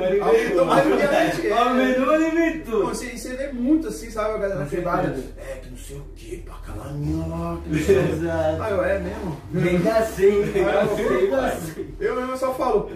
que 0.98 1.04
antes. 1.04 1.46
é. 1.46 1.52
aumentou, 1.52 2.06
mas 2.06 2.22
não 2.22 2.28
inventou. 2.28 2.86
Você, 2.88 3.18
você 3.18 3.36
vê 3.36 3.52
muito 3.52 3.88
assim, 3.90 4.10
sabe, 4.10 4.36
a 4.36 4.38
galera 4.38 4.66
privada. 4.66 5.16
É, 5.38 5.60
que 5.62 5.70
não 5.70 5.78
sei 5.78 5.98
o 5.98 6.06
que, 6.16 6.38
pra 6.38 6.56
aquela 6.56 6.94
mina 6.94 7.28
lá. 7.28 7.58
não. 7.66 7.78
Exato. 7.78 8.64
Ah, 8.64 8.70
eu, 8.70 8.84
é 8.84 9.00
mesmo? 9.00 9.38
Vem 9.52 9.80
sim, 10.16 10.42
vem 10.44 10.66
cá 10.66 10.82
Ah, 10.82 11.58
sim, 11.58 11.88
eu, 12.00 12.16
mesmo 12.16 12.38
só 12.38 12.54
falo, 12.54 12.82
pô, 12.84 12.96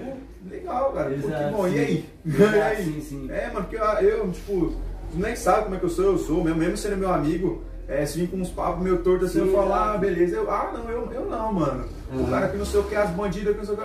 legal, 0.49 0.91
cara. 0.93 1.09
Pô, 1.09 1.15
que 1.15 1.27
Exato, 1.27 1.55
bom, 1.55 1.67
e 1.67 1.79
aí? 1.79 2.05
Exato, 2.25 2.55
e 2.55 2.61
aí? 2.61 2.83
sim, 2.85 3.01
sim. 3.01 3.31
É, 3.31 3.47
mano, 3.47 3.67
porque 3.67 3.75
eu, 3.75 4.09
eu, 4.09 4.31
tipo, 4.31 4.75
nem 5.15 5.35
sabe 5.35 5.63
como 5.63 5.75
é 5.75 5.79
que 5.79 5.85
eu 5.85 5.89
sou, 5.89 6.05
eu 6.05 6.17
sou, 6.17 6.43
mesmo, 6.43 6.59
mesmo 6.59 6.77
sendo 6.77 6.97
meu 6.97 7.11
amigo. 7.13 7.63
É, 7.87 8.05
se 8.05 8.17
vir 8.19 8.29
com 8.29 8.37
uns 8.37 8.49
papos 8.49 8.81
meio 8.81 8.99
tortos 8.99 9.29
assim, 9.29 9.41
Sim, 9.41 9.47
eu 9.47 9.53
falo, 9.53 9.73
ah, 9.73 9.97
beleza. 9.97 10.37
Eu, 10.37 10.49
ah, 10.49 10.71
não, 10.73 10.89
eu, 10.89 11.11
eu 11.11 11.25
não, 11.25 11.51
mano. 11.51 11.85
O 12.13 12.17
Uhum. 12.19 12.29
cara 12.29 12.47
que 12.47 12.55
não 12.57 12.65
sei 12.65 12.79
o 12.79 12.83
que, 12.83 12.95
as 12.95 13.09
bandidas 13.09 13.51
que 13.53 13.57
não 13.59 13.65
sei 13.65 13.73
o 13.73 13.77
que. 13.77 13.83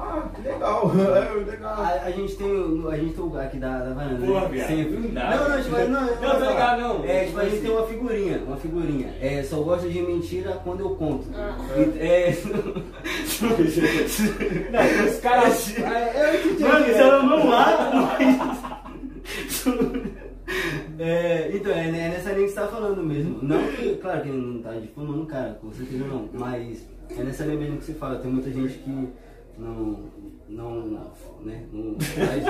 Ah, 0.00 0.28
que 0.32 0.42
legal, 0.42 0.92
é, 0.94 1.50
legal. 1.50 1.74
A, 1.82 1.88
a 2.04 2.10
gente 2.12 2.36
tem 2.36 2.46
o- 2.52 2.88
a 2.88 2.96
gente 2.96 3.14
tem 3.14 3.20
o 3.20 3.26
lugar 3.26 3.46
aqui 3.46 3.56
da, 3.58 3.78
da 3.80 3.94
varanda, 3.94 4.24
Porra, 4.24 4.48
né? 4.48 4.64
Sempre. 4.64 4.92
não 4.92 5.10
Não, 5.10 5.38
não, 5.38 5.48
velho. 5.48 5.64
tipo, 5.64 5.76
não, 5.76 6.00
Não, 6.02 6.08
tô 6.08 6.14
falar. 6.14 6.50
ligado, 6.50 6.80
não. 6.82 7.04
É, 7.04 7.24
tipo, 7.24 7.38
a 7.40 7.44
gente 7.44 7.54
Assim. 7.54 7.62
tem 7.66 7.70
uma 7.76 7.86
figurinha, 7.86 8.42
uma 8.46 8.56
figurinha. 8.58 9.14
É, 9.20 9.42
só 9.42 9.56
gosto 9.56 9.88
de 9.88 10.02
mentira 10.02 10.52
quando 10.62 10.80
eu 10.80 10.90
conto. 10.90 11.26
Ah. 11.34 11.56
É. 11.98 12.36
Não, 13.42 15.06
os 15.08 15.18
caras. 15.20 15.74
É, 15.78 16.34
eu 16.34 16.40
entendi. 16.40 16.62
Mano, 16.62 16.86
isso 16.86 16.94
era 16.98 17.22
não 17.22 17.46
mata, 17.46 17.90
mas. 17.92 18.68
É, 20.98 21.50
então, 21.54 21.72
é, 21.72 21.88
é 21.88 22.08
nessa 22.08 22.32
linha 22.32 22.46
que 22.46 22.52
você 22.52 22.60
tá 22.60 22.66
falando 22.66 23.02
mesmo. 23.02 23.38
Não 23.42 23.62
que, 23.72 23.96
claro 23.96 24.22
que 24.22 24.28
não 24.28 24.60
tá 24.60 24.72
difamando 24.72 25.22
o 25.22 25.26
cara, 25.26 25.54
com 25.54 25.72
certeza 25.72 26.04
não. 26.04 26.28
Mas 26.32 26.86
é 27.10 27.22
nessa 27.22 27.44
linha 27.44 27.58
mesmo 27.58 27.78
que 27.78 27.84
você 27.84 27.94
fala. 27.94 28.18
Tem 28.18 28.30
muita 28.30 28.50
gente 28.50 28.78
que 28.78 29.08
não. 29.56 30.04
não. 30.48 31.12
né? 31.44 31.66
Não 31.72 31.98
faz. 32.00 32.44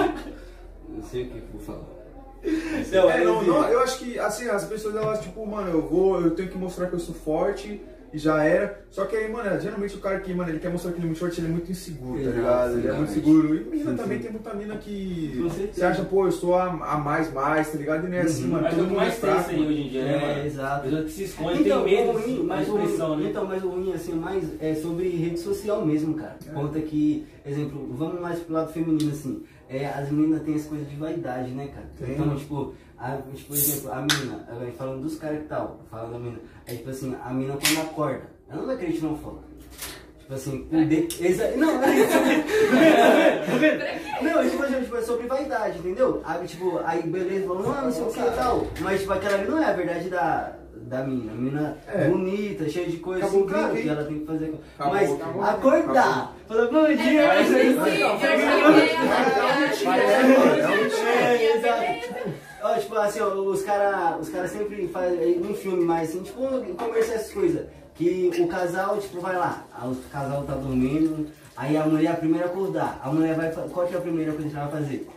Não 0.89 1.03
sei 1.03 1.25
o 1.25 1.31
que 1.31 1.43
vou 1.53 1.61
falar. 1.61 1.99
Então, 2.43 3.11
É, 3.11 3.25
não, 3.25 3.43
não, 3.43 3.69
eu 3.69 3.81
acho 3.81 3.99
que 3.99 4.19
assim, 4.19 4.49
as 4.49 4.65
pessoas 4.65 4.95
elas, 4.95 5.21
tipo, 5.21 5.45
mano, 5.45 5.71
eu 5.71 5.83
vou, 5.83 6.21
eu 6.21 6.31
tenho 6.31 6.49
que 6.49 6.57
mostrar 6.57 6.87
que 6.87 6.95
eu 6.95 7.01
sou 7.01 7.15
forte 7.15 7.81
e 8.13 8.19
já 8.19 8.43
era. 8.43 8.81
Só 8.91 9.05
que 9.05 9.15
aí, 9.17 9.31
mano, 9.31 9.61
geralmente 9.61 9.95
o 9.97 10.01
cara 10.01 10.19
que, 10.21 10.33
mano, 10.33 10.51
ele 10.51 10.59
quer 10.59 10.71
mostrar 10.71 10.93
que 10.93 10.99
ele 10.99 11.05
é 11.05 11.07
muito 11.09 11.19
forte, 11.19 11.41
ele 11.41 11.47
é 11.49 11.51
muito 11.51 11.71
inseguro, 11.71 12.23
tá 12.25 12.31
ligado? 12.31 12.79
Ele 12.79 12.89
é 12.89 12.93
muito 12.93 13.13
seguro. 13.13 13.55
E 13.57 13.61
mina 13.77 13.91
Sim, 13.91 13.97
também 13.97 14.17
sim. 14.19 14.23
tem 14.25 14.33
muita 14.33 14.55
mina 14.55 14.77
que 14.77 15.41
você 15.75 15.85
acha, 15.85 16.03
pô, 16.05 16.27
eu 16.27 16.33
sou 16.33 16.55
a, 16.55 16.65
a 16.67 16.99
mais, 16.99 17.33
mais, 17.33 17.71
tá 17.71 17.79
ligado? 17.79 18.07
E 18.07 18.11
não 18.11 18.17
é 18.17 18.21
assim, 18.23 18.45
Uhum. 18.45 18.51
mano. 18.51 18.63
Mas 18.65 18.73
é 18.73 18.77
todo 18.77 18.87
mundo 18.89 18.95
é 18.95 18.97
mais 19.05 19.19
tem 19.19 19.31
isso 19.31 19.39
fraco. 19.43 19.51
aí 19.51 19.67
hoje 19.67 19.81
em 19.83 19.89
dia, 19.89 20.05
né, 20.05 20.15
É, 20.17 20.21
mano? 20.35 20.47
exato. 20.47 20.83
Pessoa 20.85 21.03
que 21.05 21.11
se 21.11 21.25
esconde, 21.25 21.63
Então, 21.63 21.85
tem 21.85 21.95
medo 21.97 22.13
ruim, 22.19 22.43
mas 22.45 22.69
o 22.69 22.79
expressão, 22.79 23.09
ruim, 23.15 23.23
né? 23.25 23.31
então, 23.31 23.45
mas 23.47 23.63
o 23.65 23.69
ruim, 23.69 23.93
assim, 23.93 24.13
mais 24.15 24.45
é 24.61 24.75
sobre 24.75 25.09
rede 25.09 25.39
social 25.39 25.85
mesmo, 25.85 26.15
cara. 26.15 26.37
Conta 26.55 26.81
que, 26.81 27.27
exemplo, 27.45 27.89
vamos 27.93 28.21
mais 28.21 28.39
pro 28.41 28.55
lado 28.55 28.73
feminino, 28.73 29.11
assim, 29.11 29.43
é, 29.69 29.87
as 29.87 30.11
meninas 30.11 30.43
têm 30.43 30.55
essa 30.55 30.69
coisa 30.69 30.85
de 30.85 30.97
vaidade, 30.97 31.51
né, 31.51 31.69
cara? 31.69 31.87
Então, 32.11 32.35
tipo, 32.37 32.73
a, 33.01 33.17
tipo, 33.35 33.55
exemplo, 33.55 33.93
a 33.93 33.97
mina, 34.03 34.45
agora 34.49 34.73
falando 34.73 35.03
dos 35.03 35.19
caras 35.19 35.39
que 35.41 35.45
tal, 35.49 35.81
falando 35.91 36.13
da 36.13 36.19
mina, 36.19 36.39
é 36.67 36.75
tipo 36.75 36.91
assim, 36.91 37.17
a 37.25 37.31
mina 37.33 37.55
quando 37.57 37.81
acorda, 37.87 38.23
ela 38.49 38.59
não 38.61 38.67
vai 38.67 38.77
querer 38.77 38.93
tirar 38.93 39.09
uma 39.09 39.19
foto. 39.19 39.49
Tipo 40.21 40.35
assim, 40.35 40.69
o 40.71 40.85
de... 40.85 41.09
Exa... 41.25 41.51
Não, 41.57 41.83
é 41.83 41.97
isso. 41.97 42.13
Tá 43.47 43.57
vendo? 43.57 43.85
Não, 44.23 44.51
tipo, 44.51 44.63
assim, 44.63 44.81
tipo, 44.83 44.97
é 44.97 45.01
sobre 45.03 45.27
vaidade, 45.27 45.79
entendeu? 45.79 46.21
Aí, 46.25 46.47
tipo, 46.47 46.81
aí 46.85 47.03
beleza, 47.03 47.47
falou, 47.47 47.73
ah, 47.73 47.83
não 47.83 47.93
sei 47.93 48.03
o 48.03 48.07
que 48.13 48.21
e 48.21 48.31
tal. 48.33 48.67
Mas, 48.81 49.01
tipo, 49.01 49.13
aquela 49.15 49.35
ali 49.39 49.49
não 49.49 49.59
é 49.63 49.65
a 49.65 49.73
verdade 49.73 50.11
da, 50.11 50.53
da 50.75 51.03
mina. 51.05 51.33
A 51.33 51.35
mina 51.35 51.79
É. 51.87 52.09
bonita, 52.09 52.69
cheia 52.69 52.89
de 52.91 52.99
coisa, 52.99 53.25
Acabou 53.25 53.41
assim, 53.45 53.53
claro 53.55 53.73
que 53.75 53.81
hein? 53.81 53.89
ela 53.89 54.05
tem 54.05 54.19
que 54.19 54.27
fazer. 54.27 54.55
Acabou, 54.79 54.95
mas 54.95 55.13
acabou. 55.13 55.43
acordar, 55.45 56.37
falar, 56.47 56.67
bom 56.67 56.87
dia, 56.87 57.23
É, 57.23 57.27
mas 57.43 57.55
aí- 57.55 57.75
Não, 57.75 57.79
não, 57.79 58.83
a 61.73 62.48
É, 62.63 62.79
tipo 62.79 62.95
assim, 62.97 63.21
ó, 63.21 63.29
os 63.29 63.63
caras 63.63 64.21
os 64.21 64.29
cara 64.29 64.49
sempre 64.49 64.89
fazem 64.89 65.41
um 65.41 65.55
filme 65.55 65.85
mais 65.85 66.09
assim, 66.11 66.23
tipo, 66.23 66.43
em 66.43 66.75
comercial 66.75 67.17
essas 67.17 67.33
coisas. 67.33 67.67
Que 67.95 68.31
o 68.41 68.47
casal, 68.47 68.99
tipo, 68.99 69.21
vai 69.21 69.37
lá, 69.37 69.65
o 69.83 69.95
casal 70.11 70.45
tá 70.45 70.55
dormindo, 70.55 71.29
aí 71.57 71.77
a 71.77 71.85
mulher 71.85 72.11
é 72.11 72.13
a 72.13 72.17
primeira 72.17 72.47
a 72.47 72.51
acordar. 72.51 73.01
A 73.03 73.11
mulher 73.11 73.35
vai. 73.35 73.51
Qual 73.53 73.87
que 73.87 73.95
é 73.95 73.99
a 73.99 74.01
primeira 74.01 74.33
coisa 74.33 74.49
que 74.49 74.57
ela 74.57 74.69
vai 74.69 74.83
fazer? 74.83 75.09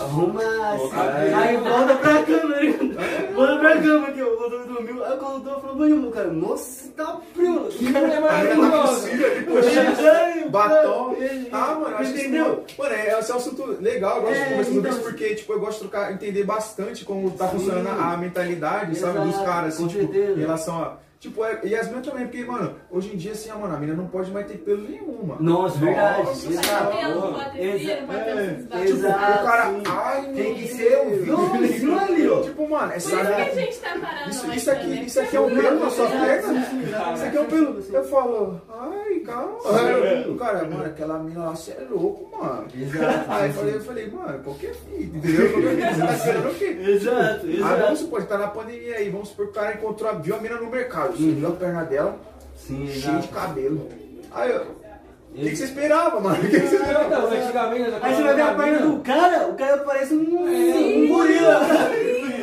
Arruma 0.00 0.42
assim, 0.42 1.34
aí 1.34 1.56
volta 1.56 1.94
pra 1.96 2.22
cama, 2.22 2.56
né? 2.56 3.32
volta 3.34 3.56
pra 3.58 3.80
cama 3.80 4.12
que 4.12 4.22
o 4.22 4.40
outro 4.40 4.66
dormiu. 4.66 5.04
Aí 5.04 5.16
quando 5.16 5.48
eu 5.48 5.60
falou, 5.60 5.76
banho, 5.76 6.10
cara, 6.10 6.28
nossa, 6.32 6.88
tá 6.96 7.20
frio. 7.34 7.64
Que 7.68 7.84
mulher 7.84 8.20
maravilhosa. 8.20 9.08
Poxa, 9.46 10.48
batom. 10.50 11.16
Ah, 11.52 11.78
mano, 11.80 11.88
eu 11.90 11.96
acho 11.98 12.10
Entendeu? 12.10 12.64
Mano, 12.78 12.94
é, 12.94 13.18
esse 13.18 13.30
é 13.30 13.34
um 13.34 13.38
assunto 13.38 13.76
legal, 13.80 14.16
eu 14.16 14.22
gosto 14.22 14.34
É, 14.36 14.44
de 14.44 14.50
conversar 14.50 14.64
sobre 14.64 14.78
então, 14.80 14.92
isso 14.92 15.00
porque, 15.02 15.34
tipo, 15.34 15.52
eu 15.52 15.60
gosto 15.60 15.72
de 15.84 15.88
trocar, 15.88 16.12
entender 16.12 16.44
bastante 16.44 17.04
como 17.04 17.30
tá 17.32 17.48
funcionando 17.48 17.88
a 17.88 18.16
mentalidade, 18.16 18.96
sabe, 18.98 19.18
dos 19.20 19.28
Exato, 19.28 19.44
caras, 19.44 19.74
assim, 19.74 19.86
tipo, 19.86 20.14
em 20.14 20.38
relação 20.40 20.82
a. 20.82 21.03
Tipo, 21.24 21.42
é, 21.42 21.58
e 21.64 21.74
as 21.74 21.88
minas 21.88 22.06
também, 22.06 22.26
porque, 22.26 22.44
mano, 22.44 22.74
hoje 22.90 23.14
em 23.14 23.16
dia, 23.16 23.32
assim, 23.32 23.48
a, 23.48 23.54
mano, 23.56 23.74
a 23.74 23.78
mina 23.78 23.94
não 23.94 24.06
pode 24.08 24.30
mais 24.30 24.46
ter 24.46 24.58
pelo 24.58 24.82
nenhum, 24.86 25.24
mano. 25.24 25.38
Nossa, 25.40 25.78
verdade. 25.78 26.22
Nossa, 26.22 26.44
Não 26.50 26.52
Exato. 26.60 26.84
pode 26.84 26.96
ter 26.98 27.06
pelo, 27.06 27.20
não 27.20 27.32
pode 27.32 27.50
ter 27.50 27.78
fio, 27.78 27.96
não 28.00 28.06
pode 28.06 28.24
ter 28.24 28.30
É. 28.30 28.54
Tipo, 28.54 28.78
Exato. 28.78 29.14
o 29.16 29.46
cara. 29.46 29.74
Ai, 29.88 30.22
meu 30.26 30.34
Tem 30.34 30.54
que 30.54 30.68
ser 30.68 30.98
o 30.98 31.10
violãozinho 31.24 31.98
ali, 31.98 32.28
ó. 32.28 32.42
Tipo, 32.42 32.68
mano, 32.68 32.88
Por 32.88 32.96
essa. 32.96 33.08
isso 33.16 33.24
que 33.24 33.40
a 33.40 33.54
gente 33.54 33.78
tá 33.78 33.88
parando 33.98 34.30
Isso, 34.30 34.52
isso 34.52 34.70
aqui, 34.70 35.00
isso 35.06 35.20
aqui 35.20 35.36
é 35.36 35.40
um 35.40 35.48
pelo 35.48 35.80
na 35.80 35.90
sua 35.90 36.04
Exato, 36.04 36.24
perna? 36.26 36.66
exato. 36.86 37.14
Isso 37.14 37.24
aqui 37.24 37.36
é 37.36 37.40
um 37.40 37.46
pelo. 37.46 37.94
Eu 37.94 38.04
falo, 38.04 38.62
ai, 38.68 39.14
calma. 39.20 39.58
O 40.28 40.34
cara, 40.36 40.64
mano, 40.68 40.84
aquela 40.84 41.18
mina 41.20 41.44
lá, 41.46 41.56
você 41.56 41.70
é 41.70 41.86
louco, 41.90 42.36
mano. 42.36 42.66
Exato. 42.74 43.30
Aí 43.30 43.48
eu 43.48 43.54
falei, 43.54 43.74
eu 43.76 43.80
falei, 43.80 44.10
mano, 44.10 44.38
qualquer 44.44 44.74
filho, 44.74 45.16
entendeu? 45.16 45.52
Qualquer 45.52 45.94
filho, 45.94 46.06
você 46.06 46.32
tá 46.34 46.48
o 46.50 46.54
quê? 46.54 46.76
Exato, 46.86 47.46
Aí 47.46 47.80
vamos 47.80 47.98
supor, 48.00 48.22
tá 48.26 48.36
na 48.36 48.48
pandemia 48.48 48.96
aí, 48.96 49.08
vamos 49.08 49.28
supor 49.28 49.46
que 49.46 49.52
o 49.52 49.54
cara 49.54 49.74
encontrou, 49.74 50.18
viu 50.20 50.36
a 50.36 50.38
mina 50.38 50.56
no 50.56 50.70
mercado, 50.70 51.13
você 51.16 51.30
viu 51.30 51.48
a 51.48 51.52
perna 51.52 51.84
dela, 51.84 52.18
Sim, 52.56 52.86
cheia 52.88 53.18
de 53.18 53.28
cabelo. 53.28 53.88
Aí 54.32 54.50
eu, 54.50 54.62
o 54.62 55.36
que, 55.36 55.50
que 55.50 55.56
você 55.56 55.64
esperava, 55.64 56.20
mano? 56.20 56.36
O 56.36 56.40
que, 56.40 56.48
que 56.48 56.66
você 56.66 56.76
esperava? 56.76 57.06
Então, 57.06 57.26
antigamente, 57.26 57.90
Aí 58.00 58.14
você 58.14 58.22
vai 58.22 58.34
ver 58.34 58.42
a 58.42 58.54
perna 58.54 58.78
do 58.86 59.00
cara, 59.00 59.48
o 59.48 59.54
cara 59.54 59.78
parece 59.78 60.14
um, 60.14 60.20
um 60.20 61.08
gorila. 61.08 61.60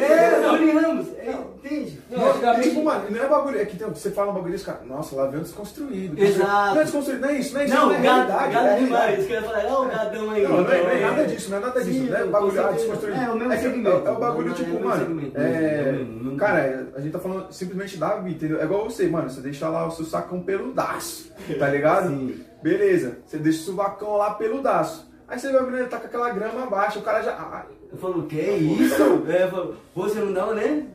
É, 0.01 0.41
Tony 0.41 0.71
Ramos. 0.71 1.07
É, 1.19 1.37
entende? 1.63 1.99
Não, 2.09 2.19
Não, 2.19 2.31
antigamente- 2.31 2.69
tipo, 2.69 2.83
mano, 2.83 3.05
não 3.09 3.23
é 3.23 3.27
bagulho, 3.27 3.59
é 3.59 3.65
que 3.65 3.77
tem, 3.77 3.87
você 3.87 4.11
fala 4.11 4.31
um 4.31 4.33
bagulho 4.33 4.51
desse 4.51 4.65
cara, 4.65 4.81
nossa, 4.85 5.15
lá 5.15 5.27
vem 5.27 5.41
desconstruído. 5.41 6.21
Exato. 6.21 6.75
Não 6.75 6.81
é 6.81 6.83
desconstruído, 6.83 7.21
não 7.21 7.29
é 7.29 7.33
isso, 7.33 7.53
não 7.53 7.61
é 7.61 7.65
isso, 7.65 7.73
Não, 7.75 7.85
não 7.87 7.95
é 7.95 8.01
gato, 8.01 8.15
realidade, 8.15 8.53
gato 8.53 8.65
é 8.67 8.79
demais. 8.79 9.27
caras 9.27 9.45
falam, 9.45 9.71
ó 9.71 9.85
o 9.85 9.87
gatão 9.87 10.31
aí. 10.31 10.43
Não, 10.43 10.61
não 10.61 10.71
é, 10.71 10.75
é 10.75 10.97
Então, 10.97 11.09
nada 11.11 11.25
disso, 11.27 11.49
não 11.49 11.57
é 11.57 11.61
nada 11.61 11.83
disso, 11.83 11.99
Sim, 11.99 12.09
não 12.09 12.17
é 12.17 12.23
com 12.23 12.31
bagulho 12.31 12.67
ah, 12.67 12.71
desconstruído. 12.71 13.21
É, 13.21 13.29
o 13.29 13.35
mesmo 13.35 13.49
que 13.51 13.57
segmento. 13.57 13.89
É, 13.89 14.09
é 14.09 14.11
o 14.11 14.19
bagulho, 14.19 14.51
é 14.51 14.55
tipo, 14.55 14.77
o 14.77 14.83
mano, 14.83 15.31
é, 15.35 15.41
é 15.41 16.27
o 16.27 16.37
cara, 16.37 16.87
a 16.95 16.99
gente 16.99 17.11
tá 17.11 17.19
falando 17.19 17.51
simplesmente 17.51 17.97
da 17.97 18.15
vida, 18.15 18.29
entendeu? 18.29 18.61
É 18.61 18.63
igual 18.65 18.83
você, 18.83 19.07
mano, 19.07 19.29
você 19.29 19.41
deixa 19.41 19.69
lá 19.69 19.87
o 19.87 19.91
seu 19.91 20.05
sacão 20.05 20.41
peludaço, 20.41 21.31
tá 21.59 21.67
ligado? 21.67 22.09
Sim. 22.09 22.43
Beleza, 22.61 23.17
você 23.25 23.37
deixa 23.37 23.61
o 23.61 23.63
suvacão 23.63 24.17
lá 24.17 24.35
peludaço. 24.35 25.09
Aí 25.27 25.39
você 25.39 25.47
a 25.47 25.61
menina 25.63 25.85
tá 25.85 25.97
com 25.97 26.07
aquela 26.07 26.29
grama 26.29 26.63
abaixo, 26.63 26.99
o 26.99 27.01
cara 27.01 27.21
já. 27.23 27.65
Eu 27.91 27.97
falo, 27.97 28.23
que 28.23 28.39
isso? 28.39 29.23
É, 29.27 29.43
eu 29.43 29.49
falo, 29.49 29.75
você 29.95 30.19
não 30.19 30.33
dá, 30.33 30.45
né? 30.53 30.85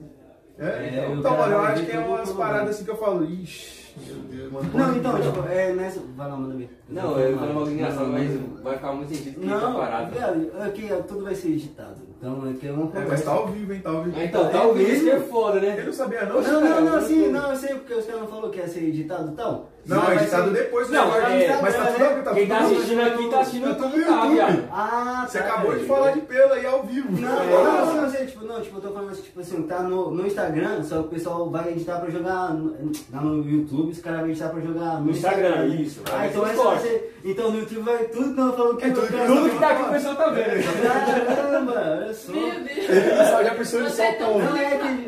É, 0.58 0.64
É, 0.66 0.98
então, 0.98 1.12
o 1.14 1.18
então, 1.18 1.36
mano, 1.36 1.52
eu 1.52 1.60
acho 1.60 1.84
que 1.84 1.92
é 1.92 1.98
umas 1.98 2.32
paradas 2.32 2.70
assim 2.70 2.84
que 2.84 2.90
eu 2.90 2.96
falo, 2.96 3.24
ixi, 3.24 3.94
meu 4.06 4.16
Deus, 4.16 4.52
mano. 4.52 4.70
Não, 4.74 4.96
então, 4.96 5.20
tipo, 5.20 5.48
é 5.48 5.72
nessa. 5.72 6.00
Vai 6.16 6.28
lá, 6.28 6.36
manda 6.36 6.54
ver. 6.54 6.70
Não, 6.88 7.18
eu 7.18 7.38
falo 7.38 7.62
uma 7.62 7.70
engraçado, 7.70 8.06
mas 8.08 8.62
vai 8.62 8.74
ficar 8.76 8.92
muito 8.92 9.14
sentido 9.14 9.40
que 9.40 9.46
tá 9.48 9.60
Não, 9.60 9.74
parado. 9.74 10.14
velho, 10.14 10.62
aqui 10.62 10.88
tudo 11.08 11.24
vai 11.24 11.34
ser 11.34 11.48
editado. 11.48 12.00
Então, 12.18 12.30
é 12.32 12.72
uma 12.72 12.90
É, 12.98 13.04
mas 13.06 13.22
tá 13.22 13.30
ao 13.30 13.46
vivo, 13.48 13.72
hein, 13.74 13.80
tá 13.84 13.90
ao 13.90 14.02
vivo. 14.02 14.16
Ah, 14.18 14.24
Então, 14.24 14.48
tá 14.48 14.62
ouvindo 14.62 14.90
isso 14.90 15.04
que 15.04 15.10
é 15.10 15.20
foda, 15.20 15.58
Eu 15.58 15.62
né? 15.76 15.82
não 15.84 15.92
sabia 15.92 16.24
não, 16.24 16.40
Não, 16.40 16.60
não, 16.62 16.80
não, 16.80 17.02
sim, 17.02 17.24
eu- 17.26 17.32
não, 17.32 17.50
eu 17.50 17.56
sei 17.56 17.74
porque 17.74 17.92
os 17.94 18.06
caras 18.06 18.20
não 18.22 18.28
falaram 18.28 18.50
que 18.50 18.58
ia 18.58 18.66
ser 18.68 18.84
editado 18.84 19.32
e 19.32 19.36
tal. 19.36 19.70
Não, 19.84 20.10
é 20.10 20.14
editado 20.16 20.48
ser- 20.50 20.54
depois 20.64 20.88
do 20.88 20.94
Não, 20.94 21.14
é, 21.14 21.58
mas 21.62 21.76
tá 21.76 21.84
né? 21.84 21.90
tudo 21.92 22.04
ao 22.04 22.10
vivo, 22.14 22.24
tá 22.24 22.34
Quem 22.34 22.46
tá 22.48 22.56
ao 22.56 22.66
vivo. 22.66 22.74
assistindo 22.80 23.00
aqui 23.02 23.28
tá 23.30 23.40
assistindo 23.40 23.68
Tá 23.68 23.74
tudo 23.74 23.90
tá, 23.92 23.96
YouTube. 23.98 24.34
viado. 24.34 24.64
Ah, 24.72 25.26
Você 25.28 25.38
tá, 25.38 25.44
acabou 25.44 25.76
de 25.76 25.84
é. 25.84 25.86
falar 25.86 26.10
de 26.10 26.20
pelo 26.22 26.52
aí 26.54 26.66
ao 26.66 26.82
vivo. 26.82 27.20
Não, 27.20 27.46
não, 27.46 27.64
não, 27.86 28.02
não, 28.02 28.10
sei, 28.10 28.26
tipo, 28.26 28.44
não, 28.46 28.60
tipo, 28.62 28.76
eu 28.78 28.80
tô 28.80 28.88
falando 28.90 29.10
assim, 29.12 29.22
tipo 29.22 29.40
assim, 29.40 29.62
tá 29.62 29.82
no, 29.82 30.10
no 30.10 30.26
Instagram, 30.26 30.82
só 30.82 30.94
que 30.96 31.00
o 31.06 31.10
pessoal 31.10 31.50
vai 31.50 31.68
editar 31.70 32.00
pra 32.00 32.10
jogar 32.10 32.52
no, 32.54 32.72
tá 32.90 33.20
no 33.20 33.48
YouTube, 33.48 33.92
os 33.92 34.00
caras 34.00 34.20
vão 34.20 34.28
editar 34.30 34.48
pra 34.48 34.60
jogar 34.60 34.94
no, 34.98 35.04
No 35.04 35.10
Instagram, 35.12 35.56
né? 35.56 35.66
isso, 35.76 36.00
Ah, 36.12 36.26
então, 36.26 36.42
vai 36.42 36.78
ser, 36.80 37.20
então 37.24 37.50
no 37.52 37.58
YouTube 37.60 37.82
vai 37.82 38.04
tudo 38.08 38.34
que 38.34 38.40
eu 38.40 38.52
falo 38.54 38.76
que 38.76 38.84
É 38.86 38.90
tudo 38.90 39.06
eu 39.06 39.06
que- 39.06 39.26
Tudo 39.26 39.50
que 39.50 39.58
tá 39.60 39.68
aqui 39.70 39.82
o 39.82 39.92
pessoal 39.92 40.16
tá 40.16 40.28
vendo. 40.30 41.36
Caramba, 41.36 42.05
olha 42.06 42.14
só. 42.14 42.32
Meu 42.32 42.42
Deus. 42.42 42.78
Isso, 42.78 43.44
já 43.44 43.54
pensou 43.54 43.82
de 43.82 44.00
é 44.00 44.12
tão 44.12 44.26
soltar 44.26 44.30
um- 44.30 44.38
Não, 44.44 44.56
é 44.56 44.70
que- 44.70 44.78
comigo. 44.78 45.06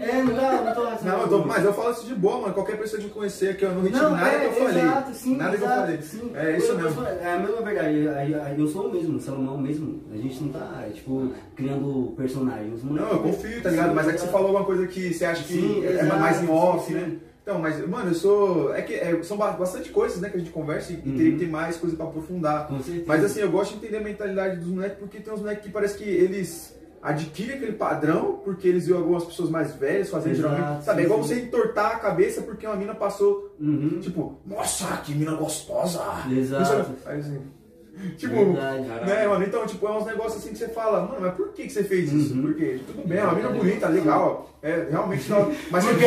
É, 0.00 0.22
não 0.22 0.34
tá, 0.34 0.52
não 0.62 0.74
tô 0.74 1.04
Não, 1.04 1.20
eu 1.22 1.28
tô- 1.28 1.38
mas 1.44 1.64
eu 1.64 1.72
falo 1.74 1.90
isso 1.90 2.06
de 2.06 2.14
boa, 2.14 2.40
mano. 2.40 2.54
Qualquer 2.54 2.78
pessoa 2.78 3.02
que 3.02 3.08
conhecer, 3.08 3.56
que 3.56 3.64
eu 3.64 3.72
não 3.72 3.82
retiro 3.82 4.10
nada 4.10 4.28
é, 4.28 4.38
que 4.38 4.46
eu 4.46 4.52
falei. 4.66 4.82
Exato, 4.82 5.14
sim, 5.14 5.36
nada 5.36 5.56
exato, 5.56 5.72
que 5.72 5.78
eu 5.78 5.82
falei. 5.82 6.02
Sim. 6.02 6.32
É 6.34 6.56
isso 6.56 6.66
Eu- 6.66 6.72
eu 6.78 6.84
mesmo. 6.84 6.94
sou- 6.94 7.06
É 7.12 7.32
a 7.34 7.38
mesma 7.38 7.62
verdade. 7.62 8.08
aí- 8.08 8.34
aí 8.34 8.54
Eu 8.58 8.66
sou 8.66 8.86
o 8.88 8.92
mesmo, 8.92 9.20
Salomão 9.20 9.58
mesmo. 9.58 10.02
A 10.12 10.16
gente 10.16 10.42
não 10.42 10.48
tá, 10.50 10.84
tipo, 10.92 11.32
criando 11.54 12.12
personagens. 12.16 12.82
Não, 12.84 13.08
eu 13.08 13.18
confio, 13.20 13.62
tá 13.62 13.70
ligado? 13.70 13.88
Sim, 13.90 13.94
Mas 13.94 14.08
é 14.08 14.12
que 14.12 14.20
você 14.20 14.26
falou 14.28 14.46
alguma 14.48 14.64
coisa 14.64 14.86
que 14.86 15.12
você 15.12 15.24
acha 15.24 15.42
que 15.44 15.52
Sim, 15.54 15.84
é 15.84 15.90
exato, 15.92 16.16
mais 16.20 16.42
em 16.42 16.48
off, 16.50 16.86
sim, 16.86 16.94
né? 16.94 17.12
Então, 17.48 17.58
mas, 17.62 17.88
mano, 17.88 18.10
eu 18.10 18.14
sou. 18.14 18.74
É 18.74 18.82
que 18.82 18.92
é, 18.92 19.22
são 19.22 19.38
ba- 19.38 19.52
bastante 19.52 19.88
coisas, 19.88 20.20
né, 20.20 20.28
que 20.28 20.36
a 20.36 20.38
gente 20.38 20.50
conversa 20.50 20.92
e, 20.92 20.96
Uhum. 20.96 21.16
teria 21.16 21.32
que 21.32 21.38
ter 21.38 21.48
mais 21.48 21.78
coisa 21.78 21.96
pra 21.96 22.04
aprofundar. 22.04 22.66
Com 22.68 22.82
certeza. 22.82 23.06
Mas 23.08 23.24
assim, 23.24 23.40
eu 23.40 23.50
gosto 23.50 23.70
de 23.70 23.76
entender 23.78 23.96
a 23.96 24.00
mentalidade 24.02 24.56
dos 24.56 24.66
moleques, 24.68 24.98
porque 24.98 25.18
tem 25.18 25.32
uns 25.32 25.40
moleques 25.40 25.64
que 25.64 25.70
parece 25.70 25.96
que 25.96 26.04
eles 26.04 26.76
adquirem 27.02 27.56
aquele 27.56 27.72
padrão, 27.72 28.42
porque 28.44 28.68
eles 28.68 28.84
viram 28.86 28.98
algumas 28.98 29.24
pessoas 29.24 29.48
mais 29.48 29.74
velhas 29.74 30.10
fazendo 30.10 30.32
Exato, 30.34 30.54
geralmente. 30.56 30.84
Sabe, 30.84 31.00
é 31.00 31.04
igual 31.06 31.22
sim. 31.22 31.28
você 31.28 31.40
entortar 31.40 31.92
a 31.92 31.98
cabeça 31.98 32.42
porque 32.42 32.66
uma 32.66 32.76
mina 32.76 32.94
passou, 32.94 33.54
Uhum. 33.58 33.98
tipo, 33.98 34.38
nossa, 34.44 34.98
que 34.98 35.14
mina 35.14 35.32
gostosa! 35.34 36.02
Exato. 36.30 36.90
Aí, 37.06 37.18
assim, 37.18 37.40
tipo, 38.16 38.34
Verdade. 38.34 39.06
né, 39.06 39.26
mano? 39.26 39.44
Então, 39.44 39.66
tipo, 39.66 39.86
é 39.86 39.90
uns 39.90 40.06
negócios 40.06 40.42
assim 40.42 40.52
que 40.52 40.58
você 40.58 40.68
fala, 40.68 41.02
mano, 41.02 41.18
mas 41.20 41.34
por 41.34 41.48
que, 41.52 41.64
que 41.64 41.72
você 41.72 41.84
fez 41.84 42.12
isso? 42.12 42.34
Uhum. 42.34 42.42
Porque, 42.42 42.80
tudo 42.86 43.06
bem, 43.06 43.18
é 43.18 43.24
uma 43.24 43.34
mina 43.34 43.48
bonita, 43.50 43.88
legal, 43.88 44.50
é 44.62 44.86
realmente 44.90 45.30
não. 45.30 45.52
Mas 45.70 45.84
Porque 45.84 46.06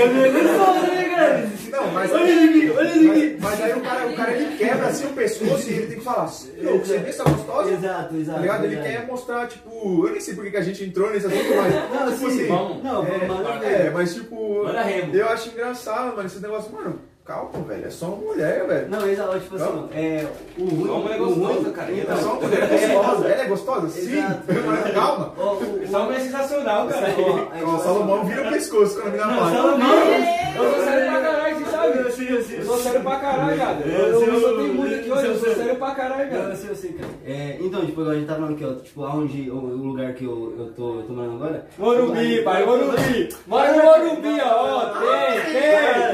cara? 1.21 1.47
Não, 1.71 1.91
mas. 1.91 2.11
Olha 2.11 2.29
ele 2.29 2.49
aqui, 2.49 2.77
olha 2.77 2.89
ele 2.89 3.09
aqui. 3.09 3.37
Mas, 3.39 3.59
mas 3.59 3.61
aí 3.61 3.73
o 3.73 3.81
cara, 3.81 4.07
o 4.07 4.15
cara 4.15 4.31
ele 4.33 4.57
quebra 4.57 4.87
assim 4.87 5.05
o 5.05 5.13
pescoço 5.13 5.69
e 5.69 5.73
ele 5.73 5.87
tem 5.87 5.97
que 5.97 6.03
falar, 6.03 6.25
"Ô, 6.25 6.27
você 6.27 6.97
vê 6.97 7.09
essa 7.09 7.23
gostosa? 7.23 7.71
Exato, 7.71 8.15
exato. 8.15 8.35
Tá 8.35 8.41
ligado? 8.41 8.65
Ele 8.65 8.75
quer 8.77 9.07
mostrar, 9.07 9.47
tipo, 9.47 10.07
eu 10.07 10.11
nem 10.11 10.19
sei 10.19 10.33
por 10.35 10.49
que 10.49 10.57
a 10.57 10.61
gente 10.61 10.83
entrou 10.83 11.11
nesse 11.11 11.27
assunto, 11.27 11.55
mas. 11.55 11.73
Não, 11.73 12.11
tipo 12.11 12.31
sim, 12.31 12.39
assim, 12.39 12.47
vamos. 12.47 12.83
Não, 12.83 13.05
é, 13.05 13.27
vamos 13.27 13.63
é, 13.63 13.89
mas 13.91 14.13
tipo. 14.13 14.65
Eu 15.13 15.27
acho 15.29 15.49
engraçado, 15.49 16.15
mano, 16.15 16.27
esse 16.27 16.39
negócio, 16.39 16.71
mano, 16.73 16.99
calma, 17.31 17.65
velho. 17.67 17.85
É 17.87 17.89
só 17.89 18.05
uma 18.07 18.17
mulher, 18.17 18.67
velho. 18.67 18.89
Não, 18.89 19.07
exato, 19.09 19.39
tipo 19.39 19.55
assim, 19.55 19.65
Calma. 19.65 19.89
é, 19.93 20.27
o 20.57 20.63
ruim... 20.65 20.85
Só 20.87 20.93
uma 20.93 20.99
mulher 21.01 21.17
gostosa, 21.19 21.69
cara. 21.71 21.91
Então, 21.91 22.15
É 22.15 22.17
só 22.21 22.29
uma 22.33 22.41
mulher 22.41 22.67
gostosa. 22.67 23.27
Ela 23.27 23.41
é 23.41 23.45
gostosa? 23.47 23.89
Sim. 23.89 24.23
Mas 24.65 24.93
calma. 24.93 25.33
o- 25.37 25.81
Essa 25.83 25.99
mulher 25.99 26.17
é 26.17 26.23
sensacional, 26.23 26.87
cara. 26.87 27.07
ó, 27.17 27.65
Ó, 27.71 27.75
o 27.75 27.79
Salomão 27.79 28.23
vira 28.25 28.47
o 28.47 28.51
pescoço 28.51 28.95
quando 29.01 29.07
a 29.07 29.11
mina 29.11 29.23
fala. 29.39 29.51
Salomão. 29.51 29.87
Eu 30.53 30.73
sou 30.73 30.83
sério 30.83 31.11
pra 31.11 31.21
caralho, 31.21 31.55
você 31.55 31.71
sabe? 31.71 31.97
Eu 31.97 32.11
sei, 32.11 32.31
eu 32.37 32.43
sei. 32.43 32.57
Eu 32.59 32.63
sou 32.65 32.77
sério 32.77 33.01
pra 33.01 33.15
caralho, 33.19 33.57
cara. 33.57 33.79
Eu 33.87 34.19
só 34.41 34.47
tenho 34.57 34.73
muito 34.73 34.95
aqui 34.95 35.11
hoje, 35.11 35.25
eu 35.27 35.35
sou 35.39 35.55
sério 35.55 35.75
pra 35.77 35.91
caralho, 35.95 36.29
cara. 36.29 36.43
eu 36.49 36.55
sei, 36.55 36.69
eu 36.69 36.75
sei, 36.75 36.91
cara. 36.93 37.09
É, 37.25 37.57
então, 37.61 37.85
tipo, 37.85 38.01
agora 38.01 38.15
a 38.15 38.19
gente 38.19 38.27
tá 38.27 38.35
falando 38.35 38.53
aqui, 38.53 38.65
ó, 38.65 38.73
tipo, 38.83 39.03
aonde, 39.05 39.49
o, 39.49 39.55
o 39.55 39.77
lugar 39.85 40.13
que 40.13 40.25
eu, 40.25 40.53
eu, 40.59 40.73
tô, 40.73 40.95
eu 40.99 41.03
tô 41.03 41.13
morando 41.13 41.35
agora. 41.35 41.65
Morumbi, 41.77 42.41
pai, 42.43 42.65
Morumbi. 42.65 43.29
Mora 43.47 43.71
no 43.73 43.83
Morumbi, 43.83 44.41
ó. 44.43 44.85
Tem, 44.99 45.41
tem, 45.41 45.51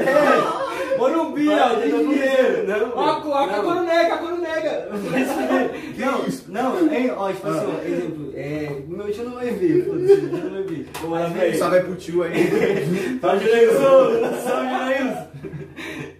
tem. 0.04 0.87
Morumbi, 0.98 1.48
ó, 1.48 1.68
tem 1.76 1.90
dinheiro. 1.90 2.66
Não, 2.66 2.92
Ó, 2.94 3.10
a 3.10 3.20
coro 3.20 3.82
nega, 3.82 4.14
a 4.14 4.18
coro 4.18 4.38
nega. 4.38 4.88
Não, 5.98 6.24
não, 6.48 6.92
hein, 6.92 7.12
ó, 7.16 7.30
tipo 7.32 7.48
assim, 7.48 7.66
ó, 7.66 7.84
exemplo, 7.84 8.32
é, 8.34 8.82
meu 8.86 9.12
tio 9.12 9.24
não 9.24 9.32
vai 9.32 9.50
ver, 9.50 9.84
foda-se, 9.84 10.20
meu 10.22 10.30
tio 10.30 10.44
não 10.44 10.50
vai 10.50 10.62
ver. 10.62 10.88
Mas, 11.08 11.58
Só 11.58 11.68
vai 11.68 11.82
pro 11.82 11.94
tio 11.96 12.22
aí. 12.22 13.18
Salve, 13.20 13.44
Neilson! 13.44 14.40
Salve, 14.44 14.66
Neilson! 14.66 15.26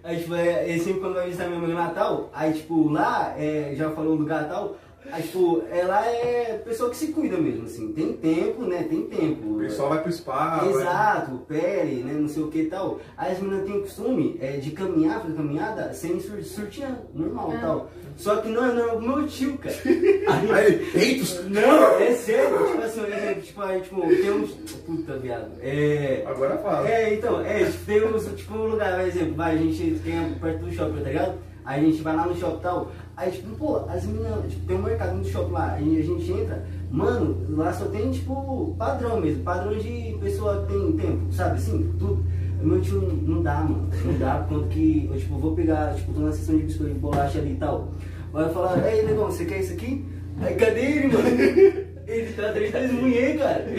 Aí, 0.03 0.17
tipo, 0.17 0.35
é, 0.35 0.77
sempre 0.77 0.99
quando 0.99 1.13
vai 1.15 1.25
visitar 1.27 1.47
minha 1.47 1.59
mãe 1.59 1.69
no 1.69 1.75
Natal, 1.75 2.29
aí, 2.33 2.53
tipo, 2.53 2.89
lá, 2.89 3.33
é, 3.37 3.73
já 3.75 3.89
falou 3.91 4.17
do 4.17 4.25
Natal, 4.25 4.75
aí, 5.11 5.23
tipo, 5.23 5.63
ela 5.71 6.05
é 6.05 6.61
pessoa 6.65 6.89
que 6.89 6.97
se 6.97 7.07
cuida 7.07 7.37
mesmo, 7.37 7.65
assim, 7.65 7.91
tem 7.93 8.13
tempo, 8.13 8.63
né, 8.63 8.83
tem 8.89 9.03
tempo. 9.03 9.55
O 9.55 9.59
pessoal 9.59 9.89
vai 9.89 10.01
pro 10.03 10.11
spa. 10.11 10.57
vai- 10.57 10.69
Exato, 10.69 11.31
pele, 11.47 12.03
né, 12.03 12.13
não 12.13 12.27
sei 12.27 12.43
o 12.43 12.47
que 12.47 12.59
e 12.61 12.65
tal. 12.67 12.99
Aí 13.17 13.31
as 13.33 13.39
meninas 13.39 13.65
têm 13.65 13.77
o 13.77 13.81
costume 13.81 14.37
é, 14.41 14.57
de 14.57 14.71
caminhar, 14.71 15.21
fazer 15.21 15.33
caminhada, 15.35 15.93
sem 15.93 16.19
sur 16.19 16.41
surtinha 16.43 16.99
normal 17.13 17.53
e 17.55 17.57
tal. 17.59 17.89
Só 18.17 18.35
que 18.37 18.49
não 18.49 18.65
é 18.65 18.73
normal 18.73 18.97
pro 18.97 19.07
meu 19.19 19.27
tio, 19.27 19.57
cara. 19.57 19.75
Aí, 19.85 20.51
Aí, 20.51 20.85
peitos. 20.91 21.45
não, 21.49 21.97
é 21.99 22.11
sério, 22.13 22.57
tipo 22.67 22.81
assim, 22.81 23.01
é, 23.11 23.33
tipo, 23.35 23.61
aí, 23.61 23.81
tipo, 23.81 24.01
tem 24.01 24.31
uns. 24.31 24.51
Puta, 24.85 25.17
viado. 25.17 25.51
É. 25.61 26.23
Agora 26.25 26.57
fala. 26.57 26.89
É, 26.89 27.13
então, 27.13 27.39
é, 27.45 27.63
tipo, 27.65 27.85
tem 27.85 28.03
uns, 28.03 28.25
tipo, 28.35 28.53
um 28.55 28.67
lugar, 28.67 28.99
por 28.99 29.07
exemplo, 29.07 29.35
vai, 29.35 29.53
a 29.55 29.57
gente 29.57 29.99
tem 30.03 30.33
perto 30.33 30.65
do 30.65 30.71
shopping, 30.73 31.01
tá 31.01 31.09
ligado? 31.09 31.35
Aí 31.69 31.85
a 31.85 31.91
gente 31.91 32.01
vai 32.01 32.15
lá 32.15 32.25
no 32.25 32.35
shopping 32.35 32.57
e 32.57 32.61
tal, 32.61 32.91
aí 33.15 33.29
tipo, 33.29 33.55
pô, 33.55 33.77
as 33.87 34.03
meninas, 34.03 34.49
tipo, 34.49 34.65
tem 34.65 34.75
um 34.75 34.81
mercado 34.81 35.17
no 35.17 35.23
shopping 35.23 35.51
lá, 35.51 35.73
aí 35.73 35.99
a 35.99 36.01
gente 36.01 36.31
entra, 36.31 36.65
mano, 36.89 37.45
lá 37.47 37.71
só 37.71 37.85
tem, 37.85 38.09
tipo, 38.09 38.75
padrão 38.75 39.21
mesmo, 39.21 39.43
padrão 39.43 39.77
de 39.77 40.17
pessoa 40.19 40.65
que 40.65 40.73
tem 40.73 40.91
tempo, 40.93 41.31
sabe, 41.31 41.57
assim, 41.57 41.93
tudo. 41.99 42.25
Meu 42.59 42.81
tio 42.81 42.99
não 43.21 43.43
dá, 43.43 43.59
mano, 43.59 43.87
não 44.03 44.17
dá, 44.17 44.43
conta 44.49 44.67
que, 44.69 45.07
eu, 45.13 45.19
tipo, 45.19 45.37
vou 45.37 45.55
pegar, 45.55 45.93
tipo, 45.93 46.11
tô 46.11 46.21
na 46.21 46.31
sessão 46.31 46.57
de 46.57 46.63
biscoito 46.63 46.91
de 46.95 46.99
bolacha 46.99 47.37
ali 47.37 47.51
e 47.51 47.57
tal, 47.57 47.89
vai 48.33 48.51
falar, 48.51 48.91
ei, 48.91 49.05
negão, 49.05 49.25
você 49.25 49.45
quer 49.45 49.59
isso 49.59 49.73
aqui? 49.73 50.03
Aí, 50.41 50.55
cadê 50.55 50.81
ele, 50.81 51.07
mano? 51.09 51.29
Ele 52.09 52.33
tá 52.33 52.49
atrás 52.49 52.71
das 52.71 52.91
mulheres, 52.91 53.39
cara. 53.39 53.65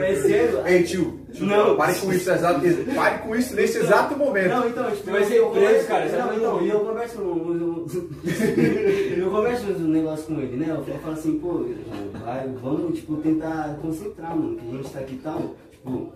É 0.00 0.14
sério? 0.16 0.66
Ei, 0.66 0.82
tio. 0.82 1.19
Não. 1.44 1.76
Pare 1.76 1.94
com 1.98 2.12
isso, 2.12 2.30
exato, 2.30 2.60
pare 2.94 3.18
com 3.18 3.36
isso 3.36 3.54
nesse 3.54 3.78
exato 3.78 4.16
momento. 4.16 4.48
Não, 4.48 4.68
então, 4.68 4.90
tipo, 4.90 5.10
vai 5.10 5.24
ser 5.24 5.36
eu 5.38 5.50
preso, 5.50 5.66
converso- 5.66 5.88
cara, 5.88 6.08
Não, 6.26 6.34
então, 6.36 6.62
e 6.62 6.68
eu 6.70 6.80
converso 6.80 7.14
com 7.18 7.24
eu, 7.26 7.86
eu 9.16 9.30
converso 9.30 9.66
uns 9.70 9.78
negócios 9.80 10.26
com 10.26 10.40
ele, 10.40 10.56
né? 10.56 10.66
Eu 10.70 10.98
falo, 10.98 11.12
assim, 11.14 11.38
pô, 11.38 11.64
vai, 12.24 12.48
vamos, 12.62 12.98
tipo, 12.98 13.16
tentar 13.16 13.76
concentrar, 13.80 14.36
mano, 14.36 14.56
que 14.56 14.68
a 14.68 14.76
gente 14.76 14.90
tá 14.90 15.00
aqui 15.00 15.14
e 15.14 15.18
tal. 15.18 15.54
Tipo, 15.72 16.12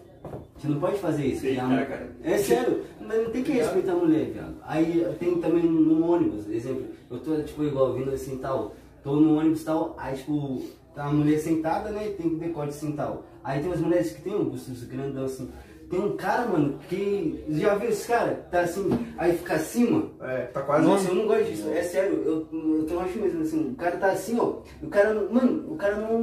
você 0.57 0.69
não 0.69 0.81
pode 0.81 0.99
fazer 0.99 1.27
isso. 1.27 1.45
a- 1.47 1.49
Eita, 1.49 1.63
cara. 1.87 2.09
É 2.23 2.39
sério, 2.39 2.81
mas 3.01 3.23
não 3.23 3.31
tem 3.31 3.43
que 3.43 3.53
respeitar 3.53 3.93
a 3.93 3.97
mulher, 3.97 4.27
viado. 4.33 4.55
Aí 4.67 5.07
tem 5.19 5.35
também 5.41 5.63
no 5.65 6.07
ônibus, 6.11 6.49
exemplo, 6.51 6.85
eu 7.11 7.19
tô, 7.19 7.37
tipo, 7.43 7.63
igual, 7.65 7.93
vindo 7.95 8.11
assim 8.11 8.39
tal, 8.39 8.75
tô 9.03 9.17
no 9.17 9.39
ônibus 9.39 9.63
e 9.63 9.65
tal, 9.65 9.95
aí, 9.99 10.17
tipo, 10.17 10.63
tá 10.95 11.05
a 11.07 11.13
mulher 11.13 11.39
sentada, 11.39 11.91
né, 11.91 12.09
tem 12.17 12.31
que 12.31 12.37
decote 12.37 12.69
assim 12.71 12.93
tal. 12.93 13.25
Aí 13.45 13.61
tem 13.61 13.69
umas 13.69 13.81
mulheres 13.81 14.13
que 14.13 14.23
tem 14.23 14.35
um 14.35 14.45
busto 14.45 14.71
grandão 14.87 15.25
assim. 15.27 15.51
Tem 15.91 16.01
um 16.01 16.17
cara, 16.17 16.47
mano, 16.49 16.79
que. 16.89 17.45
Já 17.51 17.75
viu 17.75 17.91
esse 17.91 18.09
cara? 18.09 18.47
Tá 18.51 18.61
assim, 18.61 18.89
aí 19.19 19.37
fica 19.37 19.55
acima. 19.55 20.11
É, 20.23 20.47
tá 20.47 20.63
quase. 20.63 20.87
Nossa, 20.87 21.09
eu 21.09 21.15
não 21.15 21.27
gosto 21.27 21.45
disso. 21.45 21.69
É 21.69 21.83
sério, 21.83 22.23
eu, 22.25 22.49
eu 22.51 22.85
tenho 22.87 23.01
acho 23.01 23.19
mesmo 23.19 23.43
assim. 23.43 23.71
O 23.73 23.75
cara 23.75 23.97
tá 23.99 24.11
assim, 24.11 24.41
ó. 24.41 24.61
O 24.83 24.89
cara 24.89 25.13
não. 25.13 25.31
Mano, 25.31 25.73
o 25.73 25.77
cara 25.77 25.97
não. 25.97 26.19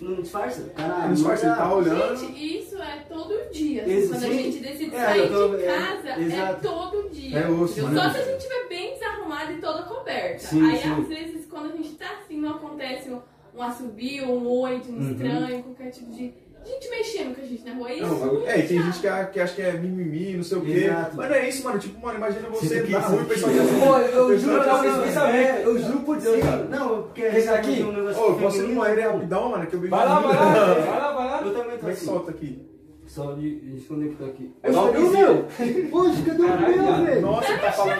Não 0.00 0.20
disfarça. 0.20 0.60
O 0.60 0.70
cara 0.74 1.06
Não 1.06 1.14
disfarça, 1.14 1.46
ele 1.46 1.56
tá 1.56 1.74
olhando. 1.74 2.16
Gente, 2.16 2.58
isso 2.58 2.76
é 2.76 2.96
todo 3.08 3.50
dia. 3.50 3.82
assim, 3.82 4.08
quando 4.08 4.24
a 4.24 4.28
gente 4.28 4.58
decide 4.60 4.94
É, 4.94 5.04
sair 5.06 5.28
tô- 5.30 5.48
de 5.56 5.62
é, 5.64 5.66
casa, 5.66 6.08
é, 6.10 6.20
exato. 6.20 6.60
todo 6.68 7.10
dia. 7.10 7.38
É 7.38 7.48
osso, 7.50 7.82
mano. 7.82 7.96
Só 8.00 8.10
se 8.10 8.18
a 8.18 8.24
gente 8.24 8.36
estiver 8.36 8.68
bem 8.68 8.92
desarrumada 8.92 9.52
e 9.52 9.58
toda 9.58 9.82
coberta. 9.84 10.38
Sim, 10.46 10.70
Aí, 10.70 10.78
sim. 10.82 10.92
às 10.92 11.08
vezes, 11.08 11.46
quando 11.46 11.72
a 11.72 11.76
gente 11.76 11.90
tá 11.94 12.06
assim, 12.22 12.38
não 12.38 12.50
acontece 12.50 13.08
um, 13.10 13.20
um 13.56 13.62
assobio, 13.62 14.26
um 14.30 14.46
oi 14.48 14.80
de 14.80 14.90
um 14.92 14.96
Uhum. 14.96 15.10
estranho, 15.12 15.62
qualquer 15.62 15.90
tipo 15.92 16.12
de 16.12 16.34
gente 16.68 16.90
mexendo 16.90 17.34
com 17.34 17.42
a 17.42 17.44
gente 17.46 17.64
na 17.64 17.72
rua. 17.74 17.92
Isso 17.92 18.02
Não, 18.06 18.18
bagulho- 18.18 18.46
é, 18.46 18.58
e 18.58 18.62
tem 18.68 18.82
gente 18.82 18.98
que, 19.00 19.06
a- 19.08 19.24
que 19.26 19.40
acha 19.40 19.54
que 19.54 19.62
é 19.62 19.72
mimimi, 19.72 20.34
não 20.36 20.44
sei 20.44 20.58
o 20.58 20.60
quê. 20.62 20.70
Exato. 20.72 21.16
Mas 21.16 21.28
não 21.28 21.36
é 21.36 21.48
isso, 21.48 21.64
mano. 21.64 21.78
Tipo, 21.78 22.00
mano, 22.06 22.18
imagina 22.18 22.48
você 22.48 22.78
aqui, 22.78 22.92
na 22.92 22.98
rua 23.00 23.16
e 23.16 23.18
o 23.18 23.20
aqui. 23.22 23.34
pessoal 23.34 23.52
diz 23.52 23.60
assim. 23.62 23.80
Pô, 23.80 23.96
eu 23.98 24.38
juro 24.38 24.64
tava 24.64 24.78
vocês, 24.78 24.92
pensando, 24.94 25.04
pensamento. 25.04 25.58
Eu 25.68 25.78
juro 25.78 26.00
por 26.00 26.16
Deus, 26.18 26.40
cara. 26.44 26.64
não, 26.64 27.02
porque 27.02 27.22
Esse 27.22 27.48
aqui? 27.48 27.82
Ô, 27.82 27.92
eu 28.28 28.34
posso 28.38 28.62
ir 28.62 28.74
banheiro 28.74 29.02
não. 29.02 29.12
rapidão, 29.12 29.48
mano, 29.50 29.66
que 29.66 29.74
eu 29.74 29.80
vi. 29.80 29.88
Vai 29.88 30.06
lá, 30.06 30.20
vai 30.20 30.36
lá, 30.36 30.44
vai 30.74 30.98
lá, 30.98 31.12
vai 31.12 31.26
lá. 31.30 31.42
Eu 31.44 31.54
também 31.54 31.78
tô 31.78 31.86
é 31.86 31.90
que 31.90 31.96
assim. 31.96 32.06
solta 32.06 32.30
aqui? 32.30 32.77
Só 33.08 33.32
de 33.32 33.56
desconectar 33.60 34.28
aqui. 34.28 34.52
É 34.62 34.70
só 34.70 34.88
cadê 34.92 34.98
o 34.98 35.10
meu? 35.10 35.44
Poxa, 35.90 36.22
cadê 36.26 36.42
o 36.42 36.60
meu, 36.60 37.04
velho? 37.06 37.20
Nossa, 37.22 37.50
ele 37.52 37.58
tá 37.58 37.72
falando. 37.72 37.96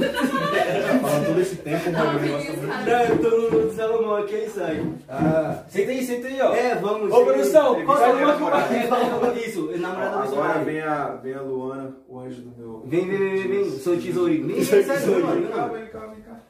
tá 0.00 0.98
falando 0.98 1.26
todo 1.26 1.40
esse 1.42 1.56
tempo, 1.56 1.92
mano. 1.92 2.04
Tá 2.06 2.12
muito. 2.14 2.62
Não, 2.86 3.02
eu 3.02 3.18
tô 3.50 3.58
no 3.58 3.72
Salomão 3.72 4.16
aqui, 4.16 4.34
aí 4.34 4.48
sai. 4.48 4.92
Ah, 5.10 5.62
Senta 5.68 5.90
aí, 5.90 6.02
senta 6.06 6.28
aí, 6.28 6.40
ó. 6.40 6.54
É, 6.54 6.74
vamos. 6.76 7.12
Ô, 7.12 7.24
produção, 7.26 7.84
qual 7.84 8.00
é 8.02 8.08
o 8.08 8.18
nome 8.18 8.68
que 8.68 8.74
É, 8.74 8.86
fala 8.86 9.34
isso, 9.38 9.70
namorada 9.78 10.26
do 10.26 10.34
agora 10.34 10.64
vem 10.64 10.80
a, 10.80 11.06
vem 11.22 11.34
a 11.34 11.42
Luana, 11.42 11.94
o 12.08 12.18
anjo 12.18 12.40
do 12.40 12.56
meu. 12.58 12.82
Vem, 12.86 13.06
vem, 13.06 13.18
vem, 13.18 13.48
vem, 13.48 13.70
sou 13.78 13.94
tesourinho. 13.98 14.46
Nem 14.46 14.64
sei 14.64 14.82
se 14.82 14.90
é 14.90 14.96
Vem 14.96 15.20
mano. 15.22 15.48
cá, 15.48 15.66
não. 15.66 15.74
vem 15.74 15.86
cá, 15.86 15.98
vem 16.06 16.20
cá. 16.22 16.40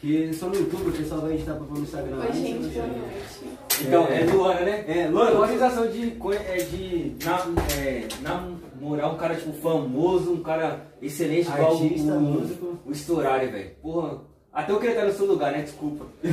Que 0.00 0.32
só 0.34 0.46
no 0.48 0.56
YouTube 0.56 0.88
o 0.88 0.92
pessoal 0.92 1.20
vai 1.20 1.34
editar 1.34 1.54
pra 1.54 1.64
pôr 1.66 1.76
no 1.76 1.84
Instagram. 1.84 2.16
Oi, 2.18 2.32
gente, 2.32 2.68
boa 2.68 2.86
noite. 2.86 3.69
Então, 3.86 4.06
é 4.06 4.20
Luana, 4.24 4.60
né? 4.60 4.84
É, 4.86 5.06
Luana. 5.08 5.30
qual 5.32 5.42
a 5.44 5.48
sensação 5.48 5.86
de, 5.88 6.16
é, 6.46 6.56
de 6.56 7.16
na, 7.24 7.46
é, 7.78 8.06
namorar 8.20 9.12
um 9.12 9.16
cara, 9.16 9.34
tipo, 9.34 9.52
famoso, 9.54 10.32
um 10.32 10.42
cara 10.42 10.80
excelente, 11.00 11.48
igual 11.48 11.76
o- 11.76 11.82
Artista, 11.82 12.12
o, 12.12 12.20
músico. 12.20 12.78
o 12.86 12.92
Storari, 12.92 13.46
velho. 13.48 13.70
Porra, 13.82 14.18
até 14.52 14.72
eu 14.72 14.78
queria 14.80 14.94
estar 14.96 15.06
no 15.06 15.12
seu 15.12 15.26
lugar, 15.26 15.52
né? 15.52 15.62
Desculpa. 15.62 16.06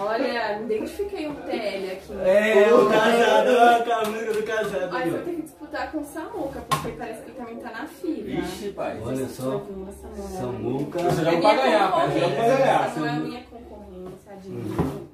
Olha, 0.00 0.60
identifiquei 0.62 1.26
um 1.28 1.34
TL 1.34 1.90
aqui. 1.92 2.12
É, 2.24 2.72
o 2.74 2.88
casado, 2.88 3.90
a 3.92 4.08
música 4.08 4.32
do 4.32 4.42
casado. 4.44 4.96
Aí, 4.96 5.10
vou 5.10 5.18
ter 5.20 5.32
que 5.34 5.42
disputar 5.42 5.90
com 5.92 5.98
o 5.98 6.04
Samuca, 6.04 6.60
porque 6.68 6.88
parece 6.92 7.22
que 7.22 7.30
ele 7.30 7.38
também 7.38 7.56
tá 7.56 7.70
na 7.70 7.86
fila. 7.86 8.30
Ixi, 8.40 8.68
pai. 8.70 9.00
Olha 9.04 9.26
só, 9.28 9.62
Samuca. 10.38 10.98
Você 11.00 11.20
É 11.20 11.24
joga 11.24 11.30
minha 11.36 11.40
pra 11.40 11.54
ganhar, 11.64 11.92
pai. 11.92 12.08
Você 12.10 12.20
joga 12.20 12.34
pra 12.34 12.44
ganhar. 12.56 12.96
Não 12.96 13.06
é 13.06 13.10
a 13.10 13.12
minha 13.20 13.42
concorrência, 13.42 14.32
admito. 14.32 15.13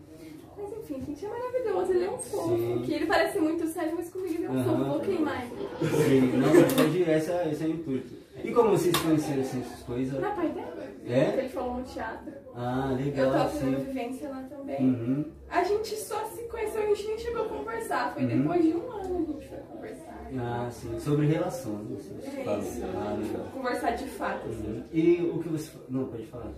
Mas 0.91 0.99
enfim, 1.02 1.15
gente, 1.15 1.25
é 1.25 1.28
maravilhoso, 1.28 1.93
ele 1.93 2.05
é 2.05 2.10
um 2.10 2.19
fofo. 2.19 2.57
Sim. 2.57 2.83
Que 2.85 2.93
ele 2.94 3.07
parece 3.07 3.39
muito 3.39 3.67
sério, 3.69 3.93
mas 3.97 4.10
comigo 4.10 4.35
ele 4.35 4.44
é 4.47 4.51
um 4.51 4.65
fofo, 4.65 4.85
vou 4.85 5.01
queimar. 5.01 5.43
Sim, 5.47 6.20
não, 6.36 6.55
mas 6.55 6.73
pode, 6.73 7.02
essa, 7.10 7.49
esse 7.49 7.65
é 7.65 7.67
o 7.67 7.70
intuito. 7.70 8.15
E 8.43 8.52
como 8.52 8.70
vocês 8.70 8.97
conheceram 8.97 9.41
assim, 9.43 9.60
essas 9.60 9.83
coisas? 9.83 10.19
Na 10.20 10.31
pai 10.31 10.49
dela, 10.49 10.83
É? 11.07 11.35
ele 11.39 11.49
falou 11.49 11.75
no 11.75 11.83
teatro. 11.85 12.33
Ah, 12.55 12.89
Eu 12.99 13.05
legal, 13.05 13.33
tava 13.33 13.49
fazendo 13.51 13.78
sim. 13.78 13.85
vivência 13.85 14.28
lá 14.31 14.43
também. 14.49 14.81
Uhum. 14.81 15.25
A 15.51 15.62
gente 15.65 15.94
só 15.97 16.25
se 16.25 16.43
conheceu, 16.44 16.83
a 16.83 16.86
gente 16.86 17.07
nem 17.07 17.19
chegou 17.19 17.43
a 17.44 17.49
conversar. 17.49 18.15
Foi 18.15 18.23
Uhum. 18.25 18.28
depois 18.43 18.62
de 18.62 18.69
um 18.75 18.91
ano 18.91 19.01
a 19.01 19.33
gente 19.33 19.49
foi 19.49 19.59
conversar. 19.59 20.31
Ah, 20.39 20.69
sim. 20.70 20.99
Sobre 21.01 21.27
relação, 21.27 21.73
né? 21.73 21.97
É 21.99 22.59
isso. 22.59 22.83
Ah, 22.97 23.17
legal. 23.20 23.47
Conversar 23.52 23.91
de 23.93 24.05
fato, 24.07 24.49
assim. 24.49 24.67
Uhum. 24.69 24.85
E 24.93 25.31
o 25.35 25.39
que 25.43 25.49
você. 25.49 25.70
Não, 25.89 26.05
pode 26.07 26.27
falar. 26.27 26.52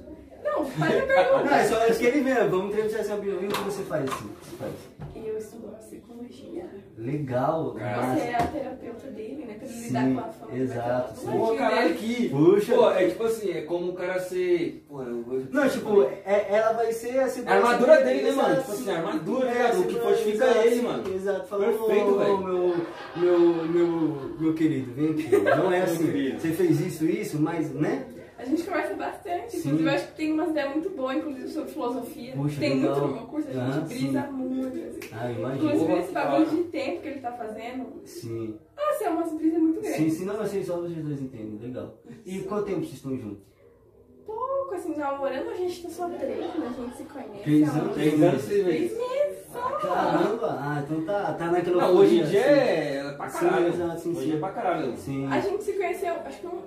Não, 0.45 0.65
faz 0.67 0.95
a 0.95 0.99
Não, 0.99 1.07
pergunta. 1.07 1.55
é 1.55 1.65
só 1.65 1.75
eu 1.87 1.95
queria 1.97 2.23
ver, 2.25 2.49
vamos 2.49 2.73
entrevistar 2.73 2.99
essa 3.01 3.15
opinião. 3.15 3.41
E 3.43 3.47
o 3.47 3.49
que 3.49 3.61
você 3.61 3.83
faz 3.85 4.05
assim? 4.11 4.31
Você 4.43 4.57
faz? 4.57 4.73
Eu 5.15 5.39
estudo 5.39 5.73
psicologia. 5.79 6.65
Legal, 6.99 7.73
Você 7.75 8.21
é 8.21 8.37
a 8.37 8.47
terapeuta 8.47 9.07
dele, 9.09 9.45
né? 9.47 9.55
Pra 9.55 9.67
ele 9.67 9.75
Sim, 9.77 9.87
lidar 9.89 10.13
com 10.15 10.21
a 10.21 10.33
fama. 10.33 10.59
exato, 10.59 11.21
Pô, 11.21 11.27
ladinho 11.31 11.57
caralho, 11.59 11.95
dele. 11.95 11.99
que. 11.99 12.29
Puxa. 12.29 12.75
Pô, 12.75 12.91
é 12.91 13.09
tipo 13.09 13.25
assim, 13.25 13.51
é 13.51 13.61
como 13.63 13.91
o 13.91 13.95
cara 13.95 14.21
ser. 14.21 14.85
Pô, 14.89 15.03
eu 15.03 15.23
vou. 15.23 15.43
Não, 15.51 15.69
tipo, 15.69 16.03
é- 16.03 16.47
ela 16.51 16.73
vai 16.75 16.93
ser 16.93 17.19
a 17.19 17.25
A 17.25 17.55
armadura 17.55 18.05
dele, 18.05 18.23
né, 18.23 18.31
mano? 18.33 18.57
Tipo 18.57 18.73
assim, 18.73 18.91
a 18.91 18.97
armadura, 18.99 19.49
É, 19.49 19.53
ligado? 19.53 19.81
O 19.81 19.85
que 19.87 19.95
fortifica 20.01 20.45
exato, 20.45 20.59
ele, 20.67 20.77
sim, 20.77 20.83
mano. 20.83 21.15
Exato, 21.15 21.47
falou, 21.49 21.67
Perfeito, 21.67 22.11
"Ô, 22.11 22.19
velho." 22.19 22.39
Meu, 22.39 22.77
meu, 23.17 23.65
meu, 23.65 24.31
meu 24.39 24.55
querido, 24.55 24.93
vem 24.93 25.11
aqui. 25.11 25.29
Não 25.39 25.73
é 25.73 25.83
assim, 25.83 26.37
você 26.39 26.49
fez 26.53 26.81
isso, 26.81 27.05
isso, 27.07 27.41
mas, 27.41 27.73
né? 27.73 28.07
A 28.43 28.45
gente 28.45 28.63
conversa 28.65 28.95
bastante. 28.95 29.51
Sim. 29.53 29.59
Inclusive, 29.69 29.89
eu 29.89 29.95
acho 29.95 30.07
que 30.09 30.15
tem 30.17 30.33
umas 30.33 30.51
ideias 30.51 30.71
muito 30.73 30.91
boas, 30.91 31.17
inclusive 31.17 31.49
sobre 31.49 31.71
filosofia. 31.71 32.33
Puxa, 32.35 32.61
tem 32.61 32.75
legal. 32.81 32.95
muito 32.97 33.07
no 33.09 33.15
meu 33.15 33.27
curso, 33.29 33.49
a 33.49 33.53
gente 33.53 33.79
Ah, 33.79 33.81
brisa 33.81 34.23
sim. 34.23 34.33
muito. 34.33 34.79
assim. 34.79 34.99
Ah, 35.13 35.31
Inclusive, 35.31 35.77
imagina. 35.85 35.99
esse 36.01 36.13
bagulho 36.13 36.47
de 36.51 36.63
tempo 36.65 37.03
que 37.03 37.09
ele 37.09 37.21
tá 37.21 37.33
fazendo. 37.33 37.87
Sim, 38.05 38.59
Nossa, 38.77 39.05
é 39.05 39.09
uma 39.11 39.25
surpresa 39.27 39.59
muito 39.59 39.81
grande. 39.81 39.97
sim, 39.97 40.11
sim, 40.11 40.25
não, 40.25 40.37
vocês 40.37 40.67
só 40.67 40.77
vocês 40.81 41.05
dois 41.05 41.23
entendem, 41.23 41.59
legal. 41.63 41.95
E 42.27 42.41
quanto 42.41 42.65
tempo 42.67 42.81
vocês 42.81 42.95
estão 42.95 43.17
juntos? 43.17 43.45
Pouco, 44.27 44.75
assim, 44.75 44.97
namorando, 44.97 45.51
a 45.51 45.55
gente 45.55 45.83
tá 45.83 45.89
só 45.89 46.09
três, 46.09 46.39
né? 46.39 46.51
A 46.69 46.83
gente 46.83 46.97
se 46.97 47.03
conhece. 47.05 47.43
Três 47.43 47.69
anos, 47.69 47.95
Três 47.95 48.23
anos, 48.23 48.43
seis 48.43 48.65
Três 48.65 48.93
meses. 48.97 49.39
só. 49.53 49.61
Caramba, 49.61 50.59
ah, 50.61 50.83
então 50.85 51.05
tá, 51.05 51.35
tá 51.35 51.47
naquela 51.51 51.83
Não, 51.89 51.97
hoje 51.97 52.21
em 52.21 52.25
dia 52.25 52.41
assim. 52.41 52.49
é 52.51 53.15
pra 53.17 53.29
Sim, 53.29 53.47
caralho. 53.49 53.69
exato, 53.69 54.01
sim, 54.01 54.11
hoje 54.11 54.27
sim. 54.31 54.37
é 54.37 54.39
pra 54.39 54.49
caralho. 54.51 54.97
Sim, 54.97 55.27
A 55.31 55.41
gente 55.41 55.63
se 55.65 55.73
conheceu, 55.75 56.15
acho 56.25 56.41
que 56.41 56.47
no, 56.47 56.63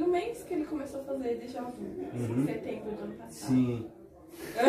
no 0.00 0.08
mês 0.08 0.42
que 0.42 0.54
ele 0.54 0.64
começou 0.64 1.02
a 1.02 1.04
fazer 1.04 1.36
déjà 1.36 1.60
vu. 1.62 1.82
Uhum. 1.82 2.42
Em 2.42 2.46
setembro 2.46 2.90
do 2.92 3.02
ano 3.04 3.14
passado. 3.14 3.30
sim. 3.30 3.86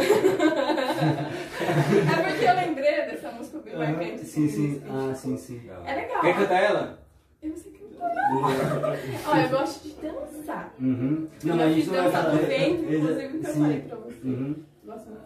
É 2.12 2.24
porque 2.30 2.46
eu 2.46 2.56
lembrei 2.56 2.92
dessa 3.06 3.32
música 3.32 3.60
bem 3.60 3.74
Aham, 3.74 3.94
marcante. 3.94 4.26
Sim, 4.26 4.46
assim, 4.46 4.50
sim, 4.50 4.82
assim, 4.84 5.10
ah, 5.12 5.16
sim, 5.16 5.38
sim. 5.38 5.62
É 5.86 5.96
legal. 5.96 6.22
Quer 6.22 6.36
cantar 6.36 6.60
ela? 6.64 7.00
Eu 7.42 7.50
não 7.50 7.56
sei 7.58 7.72
cantar. 7.72 8.12
Olha, 9.32 9.44
eu 9.44 9.50
gosto 9.50 9.84
de 9.84 9.94
dançar. 9.96 10.76
Uhum. 10.80 11.28
eu 11.44 11.48
mas 11.48 11.58
já 11.58 11.64
a 11.64 11.68
fiz 11.68 11.76
gente 11.76 11.88
não 11.88 11.94
vai 11.96 12.12
dança 12.12 12.30
do 12.30 12.38
vento, 12.48 12.84
Exa- 12.92 12.96
inclusive, 12.98 13.30
que 13.40 13.46
eu 13.48 13.54
sim. 13.54 13.60
falei 13.62 13.80
pra 13.82 13.98
você. 13.98 14.28
Uhum. 14.28 14.56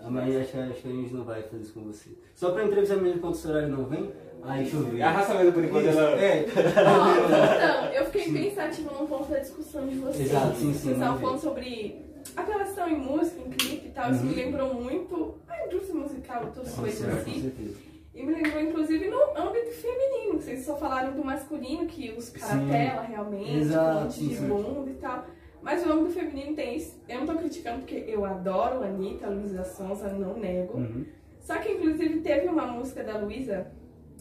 Ah, 0.03 0.09
Mas 0.09 0.35
acho, 0.35 0.51
que- 0.51 0.57
acho 0.57 0.81
que 0.81 0.87
a 0.87 0.91
gente 0.91 1.13
não 1.13 1.23
vai 1.23 1.41
fazer 1.43 1.63
isso 1.63 1.73
com 1.73 1.81
você. 1.81 2.09
Só 2.35 2.51
pra 2.51 2.63
entrevistar 2.65 2.97
mesmo 2.97 3.19
quando 3.21 3.35
o 3.35 3.47
horário 3.49 3.69
não 3.69 3.85
vem, 3.85 4.11
aí 4.43 4.63
deixa 4.63 4.77
eu 4.77 4.83
ver. 4.83 5.01
Arrasta 5.01 5.33
mesmo 5.35 5.53
por 5.53 5.63
enquanto. 5.63 5.85
Isso, 5.87 5.99
Ela... 5.99 6.11
É. 6.21 6.45
Ó, 6.87 7.25
então, 7.25 7.85
eu 7.93 8.05
fiquei 8.11 8.31
pensativa 8.49 8.91
num 8.91 9.07
ponto 9.07 9.29
da 9.31 9.39
discussão 9.39 9.87
de 9.87 9.95
vocês. 9.97 10.29
Exato, 10.29 10.55
sim, 10.55 10.73
sim, 10.73 10.79
Vocês 10.79 10.93
estavam 10.97 11.19
falando 11.19 11.39
sobre 11.39 12.05
apelação 12.35 12.87
em 12.89 12.97
música, 12.97 13.41
em 13.41 13.49
clipe 13.51 13.87
e 13.87 13.91
tal. 13.91 14.11
Isso 14.11 14.21
Uhum. 14.23 14.29
me 14.29 14.35
lembrou 14.35 14.73
muito 14.73 15.35
a 15.47 15.65
indústria 15.65 15.95
musical 15.95 16.43
e 16.43 16.51
todas 16.51 16.69
as 16.69 16.75
coisas 16.75 17.05
Com 17.13 17.17
assim. 17.21 17.41
certeza. 17.41 17.75
E 18.13 18.23
me 18.25 18.33
lembrou, 18.33 18.61
inclusive, 18.61 19.09
no 19.09 19.17
âmbito 19.37 19.71
feminino. 19.71 20.39
Vocês 20.39 20.63
só 20.65 20.77
falaram 20.77 21.13
do 21.13 21.23
masculino, 21.25 21.85
que 21.85 22.11
os 22.17 22.29
caras 22.29 22.63
realmente, 23.09 23.57
Exato, 23.57 23.97
um 23.97 24.01
monte 24.03 24.13
sim, 24.13 24.27
de 24.29 24.35
sim. 24.37 24.47
bunda 24.47 24.89
e 24.89 24.93
tal. 24.93 25.25
Mas 25.65 25.83
o 25.83 25.91
âmbito 25.91 26.11
feminino 26.11 26.55
tem 26.55 26.75
isso. 26.77 26.95
Eu 27.09 27.21
não 27.21 27.25
tô 27.25 27.33
criticando 27.39 27.79
porque 27.79 28.05
eu 28.07 28.23
adoro 28.23 28.83
a 28.83 28.85
Anitta, 28.85 29.25
a 29.25 29.29
Luísa 29.31 29.63
Sonza, 29.63 30.09
não 30.09 30.37
nego. 30.37 30.77
Uhum. 30.77 31.03
Só 31.41 31.57
que, 31.57 31.71
inclusive, 31.71 32.19
teve 32.19 32.47
uma 32.47 32.67
música 32.67 33.03
da 33.03 33.17
Luísa, 33.17 33.65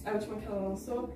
a 0.06 0.12
última 0.12 0.36
que 0.38 0.46
ela 0.46 0.68
lançou, 0.68 1.10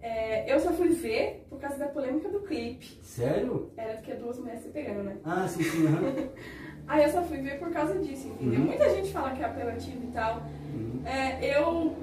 é, 0.00 0.52
eu 0.52 0.58
só 0.58 0.72
fui 0.72 0.88
ver 0.88 1.46
por 1.48 1.60
causa 1.60 1.78
da 1.78 1.86
polêmica 1.86 2.28
do 2.28 2.40
clipe. 2.40 2.98
Sério? 3.02 3.70
Era 3.76 3.94
porque 3.94 4.14
duas 4.14 4.36
mulheres 4.40 4.62
se 4.62 4.70
pegando, 4.70 5.04
né? 5.04 5.16
Ah, 5.22 5.46
sim, 5.46 5.62
sim. 5.62 5.86
aham. 5.86 6.28
Aí 6.88 7.04
eu 7.04 7.10
só 7.10 7.22
fui 7.22 7.36
ver 7.38 7.60
por 7.60 7.70
causa 7.70 7.96
disso, 8.00 8.26
entendeu? 8.28 8.58
Uhum. 8.60 8.66
Muita 8.66 8.88
gente 8.90 9.12
fala 9.12 9.30
que 9.30 9.42
é 9.42 9.44
apelativo 9.44 10.02
e 10.02 10.10
tal. 10.10 10.42
Uhum. 10.74 11.02
É, 11.06 11.56
eu 11.56 11.94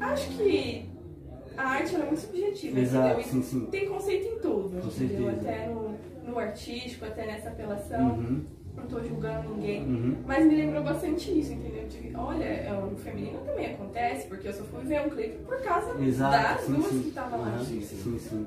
acho 0.00 0.30
que 0.30 0.88
a 1.58 1.62
arte 1.70 1.94
é 1.94 1.98
muito 1.98 2.20
subjetiva, 2.20 2.78
Exato, 2.80 3.20
entendeu? 3.20 3.24
sim, 3.30 3.42
sim. 3.42 3.66
Tem 3.66 3.86
conceito 3.86 4.26
em 4.28 4.38
tudo, 4.38 4.80
Com 4.80 4.86
entendeu? 4.88 5.26
certeza. 5.26 5.30
Até 5.50 5.66
no, 5.66 5.87
no 6.28 6.38
artístico, 6.38 7.04
até 7.04 7.26
nessa 7.26 7.48
apelação. 7.48 8.10
Uhum. 8.10 8.44
Não 8.76 8.86
tô 8.86 9.02
julgando 9.02 9.48
ninguém. 9.56 9.82
Uhum. 9.82 10.16
Mas 10.24 10.46
me 10.46 10.54
lembrou 10.54 10.84
bastante 10.84 11.36
isso, 11.36 11.52
entendeu? 11.52 11.84
De, 11.88 12.14
olha, 12.14 12.44
é, 12.44 12.70
no 12.70 12.96
feminino 12.96 13.40
também 13.44 13.74
acontece, 13.74 14.28
porque 14.28 14.46
eu 14.48 14.52
só 14.52 14.62
fui 14.64 14.84
ver 14.84 15.00
um 15.00 15.10
clipe 15.10 15.38
por 15.44 15.60
causa 15.62 16.00
Exato, 16.00 16.32
das 16.54 16.60
sim, 16.60 16.72
duas 16.74 16.86
sim. 16.92 17.02
que 17.02 17.08
estavam 17.08 17.40
lá. 17.40 17.46
Aham, 17.48 17.64
Sim, 17.64 17.80
sim, 17.80 18.18
sim. 18.20 18.46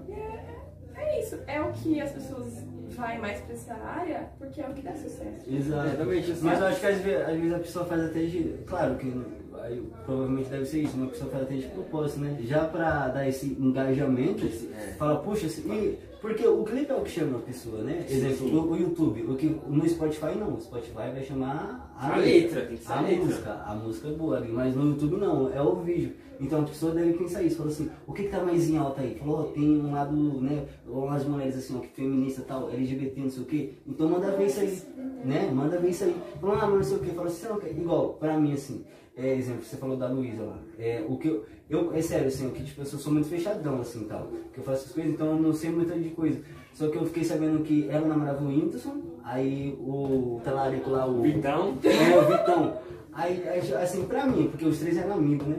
É 0.95 1.19
isso, 1.19 1.37
é 1.47 1.59
o 1.59 1.71
que 1.73 1.99
as 1.99 2.11
pessoas 2.11 2.63
vai 2.95 3.17
mais 3.17 3.41
pra 3.41 3.53
essa 3.53 3.73
área, 3.73 4.29
porque 4.37 4.61
é 4.61 4.67
o 4.69 4.73
que 4.73 4.81
dá 4.81 4.93
sucesso. 4.93 5.43
Exatamente, 5.49 6.31
assim. 6.31 6.45
Mas 6.45 6.59
eu 6.59 6.65
acho 6.67 6.79
que 6.79 6.85
às 6.85 6.97
vezes, 7.01 7.21
às 7.27 7.35
vezes 7.35 7.53
a 7.53 7.59
pessoa 7.59 7.85
faz 7.85 8.01
até 8.05 8.19
de. 8.21 8.55
Claro 8.67 8.95
que 8.95 9.21
aí, 9.63 9.83
provavelmente 10.05 10.49
deve 10.49 10.65
ser 10.65 10.81
isso, 10.83 10.95
uma 10.95 11.07
pessoa 11.07 11.29
faz 11.29 11.43
até 11.43 11.55
de 11.55 11.67
propósito, 11.67 12.19
né? 12.21 12.37
Já 12.41 12.65
pra 12.65 13.07
dar 13.09 13.27
esse 13.27 13.47
engajamento, 13.59 14.45
É. 14.45 14.93
fala, 14.97 15.19
puxa, 15.21 15.49
se- 15.49 15.61
e, 15.61 15.99
porque 16.21 16.47
o 16.47 16.63
clipe 16.63 16.91
é 16.91 16.95
o 16.95 17.01
que 17.01 17.09
chama 17.09 17.39
a 17.39 17.41
pessoa, 17.41 17.81
né? 17.81 18.05
Exemplo, 18.07 18.47
o, 18.47 18.71
o 18.71 18.77
YouTube, 18.77 19.23
o 19.23 19.35
que, 19.35 19.47
no 19.67 19.89
Spotify 19.89 20.37
não, 20.39 20.53
o 20.55 20.61
Spotify 20.61 21.09
vai 21.13 21.23
chamar 21.23 21.91
a, 21.97 22.13
A 22.13 22.17
letra, 22.17 22.65
tem 22.67 22.77
que 22.77 22.83
ser 22.83 22.91
a 22.91 22.97
a 22.99 23.01
letra. 23.01 23.25
música. 23.25 23.53
A 23.65 23.75
música 23.75 24.07
é 24.07 24.11
boa, 24.11 24.39
mas 24.51 24.75
no 24.75 24.89
YouTube 24.91 25.17
não, 25.17 25.51
é 25.51 25.61
o 25.61 25.75
vídeo. 25.77 26.13
Então 26.39 26.61
a 26.61 26.63
pessoa 26.63 26.93
deve 26.93 27.13
pensar 27.13 27.43
isso, 27.43 27.57
falou 27.57 27.71
assim, 27.71 27.89
o 28.07 28.13
que, 28.13 28.23
que 28.23 28.29
tá 28.29 28.43
mais 28.43 28.69
em 28.69 28.77
alta 28.77 29.01
aí? 29.01 29.15
Falou, 29.15 29.41
ó, 29.41 29.43
tem 29.43 29.79
um 29.79 29.91
lado, 29.91 30.15
né, 30.15 30.65
umas 30.87 31.23
mulheres 31.25 31.55
assim, 31.57 31.75
ó, 31.77 31.79
que 31.79 31.87
feminista 31.89 32.43
tal, 32.47 32.69
LGBT, 32.71 33.19
não 33.21 33.29
sei 33.29 33.43
o 33.43 33.45
quê. 33.45 33.73
Então 33.87 34.09
manda 34.09 34.31
ver 34.31 34.45
isso 34.47 34.59
aí, 34.59 34.81
né? 35.23 35.51
Manda 35.53 35.77
ver 35.77 35.89
isso 35.89 36.03
aí. 36.03 36.15
Falou, 36.39 36.55
ah, 36.55 36.67
mas 36.67 36.73
não 36.75 36.83
sei 36.83 36.97
o 36.97 36.99
quê. 36.99 37.09
Falou 37.11 37.27
assim, 37.27 37.47
não 37.47 37.59
quer. 37.59 37.71
Igual, 37.71 38.13
pra 38.13 38.39
mim, 38.39 38.53
assim, 38.53 38.83
é, 39.15 39.35
exemplo, 39.35 39.63
você 39.63 39.77
falou 39.77 39.95
da 39.97 40.07
Luísa 40.07 40.41
lá. 40.41 40.57
É, 40.79 41.05
o 41.07 41.15
que 41.17 41.27
eu, 41.27 41.45
eu, 41.71 41.91
é 41.95 42.01
sério, 42.01 42.27
assim, 42.27 42.47
o 42.47 42.51
que 42.51 42.63
tipo, 42.63 42.81
eu 42.81 42.85
sou 42.85 43.13
muito 43.13 43.27
fechadão, 43.29 43.79
assim, 43.81 44.03
tal. 44.05 44.27
Que 44.53 44.59
eu 44.59 44.63
faço 44.63 44.85
as 44.87 44.91
coisas, 44.91 45.13
então 45.13 45.27
eu 45.27 45.35
não 45.35 45.53
sei 45.53 45.69
muita 45.71 45.97
de 45.97 46.09
coisa. 46.09 46.39
Só 46.73 46.87
que 46.89 46.97
eu 46.97 47.05
fiquei 47.05 47.23
sabendo 47.23 47.63
que 47.63 47.87
ela 47.89 48.07
namorava 48.07 48.43
o 48.43 48.47
Whindersson, 48.47 49.01
aí 49.23 49.75
o 49.79 50.39
talarico 50.43 50.89
lá, 50.89 51.05
o... 51.05 51.21
Vitão. 51.21 51.77
É, 51.83 52.17
o 52.17 52.25
Vitão. 52.37 52.77
Aí, 53.13 53.43
assim, 53.81 54.05
pra 54.05 54.25
mim, 54.25 54.47
porque 54.49 54.65
os 54.65 54.79
três 54.79 54.97
eram 54.97 55.13
amigos, 55.15 55.47
né? 55.47 55.57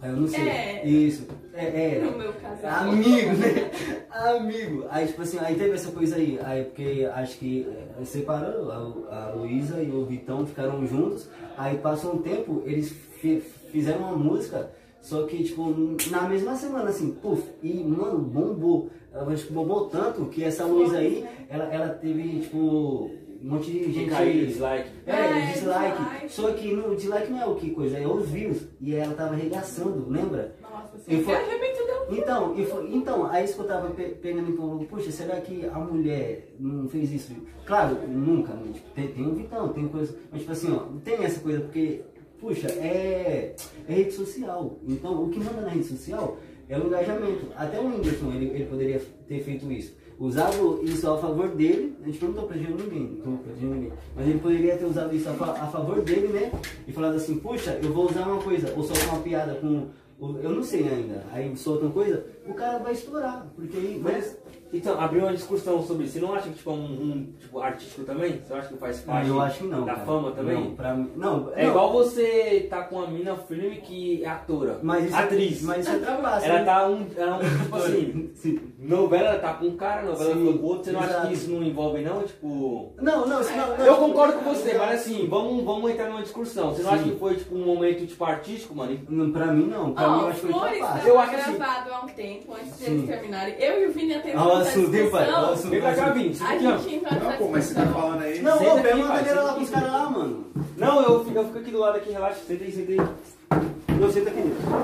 Aí 0.00 0.10
eu 0.10 0.16
não 0.16 0.26
sei. 0.28 0.48
É. 0.48 0.86
Isso. 0.86 1.26
É, 1.54 1.96
era. 1.96 2.10
No 2.10 2.18
meu 2.18 2.32
caso. 2.34 2.66
Amigo, 2.66 3.30
né? 3.36 3.70
Amigo. 4.10 4.84
Aí, 4.90 5.06
tipo 5.06 5.22
assim, 5.22 5.38
aí 5.38 5.54
teve 5.54 5.70
essa 5.70 5.90
coisa 5.92 6.16
aí. 6.16 6.38
Aí, 6.42 6.64
porque 6.64 7.08
acho 7.14 7.38
que 7.38 7.66
eh, 8.00 8.04
separou, 8.04 8.70
a, 8.70 9.28
a 9.28 9.32
Luísa 9.34 9.80
e 9.82 9.90
o 9.90 10.04
Vitão 10.04 10.44
ficaram 10.44 10.84
juntos. 10.86 11.28
Aí, 11.56 11.78
passou 11.78 12.14
um 12.16 12.18
tempo, 12.18 12.62
eles 12.66 12.90
fi- 13.20 13.40
fizeram 13.70 14.00
uma 14.00 14.16
música, 14.16 14.70
só 15.04 15.24
que, 15.26 15.44
tipo, 15.44 15.74
na 16.10 16.22
mesma 16.28 16.56
semana, 16.56 16.88
assim, 16.88 17.12
puf, 17.12 17.42
e, 17.62 17.74
mano, 17.84 18.18
bombou. 18.18 18.88
Ela, 19.12 19.32
acho 19.32 19.46
que 19.46 19.52
bombou 19.52 19.86
tanto 19.88 20.24
que 20.26 20.42
essa 20.42 20.64
Luísa 20.64 20.96
aí, 20.96 21.24
ela, 21.50 21.64
ela 21.72 21.88
teve, 21.90 22.40
tipo, 22.40 22.58
um 22.58 23.38
monte 23.50 23.70
de 23.70 23.92
gente 23.92 24.14
aí. 24.14 24.46
dislike. 24.46 24.88
É, 25.06 25.12
É, 25.12 25.52
dislike. 25.52 26.02
dislike. 26.02 26.32
Só 26.32 26.50
que 26.52 26.72
no 26.72 26.96
dislike 26.96 27.30
não 27.30 27.42
é 27.42 27.46
o 27.46 27.54
que 27.54 27.70
coisa, 27.70 27.98
é 27.98 28.06
os 28.06 28.26
views. 28.30 28.62
E 28.80 28.94
ela 28.94 29.14
tava 29.14 29.34
arregaçando, 29.34 30.06
lembra? 30.08 30.56
Nossa, 30.62 30.96
E 31.06 31.14
assim, 31.16 31.22
foi- 31.22 31.34
deu. 31.34 32.18
Então, 32.18 32.54
e 32.58 32.64
foi- 32.64 32.90
então, 32.94 33.26
aí 33.26 33.44
isso 33.44 33.54
que 33.54 33.60
eu 33.60 33.66
tava 33.66 33.90
pe- 33.90 34.14
pegando 34.22 34.50
e 34.52 34.56
falando, 34.56 34.84
puxa, 34.86 35.10
será 35.12 35.40
que 35.40 35.66
a 35.66 35.78
mulher 35.78 36.54
não 36.58 36.88
fez 36.88 37.12
isso? 37.12 37.34
Claro, 37.66 37.96
nunca, 38.08 38.52
né? 38.54 38.72
Tipo, 38.72 38.90
tem, 38.94 39.08
tem 39.08 39.26
um 39.26 39.34
Vitão, 39.34 39.68
tem 39.68 39.86
coisa. 39.88 40.16
Mas 40.32 40.40
tipo 40.40 40.52
assim, 40.52 40.72
ó, 40.72 40.86
não 40.90 41.00
tem 41.00 41.22
essa 41.24 41.40
coisa, 41.40 41.60
porque, 41.60 42.02
puxa, 42.44 42.68
é, 42.72 43.54
é 43.88 43.92
rede 43.92 44.12
social. 44.12 44.78
Então, 44.86 45.24
o 45.24 45.30
que 45.30 45.38
manda 45.38 45.62
na 45.62 45.68
rede 45.70 45.84
social 45.86 46.36
é 46.68 46.78
o 46.78 46.86
engajamento. 46.86 47.46
Até 47.56 47.80
o 47.80 47.86
Whindersson, 47.86 48.32
ele, 48.32 48.46
ele 48.46 48.66
poderia 48.66 49.00
ter 49.26 49.40
feito 49.42 49.70
isso. 49.72 49.94
Usado 50.18 50.80
isso 50.84 51.10
a 51.10 51.18
favor 51.18 51.48
dele, 51.48 51.96
a 52.02 52.06
gente 52.06 52.22
não 52.22 52.30
estou 52.30 52.44
protegendo 52.46 52.84
ninguém, 52.84 53.20
não 53.24 53.40
ninguém. 53.72 53.92
Mas 54.14 54.28
ele 54.28 54.38
poderia 54.38 54.76
ter 54.76 54.84
usado 54.84 55.14
isso 55.16 55.28
a, 55.28 55.32
fa- 55.32 55.52
a 55.52 55.66
favor 55.66 56.02
dele, 56.02 56.28
né? 56.28 56.52
E 56.86 56.92
falado 56.92 57.16
assim, 57.16 57.36
puxa, 57.38 57.80
eu 57.82 57.92
vou 57.92 58.08
usar 58.08 58.28
uma 58.28 58.40
coisa, 58.40 58.72
ou 58.76 58.84
soltar 58.84 59.08
uma 59.08 59.22
piada 59.22 59.54
com. 59.56 59.88
Eu 60.40 60.50
não 60.52 60.62
sei 60.62 60.86
ainda. 60.88 61.24
Aí 61.32 61.54
solta 61.56 61.86
uma 61.86 61.92
coisa, 61.92 62.24
o 62.46 62.54
cara 62.54 62.78
vai 62.78 62.92
estourar. 62.92 63.46
Porque 63.56 63.76
aí. 63.76 64.00
Mas, 64.00 64.38
Então, 64.74 65.00
abriu 65.00 65.22
uma 65.22 65.32
discussão 65.32 65.82
sobre 65.82 66.04
isso. 66.04 66.14
Você 66.14 66.20
não 66.20 66.34
acha 66.34 66.48
que 66.48 66.54
tipo, 66.56 66.70
é 66.70 66.72
um, 66.72 66.76
um 66.84 67.32
tipo, 67.38 67.60
artístico 67.60 68.02
também? 68.04 68.40
Você 68.44 68.52
acha 68.52 68.68
que 68.68 68.76
faz 68.76 69.00
parte 69.00 69.28
eu 69.28 69.40
acho 69.40 69.58
que 69.58 69.66
não. 69.66 69.84
da 69.84 69.94
cara. 69.94 70.06
fama 70.06 70.30
também? 70.32 70.54
Não, 70.64 70.74
pra 70.74 70.94
mim. 70.94 71.10
Não, 71.16 71.52
É 71.54 71.62
não, 71.62 71.70
igual 71.70 71.92
você 71.92 72.66
tá 72.68 72.82
com 72.82 72.96
uma 72.96 73.06
mina 73.06 73.36
filme 73.36 73.76
que 73.76 74.24
é 74.24 74.28
atora. 74.28 74.78
Mas 74.82 75.04
isso, 75.06 75.16
atriz. 75.16 75.62
Mas 75.62 75.86
isso 75.86 75.96
ultrapassa. 75.96 76.46
Ela 76.46 76.58
né? 76.58 76.64
tá 76.64 76.86
um. 76.88 77.06
Ela 77.16 77.36
é 77.36 77.46
um 77.46 77.62
tipo 77.62 77.76
assim. 77.76 78.30
Sim. 78.34 78.60
Novela 78.78 79.28
ela 79.30 79.38
tá 79.38 79.54
com 79.54 79.66
um 79.66 79.76
cara, 79.76 80.02
novela 80.02 80.34
Sim, 80.34 80.58
com 80.58 80.64
outro. 80.66 80.84
Você 80.84 80.92
não 80.92 81.00
acha 81.00 81.10
exato. 81.10 81.26
que 81.28 81.34
isso 81.34 81.50
não 81.50 81.62
envolve, 81.62 82.02
não? 82.02 82.22
Tipo. 82.22 82.92
Não, 83.00 83.26
não, 83.26 83.40
isso 83.40 83.56
não, 83.56 83.76
não, 83.78 83.86
Eu 83.86 83.96
concordo 83.96 84.34
com 84.34 84.54
você, 84.54 84.74
mas 84.76 85.00
assim, 85.00 85.26
vamos, 85.28 85.64
vamos 85.64 85.90
entrar 85.90 86.08
numa 86.08 86.22
discussão. 86.22 86.70
Você 86.74 86.82
não 86.82 86.90
acha 86.90 87.04
Sim. 87.04 87.10
que 87.10 87.18
foi 87.18 87.36
tipo 87.36 87.54
um 87.54 87.64
momento 87.64 88.06
tipo 88.06 88.24
artístico, 88.24 88.74
mano? 88.74 88.98
Não, 89.08 89.30
pra 89.30 89.46
mim 89.46 89.66
não. 89.66 89.94
Pra 89.94 90.08
mim 90.08 90.20
eu 90.20 90.26
acho 90.28 90.40
que 90.40 90.52
foi 90.52 90.72
estava 90.74 91.08
Eu 91.08 91.18
acho 91.20 91.36
assim- 91.36 91.56
gravado 91.56 91.92
há 91.92 92.00
um 92.00 92.08
tempo 92.08 92.54
antes 92.54 92.78
de 92.78 92.84
Sim. 92.84 92.92
eles 92.92 93.06
terminarem. 93.06 93.54
Eu 93.58 93.82
e 93.82 93.86
o 93.86 93.92
Vini 93.92 94.14
até 94.14 94.32
Ah, 94.32 94.63
hein, 94.68 95.10
pai? 95.10 95.30
O 95.30 95.36
assunto. 95.36 95.70
Vem 95.70 95.80
pra 95.80 95.94
cá, 95.94 96.10
Vini. 96.10 96.34
Você 96.34 96.44
A 96.44 96.48
aqui, 96.50 96.60
gente 96.82 96.94
entrou 96.96 97.20
Não, 97.30 97.36
pô, 97.36 97.48
mas 97.48 97.64
você 97.64 97.74
tá 97.74 97.86
falando 97.86 98.22
aí. 98.22 98.42
Não, 98.42 98.58
Senta 98.58 98.70
ô, 98.72 98.76
pega 98.76 98.88
aqui, 98.90 98.98
uma 99.02 99.08
cadeira 99.08 99.28
senta 99.40 99.42
lá 99.42 99.54
com 99.54 99.60
os 99.60 99.68
aqui. 99.68 99.72
caras 99.80 99.92
lá, 99.92 100.10
mano. 100.10 100.44
Não, 100.76 101.02
eu, 101.02 101.24
fico- 101.24 101.38
eu 101.38 101.44
fico 101.46 101.58
aqui 101.58 101.70
do 101.70 101.78
lado 101.78 101.96
aqui, 101.96 102.10
relaxa. 102.12 102.40
Senta 102.46 102.64
aí, 102.64 102.72
senta 102.72 102.92
aí. 102.92 102.98
Eu 104.00 104.10
sento 104.10 104.28
aqui. 104.28 104.40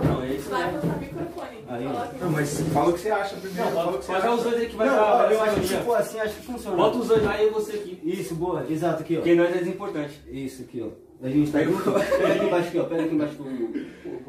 Não, 0.07 0.23
é 0.23 0.27
isso. 0.29 0.49
Vai 0.51 0.67
né? 0.73 0.79
botar 0.81 0.97
o 0.97 1.01
microfone. 1.01 1.59
Aí, 1.69 1.85
Não, 2.21 2.31
mas 2.31 2.61
fala 2.73 2.89
o 2.91 2.93
que 2.93 3.01
você 3.01 3.11
acha 3.11 3.37
primeiro. 3.37 3.65
Não, 3.71 3.77
fala 3.77 3.91
o 3.93 3.99
que 3.99 4.05
você 4.05 4.13
é 4.13 4.17
acha. 4.17 4.31
os 4.31 4.43
dois 4.43 4.55
aí 4.57 4.67
que 4.69 4.77
vai 4.77 4.87
Não, 4.89 4.95
dar. 4.97 5.33
eu 5.33 5.43
acho 5.43 5.55
que 5.61 5.69
tipo 5.69 5.93
assim, 5.95 6.21
acho 6.21 6.35
que 6.37 6.43
funciona. 6.47 6.77
Bota 6.77 6.99
os 6.99 7.09
dois 7.09 7.23
lá 7.25 7.41
e 7.43 7.47
eu 7.47 7.53
você 7.53 7.73
aqui. 7.73 7.99
Isso, 8.05 8.35
boa, 8.35 8.65
exato, 8.69 9.03
aqui, 9.03 9.15
ó. 9.15 9.17
Porque 9.19 9.35
nós 9.35 9.55
é 9.57 9.61
importante. 9.63 10.21
Isso 10.31 10.63
aqui, 10.63 10.83
ó. 10.83 11.11
A 11.25 11.29
gente 11.29 11.51
tá 11.53 11.63
junto. 11.63 11.83
Pega 11.93 12.33
aqui 12.35 12.45
embaixo 12.47 12.69
aqui, 12.69 12.79
ó. 12.79 12.85
Pega 12.85 13.03
aqui 13.05 13.15
embaixo 13.15 13.35
Pô, 13.37 13.45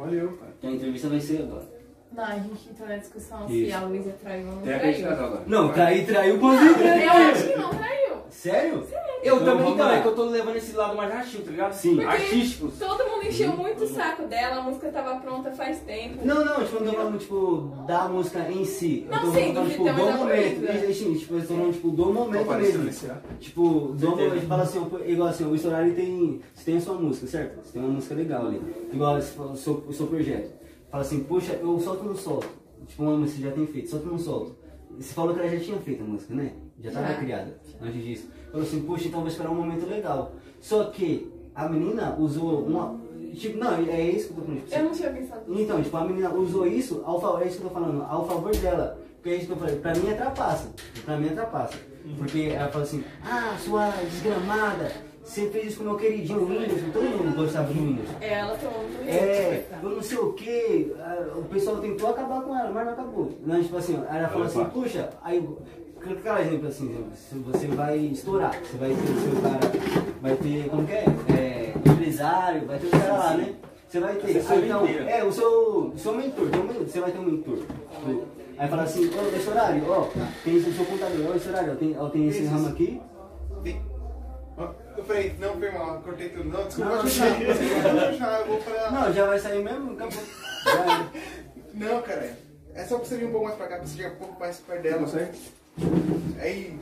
valeu, 0.04 0.28
cara. 0.34 0.52
que 0.60 0.68
a 0.68 0.72
entrevista 0.72 1.08
vai 1.08 1.20
ser 1.20 1.42
agora. 1.44 1.81
Não, 2.14 2.24
a 2.26 2.36
gente 2.36 2.70
entrou 2.70 2.90
na 2.90 2.98
discussão 2.98 3.48
se 3.48 3.64
Isso. 3.68 3.78
a 3.78 3.80
Luísa 3.82 4.12
traiu 4.22 4.48
ou 4.48 4.56
não 4.56 4.62
Tem 4.64 4.74
a 4.74 4.78
vez 4.80 4.96
de 4.98 5.02
traiu. 5.02 5.16
casal 5.18 5.28
agora. 5.32 5.44
Não, 5.48 5.72
trair, 5.74 6.06
traiu 6.06 6.40
com 6.40 6.52
vida. 6.52 6.98
Eu 6.98 7.12
acho 7.12 7.48
que 7.48 7.56
não 7.58 7.70
traiu. 7.70 8.02
Sério? 8.30 8.84
Eu 9.24 9.36
Então, 9.36 9.40
também, 9.46 9.58
vamos 9.64 9.74
então, 9.74 9.86
lá. 9.88 9.96
é 9.98 10.02
que 10.02 10.08
eu 10.08 10.16
tô 10.16 10.24
levando 10.26 10.56
esse 10.56 10.76
lado 10.76 10.96
mais 10.98 11.12
artístico, 11.14 11.44
tá 11.44 11.52
ligado? 11.52 11.74
Sim. 11.74 12.04
Artísticos. 12.04 12.74
Todo 12.80 13.08
mundo 13.10 13.28
encheu 13.28 13.52
muito 13.56 13.84
o 13.84 13.88
saco 13.88 14.24
dela, 14.24 14.56
a 14.58 14.62
música 14.62 14.90
tava 14.90 15.20
pronta 15.20 15.52
faz 15.52 15.80
tempo. 15.82 16.26
Não, 16.26 16.44
não, 16.44 16.64
tipo, 16.64 16.78
eu 16.78 16.82
não 16.86 16.92
tô 16.92 16.98
falando, 16.98 17.20
tipo, 17.20 17.58
da 17.86 18.08
música 18.08 18.40
em 18.50 18.66
si. 18.66 19.06
Eu 19.10 19.16
Não, 19.16 19.22
tô 19.22 19.32
sim, 19.38 19.54
falando, 19.54 19.66
do 19.66 19.70
tipo, 19.72 19.84
do 19.84 19.94
momento. 19.94 21.18
Tipo, 21.20 21.34
eu 21.36 21.42
tô 21.42 21.48
falando, 21.54 21.72
tipo, 21.74 21.90
do 21.92 22.04
Tô 22.06 22.14
momento 22.14 22.52
mesmo. 22.56 22.90
esse. 22.90 23.12
Tipo, 23.40 23.70
do 23.94 24.10
momento, 24.10 24.48
fala 24.48 24.64
assim, 24.64 24.88
igual 25.06 25.28
assim, 25.30 25.46
o 25.46 25.56
Estourari 25.56 25.92
tem, 25.92 26.42
você 26.56 26.64
tem 26.66 26.78
a 26.78 26.82
sua 26.82 26.96
música, 26.96 27.28
certo? 27.28 27.64
Você 27.64 27.74
tem 27.74 27.82
uma 27.82 27.92
música 27.92 28.16
legal 28.16 28.48
ali. 28.48 28.62
Igual 28.92 29.18
esse, 29.20 29.38
o 29.40 29.56
seu, 29.56 29.84
o 29.88 29.94
seu 29.94 30.08
projeto. 30.08 30.61
Fala 30.92 31.04
assim, 31.04 31.24
puxa, 31.24 31.54
eu 31.54 31.80
solto 31.80 32.02
ou 32.02 32.10
não 32.10 32.16
solto? 32.16 32.48
Tipo, 32.88 33.04
uma 33.04 33.18
música 33.18 33.44
já 33.50 33.52
tem 33.52 33.66
feito, 33.66 33.90
solto 33.90 34.06
ou 34.06 34.12
não 34.12 34.20
solto? 34.20 34.56
Você 34.98 35.14
falou 35.14 35.34
que 35.34 35.40
ela 35.40 35.50
já 35.50 35.60
tinha 35.60 35.78
feito 35.80 36.04
a 36.04 36.06
música, 36.06 36.34
né? 36.36 36.52
Já 36.82 36.90
estava 36.90 37.14
criada 37.14 37.58
antes 37.82 38.04
disso. 38.04 38.28
Falou 38.52 38.68
assim, 38.68 38.82
puxa, 38.84 39.08
então 39.08 39.22
vou 39.22 39.30
esperar 39.30 39.50
um 39.52 39.56
momento 39.56 39.88
legal. 39.88 40.34
Só 40.60 40.86
que 40.86 41.32
a 41.56 41.70
menina 41.70 42.16
usou 42.20 42.66
uma. 42.66 43.00
Tipo, 43.34 43.58
não, 43.58 43.74
é 43.76 44.02
isso 44.10 44.28
que 44.28 44.32
eu 44.34 44.36
tô 44.38 44.42
falando. 44.44 44.64
Tipo, 44.66 44.76
Eu 44.76 44.84
não 44.84 44.92
tinha 44.92 45.10
pensado 45.12 45.50
nisso. 45.50 45.62
então, 45.64 45.82
tipo, 45.82 45.96
a 45.98 46.04
menina 46.04 46.34
usou 46.34 46.68
isso, 46.68 47.02
ao 47.06 47.22
favor, 47.22 47.42
é 47.42 47.48
isso 47.48 47.58
que 47.60 47.64
eu 47.64 47.70
tô 47.70 47.74
falando, 47.74 48.04
ao 48.04 48.28
favor 48.28 48.54
dela. 48.58 49.00
Porque 49.16 49.30
é 49.30 49.36
isso 49.38 49.46
que 49.46 49.52
eu 49.54 49.58
falei, 49.58 49.76
pra 49.78 49.94
mim 49.96 50.10
é 50.10 50.14
trapaça. 50.16 50.70
Pra 51.06 51.18
mim 51.18 51.28
é 51.28 51.34
trapaça. 51.34 51.78
Porque 52.18 52.52
ela 52.54 52.68
falou 52.70 52.86
assim, 52.86 53.04
ah, 53.24 53.56
sua 53.60 53.90
desgramada, 54.10 54.92
você 55.24 55.50
fez 55.50 55.68
isso 55.68 55.78
com 55.78 55.84
o 55.84 55.88
meu 55.88 55.98
queridinho 55.98 56.46
Whindersson, 56.46 56.90
todo 56.92 57.04
mundo 57.04 57.36
gostava 57.36 57.72
do 57.72 57.80
Whindersson. 57.80 58.14
É, 58.20 58.34
ela 58.34 58.58
tomou 58.58 58.80
muito 58.82 59.08
É, 59.08 59.66
eu 59.82 59.90
não 59.90 60.02
sei 60.02 60.18
o 60.18 60.34
que, 60.34 60.94
o 61.36 61.44
pessoal 61.44 61.78
tentou 61.78 62.10
acabar 62.10 62.42
com 62.42 62.58
ela, 62.58 62.72
mas 62.72 62.86
não 62.86 62.94
acabou. 62.94 63.32
Não, 63.46 63.62
tipo 63.62 63.78
assim, 63.78 63.96
ela 64.10 64.28
falou 64.28 64.48
assim, 64.48 64.66
puxa, 64.66 65.10
aí, 65.24 65.48
aquela 66.00 66.42
exemplo 66.42 66.68
assim, 66.68 67.06
se 67.16 67.36
você 67.36 67.68
vai 67.68 67.98
estourar, 67.98 68.60
você 68.60 68.78
vai 68.78 68.90
ter 68.90 68.96
o 68.96 69.22
seu 69.22 69.42
cara, 69.42 69.60
vai 70.22 70.36
ter, 70.36 70.70
como 70.70 70.86
que 70.86 70.94
é? 70.94 71.06
É, 71.38 71.74
empresário, 71.78 72.66
vai 72.66 72.80
ter 72.80 72.88
o 72.88 72.92
cara 72.92 73.14
lá, 73.14 73.38
né? 73.38 73.56
Você 73.88 74.00
vai 74.00 74.16
ter, 74.16 74.44
aí, 74.50 74.66
então, 74.66 74.88
é, 74.88 75.24
o 75.24 75.32
seu, 75.32 75.94
seu 75.98 76.16
mentor, 76.16 76.48
você 76.80 77.00
vai 77.00 77.12
ter 77.12 77.20
um 77.20 77.26
mentor. 77.26 77.60
Aí 78.58 78.68
fala 78.68 78.84
assim, 78.84 79.06
ô, 79.06 79.36
esse 79.36 79.50
horário, 79.50 79.84
ó, 79.90 80.08
tem 80.44 80.58
esse 80.58 80.72
seu 80.74 80.86
contador, 80.86 81.32
ó, 81.32 81.36
esse 81.36 81.50
horário, 81.50 81.74
ó, 81.74 81.76
tem, 81.76 81.96
ó, 81.98 82.10
tem 82.10 82.28
esse 82.28 82.46
ramo 82.46 82.68
aqui, 82.68 83.02
Vem. 83.62 83.91
Eu 84.98 85.04
falei, 85.06 85.34
não, 85.40 85.54
foi 85.58 85.72
mal, 85.72 86.02
cortei 86.02 86.30
tudo. 86.30 86.50
Não, 86.50 86.64
desculpa, 86.66 86.90
Não, 86.92 86.98
pode 86.98 87.10
puxar, 88.12 88.40
eu 88.42 88.48
vou 88.48 88.58
pra... 88.58 88.92
não, 88.92 89.14
já 89.14 89.26
vai 89.26 89.40
sair 89.40 89.64
mesmo, 89.64 89.94
acabou. 89.94 90.20
Já. 90.66 91.10
Não, 91.74 92.02
cara, 92.02 92.38
é 92.74 92.84
só 92.84 92.98
pra 92.98 93.06
você 93.06 93.18
vir 93.18 93.26
um 93.26 93.32
pouco 93.32 93.46
mais 93.46 93.58
pra 93.58 93.68
cá, 93.68 93.78
pra 93.78 93.86
você 93.88 93.98
chegar 93.98 94.12
um 94.14 94.18
pouco 94.18 94.40
mais 94.40 94.58
perto 94.58 94.82
dela. 94.84 95.08
Aí, 96.40 96.80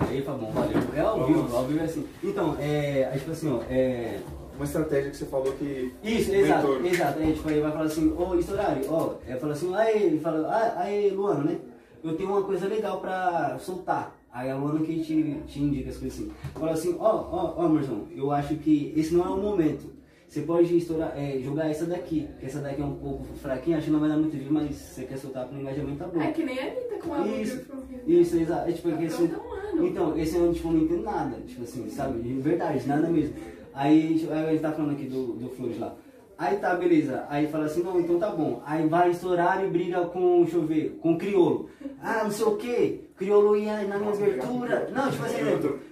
Aí, 0.00 0.22
Fabão, 0.22 0.50
valeu. 0.52 0.78
É 0.94 1.00
ao 1.00 1.26
vivo, 1.26 1.56
ao 1.56 1.64
vivo 1.64 1.80
é 1.80 1.84
assim. 1.84 2.08
Então, 2.22 2.56
é, 2.60 3.08
aí, 3.12 3.18
tipo 3.18 3.32
assim, 3.32 3.52
ó, 3.52 3.62
é... 3.70 4.18
Uma 4.54 4.64
estratégia 4.64 5.10
que 5.12 5.16
você 5.16 5.26
falou 5.26 5.52
que. 5.52 5.94
Isso, 6.02 6.34
exato, 6.34 6.66
mentor- 6.66 6.86
exato. 6.86 7.18
Aí, 7.20 7.32
tipo, 7.32 7.48
aí 7.48 7.60
vai 7.60 7.70
falar 7.70 7.84
assim, 7.84 8.12
ô, 8.18 8.34
estourari, 8.34 8.80
ó, 8.88 9.14
é, 9.28 9.36
fala 9.36 9.52
assim, 9.52 9.72
aí, 9.76 10.02
ele 10.02 10.18
fala, 10.18 10.48
ah, 10.48 10.80
aí, 10.82 11.10
Luana, 11.10 11.44
né? 11.44 11.58
Eu 12.02 12.16
tenho 12.16 12.28
uma 12.28 12.42
coisa 12.42 12.66
legal 12.66 13.00
pra 13.00 13.56
soltar. 13.60 14.17
Aí 14.32 14.50
a 14.50 14.56
Luana 14.56 14.80
que 14.84 15.00
te, 15.02 15.36
te 15.46 15.60
indica 15.60 15.90
as 15.90 15.96
coisas 15.96 16.20
assim. 16.20 16.32
Fala 16.54 16.72
assim, 16.72 16.96
ó, 16.98 17.28
ó, 17.30 17.54
ó, 17.56 17.66
amorzão, 17.66 18.06
eu 18.14 18.30
acho 18.30 18.56
que 18.56 18.92
esse 18.96 19.14
não 19.14 19.24
é 19.24 19.28
o 19.28 19.36
momento. 19.36 19.98
Você 20.28 20.42
pode 20.42 20.76
estourar, 20.76 21.14
é, 21.16 21.38
jogar 21.40 21.70
essa 21.70 21.86
daqui, 21.86 22.28
que 22.38 22.44
essa 22.44 22.60
daqui 22.60 22.82
é 22.82 22.84
um 22.84 22.96
pouco 22.96 23.24
fraquinha, 23.40 23.78
acho 23.78 23.86
que 23.86 23.92
não 23.92 24.00
vai 24.00 24.10
dar 24.10 24.18
muito 24.18 24.32
vídeo, 24.32 24.52
mas 24.52 24.74
se 24.74 24.94
você 24.94 25.04
quer 25.04 25.16
soltar 25.16 25.46
pro 25.48 25.58
engajamento, 25.58 25.98
tá 25.98 26.06
bom. 26.06 26.20
É 26.20 26.30
que 26.32 26.44
nem 26.44 26.58
a 26.58 26.62
Anitta 26.64 26.98
com 27.02 27.14
a 27.14 27.26
Isso, 27.26 27.64
Rio. 28.04 28.20
Isso, 28.20 28.36
exato. 28.36 28.68
É, 28.68 28.72
tipo, 28.72 28.90
Tá 28.90 29.02
esse, 29.02 29.22
um 29.22 29.86
então, 29.86 30.18
esse 30.18 30.36
ano, 30.36 30.52
tipo, 30.52 30.70
não 30.70 30.82
entendo 30.82 31.02
nada. 31.02 31.40
Tipo 31.46 31.62
assim, 31.62 31.88
sabe? 31.88 32.20
De 32.20 32.34
verdade, 32.34 32.86
nada 32.86 33.08
mesmo. 33.08 33.34
Aí, 33.72 34.18
tipo, 34.18 34.32
aí 34.32 34.46
a 34.46 34.50
gente 34.50 34.60
tá 34.60 34.72
falando 34.72 34.92
aqui 34.92 35.04
do, 35.06 35.32
do 35.32 35.48
Flores 35.48 35.78
lá. 35.78 35.96
Aí 36.36 36.58
tá, 36.58 36.74
beleza. 36.74 37.24
Aí 37.30 37.46
fala 37.46 37.64
assim, 37.64 37.82
não, 37.82 37.98
então 37.98 38.18
tá 38.18 38.30
bom. 38.30 38.62
Aí 38.66 38.86
vai 38.86 39.10
estourar 39.10 39.64
e 39.64 39.68
briga 39.68 40.02
com, 40.06 40.42
deixa 40.42 40.56
eu 40.56 40.66
ver, 40.66 40.98
com 41.00 41.14
o 41.14 41.18
criolo. 41.18 41.70
Ah, 42.02 42.22
não 42.24 42.30
sei 42.30 42.44
o 42.44 42.56
que. 42.56 43.07
Criolo 43.18 43.56
ia 43.56 43.82
na 43.86 43.98
minha 43.98 44.12
abertura. 44.12 44.88
Não, 44.94 45.10
tipo 45.10 45.24
assim, 45.24 45.38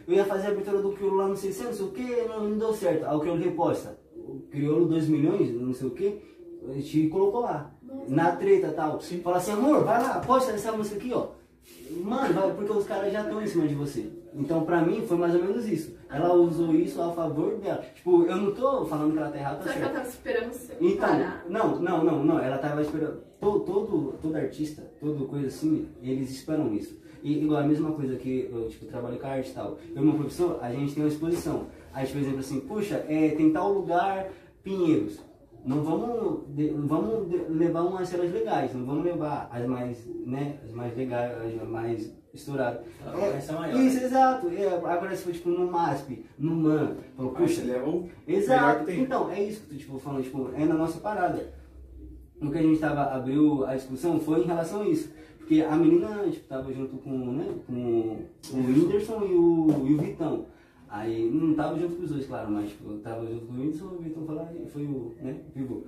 eu 0.06 0.14
ia 0.14 0.24
fazer 0.24 0.46
a 0.46 0.50
abertura 0.50 0.78
do 0.80 0.92
criolo 0.92 1.16
lá, 1.16 1.28
não 1.28 1.36
sei 1.36 1.52
se, 1.52 1.64
não 1.64 1.72
sei 1.72 1.86
o 1.86 1.90
que, 1.90 2.22
não, 2.28 2.48
não 2.48 2.58
deu 2.58 2.72
certo. 2.72 3.04
Aí 3.04 3.16
o 3.16 3.20
criolo 3.20 3.40
reposta. 3.42 3.98
O 4.16 4.40
criolo 4.50 4.86
2 4.86 5.08
milhões, 5.08 5.52
não 5.52 5.74
sei 5.74 5.86
o 5.88 5.90
que, 5.90 6.20
te 6.82 7.08
colocou 7.08 7.40
lá. 7.40 7.72
Na 8.08 8.32
treta 8.36 8.68
e 8.68 8.72
tal. 8.72 9.00
Fala 9.00 9.36
assim, 9.36 9.52
amor, 9.52 9.84
vai 9.84 10.00
lá, 10.02 10.20
posta 10.20 10.52
essa 10.52 10.72
música 10.72 10.96
aqui, 10.96 11.12
ó. 11.12 11.28
Mano, 12.02 12.32
vai- 12.34 12.52
porque 12.54 12.72
os 12.72 12.84
caras 12.86 13.12
já 13.12 13.22
estão 13.22 13.42
em 13.42 13.46
cima 13.46 13.66
de 13.66 13.74
você. 13.74 14.08
Então, 14.34 14.64
pra 14.64 14.82
mim, 14.82 15.02
foi 15.06 15.16
mais 15.16 15.34
ou 15.34 15.42
menos 15.42 15.66
isso. 15.66 15.96
Ela 16.10 16.32
usou 16.34 16.74
isso 16.74 17.00
a 17.00 17.10
favor 17.12 17.56
dela. 17.56 17.82
Tipo, 17.94 18.24
eu 18.24 18.36
não 18.36 18.52
tô 18.54 18.84
falando 18.84 19.12
que 19.12 19.18
ela 19.18 19.30
tá 19.30 19.36
errada, 19.38 19.56
tá 19.56 19.62
Será 19.62 19.74
que 19.74 19.78
ela 19.82 19.86
certo. 19.92 19.96
tava 19.96 20.08
esperando 20.08 20.52
você 20.52 20.72
Então, 20.80 21.08
parar? 21.08 21.44
não, 21.48 21.80
não, 21.80 22.04
não, 22.04 22.24
não. 22.24 22.38
Ela 22.38 22.58
tava 22.58 22.82
esperando. 22.82 23.22
Todo, 23.40 23.60
todo, 23.60 24.14
todo 24.20 24.36
artista, 24.36 24.82
toda 25.00 25.24
coisa 25.26 25.46
assim, 25.46 25.88
eles 26.02 26.30
esperam 26.30 26.72
isso. 26.74 26.98
E 27.26 27.42
igual 27.42 27.58
a 27.60 27.66
mesma 27.66 27.90
coisa 27.90 28.14
que 28.14 28.48
eu, 28.52 28.68
tipo, 28.68 28.86
trabalho 28.86 29.18
com 29.18 29.26
arte 29.26 29.50
e 29.50 29.52
tal. 29.52 29.76
Eu 29.92 30.00
e 30.00 30.04
meu 30.06 30.14
professor, 30.14 30.60
a 30.62 30.70
gente 30.70 30.94
tem 30.94 31.02
uma 31.02 31.08
exposição. 31.08 31.66
Aí, 31.92 32.06
por 32.06 32.18
exemplo, 32.18 32.38
assim, 32.38 32.60
puxa, 32.60 33.04
é, 33.08 33.30
tem 33.30 33.50
tal 33.52 33.72
lugar, 33.72 34.28
Pinheiros. 34.62 35.18
Não 35.64 35.82
vamos, 35.82 36.44
vamos 36.86 37.28
levar 37.50 37.82
umas 37.82 38.08
cenas 38.08 38.32
legais, 38.32 38.72
não 38.72 38.86
vamos 38.86 39.04
levar 39.04 39.48
as 39.50 39.66
mais, 39.66 40.06
né, 40.24 40.58
as 40.64 40.70
mais 40.70 40.96
legais, 40.96 41.60
as 41.60 41.68
mais 41.68 42.14
estouradas. 42.32 42.82
É. 43.04 43.76
Isso, 43.76 44.04
exato. 44.04 44.48
É, 44.48 44.68
agora 44.68 45.16
se 45.16 45.24
for 45.24 45.32
tipo 45.32 45.48
no 45.48 45.68
MASP, 45.68 46.24
no 46.38 46.54
MAN, 46.54 46.96
falou, 47.16 47.32
puxa, 47.32 47.54
você 47.54 47.62
leva 47.62 47.90
o 47.90 48.02
melhor 48.02 48.40
Exato. 48.40 48.90
Então, 48.92 49.32
é 49.32 49.42
isso 49.42 49.62
que 49.62 49.70
tu 49.70 49.78
tipo, 49.78 49.98
falando, 49.98 50.22
tipo, 50.22 50.52
é 50.54 50.64
na 50.64 50.76
nossa 50.76 51.00
parada. 51.00 51.52
O 52.40 52.52
que 52.52 52.58
a 52.58 52.62
gente 52.62 52.78
tava, 52.78 53.02
abriu 53.02 53.66
a 53.66 53.74
discussão 53.74 54.20
foi 54.20 54.42
em 54.42 54.46
relação 54.46 54.82
a 54.82 54.88
isso. 54.88 55.10
Porque 55.46 55.62
a 55.62 55.76
menina, 55.76 56.28
tipo, 56.28 56.48
tava 56.48 56.72
junto 56.72 56.96
com, 56.96 57.32
né, 57.34 57.46
com 57.68 57.72
o 58.52 58.56
Whindersson 58.56 59.22
e 59.22 59.32
o, 59.32 59.86
e 59.86 59.94
o 59.94 59.98
Vitão. 59.98 60.46
Aí, 60.88 61.30
não 61.30 61.54
tava 61.54 61.78
junto 61.78 61.94
com 61.94 62.02
os 62.02 62.10
dois, 62.10 62.26
claro, 62.26 62.50
mas, 62.50 62.70
tipo, 62.70 62.94
tava 62.94 63.24
junto 63.24 63.46
com 63.46 63.52
o 63.52 63.56
Whindersson, 63.60 63.84
o 63.84 64.02
Vitão 64.02 64.26
falou, 64.26 64.48
foi 64.66 64.82
o, 64.82 65.14
né, 65.22 65.36
vivo. 65.54 65.84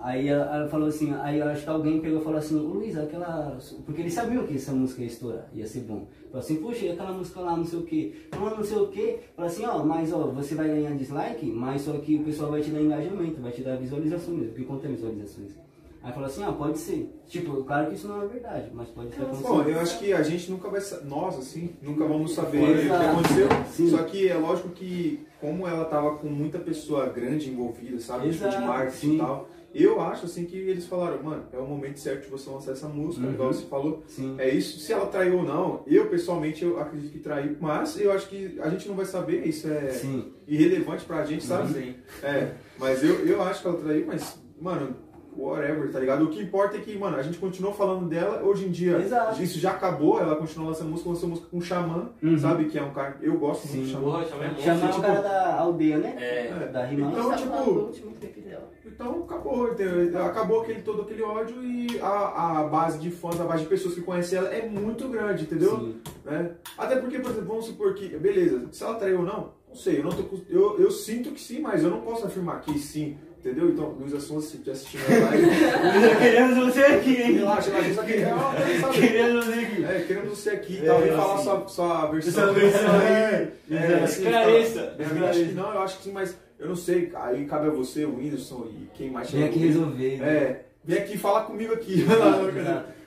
Aí 0.00 0.26
ela, 0.26 0.56
ela 0.56 0.68
falou 0.68 0.88
assim, 0.88 1.14
aí 1.14 1.40
acho 1.40 1.62
que 1.62 1.70
alguém 1.70 2.00
pegou 2.00 2.20
e 2.20 2.24
falou 2.24 2.38
assim, 2.40 2.56
Luiz, 2.56 2.98
aquela. 2.98 3.56
Porque 3.84 4.02
eles 4.02 4.12
sabiam 4.12 4.44
que 4.44 4.56
essa 4.56 4.72
música 4.72 5.02
ia 5.02 5.06
estourar, 5.06 5.48
ia 5.54 5.66
ser 5.68 5.82
bom. 5.82 6.08
Falou 6.24 6.40
assim, 6.40 6.56
poxa, 6.56 6.84
e 6.84 6.90
aquela 6.90 7.12
música 7.12 7.40
lá, 7.40 7.56
não 7.56 7.64
sei 7.64 7.78
o 7.78 7.82
quê. 7.84 8.12
Falando 8.32 8.56
não 8.56 8.64
sei 8.64 8.76
o 8.76 8.88
quê, 8.88 9.20
falou 9.36 9.50
assim, 9.50 9.64
ó, 9.64 9.84
mas 9.84 10.12
ó, 10.12 10.26
você 10.32 10.56
vai 10.56 10.66
ganhar 10.66 10.96
dislike, 10.96 11.46
mas 11.46 11.82
só 11.82 11.92
que 11.98 12.16
o 12.16 12.24
pessoal 12.24 12.50
vai 12.50 12.60
te 12.60 12.70
dar 12.70 12.82
engajamento, 12.82 13.40
vai 13.40 13.52
te 13.52 13.62
dar 13.62 13.76
visualizações 13.76 14.50
porque 14.50 14.86
é 14.86 14.90
visualizações? 14.90 15.65
Aí 16.06 16.12
falou 16.12 16.28
assim, 16.28 16.44
ó, 16.44 16.52
pode 16.52 16.78
ser. 16.78 17.12
Tipo, 17.26 17.64
claro 17.64 17.88
que 17.88 17.96
isso 17.96 18.06
não 18.06 18.22
é 18.22 18.26
verdade, 18.28 18.70
mas 18.72 18.88
pode 18.90 19.08
ter 19.08 19.22
acontecido. 19.22 19.48
Bom, 19.48 19.62
eu 19.64 19.80
acho 19.80 19.98
que 19.98 20.12
a 20.12 20.22
gente 20.22 20.48
nunca 20.52 20.68
vai 20.68 20.80
nós 21.04 21.36
assim, 21.36 21.74
nunca 21.82 22.04
vamos 22.04 22.32
saber 22.32 22.62
o 22.62 22.78
que 22.78 22.86
Exato. 22.86 23.04
aconteceu. 23.10 23.48
Sim. 23.72 23.90
Só 23.90 24.02
que 24.04 24.28
é 24.28 24.36
lógico 24.36 24.68
que 24.68 25.26
como 25.40 25.66
ela 25.66 25.84
tava 25.86 26.14
com 26.18 26.28
muita 26.28 26.60
pessoa 26.60 27.06
grande 27.08 27.50
envolvida, 27.50 27.98
sabe? 27.98 28.30
Tipo, 28.30 28.44
de 28.44 28.48
Exato, 28.50 28.66
marketing 28.68 28.96
sim. 28.98 29.14
e 29.16 29.18
tal. 29.18 29.48
Eu 29.74 30.00
acho 30.00 30.26
assim 30.26 30.44
que 30.44 30.56
eles 30.56 30.86
falaram, 30.86 31.20
mano, 31.24 31.42
é 31.52 31.58
o 31.58 31.66
momento 31.66 31.98
certo 31.98 32.26
de 32.26 32.30
você 32.30 32.48
lançar 32.48 32.70
essa 32.70 32.86
música, 32.88 33.26
Uhum. 33.26 33.32
igual 33.32 33.52
você 33.52 33.66
falou. 33.66 34.04
Sim. 34.06 34.36
É 34.38 34.48
isso, 34.48 34.78
se 34.78 34.92
ela 34.92 35.06
traiu 35.06 35.38
ou 35.38 35.42
não, 35.42 35.82
eu 35.88 36.08
pessoalmente 36.08 36.64
eu 36.64 36.78
acredito 36.80 37.10
que 37.10 37.18
traiu, 37.18 37.56
mas 37.60 37.98
eu 38.00 38.12
acho 38.12 38.28
que 38.28 38.58
a 38.60 38.70
gente 38.70 38.88
não 38.88 38.94
vai 38.94 39.04
saber, 39.06 39.44
isso 39.44 39.66
é 39.68 39.90
Sim. 39.90 40.32
irrelevante 40.46 41.04
pra 41.04 41.24
gente, 41.24 41.44
sabe? 41.44 41.72
Sim. 41.74 41.94
É, 42.22 42.52
mas 42.78 43.02
eu, 43.02 43.26
eu 43.26 43.42
acho 43.42 43.60
que 43.60 43.66
ela 43.66 43.76
traiu, 43.76 44.06
mas, 44.06 44.40
mano, 44.58 44.96
whatever, 45.36 45.90
tá 45.92 45.98
ligado? 46.00 46.24
O 46.24 46.28
que 46.28 46.40
importa 46.42 46.76
é 46.76 46.80
que, 46.80 46.96
mano, 46.96 47.16
a 47.16 47.22
gente 47.22 47.38
continuou 47.38 47.74
falando 47.74 48.08
dela, 48.08 48.42
hoje 48.42 48.66
em 48.66 48.70
dia 48.70 48.96
Exato. 48.98 49.42
isso 49.42 49.58
já 49.58 49.72
acabou, 49.72 50.20
ela 50.20 50.36
continuou 50.36 50.70
lançando 50.70 50.88
música, 50.90 51.08
lançou 51.10 51.28
música 51.28 51.48
com 51.50 51.58
o 51.58 51.62
Xamã, 51.62 52.10
Uhum. 52.22 52.38
sabe? 52.38 52.64
Que 52.66 52.78
é 52.78 52.82
um 52.82 52.92
cara, 52.92 53.16
eu 53.20 53.36
gosto 53.38 53.66
muito 53.68 53.86
Sim. 53.86 53.92
do 53.92 53.98
Xamã. 53.98 54.04
Porra, 54.12 54.24
chama 54.26 54.44
é 54.44 54.48
monstro. 54.48 54.64
Chamar 54.64 54.84
o 54.86 54.90
tipo- 54.92 55.02
cara 55.02 55.20
da 55.20 55.54
aldeia, 55.60 55.98
né? 55.98 56.14
É. 56.18 56.68
Da 56.72 56.84
rima. 56.84 57.10
Então, 57.10 57.30
Tá 57.30 57.36
tipo, 57.36 57.50
falando 57.50 57.74
do 57.74 57.80
último 57.86 58.12
clipe 58.14 58.40
dela. 58.40 58.70
Então 58.84 59.24
acabou, 59.24 59.68
entendeu? 59.72 60.24
acabou 60.24 60.62
aquele, 60.62 60.80
todo 60.82 61.02
aquele 61.02 61.22
ódio 61.22 61.62
e 61.62 61.98
a, 62.00 62.60
a 62.60 62.64
base 62.64 62.98
de 62.98 63.10
fãs, 63.10 63.38
a 63.40 63.44
base 63.44 63.64
de 63.64 63.68
pessoas 63.68 63.94
que 63.94 64.00
conhecem 64.00 64.38
ela 64.38 64.48
é 64.48 64.66
muito 64.66 65.08
grande, 65.08 65.42
entendeu? 65.42 65.78
Sim. 65.78 66.00
Né? 66.24 66.52
Até 66.78 66.96
porque, 66.96 67.18
por 67.18 67.30
exemplo, 67.30 67.48
vamos 67.48 67.66
supor 67.66 67.94
que, 67.94 68.08
beleza, 68.16 68.66
se 68.72 68.82
ela 68.82 68.94
traiu 68.94 69.18
ou 69.20 69.24
não, 69.26 69.50
não 69.68 69.74
sei, 69.74 69.98
eu, 69.98 70.04
não 70.04 70.10
tô, 70.12 70.24
eu, 70.48 70.78
eu 70.78 70.90
sinto 70.90 71.30
que 71.32 71.40
sim, 71.40 71.60
mas 71.60 71.82
eu 71.82 71.90
não 71.90 72.00
posso 72.00 72.26
afirmar 72.26 72.60
que 72.62 72.78
sim, 72.78 73.18
entendeu? 73.46 73.70
Então, 73.70 73.90
Luísa 74.00 74.20
Sonza, 74.20 74.48
se 74.48 74.56
estiver 74.56 74.72
assistindo 74.72 75.02
a 75.06 75.30
live, 75.30 76.16
Queremos 76.18 76.56
você 76.56 76.80
aqui, 76.82 77.22
hein? 77.22 77.32
relaxa, 77.34 77.70
relaxa, 77.70 77.94
só 77.94 78.02
que 78.02 78.12
é? 78.12 79.00
Queremos 79.00 79.46
você 79.46 79.52
aqui. 79.60 79.84
É, 79.84 80.04
queremos 80.06 80.28
você 80.30 80.50
aqui, 80.50 80.78
É, 80.78 80.86
tá? 80.86 80.94
Vem 80.98 81.08
assim. 81.10 81.16
falar 81.16 81.38
sua, 81.38 81.68
sua 81.68 82.06
versão. 82.06 82.32
Sua 82.32 82.52
versão 82.52 82.90
aí. 82.90 83.06
É, 83.06 83.52
é, 83.70 83.94
assim, 84.02 84.22
Esclareça. 84.22 84.82
tá? 84.82 85.04
Eu 85.04 85.26
acho 85.26 85.44
que 85.44 85.52
não, 85.52 85.72
eu 85.74 85.82
acho 85.82 85.98
que 85.98 86.04
sim, 86.04 86.12
mas 86.12 86.36
eu 86.58 86.68
não 86.68 86.76
sei, 86.76 87.12
aí 87.14 87.44
cabe 87.44 87.68
a 87.68 87.70
você, 87.70 88.04
o 88.04 88.16
Whindersson 88.16 88.66
e 88.70 88.88
quem 88.94 89.10
mais 89.10 89.30
Vem 89.30 89.44
aqui 89.44 89.58
resolver. 89.58 90.16
né? 90.18 90.28
É, 90.28 90.64
vem 90.84 90.98
aqui 90.98 91.18
falar 91.18 91.42
comigo 91.42 91.72
aqui. 91.72 92.04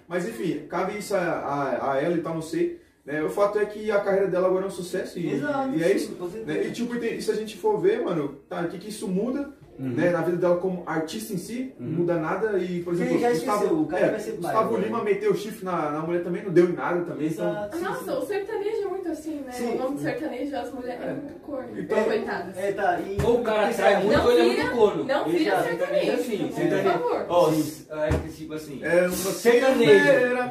Mas 0.07 0.27
enfim, 0.27 0.65
cabe 0.67 0.97
isso 0.97 1.15
a, 1.15 1.19
a, 1.19 1.93
a 1.93 2.01
ela 2.01 2.15
e 2.15 2.21
tal, 2.21 2.33
não 2.33 2.41
sei. 2.41 2.81
Né? 3.05 3.21
O 3.21 3.29
fato 3.29 3.59
é 3.59 3.65
que 3.65 3.91
a 3.91 3.99
carreira 3.99 4.27
dela 4.27 4.47
agora 4.47 4.65
é 4.65 4.67
um 4.67 4.71
sucesso 4.71 5.19
e, 5.19 5.33
Exato, 5.33 5.75
e 5.75 5.83
é 5.83 5.95
isso. 5.95 6.17
Né? 6.47 6.65
E 6.65 6.71
tipo, 6.71 6.95
se 7.21 7.29
a 7.29 7.35
gente 7.35 7.57
for 7.57 7.79
ver, 7.79 8.01
mano, 8.03 8.39
tá, 8.49 8.61
o 8.61 8.69
que, 8.69 8.79
que 8.79 8.89
isso 8.89 9.07
muda 9.07 9.53
Uhum. 9.79 9.93
né, 9.95 10.09
na 10.09 10.21
vida 10.21 10.35
dela 10.35 10.57
como 10.57 10.83
artista 10.85 11.31
em 11.33 11.37
si, 11.37 11.73
não 11.79 11.89
muda 11.99 12.15
nada. 12.17 12.57
E, 12.59 12.83
por 12.83 12.93
exemplo, 12.93 13.17
já 13.17 13.29
Gustavo, 13.29 13.57
esqueceu, 13.63 13.79
o 13.81 13.85
cara 13.87 14.05
é, 14.05 14.09
vai 14.11 14.19
ser 14.19 14.31
Gustavo 14.33 14.73
pai, 14.73 14.81
Lima 14.83 14.97
né? 14.97 15.03
meteu 15.05 15.31
o 15.31 15.35
chifre 15.37 15.63
na, 15.63 15.91
na 15.91 15.99
mulher 16.01 16.21
também, 16.21 16.43
não 16.43 16.51
deu 16.51 16.65
em 16.69 16.73
nada 16.73 16.99
também. 17.05 17.27
então- 17.27 17.49
Exato. 17.49 17.77
Nossa, 17.79 18.03
sim. 18.03 18.17
o 18.17 18.21
sertanejo 18.25 18.81
é 18.81 18.85
muito 18.89 19.07
assim, 19.09 19.35
né? 19.45 19.51
Sim. 19.53 19.73
O 19.73 19.77
nome 19.77 19.95
do 19.95 20.01
sertanejo, 20.01 20.55
as 20.57 20.73
mulheres 20.73 21.01
é 21.01 21.13
muito 21.13 21.39
corno. 21.39 21.79
Então- 21.79 22.03
Coitadas. 22.03 22.57
É, 22.57 22.71
tá. 22.73 22.99
E, 22.99 23.17
Ou 23.23 23.39
o 23.39 23.43
cara 23.43 23.71
você- 23.71 23.95
muito 23.99 24.17
Não 24.17 24.25
ou 24.25 24.31
ele 24.33 24.41
é 24.41 24.43
vira- 24.49 24.63
muito 24.65 24.75
corno. 24.77 25.03
Não 25.05 25.25
vira 25.29 25.41
Exato, 25.43 25.63
sertanejo, 25.63 26.11
assim, 26.11 26.37
por 26.47 26.53
sertanejo. 26.55 26.89
favor. 26.89 27.25
Ó, 27.29 27.51
é 27.51 28.09
tipo 28.35 28.53
assim. 28.53 28.79
É 28.83 29.07
uma. 29.07 30.49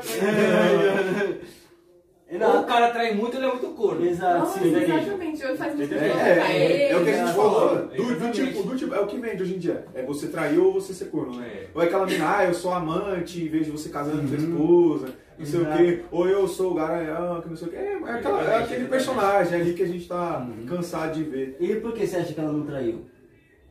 Segunda-feira. 2.28 2.48
Ou 2.58 2.62
o 2.62 2.66
cara 2.66 2.90
trai 2.90 3.14
muito 3.14 3.36
ele 3.36 3.46
é 3.46 3.48
muito 3.48 3.66
corno. 3.68 4.04
Exato, 4.06 4.38
Nossa, 4.40 4.58
sim. 4.60 4.68
exatamente. 4.74 5.42
Ele 5.42 5.56
faz 5.56 5.74
muito 5.74 5.94
É, 5.94 5.98
é, 5.98 6.38
é, 6.38 6.64
ele. 6.64 6.82
é 6.92 6.96
o 6.96 7.04
que 7.04 7.10
a 7.10 7.24
gente 7.26 7.34
falou. 7.34 7.76
Do, 7.88 8.30
tipo, 8.32 8.62
do 8.62 8.76
tipo, 8.76 8.94
é 8.94 9.00
o 9.00 9.06
que 9.06 9.18
vende 9.18 9.42
hoje 9.42 9.54
em 9.54 9.58
dia. 9.58 9.84
É 9.94 10.02
você 10.02 10.28
trair 10.28 10.58
ou 10.58 10.72
você 10.72 10.92
ser 10.92 11.06
corno, 11.06 11.36
né? 11.38 11.46
É. 11.46 11.68
Ou 11.74 11.82
é 11.82 11.86
aquela 11.86 12.06
mina, 12.06 12.36
ah, 12.38 12.44
eu 12.44 12.54
sou 12.54 12.72
amante, 12.72 13.42
em 13.42 13.48
vez 13.48 13.64
de 13.66 13.72
você 13.72 13.88
casando 13.88 14.20
com 14.20 14.28
sua 14.28 14.36
Uhum. 14.38 14.44
esposa, 14.52 15.14
não 15.38 15.46
sei 15.46 15.60
Exato. 15.60 15.74
o 15.74 15.78
quê. 15.86 16.02
Ou 16.10 16.28
eu 16.28 16.48
sou 16.48 16.72
o 16.72 16.74
garanhão, 16.74 17.40
que 17.40 17.48
não 17.48 17.56
sei 17.56 17.68
o 17.68 17.70
quê. 17.70 17.76
É, 17.76 17.92
é 17.92 18.10
aquela- 18.12 18.42
é 18.42 18.56
aquele 18.62 18.84
personagem 18.88 19.60
ali 19.60 19.74
que 19.74 19.82
a 19.82 19.86
gente 19.88 20.06
tá 20.08 20.46
Uhum. 20.48 20.66
cansado 20.66 21.14
de 21.14 21.22
ver. 21.24 21.56
E 21.60 21.74
por 21.76 21.92
que 21.94 22.06
você 22.06 22.16
acha 22.16 22.32
que 22.34 22.40
ela 22.40 22.52
não 22.52 22.66
traiu? 22.66 23.06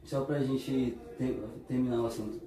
Só 0.03 0.21
pra 0.21 0.39
gente 0.39 0.97
ter- 1.17 1.43
terminar 1.67 2.01
o 2.01 2.05
assunto. 2.07 2.39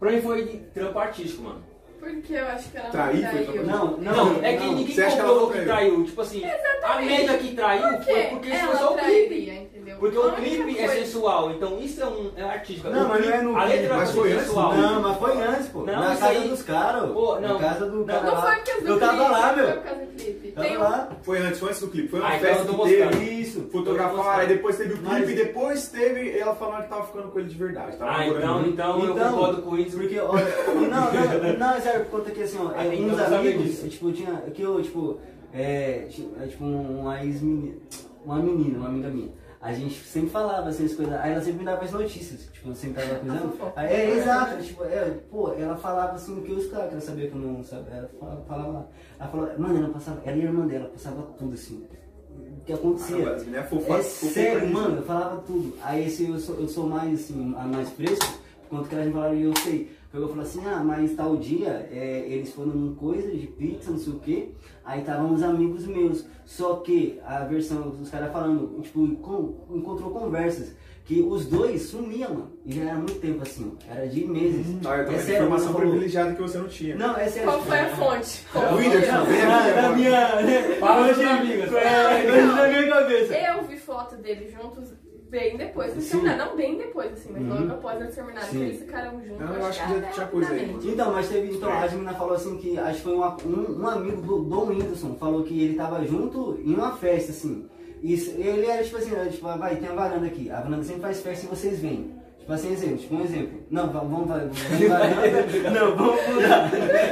Pra 0.00 0.10
mim 0.12 0.20
foi 0.22 0.46
trampo 0.72 0.98
artístico, 0.98 1.42
mano. 1.42 1.62
Porque 1.98 2.32
eu 2.34 2.46
acho 2.46 2.70
que 2.70 2.76
ela 2.76 2.90
Trair 2.90 3.22
não 3.22 3.30
foi 3.30 3.44
traiu. 3.44 3.66
Não, 3.66 3.96
Não, 3.98 4.24
não. 4.34 4.44
é 4.44 4.56
que 4.56 4.64
não. 4.64 4.72
ninguém 4.74 4.94
Você 4.94 5.02
acha 5.02 5.16
que 5.16 5.20
ela 5.20 5.28
comprovou 5.30 5.50
não 5.54 5.58
que 5.60 5.64
traiu? 5.66 5.90
traiu. 5.90 6.04
Tipo 6.04 6.20
assim, 6.22 6.42
a 6.82 7.00
média 7.00 7.38
que 7.38 7.54
traiu 7.54 7.82
Por 7.82 8.04
quê? 8.04 8.12
foi 8.12 8.22
porque 8.26 8.48
isso 8.50 8.66
foi 8.66 8.76
só 8.76 8.94
o 8.94 8.98
clipe. 8.98 9.68
Entendeu? 9.88 9.96
Porque 9.98 10.18
o 10.18 10.22
única 10.22 10.42
clipe 10.42 10.78
é 10.78 10.88
sensual, 10.88 11.50
então 11.50 11.78
isso 11.80 12.00
é 12.02 12.06
um 12.06 12.30
é 12.36 12.42
artístico. 12.42 12.88
Não, 12.88 13.06
O 13.06 13.08
mas 13.08 13.26
não 13.26 13.32
é 13.34 13.42
no 13.42 13.56
A 13.56 13.60
clipe, 13.64 13.76
letra 13.80 13.96
mas 13.96 14.10
foi 14.10 14.20
foi 14.20 14.32
antes, 14.32 14.44
sensual. 14.46 14.74
Não, 14.74 15.02
mas 15.02 15.16
foi 15.18 15.42
antes, 15.42 15.68
pô. 15.68 15.78
Não, 15.80 15.86
na 16.00 16.08
casa 16.08 16.26
aí- 16.28 16.48
dos 16.48 16.62
caras. 16.62 17.10
Pô, 17.12 17.40
Na 17.40 17.48
não. 17.48 17.58
casa 17.58 17.86
do 17.86 17.96
Não, 17.98 18.04
cara 18.06 18.22
Não 18.22 18.34
lá. 18.34 18.40
foi 18.40 18.52
Eu 18.88 18.98
tava 19.00 19.12
clipe, 19.16 19.30
lá, 19.30 19.46
não 19.48 19.54
foi 19.54 19.62
meu. 19.66 19.72
por 19.74 19.82
causa 19.82 20.00
do 20.00 20.06
clipe. 20.14 20.48
Tava 20.52 20.66
Tem 20.68 20.76
lá. 20.76 21.08
Foi 21.22 21.38
antes, 21.38 21.58
foi 21.60 21.68
antes 21.68 21.80
do 21.80 21.88
clipe. 21.88 22.08
Foi 22.08 22.20
uma 22.20 22.28
Ah, 22.28 22.36
então 22.36 22.48
festa 22.54 22.72
que 22.72 22.82
teve. 22.84 23.24
Isso. 23.38 23.68
fotografaram, 23.72 24.40
aí 24.40 24.46
depois 24.48 24.76
teve 24.76 24.94
o 24.94 24.96
clipe 24.98 25.10
Mas- 25.12 25.30
e 25.30 25.34
depois 25.34 25.88
teve 25.88 26.38
ela 26.38 26.54
falando 26.54 26.82
que 26.82 26.88
tava 26.88 27.04
ficando 27.06 27.28
com 27.28 27.38
ele 27.38 27.48
de 27.48 27.56
verdade. 27.56 27.96
Tava 27.96 28.10
Ah, 28.10 28.26
então, 28.26 28.66
então, 28.66 29.04
eu 29.04 29.14
Então, 29.14 29.32
concordo 29.32 29.62
com 29.62 29.78
isso. 29.78 29.96
Porque, 29.96 30.18
olha, 30.18 30.42
e 30.42 30.74
não, 30.86 31.12
não, 31.12 31.58
não, 31.58 31.72
é 31.74 31.80
sério, 31.80 32.04
por 32.06 32.18
conta 32.20 32.30
que 32.30 32.42
assim, 32.42 32.58
ó, 32.60 32.70
Ah, 32.76 32.84
é, 32.86 32.94
então 32.94 33.14
uns 33.14 33.32
amigos, 33.32 33.80
tipo, 33.90 34.12
tinha, 34.12 34.32
que 34.54 34.62
eu, 34.62 34.82
tipo, 34.82 35.18
é, 35.54 36.06
é, 36.42 36.46
tipo, 36.46 36.64
uma 36.64 37.22
ex-menina, 37.24 37.76
uma 38.24 38.36
menina, 38.36 38.78
uma 38.78 38.88
amiga 38.88 39.08
minha. 39.08 39.28
A 39.60 39.72
gente 39.72 39.94
sempre 40.04 40.30
falava 40.30 40.68
assim 40.68 40.84
as 40.84 40.94
coisas, 40.94 41.14
aí 41.14 41.32
ela 41.32 41.40
sempre 41.42 41.58
me 41.58 41.64
dava 41.64 41.84
as 41.84 41.90
notícias, 41.90 42.48
tipo, 42.52 42.68
eu 42.68 42.74
sempre 42.76 43.02
tava 43.02 43.18
coisando. 43.20 43.72
Aí, 43.74 43.92
É, 43.92 44.10
exato, 44.16 44.62
tipo, 44.62 44.84
é, 44.84 45.18
pô, 45.30 45.52
ela 45.54 45.76
falava 45.76 46.12
assim 46.12 46.40
que 46.42 46.52
os 46.52 46.66
caras, 46.68 46.86
que 46.88 46.92
ela 46.92 47.00
sabia 47.00 47.28
que 47.28 47.34
eu 47.34 47.40
não 47.40 47.64
sabia, 47.64 47.92
ela 47.94 48.08
falava, 48.20 48.42
falava 48.42 48.68
lá. 48.68 48.86
Ela 49.18 49.28
falou, 49.30 49.50
mano, 49.58 49.78
ela 49.78 49.88
passava, 49.90 50.20
ela 50.24 50.36
e 50.36 50.40
a 50.42 50.44
irmã 50.44 50.64
dela, 50.66 50.88
passava 50.90 51.22
tudo 51.36 51.54
assim. 51.54 51.84
O 52.30 52.60
que 52.64 52.72
acontecia? 52.72 53.16
Meninas 53.16 53.54
é 53.54 53.62
fofa- 53.64 53.98
É 53.98 54.02
fofoca 54.02 54.32
sério, 54.32 54.60
nisso. 54.60 54.72
mano, 54.72 54.96
eu 54.98 55.02
falava 55.02 55.40
tudo. 55.42 55.74
Aí 55.82 56.06
esse 56.06 56.28
eu 56.28 56.38
sou, 56.38 56.54
eu 56.60 56.68
sou 56.68 56.86
mais 56.86 57.14
assim, 57.20 57.54
a 57.58 57.64
mais 57.64 57.90
fresco, 57.90 58.38
por 58.68 58.76
conta 58.78 58.88
que 58.90 58.94
ela 58.94 59.04
me 59.06 59.12
falava 59.12 59.34
e 59.34 59.42
eu 59.42 59.56
sei. 59.56 59.90
Porque 60.10 60.24
eu 60.24 60.28
falei 60.28 60.44
assim, 60.44 60.62
ah, 60.66 60.82
mas 60.84 61.14
tal 61.14 61.36
dia 61.36 61.88
é, 61.92 62.24
eles 62.28 62.52
foram 62.52 62.68
num 62.70 62.94
coisa 62.94 63.28
de 63.30 63.46
pizza, 63.46 63.90
não 63.90 63.98
sei 63.98 64.12
o 64.12 64.18
quê. 64.20 64.50
Aí 64.88 65.00
estavam 65.00 65.32
uns 65.34 65.42
amigos 65.42 65.86
meus. 65.86 66.24
Só 66.46 66.76
que 66.76 67.20
a 67.26 67.40
versão, 67.44 67.94
os 68.00 68.08
caras 68.08 68.32
falando, 68.32 68.80
tipo, 68.80 69.06
com- 69.16 69.54
encontrou 69.76 70.10
conversas. 70.10 70.72
Que 71.04 71.22
os 71.22 71.46
dois 71.46 71.82
sumiam, 71.82 72.30
mano. 72.34 72.52
E 72.66 72.72
já 72.72 72.82
era 72.84 72.94
muito 72.96 73.14
tempo 73.14 73.42
assim, 73.42 73.70
ó. 73.74 73.92
Era 73.94 74.06
de 74.06 74.26
meses. 74.26 74.66
Ah, 74.86 74.96
eu 74.96 75.10
é 75.12 75.18
sério, 75.18 75.46
informação 75.46 75.72
privilegiada 75.74 76.34
que 76.34 76.40
você 76.42 76.58
não 76.58 76.68
tinha. 76.68 76.96
Não, 76.96 77.16
é 77.16 77.28
sério. 77.28 77.48
Qual 77.50 77.62
foi 77.62 77.78
a 77.80 77.88
fonte? 77.96 78.44
O 78.54 78.76
Whindersson, 78.76 79.24
vem 79.24 79.40
aqui 79.40 79.46
Ah, 79.46 79.48
na 79.48 79.78
agora. 79.88 79.96
minha. 79.96 80.76
Fala 80.80 81.08
dos 81.12 81.18
amigos. 81.24 81.72
É, 81.74 82.42
na 82.46 82.68
minha 82.68 82.88
cabeça. 82.88 83.34
Eu 83.34 83.64
vi 83.64 83.76
foto 83.78 84.16
deles 84.16 84.52
juntos 84.52 84.92
bem 85.30 85.56
depois 85.56 85.94
de 85.94 86.02
Sim. 86.02 86.20
terminar. 86.20 86.36
Não 86.46 86.56
bem 86.56 86.76
depois, 86.76 87.12
assim, 87.12 87.28
mas 87.32 87.42
Uhum. 87.42 87.48
logo 87.60 87.72
após 87.72 88.00
eles 88.00 88.14
terminarem, 88.14 88.48
Sim. 88.50 88.58
que 88.58 88.64
eles 88.64 88.80
ficaram 88.80 89.10
juntos. 89.22 89.40
Não, 89.40 89.54
eu 89.56 89.66
acho 89.66 89.86
que 89.86 90.00
já 90.00 90.10
tinha 90.10 90.26
coisa 90.26 90.52
aí. 90.52 90.76
Então, 90.84 91.12
mas 91.12 91.28
teve. 91.28 91.54
Então, 91.56 91.70
a 91.72 91.86
menina 91.88 92.14
falou 92.14 92.34
assim 92.34 92.56
que 92.58 92.78
acho 92.78 92.96
que 92.98 93.02
foi 93.04 93.14
uma- 93.14 93.36
um, 93.46 93.80
um 93.82 93.86
amigo 93.86 94.22
do 94.22 94.38
Dom 94.44 94.66
Whindersson, 94.68 95.14
falou 95.16 95.42
que 95.44 95.62
ele 95.62 95.74
tava 95.74 96.04
junto 96.06 96.58
em 96.64 96.74
uma 96.74 96.92
festa, 96.96 97.30
assim. 97.32 97.66
Isso, 98.02 98.30
ele 98.38 98.66
era 98.66 98.82
tipo 98.82 98.96
assim, 98.96 99.12
era, 99.14 99.26
tipo, 99.28 99.46
ah, 99.48 99.56
vai, 99.56 99.76
tem 99.76 99.88
a 99.88 99.92
varanda 99.92 100.26
aqui. 100.26 100.50
A 100.50 100.60
varanda 100.60 100.84
sempre 100.84 101.02
faz 101.02 101.20
festa 101.20 101.46
e 101.46 101.48
vocês 101.48 101.80
vêm. 101.80 102.16
Tipo 102.38 102.52
assim, 102.52 102.72
exemplo, 102.72 102.96
tipo 102.96 103.14
um 103.16 103.20
exemplo. 103.24 103.58
Não, 103.70 103.90
va- 103.90 104.00
vamos, 104.00 104.26
vamos, 104.28 104.56
vai- 104.88 105.70
Não, 105.70 105.94
vamos 105.96 106.26
mudar. 106.28 106.70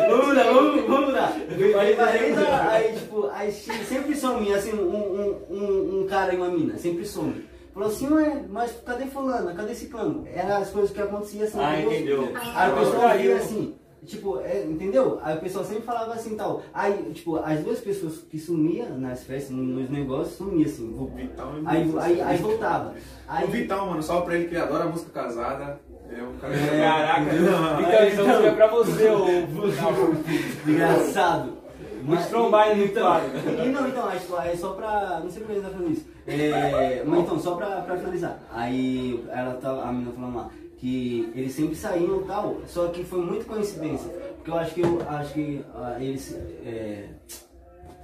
Vamos 0.09 0.27
mudar, 0.29 0.45
vamos, 0.45 0.87
vamos 0.87 1.07
mudar. 1.09 1.37
Ele 1.51 1.95
varanda, 1.95 2.71
aí 2.71 2.93
tipo, 2.95 3.27
aí 3.33 3.53
sempre 3.53 4.15
some, 4.17 4.55
assim, 4.55 4.73
um, 4.73 4.97
um, 4.97 5.37
um, 5.51 6.01
um 6.03 6.07
cara 6.07 6.33
e 6.33 6.37
uma 6.37 6.49
mina, 6.49 6.79
sempre 6.79 7.05
some. 7.05 7.45
Falou 7.77 7.91
assim, 7.91 8.09
ué, 8.11 8.43
mas 8.49 8.73
cadê 8.87 9.05
fulano? 9.05 9.55
Cadê 9.55 9.75
ciclano? 9.75 10.27
Eram 10.33 10.57
as 10.57 10.71
coisas 10.71 10.91
que 10.93 10.99
aconteciam 11.03 11.45
assim. 11.45 11.61
Ah, 11.61 11.79
entendeu. 11.79 12.33
Aí 12.55 12.73
o 12.73 12.77
pessoal 12.77 13.01
Traiu. 13.03 13.21
via 13.23 13.37
assim, 13.37 13.75
tipo, 14.07 14.41
é, 14.41 14.65
entendeu? 14.65 15.19
Aí 15.23 15.37
o 15.37 15.41
pessoal 15.41 15.63
sempre 15.63 15.83
falava 15.83 16.15
assim 16.15 16.35
tal. 16.37 16.63
Aí, 16.73 17.13
tipo, 17.13 17.37
as 17.37 17.61
duas 17.61 17.79
pessoas 17.81 18.15
que 18.31 18.39
sumiam 18.39 18.97
nas 18.99 19.25
festas, 19.25 19.51
no- 19.55 19.63
nos 19.63 19.91
negócios, 19.91 20.39
sumiam 20.39 20.65
assim. 20.67 21.11
Vitão 21.15 21.53
é 21.59 21.61
Aí, 21.67 21.95
aí, 22.01 22.21
aí 22.23 22.37
voltava. 22.39 22.95
Aí, 23.29 23.45
O 23.45 23.49
Vitão, 23.49 23.87
mano, 23.89 24.03
salve 24.03 24.25
pra 24.25 24.37
ele 24.37 24.49
que 24.49 24.57
adora 24.57 24.87
música 24.87 25.11
casada. 25.13 25.79
É 26.09 26.23
um 26.23 26.33
cara 26.39 26.55
É. 26.55 26.81
Caraca, 26.81 27.33
Não, 27.35 27.81
então 27.81 28.09
então- 28.09 28.27
música 28.27 28.47
é 28.47 28.53
pra 28.53 28.67
você, 28.69 29.11
ô. 29.11 29.27
engraçado. 30.67 31.56
Muito 32.07 32.29
trombar 32.29 32.77
no 32.77 32.85
então, 32.85 33.03
quadro. 33.03 33.31
E 33.65 33.69
não, 33.69 33.89
então, 33.89 34.09
acho 34.09 34.27
que 34.27 34.49
é 34.49 34.57
só 34.57 34.73
pra. 34.75 35.21
Não 35.23 35.31
sei 35.31 35.43
por 35.43 35.47
que 35.49 35.53
ele 35.59 35.61
tá 35.61 35.71
falando 35.71 35.93
isso. 35.93 36.07
É, 36.27 37.03
mas 37.05 37.21
então, 37.21 37.39
só 37.39 37.57
pra, 37.57 37.81
pra 37.83 37.97
finalizar. 37.97 38.39
Aí 38.53 39.25
ela 39.31 39.55
tá, 39.55 39.71
a 39.71 39.93
menina 39.93 40.13
falando 40.13 40.37
lá 40.37 40.51
que 40.79 41.33
eles 41.35 41.53
sempre 41.53 41.75
saíam 41.75 42.21
e 42.21 42.25
tal, 42.25 42.59
só 42.67 42.89
que 42.89 43.03
foi 43.03 43.21
muito 43.21 43.47
coincidência. 43.47 44.11
Porque 44.37 44.51
eu 44.51 44.57
acho 44.57 44.75
que 44.75 44.81
eu 44.83 45.03
acho 45.09 45.35
que 45.35 45.65
ah, 45.75 45.97
eles 45.99 46.39
é, 46.65 47.09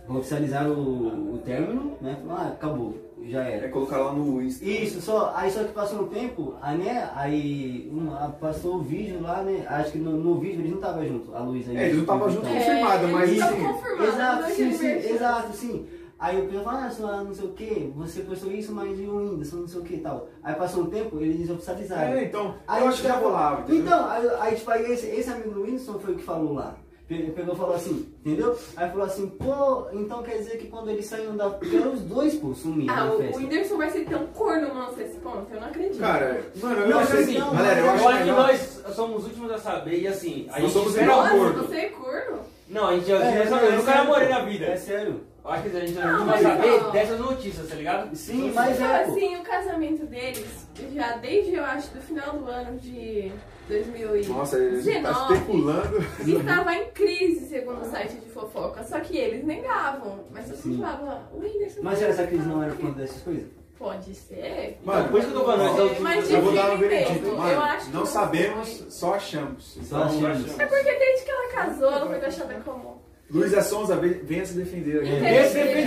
oficializaram 0.08 0.72
o, 0.72 1.34
o 1.34 1.38
término, 1.38 1.96
né? 2.00 2.18
Falaram, 2.26 2.46
ah, 2.46 2.48
acabou, 2.48 2.94
já 3.30 3.44
É 3.44 3.56
era. 3.56 3.68
colocar 3.68 3.98
lá 3.98 4.12
no 4.12 4.42
Insta. 4.42 4.64
Isso, 4.64 5.00
só, 5.00 5.32
aí 5.36 5.50
só 5.50 5.64
que 5.64 5.72
passou 5.72 6.02
um 6.02 6.08
tempo, 6.08 6.54
aí, 6.60 6.78
né, 6.78 7.10
aí 7.14 7.88
uma, 7.92 8.30
passou 8.40 8.76
o 8.76 8.82
vídeo 8.82 9.20
lá, 9.22 9.42
né, 9.42 9.64
acho 9.68 9.92
que 9.92 9.98
no, 9.98 10.12
no 10.12 10.38
vídeo 10.38 10.60
eles 10.60 10.70
não 10.70 10.78
estavam 10.78 11.06
juntos, 11.06 11.34
a 11.34 11.38
Luísa 11.40 11.72
É, 11.72 11.82
eles 11.84 11.94
não 11.94 12.00
estavam 12.02 12.30
juntos 12.30 12.48
confirmado, 12.48 13.04
É, 13.06 13.10
mas 13.10 13.30
eles 13.30 13.44
sim. 13.44 13.50
estavam 13.50 13.72
confirmados 13.74 14.14
Exato, 14.14 14.50
sim, 14.52 14.72
sim, 14.72 14.86
exato, 14.86 15.56
sim. 15.56 15.86
Aí 16.18 16.40
o 16.40 16.48
pessoal 16.48 16.76
ah, 16.76 16.88
sua 16.88 17.24
não 17.24 17.34
sei 17.34 17.44
o 17.46 17.52
que, 17.52 17.92
você 17.96 18.20
postou 18.22 18.52
isso, 18.52 18.72
mas 18.72 18.96
e 18.96 19.02
o 19.02 19.16
Whindersson, 19.16 19.56
não 19.56 19.66
sei 19.66 19.80
o 19.80 19.84
que 19.84 19.94
e 19.94 19.98
tal. 19.98 20.28
Aí 20.40 20.54
passou 20.54 20.84
um 20.84 20.86
tempo, 20.86 21.18
eles 21.18 21.50
oficializaram. 21.50 22.12
É, 22.12 22.24
então, 22.26 22.54
Aí 22.68 22.80
eu 22.80 22.88
acho 22.88 23.02
que 23.02 23.08
já 23.08 23.16
rolava? 23.16 23.64
Então, 23.74 24.08
aí, 24.08 24.28
aí, 24.38 24.54
tipo, 24.54 24.70
aí 24.70 24.92
esse, 24.92 25.06
esse 25.08 25.28
amigo 25.28 25.50
do 25.50 25.62
Whindersson 25.62 25.98
foi 25.98 26.14
o 26.14 26.16
que 26.16 26.22
falou 26.22 26.52
lá. 26.52 26.76
Pe- 27.12 27.32
Pegou 27.32 27.54
e 27.54 27.58
falou 27.58 27.74
assim, 27.74 28.08
entendeu? 28.24 28.56
Aí 28.76 28.88
falou 28.90 29.04
assim, 29.06 29.26
pô, 29.28 29.86
então 29.92 30.22
quer 30.22 30.38
dizer 30.38 30.56
que 30.58 30.68
quando 30.68 30.88
eles 30.90 31.04
saíram 31.06 31.36
da. 31.36 31.44
Eram 31.74 31.92
os 31.92 32.00
dois, 32.00 32.34
pô, 32.36 32.54
sumiram 32.54 32.94
Ah, 32.94 33.04
na 33.04 33.12
o, 33.12 33.16
o 33.16 33.18
festa. 33.18 33.38
Whindersson 33.38 33.76
vai 33.76 33.90
ser 33.90 34.04
tão 34.06 34.26
corno 34.28 34.72
nosso 34.74 35.00
esse 35.00 35.16
ponto? 35.18 35.46
Eu 35.52 35.60
não 35.60 35.68
acredito. 35.68 35.98
Cara, 36.00 36.42
mano, 36.60 36.80
eu 36.80 36.88
Não, 36.88 36.98
acho 37.00 37.10
mas 37.14 37.20
assim, 37.22 37.38
não, 37.38 37.52
galera, 37.54 37.80
eu 37.80 37.84
Eu 37.86 37.90
acho 37.92 38.08
acho 38.08 38.24
que 38.24 38.30
nós 38.30 38.94
somos 38.96 39.16
os 39.18 39.24
últimos 39.26 39.50
a 39.52 39.58
saber 39.58 40.00
e 40.00 40.06
assim, 40.08 40.48
a 40.52 40.60
gente 40.60 40.72
somos 40.72 40.88
espera 40.94 41.12
corno. 41.30 41.62
você 41.64 41.76
é 41.76 41.88
corno? 41.90 42.38
Não, 42.68 42.88
a 42.88 42.94
gente 42.94 43.06
já 43.06 43.16
É, 43.18 43.44
não, 43.50 43.58
eu 43.58 43.66
é 43.66 43.70
nunca 43.72 43.82
sério. 43.92 44.04
namorei 44.04 44.28
na 44.28 44.38
É 44.38 44.44
vida. 44.46 44.76
sério. 44.78 45.20
Eu 45.44 45.50
acho 45.50 45.62
que 45.68 45.76
a 45.76 45.80
gente 45.80 45.92
Não, 45.94 46.18
não 46.20 46.26
vai 46.26 46.40
mas 46.40 46.42
saber 46.42 46.80
não. 46.80 46.90
dessas 46.92 47.18
notícias, 47.20 47.68
tá 47.68 47.74
ligado? 47.74 48.14
Sim, 48.16 48.52
mas 48.54 48.76
Então, 48.76 48.86
é. 48.94 49.04
pô. 49.04 49.10
assim, 49.12 49.36
o 49.36 49.42
casamento 49.42 50.06
deles, 50.06 50.66
já 50.94 51.16
desde, 51.16 51.54
eu 51.54 51.64
acho, 51.64 51.90
do 51.90 52.00
final 52.00 52.32
do 52.38 52.46
ano 52.48 52.78
de 52.78 53.32
2019, 53.68 54.38
Nossa, 54.38 54.80
gente 54.80 55.02
tá 55.02 55.12
especulando. 55.12 55.98
estava 56.26 56.74
em 56.74 56.90
crise, 56.90 57.46
segundo 57.46 57.80
o 57.82 57.84
site 57.84 58.16
de 58.16 58.28
fofoca. 58.30 58.82
Só 58.84 59.00
que 59.00 59.16
eles 59.16 59.44
negavam. 59.44 60.24
Mas 60.30 60.50
mundo 60.66 60.82
falava, 60.82 61.28
o 61.32 61.38
Whindersson... 61.40 61.80
Mas 61.82 61.98
será 61.98 62.26
que 62.26 62.34
eles 62.34 62.46
não 62.46 62.62
eram 62.62 62.74
por 62.76 62.86
conta 62.86 63.00
dessas 63.00 63.22
coisas? 63.22 63.44
Pode 63.78 64.14
ser. 64.14 64.78
Mano, 64.84 65.08
por 65.08 65.18
isso 65.18 65.28
que 65.30 65.34
eu 65.34 65.40
tô 65.40 65.46
falando, 65.46 65.72
então, 65.72 66.00
mas 66.02 66.30
Eu 66.30 66.40
vou 66.40 66.54
dar 66.54 66.70
um 66.72 66.78
veredito. 66.78 67.26
Eu 67.26 67.36
Mano, 67.36 67.60
acho 67.62 67.90
não 67.90 68.00
foi. 68.06 68.12
sabemos, 68.12 68.86
só 68.90 69.14
achamos. 69.14 69.78
Só 69.82 70.04
achamos. 70.04 70.58
É 70.58 70.66
porque 70.66 70.94
desde 70.94 71.24
que 71.24 71.30
ela 71.32 71.48
casou, 71.52 71.90
ela 71.90 72.06
foi 72.06 72.18
taxada 72.20 72.54
como... 72.64 73.01
Luísa 73.32 73.62
Sonza, 73.62 73.96
vem- 73.96 74.20
venha 74.24 74.44
se 74.44 74.52
defender 74.54 74.98
aqui. 74.98 75.08
Entendeu? 75.08 75.42
Esse 75.42 75.54
defender 75.54 75.78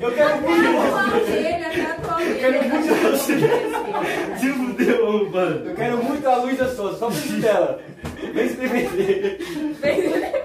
eu 0.00 0.12
quero 0.12 0.28
Até 0.34 0.40
muito 0.40 0.72
você. 0.72 1.30
dele, 1.32 1.64
até 1.64 1.80
atual 1.82 2.18
dele. 2.18 2.38
quero 2.40 2.64
muito 2.68 2.94
você. 2.94 4.38
Se 4.38 4.48
fudeu, 4.52 5.30
mano. 5.30 5.68
Eu 5.68 5.74
quero 5.76 5.96
muito 5.98 6.28
a 6.28 6.36
Luísa 6.36 6.74
Souza, 6.74 6.98
só 6.98 7.06
preciso 7.06 7.40
dela. 7.40 7.80
Vem 8.34 8.48
se 8.48 8.54
defender. 8.56 9.38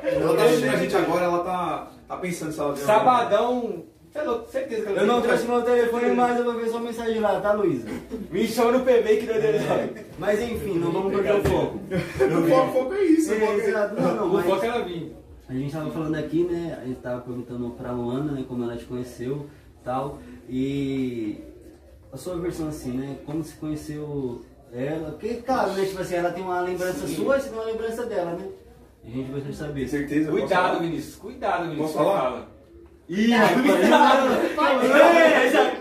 Ela 0.03 0.35
tá 0.37 0.43
assistindo 0.43 0.73
a 0.73 0.77
gente 0.77 0.95
agora, 0.95 1.25
ela 1.25 1.39
tá, 1.43 1.91
tá 2.07 2.17
pensando 2.17 2.51
se 2.51 2.59
ela 2.59 2.73
vê 2.73 2.81
Sabadão. 2.81 3.83
Você 4.11 4.19
é 4.19 4.23
louco, 4.23 4.51
certeza 4.51 4.81
que 4.83 4.87
ela 4.89 4.99
Eu 5.01 5.05
não 5.07 5.21
trouxe 5.21 5.45
meu 5.47 5.61
telefone, 5.63 6.13
mas 6.15 6.37
eu 6.37 6.45
vou 6.45 6.53
ver 6.53 6.69
sua 6.69 6.79
mensagem 6.79 7.19
lá, 7.19 7.39
tá, 7.39 7.53
Luísa? 7.53 7.87
Me 8.31 8.47
chama 8.47 8.71
no 8.73 8.79
PB 8.81 9.17
que 9.17 9.25
não 9.25 9.33
deu 9.39 9.53
Mas 10.19 10.41
enfim, 10.41 10.77
não 10.77 10.91
vamos 10.91 11.13
perder 11.13 11.33
o 11.39 11.43
foco. 11.43 11.79
O 11.89 12.71
foco, 12.73 12.93
é 12.93 13.01
isso. 13.03 13.33
É, 13.33 13.37
é-. 13.37 13.91
Não, 13.99 14.15
não, 14.15 14.35
O 14.35 14.43
foco 14.43 14.63
ela 14.65 14.83
vir. 14.85 15.15
A 15.49 15.53
gente 15.53 15.71
tava 15.71 15.89
falando 15.91 16.15
aqui, 16.15 16.43
né? 16.43 16.77
A 16.81 16.85
gente 16.85 16.99
tava 16.99 17.21
perguntando 17.21 17.69
pra 17.71 17.91
Luana, 17.91 18.33
né, 18.33 18.45
como 18.47 18.63
ela 18.63 18.75
te 18.75 18.85
conheceu 18.85 19.49
tal. 19.83 20.19
E 20.49 21.41
a 22.11 22.17
sua 22.17 22.37
versão 22.37 22.67
assim, 22.67 22.91
né? 22.91 23.17
Como 23.25 23.43
se 23.43 23.55
conheceu 23.55 24.43
ela. 24.73 25.11
Porque, 25.11 25.35
claro, 25.35 25.73
né? 25.73 25.85
Tipo 25.85 26.01
assim, 26.01 26.15
ela 26.15 26.31
tem 26.31 26.43
uma 26.43 26.61
lembrança 26.61 27.07
sua 27.07 27.37
e 27.37 27.41
você 27.41 27.49
tem 27.49 27.57
uma 27.57 27.65
lembrança 27.65 28.05
dela, 28.05 28.31
né? 28.33 28.49
E 29.03 29.11
a 29.11 29.15
gente 29.15 29.31
gostaria 29.31 29.51
de 29.51 29.57
saber. 29.57 29.87
certeza? 29.87 30.29
Posso 30.31 30.41
Cuidado? 30.41 30.79
Vinícius. 30.79 31.15
Cuidado, 31.15 31.63
Vinícius. 31.63 31.91
Posso 31.91 32.03
falar? 32.03 32.56
Ih, 33.09 33.31
Essa 33.33 33.53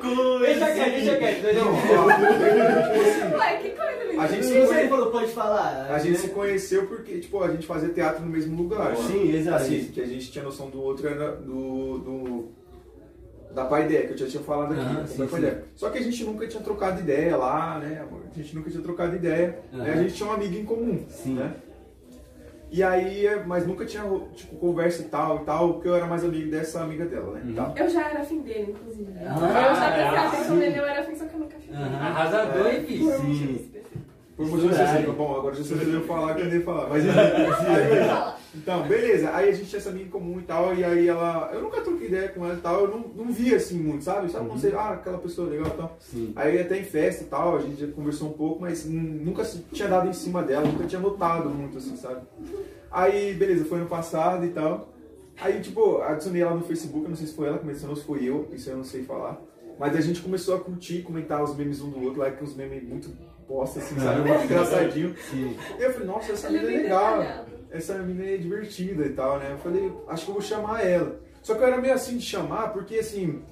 coisa! 0.00 0.38
Deixa 0.40 0.72
quieto, 0.72 0.90
deixa 0.92 1.16
quieto. 1.16 1.44
Ó, 1.66 3.36
Ué, 3.38 3.56
que 3.56 3.70
coisa, 3.70 4.04
menino. 4.04 4.20
A 4.22 4.26
gente 4.28 4.44
Se 4.46 4.52
se 4.52 4.60
você 4.60 4.74
conhe- 4.74 4.88
falou, 4.88 5.10
pode 5.10 5.32
falar. 5.32 5.88
a 5.90 5.98
gente 5.98 6.12
né? 6.12 6.18
se 6.18 6.28
conheceu 6.28 6.86
porque, 6.86 7.18
tipo, 7.18 7.42
a 7.42 7.50
gente 7.50 7.66
fazia 7.66 7.88
teatro 7.88 8.24
no 8.24 8.30
mesmo 8.30 8.56
lugar. 8.56 8.94
Sim, 8.96 9.34
exato. 9.34 9.56
Assim, 9.64 9.90
que 9.92 10.00
a 10.00 10.06
gente 10.06 10.30
tinha 10.30 10.44
noção 10.44 10.70
do 10.70 10.80
outro 10.80 11.08
era 11.08 11.32
do. 11.36 11.98
do 11.98 12.44
da 13.52 13.64
Paideia, 13.64 14.06
que 14.06 14.12
eu 14.12 14.18
já 14.18 14.26
tinha 14.26 14.42
falado 14.42 14.74
aqui. 14.74 14.84
Da 14.94 15.06
sim, 15.06 15.26
Paideia. 15.26 15.64
Só 15.74 15.88
que 15.90 15.96
a 15.98 16.02
gente 16.02 16.22
nunca 16.24 16.46
tinha 16.46 16.62
trocado 16.62 17.00
ideia 17.00 17.36
lá, 17.38 17.78
né, 17.78 18.02
amor? 18.06 18.20
A 18.30 18.34
gente 18.38 18.54
nunca 18.54 18.70
tinha 18.70 18.82
trocado 18.82 19.16
ideia. 19.16 19.58
Aham. 19.72 19.82
né? 19.82 19.92
A 19.92 19.96
gente 19.96 20.12
tinha 20.14 20.28
um 20.28 20.32
amigo 20.32 20.54
em 20.56 20.64
comum, 20.64 21.04
Sim. 21.08 21.34
né? 21.34 21.54
E 22.70 22.82
aí, 22.82 23.24
mas 23.46 23.66
nunca 23.66 23.84
tinha, 23.84 24.02
tipo, 24.34 24.56
conversa 24.56 25.02
e 25.02 25.04
tal 25.06 25.42
e 25.42 25.44
tal, 25.44 25.74
porque 25.74 25.88
eu 25.88 25.94
era 25.94 26.06
mais 26.06 26.24
amigo 26.24 26.50
dessa 26.50 26.82
amiga 26.82 27.06
dela, 27.06 27.34
né? 27.34 27.42
Uhum. 27.44 27.54
tal. 27.54 27.74
Eu 27.76 27.88
já 27.88 28.08
era 28.10 28.20
afim 28.20 28.40
dele, 28.40 28.72
inclusive. 28.72 29.12
Ah, 29.24 29.68
eu 29.68 29.74
já 29.74 30.30
prestei 30.30 30.56
ah, 30.56 30.58
nele, 30.58 30.78
eu 30.78 30.84
era 30.84 31.00
afim, 31.00 31.14
só 31.14 31.26
que 31.26 31.34
eu 31.34 31.40
nunca 31.40 31.58
fiz. 31.58 31.74
Aham. 31.74 32.06
Arrasador, 32.06 32.66
hein? 32.66 32.86
Sim. 32.86 33.72
Por 34.36 34.46
motivo 34.46 34.68
Estourar. 34.68 34.86
específico. 34.86 35.16
Bom, 35.16 35.36
agora 35.38 35.54
já 35.54 35.64
você 35.64 35.74
resolveu 35.74 36.02
falar 36.02 36.34
que 36.34 36.42
eu 36.42 36.46
nem 36.46 36.56
ia 36.56 36.62
falar. 36.62 36.88
Mas 36.90 37.04
então, 38.54 38.86
beleza. 38.86 39.30
Aí 39.34 39.48
a 39.48 39.52
gente 39.52 39.70
tinha 39.70 39.78
essa 39.78 39.88
amiga 39.88 40.04
em 40.04 40.10
comum 40.10 40.38
e 40.38 40.42
tal. 40.42 40.74
E 40.74 40.84
aí 40.84 41.08
ela. 41.08 41.50
Eu 41.54 41.62
nunca 41.62 41.80
troquei 41.80 42.08
ideia 42.08 42.28
com 42.28 42.44
ela 42.44 42.54
e 42.54 42.60
tal. 42.60 42.82
Eu 42.82 42.88
não, 42.88 43.24
não 43.24 43.32
via 43.32 43.56
assim 43.56 43.78
muito, 43.78 44.04
sabe? 44.04 44.30
Sabe 44.30 44.46
quando 44.46 44.60
você. 44.60 44.74
Ah, 44.76 44.90
aquela 44.90 45.16
pessoa 45.16 45.48
legal 45.48 45.68
e 45.68 45.76
tal. 45.76 45.96
Sim. 45.98 46.32
Aí 46.36 46.60
até 46.60 46.78
em 46.78 46.84
festa 46.84 47.24
e 47.24 47.26
tal, 47.28 47.56
a 47.56 47.60
gente 47.60 47.80
já 47.80 47.86
conversou 47.88 48.28
um 48.28 48.32
pouco, 48.34 48.60
mas 48.60 48.84
nunca 48.84 49.42
tinha 49.72 49.88
dado 49.88 50.08
em 50.08 50.12
cima 50.12 50.42
dela, 50.42 50.66
nunca 50.66 50.84
tinha 50.84 51.00
notado 51.00 51.48
muito 51.48 51.78
assim, 51.78 51.96
sabe? 51.96 52.20
Aí, 52.90 53.32
beleza, 53.32 53.64
foi 53.64 53.78
ano 53.78 53.88
passado 53.88 54.44
e 54.44 54.50
tal. 54.50 54.92
Aí, 55.40 55.60
tipo, 55.60 56.00
adicionei 56.02 56.42
ela 56.42 56.54
no 56.54 56.62
Facebook, 56.62 57.04
eu 57.04 57.10
não 57.10 57.16
sei 57.16 57.26
se 57.26 57.34
foi 57.34 57.48
ela 57.48 57.58
que 57.58 57.64
me 57.64 57.70
adicionou, 57.70 57.96
se 57.96 58.04
foi 58.04 58.24
eu, 58.24 58.48
isso 58.52 58.70
eu 58.70 58.76
não 58.76 58.84
sei 58.84 59.02
falar. 59.02 59.40
Mas 59.78 59.94
a 59.94 60.00
gente 60.00 60.22
começou 60.22 60.56
a 60.56 60.60
curtir, 60.60 61.02
comentar 61.02 61.42
os 61.42 61.54
memes 61.54 61.82
um 61.82 61.90
do 61.90 62.02
outro, 62.02 62.20
lá 62.20 62.30
que 62.30 62.42
uns 62.42 62.54
memes 62.54 62.82
muito 62.82 63.10
bosta, 63.48 63.80
assim, 63.80 63.98
sabe? 63.98 64.28
Muito 64.28 64.44
engraçadinho. 64.44 65.14
Sim. 65.30 65.56
E 65.78 65.82
eu 65.82 65.92
falei, 65.92 66.06
nossa, 66.06 66.32
essa 66.32 66.46
é 66.48 66.50
menina 66.50 66.68
é 66.68 66.72
bem 66.72 66.82
legal, 66.82 67.46
essa 67.70 67.94
menina 67.98 68.30
é 68.30 68.36
divertida 68.36 69.04
e 69.04 69.10
tal, 69.10 69.38
né? 69.38 69.52
Eu 69.52 69.58
falei, 69.58 69.92
acho 70.08 70.24
que 70.24 70.30
eu 70.30 70.34
vou 70.34 70.42
chamar 70.42 70.84
ela. 70.84 71.20
Só 71.42 71.54
que 71.54 71.62
eu 71.62 71.66
era 71.66 71.80
meio 71.80 71.94
assim 71.94 72.16
de 72.16 72.24
chamar, 72.24 72.72
porque 72.72 72.96
assim, 72.96 73.42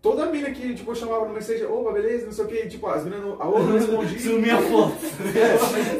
toda 0.00 0.26
mina 0.26 0.50
que 0.50 0.74
tipo, 0.74 0.90
eu 0.90 0.94
chamava 0.94 1.26
no 1.26 1.34
mensagem, 1.34 1.66
opa, 1.66 1.92
beleza, 1.92 2.26
não 2.26 2.32
sei 2.32 2.44
o 2.44 2.48
que, 2.48 2.66
tipo, 2.68 2.86
as 2.86 3.04
meninas 3.04 3.24
não, 3.26 3.40
a 3.42 3.46
outra 3.48 3.64
não 3.64 3.72
respondia. 3.72 4.18
Sumiu 4.20 4.56
a 4.56 4.62
foto. 4.62 4.96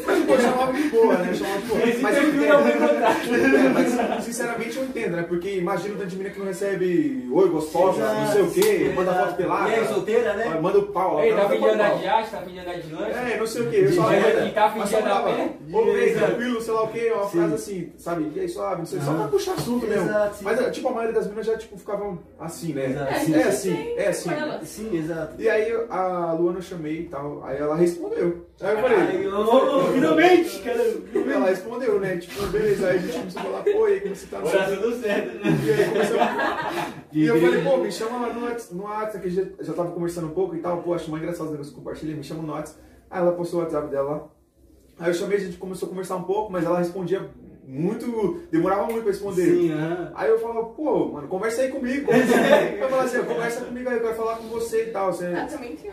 Mas 0.06 0.18
tipo, 0.18 0.32
eu 0.32 0.40
chamava 0.40 0.72
de 0.72 0.82
boa, 0.88 1.16
né? 1.18 1.30
Eu 1.30 1.34
chamava 1.34 1.60
de 1.60 1.66
boa. 1.66 1.80
Mas 2.00 2.16
eu 2.16 2.28
entendo. 2.28 2.42
é. 2.42 3.66
É, 3.68 3.68
mas 4.14 4.24
sinceramente 4.24 4.76
eu 4.76 4.84
entendo, 4.84 5.16
né? 5.16 5.22
Porque 5.22 5.56
imagina 5.56 5.94
o 5.94 5.98
tanto 5.98 6.08
de 6.10 6.16
menina 6.16 6.34
que 6.34 6.40
não 6.40 6.46
recebe 6.46 7.28
oi, 7.32 7.48
gostosa, 7.48 8.12
não 8.14 8.32
sei 8.32 8.42
o 8.42 8.50
que, 8.50 8.88
manda 8.94 9.14
foto 9.14 9.36
pelada. 9.36 9.70
E 9.70 9.74
aí, 9.74 9.86
solteira, 9.86 10.34
né? 10.34 10.60
Manda 10.60 10.78
o 10.78 10.86
pau 10.86 11.16
lá. 11.16 11.26
Ei, 11.26 11.34
tá 11.34 11.48
fingindo 11.48 11.68
andar 11.70 11.98
de 11.98 12.06
arte, 12.06 12.30
tá 12.30 12.38
fingindo 12.38 12.60
andar 12.60 12.80
de 12.80 12.92
lanche. 12.92 13.18
É, 13.18 13.36
não 13.36 13.46
sei 13.46 13.62
o 13.62 13.70
que. 13.70 13.76
Eu 13.76 13.92
só 13.92 14.02
falava, 14.02 14.28
aqui 14.28 14.50
tá 14.52 14.66
a 14.66 15.22
pé. 15.22 15.50
Ô, 15.72 15.84
bem, 15.84 16.14
tranquilo, 16.14 16.60
sei 16.60 16.74
lá 16.74 16.82
o 16.82 16.88
que, 16.88 17.12
uma 17.12 17.24
Sim. 17.24 17.38
frase 17.38 17.54
assim, 17.54 17.92
sabe? 17.98 18.32
E 18.34 18.40
aí, 18.40 18.48
suave, 18.48 18.78
não 18.78 18.86
sei, 18.86 19.00
só 19.00 19.12
pra 19.12 19.28
puxar 19.28 19.52
assunto 19.54 19.86
mesmo. 19.86 20.08
Exato, 20.08 20.36
sim. 20.36 20.44
Mas, 20.44 20.74
tipo, 20.74 20.88
a 20.88 20.92
maioria 20.92 21.14
das 21.14 21.24
meninas 21.24 21.46
já, 21.46 21.56
tipo, 21.56 21.76
ficavam 21.76 22.18
assim, 22.38 22.72
né? 22.72 22.86
Exato. 22.86 23.34
É, 23.34 23.50
Sim. 23.50 23.87
É 23.96 24.08
assim. 24.08 24.28
Com 24.28 24.34
ela. 24.34 24.64
Sim, 24.64 24.96
exato. 24.96 25.40
E 25.40 25.48
aí 25.48 25.72
a 25.88 26.32
Luana 26.32 26.58
eu 26.58 26.62
chamei 26.62 27.00
e 27.00 27.08
tal, 27.08 27.44
aí 27.44 27.56
ela 27.56 27.76
respondeu. 27.76 28.46
Aí 28.60 28.74
eu 28.74 28.80
falei, 28.80 28.98
Ai, 28.98 29.92
finalmente, 29.94 30.58
cara. 30.60 30.82
ela 31.32 31.48
respondeu, 31.48 32.00
né? 32.00 32.16
Tipo, 32.16 32.46
beleza, 32.48 32.88
aí 32.88 32.96
a 32.96 33.00
gente 33.00 33.18
começou 33.18 33.40
a 33.40 33.44
falar, 33.44 33.62
pô, 33.64 33.88
e 33.88 33.92
aí 33.92 34.00
como 34.00 34.16
você 34.16 34.26
tá 34.26 34.38
no 34.40 34.48
seu... 34.48 34.58
Coração 34.58 34.90
do 34.90 35.00
certo, 35.00 35.44
né? 35.44 35.58
E 35.64 35.72
aí 35.72 35.88
começou 35.88 36.20
a... 36.20 36.92
E 37.12 37.26
eu 37.26 37.40
falei, 37.40 37.62
pô, 37.62 37.76
me 37.78 37.92
chama 37.92 38.26
lá 38.26 38.32
no 38.32 38.44
WhatsApp, 38.44 38.74
no 38.74 38.82
WhatsApp, 38.84 39.22
que 39.22 39.30
já, 39.30 39.42
já 39.60 39.72
tava 39.72 39.90
conversando 39.92 40.26
um 40.26 40.34
pouco 40.34 40.54
e 40.54 40.58
tal, 40.58 40.82
pô, 40.82 40.94
acho 40.94 41.10
mais 41.10 41.22
engraçado 41.22 41.46
os 41.46 41.52
negócios 41.52 41.74
compartilhei, 41.74 42.14
me 42.14 42.24
chama 42.24 42.42
no 42.42 42.52
WhatsApp. 42.52 42.80
Aí 43.10 43.20
ela 43.20 43.32
postou 43.32 43.60
o 43.60 43.62
WhatsApp 43.62 43.88
dela 43.88 44.10
lá. 44.10 44.28
Aí 44.98 45.10
eu 45.10 45.14
chamei, 45.14 45.38
a 45.38 45.40
gente 45.40 45.56
começou 45.56 45.86
a 45.86 45.90
conversar 45.90 46.16
um 46.16 46.24
pouco, 46.24 46.50
mas 46.50 46.64
ela 46.64 46.78
respondia 46.78 47.30
muito, 47.68 48.40
demorava 48.50 48.84
muito 48.84 49.02
pra 49.02 49.12
responder. 49.12 49.44
Sim. 49.44 49.70
Aí 50.14 50.30
eu 50.30 50.38
falava, 50.38 50.64
pô, 50.64 51.08
mano, 51.12 51.28
conversa 51.28 51.60
aí 51.60 51.70
comigo. 51.70 52.10
eu 52.80 52.88
falava 52.88 53.06
assim, 53.06 53.22
conversa 53.22 53.64
comigo 53.66 53.88
aí, 53.90 53.96
eu 53.96 54.02
quero 54.02 54.14
falar 54.14 54.36
com 54.36 54.48
você 54.48 54.84
e 54.84 54.90
tal. 54.90 55.12
Você... 55.12 55.26
Ah, 55.26 55.46
também 55.46 55.74
isso. 55.74 55.84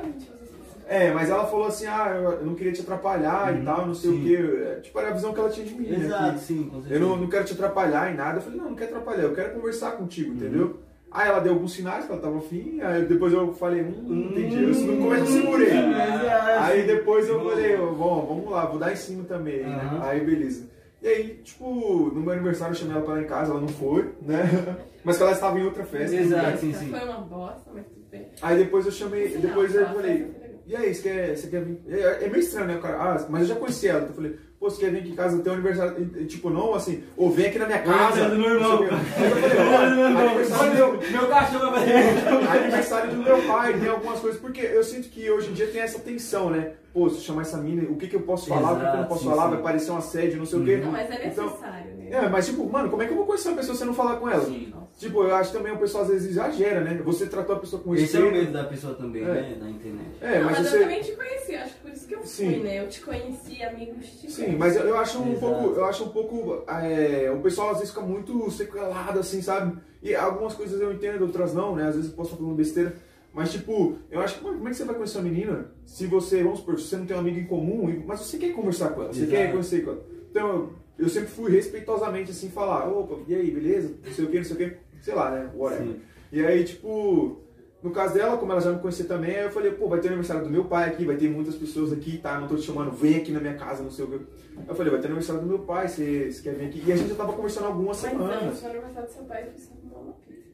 É, 0.87 1.11
mas 1.11 1.29
ela 1.29 1.45
falou 1.47 1.67
assim, 1.67 1.85
ah, 1.87 2.11
eu 2.39 2.45
não 2.45 2.55
queria 2.55 2.71
te 2.71 2.81
atrapalhar 2.81 3.59
e 3.59 3.65
tal, 3.65 3.87
não 3.87 3.93
sei 3.93 4.11
sim. 4.11 4.19
o 4.19 4.23
quê. 4.23 4.81
Tipo, 4.83 4.99
era 4.99 5.09
a 5.09 5.13
visão 5.13 5.33
que 5.33 5.39
ela 5.39 5.49
tinha 5.49 5.65
de 5.65 5.73
mim, 5.73 5.87
né? 5.87 6.05
Exato, 6.05 6.33
que 6.33 6.39
sim, 6.39 6.63
com 6.65 6.79
certeza. 6.79 6.93
Eu 6.93 6.99
não, 7.07 7.17
não 7.17 7.27
quero 7.27 7.43
te 7.43 7.53
atrapalhar 7.53 8.13
em 8.13 8.15
nada. 8.15 8.37
Eu 8.37 8.41
falei, 8.41 8.57
não, 8.57 8.69
não 8.69 8.75
quero 8.75 8.91
atrapalhar, 8.91 9.23
eu 9.23 9.33
quero 9.33 9.53
conversar 9.55 9.91
contigo, 9.93 10.33
entendeu? 10.33 10.79
Aí 11.11 11.27
ela 11.27 11.39
deu 11.39 11.53
alguns 11.53 11.73
sinais 11.73 12.05
que 12.05 12.11
ela 12.11 12.21
tava 12.21 12.37
afim, 12.37 12.79
aí 12.81 13.05
depois 13.05 13.33
eu 13.33 13.53
falei, 13.53 13.81
hum, 13.81 14.29
entendi. 14.31 14.63
Eu 14.63 14.69
no 14.69 15.03
começo 15.03 15.23
eu 15.23 15.41
segurei. 15.41 15.71
Exato. 15.71 16.63
Aí 16.63 16.83
depois 16.83 17.27
eu 17.27 17.43
falei, 17.43 17.77
bom, 17.77 18.25
vamos 18.27 18.51
lá, 18.51 18.65
vou 18.65 18.77
dar 18.77 18.93
em 18.93 18.95
cima 18.95 19.23
também, 19.23 19.63
né? 19.63 19.89
Aham. 19.91 20.03
Aí 20.03 20.19
beleza. 20.21 20.74
E 21.05 21.07
aí, 21.07 21.39
tipo, 21.43 22.09
no 22.11 22.19
meu 22.19 22.33
aniversário 22.33 22.71
eu 22.73 22.79
chamei 22.79 22.95
ela 22.95 23.05
pra 23.05 23.13
ir 23.13 23.17
lá 23.17 23.23
em 23.23 23.27
casa, 23.27 23.51
ela 23.51 23.61
não 23.61 23.67
foi, 23.67 24.09
né? 24.23 24.41
Mas 25.05 25.17
que 25.17 25.21
ela 25.21 25.33
estava 25.33 25.59
em 25.59 25.63
outra 25.63 25.85
festa. 25.85 26.15
Exato. 26.15 26.57
sim, 26.57 26.73
sim. 26.73 26.89
Foi 26.89 26.99
uma 27.01 27.19
bosta, 27.19 27.69
mas 27.75 27.85
tudo 27.85 28.03
bem. 28.09 28.25
Aí 28.41 28.57
depois 28.57 28.87
eu 28.87 28.91
chamei, 28.91 29.29
Sim, 29.29 29.39
depois 29.39 29.71
não, 29.75 29.81
eu 29.83 29.87
falei, 29.89 30.31
e 30.65 30.75
aí, 30.75 30.95
você 30.95 31.01
quer, 31.03 31.37
você 31.37 31.47
quer 31.47 31.63
vir? 31.63 31.79
É, 31.87 32.25
é 32.25 32.27
meio 32.27 32.39
estranho, 32.39 32.65
né, 32.65 32.79
cara? 32.81 32.97
Ah, 32.97 33.25
mas 33.29 33.41
eu 33.43 33.49
já 33.49 33.55
conheci 33.55 33.87
ela, 33.87 33.99
então 33.99 34.09
eu 34.09 34.15
falei, 34.15 34.35
pô, 34.59 34.67
você 34.67 34.81
quer 34.83 34.89
vir 34.89 34.97
aqui 35.01 35.09
em 35.11 35.15
casa, 35.15 35.37
tem 35.43 35.51
um 35.51 35.55
aniversário, 35.55 36.11
e, 36.17 36.25
tipo, 36.25 36.49
não, 36.49 36.73
assim, 36.73 37.03
ou 37.15 37.29
vem 37.29 37.45
aqui 37.45 37.59
na 37.59 37.67
minha 37.67 37.83
casa. 37.83 38.25
Aniversário 38.25 38.31
do 38.31 38.41
meu 38.41 38.49
irmão. 38.55 38.71
não 38.71 38.77
sei 38.79 38.87
o 38.87 38.89
quê. 38.89 38.95
Aí 39.19 39.29
eu 39.29 39.37
falei, 39.37 40.15
ó, 40.15 40.27
aniversário 40.27 40.71
do 40.71 40.77
meu, 40.77 41.11
Meu 41.11 41.27
cachorro 41.29 41.71
vai 41.71 41.85
fazer. 41.85 42.57
aniversário 42.57 43.11
do 43.11 43.17
meu 43.17 43.41
pai, 43.43 43.79
tem 43.79 43.89
algumas 43.89 44.19
coisas, 44.19 44.41
porque 44.41 44.61
eu 44.61 44.83
sinto 44.83 45.09
que 45.09 45.29
hoje 45.29 45.51
em 45.51 45.53
dia 45.53 45.67
tem 45.67 45.81
essa 45.81 45.99
tensão, 45.99 46.49
né? 46.49 46.71
Pô, 46.95 47.09
se 47.09 47.19
chamar 47.19 47.41
essa 47.41 47.57
mina, 47.57 47.83
o 47.91 47.97
que, 47.97 48.07
que 48.07 48.15
eu 48.15 48.21
posso 48.21 48.47
falar, 48.47 48.71
o 48.71 48.75
que, 48.75 48.79
que 48.79 48.85
eu 48.85 48.87
não 48.87 48.93
Exato, 48.99 49.09
posso 49.09 49.23
sim, 49.23 49.29
falar, 49.29 49.43
sim. 49.43 49.49
vai 49.55 49.61
parecer 49.61 49.91
um 49.91 49.97
assédio, 49.97 50.37
não 50.37 50.45
sei 50.45 50.59
o 50.59 50.63
quê. 50.63 50.77
Não, 50.77 50.91
mas 50.93 51.11
é 51.11 51.27
Então, 51.27 51.45
necessário, 51.47 51.91
né? 51.97 52.07
é, 52.09 52.29
mas 52.29 52.45
tipo, 52.45 52.71
mano, 52.71 52.89
como 52.89 53.01
é 53.03 53.05
que 53.05 53.11
eu 53.11 53.17
vou 53.17 53.25
conhecer 53.25 53.49
uma 53.49 53.57
pessoa 53.57 53.75
se 53.75 53.83
eu 53.83 53.87
não 53.87 53.93
falar 53.93 54.15
com 54.15 54.29
ela? 54.29 54.45
Sim. 54.45 54.71
Nossa. 54.73 54.85
Tipo, 54.97 55.23
eu 55.23 55.35
acho 55.35 55.51
que 55.51 55.57
também 55.57 55.73
o 55.73 55.77
pessoal 55.77 56.03
às 56.05 56.09
vezes 56.09 56.29
exagera, 56.31 56.79
né? 56.79 56.97
Você 57.03 57.25
tratou 57.25 57.57
a 57.57 57.59
pessoa 57.59 57.81
com 57.81 57.93
Esse 57.93 58.15
é 58.15 58.19
o 58.21 58.23
respeito. 58.23 58.45
medo 58.45 58.53
da 58.53 58.63
pessoa 58.63 58.93
também, 58.93 59.23
É. 59.23 59.25
né? 59.25 59.57
Na 59.59 59.69
internet. 59.69 60.07
É, 60.21 60.39
Não, 60.39 60.45
mas 60.45 60.57
mas 60.59 60.69
você. 60.69 60.77
eu 60.77 60.81
também 60.83 61.01
te 61.01 61.11
conheci, 61.11 61.55
acho 61.55 61.73
que 61.73 61.79
por 61.81 61.91
isso 61.91 62.07
que 62.07 62.15
eu 62.15 62.19
fui, 62.19 62.27
Sim. 62.29 62.59
né? 62.63 62.79
Eu 62.81 62.87
te 62.87 63.01
conheci, 63.01 63.61
amigos 63.63 64.05
te 64.21 64.31
Sim, 64.31 64.55
mas 64.55 64.75
eu, 64.77 64.83
eu 64.83 64.97
acho 64.97 65.19
um 65.21 65.33
Exato. 65.33 65.39
pouco, 65.53 65.75
eu 65.77 65.83
acho 65.85 66.03
um 66.05 66.09
pouco, 66.09 66.63
é, 66.65 67.29
o 67.29 67.41
pessoal 67.41 67.71
às 67.71 67.79
vezes 67.79 67.93
fica 67.93 68.05
muito 68.05 68.49
sequelado 68.51 69.19
assim, 69.19 69.41
sabe? 69.41 69.77
E 70.01 70.15
algumas 70.15 70.53
coisas 70.53 70.79
eu 70.79 70.93
entendo, 70.93 71.23
outras 71.23 71.53
não, 71.53 71.75
né? 71.75 71.89
Às 71.89 71.95
vezes 71.95 72.09
eu 72.11 72.15
posso 72.15 72.29
estar 72.29 72.37
falando 72.41 72.55
besteira, 72.55 72.95
mas 73.35 73.51
tipo, 73.51 73.97
eu 74.09 74.21
acho 74.21 74.37
que 74.37 74.43
mano, 74.45 74.55
como 74.55 74.69
é 74.69 74.71
que 74.71 74.77
você 74.77 74.85
vai 74.85 74.95
conhecer 74.95 75.17
uma 75.17 75.29
menina 75.29 75.71
se 75.85 76.07
você, 76.07 76.41
vamos 76.41 76.59
supor, 76.59 76.79
se 76.79 76.87
você 76.87 76.95
não 76.95 77.05
tem 77.05 77.17
um 77.17 77.19
amigo 77.19 77.37
em 77.37 77.45
comum, 77.45 78.03
mas 78.07 78.21
você 78.21 78.37
quer 78.37 78.53
conversar 78.53 78.91
com 78.91 79.01
ela, 79.01 79.13
você 79.13 79.23
Exato. 79.23 79.31
quer 79.31 79.51
conhecer 79.51 79.83
com 79.83 79.91
ela. 79.91 80.05
Então, 80.31 80.69
eu, 80.97 81.09
sempre 81.09 81.27
fui 81.27 81.51
respeitosamente 81.51 82.31
assim 82.31 82.49
falar, 82.49 82.87
opa, 82.87 83.17
e 83.27 83.35
aí, 83.35 83.51
beleza? 83.51 83.93
Não 84.05 84.13
sei 84.13 84.23
o 84.23 84.29
que, 84.29 84.37
não 84.37 84.43
sei 84.45 84.55
o 84.55 84.57
que, 84.57 84.77
sei 85.01 85.13
lá, 85.13 85.31
né? 85.31 85.51
Whatever. 85.53 85.85
Sim. 85.85 86.01
E 86.31 86.45
aí, 86.45 86.63
tipo, 86.63 87.41
no 87.83 87.91
caso 87.91 88.13
dela, 88.13 88.37
como 88.37 88.53
ela 88.53 88.61
já 88.61 88.71
me 88.71 88.79
conhecia 88.79 89.03
também, 89.03 89.35
aí 89.35 89.43
eu 89.43 89.51
falei, 89.51 89.71
pô, 89.71 89.89
vai 89.89 89.99
ter 89.99 90.07
aniversário 90.07 90.43
do 90.45 90.49
meu 90.49 90.63
pai 90.63 90.89
aqui, 90.89 91.03
vai 91.03 91.17
ter 91.17 91.29
muitas 91.29 91.55
pessoas 91.55 91.91
aqui, 91.91 92.17
tá? 92.17 92.39
Não 92.39 92.47
tô 92.47 92.55
te 92.55 92.61
chamando, 92.61 92.91
vem 92.91 93.17
aqui 93.17 93.33
na 93.33 93.41
minha 93.41 93.55
casa, 93.55 93.83
não 93.83 93.91
sei 93.91 94.05
o 94.05 94.07
que. 94.07 94.15
Aí 94.15 94.63
eu 94.65 94.75
falei, 94.75 94.91
vai 94.93 95.01
ter 95.01 95.07
aniversário 95.07 95.41
do 95.41 95.47
meu 95.47 95.59
pai, 95.59 95.89
você, 95.89 96.31
você 96.31 96.41
quer 96.41 96.55
vir 96.55 96.67
aqui? 96.67 96.81
E 96.85 96.91
a 96.93 96.95
gente 96.95 97.09
já 97.09 97.15
tava 97.15 97.33
conversando 97.33 97.65
há 97.65 97.67
algumas 97.67 98.01
Mas 98.01 98.11
semanas. 98.11 98.63
aniversário 98.63 99.09
do 99.09 99.11
seu 99.11 99.23
pai, 99.25 99.43
comer 99.43 99.93
uma 99.93 100.13
pizza. 100.13 100.45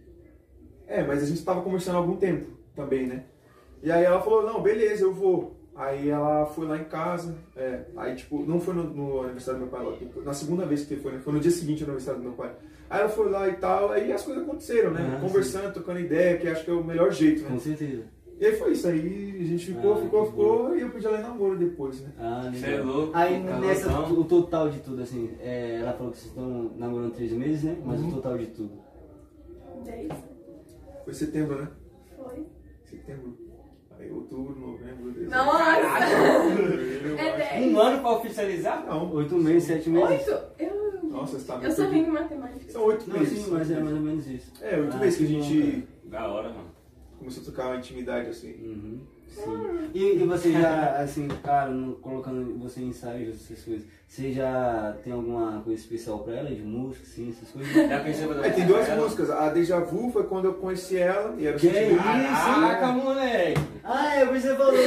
É, 0.87 1.03
mas 1.03 1.21
a 1.21 1.25
gente 1.27 1.45
tava 1.45 1.61
conversando 1.61 1.95
há 1.95 1.99
algum 1.99 2.17
tempo 2.17 2.60
também, 2.81 3.07
né? 3.07 3.23
E 3.83 3.91
aí 3.91 4.03
ela 4.03 4.21
falou, 4.21 4.43
não, 4.43 4.61
beleza, 4.61 5.03
eu 5.03 5.13
vou. 5.13 5.57
Aí 5.75 6.09
ela 6.09 6.45
foi 6.45 6.67
lá 6.67 6.77
em 6.77 6.83
casa, 6.83 7.33
é, 7.55 7.85
aí 7.95 8.15
tipo, 8.15 8.43
não 8.45 8.59
foi 8.59 8.73
no, 8.73 8.83
no 8.83 9.21
aniversário 9.23 9.61
do 9.61 9.65
meu 9.67 9.71
pai, 9.71 10.09
na 10.23 10.33
segunda 10.33 10.65
vez 10.65 10.83
que 10.85 10.97
foi, 10.97 11.13
né? 11.13 11.19
Foi 11.19 11.33
no 11.33 11.39
dia 11.39 11.49
seguinte 11.51 11.83
do 11.83 11.91
aniversário 11.91 12.19
do 12.19 12.25
meu 12.27 12.33
pai. 12.33 12.51
Aí 12.89 12.99
ela 12.99 13.09
foi 13.09 13.29
lá 13.29 13.47
e 13.47 13.53
tal, 13.53 13.89
aí 13.91 14.11
as 14.11 14.21
coisas 14.23 14.43
aconteceram, 14.43 14.91
né? 14.91 15.15
Ah, 15.17 15.21
Conversando, 15.21 15.71
trocando 15.73 15.99
ideia, 15.99 16.37
que 16.37 16.47
acho 16.47 16.65
que 16.65 16.71
é 16.71 16.73
o 16.73 16.83
melhor 16.83 17.09
jeito, 17.11 17.43
né? 17.43 17.49
Com 17.51 17.59
certeza. 17.59 18.03
E 18.37 18.45
aí 18.45 18.55
foi 18.57 18.71
isso, 18.73 18.87
aí 18.87 19.37
a 19.39 19.43
gente 19.45 19.65
ficou, 19.67 19.93
Ah, 19.93 19.97
ficou, 19.97 20.25
ficou, 20.25 20.75
e 20.75 20.81
eu 20.81 20.89
pedi 20.89 21.05
ela 21.07 21.19
em 21.19 21.21
namoro 21.21 21.57
depois, 21.57 22.01
né? 22.01 22.09
Ah, 22.19 22.51
Você 22.53 22.65
é 22.65 22.81
louco, 22.81 23.11
Aí 23.15 23.39
nessa, 23.39 23.87
então. 23.89 24.11
o 24.19 24.23
total 24.25 24.69
de 24.69 24.79
tudo, 24.79 25.01
assim, 25.01 25.31
é, 25.39 25.77
ela 25.81 25.93
falou 25.93 26.11
que 26.11 26.17
vocês 26.17 26.29
estão 26.31 26.71
namorando 26.75 27.13
três 27.13 27.31
meses, 27.31 27.63
né? 27.63 27.77
Mas 27.85 28.01
Uhum. 28.01 28.09
o 28.09 28.11
total 28.15 28.37
de 28.37 28.47
tudo. 28.47 28.71
Dez? 29.85 30.09
Foi 31.05 31.13
setembro, 31.13 31.61
né? 31.61 31.67
Setembro. 32.91 33.37
Aí 33.99 34.11
outubro, 34.11 34.55
novembro, 34.59 35.11
dezembro. 35.11 35.29
Nossa! 35.35 36.05
É. 37.19 37.59
Um 37.61 37.79
ano 37.79 37.99
pra 38.01 38.11
oficializar? 38.11 38.85
Não, 38.85 39.11
Oito 39.13 39.35
meses, 39.35 39.63
sete 39.65 39.89
meses. 39.89 40.27
Oito? 40.27 40.43
Eu. 40.59 40.81
Nossa, 41.03 41.37
você 41.39 41.45
tá 41.45 41.59
Eu 41.61 41.71
sou 41.71 41.85
ruim 41.87 41.99
em 41.99 42.09
matemática. 42.09 42.71
São 42.71 42.83
oito 42.85 43.09
Não, 43.09 43.19
meses. 43.19 43.39
sim, 43.39 43.51
mas 43.51 43.69
é 43.69 43.79
mais 43.79 43.95
ou 43.95 44.01
menos 44.01 44.27
isso. 44.27 44.51
É, 44.61 44.79
oito 44.79 44.95
Ah, 44.95 44.99
meses 44.99 45.17
que 45.17 45.23
a 45.25 45.27
gente 45.27 45.87
Da 46.05 46.27
hora, 46.29 46.49
mano. 46.49 46.69
começou 47.19 47.43
a 47.43 47.45
tocar 47.45 47.67
uma 47.67 47.75
intimidade 47.77 48.29
assim. 48.29 48.53
Uhum, 48.53 49.01
sim. 49.27 49.89
E, 49.93 50.15
e 50.15 50.23
você 50.25 50.51
já, 50.53 50.97
assim, 51.01 51.27
cara, 51.43 51.71
colocando 52.01 52.57
você 52.59 52.81
em 52.81 52.87
ensaios, 52.87 53.35
essas 53.43 53.63
coisas, 53.63 53.85
você 54.11 54.33
já 54.33 54.93
tem 55.05 55.13
alguma 55.13 55.61
coisa 55.61 55.79
especial 55.79 56.19
pra 56.19 56.35
ela, 56.35 56.49
de 56.49 56.61
música, 56.61 57.05
sim, 57.05 57.29
essas 57.29 57.49
coisas? 57.49 57.73
Já 57.89 57.99
pensei 58.01 58.27
pra 58.27 58.45
É, 58.45 58.49
tem 58.49 58.65
duas 58.65 58.89
músicas. 58.89 59.29
A 59.29 59.47
Deja 59.47 59.79
Vu 59.79 60.11
foi 60.11 60.23
quando 60.25 60.45
eu 60.45 60.53
conheci 60.55 60.97
ela 60.97 61.33
e 61.37 61.47
era 61.47 61.55
o 61.55 61.59
Que 61.59 61.69
sentimento. 61.69 61.93
isso? 61.93 62.45
Caraca, 62.45 62.87
moleque! 62.87 63.61
Ah, 63.85 64.19
eu 64.19 64.27
pensei 64.27 64.53
falou. 64.55 64.73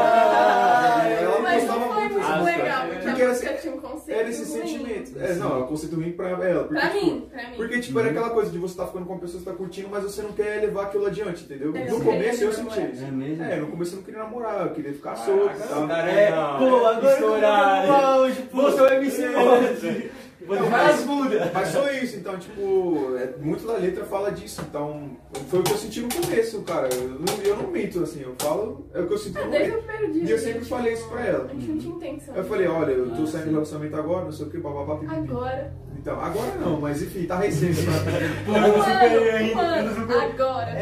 Ah, 0.00 1.08
ela 1.08 1.40
Mas 1.40 1.62
gostava 1.64 1.80
não 1.80 1.94
foi 1.94 2.08
muito 2.08 2.44
legal, 2.44 2.86
porque, 2.86 2.94
Porque 3.02 3.08
a 3.10 3.24
era, 3.24 3.28
música 3.32 3.54
tinha 3.54 3.74
um 3.74 3.80
conceito. 3.80 4.20
era 4.20 4.28
esse 4.28 4.44
ruim. 4.58 4.66
sentimento. 4.68 5.18
É, 5.18 5.34
não, 5.34 5.56
é 5.56 5.58
um 5.58 5.66
conceito 5.66 5.96
ruim 5.96 6.12
pra 6.12 6.28
ela. 6.28 6.64
Porque, 6.64 6.80
Pra 6.80 6.88
tipo, 6.90 7.04
mim, 7.06 7.28
pra 7.30 7.42
mim. 7.50 7.56
Porque, 7.56 7.80
tipo, 7.80 7.98
era 7.98 8.10
aquela 8.10 8.30
coisa 8.30 8.50
de 8.50 8.58
você 8.58 8.72
estar 8.74 8.86
ficando 8.86 9.06
com 9.06 9.12
uma 9.14 9.20
pessoa 9.20 9.38
que 9.38 9.44
você 9.44 9.50
tá 9.50 9.56
curtindo, 9.56 9.88
mas 9.90 10.02
você 10.04 10.22
não 10.22 10.32
quer 10.32 10.60
levar 10.60 10.84
aquilo 10.84 11.06
adiante, 11.06 11.44
entendeu? 11.44 11.76
É, 11.76 11.84
No 11.84 11.96
eu 11.96 12.00
começo 12.00 12.44
eu 12.44 12.52
senti 12.52 12.80
isso. 12.92 13.04
É 13.04 13.10
mesmo? 13.10 13.42
É, 13.44 13.56
no 13.56 13.66
começo 13.68 13.92
eu 13.92 13.96
não 13.96 14.04
queria 14.04 14.20
namorar, 14.22 14.66
eu 14.66 14.72
queria 14.72 14.92
ficar 14.92 15.16
solto 15.16 15.56
e 15.56 15.68
tal. 15.68 15.88
Cara, 15.88 16.10
É, 16.10 16.30
não, 16.30 16.58
pô, 16.58 16.64
é 16.64 16.94
agora 16.94 18.27
eu 18.28 18.32
auge, 18.32 18.42
pô. 18.50 18.62
Você 18.62 18.78
é 18.80 18.82
o 18.82 18.92
MC 18.94 19.28
hoje. 19.28 20.10
Não, 20.48 20.70
Mas 20.70 21.04
mas, 21.52 21.68
só 21.68 21.90
isso, 21.92 22.16
então, 22.16 22.38
tipo, 22.38 23.14
é, 23.18 23.34
muito 23.38 23.66
da 23.66 23.74
letra 23.74 24.04
fala 24.06 24.30
disso, 24.32 24.62
então 24.66 25.10
foi 25.50 25.58
o 25.60 25.62
que 25.62 25.72
eu 25.72 25.76
senti 25.76 26.00
no 26.00 26.08
começo, 26.08 26.62
cara. 26.62 26.88
Eu 26.94 27.08
não, 27.10 27.42
eu 27.44 27.56
não 27.56 27.70
minto, 27.70 28.02
assim, 28.02 28.22
eu 28.22 28.34
falo, 28.38 28.86
é 28.94 29.00
o 29.00 29.06
que 29.06 29.12
eu 29.12 29.18
sinto 29.18 29.36
Ah, 29.38 29.44
no 29.44 29.50
desde 29.50 29.70
momento. 29.72 29.84
o 29.84 29.86
primeiro 29.88 30.12
dia. 30.14 30.22
E 30.24 30.30
eu 30.30 30.38
sempre 30.38 30.58
gente 30.60 30.68
falei 30.70 30.92
não- 30.92 30.98
isso 31.00 31.08
pra 31.08 31.26
ela. 31.26 31.44
A 31.44 31.48
gente 31.54 31.68
não 31.68 31.78
tinha 31.78 31.94
intenção. 31.96 32.34
Eu 32.34 32.44
falei, 32.44 32.66
olha, 32.66 32.92
eu 32.92 33.10
tô 33.10 33.22
Ah, 33.24 33.26
saindo 33.26 33.44
do 33.46 33.50
relacionamento 33.52 33.96
agora, 33.96 34.24
não 34.24 34.32
sei 34.32 34.46
o 34.46 34.50
que, 34.50 34.58
bababá. 34.58 34.98
Agora. 35.12 35.72
Então, 35.98 36.18
agora 36.20 36.52
não, 36.60 36.80
mas 36.80 37.02
enfim, 37.02 37.24
tá 37.26 37.36
recente. 37.40 37.84
tá? 37.84 38.50
Mano, 38.50 38.78
mano, 38.78 40.20
agora. 40.32 40.72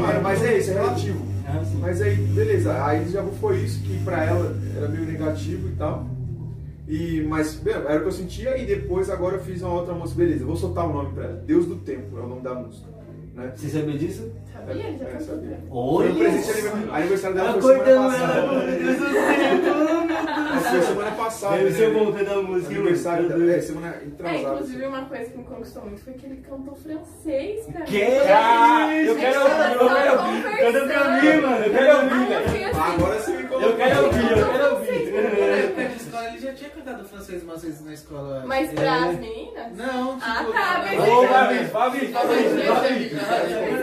Mano, 0.00 0.22
mas 0.22 0.42
é 0.42 0.58
isso, 0.58 0.70
é 0.70 0.74
relativo. 0.74 1.24
Ah. 1.46 1.62
Mas 1.80 2.00
aí, 2.02 2.16
beleza, 2.16 2.84
aí 2.84 3.06
já 3.10 3.22
foi 3.38 3.58
isso, 3.58 3.80
que 3.82 4.02
pra 4.02 4.24
ela 4.24 4.56
era 4.76 4.88
meio 4.88 5.04
negativo 5.04 5.68
e 5.68 5.72
tal. 5.72 6.08
E, 6.86 7.22
mas, 7.22 7.54
bem, 7.56 7.74
era 7.74 7.98
o 7.98 8.02
que 8.02 8.08
eu 8.08 8.12
sentia, 8.12 8.58
e 8.58 8.66
depois 8.66 9.08
agora 9.08 9.36
eu 9.36 9.40
fiz 9.40 9.62
uma 9.62 9.72
outra 9.72 9.94
música, 9.94 10.18
beleza, 10.18 10.44
vou 10.44 10.56
soltar 10.56 10.86
o 10.86 10.92
nome 10.92 11.14
pra 11.14 11.24
ela. 11.24 11.36
Deus 11.36 11.66
do 11.66 11.76
Tempo 11.76 12.18
é 12.18 12.20
o 12.20 12.28
nome 12.28 12.42
da 12.42 12.54
música. 12.54 12.88
Né? 13.34 13.52
Você 13.56 13.68
sabia 13.68 13.98
disso? 13.98 14.30
Sabia? 14.66 14.84
Ele 14.84 14.98
já 14.98 15.06
É, 15.06 15.18
sabia. 15.20 15.56
pra 15.56 15.68
Foi 15.70 16.10
um 16.10 16.14
presente 16.16 16.50
Olha! 16.68 16.96
aniversário. 16.96 17.36
Dela 17.36 17.52
foi 17.60 17.62
semana 17.62 17.82
Acordando 17.82 18.12
passada. 18.12 18.38
ela, 18.38 18.52
meu 18.64 18.78
Deus 18.78 18.96
do 18.98 19.04
céu! 19.04 19.14
Mas 20.54 20.66
Foi 20.68 20.82
semana 20.82 21.10
passada. 21.12 21.56
Deve 21.56 21.72
ser 21.72 21.88
né? 21.92 21.98
bom 21.98 22.12
cantar 22.12 22.36
música, 22.42 22.74
Aniversário 22.74 23.28
dela. 23.28 23.52
É, 23.52 23.60
semana 23.60 23.86
É, 24.02 24.06
entrasada. 24.06 24.38
inclusive 24.54 24.86
uma 24.86 25.04
coisa 25.04 25.24
que 25.30 25.38
me 25.38 25.44
conquistou 25.44 25.82
muito 25.84 26.04
foi 26.04 26.12
que 26.14 26.26
ele 26.26 26.36
cantou 26.48 26.74
francês 26.74 27.66
mim. 27.66 27.84
Que? 27.84 28.02
Ah, 28.32 28.94
eu 28.94 29.16
quero 29.16 29.40
ouvir, 29.40 29.72
eu 29.80 29.88
quero 29.88 30.20
ouvir. 30.22 30.42
Canta 30.42 30.86
pra 30.86 31.22
mim, 31.22 31.40
mano, 31.40 31.64
eu 31.64 31.72
quero 31.72 31.96
ouvir, 31.96 32.34
assim, 32.34 32.64
Agora 32.64 33.18
você 33.20 33.30
me 33.32 33.42
colocou. 33.44 33.68
Eu 33.70 33.76
quero 33.76 34.04
ouvir, 34.04 34.30
eu 34.30 34.48
quero 34.50 34.74
ouvir. 34.74 34.84
francês, 34.84 35.12
Na 35.14 35.56
época 35.56 35.84
de 35.84 35.96
escola 35.96 36.24
ele 36.28 36.38
já 36.38 36.52
tinha 36.54 36.70
cantado 36.70 37.04
francês 37.04 37.42
umas 37.42 37.62
vezes 37.62 37.84
na 37.84 37.92
escola. 37.92 38.44
Mas 38.46 38.70
pra 38.72 38.84
É. 38.84 38.88
as 38.88 39.18
meninas? 39.18 39.76
Não, 39.76 40.18
tipo. 40.18 40.24
Ah, 40.24 40.44
tá, 40.44 40.84
Ô, 40.94 41.26
Fabi, 41.28 41.64
Fabi, 41.66 42.08
Não, 42.08 42.20
Fabi, 42.20 42.34
mas- 42.44 42.78
Fabi. 42.78 43.10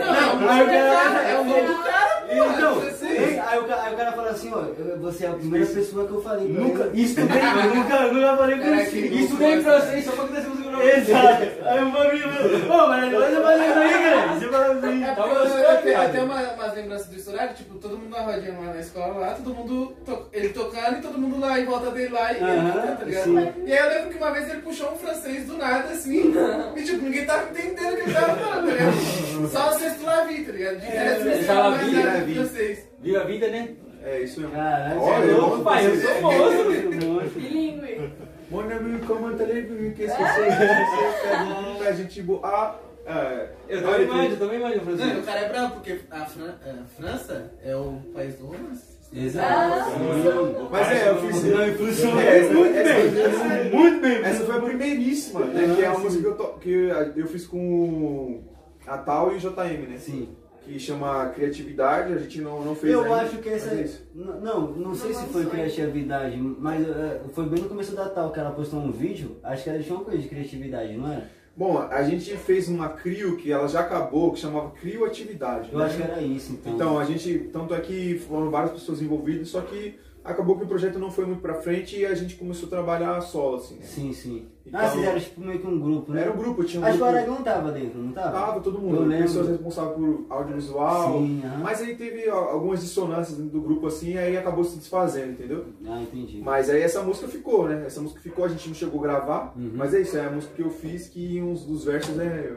Não, 0.02 0.36
o 0.36 0.66
cara- 0.78 1.28
é 1.28 1.38
o 1.40 1.44
nome 1.44 1.62
do 1.62 1.82
cara, 1.82 2.22
pô. 2.26 2.32
Então, 2.32 2.80
francês. 2.80 3.40
aí 3.46 3.58
o, 3.58 3.64
cara, 3.64 3.82
aí 3.82 3.94
o 3.94 3.96
cara 3.96 4.12
fala 4.12 4.30
assim, 4.30 4.50
ó, 4.54 4.58
eu- 4.78 4.98
você 5.00 5.24
é 5.24 5.28
a 5.28 5.32
primeira 5.32 5.66
pessoa 5.66 6.06
que 6.06 6.12
eu 6.12 6.22
falei. 6.22 6.48
pra 6.52 6.62
Nunca, 6.64 6.84
ele. 6.84 7.02
estudei, 7.02 7.42
mas 7.42 7.74
nunca, 7.74 8.00
nunca 8.08 8.36
falei 8.36 8.54
Era 8.60 8.64
com 8.64 8.80
aquele 8.80 9.08
você. 9.08 9.22
Estudei 9.22 9.54
em 9.54 9.62
francês, 9.62 10.04
só 10.04 10.12
pra 10.12 10.24
que 10.24 10.32
pra 10.32 10.40
você. 10.42 10.90
Exato. 10.92 11.42
Aí 11.64 11.84
o 11.84 11.92
Fabi 11.92 12.18
falou, 12.20 12.84
ô, 12.84 12.88
mas 12.88 13.04
agora 13.04 13.30
você 13.30 13.40
fala 13.42 13.66
isso 13.66 13.78
aí, 13.78 13.92
cara. 13.92 14.34
Você 14.38 14.48
fala 14.48 14.66
assim. 14.72 15.02
É 15.04 15.14
Tava 15.14 15.28
porque 15.28 15.88
eu, 15.90 16.10
tenho 16.12 16.24
uma, 16.24 16.40
umas 16.54 16.74
lembranças 16.74 17.06
do 17.06 17.30
horário, 17.32 17.54
tipo, 17.54 17.74
todo 17.78 17.98
mundo 17.98 18.10
na 18.10 18.20
rodinha 18.22 18.52
lá 18.58 18.72
na 18.74 18.80
escola, 18.80 19.18
lá, 19.18 19.34
todo 19.34 19.54
mundo, 19.54 19.94
to- 20.04 20.26
ele 20.32 20.48
tocando 20.50 20.98
e 20.98 21.02
todo 21.02 21.18
mundo 21.18 21.38
lá 21.40 21.60
em 21.60 21.64
volta 21.64 21.90
dele 21.90 22.12
lá 22.12 22.32
e 22.32 22.36
ele 22.36 22.44
Aham, 22.44 22.72
cantando, 22.72 22.96
tá 22.98 23.04
ligado? 23.04 23.24
sim. 23.24 23.52
E 23.66 23.72
aí 23.72 23.78
eu 23.78 23.88
lembro 23.94 24.10
que 24.10 24.16
uma 24.16 24.30
vez 24.32 24.48
ele 24.50 24.62
puxou 24.62 24.92
um 24.92 24.96
francês 24.96 25.46
do 25.46 25.56
nada, 25.58 25.88
assim, 25.92 26.32
e 26.76 26.82
tipo, 26.82 27.02
ninguém 27.04 27.26
tava 27.26 27.50
entendendo 27.50 27.92
o 27.92 27.96
que 27.96 28.02
ele 28.02 28.14
tava 28.14 28.34
falando, 28.36 28.66
tá 28.66 28.72
ligado? 28.72 29.48
Só 29.52 29.70
o 29.70 29.78
sexto 29.78 30.04
Lavi, 30.04 30.44
tá 30.44 30.52
ligado? 30.70 30.82
É, 30.84 31.18
não 31.18 31.42
só 31.46 31.70
mais 31.70 31.82
Lavi, 31.82 31.92
nada 31.96 32.10
né, 32.10 32.18
de 32.20 32.24
Vi? 32.26 32.34
francês. 32.34 32.88
Viva 33.00 33.20
a 33.20 33.24
vida, 33.24 33.48
né? 33.48 33.68
É 34.04 34.20
isso 34.20 34.40
mesmo. 34.40 34.54
Caralho, 34.54 35.00
Olha, 35.00 35.24
é 35.24 35.30
eu 35.30 35.40
louco, 35.40 35.62
pai. 35.64 35.86
Eu 35.86 35.96
sou 35.96 36.20
moço. 36.22 37.06
moço. 37.06 37.28
Bilingue. 37.36 38.10
Mon 38.50 38.60
ami, 38.70 38.98
comment 39.06 39.40
allez-vous? 39.40 39.94
Qu'est-ce 39.96 40.16
que 40.16 40.24
c'est? 40.24 40.46
Qu'est-ce 40.46 41.78
que 41.78 41.86
A 41.88 41.92
gente 41.92 42.22
boa. 42.22 42.40
Ah, 42.44 42.76
é. 43.06 43.48
Eu 43.68 43.82
também 43.82 44.02
imagino, 44.04 44.34
eu 44.34 44.38
também 44.38 44.56
imagino 44.58 44.96
Não, 44.96 45.14
e 45.16 45.18
o 45.20 45.22
cara 45.22 45.40
é 45.40 45.48
bravo, 45.48 45.74
porque 45.74 45.98
a, 46.10 46.26
Fran- 46.26 46.54
a 46.62 46.84
França 47.00 47.52
é 47.64 47.74
o 47.76 48.00
país 48.14 48.34
do 48.36 48.46
romance. 48.46 48.92
Exato. 49.14 49.46
Ah, 49.52 50.68
Mas 50.70 50.90
é, 50.90 51.08
eu 51.08 51.16
fiz. 51.20 51.44
Não, 51.44 52.20
É, 52.20 52.38
essa- 52.38 52.52
muito 52.52 52.72
bem. 52.72 52.82
essa- 52.82 53.76
Muito 53.76 54.00
bem. 54.00 54.16
Essa 54.24 54.44
foi 54.44 54.56
a 54.56 54.60
primeiríssima, 54.60 55.40
né? 55.46 55.74
Que 55.76 55.82
é 55.82 55.86
a 55.86 55.98
música 55.98 56.22
que 56.22 56.28
eu, 56.28 56.34
to- 56.36 56.58
que 56.60 57.20
eu 57.20 57.26
fiz 57.26 57.46
com 57.46 58.42
a 58.86 58.98
Tal 58.98 59.32
e 59.32 59.36
o 59.36 59.38
JM, 59.38 59.86
né? 59.88 59.96
Sim. 59.98 60.28
Que 60.64 60.78
chama 60.78 61.26
Criatividade, 61.30 62.12
a 62.12 62.18
gente 62.18 62.40
não, 62.40 62.64
não 62.64 62.74
fez 62.74 62.92
Eu 62.92 63.02
ainda, 63.02 63.16
acho 63.16 63.38
que 63.38 63.48
essa. 63.48 63.70
mas 63.70 63.78
é 63.78 63.82
isso. 63.82 64.06
N- 64.14 64.40
Não, 64.40 64.70
não 64.72 64.94
sei 64.94 65.12
se 65.12 65.26
foi 65.26 65.46
criatividade, 65.46 66.36
mas 66.36 66.86
eh, 66.88 67.20
foi 67.32 67.46
bem 67.46 67.62
no 67.62 67.68
começo 67.68 67.94
da 67.96 68.08
tal 68.08 68.30
que 68.32 68.38
ela 68.38 68.52
postou 68.52 68.78
um 68.80 68.92
vídeo. 68.92 69.36
Acho 69.42 69.64
que 69.64 69.70
ela 69.70 69.82
tinha 69.82 69.94
uma 69.96 70.04
coisa 70.04 70.20
de 70.22 70.28
criatividade, 70.28 70.96
não 70.96 71.10
era? 71.10 71.28
Bom, 71.54 71.78
a 71.78 72.02
gente 72.02 72.34
fez 72.36 72.68
uma 72.68 72.88
CRIO 72.88 73.36
que 73.36 73.52
ela 73.52 73.68
já 73.68 73.80
acabou, 73.80 74.32
que 74.32 74.38
chamava 74.40 74.70
CRIO 74.70 75.04
Atividade. 75.04 75.70
Eu 75.72 75.78
né? 75.80 75.84
acho 75.84 75.96
que 75.96 76.02
era 76.02 76.20
isso, 76.22 76.52
então. 76.52 76.74
Então, 76.74 76.98
a 76.98 77.04
gente, 77.04 77.38
tanto 77.52 77.74
é 77.74 77.80
que 77.80 78.18
foram 78.20 78.50
várias 78.50 78.72
pessoas 78.72 79.02
envolvidas, 79.02 79.48
só 79.48 79.60
que 79.60 79.98
acabou 80.24 80.56
que 80.56 80.64
o 80.64 80.66
projeto 80.68 80.98
não 80.98 81.10
foi 81.10 81.26
muito 81.26 81.42
pra 81.42 81.54
frente 81.60 81.98
e 81.98 82.06
a 82.06 82.14
gente 82.14 82.36
começou 82.36 82.68
a 82.68 82.70
trabalhar 82.70 83.20
solo, 83.20 83.56
assim, 83.56 83.74
né? 83.74 83.82
Sim, 83.84 84.12
sim. 84.12 84.46
Então- 84.66 84.80
ah, 84.80 84.88
vocês 84.88 85.04
eram 85.04 85.18
tipo 85.20 85.40
meio 85.40 85.58
que 85.58 85.66
um 85.66 85.78
grupo, 85.80 86.12
né? 86.12 86.22
Era 86.22 86.32
um 86.32 86.36
grupo, 86.36 86.62
tinha 86.64 86.80
um 86.80 86.84
Acho 86.86 86.96
que 86.96 87.02
o 87.02 87.06
grupo. 87.06 87.18
Aragão 87.18 87.42
tava 87.42 87.72
dentro, 87.72 87.98
não 88.02 88.12
tava? 88.12 88.30
Tava 88.30 88.60
todo 88.60 88.76
Eu 88.78 88.80
mundo, 88.82 89.00
lembro. 89.02 89.24
pessoas 89.26 89.48
responsáveis 89.48 89.96
por 89.96 90.26
audiovisual. 90.30 91.18
Sim, 91.18 91.42
aham. 91.44 91.58
Mas 91.62 91.80
aí 91.82 91.94
teve 91.96 92.28
algumas 92.28 92.80
dissonâncias 92.80 93.36
dentro 93.36 93.52
do 93.52 93.60
grupo 93.60 93.86
assim, 93.86 94.16
aí 94.16 94.36
acabou 94.36 94.64
se 94.64 94.76
desfazendo, 94.78 95.32
entendeu? 95.32 95.66
Ah, 95.86 96.00
entendi. 96.02 96.40
Mas 96.44 96.70
aí 96.70 96.80
essa 96.82 97.02
música 97.02 97.28
ficou, 97.28 97.68
né? 97.68 97.84
Essa 97.86 98.00
música 98.00 98.20
ficou, 98.20 98.44
a 98.44 98.48
gente 98.48 98.68
não 98.68 98.74
chegou 98.74 99.00
a 99.00 99.02
gravar, 99.02 99.52
Uhum. 99.56 99.72
mas 99.74 99.92
é 99.94 100.00
isso, 100.00 100.16
é 100.16 100.26
a 100.26 100.30
música 100.30 100.54
que 100.54 100.62
eu 100.62 100.70
fiz 100.70 101.08
que 101.08 101.40
uns 101.42 101.64
dos 101.64 101.84
versos 101.84 102.18
é, 102.18 102.52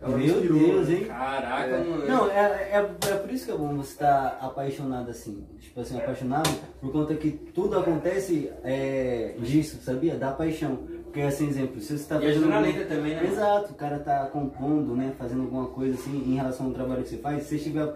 Ela 0.00 0.18
me 0.18 0.26
Meu 0.26 0.34
inspirou, 0.36 0.58
Deus, 0.58 0.88
né? 0.88 0.94
hein? 0.96 1.04
Caraca, 1.06 1.70
É. 1.70 1.84
mano. 1.84 2.06
Não, 2.06 2.30
é, 2.30 2.38
é, 2.72 2.76
é 3.10 3.14
por 3.16 3.30
isso 3.32 3.46
que 3.46 3.52
é 3.52 3.56
bom 3.56 3.74
você 3.76 3.92
estar 3.92 4.38
apaixonado 4.42 5.08
assim. 5.10 5.46
Tipo 5.60 5.80
assim, 5.80 5.96
apaixonado 5.96 6.50
por 6.78 6.92
conta 6.92 7.14
que 7.14 7.30
tudo 7.30 7.78
acontece 7.78 8.50
é, 8.62 9.34
disso, 9.38 9.78
sabia? 9.82 10.16
Da 10.16 10.32
paixão. 10.32 10.80
Porque 11.14 11.28
assim, 11.28 11.46
exemplo, 11.48 11.80
se 11.80 11.96
você 11.96 12.08
tá 12.08 12.16
E 12.20 12.38
na 12.40 12.56
algum- 12.56 12.72
também, 12.88 13.14
né? 13.14 13.24
Exato, 13.24 13.72
o 13.72 13.76
cara 13.76 14.00
tá 14.00 14.26
compondo, 14.32 14.96
né? 14.96 15.14
Fazendo 15.16 15.42
alguma 15.42 15.68
coisa 15.68 15.94
assim 15.94 16.10
em 16.26 16.34
relação 16.34 16.66
ao 16.66 16.72
trabalho 16.72 17.04
que 17.04 17.10
você 17.10 17.18
faz, 17.18 17.44
se 17.44 17.56
você 17.56 17.64
tiver. 17.64 17.94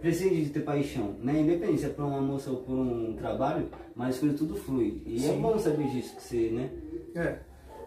Precisa 0.00 0.34
de 0.34 0.48
ter 0.48 0.60
paixão, 0.60 1.14
né? 1.22 1.40
Independente 1.40 1.80
se 1.80 1.86
é 1.86 1.88
por 1.90 2.04
uma 2.06 2.20
moça 2.22 2.50
ou 2.50 2.58
por 2.58 2.72
um 2.74 3.14
trabalho, 3.16 3.68
mas 3.94 4.14
as 4.14 4.18
coisas 4.20 4.38
tudo 4.38 4.56
flui. 4.56 5.02
E 5.04 5.16
é 5.16 5.28
Sim. 5.32 5.40
bom 5.42 5.58
saber 5.58 5.88
disso, 5.88 6.16
que 6.16 6.22
você, 6.22 6.50
né? 6.50 6.70
É. 7.14 7.36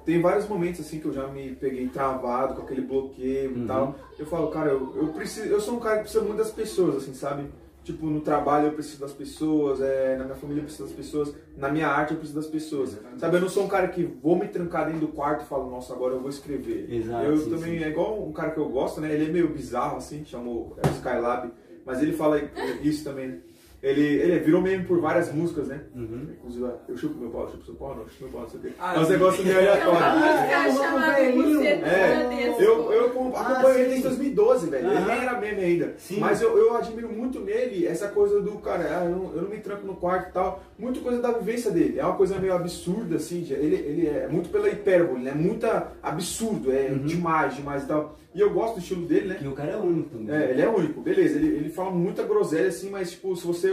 Tem 0.05 0.21
vários 0.21 0.47
momentos 0.47 0.81
assim 0.81 0.99
que 0.99 1.05
eu 1.05 1.13
já 1.13 1.27
me 1.27 1.55
peguei 1.55 1.87
travado 1.89 2.53
com 2.55 2.61
aquele 2.61 2.81
bloqueio 2.81 3.51
Uhum. 3.55 3.63
e 3.63 3.67
tal. 3.67 3.95
Eu 4.17 4.25
falo, 4.27 4.47
cara, 4.49 4.69
eu, 4.71 4.93
eu 4.95 5.07
preciso, 5.09 5.47
eu 5.47 5.59
sou 5.59 5.75
um 5.75 5.79
cara 5.79 5.97
que 5.97 6.03
precisa 6.03 6.23
muito 6.23 6.37
das 6.37 6.51
pessoas, 6.51 6.97
assim, 6.97 7.13
sabe? 7.15 7.45
Tipo, 7.87 8.07
no 8.07 8.19
trabalho 8.19 8.67
eu 8.67 8.73
preciso 8.73 8.99
das 8.99 9.13
pessoas, 9.13 9.79
é, 9.79 10.17
na 10.17 10.25
minha 10.25 10.35
família 10.35 10.59
eu 10.59 10.65
preciso 10.65 10.89
das 10.89 10.91
pessoas, 10.91 11.33
na 11.55 11.69
minha 11.69 11.87
arte 11.87 12.11
eu 12.11 12.17
preciso 12.17 12.37
das 12.37 12.49
pessoas. 12.49 12.99
Sabe, 13.15 13.37
eu 13.37 13.39
não 13.39 13.47
sou 13.47 13.63
um 13.63 13.67
cara 13.69 13.87
que 13.87 14.03
vou 14.03 14.37
me 14.37 14.45
trancar 14.45 14.87
dentro 14.87 15.07
do 15.07 15.07
quarto 15.07 15.45
e 15.45 15.47
falo, 15.47 15.71
nossa, 15.71 15.93
agora 15.93 16.13
eu 16.13 16.19
vou 16.19 16.29
escrever. 16.29 16.93
Exato, 16.93 17.23
eu 17.23 17.37
sim, 17.37 17.49
também, 17.49 17.77
sim. 17.77 17.85
é 17.85 17.87
igual 17.87 18.27
um 18.27 18.33
cara 18.33 18.51
que 18.51 18.57
eu 18.57 18.67
gosto, 18.67 18.99
né? 18.99 19.13
Ele 19.13 19.27
é 19.27 19.29
meio 19.29 19.47
bizarro, 19.47 19.95
assim, 19.95 20.25
chamou 20.25 20.75
é 20.83 20.89
Skylab, 20.89 21.49
mas 21.85 22.01
ele 22.01 22.11
fala 22.11 22.41
isso 22.83 23.05
também, 23.05 23.27
né? 23.29 23.39
Ele, 23.81 24.01
ele 24.01 24.39
virou 24.39 24.61
meme 24.61 24.83
por 24.85 24.99
várias 24.99 25.31
músicas, 25.31 25.67
né? 25.67 25.81
Uhum. 25.95 26.29
Inclusive, 26.39 26.65
eu 26.89 26.97
chupo 26.97 27.19
meu 27.19 27.29
pau, 27.29 27.43
eu 27.43 27.49
chupo 27.51 27.65
seu 27.65 27.75
pau, 27.75 27.95
não, 27.95 28.03
eu 28.03 28.09
chupo 28.09 28.23
meu 28.23 28.31
pau, 28.33 28.41
não 28.41 28.49
sei 28.49 28.59
o 28.59 28.63
quê. 28.63 28.69
Ah, 28.79 28.95
é 28.95 28.99
uns 28.99 29.05
sim. 29.05 29.13
negócios 29.13 29.45
meio 29.45 29.57
É 29.59 29.87
uma 29.87 30.15
música 30.15 31.67
é 31.67 31.77
um 31.79 31.85
É. 31.85 32.55
Eu, 32.59 32.91
eu 32.91 33.05
acom- 33.07 33.31
Ah, 33.35 33.41
acompanho 33.41 33.75
ele 33.79 33.85
desde 33.89 34.03
2012, 34.03 34.69
velho. 34.69 34.87
Ele 34.91 34.99
nem 35.05 35.17
era 35.21 35.39
meme 35.39 35.63
ainda. 35.63 35.93
Sim. 35.97 36.19
Mas 36.19 36.41
eu, 36.41 36.57
eu 36.57 36.75
admiro 36.75 37.09
muito 37.11 37.39
nele 37.39 37.85
essa 37.85 38.07
coisa 38.07 38.41
do 38.41 38.53
cara, 38.53 38.99
ah, 38.99 39.05
eu, 39.05 39.11
não, 39.15 39.35
eu 39.35 39.41
não 39.43 39.49
me 39.49 39.57
tranco 39.57 39.85
no 39.85 39.95
quarto 39.95 40.29
e 40.29 40.33
tal. 40.33 40.63
Muito 40.77 40.99
coisa 41.01 41.21
da 41.21 41.31
vivência 41.31 41.69
dele. 41.71 41.99
É 41.99 42.03
uma 42.05 42.15
coisa 42.15 42.39
meio 42.39 42.53
absurda, 42.53 43.17
assim. 43.17 43.45
Ele, 43.51 43.75
ele 43.75 44.07
é 44.07 44.27
muito 44.27 44.49
pela 44.49 44.69
hipérbole, 44.69 45.21
né? 45.23 45.33
Muito 45.33 45.65
absurdo, 46.01 46.71
é 46.71 46.87
Uhum. 46.91 46.99
demais, 47.05 47.55
demais 47.55 47.83
e 47.83 47.87
tal. 47.87 48.17
E 48.33 48.39
eu 48.39 48.51
gosto 48.51 48.75
do 48.75 48.79
estilo 48.79 49.05
dele, 49.07 49.27
né? 49.29 49.35
Que 49.35 49.47
o 49.47 49.53
cara 49.53 49.71
é 49.71 49.77
único 49.77 50.09
também. 50.09 50.35
É, 50.35 50.51
ele 50.51 50.61
é 50.61 50.69
único, 50.69 51.01
beleza. 51.01 51.37
Ele, 51.37 51.47
ele 51.47 51.69
fala 51.69 51.89
muita 51.91 52.21
groselha, 52.23 52.67
assim, 52.67 52.89
mas, 52.89 53.11
tipo, 53.11 53.35
se 53.35 53.45
você 53.47 53.66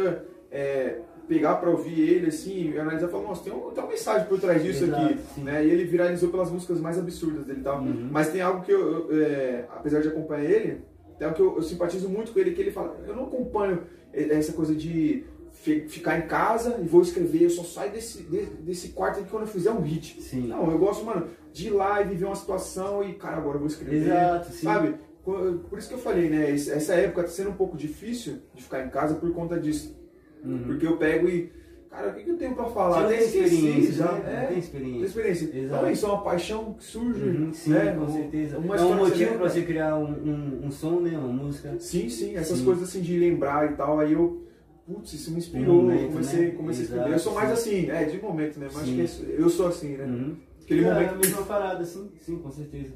é, 0.50 0.98
pegar 1.28 1.56
pra 1.56 1.70
ouvir 1.70 2.00
ele, 2.00 2.26
assim, 2.26 2.70
e 2.73 2.78
analisar, 2.78 3.08
fala, 3.08 3.24
nossa, 3.24 3.42
tem, 3.44 3.52
um, 3.52 3.70
tem 3.70 3.82
uma 3.82 3.90
mensagem 3.90 4.26
por 4.28 4.39
trás 4.40 4.62
disso 4.62 4.84
Exato, 4.84 5.05
aqui, 5.05 5.18
sim. 5.34 5.42
né? 5.42 5.64
E 5.64 5.70
ele 5.70 5.84
viralizou 5.84 6.28
pelas 6.31 6.50
músicas 6.50 6.81
mais 6.81 6.98
absurdas 6.98 7.44
dele 7.44 7.60
e 7.60 7.62
tal. 7.64 7.81
Uhum. 7.81 8.08
Mas 8.10 8.28
tem 8.28 8.40
algo 8.42 8.62
que 8.62 8.70
eu, 8.73 9.08
eu, 9.10 9.23
é, 9.23 9.64
apesar 9.70 10.00
de 10.02 10.08
acompanhar 10.08 10.44
ele, 10.44 10.82
tem 11.18 11.26
algo 11.26 11.36
que 11.36 11.42
eu, 11.42 11.56
eu 11.56 11.62
simpatizo 11.62 12.08
muito 12.08 12.32
com 12.32 12.39
ele, 12.39 12.52
que 12.52 12.60
ele 12.60 12.70
fala, 12.70 12.97
eu 13.06 13.14
não 13.16 13.24
acompanho 13.24 13.82
essa 14.12 14.52
coisa 14.52 14.74
de 14.74 15.24
fi- 15.50 15.89
ficar 15.89 16.18
em 16.18 16.26
casa 16.26 16.76
e 16.81 16.86
vou 16.86 17.02
escrever, 17.02 17.42
eu 17.44 17.50
só 17.50 17.62
saio 17.64 17.90
desse, 17.92 18.23
de- 18.24 18.47
desse 18.47 18.89
quarto 18.90 19.20
aqui 19.20 19.28
quando 19.31 19.44
eu 19.44 19.48
fizer 19.48 19.70
um 19.70 19.81
hit. 19.81 20.20
Sim. 20.20 20.47
Não, 20.48 20.70
eu 20.70 20.78
gosto, 20.78 21.05
mano, 21.05 21.28
de 21.52 21.68
ir 21.68 21.70
lá 21.70 22.02
e 22.02 22.05
viver 22.08 22.26
uma 22.26 22.36
situação 22.36 23.02
e, 23.02 23.14
cara, 23.14 23.39
agora 23.39 23.56
eu 23.56 23.60
vou 23.60 23.68
escrever. 23.68 23.97
Exato, 24.08 24.52
sim. 24.52 24.64
Sabe? 24.66 24.94
Por 25.25 25.78
isso 25.78 25.89
que 25.89 25.94
eu 25.94 25.99
falei, 25.99 26.28
né? 26.28 26.51
Essa 26.53 26.94
época 26.94 27.23
tá 27.23 27.28
sendo 27.28 27.51
um 27.51 27.55
pouco 27.55 27.77
difícil 27.78 28.43
de 28.55 28.62
ficar 28.62 28.85
em 28.85 28.91
casa 28.91 29.15
por 29.15 29.33
conta 29.33 29.59
disso. 29.59 29.99
Uhum. 30.44 30.65
Porque 30.65 30.86
eu 30.86 30.99
pego 30.99 31.28
e. 31.28 31.51
Cara, 31.89 32.11
o 32.11 32.15
que, 32.15 32.25
que 32.25 32.31
eu 32.31 32.36
tenho 32.36 32.55
pra 32.55 32.65
falar? 32.67 33.07
Você 33.07 33.17
tem 33.17 33.44
experiência, 33.44 33.93
já. 33.93 34.12
né? 34.12 34.19
É, 34.27 34.39
tem 34.41 34.49
tem 34.49 34.59
experiência. 34.59 35.07
experiência. 35.07 35.44
Exato. 35.44 35.81
Então 35.81 35.91
isso 35.91 36.07
é 36.07 36.09
uma 36.09 36.23
paixão 36.23 36.75
que 36.75 36.85
surge. 36.85 37.23
Uhum, 37.23 37.53
sim, 37.53 37.70
né? 37.70 37.97
com 37.99 38.09
certeza. 38.09 38.59
uma 38.59 38.77
é 38.77 38.85
um 38.85 38.97
motivo 38.97 39.39
pra 39.39 39.49
você 39.49 39.62
criar 39.62 39.97
um, 39.97 40.11
um, 40.11 40.67
um 40.67 40.70
som, 40.70 41.01
né? 41.01 41.17
Uma 41.17 41.28
música. 41.28 41.78
Sim, 41.78 42.09
sim, 42.11 42.36
essas 42.36 42.59
Sim. 42.59 42.65
coisas 42.65 42.89
assim 42.89 43.01
de 43.01 43.19
lembrar 43.19 43.73
e 43.73 43.77
tal, 43.77 44.01
aí 44.01 44.12
eu. 44.12 44.43
Putz, 44.86 45.15
isso 45.15 45.31
me 45.31 45.39
inspirou, 45.39 45.77
momento, 45.77 46.09
comecei, 46.09 46.41
né? 46.41 46.51
comecei 46.51 46.83
a 46.83 46.85
escrever. 46.85 47.01
Exato, 47.07 47.15
Eu 47.15 47.19
sou 47.19 47.35
mais 47.35 47.59
sim. 47.59 47.70
assim, 47.70 47.91
é, 47.91 48.05
de 48.05 48.20
momento, 48.20 48.61
né? 48.61 48.69
Mas 48.70 48.86
é 48.86 49.35
eu 49.39 49.49
sou 49.49 49.69
assim, 49.69 49.97
né? 49.97 50.05
Uhum. 50.05 50.36
Aquele 50.62 50.85
é, 50.85 50.93
momento 50.93 51.11
a 51.11 51.17
mesma 51.17 51.43
parada, 51.43 51.85
sim, 51.86 52.11
sim, 52.20 52.36
com 52.36 52.51
certeza. 52.51 52.93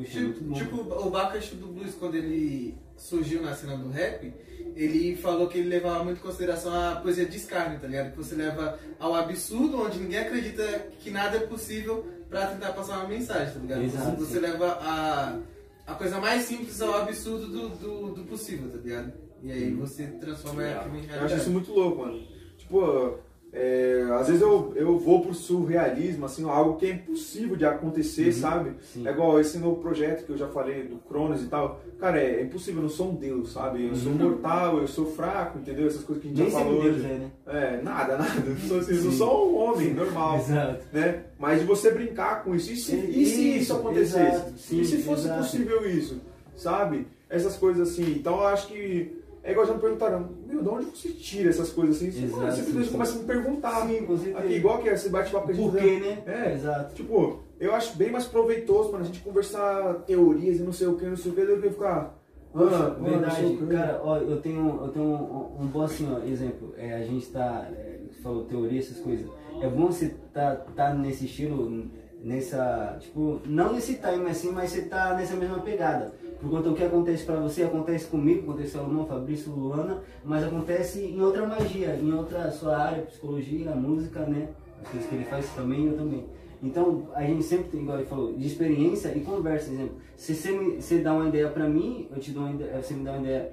Muito 0.00 0.54
Tipo, 0.54 0.76
tipo, 0.76 0.76
o 1.06 1.10
Bacchus 1.10 1.58
do 1.58 1.66
Blues, 1.66 1.94
quando 1.94 2.14
ele 2.16 2.74
surgiu 2.96 3.42
na 3.42 3.54
cena 3.54 3.76
do 3.76 3.88
rap, 3.90 4.32
ele 4.76 5.16
falou 5.16 5.48
que 5.48 5.58
ele 5.58 5.68
levava 5.68 6.04
muito 6.04 6.18
em 6.18 6.22
consideração 6.22 6.72
a 6.74 6.96
poesia 6.96 7.24
de 7.26 7.36
escárnio, 7.36 7.78
tá 7.80 7.86
ligado? 7.86 8.10
Que 8.12 8.16
você 8.18 8.34
leva 8.34 8.78
ao 8.98 9.14
absurdo, 9.14 9.82
onde 9.82 9.98
ninguém 9.98 10.18
acredita 10.20 10.62
que 11.00 11.10
nada 11.10 11.36
é 11.38 11.40
possível 11.40 12.06
pra 12.28 12.46
tentar 12.46 12.72
passar 12.72 12.98
uma 13.00 13.08
mensagem, 13.08 13.54
tá 13.54 13.60
ligado? 13.60 13.82
Exato, 13.82 14.16
você, 14.16 14.34
você 14.34 14.40
leva 14.40 14.66
a, 14.80 15.38
a 15.86 15.94
coisa 15.94 16.20
mais 16.20 16.42
simples 16.44 16.80
ao 16.80 16.94
absurdo 16.94 17.46
do, 17.48 17.68
do, 17.70 18.14
do 18.14 18.24
possível, 18.24 18.70
tá 18.70 18.78
ligado? 18.78 19.12
E 19.42 19.50
aí 19.50 19.72
você 19.74 20.06
transforma 20.06 20.62
aquilo 20.62 20.96
em 20.96 20.98
Eu 20.98 21.04
acho 21.04 21.08
realidade. 21.14 21.40
isso 21.40 21.50
muito 21.50 21.72
louco, 21.72 22.02
mano. 22.02 22.20
Tipo, 22.58 23.18
é, 23.52 24.06
às 24.12 24.28
vezes 24.28 24.40
eu, 24.42 24.72
eu 24.76 24.98
vou 24.98 25.22
pro 25.22 25.34
surrealismo, 25.34 26.24
assim, 26.24 26.48
algo 26.48 26.76
que 26.76 26.86
é 26.86 26.90
impossível 26.90 27.56
de 27.56 27.64
acontecer, 27.64 28.26
Uhum, 28.26 28.32
sabe? 28.32 28.70
sim. 28.82 29.06
É 29.06 29.10
igual 29.10 29.40
esse 29.40 29.58
novo 29.58 29.80
projeto 29.82 30.24
que 30.24 30.30
eu 30.32 30.36
já 30.36 30.46
falei, 30.48 30.84
do 30.84 30.96
Cronos 30.96 31.42
e 31.42 31.46
tal. 31.46 31.80
Cara, 31.98 32.18
é, 32.20 32.36
é 32.40 32.42
impossível, 32.42 32.78
eu 32.78 32.82
não 32.84 32.88
sou 32.90 33.10
um 33.10 33.14
deus, 33.16 33.52
sabe? 33.52 33.86
Eu 33.86 33.94
sou 33.96 34.12
mortal, 34.12 34.78
eu 34.78 34.86
sou 34.88 35.06
fraco, 35.06 35.58
entendeu? 35.58 35.86
Essas 35.86 36.04
coisas 36.04 36.22
que 36.22 36.28
a 36.30 36.34
gente 36.34 36.40
Uhum. 36.40 36.48
Nem 36.48 36.52
já 36.58 36.64
falou 36.64 36.82
Deus 36.82 36.96
hoje. 36.96 37.04
é, 37.06 37.08
né? 37.18 37.30
É, 37.46 37.82
nada, 37.82 38.16
nada. 38.18 38.42
Eu 38.46 38.56
sou, 38.56 38.78
assim, 38.78 38.94
eu 38.94 39.02
sou 39.02 39.10
Sim. 39.10 39.18
só 39.18 39.48
um 39.48 39.56
homem 39.56 39.94
normal. 39.94 40.36
Exato. 40.38 40.84
Né? 40.92 41.22
Mas 41.38 41.60
de 41.60 41.66
você 41.66 41.90
brincar 41.90 42.44
com 42.44 42.54
isso. 42.54 42.72
E 42.72 42.76
se, 42.76 42.94
e 42.96 43.26
se 43.26 43.48
isso 43.50 43.58
Isso, 43.62 43.72
acontecesse? 43.74 44.36
exato, 44.36 44.52
sim, 44.58 44.80
e 44.80 44.84
se 44.84 45.02
fosse 45.02 45.24
exato. 45.24 45.42
possível 45.42 45.90
isso? 45.90 46.20
Sabe? 46.56 47.06
Essas 47.28 47.56
coisas 47.56 47.88
assim. 47.90 48.12
Então 48.12 48.36
eu 48.36 48.46
acho 48.46 48.68
que. 48.68 49.19
É 49.42 49.52
igual 49.52 49.66
já 49.66 49.72
me 49.72 49.80
perguntaram, 49.80 50.28
meu, 50.46 50.62
de 50.62 50.68
onde 50.68 50.84
você 50.86 51.08
tira 51.10 51.48
essas 51.48 51.70
coisas 51.70 51.96
assim? 51.96 52.10
Você, 52.10 52.24
Exato, 52.24 52.40
mano, 52.40 52.52
simplesmente 52.52 52.90
começa 52.90 53.16
a 53.16 53.18
me 53.20 53.24
perguntar. 53.24 53.86
Sim, 53.86 54.06
com. 54.06 54.14
Aqui, 54.14 54.52
igual 54.52 54.78
que 54.78 54.88
é, 54.88 54.92
esse 54.92 55.08
bate-papo 55.08 55.46
que 55.46 55.52
a 55.52 55.54
gente 55.54 55.70
Por 55.70 55.80
quê, 55.80 55.98
né? 55.98 56.22
É, 56.26 56.52
Exato. 56.52 56.94
Tipo, 56.94 57.40
eu 57.58 57.74
acho 57.74 57.96
bem 57.96 58.10
mais 58.10 58.26
proveitoso, 58.26 58.92
mano, 58.92 59.04
a 59.04 59.06
gente 59.06 59.20
conversar 59.20 59.94
teorias 60.06 60.58
e 60.60 60.62
não 60.62 60.72
sei 60.72 60.88
o 60.88 60.96
que, 60.96 61.06
não 61.06 61.16
sei 61.16 61.32
o 61.32 61.34
que, 61.34 61.44
do 61.44 61.60
que 61.60 61.70
ficar. 61.70 62.20
Poxa, 62.52 62.74
ah, 62.74 62.96
ah, 62.96 63.00
não 63.00 63.30
sei 63.30 63.56
verdade, 63.56 63.66
cara, 63.70 64.00
ó, 64.02 64.16
eu 64.18 64.40
tenho, 64.40 64.80
eu 64.82 64.88
tenho 64.88 65.04
um, 65.06 65.62
um 65.62 65.66
bom 65.68 65.82
assim, 65.82 66.08
ó, 66.12 66.18
exemplo, 66.26 66.74
é, 66.76 66.94
a 66.94 67.02
gente 67.04 67.26
tá, 67.28 67.68
é, 67.72 68.00
você 68.10 68.20
falou 68.20 68.44
teoria, 68.44 68.80
essas 68.80 68.98
coisas, 68.98 69.28
é 69.60 69.68
bom 69.68 69.86
você 69.86 70.16
tá, 70.32 70.56
tá 70.74 70.92
nesse 70.92 71.26
estilo, 71.26 71.88
nessa, 72.20 72.96
tipo, 72.98 73.40
não 73.46 73.72
nesse 73.72 73.94
time 73.94 74.28
assim, 74.28 74.50
mas 74.50 74.70
você 74.70 74.82
tá 74.82 75.14
nessa 75.14 75.36
mesma 75.36 75.60
pegada, 75.60 76.12
por 76.40 76.50
conta 76.50 76.70
o 76.70 76.74
que 76.74 76.82
acontece 76.82 77.24
pra 77.24 77.36
você, 77.36 77.62
acontece 77.62 78.06
comigo, 78.06 78.42
acontece 78.42 78.72
com 78.72 78.78
Salomão, 78.78 79.06
Fabrício, 79.06 79.52
Luana, 79.52 80.02
mas 80.24 80.42
acontece 80.42 81.00
em 81.04 81.20
outra 81.20 81.46
magia, 81.46 81.94
em 81.96 82.12
outra 82.12 82.50
sua 82.50 82.78
área, 82.78 83.02
psicologia, 83.02 83.72
música, 83.72 84.20
né, 84.20 84.48
as 84.82 84.88
coisas 84.88 85.08
que 85.08 85.14
ele 85.14 85.24
faz 85.24 85.48
também, 85.54 85.86
eu 85.86 85.96
também. 85.96 86.24
Então, 86.62 87.08
a 87.14 87.22
gente 87.22 87.42
sempre 87.42 87.70
tem, 87.70 87.80
igual 87.82 87.98
ele 87.98 88.06
falou, 88.06 88.32
de 88.34 88.46
experiência 88.46 89.16
e 89.16 89.20
conversa, 89.20 89.70
exemplo. 89.70 89.96
Se 90.16 90.34
você, 90.34 90.52
me, 90.52 90.80
você 90.80 90.98
dá 90.98 91.12
uma 91.12 91.28
ideia 91.28 91.48
pra 91.48 91.68
mim, 91.68 92.08
eu 92.10 92.18
te 92.18 92.32
dou 92.32 92.42
uma 92.42 92.52
ideia, 92.52 92.82
você 92.82 92.94
me 92.94 93.04
dá 93.04 93.12
uma 93.12 93.20
ideia 93.20 93.52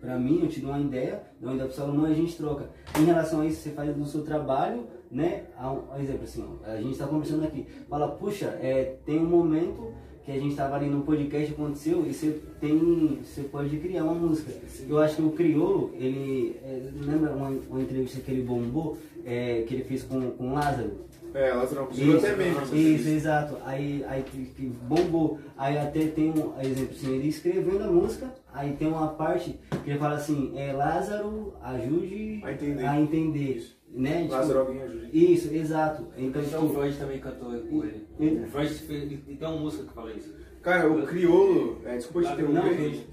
pra 0.00 0.18
mim, 0.18 0.40
eu 0.42 0.48
te 0.48 0.60
dou 0.60 0.70
uma 0.70 0.80
ideia, 0.80 1.22
dou 1.40 1.50
uma 1.50 1.54
ideia 1.54 1.68
pro 1.68 1.76
Salomão 1.76 2.08
e 2.08 2.12
a 2.12 2.14
gente 2.14 2.36
troca. 2.36 2.70
Em 2.98 3.04
relação 3.04 3.40
a 3.40 3.46
isso, 3.46 3.62
você 3.62 3.70
faz 3.70 3.94
do 3.96 4.04
seu 4.04 4.22
trabalho, 4.22 4.86
né? 5.10 5.44
A 5.56 5.76
a 5.92 6.00
exemplo 6.00 6.24
assim, 6.24 6.44
a 6.64 6.76
gente 6.80 6.98
tá 6.98 7.06
conversando 7.06 7.44
aqui, 7.44 7.66
fala, 7.88 8.08
puxa, 8.08 8.46
é, 8.60 8.96
tem 9.04 9.18
um 9.18 9.28
momento 9.28 9.92
que 10.24 10.32
a 10.32 10.38
gente 10.38 10.56
tava 10.56 10.76
ali 10.76 10.86
no 10.86 11.02
podcast 11.02 11.52
aconteceu 11.52 12.06
e 12.06 12.14
você 12.14 12.40
tem, 12.60 13.18
você 13.22 13.42
pode 13.42 13.76
criar 13.76 14.04
uma 14.04 14.14
música. 14.14 14.52
Eu 14.88 14.98
acho 14.98 15.16
que 15.16 15.22
o 15.22 15.30
Criolo, 15.30 15.92
ele, 15.98 16.56
é, 16.64 16.80
lembra 17.00 17.32
uma, 17.32 17.48
uma 17.48 17.80
entrevista 17.82 18.20
que 18.20 18.30
ele 18.30 18.42
bombou, 18.42 18.98
é, 19.24 19.64
que 19.68 19.74
ele 19.74 19.84
fez 19.84 20.02
com, 20.02 20.30
com 20.30 20.50
o 20.50 20.54
Lázaro? 20.54 21.04
É, 21.34 21.52
Lázaro, 21.52 21.88
virou 21.90 22.16
até 22.18 22.36
mesmo. 22.36 22.62
Isso, 22.74 23.08
exato. 23.08 23.56
Aí, 23.66 24.04
aí 24.08 24.22
que, 24.22 24.72
bombou. 24.88 25.40
Aí 25.58 25.76
até 25.76 26.06
tem 26.06 26.30
um 26.30 26.58
exemplo 26.60 26.94
assim, 26.96 27.12
ele 27.12 27.28
escrevendo 27.28 27.82
a 27.82 27.88
música, 27.88 28.32
aí 28.52 28.72
tem 28.74 28.88
uma 28.88 29.08
parte 29.08 29.58
que 29.82 29.90
ele 29.90 29.98
fala 29.98 30.14
assim, 30.14 30.52
é 30.56 30.72
Lázaro, 30.72 31.52
ajude 31.60 32.40
A 32.44 32.52
entender. 32.52 32.86
a 32.86 33.00
entender. 33.00 33.66
Né? 33.94 34.22
Tipo, 34.22 34.32
Lázaro, 34.32 34.58
alguém 34.60 34.82
ajude. 34.82 35.08
Isso, 35.32 35.54
exato. 35.54 36.06
Então, 36.18 36.42
Então 36.42 36.60
o 36.60 36.66
tipo, 36.68 36.74
Freud 36.80 36.96
também 36.98 37.20
cantou 37.20 37.48
com 37.60 37.84
ele. 37.84 38.06
Ele- 38.18 38.44
O 38.44 38.46
Freud 38.48 38.74
fez, 38.74 39.02
ele 39.04 39.16
tem 39.38 39.48
uma 39.48 39.56
música 39.56 39.84
que 39.84 39.92
fala 39.92 40.12
isso. 40.12 40.34
Cara, 40.62 40.90
o 40.90 41.06
Criolo, 41.06 41.80
é, 41.84 41.96
desculpa 41.96 42.26
te 42.28 42.32
interromper. 42.34 43.06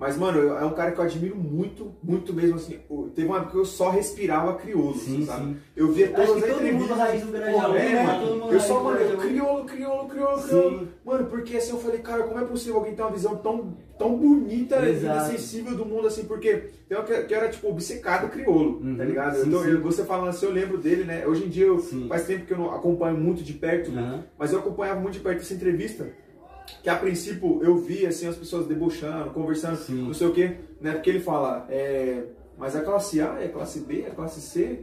Mas 0.00 0.16
mano, 0.16 0.38
eu- 0.38 0.56
é 0.58 0.64
um 0.64 0.72
cara 0.72 0.90
que 0.92 0.98
eu 0.98 1.04
admiro 1.04 1.36
muito, 1.36 1.92
muito 2.02 2.32
mesmo 2.32 2.56
assim. 2.56 2.78
Teve 3.14 3.28
uma 3.28 3.36
época 3.36 3.52
que 3.52 3.58
eu 3.58 3.64
só 3.66 3.90
respirava 3.90 4.54
Criolo, 4.54 4.94
Sim, 4.94 5.24
sabe? 5.26 5.44
sim. 5.44 5.56
Eu 5.76 5.92
via 5.92 6.08
todas 6.08 6.30
as 6.30 6.40
todo 6.40 6.42
mundo 6.48 6.56
entrevistas. 6.64 6.96
raiz 6.98 7.22
do 7.26 7.32
Grajaú, 7.32 7.74
é, 7.76 7.92
né? 7.92 8.02
mano. 8.02 8.20
Todo 8.20 8.30
mundo 8.32 8.44
Eu 8.44 8.48
raiz 8.58 8.62
só, 8.62 8.82
mano, 8.82 8.98
eu, 8.98 9.18
Criolo, 9.18 9.64
Criolo, 9.66 10.08
Sim. 10.40 10.48
Criolo. 10.48 10.88
Mano, 11.04 11.26
porque 11.26 11.56
assim 11.56 11.70
eu 11.72 11.78
falei, 11.78 11.98
cara, 12.00 12.22
como 12.22 12.40
é 12.40 12.44
possível 12.44 12.76
alguém 12.76 12.94
ter 12.94 13.02
uma 13.02 13.10
visão 13.10 13.36
tão, 13.36 13.76
tão 13.98 14.16
bonita 14.16 14.76
Exato. 14.88 15.32
e 15.34 15.36
sensível 15.38 15.76
do 15.76 15.84
mundo 15.84 16.06
assim? 16.06 16.24
Porque 16.24 16.64
eu 16.88 17.04
que, 17.04 17.22
que 17.24 17.34
era, 17.34 17.48
tipo, 17.48 17.68
obcecado 17.68 18.30
Criolo, 18.30 18.80
Uhum, 18.80 18.96
tá 18.96 19.04
ligado? 19.04 19.36
sim, 19.36 19.48
então, 19.48 19.62
sim. 19.62 19.70
eu- 19.70 19.82
você 19.82 20.04
falando 20.04 20.28
assim, 20.30 20.46
eu 20.46 20.52
lembro 20.52 20.78
dele, 20.78 21.04
né? 21.04 21.26
Hoje 21.26 21.44
em 21.44 21.48
dia, 21.48 21.66
eu, 21.66 21.78
faz 22.08 22.24
tempo 22.26 22.46
que 22.46 22.52
eu 22.52 22.58
não 22.58 22.74
acompanho 22.74 23.16
muito 23.18 23.42
de 23.42 23.52
perto, 23.52 23.90
Aham. 23.90 24.24
mas 24.38 24.52
eu 24.52 24.60
acompanhava 24.60 24.98
muito 25.00 25.14
de 25.14 25.20
perto 25.20 25.40
essa 25.40 25.52
entrevista. 25.54 26.08
Que 26.82 26.88
a 26.90 26.96
princípio 26.96 27.60
eu 27.62 27.76
vi 27.76 28.06
assim 28.06 28.26
as 28.26 28.36
pessoas 28.36 28.66
debochando, 28.66 29.30
conversando, 29.30 29.76
Sim. 29.76 30.02
não 30.06 30.14
sei 30.14 30.26
o 30.26 30.32
que, 30.32 30.44
né? 30.80 30.92
Porque 30.92 31.10
ele 31.10 31.20
fala, 31.20 31.66
é, 31.68 32.24
mas 32.58 32.74
a 32.76 32.80
classe 32.82 33.20
A, 33.20 33.38
é 33.40 33.48
classe 33.48 33.80
B, 33.80 34.04
a 34.06 34.10
classe 34.10 34.40
C, 34.40 34.80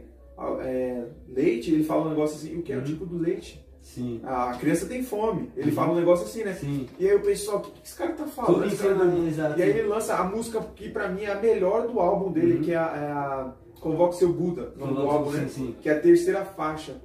é, 0.62 1.04
leite, 1.28 1.72
ele 1.72 1.84
fala 1.84 2.06
um 2.06 2.10
negócio 2.10 2.36
assim, 2.36 2.58
o 2.58 2.62
que 2.62 2.72
é 2.72 2.76
o 2.76 2.78
Uhum. 2.80 2.84
tipo 2.84 3.06
do 3.06 3.18
leite? 3.18 3.64
Sim. 3.80 4.20
A 4.24 4.54
criança 4.60 4.86
tem 4.86 5.02
fome, 5.02 5.50
ele 5.56 5.70
Uhum. 5.70 5.74
fala 5.76 5.92
um 5.92 5.96
negócio 5.96 6.26
assim, 6.26 6.44
né? 6.44 6.52
Sim. 6.52 6.86
E 6.98 7.08
aí 7.08 7.14
o 7.16 7.20
pessoal, 7.20 7.58
o 7.58 7.60
que 7.62 7.70
que 7.70 7.86
esse 7.86 7.96
cara 7.96 8.12
tá 8.12 8.26
falando? 8.26 8.62
Tudo 8.68 8.76
cara 8.76 8.94
tá-. 8.96 9.54
E 9.58 9.62
aí 9.62 9.70
ele 9.70 9.88
lança 9.88 10.14
a 10.16 10.24
música 10.24 10.60
que 10.76 10.90
pra 10.90 11.08
mim 11.08 11.22
é 11.22 11.32
a 11.32 11.40
melhor 11.40 11.86
do 11.88 11.98
álbum 11.98 12.30
dele, 12.30 12.54
Uhum. 12.56 12.62
que 12.62 12.72
é 12.72 12.76
a, 12.76 12.80
é 12.80 13.10
a 13.12 13.52
Convoque 13.80 14.16
Seu 14.16 14.32
Buda, 14.32 14.72
o 14.76 14.80
nome 14.80 14.94
do 14.94 15.02
álbum, 15.08 15.30
né? 15.30 15.42
sim, 15.48 15.66
sim. 15.66 15.76
Que 15.80 15.88
é 15.88 15.92
a 15.92 16.00
terceira 16.00 16.44
faixa. 16.44 16.96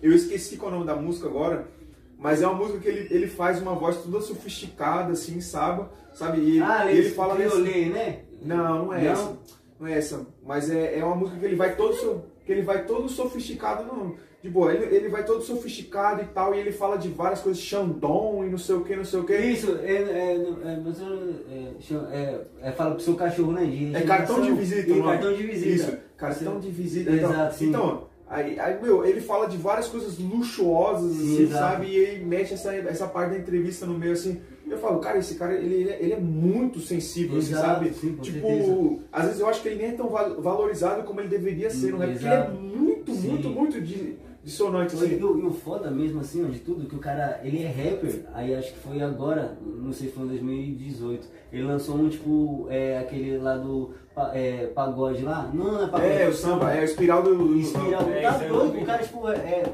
Eu 0.00 0.12
esqueci 0.12 0.56
qual 0.56 0.70
é 0.70 0.74
o 0.74 0.78
nome 0.78 0.86
da 0.86 0.94
música 0.94 1.26
agora, 1.26 1.66
mas 2.18 2.42
é 2.42 2.46
uma 2.46 2.56
música 2.58 2.80
que 2.80 2.88
ele, 2.88 3.06
ele 3.14 3.26
faz 3.28 3.62
uma 3.62 3.74
voz 3.74 3.96
toda 3.98 4.20
sofisticada, 4.20 5.12
assim, 5.12 5.40
sabe? 5.40 5.86
sabe? 6.12 6.40
E 6.40 6.60
Ah, 6.60 6.90
ele 6.90 7.00
esse 7.00 7.10
fala 7.14 7.34
nesse... 7.36 7.50
criolê, 7.50 7.86
né? 7.86 8.18
Não, 8.42 8.86
não 8.86 8.92
é 8.94 9.02
Não? 9.04 9.12
essa. 9.12 9.38
Não 9.80 9.86
é 9.86 9.92
essa. 9.98 10.26
Mas 10.44 10.68
é, 10.70 10.98
é 10.98 11.04
uma 11.04 11.14
música 11.14 11.38
que 11.38 11.44
ele 11.46 11.54
vai 11.56 11.76
todo, 11.76 11.94
so- 11.94 12.24
que 12.44 12.50
ele 12.50 12.62
vai 12.62 12.84
todo 12.84 13.08
sofisticado, 13.08 13.84
não. 13.84 14.14
De 14.42 14.48
boa, 14.48 14.72
ele, 14.72 14.94
ele 14.94 15.08
vai 15.08 15.24
todo 15.24 15.42
sofisticado 15.42 16.22
e 16.22 16.26
tal, 16.26 16.54
e 16.54 16.58
ele 16.58 16.70
fala 16.70 16.96
de 16.96 17.08
várias 17.08 17.40
coisas, 17.40 17.60
Xandon 17.60 18.44
e 18.44 18.48
não 18.50 18.58
sei 18.58 18.76
o 18.76 18.84
que, 18.84 18.94
não 18.94 19.04
sei 19.04 19.18
o 19.18 19.24
que. 19.24 19.36
Isso, 19.36 19.78
é, 19.82 19.92
é, 19.92 20.36
é, 20.64 20.80
é, 21.50 22.12
é, 22.12 22.68
é, 22.68 22.72
fala 22.72 22.92
pro 22.94 23.00
seu 23.02 23.14
cachorro, 23.14 23.52
né? 23.52 23.64
É 23.94 24.02
cartão 24.02 24.40
de 24.40 24.52
visita, 24.52 24.88
E 24.88 24.92
o 24.92 24.96
nome. 24.96 25.10
cartão 25.12 25.34
de 25.34 25.42
visita. 25.44 25.68
Isso, 25.90 25.98
cartão 26.16 26.60
de 26.60 26.70
visita. 26.70 27.10
Então, 27.12 27.30
Exato, 27.30 27.54
sim. 27.54 27.68
então 27.68 28.07
aí, 28.30 28.58
aí, 28.58 28.82
meu, 28.82 29.04
ele 29.04 29.20
fala 29.20 29.46
de 29.48 29.56
várias 29.56 29.88
coisas 29.88 30.18
luxuosas, 30.18 31.12
Sim, 31.16 31.44
assim, 31.44 31.52
sabe? 31.52 31.86
E 31.86 31.96
ele 31.96 32.24
mete 32.24 32.54
essa, 32.54 32.74
essa 32.74 33.06
parte 33.06 33.30
da 33.32 33.38
entrevista 33.38 33.86
no 33.86 33.98
meio, 33.98 34.12
assim. 34.12 34.40
Eu 34.66 34.78
falo, 34.78 34.98
cara, 34.98 35.18
esse 35.18 35.34
cara, 35.36 35.54
ele, 35.54 35.74
ele 35.74 35.90
é- 35.90 36.02
ele 36.02 36.12
é 36.12 36.20
muito 36.20 36.78
sensível, 36.80 37.38
assim, 37.38 37.52
Exato, 37.52 37.66
sabe? 37.84 37.94
sim, 37.94 38.16
tipo, 38.20 38.46
certeza. 38.46 38.98
às 39.10 39.24
vezes 39.26 39.40
eu 39.40 39.48
acho 39.48 39.62
que 39.62 39.68
ele 39.68 39.76
nem 39.82 39.86
é 39.88 39.92
tão 39.92 40.08
val- 40.08 40.40
valorizado 40.42 41.04
como 41.04 41.20
ele 41.20 41.28
deveria 41.28 41.70
ser, 41.70 41.92
não 41.92 42.02
é? 42.02 42.08
Porque 42.08 42.24
ele 42.26 42.34
é 42.34 42.48
muito, 42.48 43.14
Sim. 43.14 43.28
muito, 43.30 43.48
muito 43.48 43.80
di- 43.80 44.16
dissonante, 44.44 44.94
E 44.94 44.98
assim. 44.98 45.22
o, 45.22 45.38
e 45.38 45.46
o 45.46 45.50
foda 45.52 45.90
mesmo, 45.90 46.20
assim, 46.20 46.44
de 46.50 46.58
tudo, 46.60 46.86
que 46.86 46.94
o 46.94 46.98
cara, 46.98 47.40
ele 47.42 47.62
é 47.62 47.66
rapper, 47.68 48.24
aí 48.34 48.54
acho 48.54 48.72
que 48.74 48.78
foi 48.78 49.00
agora, 49.00 49.58
não 49.62 49.92
sei 49.92 50.08
se 50.08 50.14
foi 50.14 50.24
em 50.24 50.28
2018, 50.28 51.26
ele 51.52 51.62
lançou 51.64 51.96
um, 51.96 52.08
tipo, 52.08 52.66
é, 52.70 52.98
aquele 52.98 53.38
lá 53.38 53.56
do 53.56 53.90
é, 54.34 54.66
pagode 54.74 55.22
lá, 55.22 55.50
não, 55.52 55.72
não 55.72 55.84
é 55.84 55.86
pagode, 55.86 56.12
É, 56.12 56.28
o 56.28 56.32
samba, 56.32 56.72
é 56.72 56.80
o 56.80 56.84
espiral 56.84 57.22
do. 57.22 57.34
do- 57.36 57.56
Espiral, 57.58 58.02
É, 58.10 58.22
tá 58.22 58.38
doido, 58.38 58.72
vi. 58.72 58.82
o 58.82 58.86
cara, 58.86 59.02
tipo, 59.02 59.28
é, 59.28 59.34
é, 59.36 59.64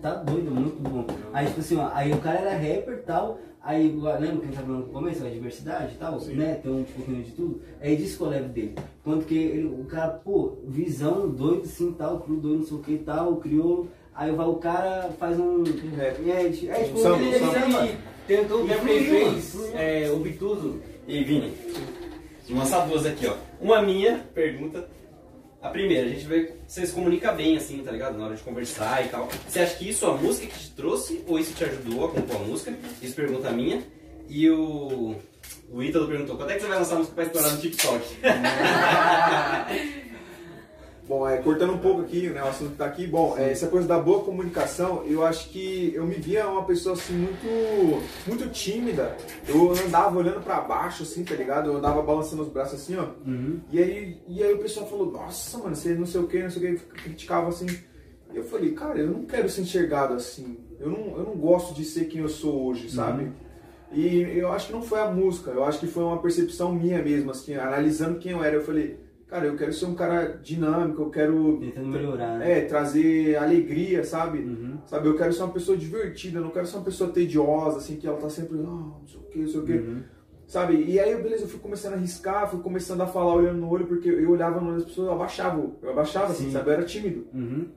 tá 0.00 0.14
doido, 0.14 0.50
muito 0.50 0.80
bom. 0.82 1.06
Aí, 1.32 1.46
tipo 1.46 1.60
assim, 1.60 1.76
ó, 1.78 1.90
aí 1.92 2.12
o 2.12 2.18
cara 2.18 2.38
era 2.40 2.50
rapper 2.52 2.94
e 2.94 3.02
tal, 3.06 3.38
aí, 3.62 3.88
lembra 3.88 4.18
que 4.18 4.24
a 4.24 4.46
gente 4.46 4.54
tava 4.54 4.66
falando 4.66 4.86
no 4.86 4.92
começo, 4.92 5.24
a 5.24 5.28
diversidade 5.30 5.94
e 5.94 5.98
tal, 5.98 6.18
né, 6.20 6.58
tem 6.62 6.72
um 6.72 6.84
pouquinho 6.84 7.22
de 7.22 7.30
tudo, 7.32 7.60
é 7.80 7.94
disso 7.94 8.16
que 8.18 8.22
eu 8.24 8.28
levo 8.28 8.48
dele. 8.48 8.74
Quanto 9.04 9.24
que 9.26 9.36
ele, 9.36 9.66
o 9.66 9.84
cara, 9.84 10.08
pô, 10.24 10.54
visão 10.66 11.28
doido 11.28 11.62
assim, 11.64 11.92
tal, 11.92 12.20
cru 12.20 12.36
doido, 12.36 12.58
não 12.58 12.66
sei 12.66 12.76
o 12.76 12.80
que 12.80 12.92
e 12.92 12.98
tal, 12.98 13.36
criou, 13.36 13.86
aí 14.14 14.30
vai 14.32 14.46
o 14.46 14.54
cara 14.56 15.10
faz 15.18 15.38
um... 15.38 15.62
rap. 15.96 16.30
É, 16.30 16.48
tipo, 16.50 16.72
é, 16.72 16.82
tipo, 16.84 16.98
Samba, 16.98 17.16
ele, 17.22 17.38
samba. 17.38 17.52
samba. 17.60 17.82
Ele 17.84 17.98
tentou, 18.26 18.64
E 18.64 18.68
que 18.68 18.72
ele 18.90 19.04
fez 19.04 19.72
é, 19.74 20.10
Obtuso. 20.10 20.76
E 21.08 21.24
Vini, 21.24 21.52
vou 22.48 22.58
lançar 22.58 22.86
duas 22.86 23.04
aqui, 23.06 23.26
ó. 23.26 23.34
Uma 23.62 23.80
minha 23.80 24.18
pergunta. 24.34 24.88
A 25.62 25.68
primeira, 25.68 26.08
a 26.08 26.10
gente 26.10 26.26
vê 26.26 26.54
você 26.66 26.84
se 26.84 26.92
comunica 26.92 27.30
bem, 27.30 27.56
assim, 27.56 27.84
tá 27.84 27.92
ligado? 27.92 28.18
Na 28.18 28.24
hora 28.24 28.34
de 28.34 28.42
conversar 28.42 29.04
e 29.06 29.08
tal. 29.08 29.28
Você 29.48 29.60
acha 29.60 29.76
que 29.76 29.88
isso 29.88 30.04
é 30.04 30.08
a 30.08 30.14
música 30.14 30.48
que 30.48 30.58
te 30.58 30.70
trouxe 30.72 31.22
ou 31.28 31.38
isso 31.38 31.54
te 31.54 31.62
ajudou 31.64 32.06
a 32.06 32.08
compor 32.10 32.36
a 32.36 32.40
música? 32.40 32.74
Isso 33.00 33.14
pergunta 33.14 33.48
a 33.48 33.52
minha. 33.52 33.80
E 34.28 34.50
o. 34.50 35.14
O 35.70 35.80
Ítalo 35.80 36.08
perguntou: 36.08 36.36
quando 36.36 36.50
é 36.50 36.54
que 36.54 36.62
você 36.62 36.66
vai 36.66 36.78
lançar 36.78 36.96
a 36.96 36.98
música 36.98 37.14
pra 37.14 37.24
estourar 37.24 37.52
no 37.52 37.60
TikTok? 37.60 38.04
Cortando 41.42 41.72
um 41.72 41.78
pouco 41.78 42.02
aqui, 42.02 42.28
né, 42.28 42.42
o 42.42 42.46
assunto 42.46 42.70
que 42.72 42.76
tá 42.76 42.86
aqui, 42.86 43.06
bom, 43.06 43.36
é, 43.36 43.50
essa 43.50 43.66
coisa 43.66 43.86
da 43.86 43.98
boa 43.98 44.24
comunicação, 44.24 45.04
eu 45.04 45.24
acho 45.24 45.48
que 45.48 45.92
eu 45.94 46.06
me 46.06 46.14
via 46.14 46.48
uma 46.48 46.64
pessoa 46.64 46.94
assim 46.94 47.14
muito, 47.14 48.02
muito 48.26 48.48
tímida. 48.50 49.16
Eu 49.48 49.72
andava 49.72 50.18
olhando 50.18 50.40
pra 50.40 50.60
baixo, 50.60 51.02
assim, 51.02 51.24
tá 51.24 51.34
ligado? 51.34 51.70
Eu 51.70 51.76
andava 51.76 52.00
balançando 52.02 52.42
os 52.42 52.48
braços 52.48 52.80
assim, 52.80 52.96
ó. 52.96 53.06
Uhum. 53.26 53.60
E 53.70 53.78
aí, 53.78 54.22
e 54.28 54.42
aí 54.42 54.54
o 54.54 54.58
pessoal 54.58 54.86
falou, 54.86 55.10
nossa, 55.10 55.58
mano, 55.58 55.74
você 55.74 55.94
não 55.94 56.06
sei 56.06 56.20
o 56.20 56.26
que, 56.26 56.42
não 56.42 56.50
sei 56.50 56.74
o 56.74 56.78
que, 56.78 56.84
criticava 57.02 57.48
assim. 57.48 57.66
E 58.32 58.36
eu 58.36 58.44
falei, 58.44 58.72
cara, 58.72 58.98
eu 58.98 59.08
não 59.08 59.24
quero 59.24 59.48
ser 59.48 59.62
enxergado 59.62 60.14
assim. 60.14 60.58
Eu 60.80 60.90
não, 60.90 61.16
eu 61.18 61.24
não 61.24 61.36
gosto 61.36 61.74
de 61.74 61.84
ser 61.84 62.06
quem 62.06 62.20
eu 62.20 62.28
sou 62.28 62.66
hoje, 62.66 62.90
sabe? 62.90 63.30
E 63.92 64.22
eu 64.38 64.50
acho 64.50 64.68
que 64.68 64.72
não 64.72 64.82
foi 64.82 65.00
a 65.00 65.10
música, 65.10 65.50
eu 65.50 65.64
acho 65.64 65.78
que 65.78 65.86
foi 65.86 66.02
uma 66.02 66.20
percepção 66.20 66.72
minha 66.72 67.02
mesmo, 67.02 67.30
assim, 67.30 67.54
analisando 67.54 68.18
quem 68.18 68.32
eu 68.32 68.42
era. 68.42 68.56
Eu 68.56 68.64
falei, 68.64 68.98
cara, 69.32 69.46
eu 69.46 69.56
quero 69.56 69.72
ser 69.72 69.86
um 69.86 69.94
cara 69.94 70.38
dinâmico, 70.42 71.00
eu 71.02 71.10
quero 71.10 71.56
Tentando 71.58 71.88
melhorar, 71.88 72.38
né? 72.38 72.58
é, 72.58 72.64
trazer 72.66 73.34
alegria, 73.36 74.04
sabe? 74.04 74.40
Uhum. 74.40 74.76
Sabe, 74.86 75.08
eu 75.08 75.16
quero 75.16 75.32
ser 75.32 75.42
uma 75.42 75.52
pessoa 75.54 75.74
divertida, 75.76 76.38
eu 76.38 76.42
não 76.44 76.50
quero 76.50 76.66
ser 76.66 76.76
uma 76.76 76.84
pessoa 76.84 77.10
tediosa, 77.10 77.78
assim, 77.78 77.96
que 77.96 78.06
ela 78.06 78.18
tá 78.18 78.28
sempre, 78.28 78.58
ah, 78.58 78.62
não 78.62 79.02
sei 79.06 79.18
o 79.18 79.22
que, 79.24 79.38
não 79.38 79.48
sei 79.48 79.60
o 79.60 79.64
que. 79.64 79.72
Uhum. 79.72 80.02
Sabe? 80.46 80.84
E 80.84 81.00
aí, 81.00 81.14
beleza, 81.16 81.44
eu 81.44 81.48
fui 81.48 81.60
começando 81.60 81.94
a 81.94 81.96
riscar, 81.96 82.50
fui 82.50 82.60
começando 82.60 83.00
a 83.00 83.06
falar 83.06 83.34
olhando 83.34 83.56
no 83.58 83.70
olho, 83.70 83.86
porque 83.86 84.10
eu 84.10 84.30
olhava 84.30 84.60
no 84.60 84.66
olho 84.66 84.76
das 84.76 84.84
pessoas, 84.84 85.06
eu 85.06 85.14
abaixava, 85.14 85.66
eu 85.82 85.90
abaixava, 85.90 86.32
assim, 86.32 86.44
Sim. 86.44 86.50
sabe? 86.52 86.68
Eu 86.68 86.74
era 86.74 86.84
tímido. 86.84 87.26
Uhum. 87.32 87.68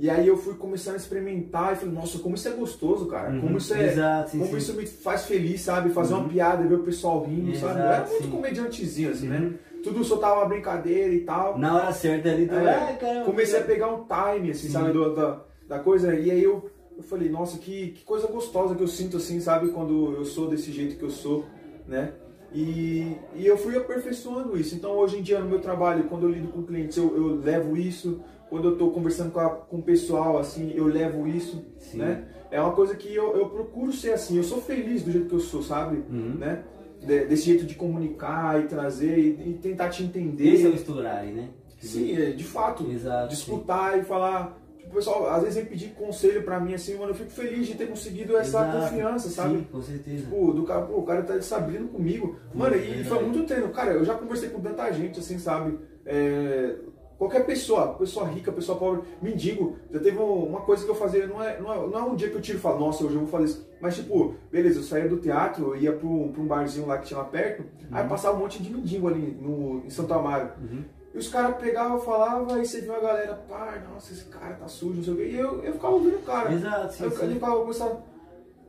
E 0.00 0.08
aí 0.08 0.28
eu 0.28 0.36
fui 0.36 0.54
começando 0.54 0.94
a 0.94 0.98
experimentar 0.98 1.72
e 1.72 1.76
falei, 1.76 1.92
nossa, 1.92 2.20
como 2.20 2.36
isso 2.36 2.46
é 2.46 2.52
gostoso, 2.52 3.06
cara. 3.06 3.32
Uhum. 3.32 3.40
Como 3.40 3.58
isso 3.58 3.74
é. 3.74 3.88
Exato, 3.88 4.30
sim, 4.30 4.38
como 4.38 4.52
sim. 4.52 4.58
isso 4.58 4.74
me 4.74 4.86
faz 4.86 5.24
feliz, 5.26 5.60
sabe? 5.62 5.90
Fazer 5.90 6.14
Uhum. 6.14 6.20
uma 6.20 6.28
piada, 6.28 6.64
ver 6.68 6.76
o 6.76 6.84
pessoal 6.84 7.24
rindo, 7.24 7.52
sabe? 7.56 7.80
Eu 7.80 7.84
era 7.84 7.94
Exato, 7.96 8.10
muito 8.12 8.24
sim. 8.24 8.30
comediantezinho, 8.30 9.10
assim, 9.10 9.26
né? 9.26 9.54
Tudo 9.82 10.02
soltava 10.04 10.40
uma 10.40 10.46
brincadeira 10.48 11.12
e 11.14 11.20
tal. 11.20 11.58
Na 11.58 11.76
hora 11.76 11.92
certa 11.92 12.30
ali, 12.30 12.46
tu 12.46 12.54
É, 12.54 12.62
vai, 12.78 12.96
caramba. 12.96 13.24
comecei 13.24 13.60
a 13.60 13.62
pegar 13.62 13.88
um 13.92 14.04
time, 14.04 14.50
assim, 14.50 14.66
Sim. 14.66 14.72
sabe, 14.72 14.92
do- 14.92 15.14
da, 15.14 15.40
da 15.68 15.78
coisa, 15.78 16.14
e 16.14 16.30
aí 16.30 16.42
eu, 16.42 16.68
eu 16.96 17.02
falei, 17.02 17.28
nossa, 17.28 17.58
que, 17.58 17.88
que 17.92 18.04
coisa 18.04 18.26
gostosa 18.26 18.74
que 18.74 18.82
eu 18.82 18.88
sinto, 18.88 19.16
assim, 19.18 19.40
sabe, 19.40 19.68
quando 19.68 20.14
eu 20.16 20.24
sou 20.24 20.48
desse 20.48 20.72
jeito 20.72 20.96
que 20.96 21.04
eu 21.04 21.10
sou, 21.10 21.44
né? 21.86 22.12
E, 22.52 23.14
e 23.36 23.46
eu 23.46 23.58
fui 23.58 23.76
aperfeiçoando 23.76 24.56
isso. 24.58 24.74
Então, 24.74 24.92
hoje 24.96 25.18
em 25.18 25.22
dia, 25.22 25.38
no 25.38 25.48
meu 25.48 25.60
trabalho, 25.60 26.04
quando 26.04 26.22
eu 26.24 26.30
lido 26.30 26.48
com 26.48 26.62
clientes, 26.62 26.96
eu, 26.96 27.14
eu 27.14 27.36
levo 27.36 27.76
isso. 27.76 28.20
Quando 28.48 28.68
eu 28.68 28.72
estou 28.72 28.90
conversando 28.90 29.30
com, 29.30 29.40
a- 29.40 29.50
com 29.50 29.76
o 29.76 29.82
pessoal, 29.82 30.38
assim, 30.38 30.72
eu 30.74 30.86
levo 30.86 31.28
isso, 31.28 31.62
Sim. 31.78 31.98
né? 31.98 32.24
É 32.50 32.58
uma 32.58 32.72
coisa 32.72 32.94
que 32.96 33.14
eu, 33.14 33.36
eu 33.36 33.50
procuro 33.50 33.92
ser 33.92 34.12
assim. 34.14 34.38
Eu 34.38 34.42
sou 34.42 34.62
feliz 34.62 35.02
do 35.02 35.12
jeito 35.12 35.28
que 35.28 35.34
eu 35.34 35.40
sou, 35.40 35.62
sabe? 35.62 35.98
Uhum. 36.10 36.36
Né? 36.38 36.64
De- 37.00 37.24
desse 37.26 37.44
jeito 37.44 37.64
de 37.64 37.74
comunicar 37.74 38.60
e 38.60 38.66
trazer 38.66 39.18
e, 39.18 39.50
e 39.50 39.58
tentar 39.62 39.88
te 39.88 40.02
entender. 40.02 40.48
Esse 40.54 40.66
é 40.66 40.68
o 40.68 40.74
estourar, 40.74 41.24
né? 41.24 41.48
Sim, 41.80 42.16
é, 42.20 42.30
de 42.32 42.44
fato. 42.44 42.90
Exato. 42.90 43.28
de 43.28 43.34
escutar 43.34 43.98
e 43.98 44.02
falar. 44.02 44.58
Tipo, 44.78 44.90
o 44.90 44.94
pessoal 44.94 45.30
às 45.30 45.42
vezes 45.42 45.56
vem 45.56 45.66
pedir 45.66 45.90
conselho 45.90 46.42
pra 46.42 46.58
mim 46.58 46.74
assim, 46.74 46.94
mano, 46.96 47.10
eu 47.10 47.14
fico 47.14 47.30
feliz 47.30 47.66
de 47.66 47.74
ter 47.74 47.86
conseguido 47.86 48.36
essa 48.36 48.58
Exato. 48.66 48.78
confiança, 48.90 49.28
sabe? 49.28 49.58
Sim, 49.58 49.66
com 49.70 49.82
certeza. 49.82 50.24
Tipo, 50.24 50.52
do 50.52 50.64
cara, 50.64 50.80
pô, 50.82 50.98
o 50.98 51.02
cara 51.04 51.22
tá 51.22 51.40
se 51.40 51.54
abrindo 51.54 51.88
comigo. 51.88 52.36
Mano, 52.54 52.74
e 52.74 52.78
verdade. 52.80 53.04
foi 53.08 53.22
muito 53.22 53.44
treino. 53.44 53.68
Cara, 53.68 53.92
eu 53.92 54.04
já 54.04 54.14
conversei 54.14 54.48
com 54.48 54.60
tanta 54.60 54.90
gente, 54.92 55.20
assim, 55.20 55.38
sabe? 55.38 55.78
É, 56.04 56.74
qualquer 57.18 57.44
pessoa, 57.44 57.94
pessoa 57.94 58.26
rica, 58.26 58.52
pessoa 58.52 58.78
pobre, 58.78 59.02
mendigo. 59.20 59.76
Já 59.90 59.98
teve 59.98 60.18
um- 60.18 60.46
uma 60.46 60.60
coisa 60.60 60.84
que 60.84 60.90
eu 60.90 60.94
fazia, 60.94 61.26
não 61.26 61.42
é, 61.42 61.60
não 61.60 61.72
é, 61.72 61.86
não 61.88 61.98
é 61.98 62.02
um 62.04 62.14
dia 62.14 62.30
que 62.30 62.36
eu 62.36 62.40
tiro 62.40 62.58
e 62.58 62.60
falo, 62.60 62.78
nossa, 62.78 63.04
hoje 63.04 63.14
eu 63.14 63.20
vou 63.20 63.28
fazer 63.28 63.44
isso. 63.46 63.68
Mas, 63.80 63.96
tipo, 63.96 64.34
beleza, 64.50 64.78
eu 64.80 64.82
saía 64.84 65.08
do 65.08 65.18
teatro, 65.18 65.74
eu 65.74 65.76
ia 65.76 65.92
pra 65.92 66.06
um, 66.06 66.32
pra 66.32 66.40
um 66.42 66.46
barzinho 66.46 66.86
lá 66.86 66.98
que 66.98 67.06
tinha 67.06 67.18
lá 67.18 67.24
perto, 67.24 67.64
aí 67.90 68.08
passava 68.08 68.36
um 68.36 68.40
monte 68.40 68.62
de 68.62 68.72
mendigo 68.72 69.08
ali 69.08 69.36
no, 69.40 69.84
em 69.84 69.90
Santo 69.90 70.14
Amaro. 70.14 70.50
Uhum. 70.60 70.84
E 71.14 71.18
os 71.18 71.28
caras 71.28 71.56
pegavam, 71.56 71.98
falavam, 72.00 72.60
e 72.60 72.66
você 72.66 72.80
viu 72.82 72.94
a 72.94 73.00
galera, 73.00 73.34
pai, 73.48 73.82
nossa, 73.92 74.12
esse 74.12 74.24
cara 74.26 74.54
tá 74.54 74.68
sujo, 74.68 74.96
não 74.96 75.02
sei 75.02 75.12
o 75.14 75.16
quê. 75.16 75.22
E 75.24 75.36
eu, 75.36 75.64
eu 75.64 75.72
ficava 75.72 75.94
ouvindo 75.94 76.16
o 76.16 76.22
cara. 76.22 76.52
Exato, 76.52 76.92
sim, 76.92 77.04
eu, 77.04 77.10
sim. 77.10 77.24
ele 77.24 77.34
ficava 77.34 77.56
começando. 77.60 77.98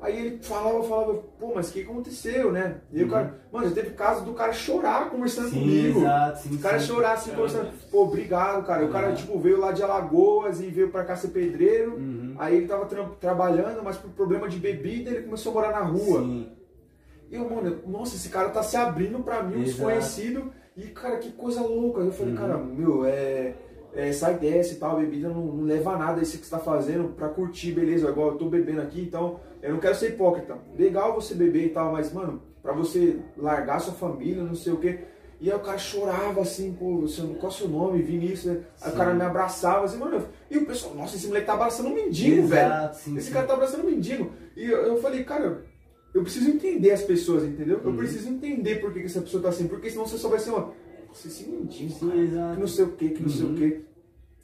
Aí 0.02 0.18
ele 0.18 0.40
falava, 0.42 0.82
falava, 0.84 1.14
pô, 1.38 1.52
mas 1.54 1.70
o 1.70 1.74
que 1.74 1.82
aconteceu, 1.82 2.54
né? 2.54 2.78
E 2.92 3.00
aí 3.00 3.04
o 3.04 3.10
cara, 3.10 3.36
mano, 3.52 3.68
já 3.68 3.76
teve 3.76 3.90
caso 3.92 4.24
do 4.24 4.32
cara 4.34 4.54
chorar 4.54 5.10
conversando 5.10 5.48
Uhum. 5.48 5.52
Sim, 5.52 5.60
comigo. 5.60 6.00
exato, 6.00 6.40
sim, 6.40 6.56
O 6.56 6.60
cara 6.60 6.80
sim. 6.80 6.88
chorar 6.88 7.12
assim, 7.14 7.32
conversando, 7.32 7.70
pô, 7.92 8.04
obrigado, 8.04 8.66
cara. 8.66 8.86
O 8.86 8.90
cara, 8.90 9.10
Uhum. 9.10 9.16
tipo, 9.16 9.38
veio 9.40 9.60
lá 9.60 9.74
de 9.74 9.84
Alagoas 9.84 10.62
e 10.62 10.68
veio 10.68 10.90
pra 10.90 11.04
cá 11.04 11.18
ser 11.18 11.28
pedreiro. 11.30 11.96
Uhum. 11.96 12.34
Aí 12.40 12.56
ele 12.56 12.68
tava 12.68 12.86
tra- 12.86 13.10
trabalhando, 13.20 13.84
mas 13.84 13.98
por 13.98 14.10
problema 14.12 14.48
de 14.48 14.58
bebida 14.58 15.10
ele 15.10 15.24
começou 15.24 15.52
a 15.52 15.56
morar 15.56 15.72
na 15.72 15.82
rua. 15.82 16.22
Sim. 16.22 16.48
E 17.30 17.36
eu, 17.36 17.50
mano, 17.50 17.80
nossa, 17.86 18.16
esse 18.16 18.30
cara 18.30 18.50
tá 18.50 18.64
se 18.64 18.78
abrindo 18.78 19.20
pra 19.20 19.44
mim, 19.44 19.58
um 19.60 19.64
desconhecido. 19.64 20.50
E, 20.78 20.84
cara, 20.84 21.18
que 21.18 21.32
coisa 21.34 21.62
louca. 21.62 22.00
Eu 22.00 22.12
falei, 22.14 22.32
Uhum. 22.34 22.40
cara, 22.40 22.58
meu, 22.58 23.06
é, 23.06 23.54
é, 23.94 24.12
sai 24.14 24.36
desce 24.36 24.76
e 24.76 24.78
tal, 24.78 24.96
bebida 24.98 25.28
não, 25.28 25.44
não 25.46 25.64
leva 25.66 25.92
a 25.92 25.98
nada 25.98 26.22
isso 26.22 26.38
que 26.40 26.46
você 26.46 26.52
tá 26.52 26.60
fazendo 26.60 27.10
pra 27.10 27.28
curtir, 27.28 27.74
beleza, 27.74 28.08
igual 28.10 28.30
eu 28.30 28.38
tô 28.38 28.46
bebendo 28.48 28.82
aqui, 28.82 29.02
então 29.02 29.42
eu 29.62 29.74
não 29.74 29.80
quero 29.80 29.96
ser 29.96 30.10
hipócrita. 30.12 30.58
Legal 30.78 31.14
você 31.16 31.34
beber 31.34 31.66
e 31.66 31.70
tal, 31.70 31.92
mas, 31.92 32.12
mano, 32.14 32.42
pra 32.62 32.74
você 32.74 33.20
largar 33.38 33.80
sua 33.80 33.94
família, 33.94 34.44
não 34.44 34.56
sei 34.56 34.74
o 34.74 34.78
quê. 34.78 35.00
E 35.42 35.50
aí 35.50 35.56
o 35.58 35.62
cara 35.62 35.78
chorava 35.78 36.42
assim, 36.42 36.74
pô, 36.74 37.06
qual 37.40 37.44
é 37.44 37.48
o 37.48 37.52
seu 37.52 37.68
nome, 37.70 38.02
Vinícius, 38.02 38.46
né? 38.54 38.62
Aí 38.82 38.92
o 38.92 38.96
cara 38.96 39.14
me 39.14 39.22
abraçava 39.24 39.86
assim, 39.86 39.98
mano, 39.98 40.26
e 40.52 40.58
o 40.58 40.66
pessoal, 40.66 40.94
nossa, 40.96 41.16
esse 41.16 41.28
moleque 41.28 41.46
tá 41.46 41.54
abraçando 41.54 41.88
um 41.90 41.94
mendigo, 41.94 42.46
velho. 42.48 42.68
Exato, 42.68 42.98
sim, 42.98 43.16
Esse 43.18 43.28
sim. 43.28 43.34
cara 43.34 43.48
tá 43.48 43.54
abraçando 43.54 43.84
um 43.84 43.90
mendigo. 43.90 44.32
E 44.58 44.66
eu, 44.66 44.78
eu 44.80 44.98
falei, 45.02 45.24
cara, 45.24 45.64
eu 46.14 46.24
preciso 46.24 46.50
entender 46.50 46.92
as 46.92 47.04
pessoas, 47.04 47.44
entendeu? 47.46 47.80
Uhum. 47.84 47.92
Eu 47.92 47.98
preciso 47.98 48.28
entender 48.28 48.82
por 48.82 48.92
que, 48.92 49.00
que 49.00 49.06
essa 49.06 49.22
pessoa 49.22 49.42
tá 49.44 49.48
assim, 49.50 49.68
porque 49.70 49.90
senão 49.90 50.06
você 50.06 50.18
só 50.18 50.28
vai 50.28 50.40
ser 50.40 50.50
uma. 50.50 50.74
Você 51.14 51.30
se 51.30 51.48
mentindo, 51.50 51.92
Sim, 51.94 52.10
que 52.54 52.60
não 52.60 52.68
sei 52.68 52.86
o 52.86 52.92
que, 52.92 53.10
que 53.10 53.22
não 53.24 53.30
sei 53.30 53.46
Uhum. 53.46 53.54
o 53.54 53.56
que. 53.56 53.86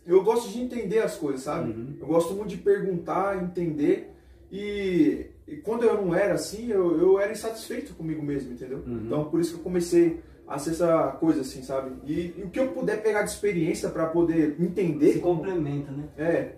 Eu 0.07 0.23
gosto 0.23 0.49
de 0.49 0.61
entender 0.61 0.99
as 0.99 1.15
coisas, 1.17 1.41
sabe? 1.41 1.71
Uhum. 1.71 1.97
Eu 1.99 2.07
gosto 2.07 2.33
muito 2.33 2.49
de 2.49 2.57
perguntar, 2.57 3.43
entender. 3.43 4.14
E, 4.51 5.27
e 5.47 5.55
quando 5.57 5.83
eu 5.83 6.01
não 6.01 6.13
era 6.13 6.35
assim, 6.35 6.71
eu, 6.71 6.97
eu 6.99 7.19
era 7.19 7.31
insatisfeito 7.31 7.93
comigo 7.93 8.21
mesmo, 8.23 8.53
entendeu? 8.53 8.83
Uhum. 8.85 9.03
Então 9.05 9.25
por 9.25 9.39
isso 9.39 9.53
que 9.53 9.59
eu 9.59 9.63
comecei 9.63 10.19
a 10.47 10.59
ser 10.59 10.71
essa 10.71 11.07
coisa 11.19 11.41
assim, 11.41 11.63
sabe? 11.63 11.91
E, 12.05 12.33
e 12.37 12.43
o 12.43 12.49
que 12.49 12.59
eu 12.59 12.67
puder 12.67 13.01
pegar 13.01 13.23
de 13.23 13.31
experiência 13.31 13.89
pra 13.89 14.07
poder 14.07 14.55
entender. 14.59 15.13
Se 15.13 15.19
complementa, 15.19 15.91
né? 15.91 16.07
É. 16.17 16.51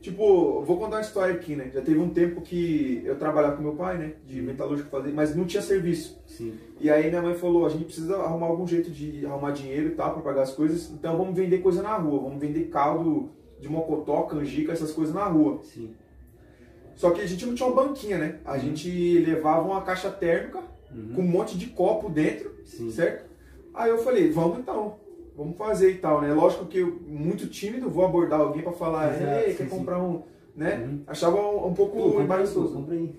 Tipo, 0.00 0.62
vou 0.62 0.78
contar 0.78 0.96
uma 0.96 1.02
história 1.02 1.34
aqui, 1.34 1.56
né? 1.56 1.70
Já 1.74 1.82
teve 1.82 1.98
um 1.98 2.10
tempo 2.10 2.40
que 2.40 3.02
eu 3.04 3.16
trabalhava 3.16 3.56
com 3.56 3.62
meu 3.62 3.74
pai, 3.74 3.98
né? 3.98 4.12
De 4.24 4.40
metalúrgico 4.40 4.88
fazer, 4.88 5.12
mas 5.12 5.34
não 5.34 5.44
tinha 5.44 5.62
serviço. 5.62 6.20
Sim. 6.26 6.54
E 6.80 6.88
aí 6.88 7.08
minha 7.08 7.20
mãe 7.20 7.34
falou, 7.34 7.66
a 7.66 7.68
gente 7.68 7.84
precisa 7.84 8.16
arrumar 8.16 8.46
algum 8.46 8.66
jeito 8.66 8.90
de 8.90 9.26
arrumar 9.26 9.50
dinheiro 9.50 9.88
e 9.88 9.94
tal 9.94 10.12
pra 10.14 10.22
pagar 10.22 10.42
as 10.42 10.52
coisas, 10.52 10.90
então 10.90 11.16
vamos 11.16 11.34
vender 11.34 11.58
coisa 11.58 11.82
na 11.82 11.96
rua, 11.96 12.20
vamos 12.20 12.38
vender 12.38 12.68
caldo 12.68 13.30
de 13.60 13.68
mocotó, 13.68 14.22
canjica, 14.22 14.72
essas 14.72 14.92
coisas 14.92 15.12
na 15.12 15.24
rua. 15.24 15.60
Sim. 15.64 15.90
Só 16.98 17.10
que 17.12 17.20
a 17.20 17.26
gente 17.26 17.46
não 17.46 17.54
tinha 17.54 17.68
uma 17.68 17.80
banquinha, 17.84 18.18
né? 18.18 18.40
A 18.44 18.58
gente 18.58 19.20
levava 19.20 19.62
uma 19.66 19.82
caixa 19.82 20.10
térmica 20.10 20.58
Uhum. 20.92 21.12
com 21.14 21.22
um 21.22 21.26
monte 21.28 21.56
de 21.56 21.66
copo 21.66 22.08
dentro, 22.10 22.50
Sim. 22.64 22.90
certo? 22.90 23.24
Aí 23.72 23.88
eu 23.90 23.98
falei, 23.98 24.30
vamos 24.32 24.58
então, 24.58 24.96
vamos 25.36 25.56
fazer 25.56 25.92
e 25.92 25.98
tal, 25.98 26.20
né? 26.22 26.32
Lógico 26.34 26.64
que 26.66 26.78
eu, 26.78 26.98
muito 27.06 27.46
tímido, 27.46 27.88
vou 27.88 28.04
abordar 28.04 28.40
alguém 28.40 28.62
pra 28.62 28.72
falar, 28.72 29.14
Exato, 29.14 29.44
ei, 29.46 29.50
sim, 29.52 29.56
quer 29.58 29.64
sim. 29.64 29.70
comprar 29.70 30.02
um, 30.02 30.22
né? 30.56 30.82
Uhum. 30.84 31.00
Achava 31.06 31.36
um, 31.36 31.68
um 31.68 31.74
pouco 31.74 32.10
pô, 32.14 32.20
embaraçoso. 32.20 32.74
comprei. 32.74 33.14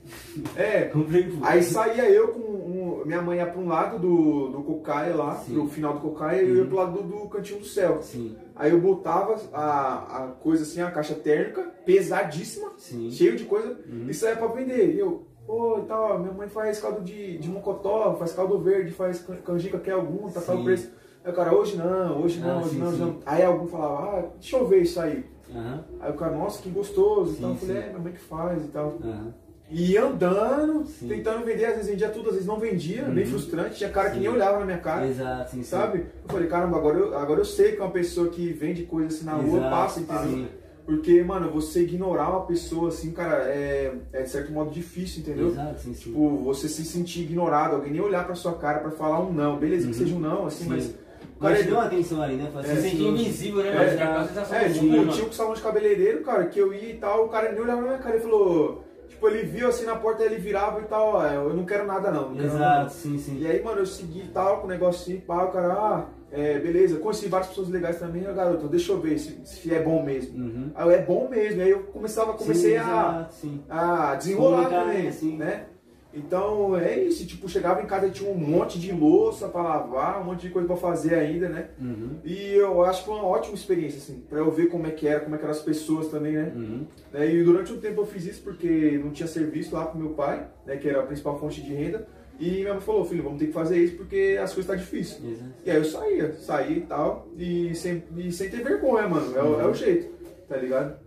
É, 0.58 0.82
Comprei. 0.92 1.32
Aí 1.44 1.64
saía 1.64 2.10
eu 2.10 2.28
com 2.30 2.40
um- 2.42 2.79
minha 3.06 3.22
mãe 3.22 3.38
ia 3.38 3.46
para 3.46 3.60
um 3.60 3.68
lado 3.68 4.00
do, 4.00 4.50
do 4.50 4.62
cocaia 4.64 5.16
lá, 5.16 5.36
Sim. 5.36 5.54
pro 5.54 5.68
final 5.68 5.94
do 5.94 6.00
cocaia, 6.00 6.42
e 6.42 6.50
eu 6.50 6.56
ia 6.58 6.66
pro 6.66 6.76
lado 6.78 7.02
do, 7.02 7.04
do 7.24 7.30
cantinho 7.30 7.60
do 7.60 7.66
céu. 7.66 8.02
Sim, 8.02 8.36
Aí 8.56 8.72
eu 8.72 8.80
botava 8.82 9.36
a, 9.54 10.24
a 10.24 10.28
coisa 10.28 10.64
assim, 10.64 10.82
a 10.82 10.92
caixa 10.92 11.16
térmica, 11.16 11.62
pesadíssima, 11.86 12.72
sim. 12.78 13.10
cheio 13.12 13.36
de 13.36 13.46
coisa, 13.46 13.78
Uhum. 13.88 14.08
e 14.10 14.14
saía 14.14 14.36
pra 14.36 14.48
vender. 14.48 14.94
E 14.96 15.00
eu, 15.00 15.26
pô, 15.48 15.80
e 15.80 15.86
tal, 15.88 16.20
minha 16.20 16.34
mãe 16.34 16.48
faz 16.50 16.80
caldo 16.80 17.02
de, 17.02 17.38
de 17.38 17.48
mocotó, 17.50 18.16
faz 18.16 18.34
caldo 18.34 18.60
verde, 18.60 18.92
faz 18.92 19.20
can- 19.22 19.38
canjica, 19.38 19.80
quer 19.80 19.92
algum, 19.92 20.30
tá 20.30 20.42
tal 20.42 20.64
preço. 20.64 20.92
Aí 21.24 21.32
o 21.32 21.36
cara, 21.36 21.54
hoje 21.54 21.78
não, 21.78 22.22
hoje 22.22 22.40
não, 22.40 22.50
Ah, 22.58 22.62
hoje 22.62 22.70
sim, 22.72 22.80
não, 22.80 22.92
sim. 22.92 22.98
não. 23.00 23.20
Aí 23.26 23.44
algum 23.44 23.68
falava, 23.68 24.18
ah, 24.20 24.22
deixa 24.40 24.58
eu 24.58 24.68
ver 24.68 24.82
isso 24.84 25.00
aí. 25.02 25.26
Aham, 25.54 25.84
Aí 26.00 26.12
o 26.12 26.16
cara, 26.16 26.32
nossa, 26.38 26.62
que 26.62 26.70
gostoso. 26.70 27.32
Sim, 27.32 27.38
então 27.40 27.50
eu 27.52 27.56
falei, 27.58 27.78
é, 27.78 27.88
minha 27.90 28.00
mãe 28.00 28.14
que 28.14 28.20
faz 28.20 28.64
e 28.64 28.68
tal. 28.70 28.94
aham. 29.04 29.34
E 29.72 29.96
andando, 29.98 30.86
Sim. 30.88 31.08
tentando 31.08 31.46
vender, 31.46 31.66
às 31.66 31.74
vezes 31.76 31.90
vendia 31.92 32.10
tudo, 32.10 32.30
às 32.30 32.34
vezes 32.34 32.48
não 32.48 32.60
vendia, 32.60 33.04
bem 33.04 33.24
Uhum. 33.24 33.30
frustrante. 33.30 33.78
Tinha 33.78 33.90
cara 33.92 34.10
que 34.10 34.16
Sim. 34.16 34.22
nem 34.22 34.30
olhava 34.30 34.60
na 34.60 34.66
minha 34.66 34.80
cara, 34.80 35.06
Exato, 35.06 35.52
sim, 35.52 35.62
sabe? 35.64 36.06
Eu 36.24 36.30
falei, 36.30 36.48
caramba, 36.48 36.78
agora 36.78 36.98
eu, 36.98 37.16
agora 37.18 37.40
eu 37.42 37.46
sei 37.46 37.74
que 37.74 37.80
uma 37.82 37.92
pessoa 37.92 38.30
que 38.30 38.52
vende 38.52 38.84
coisa 38.84 39.10
assim 39.10 39.26
na 39.26 39.34
rua 39.34 39.58
Exato, 39.60 39.70
passa, 39.70 40.00
entendeu? 40.00 40.48
Porque, 40.88 41.22
mano, 41.22 41.52
você 41.52 41.82
ignorar 41.84 42.30
uma 42.32 42.46
pessoa 42.48 42.90
assim, 42.90 43.12
cara, 43.12 43.44
é, 43.44 43.94
é 44.12 44.24
de 44.24 44.30
certo 44.32 44.52
modo 44.52 44.72
difícil, 44.72 45.22
entendeu? 45.22 45.50
Exato, 45.50 45.80
sim. 45.82 45.92
Tipo, 45.94 46.38
você 46.38 46.68
se 46.68 46.84
sentir 46.84 47.22
ignorado, 47.22 47.76
alguém 47.76 47.92
nem 47.92 48.02
olhar 48.02 48.26
pra 48.26 48.34
sua 48.34 48.54
cara 48.54 48.80
pra 48.80 48.90
falar 48.90 49.20
um 49.22 49.32
não. 49.32 49.58
Beleza, 49.60 49.84
que 49.88 49.94
Uhum. 49.94 50.00
seja 50.00 50.16
um 50.16 50.20
não, 50.20 50.48
assim, 50.48 50.64
Sim. 50.64 50.70
mas. 50.72 50.96
Mas 51.40 51.52
cara, 51.52 51.64
te 51.64 51.68
deu 51.70 51.76
uma 51.78 51.86
atenção 51.86 52.22
ali, 52.24 52.36
né? 52.38 52.52
É, 52.56 52.60
assim, 52.60 52.76
Se 52.76 52.82
sentir 52.82 52.98
sim. 52.98 53.08
invisível, 53.10 53.64
né, 53.64 53.70
É? 53.70 53.90
Você 54.20 54.28
sensação 54.34 54.58
É, 54.58 54.68
de 54.68 54.74
tipo, 54.80 55.08
tinha 55.10 55.28
um 55.28 55.32
salão 55.32 55.54
de 55.54 55.62
cabeleireiro, 55.62 56.22
cara, 56.22 56.46
que 56.48 56.60
eu 56.60 56.74
ia 56.74 56.90
e 56.90 56.98
tal, 56.98 57.26
o 57.26 57.30
cara 57.30 57.52
nem 57.52 57.62
olhava 57.62 57.82
na 57.82 57.88
minha 57.88 58.00
cara 58.00 58.18
e 58.18 58.20
falou. 58.20 58.84
Tipo, 59.20 59.28
ele 59.28 59.44
viu 59.44 59.68
assim 59.68 59.84
na 59.84 59.98
porta, 59.98 60.24
ele 60.24 60.38
virava 60.38 60.80
e 60.80 60.86
tal, 60.86 61.16
ó, 61.16 61.26
eu 61.26 61.54
não 61.54 61.66
quero 61.66 61.86
nada 61.86 62.10
não. 62.10 62.30
não 62.30 62.36
nada. 62.36 62.46
Exato, 62.46 62.94
sim, 62.94 63.18
sim. 63.18 63.38
E 63.42 63.46
aí, 63.46 63.62
mano, 63.62 63.80
eu 63.80 63.86
segui 63.86 64.22
e 64.22 64.28
tal, 64.30 64.62
com 64.62 64.66
o 64.66 64.70
negocinho, 64.70 65.20
pá, 65.20 65.44
o 65.44 65.52
cara, 65.52 65.74
ah, 65.74 66.06
é, 66.32 66.58
beleza, 66.58 66.98
conheci 67.00 67.28
várias 67.28 67.50
pessoas 67.50 67.68
legais 67.68 68.00
também, 68.00 68.26
ah, 68.26 68.32
garoto, 68.32 68.70
deixa 68.70 68.94
eu 68.94 69.02
ver 69.02 69.20
se, 69.20 69.42
se 69.44 69.74
é 69.74 69.84
bom 69.84 70.02
mesmo. 70.02 70.38
Uhum. 70.38 70.72
Aí 70.74 70.88
eu, 70.88 70.92
é 70.92 71.02
bom 71.02 71.28
mesmo, 71.28 71.62
aí 71.62 71.70
eu 71.70 71.84
começava, 71.84 72.32
comecei 72.32 72.72
Sim, 72.72 72.78
a, 72.78 72.82
exato, 72.82 73.34
sim. 73.36 73.64
a 73.70 74.16
desenrolar 74.16 74.64
Comunicar, 74.64 74.86
também, 74.86 75.08
assim. 75.10 75.36
né? 75.38 75.66
Então 76.12 76.76
é 76.76 76.98
isso, 77.04 77.26
tipo, 77.28 77.48
chegava 77.48 77.82
em 77.84 77.86
casa 77.86 78.08
e 78.08 78.12
tinha 78.12 78.30
um 78.32 78.36
monte 78.36 78.80
de 78.80 78.92
louça 78.92 79.48
pra 79.48 79.62
lavar, 79.62 80.20
um 80.22 80.26
monte 80.26 80.42
de 80.42 80.50
coisa 80.50 80.68
pra 80.68 80.76
fazer 80.76 81.14
ainda, 81.14 81.48
né? 81.48 81.70
Uhum. 81.80 82.18
E 82.26 82.54
eu 82.56 82.84
acho 82.84 83.02
que 83.02 83.06
foi 83.10 83.16
uma 83.16 83.28
ótima 83.28 83.54
experiência, 83.54 84.00
assim, 84.00 84.24
pra 84.28 84.40
eu 84.40 84.50
ver 84.50 84.70
como 84.70 84.88
é 84.88 84.92
que 84.92 85.08
era, 85.08 85.20
como 85.20 85.36
é 85.36 85.38
que 85.38 85.44
eram 85.44 85.52
as 85.54 85.62
pessoas 85.62 86.08
também, 86.08 86.34
né? 86.34 86.52
Uhum. 86.56 86.86
Né, 87.14 87.32
E 87.36 87.44
durante 87.44 87.72
um 87.72 87.80
tempo 87.80 88.02
eu 88.02 88.08
fiz 88.08 88.26
isso 88.26 88.42
porque 88.42 89.00
não 89.04 89.12
tinha 89.12 89.28
serviço 89.28 89.76
lá 89.76 89.86
com 89.86 90.00
meu 90.00 90.10
pai, 90.10 90.48
né, 90.66 90.78
que 90.78 90.90
era 90.90 91.02
a 91.02 91.06
principal 91.06 91.40
fonte 91.40 91.62
de 91.62 91.74
renda. 91.74 92.08
E 92.40 92.62
minha 92.62 92.74
mãe 92.74 92.82
falou, 92.82 93.06
filho, 93.06 93.22
vamos 93.22 93.38
ter 93.38 93.48
que 93.48 93.52
fazer 93.54 93.78
isso 93.78 93.96
porque 93.98 94.40
as 94.42 94.52
coisas 94.54 94.60
estão 94.60 94.76
difíceis. 94.78 95.22
Exato. 95.24 95.52
E 95.66 95.70
aí 95.70 95.78
eu 95.78 95.84
saía, 95.86 96.34
saía 96.36 96.78
e 96.78 96.82
tal, 96.82 97.28
e 97.38 97.76
sem, 97.76 98.02
e 98.18 98.32
sem 98.32 98.50
ter 98.50 98.64
vergonha, 98.64 99.08
mano. 99.08 99.38
É, 99.38 99.44
o- 99.44 99.60
é 99.62 99.68
o 99.68 99.74
jeito, 99.76 100.10
tá 100.48 100.56
ligado? 100.58 100.98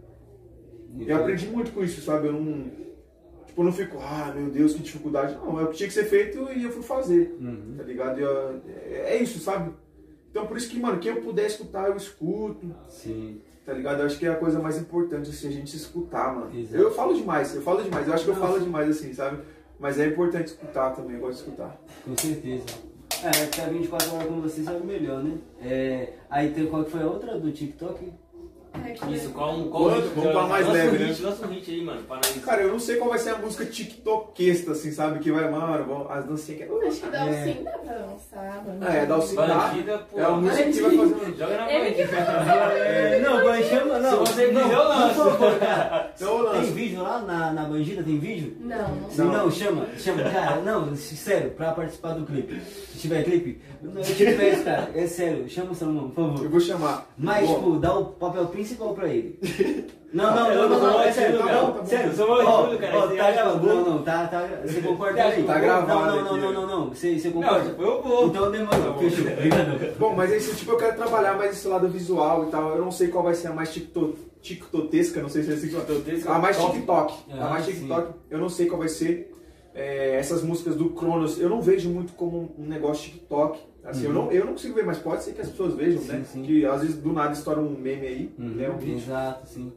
Eu 1.06 1.16
aprendi 1.16 1.46
muito 1.48 1.72
com 1.72 1.82
isso, 1.82 2.02
sabe? 2.02 2.28
Eu 2.28 2.34
não. 2.34 2.81
Tipo, 3.52 3.60
eu 3.60 3.64
não 3.66 3.72
fico, 3.72 3.98
ah, 4.00 4.32
meu 4.34 4.48
Deus, 4.50 4.72
que 4.72 4.82
dificuldade. 4.82 5.34
Não, 5.34 5.60
é 5.60 5.64
o 5.64 5.68
que 5.68 5.76
tinha 5.76 5.86
que 5.86 5.92
ser 5.92 6.04
feito 6.06 6.48
e 6.56 6.64
eu 6.64 6.70
fui 6.72 6.82
fazer, 6.82 7.36
Uhum. 7.38 7.74
tá 7.76 7.82
ligado? 7.82 8.18
Eu- 8.18 8.62
é, 8.66 9.16
é 9.16 9.22
isso, 9.22 9.38
sabe? 9.40 9.70
Então 10.30 10.46
por 10.46 10.56
isso 10.56 10.70
que, 10.70 10.80
mano, 10.80 10.98
quem 10.98 11.14
eu 11.14 11.20
puder 11.20 11.44
escutar, 11.46 11.90
eu 11.90 11.96
escuto, 11.96 12.74
Sim. 12.88 13.42
tá 13.66 13.74
ligado? 13.74 14.00
Eu 14.00 14.06
acho 14.06 14.18
que 14.18 14.24
é 14.24 14.30
a 14.30 14.36
coisa 14.36 14.58
mais 14.58 14.78
importante, 14.78 15.28
assim, 15.28 15.48
a 15.48 15.50
gente 15.50 15.70
se 15.70 15.76
escutar, 15.76 16.34
mano. 16.34 16.58
Exato. 16.58 16.82
Eu 16.82 16.90
falo 16.94 17.12
demais, 17.12 17.54
eu 17.54 17.60
falo 17.60 17.82
demais, 17.82 18.08
eu 18.08 18.14
acho 18.14 18.24
que 18.24 18.30
eu 18.30 18.36
falo 18.36 18.58
demais, 18.58 18.88
assim, 18.88 19.12
sabe? 19.12 19.42
Mas 19.78 20.00
é 20.00 20.06
importante 20.06 20.46
escutar 20.46 20.92
também, 20.92 21.16
eu 21.16 21.20
gosto 21.20 21.44
de 21.44 21.50
escutar. 21.50 21.78
Com 22.06 22.16
certeza. 22.16 22.64
É, 23.22 23.32
ficar 23.32 23.68
24 23.68 24.14
horas 24.14 24.26
com 24.28 24.40
você 24.40 24.62
sabe 24.62 24.86
melhor, 24.86 25.22
né? 25.22 25.36
É, 25.60 26.14
aí 26.30 26.50
tem 26.52 26.66
qual 26.68 26.84
que 26.84 26.90
foi 26.90 27.02
a 27.02 27.06
outra 27.06 27.38
do 27.38 27.52
TikTok? 27.52 28.10
É, 29.00 29.10
Isso, 29.12 29.30
qual 29.30 29.54
um 29.54 29.68
qual 29.68 29.84
Quanto? 29.84 30.14
Vamos 30.14 30.32
pra 30.32 30.42
mais 30.46 30.66
lança 30.66 30.78
leve, 30.78 30.96
um 30.96 31.00
né? 31.00 31.06
hit, 31.06 31.22
Lança 31.22 31.46
um 31.46 31.50
hit 31.50 31.70
aí, 31.70 31.84
mano, 31.84 32.02
para 32.02 32.16
nós. 32.16 32.44
Cara, 32.44 32.62
eu 32.62 32.72
não 32.72 32.80
sei 32.80 32.96
qual 32.96 33.10
vai 33.10 33.18
ser 33.18 33.30
a 33.30 33.38
música 33.38 33.64
tiktokesta, 33.64 34.72
assim, 34.72 34.92
sabe? 34.92 35.18
Que 35.20 35.30
vai, 35.32 35.50
mano, 35.50 35.84
vão- 35.84 36.06
as 36.10 36.24
dancinhas 36.24 36.62
que 36.68 36.82
Acho 36.92 37.00
que 37.00 37.10
dá 37.10 37.26
É. 37.26 37.44
sim, 37.44 37.62
dá 37.64 37.70
pra 37.70 37.92
dançar. 37.94 38.62
mano. 38.66 38.78
Ah, 38.82 38.94
é, 38.94 39.06
dá 39.06 39.16
o 39.16 39.22
sim. 39.22 39.36
Bandida, 39.36 39.98
pô. 40.10 40.18
É 40.18 40.24
a 40.24 40.30
música 40.30 40.62
que 40.70 40.80
vai 40.82 40.96
fazer. 40.96 41.36
Joga 41.38 41.56
na 41.56 41.72
Ele 41.72 41.94
que 41.94 42.02
bandida. 42.04 42.22
É, 42.82 43.20
não, 43.20 43.44
mas 43.44 43.66
chama, 43.66 43.98
não. 43.98 44.26
Se 44.26 44.32
você 44.34 44.48
quiser, 44.48 44.60
eu 44.62 44.68
não, 44.68 44.88
lanço. 44.88 45.14
por 45.22 45.30
favor, 45.32 45.58
cara. 45.58 46.12
Então 46.16 46.38
eu 46.38 46.44
lanço. 46.44 46.60
Tem 46.62 46.72
vídeo 46.72 47.02
lá 47.02 47.18
na, 47.20 47.52
na 47.52 47.62
Bandida? 47.64 48.02
Tem 48.02 48.18
vídeo? 48.18 48.56
Não, 48.60 48.88
não 48.96 49.10
sei. 49.10 49.24
não, 49.24 49.50
chama, 49.50 49.86
chama, 49.98 50.22
cara, 50.24 50.56
não, 50.60 50.94
sério, 50.96 51.50
pra 51.52 51.72
participar 51.72 52.12
do 52.14 52.24
clipe. 52.26 52.60
Se 52.60 52.98
tiver 52.98 53.24
clipe, 53.24 53.60
não, 53.82 54.02
se 54.04 54.14
tiver 54.14 54.52
isso, 54.54 54.64
cara, 54.64 54.90
é 54.94 55.06
sério, 55.06 55.48
chama 55.48 55.72
o 55.72 55.74
Salomão, 55.74 56.10
por 56.10 56.22
Eu 56.24 56.32
favor. 56.34 56.48
vou 56.48 56.60
chamar. 56.60 57.06
Mas, 57.16 57.48
Bom, 57.48 57.54
tipo, 57.54 57.78
dá 57.78 57.94
o 57.96 58.04
papel 58.06 58.46
principal 58.82 58.94
pra 58.94 59.08
ele. 59.08 59.38
Não, 60.12 60.26
não, 60.36 60.54
não, 60.54 60.68
não, 60.68 60.78
não, 60.78 60.90
é 60.90 61.04
mais 61.04 61.14
sério, 61.14 61.38
tímido, 61.38 61.54
não, 61.54 61.74
não, 61.74 61.86
sério. 61.86 62.06
Mais 62.08 62.20
Ó, 62.20 62.64
tímido, 62.64 62.78
cara, 62.82 63.08
tá 63.16 63.30
gravando, 63.30 63.66
não, 63.66 63.84
não, 63.86 64.02
tá, 64.02 64.26
tá, 64.26 64.46
você 64.62 64.82
concorda 64.82 65.22
aí? 65.22 65.42
Tá 65.42 65.58
gravado 65.58 65.88
Não, 65.88 66.04
não, 66.04 66.24
não, 66.24 66.36
não, 66.36 66.52
não, 66.52 66.66
não, 66.66 66.88
você, 66.90 67.18
você 67.18 67.28
Não, 67.28 67.40
concorda? 67.40 67.70
tipo, 67.70 67.82
eu 67.82 68.02
vou. 68.02 68.26
Então 68.26 68.50
demorou, 68.50 68.98
fechou, 68.98 69.32
obrigado. 69.32 69.98
Bom, 69.98 70.14
mas 70.14 70.30
é 70.30 70.36
isso, 70.36 70.54
tipo, 70.54 70.72
eu 70.72 70.76
quero 70.76 70.96
trabalhar 70.98 71.38
mais 71.38 71.52
esse 71.52 71.66
lado 71.66 71.88
visual 71.88 72.44
e 72.46 72.50
tal. 72.50 72.76
Eu 72.76 72.84
não 72.84 72.90
sei 72.90 73.08
qual 73.08 73.24
vai 73.24 73.34
ser 73.34 73.46
a 73.48 73.54
mais 73.54 73.72
tiktotesca, 74.42 75.22
não 75.22 75.30
sei 75.30 75.44
se 75.44 75.50
é 75.50 75.54
assim 75.54 76.26
A 76.26 76.38
mais. 76.38 76.58
TikTok. 76.58 77.14
Ah, 77.30 77.46
a 77.46 77.48
mais 77.48 77.64
sim. 77.64 77.72
TikTok, 77.72 78.12
eu 78.28 78.38
não 78.38 78.50
sei 78.50 78.66
qual 78.66 78.80
vai 78.80 78.88
ser. 78.90 79.34
É, 79.74 80.16
essas 80.16 80.42
músicas 80.42 80.76
do 80.76 80.90
Cronos, 80.90 81.40
eu 81.40 81.48
não 81.48 81.62
vejo 81.62 81.88
muito 81.88 82.12
como 82.12 82.54
um 82.58 82.66
negócio 82.66 83.12
TikTok. 83.12 83.58
Assim, 83.84 84.04
eu, 84.04 84.12
não, 84.12 84.30
eu 84.30 84.44
não 84.44 84.52
consigo 84.52 84.74
ver, 84.74 84.84
mas 84.84 84.98
pode 84.98 85.24
ser 85.24 85.32
que 85.32 85.40
as 85.40 85.48
pessoas 85.48 85.74
vejam, 85.74 86.00
Uhum. 86.00 86.06
Sim, 86.06 86.12
né? 86.12 86.24
sim. 86.24 86.42
Que 86.42 86.64
às 86.64 86.80
vezes 86.82 86.96
do 86.98 87.12
nada 87.12 87.32
estoura 87.32 87.60
um 87.60 87.70
meme 87.70 88.06
aí, 88.06 88.34
né? 88.38 88.68
Um 88.68 88.72
Uhum, 88.72 88.78
vídeo. 88.78 88.96
exato, 88.98 89.48
sim. 89.48 89.72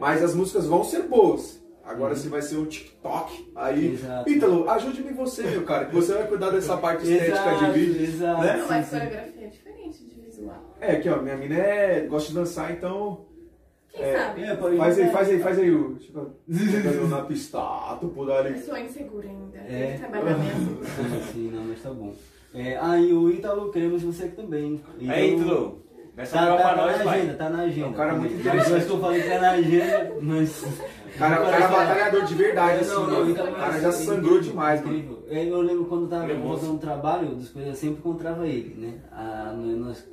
Mas 0.00 0.22
as 0.22 0.34
músicas 0.34 0.66
vão 0.66 0.82
ser 0.84 1.02
boas. 1.02 1.62
Agora 1.84 2.16
se 2.16 2.28
vai 2.28 2.42
ser 2.42 2.56
um 2.56 2.64
TikTok, 2.66 3.52
aí. 3.54 3.88
Uhum. 3.88 3.94
Exato. 3.94 4.30
Ítalo, 4.30 4.68
ajude-me 4.70 5.12
você, 5.12 5.42
meu 5.44 5.62
cara, 5.64 5.84
que 5.86 5.94
você 5.94 6.14
vai 6.14 6.26
cuidar 6.26 6.50
dessa 6.50 6.76
parte 6.76 7.02
estética 7.04 7.32
Exato, 7.32 7.64
de 7.66 7.70
vídeo. 7.78 8.02
exato. 8.02 8.42
né? 8.42 8.56
Não, 8.56 8.68
mas 8.68 8.88
coreografia 8.90 9.44
é 9.44 9.48
diferente 9.48 10.04
de 10.04 10.14
visual. 10.20 10.74
É, 10.80 10.92
aqui 10.92 11.08
ó, 11.08 11.22
minha 11.22 11.36
mina 11.36 11.54
é, 11.56 12.00
gosta 12.06 12.28
de 12.30 12.34
dançar, 12.34 12.72
então. 12.72 13.26
Quem 13.92 14.02
É, 14.04 14.18
sabe? 14.18 14.42
É, 14.42 14.56
Faz 14.56 14.98
aí, 14.98 15.10
faz 15.10 15.28
aí, 15.28 15.38
faz 15.40 15.58
aí 15.60 15.70
o. 15.70 15.94
Tipo, 15.94 16.30
na 17.08 17.22
pista, 17.22 17.58
tu 18.00 18.08
por 18.08 18.28
Eu 18.30 18.34
ali. 18.34 18.60
sou 18.62 18.76
insegura 18.76 19.28
ainda. 19.28 19.58
É. 19.58 19.86
Tem 19.86 19.92
que 19.92 19.98
trabalhar 19.98 20.38
mesmo. 20.38 20.78
Sim, 21.32 21.50
não, 21.54 21.64
mas 21.64 21.80
tá 21.82 21.90
bom. 21.90 22.12
É, 22.54 22.78
e 23.00 23.12
o 23.12 23.30
Ítalo, 23.30 23.70
queremos 23.70 24.02
você 24.02 24.28
também. 24.28 24.80
Aí, 25.08 25.30
Então, 25.34 25.44
Ítalo. 25.46 25.86
Nessa 26.16 26.38
Tá, 26.38 26.46
tá, 26.46 26.56
tá 26.56 26.76
nós, 26.76 26.98
na 26.98 27.04
pai. 27.04 27.18
agenda, 27.20 27.34
tá 27.34 27.50
na 27.50 27.58
agenda. 27.64 27.86
É 27.86 27.90
um 27.90 27.92
cara 27.92 28.14
muito 28.14 28.32
Mas 28.32 28.40
interessante. 28.40 28.70
eu 28.70 28.76
acho 28.78 28.86
que 28.86 28.92
eu 28.92 29.00
falei 29.00 29.22
que 29.22 29.28
tá 29.28 29.38
na 29.38 29.50
agenda, 29.50 30.12
mas... 30.22 30.64
Cara, 31.18 31.42
o 31.42 31.44
cara 31.44 31.56
é 31.56 31.68
batalhador 31.68 32.24
de 32.24 32.34
verdade, 32.34 32.80
assim. 32.80 32.90
Não, 32.90 33.06
não, 33.06 33.30
então, 33.30 33.44
o 33.50 33.54
cara 33.54 33.72
mas 33.72 33.82
já 33.82 33.88
é 33.88 33.92
sangrou 33.92 34.40
demais, 34.40 34.82
mano. 34.84 35.18
É, 35.28 35.44
Eu 35.46 35.60
lembro 35.60 35.84
quando 35.86 36.02
eu 36.04 36.08
tava 36.08 36.30
é 36.32 36.34
voltando 36.34 36.72
no 36.72 36.78
trabalho, 36.78 37.34
das 37.34 37.48
coisas, 37.50 37.70
eu 37.70 37.76
sempre 37.76 37.98
encontrava 37.98 38.46
ele, 38.48 38.74
né? 38.80 38.94
No- 39.54 39.76
nos 39.76 40.04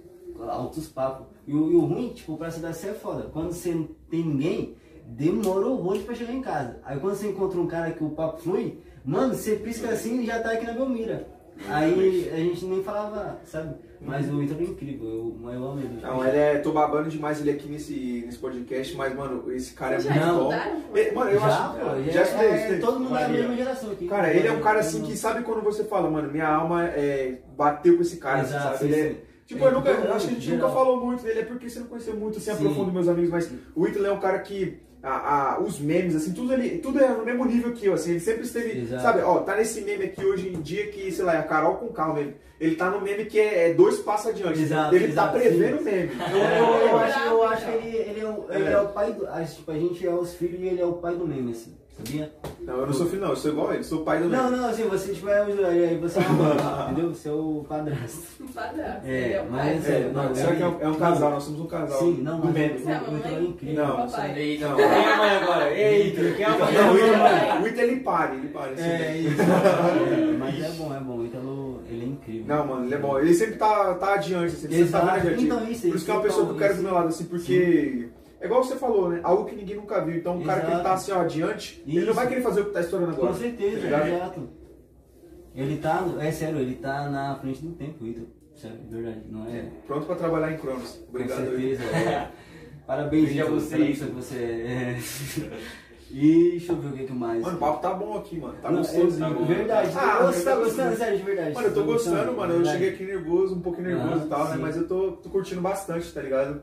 altos 0.50 0.88
papos. 0.90 1.26
E 1.48 1.54
o, 1.54 1.72
e 1.72 1.76
o 1.76 1.82
ruim, 1.86 2.10
tipo, 2.10 2.36
pra 2.36 2.50
dar 2.50 2.74
certo 2.74 2.96
é 2.98 3.00
foda. 3.00 3.30
Quando 3.32 3.54
você 3.54 3.72
não 3.74 3.88
tem 4.10 4.24
ninguém, 4.26 4.76
demora 5.06 5.68
horrores 5.68 6.04
pra 6.04 6.16
chegar 6.16 6.34
em 6.34 6.42
casa. 6.42 6.80
Aí 6.84 7.00
quando 7.00 7.16
você 7.16 7.28
encontra 7.30 7.60
um 7.62 7.68
cara 7.68 7.92
que 7.92 8.04
o 8.04 8.10
papo 8.10 8.42
flui, 8.42 8.78
mano, 9.06 9.34
você 9.36 9.56
pisca 9.56 9.90
assim 9.90 10.22
e 10.22 10.26
já 10.26 10.40
tá 10.40 10.52
aqui 10.52 10.66
na 10.66 10.74
Belmira. 10.74 11.28
Aí 11.70 12.30
a 12.34 12.38
gente 12.38 12.66
nem 12.66 12.84
falava, 12.84 13.40
sabe? 13.46 13.76
Mas 14.02 14.30
o 14.30 14.42
Ítalo 14.44 14.60
é 14.62 14.64
incrível, 14.66 15.08
eu, 15.08 15.52
eu 15.52 15.66
amo 15.66 15.80
ele. 15.80 16.02
Não, 16.02 16.28
ele 16.28 16.38
é. 16.38 16.58
tô 16.58 16.72
babando 16.74 17.10
demais 17.10 17.40
ele 17.40 17.52
aqui 17.52 17.70
nesse, 17.70 18.24
nesse 18.26 18.38
podcast, 18.38 18.98
mas, 18.98 19.16
mano, 19.16 19.50
esse 19.54 19.74
cara 19.74 19.96
é 19.96 20.00
Já 20.00 20.14
muito 20.14 20.50
pô? 20.90 20.98
Ele- 20.98 21.12
Mano, 21.12 21.32
eu 21.32 21.40
já, 21.40 21.46
acho. 21.48 21.80
pô, 21.80 22.12
já 22.12 22.22
estudei, 22.24 22.48
é, 22.50 22.56
estudei. 22.58 22.80
todo 22.80 23.00
mundo 23.00 23.16
é 23.18 23.22
da 23.22 23.30
mesma 23.30 23.56
geração 23.56 23.92
aqui. 23.92 24.08
Cara, 24.08 24.34
ele 24.34 24.48
é 24.48 24.52
um 24.52 24.60
cara 24.62 24.80
assim 24.80 25.04
que 25.04 25.16
sabe 25.16 25.44
quando 25.44 25.62
você 25.64 25.86
fala, 25.86 26.10
mano, 26.10 26.30
minha 26.30 26.48
alma 26.48 26.84
é, 26.86 27.38
bateu 27.56 27.96
com 27.96 28.02
esse 28.02 28.18
cara, 28.18 28.42
assim, 28.42 28.56
Exato, 28.56 28.78
sabe? 28.80 28.92
Ele 28.92 29.02
é-. 29.02 29.16
Tipo, 29.46 29.64
eu 29.66 29.70
É, 29.70 29.72
nunca, 29.74 29.90
eu 29.90 30.14
acho 30.14 30.26
que 30.28 30.32
a 30.32 30.36
gente 30.36 30.46
geral. 30.46 30.68
nunca 30.70 30.80
falou 30.80 31.06
muito 31.06 31.24
dele, 31.24 31.40
é 31.40 31.46
porque 31.46 31.70
você 31.70 31.80
não 31.80 31.88
conheceu 31.88 32.16
muito 32.16 32.38
assim 32.40 32.52
a 32.52 32.56
meus 32.56 33.08
amigos, 33.08 33.30
mas 33.30 33.52
o 33.76 33.88
Ítalo 33.88 34.06
é 34.08 34.12
um 34.12 34.20
cara 34.20 34.40
que 34.40 34.80
a- 35.04 35.56
a- 35.56 35.60
os 35.60 35.80
memes, 35.80 36.16
assim, 36.16 36.32
tudo, 36.34 36.54
ele, 36.54 36.78
tudo 36.80 37.00
é 37.04 37.10
no 37.10 37.26
mesmo 37.26 37.44
nível 37.46 37.74
que 37.74 37.86
eu, 37.88 37.94
assim, 37.94 38.12
ele 38.12 38.20
sempre 38.22 38.44
esteve, 38.44 38.80
Exato. 38.82 39.04
sabe, 39.04 39.22
ó, 39.22 39.40
tá 39.40 39.56
nesse 39.58 39.82
meme 39.82 40.06
aqui 40.06 40.26
hoje 40.26 40.48
em 40.48 40.62
dia 40.62 40.88
que, 40.88 41.12
sei 41.12 41.26
lá, 41.26 41.36
é 41.36 41.40
a 41.40 41.44
Carol 41.44 41.76
com 41.76 41.88
Cal 41.90 42.14
mesmo, 42.14 42.34
ele 42.60 42.76
tá 42.78 42.90
no 42.90 43.02
meme 43.02 43.26
que 43.26 43.38
é, 43.38 43.70
é 43.70 43.74
dois 43.74 44.00
passos 44.00 44.28
adiante, 44.28 44.62
Exato, 44.62 44.96
ele 44.96 45.06
exato, 45.06 45.34
tá 45.34 45.40
prevendo 45.40 45.80
o 45.80 45.84
meme. 45.84 46.10
Eu, 46.32 46.38
eu, 46.38 46.88
eu 46.88 46.98
acho, 46.98 47.20
eu 47.20 47.44
acho 47.44 47.66
que 47.66 47.72
ele, 47.72 47.98
ele, 47.98 48.20
é 48.22 48.26
o, 48.30 48.46
ele 48.50 48.70
é 48.70 48.80
o 48.80 48.88
pai 48.90 49.12
do. 49.12 49.28
Tipo, 49.54 49.72
a 49.72 49.76
gente 49.78 50.08
é 50.08 50.14
os 50.14 50.34
filhos 50.36 50.62
e 50.62 50.68
ele 50.68 50.82
é 50.82 50.86
o 50.86 50.94
pai 50.94 51.14
do 51.16 51.28
meme, 51.28 51.52
assim, 51.52 51.76
sabia? 52.04 52.32
Não, 52.62 52.80
eu 52.80 52.86
não 52.86 52.94
sou 52.94 53.08
filho 53.08 53.22
não, 53.22 53.30
eu 53.30 53.36
sou 53.36 53.52
igual 53.52 53.74
ele, 53.74 53.84
sou 53.84 54.02
o 54.02 54.04
pai 54.04 54.20
do 54.22 54.30
Não, 54.30 54.52
não, 54.52 54.70
assim, 54.70 54.84
você 54.88 55.14
tipo, 55.14 55.30
é 55.30 55.42
o 55.44 55.66
aí 55.66 55.98
você 55.98 56.20
é 56.20 56.22
o 56.22 56.34
mãe, 56.34 56.56
entendeu? 56.86 57.10
Você 57.10 57.30
é 57.30 57.32
o 57.32 57.66
padrasto. 57.68 58.24
Um 58.44 58.48
padrasto. 58.48 59.02
É, 59.06 59.44
o 59.48 59.52
mas 59.52 59.86
pai. 59.86 59.94
É, 59.94 60.12
não, 60.14 60.24
não, 60.24 60.36
será 60.36 60.56
que 60.56 60.64
é 60.64 60.68
um, 60.68 60.82
é 60.82 60.88
um 60.88 60.96
casal, 60.96 61.32
nós 61.32 61.44
somos 61.44 61.60
um 61.62 61.66
casal. 61.66 62.00
Sim, 62.00 62.22
não, 62.22 62.40
mas 62.40 62.54
Você 62.54 62.60
é 62.60 62.94
a 62.94 62.98
é 62.98 63.02
mamãe? 63.02 63.46
incrível. 63.46 63.86
Não, 63.86 63.96
Papai. 63.96 64.58
Não. 64.60 64.76
quem 64.76 64.86
é 64.86 65.14
a 65.14 65.18
mãe 65.18 65.30
agora? 65.30 65.74
Eita, 65.74 66.32
quem 66.32 66.46
é 66.46 66.48
a 66.48 66.58
mãe? 66.58 66.74
Não, 66.74 66.94
o 66.94 66.98
Ítalo, 66.98 67.18
Mãe. 67.18 67.64
o 67.64 67.68
Ítalo 67.68 67.88
ele 67.88 68.00
para, 68.02 68.36
ele 68.36 68.52
assim. 68.74 68.84
É 68.84 69.18
isso. 69.18 69.42
É, 69.42 70.38
mas 70.38 70.64
é 70.64 70.70
bom, 70.78 70.96
é 70.96 71.00
bom. 71.00 71.18
O 71.18 71.26
Ítalo, 71.26 71.82
ele 71.90 72.04
é 72.04 72.08
incrível. 72.08 72.46
Não, 72.48 72.68
mano, 72.68 72.86
ele 72.86 72.96
é 72.96 72.98
bom. 72.98 73.20
Ele 73.20 73.34
sempre 73.34 73.56
tá, 73.56 73.94
tá 73.96 74.14
adiante, 74.14 74.54
assim, 74.54 74.66
ele 74.66 74.76
sempre 74.86 74.92
tá 74.92 75.14
adiante. 75.14 75.44
Então, 75.44 75.64
isso, 75.70 75.88
Por 75.88 75.96
isso 75.96 76.06
que 76.06 76.12
é 76.12 76.14
uma 76.14 76.24
pessoa 76.24 76.46
que 76.46 76.52
eu 76.52 76.58
quero 76.58 76.76
do 76.78 76.84
meu 76.84 76.94
lado, 76.94 77.08
assim, 77.08 77.26
porque. 77.26 78.10
É 78.44 78.46
igual 78.46 78.62
você 78.62 78.76
falou, 78.76 79.08
né? 79.08 79.22
Algo 79.24 79.46
que 79.46 79.56
ninguém 79.56 79.78
nunca 79.78 80.04
viu. 80.04 80.18
Então, 80.18 80.38
o 80.38 80.44
cara 80.44 80.60
que 80.60 80.84
tá 80.84 80.94
assim, 80.96 81.14
ó, 81.14 81.22
adiante, 81.22 81.82
ele 81.88 82.02
não 82.02 82.08
Isso. 82.08 82.14
vai 82.14 82.28
querer 82.28 82.42
fazer 82.42 82.60
o 82.60 82.66
que 82.66 82.72
tá 82.72 82.82
estourando 82.82 83.14
agora. 83.14 83.32
Com 83.32 83.40
certeza, 83.40 83.90
Tá 83.90 84.10
exato. 84.10 84.50
Ele 85.56 85.78
tá, 85.78 86.06
é 86.20 86.30
sério, 86.30 86.60
ele 86.60 86.76
tá 86.76 87.10
na 87.10 87.36
frente 87.36 87.62
do 87.64 87.72
tempo, 87.72 88.04
o 88.04 88.08
Ítalo. 88.08 88.28
Sério, 88.54 88.80
verdade, 88.90 89.22
não 89.30 89.48
é? 89.48 89.72
Pronto 89.88 90.06
pra 90.06 90.16
trabalhar 90.18 90.52
em 90.52 90.58
Cronos. 90.58 91.02
Obrigado. 91.08 91.46
Com 91.46 91.52
certeza. 91.52 91.84
é. 91.86 92.32
Parabéns, 92.86 93.32
Ítalo, 93.32 93.62
você, 93.62 93.78
parabéns 93.78 94.00
você. 94.02 94.36
É. 94.36 94.98
E 96.14 96.52
deixa 96.52 96.72
eu 96.74 96.76
ver 96.78 96.88
o 96.90 96.92
que, 96.94 97.06
que 97.06 97.12
mais. 97.14 97.42
Mano, 97.42 97.58
o 97.58 97.60
papo 97.60 97.82
tá 97.82 97.92
bom 97.96 98.18
aqui, 98.20 98.38
mano. 98.40 98.54
Tá 98.62 98.70
Não, 98.70 98.78
gostosinho. 98.78 99.26
é, 99.26 99.30
mano. 99.30 99.46
Verdade. 99.48 99.92
Ah, 99.98 100.26
você 100.28 100.44
tá 100.44 100.52
eu 100.52 100.58
tô 100.58 100.64
gostando, 100.66 100.96
sério, 100.96 101.18
de 101.18 101.24
verdade. 101.24 101.54
Mano, 101.56 101.68
eu 101.68 101.74
tô 101.74 101.80
tá 101.80 101.86
gostando, 101.88 102.34
mano. 102.34 102.54
Eu 102.54 102.58
Verdade. 102.58 102.78
cheguei 102.78 102.94
aqui 102.94 103.04
nervoso, 103.04 103.56
um 103.56 103.62
pouquinho 103.62 103.88
nervoso 103.88 104.22
Ah, 104.22 104.26
e 104.26 104.30
tal, 104.30 104.46
né? 104.46 104.56
sim. 104.56 104.62
Mas 104.62 104.78
eu 104.78 104.88
tô, 104.88 105.12
tô 105.14 105.30
curtindo 105.30 105.62
bastante, 105.62 106.14
tá 106.14 106.22
ligado? 106.22 106.62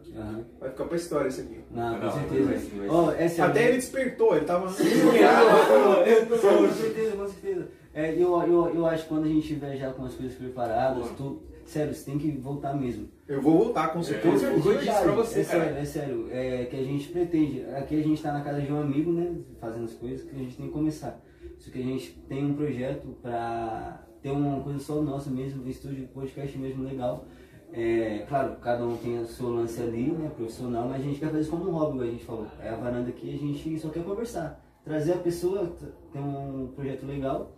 Vai 0.60 0.70
ficar 0.70 0.84
pra 0.84 0.96
história 0.96 1.28
isso 1.28 1.40
aqui. 1.40 1.58
Não, 1.72 1.98
com 1.98 2.04
Não, 2.06 2.12
certeza. 2.12 2.44
vai 2.44 2.58
sim, 2.58 2.78
vai 2.78 2.88
sim. 2.88 2.94
Ó, 2.94 3.10
é. 3.12 3.40
Até 3.44 3.64
ele 3.64 3.76
despertou, 3.76 4.36
ele 4.36 4.44
tava. 4.44 4.68
Sim, 4.70 4.84
eu, 4.84 5.14
eu, 5.14 6.06
eu, 6.06 6.26
com 6.68 6.72
certeza, 6.74 7.16
com 7.16 7.26
certeza. 7.28 7.68
É, 7.92 8.12
eu, 8.14 8.40
eu, 8.42 8.72
eu 8.74 8.86
acho 8.86 9.02
que 9.02 9.08
quando 9.08 9.24
a 9.24 9.28
gente 9.28 9.48
tiver 9.48 9.76
já 9.76 9.90
com 9.90 10.04
as 10.04 10.14
coisas 10.14 10.36
preparadas, 10.36 11.08
tu, 11.16 11.42
sério, 11.66 11.92
você 11.92 12.04
tem 12.04 12.18
que 12.18 12.30
voltar 12.30 12.72
mesmo. 12.74 13.08
Eu 13.30 13.40
vou 13.40 13.58
voltar, 13.58 13.92
com 13.92 14.02
certeza. 14.02 14.46
É, 14.48 14.52
eu 14.54 14.58
vou 14.60 14.76
dizer 14.76 14.92
pra 15.02 15.12
você, 15.12 15.40
é 15.40 15.44
cara. 15.44 15.60
sério, 15.64 15.76
é 15.78 15.84
sério, 15.84 16.28
é 16.32 16.64
que 16.64 16.76
a 16.76 16.82
gente 16.82 17.08
pretende. 17.10 17.64
Aqui 17.76 18.00
a 18.00 18.02
gente 18.02 18.20
tá 18.20 18.32
na 18.32 18.40
casa 18.40 18.60
de 18.60 18.72
um 18.72 18.80
amigo, 18.80 19.12
né? 19.12 19.36
Fazendo 19.60 19.84
as 19.84 19.92
coisas 19.94 20.22
que 20.28 20.34
a 20.34 20.38
gente 20.38 20.56
tem 20.56 20.66
que 20.66 20.72
começar. 20.72 21.20
Só 21.56 21.70
que 21.70 21.78
a 21.78 21.82
gente 21.82 22.10
tem 22.28 22.44
um 22.44 22.54
projeto 22.54 23.06
pra 23.22 24.04
ter 24.20 24.30
uma 24.32 24.60
coisa 24.62 24.78
só 24.80 25.00
nossa 25.00 25.30
mesmo, 25.30 25.64
um 25.64 25.68
estúdio 25.68 26.08
podcast 26.08 26.58
mesmo 26.58 26.82
legal. 26.82 27.24
É, 27.72 28.24
claro, 28.28 28.56
cada 28.56 28.84
um 28.84 28.96
tem 28.96 29.20
o 29.20 29.26
seu 29.26 29.48
lance 29.48 29.80
ali, 29.80 30.10
né, 30.10 30.28
profissional, 30.34 30.88
mas 30.88 31.00
a 31.00 31.04
gente 31.04 31.20
quer 31.20 31.26
fazer 31.26 31.42
isso 31.42 31.50
como 31.50 31.68
um 31.70 31.72
hobby, 31.72 31.92
igual 31.94 32.08
a 32.08 32.10
gente 32.10 32.24
falou. 32.24 32.46
É 32.60 32.68
a 32.68 32.74
varanda 32.74 33.10
aqui, 33.10 33.32
a 33.32 33.38
gente 33.38 33.78
só 33.78 33.90
quer 33.90 34.02
conversar. 34.02 34.60
Trazer 34.84 35.12
a 35.12 35.18
pessoa, 35.18 35.66
t- 35.66 35.86
tem 36.12 36.20
um 36.20 36.72
projeto 36.74 37.06
legal, 37.06 37.52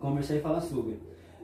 conversar 0.00 0.34
e 0.36 0.40
falar 0.40 0.60
sobre. 0.60 1.00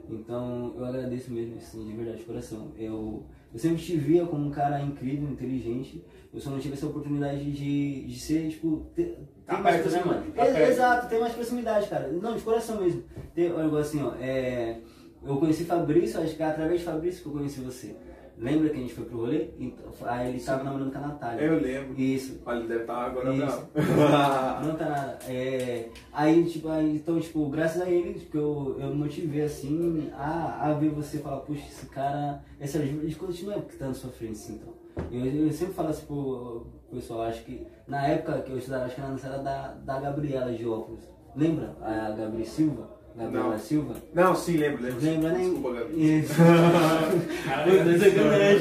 Então, 0.07 0.73
eu 0.77 0.85
agradeço 0.85 1.31
mesmo, 1.33 1.55
assim, 1.57 1.83
de 1.87 1.93
verdade, 1.93 2.19
de 2.19 2.25
coração. 2.25 2.67
Eu, 2.77 3.23
eu 3.53 3.59
sempre 3.59 3.77
te 3.83 3.97
via 3.97 4.25
como 4.25 4.47
um 4.47 4.51
cara 4.51 4.81
incrível, 4.81 5.29
inteligente. 5.29 6.03
Eu 6.33 6.39
só 6.39 6.51
não 6.51 6.59
tive 6.59 6.75
essa 6.75 6.85
oportunidade 6.85 7.51
de, 7.51 8.05
de 8.05 8.19
ser, 8.19 8.49
tipo, 8.49 8.85
ter, 8.95 9.17
Tá 9.45 9.55
ter 9.55 9.61
mais 9.63 9.75
perto, 9.77 9.89
né, 9.89 9.99
proximidade. 9.99 10.07
mano? 10.27 10.31
Tá 10.35 10.45
perto. 10.45 10.71
Exato, 10.71 11.09
ter 11.09 11.19
mais 11.19 11.33
proximidade, 11.33 11.87
cara. 11.87 12.07
Não, 12.09 12.35
de 12.35 12.43
coração 12.43 12.81
mesmo. 12.81 13.03
Ter, 13.33 13.45
igual 13.45 13.77
assim, 13.77 14.03
ó, 14.03 14.13
é, 14.21 14.77
eu 15.23 15.37
conheci 15.37 15.65
Fabrício, 15.65 16.21
acho 16.21 16.35
que 16.35 16.43
é 16.43 16.45
através 16.45 16.79
de 16.81 16.85
Fabrício 16.85 17.23
que 17.23 17.27
eu 17.29 17.33
conheci 17.33 17.59
você. 17.61 17.95
Lembra 18.39 18.69
que 18.69 18.77
a 18.77 18.79
gente 18.79 18.93
foi 18.93 19.03
pro 19.03 19.17
rolê? 19.17 19.49
Então, 19.59 19.85
aí 20.03 20.29
ele 20.29 20.39
tava 20.39 20.63
namorando 20.63 20.93
com 20.93 20.97
a 20.97 21.07
Natália. 21.07 21.41
Eu 21.41 21.59
lembro. 21.59 22.01
Isso. 22.01 22.41
Olha, 22.45 22.59
ele 22.59 22.67
deve 22.69 22.81
estar 22.81 23.05
agora 23.05 23.33
Isso. 23.33 23.67
bravo. 23.73 24.63
Não 24.65 24.75
tá 24.75 24.85
nada. 24.85 25.19
É, 25.27 25.89
aí, 26.13 26.45
tipo, 26.45 26.69
aí, 26.69 26.95
então, 26.95 27.19
tipo, 27.19 27.49
graças 27.49 27.81
a 27.81 27.89
ele, 27.89 28.13
que 28.13 28.37
eu, 28.37 28.77
eu 28.79 28.95
motivei 28.95 29.41
assim 29.41 30.09
a, 30.13 30.69
a 30.69 30.73
ver 30.73 30.89
você 30.89 31.17
falar, 31.17 31.41
puxa, 31.41 31.65
esse 31.67 31.85
cara. 31.87 32.41
Sério, 32.65 33.05
de 33.05 33.15
continua 33.15 33.55
porque 33.55 33.77
tá 33.77 33.87
na 33.87 33.93
sua 33.93 34.09
frente, 34.09 34.33
assim, 34.33 34.53
então. 34.53 34.73
Eu, 35.11 35.25
eu 35.25 35.51
sempre 35.51 35.73
falo 35.73 35.89
assim 35.89 36.05
pro, 36.05 36.67
pessoal, 36.91 37.23
acho 37.23 37.43
que 37.43 37.67
na 37.87 38.07
época 38.07 38.41
que 38.41 38.51
eu 38.51 38.57
estudava, 38.57 38.85
acho 38.85 38.95
que 38.95 39.01
era 39.01 39.37
da, 39.39 39.73
da 39.73 39.99
Gabriela 39.99 40.53
de 40.53 40.65
óculos. 40.65 41.01
Lembra? 41.35 41.75
A 41.81 42.11
Gabriela 42.11 42.45
Silva? 42.45 42.98
Gabriela 43.15 43.49
Não. 43.49 43.59
Silva? 43.59 43.95
Não, 44.13 44.35
sim, 44.35 44.57
lembro, 44.57 44.83
lembro. 44.83 45.01
Lembra, 45.01 45.31
né? 45.33 45.39
Desculpa, 45.39 45.73
Gabi. 45.73 46.23
Sacanagem. 46.23 47.19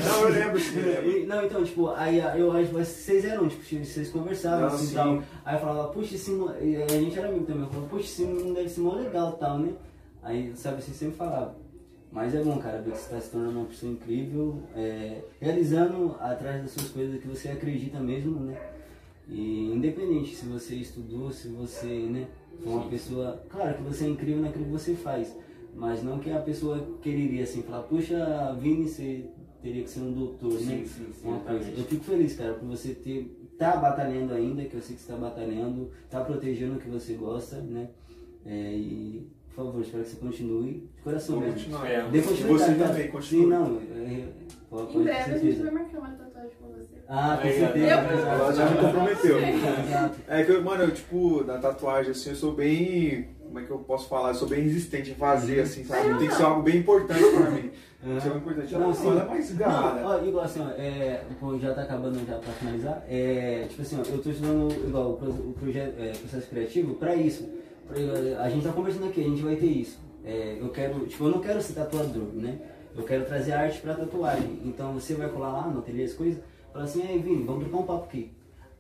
Não, 0.05 0.23
eu 0.23 0.29
lembro, 0.31 0.61
sim, 0.61 0.81
lembro. 0.81 1.11
E- 1.11 1.27
Não, 1.27 1.45
então, 1.45 1.65
tipo, 1.65 1.89
aí 1.91 2.19
eu 2.19 2.53
acho 2.53 2.69
que 2.69 2.75
vocês 2.75 3.25
eram, 3.25 3.49
tipo, 3.49 3.63
vocês 3.85 4.11
conversavam 4.11 4.61
Não, 4.61 4.67
assim 4.69 4.85
e 4.85 4.89
sim. 4.89 4.95
tal. 4.95 5.23
Aí 5.45 5.55
eu 5.57 5.61
falava, 5.61 5.89
puxa, 5.89 6.15
esse 6.15 6.31
e 6.63 6.77
a 6.83 6.89
gente 6.89 7.19
era 7.19 7.29
amigo 7.29 7.45
também, 7.45 7.63
eu 7.65 7.69
falava, 7.69 7.89
puxa, 7.89 8.05
esse 8.05 8.23
menino 8.25 8.55
deve 8.55 8.69
ser 8.69 8.81
mó 8.81 8.95
legal 8.95 9.35
e 9.37 9.41
tal, 9.41 9.59
né? 9.59 9.73
Aí, 10.23 10.53
sabe, 10.57 10.83
vocês 10.83 10.97
sempre 10.97 11.17
falavam. 11.17 11.55
Mas 12.11 12.35
é 12.35 12.43
bom, 12.43 12.59
cara, 12.59 12.81
ver 12.81 12.93
que 12.93 12.99
você 12.99 13.11
tá 13.15 13.21
se 13.21 13.31
tornando 13.31 13.59
uma 13.59 13.67
pessoa 13.67 13.93
incrível, 13.93 14.63
é, 14.75 15.19
realizando 15.41 16.17
atrás 16.21 16.63
das 16.63 16.71
suas 16.71 16.89
coisas 16.89 17.21
que 17.21 17.29
você 17.29 17.51
acredita 17.51 18.01
mesmo, 18.01 18.41
né? 18.41 18.57
E 19.29 19.71
independente 19.75 20.35
se 20.35 20.47
você 20.47 20.75
estudou, 20.77 21.31
se 21.31 21.49
você, 21.49 21.87
né, 21.87 22.27
uma 22.65 22.89
pessoa. 22.89 23.43
Claro 23.49 23.75
que 23.77 23.83
você 23.83 24.05
é 24.05 24.09
incrível 24.09 24.43
naquilo 24.43 24.65
que 24.65 24.71
você 24.71 24.95
faz, 24.95 25.37
mas 25.75 26.03
não 26.03 26.19
que 26.19 26.31
a 26.31 26.41
pessoa 26.41 26.99
quereria 27.03 27.45
assim, 27.45 27.63
falar, 27.63 27.83
puxa, 27.85 28.55
Vini, 28.61 28.89
você 28.89 29.25
teria 29.63 29.83
que 29.83 29.91
ser 29.91 30.01
um 30.01 30.13
doutor, 30.13 30.53
né? 30.53 30.59
Sim, 30.59 30.87
sim, 30.87 31.13
sim, 31.13 31.29
Uma 31.29 31.41
coisa. 31.41 31.71
Eu 31.71 31.85
fico 31.85 32.05
feliz, 32.05 32.37
cara, 32.37 32.55
por 32.55 32.67
você 32.69 32.95
ter. 32.95 33.35
tá 33.59 33.77
batalhando 33.77 34.33
ainda, 34.35 34.65
que 34.65 34.75
eu 34.75 34.81
sei 34.81 34.97
que 34.97 35.03
você 35.03 35.13
tá 35.13 35.19
batalhando, 35.19 35.91
tá 36.09 36.21
protegendo 36.21 36.77
o 36.77 36.79
que 36.79 36.89
você 36.89 37.15
gosta, 37.15 37.57
né? 37.61 37.89
É, 38.47 38.73
e, 38.73 39.29
por 39.49 39.65
favor, 39.65 39.81
espero 39.83 40.05
que 40.05 40.11
você 40.11 40.17
continue 40.17 40.89
de 40.95 41.03
coração 41.03 41.37
Vou 41.37 41.45
mesmo. 41.45 41.59
continuar. 41.61 41.91
É, 41.91 42.09
Dê 42.09 42.23
continuidade, 42.23 42.75
Você 42.75 42.85
também, 42.85 43.11
continue. 43.11 43.43
Sim, 43.43 43.49
não, 43.51 43.77
é, 43.77 44.29
pode, 44.71 44.97
Em 44.97 45.03
breve 45.03 45.33
a 45.35 45.39
gente 45.39 45.59
vai 45.61 45.71
marcar 45.73 45.99
uma 45.99 46.09
você. 46.11 46.28
Ah, 47.09 47.39
com 47.41 47.49
certeza. 47.49 47.87
exato. 47.87 48.29
Ela 48.29 48.53
já 48.53 48.67
me 48.71 48.77
comprometeu. 48.79 49.39
É 50.29 50.45
que, 50.45 50.53
eu, 50.53 50.63
mano, 50.63 50.85
eu, 50.85 50.91
tipo, 50.91 51.43
na 51.45 51.57
tatuagem, 51.59 52.11
assim, 52.13 52.31
eu 52.31 52.37
sou 52.37 52.53
bem. 52.53 53.29
Como 53.47 53.59
é 53.59 53.63
que 53.65 53.71
eu 53.71 53.79
posso 53.79 54.09
falar? 54.09 54.29
Eu 54.31 54.35
sou 54.35 54.47
bem 54.47 54.61
resistente 54.63 55.11
em 55.13 55.15
fazer, 55.15 55.61
assim, 55.61 55.83
sabe? 55.85 56.19
Tem 56.19 56.29
que 56.29 56.35
ser 56.35 56.43
algo 56.43 56.61
bem 56.63 56.77
importante 56.77 57.25
pra 57.35 57.51
mim. 57.51 57.71
Tem 58.03 58.15
que 58.15 58.21
ser 58.21 58.29
algo 58.29 58.41
importante. 58.41 58.73
Não, 58.75 58.81
Não, 58.81 58.95
sim. 58.95 59.07
ela 59.11 59.23
é 59.23 59.27
mais 59.27 59.53
garrada. 59.57 60.07
ó, 60.07 60.23
igual 60.23 60.45
assim, 60.45 60.61
ó, 60.61 60.69
é, 60.77 61.23
pô, 61.41 61.59
já 61.59 61.73
tá 61.73 61.83
acabando 61.83 62.19
já 62.27 62.37
pra 62.37 62.53
finalizar. 62.53 63.03
É, 63.09 63.65
tipo 63.71 63.81
assim, 63.81 63.97
ó, 63.99 64.13
eu 64.13 64.23
tô 64.23 64.29
estudando 64.31 64.71
igual 64.87 65.13
o, 65.13 65.17
pro- 65.17 65.31
o 65.31 65.55
projeto, 65.59 65.95
é, 65.99 66.09
processo 66.13 66.47
criativo 66.49 66.95
pra 66.97 67.15
isso. 67.17 67.49
Pra- 67.89 68.45
a 68.45 68.51
gente 68.51 68.67
tá 68.67 68.73
conversando 68.73 69.07
aqui, 69.07 69.23
a 69.23 69.29
gente 69.29 69.41
vai 69.43 69.57
ter 69.57 69.67
isso. 69.67 69.99
É, 70.27 70.59
eu 70.61 70.69
quero, 70.69 71.07
tipo, 71.07 71.25
eu 71.25 71.31
não 71.31 71.41
quero 71.41 71.63
ser 71.63 71.73
tatuador, 71.73 72.29
né? 72.35 72.59
Eu 72.95 73.03
quero 73.05 73.25
trazer 73.25 73.53
arte 73.53 73.81
pra 73.81 73.95
tatuagem. 73.95 74.61
Então 74.63 74.93
você 74.93 75.15
vai 75.15 75.29
colar 75.31 75.53
lá 75.53 75.69
no 75.69 75.79
ateliê 75.79 76.05
as 76.05 76.13
coisas, 76.13 76.39
fala 76.79 76.85
assim, 76.85 77.03
aí 77.03 77.19
Vini, 77.19 77.43
vamos 77.43 77.65
trocar 77.65 77.79
um 77.79 77.87
papo 77.87 78.05
aqui. 78.05 78.31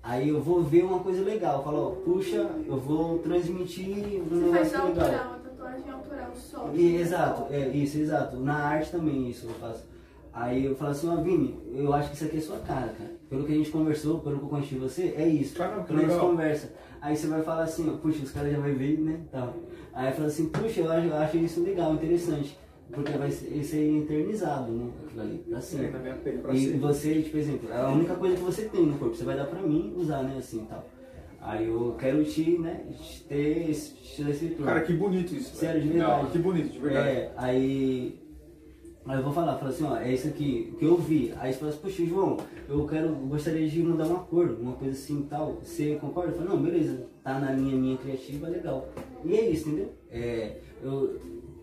Aí 0.03 0.29
eu 0.29 0.41
vou 0.41 0.63
ver 0.63 0.85
uma 0.85 1.01
coisa 1.01 1.23
legal, 1.23 1.65
falo, 1.65 1.89
ó, 1.89 1.91
puxa, 2.05 2.49
eu 2.67 2.77
vou 2.77 3.19
transmitir 3.19 3.89
um 3.89 4.25
Você 4.29 4.51
faz 4.51 4.73
negócio 4.73 4.89
legal. 4.89 5.05
autoral, 5.05 5.29
uma 5.29 5.39
tatuagem 5.39 5.91
autoral 5.91 6.31
só. 6.35 6.71
E, 6.73 6.97
exato, 6.97 7.53
é, 7.53 7.69
isso, 7.69 7.99
exato. 7.99 8.37
Na 8.37 8.55
arte 8.55 8.93
também 8.93 9.29
isso 9.29 9.47
eu 9.47 9.55
faço. 9.55 9.85
Aí 10.33 10.65
eu 10.65 10.77
falo 10.77 10.93
assim, 10.93 11.09
ó 11.09 11.17
Vini, 11.17 11.59
eu 11.75 11.93
acho 11.93 12.11
que 12.11 12.15
isso 12.15 12.25
aqui 12.27 12.37
é 12.37 12.41
sua 12.41 12.59
cara, 12.59 12.95
cara. 12.97 13.11
Pelo 13.29 13.45
que 13.45 13.53
a 13.53 13.57
gente 13.57 13.71
conversou, 13.71 14.21
pelo 14.21 14.39
que 14.39 14.45
eu 14.45 14.49
conheci 14.49 14.77
você, 14.77 15.15
é 15.17 15.27
isso. 15.27 15.55
Que 15.55 15.59
Quando 15.59 15.73
a 15.73 15.79
gente 15.81 15.93
legal. 15.95 16.21
conversa. 16.21 16.73
Aí 17.01 17.17
você 17.17 17.27
vai 17.27 17.43
falar 17.43 17.65
assim, 17.65 17.91
ó, 17.93 17.97
puxa, 17.97 18.23
os 18.23 18.31
caras 18.31 18.53
já 18.53 18.61
vai 18.61 18.73
ver, 18.73 18.99
né? 19.01 19.21
Tal. 19.33 19.55
Aí 19.93 20.13
fala 20.13 20.29
assim, 20.29 20.49
puxa, 20.49 20.81
eu 20.81 20.93
acho, 20.93 21.07
eu 21.09 21.17
acho 21.17 21.37
isso 21.39 21.61
legal, 21.63 21.93
interessante. 21.95 22.57
Porque 22.93 23.13
vai 23.13 23.31
ser, 23.31 23.63
ser 23.65 23.99
eternizado, 23.99 24.73
né? 24.73 24.91
Aquilo 25.05 25.21
ali, 25.21 25.39
pra 25.39 25.61
É, 26.01 26.01
minha 26.01 26.55
E 26.55 26.79
você, 26.79 27.23
tipo, 27.23 27.37
exemplo, 27.37 27.71
é 27.71 27.77
a 27.77 27.89
única 27.89 28.15
coisa 28.15 28.37
que 28.37 28.43
você 28.43 28.63
tem 28.63 28.87
no 28.87 28.99
corpo, 28.99 29.15
você 29.15 29.25
vai 29.25 29.37
dar 29.37 29.45
pra 29.45 29.61
mim 29.61 29.93
usar, 29.97 30.23
né, 30.23 30.37
assim, 30.39 30.65
tal. 30.65 30.87
Aí 31.41 31.67
eu 31.67 31.95
quero 31.99 32.25
te, 32.25 32.59
né, 32.59 32.85
ter 33.29 33.71
esse, 33.71 33.93
te 33.95 34.29
esse. 34.29 34.49
Cara, 34.49 34.81
que 34.81 34.93
bonito 34.93 35.35
isso. 35.35 35.55
Sério, 35.55 35.81
de 35.81 35.89
verdade. 35.89 36.31
Que 36.31 36.39
bonito, 36.39 36.73
de 36.73 36.79
verdade. 36.79 37.09
É, 37.09 37.33
aí. 37.37 38.19
Aí 39.07 39.17
eu 39.17 39.23
vou 39.23 39.33
falar, 39.33 39.57
falo 39.57 39.71
assim, 39.71 39.85
ó, 39.85 39.97
é 39.97 40.13
isso 40.13 40.29
aqui 40.29 40.75
que 40.79 40.85
eu 40.85 40.97
vi. 40.97 41.33
Aí 41.39 41.51
você 41.51 41.59
fala 41.61 41.71
assim, 41.71 41.81
poxa, 41.81 42.05
João, 42.05 42.37
eu 42.69 42.87
quero, 42.87 43.09
gostaria 43.15 43.67
de 43.67 43.83
mudar 43.83 44.07
uma 44.07 44.19
cor, 44.19 44.51
uma 44.61 44.75
coisa 44.75 44.93
assim 44.93 45.21
e 45.21 45.23
tal. 45.23 45.61
Você 45.63 45.95
concorda? 45.95 46.33
Eu 46.33 46.37
falo, 46.37 46.51
não, 46.51 46.63
beleza, 46.63 47.07
tá 47.25 47.39
na 47.39 47.53
linha 47.53 47.75
minha 47.75 47.97
criativa, 47.97 48.49
legal. 48.49 48.87
E 49.25 49.35
é 49.35 49.49
isso, 49.49 49.69
entendeu? 49.69 49.95
É, 50.11 50.59
eu, 50.83 51.19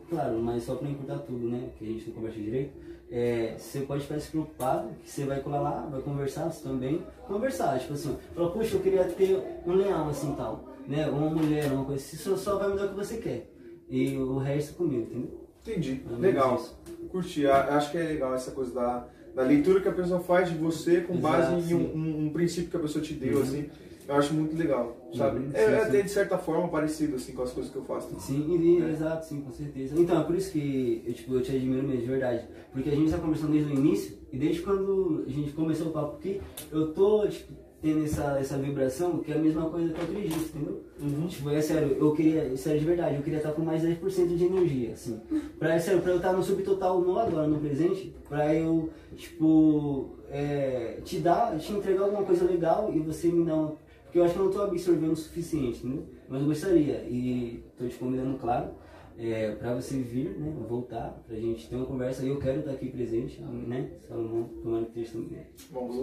claro, 0.10 0.40
mas 0.40 0.64
só 0.64 0.76
pra 0.76 0.90
encurtar 0.90 1.20
tudo, 1.20 1.48
né? 1.50 1.70
Que 1.78 1.86
a 1.86 1.88
gente 1.88 2.08
não 2.08 2.16
conversa 2.16 2.40
direito. 2.40 2.72
É, 3.12 3.56
você 3.58 3.82
pode 3.82 4.02
ficar 4.04 4.20
se 4.20 4.32
preocupado, 4.32 4.90
que 5.04 5.10
você 5.10 5.26
vai 5.26 5.40
colar 5.40 5.62
lá, 5.62 5.88
vai 5.92 6.02
conversar, 6.02 6.50
você 6.52 6.64
também. 6.68 7.02
Conversar, 7.28 7.80
tipo 7.80 7.94
assim, 7.94 8.18
fala, 8.34 8.52
poxa, 8.52 8.76
eu 8.76 8.82
queria 8.82 9.04
ter 9.04 9.40
um 9.66 9.74
leão 9.74 10.10
assim 10.10 10.34
tal, 10.36 10.64
né? 10.88 11.08
Uma 11.08 11.30
mulher, 11.30 11.72
uma 11.72 11.86
coisa 11.86 12.02
assim, 12.04 12.18
só, 12.18 12.36
só 12.36 12.58
vai 12.58 12.70
mudar 12.70 12.86
o 12.86 12.90
que 12.90 12.96
você 12.96 13.18
quer. 13.18 13.52
E 13.90 14.18
o 14.18 14.38
resto 14.40 14.74
comigo, 14.74 15.04
entendeu? 15.04 15.46
Entendi. 15.62 16.02
É 16.12 16.16
Legal. 16.20 16.56
isso. 16.56 16.78
Curti. 17.10 17.46
Acho 17.48 17.92
que 17.92 17.98
é 17.98 18.04
legal 18.04 18.34
essa 18.34 18.52
coisa 18.52 18.74
da, 18.74 19.08
da 19.36 19.44
leitura 19.44 19.80
que 19.82 19.88
a 19.88 19.92
pessoa 19.94 20.20
faz 20.20 20.50
de 20.50 20.58
você 20.58 21.02
com 21.02 21.16
base 21.18 21.54
Exato, 21.56 21.72
em 21.72 21.76
um, 21.76 21.96
um- 21.96 22.26
um 22.26 22.30
princípio 22.30 22.70
que 22.72 22.78
a 22.78 22.80
pessoa 22.80 23.04
te 23.04 23.14
deu, 23.14 23.38
Uhum. 23.38 23.44
assim. 23.44 23.70
Eu 24.08 24.16
acho 24.16 24.34
muito 24.36 24.56
legal, 24.56 24.96
sabe? 25.16 25.40
Uhum, 25.40 25.50
é 25.54 25.58
sim, 25.58 25.72
é 25.72 25.80
sim. 25.80 25.88
até 25.88 26.02
de 26.04 26.10
certa 26.10 26.38
forma 26.38 26.68
parecido 26.68 27.16
assim 27.16 27.34
com 27.34 27.42
as 27.42 27.52
coisas 27.52 27.72
que 27.72 27.78
eu 27.78 27.84
faço. 27.84 28.08
também. 28.08 28.22
Sim, 28.22 28.58
e- 28.60 28.84
exato, 28.92 29.26
sim, 29.26 29.42
com 29.42 29.52
certeza. 29.52 30.00
Então, 30.00 30.22
é 30.22 30.24
por 30.24 30.36
isso 30.36 30.52
que 30.52 31.04
eu, 31.08 31.14
tipo, 31.14 31.34
eu 31.34 31.42
te 31.42 31.56
admiro 31.56 31.84
mesmo, 31.88 32.02
de 32.02 32.08
verdade. 32.08 32.46
Porque 32.72 32.90
a 32.90 32.96
gente 32.96 33.12
tá 33.12 33.18
conversando 33.18 33.52
desde 33.54 33.72
o 33.74 33.76
início, 33.76 34.18
e 34.32 34.38
desde 34.38 34.62
quando 34.62 35.24
a 35.26 35.30
gente 35.32 35.52
começou 35.54 35.88
o 35.88 35.92
papo 35.92 36.18
aqui, 36.18 36.40
eu 36.72 36.94
tô, 36.94 37.28
tipo, 37.28 37.52
tendo 37.82 38.04
essa, 38.04 38.38
essa 38.40 38.58
vibração 38.58 39.20
que 39.20 39.32
é 39.32 39.36
a 39.36 39.40
mesma 39.40 39.70
coisa 39.70 39.92
que 39.94 40.00
eu 40.00 40.04
acredito, 40.06 40.50
entendeu? 40.56 41.28
Tipo, 41.28 41.50
é 41.52 41.62
sério, 41.62 41.98
eu 42.00 42.14
queria, 42.14 42.56
sério 42.58 42.80
de 42.80 42.86
verdade, 42.86 43.16
eu 43.16 43.22
queria 43.22 43.38
estar 43.38 43.52
com 43.54 43.62
mais 43.64 43.84
10% 43.84 44.36
de 44.36 44.46
energia, 44.46 44.94
assim. 44.94 45.20
Pra, 45.60 45.74
é 45.76 45.80
sério, 45.80 46.02
pra 46.02 46.12
eu 46.12 46.18
estar 46.18 46.34
no 46.34 46.44
subtotal 46.44 47.00
no 47.02 47.18
agora, 47.20 47.48
no 47.48 47.60
presente, 47.60 48.16
pra 48.28 48.54
eu, 48.56 48.90
tipo, 49.16 50.16
é, 50.30 51.00
te 51.04 51.20
dar, 51.20 51.58
te 51.58 51.72
entregar 51.74 52.04
alguma 52.06 52.24
coisa 52.24 52.46
legal 52.46 52.92
e 52.94 53.00
você 53.00 53.28
me 53.28 53.44
dar 53.46 53.56
uma 53.56 53.85
porque 54.16 54.20
eu 54.20 54.24
acho 54.24 54.34
que 54.34 54.40
eu 54.40 54.46
não 54.46 54.52
tô 54.54 54.62
absorvendo 54.62 55.12
o 55.12 55.16
suficiente, 55.18 55.80
entendeu? 55.86 56.06
Mas 56.30 56.42
eu 56.42 56.48
gostaria, 56.48 57.04
e 57.10 57.62
tô 57.78 57.86
te 57.86 57.96
convidando, 57.98 58.38
claro, 58.38 58.70
é, 59.18 59.52
pra 59.56 59.74
você 59.76 59.98
vir, 59.98 60.38
né, 60.40 60.54
voltar, 60.70 61.22
pra 61.28 61.36
gente 61.36 61.68
ter 61.70 61.76
uma 61.76 61.86
conversa, 61.86 62.24
e 62.24 62.30
eu 62.30 62.38
quero 62.40 62.60
estar 62.60 62.72
aqui 62.72 62.88
presente, 62.88 63.42
né, 63.42 63.90
Salomão, 64.08 64.50
tomara 64.64 64.86
que 64.86 65.02
esteja 65.02 65.20
também. 65.22 65.46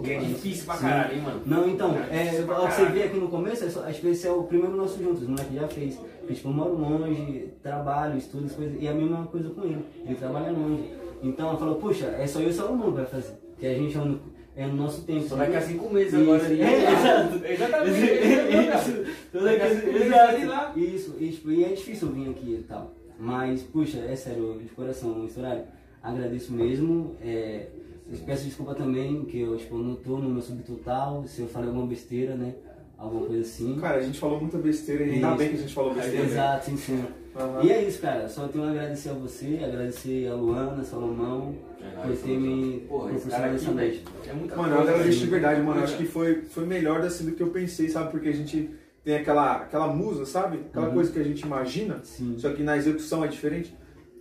E 0.05 0.11
é 0.11 0.19
difícil 0.19 0.65
pra 0.65 0.77
caralho, 0.77 1.15
hein, 1.15 1.21
mano? 1.23 1.41
Não, 1.43 1.67
então, 1.67 1.95
É, 2.11 2.27
é, 2.27 2.41
você 2.43 2.85
vê 2.91 3.03
aqui 3.03 3.17
no 3.17 3.29
começo, 3.29 3.65
é 3.65 3.69
só- 3.69 3.83
acho 3.83 3.99
que 3.99 4.07
esse 4.07 4.27
é 4.27 4.31
o 4.31 4.43
primeiro 4.43 4.75
nosso 4.77 5.01
juntos, 5.01 5.23
o 5.23 5.29
moleque 5.31 5.55
já 5.55 5.67
fez. 5.67 5.95
Porque, 6.19 6.35
tipo, 6.35 6.49
eu 6.49 6.53
moro 6.53 6.77
longe, 6.79 7.51
trabalho, 7.63 8.15
estudo, 8.15 8.45
as 8.45 8.51
coisas, 8.55 8.79
e 8.79 8.85
é 8.85 8.91
a 8.91 8.93
mesma 8.93 9.25
coisa 9.25 9.49
com 9.49 9.63
ele, 9.63 9.83
ele 10.05 10.15
trabalha 10.15 10.51
longe. 10.51 10.83
Então, 11.23 11.49
ela 11.49 11.57
falou, 11.57 11.75
puxa, 11.77 12.05
é 12.05 12.27
só 12.27 12.39
eu 12.39 12.47
e 12.47 12.49
o 12.51 12.53
Salomão 12.53 12.91
que 12.91 12.97
vai 12.97 13.05
fazer, 13.07 13.33
que 13.57 13.65
a 13.65 13.73
gente 13.73 13.97
é 13.97 14.01
no, 14.01 14.19
é 14.55 14.67
no 14.67 14.75
nosso 14.75 15.01
tempo. 15.03 15.27
Só 15.27 15.35
daqui 15.35 15.55
a 15.55 15.59
entendeu? 15.59 15.79
cinco 15.79 15.93
meses 15.93 16.13
Isso. 16.13 16.21
agora 16.21 16.45
ali. 16.45 16.61
É, 16.61 16.91
exato. 16.91 17.45
Exatamente. 17.45 17.99
Isso, 18.03 19.13
toda 19.31 19.45
Daqui 19.45 19.61
a 19.61 19.69
cinco 19.75 19.93
meses 19.93 20.47
lá. 20.47 20.73
Isso, 20.75 21.15
e, 21.19 21.29
tipo, 21.29 21.51
e 21.51 21.63
é 21.63 21.69
difícil 21.69 22.07
eu 22.09 22.13
vir 22.13 22.29
aqui 22.29 22.51
e 22.59 22.63
tal. 22.67 22.93
Mas, 23.19 23.63
puxa, 23.63 23.99
é 23.99 24.15
sério, 24.15 24.59
de 24.61 24.69
coração, 24.69 25.25
Estorário, 25.25 25.63
agradeço 26.01 26.51
mesmo. 26.53 27.15
É, 27.21 27.67
eu 28.11 28.17
peço 28.25 28.45
desculpa 28.45 28.75
também, 28.75 29.23
que 29.25 29.39
eu 29.39 29.55
tipo, 29.57 29.77
não 29.77 29.95
tô 29.95 30.17
no 30.17 30.29
meu 30.29 30.41
subtotal, 30.41 31.25
se 31.25 31.41
eu 31.41 31.47
falei 31.47 31.69
alguma 31.69 31.87
besteira, 31.87 32.35
né? 32.35 32.53
Alguma 32.97 33.25
coisa 33.25 33.41
assim. 33.41 33.77
Cara, 33.79 33.97
a 33.97 34.03
gente 34.03 34.19
falou 34.19 34.39
muita 34.39 34.57
besteira 34.57 35.03
e 35.05 35.13
ainda 35.15 35.29
Isso. 35.29 35.37
bem 35.37 35.49
que 35.49 35.55
a 35.55 35.59
gente 35.59 35.73
falou 35.73 35.93
besteira. 35.93 36.23
né? 36.23 36.31
Exato, 36.31 36.65
sim, 36.65 36.77
sim. 36.77 37.05
Aham. 37.35 37.63
E 37.63 37.71
é 37.71 37.83
isso, 37.83 38.01
cara. 38.01 38.29
Só 38.29 38.47
tenho 38.47 38.63
a 38.65 38.69
agradecer 38.69 39.09
a 39.09 39.13
você, 39.13 39.59
agradecer 39.63 40.27
a 40.27 40.35
Luana, 40.35 40.83
Salomão, 40.83 41.55
por 42.01 42.15
ter 42.17 42.37
me 42.37 42.79
Porra, 42.87 43.11
esse 43.13 43.27
cara 43.29 43.49
proporcionado 43.49 43.55
essa 43.55 43.71
velho. 43.71 43.75
noite. 43.75 44.03
É 44.29 44.33
muita 44.33 44.55
Mano, 44.55 44.75
eu 44.75 44.81
agradeço 44.81 45.19
de 45.19 45.25
verdade, 45.27 45.61
mano. 45.61 45.83
Acho 45.83 45.97
que 45.97 46.05
foi, 46.05 46.41
foi 46.43 46.65
melhor 46.65 47.01
assim 47.01 47.25
do 47.25 47.31
que 47.33 47.43
eu 47.43 47.49
pensei, 47.49 47.89
sabe? 47.89 48.11
Porque 48.11 48.29
a 48.29 48.33
gente 48.33 48.69
tem 49.03 49.15
aquela, 49.15 49.57
aquela 49.57 49.87
musa, 49.87 50.25
sabe? 50.25 50.59
Aquela 50.69 50.87
Uhum. 50.87 50.93
coisa 50.93 51.11
que 51.11 51.19
a 51.19 51.23
gente 51.23 51.41
imagina, 51.41 51.99
Sim. 52.03 52.35
só 52.37 52.51
que 52.51 52.63
na 52.63 52.77
execução 52.77 53.23
é 53.23 53.27
diferente. 53.27 53.75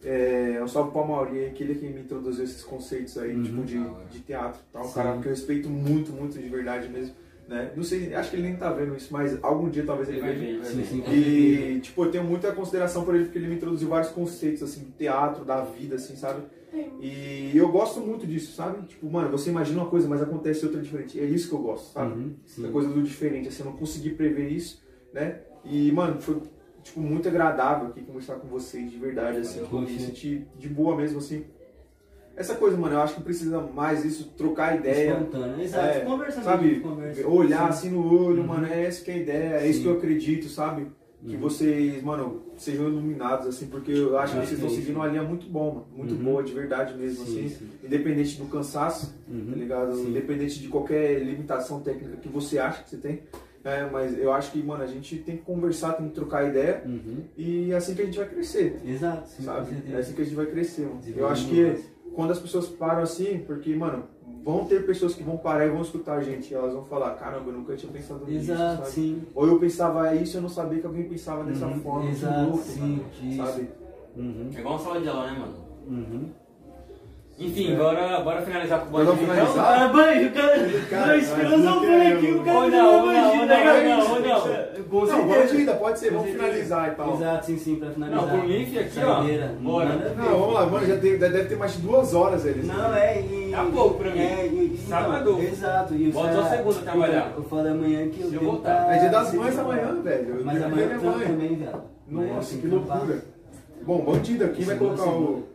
É, 0.05 0.57
eu 0.59 0.67
salve 0.67 0.91
pro 0.91 1.07
Mauri, 1.07 1.45
aquele 1.47 1.77
que 1.77 1.87
me 1.87 2.01
introduziu 2.01 2.43
esses 2.45 2.65
conceitos 2.65 3.17
aí, 3.19 3.33
Uhum. 3.35 3.43
tipo, 3.45 3.63
de, 3.63 3.79
de 4.11 4.19
teatro 4.21 4.61
tal. 4.73 4.83
Um 4.83 4.89
Sim. 4.89 4.95
cara 4.95 5.19
que 5.19 5.27
eu 5.27 5.31
respeito 5.31 5.71
muito, 5.71 6.11
muito 6.13 6.37
de 6.39 6.49
verdade 6.49 6.89
mesmo. 6.89 7.15
Né? 7.49 7.71
Não 7.77 7.85
sei, 7.85 8.13
acho 8.15 8.31
que 8.31 8.37
ele 8.37 8.45
nem 8.49 8.57
tá 8.57 8.73
vendo 8.73 8.97
isso, 8.97 9.13
mas 9.13 9.37
algum 9.43 9.69
dia 9.69 9.85
talvez 9.85 10.09
ele 10.09 10.19
Ele 10.19 10.27
vai 10.27 10.35
veja. 10.35 10.65
Sim, 10.65 10.85
sim. 10.85 11.05
E, 11.13 11.81
tipo, 11.81 12.05
eu 12.05 12.11
tenho 12.11 12.25
muita 12.25 12.51
consideração 12.53 13.05
por 13.05 13.15
ele, 13.15 13.25
porque 13.25 13.39
ele 13.39 13.49
me 13.49 13.57
introduziu 13.57 13.89
vários 13.89 14.11
conceitos, 14.11 14.63
assim, 14.63 14.85
do 14.85 14.91
teatro, 14.93 15.45
da 15.45 15.61
vida, 15.63 15.97
assim, 15.97 16.17
sabe? 16.17 16.43
E 17.01 17.53
eu 17.55 17.69
gosto 17.71 18.01
muito 18.01 18.27
disso, 18.27 18.53
sabe? 18.55 18.87
Tipo, 18.87 19.11
mano, 19.11 19.31
você 19.31 19.51
imagina 19.51 19.81
uma 19.83 19.91
coisa, 19.91 20.09
mas 20.09 20.23
acontece 20.23 20.65
outra 20.65 20.81
diferente. 20.81 21.19
É 21.21 21.25
isso 21.25 21.49
que 21.49 21.55
eu 21.55 21.59
gosto, 21.61 21.93
sabe? 21.93 22.13
Uhum, 22.15 22.35
sim. 22.47 22.63
Da 22.63 22.69
coisa 22.71 22.89
do 22.89 23.03
diferente, 23.03 23.49
assim, 23.49 23.63
eu 23.63 23.67
não 23.71 23.77
consegui 23.77 24.11
prever 24.11 24.49
isso, 24.49 24.83
né? 25.13 25.41
E, 25.65 25.91
mano, 25.93 26.21
foi, 26.21 26.41
tipo, 26.83 27.01
muito 27.01 27.29
agradável 27.29 27.89
aqui 27.89 28.03
conversar 28.03 28.37
com 28.37 28.49
vocês, 28.49 28.91
de 28.91 28.97
verdade, 28.99 29.39
assim, 29.39 29.63
tipo, 29.63 29.77
eu 29.77 29.81
me 29.81 29.87
Poxa. 29.87 30.01
senti 30.07 30.47
de 30.57 30.69
boa 30.69 30.97
mesmo, 30.97 31.19
assim. 31.19 31.45
Essa 32.35 32.55
coisa, 32.55 32.79
mano, 32.79 32.95
eu 32.95 33.01
acho 33.03 33.17
que 33.17 33.23
precisa 33.23 33.61
mais 33.61 34.05
isso, 34.07 34.33
trocar 34.37 34.77
ideia. 34.79 35.13
Espontâneo, 35.13 35.61
exato. 35.63 35.99
É, 35.99 36.01
conversa 36.01 36.43
sabe, 36.43 36.67
mesmo, 36.67 36.83
conversa. 36.83 37.29
olhar 37.29 37.59
Sim. 37.65 37.69
assim 37.69 37.91
no 37.91 38.07
olho, 38.25 38.41
Uhum. 38.41 38.47
mano, 38.47 38.67
é 38.67 38.87
essa 38.87 39.05
que 39.05 39.11
é 39.11 39.15
a 39.15 39.19
ideia, 39.19 39.55
é 39.57 39.67
isso 39.69 39.79
Sim. 39.81 39.83
que 39.85 39.89
eu 39.91 39.97
acredito, 39.99 40.49
sabe? 40.49 40.87
Que 41.25 41.35
Uhum. 41.37 41.41
vocês, 41.41 42.03
mano, 42.03 42.43
sejam 42.57 42.89
iluminados, 42.89 43.47
assim, 43.47 43.67
porque 43.67 43.93
eu 43.93 44.19
acho 44.19 44.33
que 44.33 44.39
Ah, 44.41 44.45
vocês 44.45 44.59
estão 44.59 44.69
seguindo 44.69 44.97
uma 44.97 45.07
linha 45.07 45.23
muito 45.23 45.47
bom, 45.47 45.75
mano, 45.75 45.87
muito 45.97 46.15
Uhum. 46.15 46.25
boa, 46.25 46.43
de 46.43 46.53
verdade 46.53 46.97
mesmo, 46.99 47.25
Sim, 47.25 47.47
assim, 47.47 47.49
sim. 47.49 47.69
independente 47.85 48.37
do 48.39 48.47
cansaço, 48.47 49.15
Uhum. 49.29 49.47
tá 49.51 49.57
ligado? 49.57 49.95
Sim. 49.95 50.09
Independente 50.09 50.59
de 50.59 50.67
qualquer 50.67 51.21
limitação 51.23 51.81
técnica 51.81 52.17
que 52.17 52.29
você 52.29 52.59
acha 52.59 52.83
que 52.83 52.91
você 52.91 52.97
tem, 52.97 53.21
é, 53.63 53.89
mas 53.89 54.19
eu 54.19 54.33
acho 54.33 54.51
que, 54.51 54.61
mano, 54.61 54.83
a 54.83 54.87
gente 54.89 55.17
tem 55.19 55.37
que 55.37 55.45
conversar, 55.45 55.93
tem 55.93 56.09
que 56.09 56.15
trocar 56.15 56.49
ideia, 56.49 56.83
Uhum. 56.85 57.19
e 57.37 57.71
é 57.71 57.77
assim 57.77 57.95
que 57.95 58.03
a 58.03 58.05
gente 58.05 58.19
vai 58.19 58.29
crescer, 58.29 58.81
Exato, 58.85 59.29
sim, 59.29 59.45
sabe? 59.45 59.77
É 59.93 59.97
assim 59.99 60.15
que 60.15 60.23
a 60.23 60.25
gente 60.25 60.35
vai 60.35 60.47
crescer, 60.47 60.83
mano. 60.87 61.01
Eu 61.17 61.29
acho 61.29 61.49
que. 61.49 61.77
Quando 62.15 62.31
as 62.31 62.39
pessoas 62.39 62.69
param 62.69 63.03
assim, 63.03 63.39
porque, 63.47 63.75
mano, 63.75 64.05
vão 64.45 64.65
ter 64.65 64.85
pessoas 64.87 65.15
que 65.15 65.23
vão 65.23 65.37
parar 65.37 65.67
e 65.67 65.71
vão 65.71 65.83
escutar 65.83 66.15
a 66.19 66.23
gente, 66.23 66.51
e 66.51 66.55
elas 66.55 66.73
vão 66.75 66.85
falar, 66.85 67.15
caramba, 67.15 67.51
eu 67.51 67.55
nunca 67.55 67.77
tinha 67.77 67.93
pensado 67.93 68.25
nisso, 68.27 68.53
Exato, 68.53 68.83
sabe? 68.83 68.91
sim. 68.91 69.23
Ou 69.35 69.47
eu 69.47 69.59
pensava 69.59 70.15
isso 70.15 70.37
e 70.37 70.39
eu 70.39 70.43
não 70.43 70.49
sabia 70.49 70.81
que 70.81 70.87
alguém 70.87 71.05
pensava 71.09 71.45
dessa 71.45 71.67
Uhum, 71.67 71.81
forma, 71.81 72.11
exato, 72.11 72.41
louco, 72.43 72.59
sim, 72.59 72.81
mano, 72.81 73.05
isso. 73.23 73.37
sabe? 73.37 73.69
Uhum. 74.17 74.51
É 74.55 74.59
igual 74.59 74.75
uma 74.75 74.81
sala 74.83 75.01
de 75.01 75.09
aula, 75.09 75.31
né, 75.31 75.39
mano? 75.39 75.55
Uhum. 75.87 76.29
Enfim, 77.39 77.75
bora, 77.75 78.21
bora 78.21 78.43
finalizar 78.43 78.81
com 78.81 78.87
o 78.89 78.91
Vamos 79.05 79.07
bandido. 79.15 79.33
finalizar? 79.33 79.83
Ah, 79.83 79.89
banho, 79.89 80.29
o 80.29 80.33
cara. 80.33 81.07
Mas 81.07 81.31
filosofos 81.33 81.65
não 81.65 82.13
aqui, 82.13 82.27
o 82.33 82.45
cara 82.45 82.61
não, 82.61 82.71
não, 82.71 83.07
bandido, 83.07 83.37
não, 83.39 83.47
né, 83.47 83.97
não? 83.97 84.07
Com 84.93 84.99
Não, 85.01 85.07
certeza. 85.07 85.17
vamos 85.17 85.53
ainda, 85.53 85.75
pode 85.75 85.99
ser, 85.99 86.09
Com 86.11 86.17
vamos 86.19 86.31
finalizar 86.33 86.89
e 86.89 86.95
tal. 86.95 87.15
Exato, 87.15 87.47
sim, 87.47 87.57
sim, 87.59 87.77
pra 87.77 87.91
finalizar. 87.91 88.23
Não, 88.23 88.29
por 88.39 88.47
mim, 88.49 88.67
filho, 88.67 88.81
aqui, 88.81 89.01
ó. 89.03 89.23
Bora. 89.61 90.15
Não, 90.17 90.25
vamos 90.39 90.55
lá, 90.55 90.67
mano, 90.67 90.87
já 90.87 90.97
tem- 90.99 91.19
deve 91.19 91.45
ter 91.45 91.57
mais 91.57 91.73
de 91.73 91.79
duas 91.83 92.15
horas 92.15 92.45
eles. 92.45 92.67
Não, 92.67 92.95
é, 92.95 93.21
e... 93.23 93.51
Tá 93.51 93.65
pouco 93.73 93.95
pra 93.99 94.11
mim. 94.11 94.21
É, 94.21 94.47
e, 94.47 94.75
e- 94.75 94.79
Sábado. 94.89 95.31
Então, 95.33 95.43
exato. 95.43 95.95
E 95.95 96.13
cara- 96.13 96.33
só 96.35 96.45
segunda 96.51 96.79
a 96.79 96.83
trabalhar. 96.83 97.27
Então, 97.31 97.39
Eu 97.39 97.45
falo 97.45 97.69
amanhã 97.69 98.09
que 98.09 98.21
eu 98.21 98.31
devo 98.31 98.45
voltar. 98.45 98.85
tá- 98.87 98.95
É 98.95 98.99
dia 98.99 99.09
das 99.09 99.33
mães 99.35 99.59
amanhã, 99.59 100.03
velho. 100.03 100.41
Mas 100.45 100.63
amanhã 100.63 100.89
também, 100.99 101.69
eu 102.11 102.35
Nossa, 102.35 102.49
tenho 102.51 102.61
que 102.61 102.69
loucura. 102.69 103.25
Bom, 103.85 103.99
bandido 104.05 104.45
aqui 104.45 104.63
vai 104.65 104.77
colocar 104.77 105.05
o. 105.09 105.52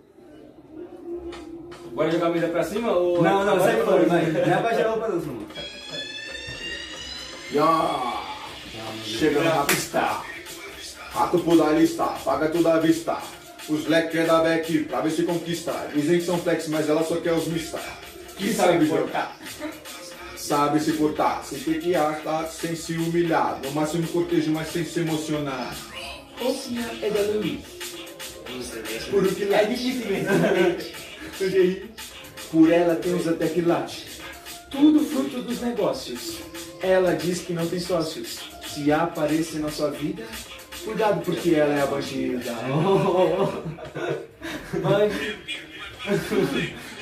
Bora 1.98 2.12
jogar 2.12 2.28
a 2.28 2.30
mesa 2.30 2.48
pra 2.50 2.64
cima 2.64 2.92
ou. 2.92 3.24
Não, 3.24 3.44
não, 3.44 3.60
sai 3.60 3.82
fora, 3.82 4.06
vai. 4.06 4.28
Não 4.28 4.40
é 4.40 4.58
pra 4.62 4.74
gerar 4.76 4.92
roupa 4.92 5.08
não, 5.08 5.20
Samuel. 5.20 5.48
Ya! 7.52 8.24
Chegando 9.04 9.46
na 9.46 9.66
pista. 9.66 10.22
Rato 11.10 11.40
pula 11.40 11.70
a 11.70 11.72
lista, 11.72 12.04
paga 12.24 12.50
tudo 12.50 12.68
à 12.70 12.78
vista. 12.78 13.18
Os 13.68 13.88
leques 13.88 14.16
é 14.16 14.26
da 14.26 14.44
Beck 14.44 14.84
pra 14.84 15.02
ver 15.02 15.10
se 15.10 15.24
conquista. 15.24 15.74
Dizem 15.92 16.20
que 16.20 16.26
são 16.28 16.38
flex, 16.38 16.68
mas 16.68 16.88
ela 16.88 17.04
só 17.04 17.16
quer 17.16 17.34
os 17.34 17.48
mista. 17.48 17.80
Que 18.36 18.54
sabe 18.54 18.86
jogar. 18.86 19.36
Sabe 20.36 20.80
se 20.80 20.92
portar, 20.92 21.44
sem 21.44 21.58
ter 21.58 21.80
que 21.80 21.96
arcar, 21.96 22.48
sem 22.48 22.76
se 22.76 22.94
humilhar. 22.94 23.60
No 23.64 23.72
máximo 23.72 24.08
cortejo, 24.10 24.52
mas 24.52 24.68
sem 24.68 24.86
se 24.86 25.00
emocionar. 25.00 25.76
É 27.02 27.10
da 27.10 27.22
Luiz. 27.32 27.62
Por 29.10 29.26
o 29.26 29.36
que 29.36 29.52
É 29.52 29.66
difícil 29.66 30.06
mesmo. 30.12 31.07
Por 32.52 32.72
ela 32.72 32.96
temos 32.96 33.28
até 33.28 33.48
que 33.48 33.62
late. 33.62 34.08
Tudo 34.72 35.00
fruto 35.00 35.42
dos 35.42 35.62
negócios. 35.62 36.40
Ela 36.82 37.14
diz 37.16 37.42
que 37.42 37.54
não 37.54 37.68
tem 37.68 37.80
sócios. 37.80 38.40
Se 38.68 38.92
aparecer 38.92 39.60
na 39.60 39.70
sua 39.70 39.90
vida, 39.92 40.24
cuidado 40.84 41.22
porque 41.22 41.56
ela 41.56 41.74
é 41.74 41.82
a 41.82 41.86
bandida. 41.86 42.54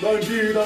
Bandida, 0.01 0.65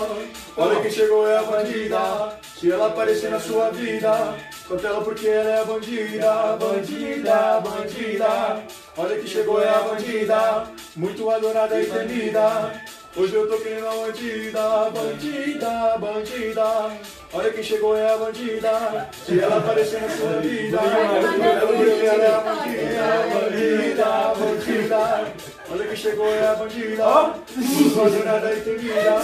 olha 0.56 0.82
quem 0.82 0.92
chegou 0.92 1.28
é 1.28 1.38
a 1.38 1.44
bandida. 1.44 2.40
Se 2.58 2.72
ela 2.72 2.88
aparecer 2.88 3.30
na 3.30 3.40
sua 3.40 3.70
vida, 3.70 4.36
Solta 4.70 4.88
ela 4.88 5.02
porque 5.04 5.28
ela 5.28 5.50
é 5.50 5.62
a 5.62 5.66
bandida, 5.66 6.58
bandida, 6.58 7.60
bandida. 7.60 8.64
Olha 8.96 9.18
que 9.18 9.28
chegou, 9.28 9.60
é 9.60 9.68
a 9.68 9.80
bandida, 9.80 10.64
muito 10.96 11.28
adorada 11.28 11.82
e 11.82 11.88
temida. 11.88 12.80
Hoje 13.16 13.34
eu 13.34 13.50
tô 13.50 13.58
querendo 13.58 13.88
a 13.88 13.96
bandida, 13.96 14.90
bandida, 14.92 15.98
bandida. 15.98 16.92
Olha 17.34 17.52
quem 17.52 17.64
chegou, 17.64 17.98
é 17.98 18.14
a 18.14 18.18
bandida. 18.18 19.10
Se 19.26 19.40
ela 19.40 19.58
aparecer 19.58 20.02
na 20.02 20.10
sua 20.10 20.40
vida, 20.40 20.78
ela 20.78 20.98
é 20.98 22.36
a 22.36 22.40
bandida, 22.40 23.26
bandida, 23.34 24.34
bandida. 24.38 25.34
Olha 25.72 25.88
quem 25.88 25.96
chegou, 25.96 26.28
é 26.28 26.48
a 26.48 26.54
bandida, 26.54 27.04
adorada 27.04 28.54
e 28.54 28.62
temida. 28.62 29.16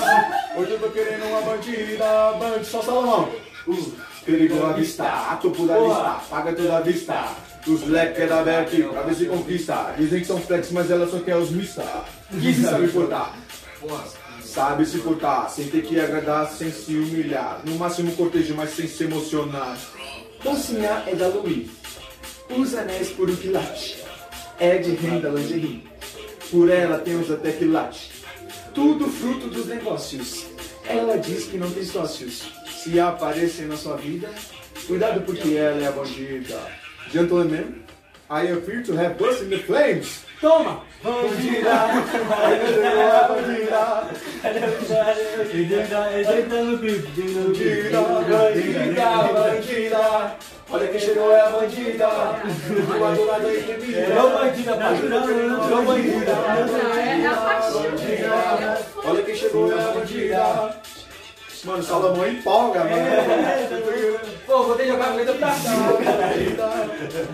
Hoje 0.58 0.72
eu 0.72 0.80
tô 0.80 0.90
querendo 0.90 1.26
uma 1.26 1.42
bandida, 1.42 2.34
bandida, 2.40 2.64
só 2.64 2.82
Salomão. 2.82 3.32
Uh, 3.68 3.94
perigo 4.26 4.66
à 4.66 4.74
vista, 4.74 5.04
a 5.04 5.36
topo 5.36 5.68
da 5.68 5.78
lista, 5.78 6.22
paga 6.30 6.54
toda 6.54 6.78
a 6.78 6.82
vista. 6.82 7.26
Os 7.68 7.82
moleques 7.82 8.20
é 8.20 8.28
da 8.28 8.44
Beck, 8.44 8.84
pra 8.84 9.02
ver 9.02 9.16
se 9.16 9.26
conquista. 9.26 9.94
Dizem 9.98 10.20
que 10.22 10.28
são 10.28 10.40
flex, 10.40 10.72
mas 10.72 10.90
ela 10.90 11.08
só 11.08 11.20
quer 11.20 11.36
os 11.36 11.50
mista. 11.50 11.84
Que 12.32 12.54
se 12.54 12.64
sabe 12.64 12.88
portar. 12.90 13.45
Sabe 14.44 14.86
se 14.86 15.00
portar, 15.00 15.50
sem 15.50 15.68
ter 15.68 15.84
que 15.84 16.00
agradar, 16.00 16.50
sem 16.50 16.72
se 16.72 16.96
humilhar. 16.96 17.62
No 17.66 17.76
máximo 17.76 18.16
cortejo, 18.16 18.56
mas 18.56 18.70
sem 18.70 18.88
se 18.88 19.04
emocionar. 19.04 19.78
Bolsinha 20.44 21.04
é 21.08 21.16
da 21.16 21.28
Louis, 21.28 21.70
os 22.50 22.76
anéis 22.76 23.10
por 23.10 23.30
um 23.30 23.36
quilate. 23.36 24.04
É 24.60 24.78
de 24.78 24.92
renda 24.92 25.30
lingerie, 25.30 25.84
por 26.50 26.70
ela 26.70 27.00
temos 27.00 27.30
até 27.32 27.52
quilate. 27.52 28.12
Tudo 28.74 29.08
fruto 29.08 29.48
dos 29.48 29.66
negócios. 29.66 30.46
Ela 30.88 31.18
diz 31.18 31.46
que 31.46 31.58
não 31.58 31.70
tem 31.72 31.84
sócios. 31.84 32.44
Se 32.68 33.00
aparecer 33.00 33.68
na 33.68 33.76
sua 33.76 33.98
vida, 33.98 34.30
cuidado 34.86 35.22
porque 35.22 35.56
ela 35.56 35.82
é 35.82 35.88
a 35.88 35.92
bandida. 35.92 36.62
Gentlemen, 37.12 37.84
I 38.30 38.52
appear 38.52 38.84
to 38.84 38.94
have 38.94 39.18
burst 39.18 39.42
in 39.44 39.50
the 39.50 39.60
flames. 39.60 40.22
Toma! 40.40 40.84
Bandida! 41.06 41.70
Ela 42.82 43.00
é 43.00 43.12
a 43.12 43.28
bandida! 43.28 44.10
Bandida, 45.76 46.00
bandida, 48.26 49.12
bandida! 49.34 50.36
Olha 50.72 50.88
quem 50.88 51.00
chegou 51.00 51.32
é 51.32 51.42
a 51.42 51.50
bandida! 51.52 52.10
Uma 52.98 53.12
adorada 53.12 53.54
e 53.54 53.62
temida! 53.62 54.16
Não 54.16 54.32
bandida, 54.32 54.78
pai. 54.78 54.96
Não 55.04 55.86
bandida. 55.86 56.34
Não, 56.34 56.98
é, 56.98 57.22
é 57.22 57.28
a. 57.28 57.36
Bandida! 57.70 58.82
Olha 59.06 59.22
quem 59.22 59.36
chegou 59.36 59.72
é 59.72 59.80
a 59.80 59.88
bandida! 59.92 60.82
Mano, 61.66 61.82
Salomão 61.84 62.28
empolga, 62.28 62.84
mano! 62.84 64.20
Pô, 64.46 64.64
vou 64.64 64.76
ter 64.76 64.84
que 64.84 64.90
jogar 64.90 65.08
a 65.12 65.16
letra 65.16 65.34
pra 65.34 65.52
cima. 65.52 65.94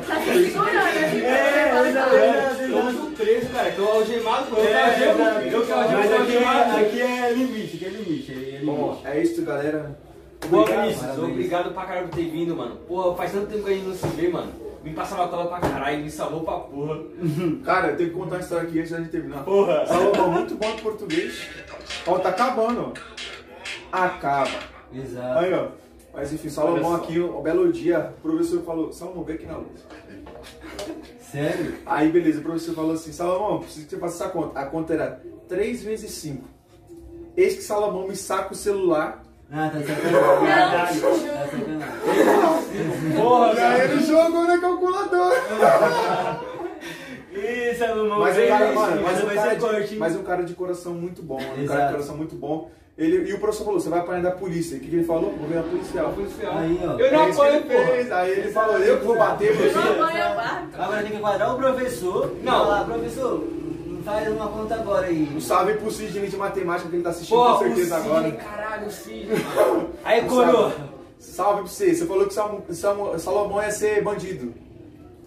Tá 0.07 0.21
se 0.21 0.45
segurando, 0.45 0.73
né? 0.73 1.21
É, 1.27 2.67
Tô 2.71 2.81
muito 2.83 3.17
preso, 3.17 3.49
cara. 3.49 3.71
Tô 3.71 3.83
algemado, 3.85 4.45
pô. 4.47 4.55
Eu 4.57 4.65
que 4.65 4.73
algemo. 4.73 5.23
Eu 5.51 5.65
que 5.65 5.71
algemo, 5.71 5.97
Mas 5.99 6.09
tô 6.09 6.15
aqui 6.15 6.31
é, 6.31 6.47
algemado. 6.47 6.77
aqui 6.77 7.01
é 7.01 7.33
limite, 7.33 7.75
aqui 7.75 7.85
é 7.85 7.89
limite. 7.89 8.31
É 8.31 8.35
limite. 8.35 8.65
Bom, 8.65 9.01
é 9.03 9.21
isso, 9.21 9.41
galera. 9.43 9.97
Obrigado, 10.43 10.81
Vinícius, 10.81 11.17
obrigado 11.19 11.73
pra 11.73 11.85
caralho 11.85 12.07
por 12.07 12.15
ter 12.15 12.29
vindo, 12.29 12.55
mano. 12.55 12.77
Pô, 12.87 13.13
faz 13.15 13.31
tanto 13.31 13.47
tempo 13.47 13.63
que 13.63 13.69
a 13.69 13.73
gente 13.73 13.85
não 13.87 13.93
se 13.95 14.07
vê, 14.07 14.27
mano. 14.29 14.51
Me 14.83 14.91
passava 14.93 15.27
cola 15.27 15.45
pra 15.45 15.59
caralho, 15.59 15.99
me 15.99 16.09
salvou 16.09 16.41
pra 16.43 16.53
porra. 16.53 16.97
Cara, 17.63 17.89
eu 17.89 17.97
tenho 17.97 18.09
que 18.09 18.15
contar 18.15 18.35
uma 18.37 18.41
história 18.41 18.67
aqui 18.67 18.79
antes 18.79 18.91
da 18.91 18.97
gente 18.97 19.09
terminar. 19.11 19.43
Porra. 19.43 19.85
Salomão, 19.85 20.31
muito 20.31 20.55
bom 20.55 20.75
de 20.75 20.81
português. 20.81 21.47
Ó, 22.07 22.17
tá 22.17 22.29
acabando, 22.29 22.91
ó. 22.95 23.20
Acaba. 23.91 24.51
Exato. 24.93 25.39
Aí, 25.39 25.53
ó. 25.53 25.67
Mas 26.13 26.33
enfim, 26.33 26.49
Salomão 26.49 26.93
aqui, 26.95 27.19
um 27.19 27.41
belo 27.41 27.71
dia, 27.71 28.13
o 28.17 28.21
professor 28.21 28.61
falou, 28.63 28.91
Salomão, 28.91 29.23
vem 29.23 29.35
aqui 29.35 29.45
na 29.45 29.57
luz. 29.57 29.85
Sério? 31.21 31.75
Aí, 31.85 32.11
beleza, 32.11 32.39
o 32.39 32.43
professor 32.43 32.75
falou 32.75 32.91
assim, 32.93 33.13
Salomão, 33.13 33.59
preciso 33.59 33.85
que 33.85 33.91
você 33.91 33.99
faça 33.99 34.23
essa 34.23 34.33
conta. 34.33 34.59
A 34.59 34.65
conta 34.65 34.93
era 34.93 35.21
3 35.47 35.83
vezes 35.83 36.11
5. 36.11 36.43
Eis 37.37 37.55
que 37.55 37.61
Salomão 37.61 38.09
me 38.09 38.15
saca 38.15 38.51
o 38.51 38.55
celular. 38.55 39.23
Ah, 39.49 39.69
tá 39.69 39.79
sacanagem. 39.79 41.01
Tá 41.01 41.47
sacanagem. 41.47 42.01
Porra, 43.15 43.53
E 43.53 43.59
aí 43.59 43.81
ele 43.91 44.03
jogou 44.03 44.43
na 44.45 44.59
calculadora. 44.59 45.35
Isso, 47.31 47.79
Salomão. 47.79 48.19
Mas 48.19 48.37
é 48.37 48.45
um 48.45 48.47
cara, 48.49 48.71
mano, 48.73 49.01
mas 49.01 49.17
isso 49.17 49.25
um 49.25 49.29
cara, 49.33 49.55
de, 49.85 49.95
mas 49.95 50.15
um 50.17 50.23
cara 50.23 50.43
de 50.43 50.53
coração 50.53 50.93
muito 50.93 51.23
bom, 51.23 51.39
um 51.39 51.65
cara 51.65 51.85
de 51.85 51.91
coração 51.93 52.17
muito 52.17 52.35
bom. 52.35 52.69
Ele, 53.01 53.29
e 53.29 53.33
o 53.33 53.39
professor 53.39 53.65
falou, 53.65 53.79
você 53.79 53.89
vai 53.89 53.99
apanhar 53.99 54.21
da 54.21 54.31
polícia. 54.31 54.77
O 54.77 54.79
que, 54.79 54.87
que 54.87 54.95
ele 54.97 55.03
falou? 55.05 55.31
Vou 55.31 55.49
ganhar 55.49 55.63
policial. 55.63 56.13
policial. 56.13 56.57
Aí, 56.57 56.79
ó. 56.83 56.99
Eu 56.99 57.11
não 57.11 57.23
É 57.23 57.59
porra. 57.61 57.85
fez. 57.87 58.11
Aí 58.11 58.31
ele 58.31 58.51
falou, 58.51 58.77
eu 58.77 58.99
que 58.99 59.05
vou 59.05 59.17
bater 59.17 59.53
você. 59.57 59.73
Não, 59.73 60.09
eu 60.11 60.35
bato. 60.35 60.67
Agora 60.77 61.01
tem 61.01 61.11
que 61.11 61.17
quadrar 61.19 61.53
o 61.55 61.57
professor. 61.57 62.35
e 62.39 62.45
Não. 62.45 62.51
Falar, 62.51 62.83
professor, 62.85 63.43
faz 64.05 64.27
uma 64.27 64.47
conta 64.49 64.75
agora 64.75 65.07
aí. 65.07 65.31
Um 65.35 65.41
salve 65.41 65.73
pro 65.73 65.89
Sidney 65.89 66.27
de 66.29 66.37
matemática 66.37 66.89
que 66.89 66.95
ele 66.95 67.03
tá 67.03 67.09
assistindo 67.09 67.37
Pô, 67.37 67.45
com 67.45 67.55
o 67.55 67.57
certeza 67.59 67.97
agora. 67.97 68.23
Sidney, 68.23 68.39
caralho, 68.45 68.87
o 68.87 68.91
Sidney. 68.91 69.45
Aí, 70.05 70.21
coroa. 70.25 70.73
Salve 71.17 71.61
pra 71.61 71.67
você. 71.69 71.95
Você 71.95 72.05
falou 72.05 72.27
que 72.27 72.33
Salomão 73.19 73.61
ia 73.63 73.71
ser 73.71 74.03
bandido. 74.03 74.53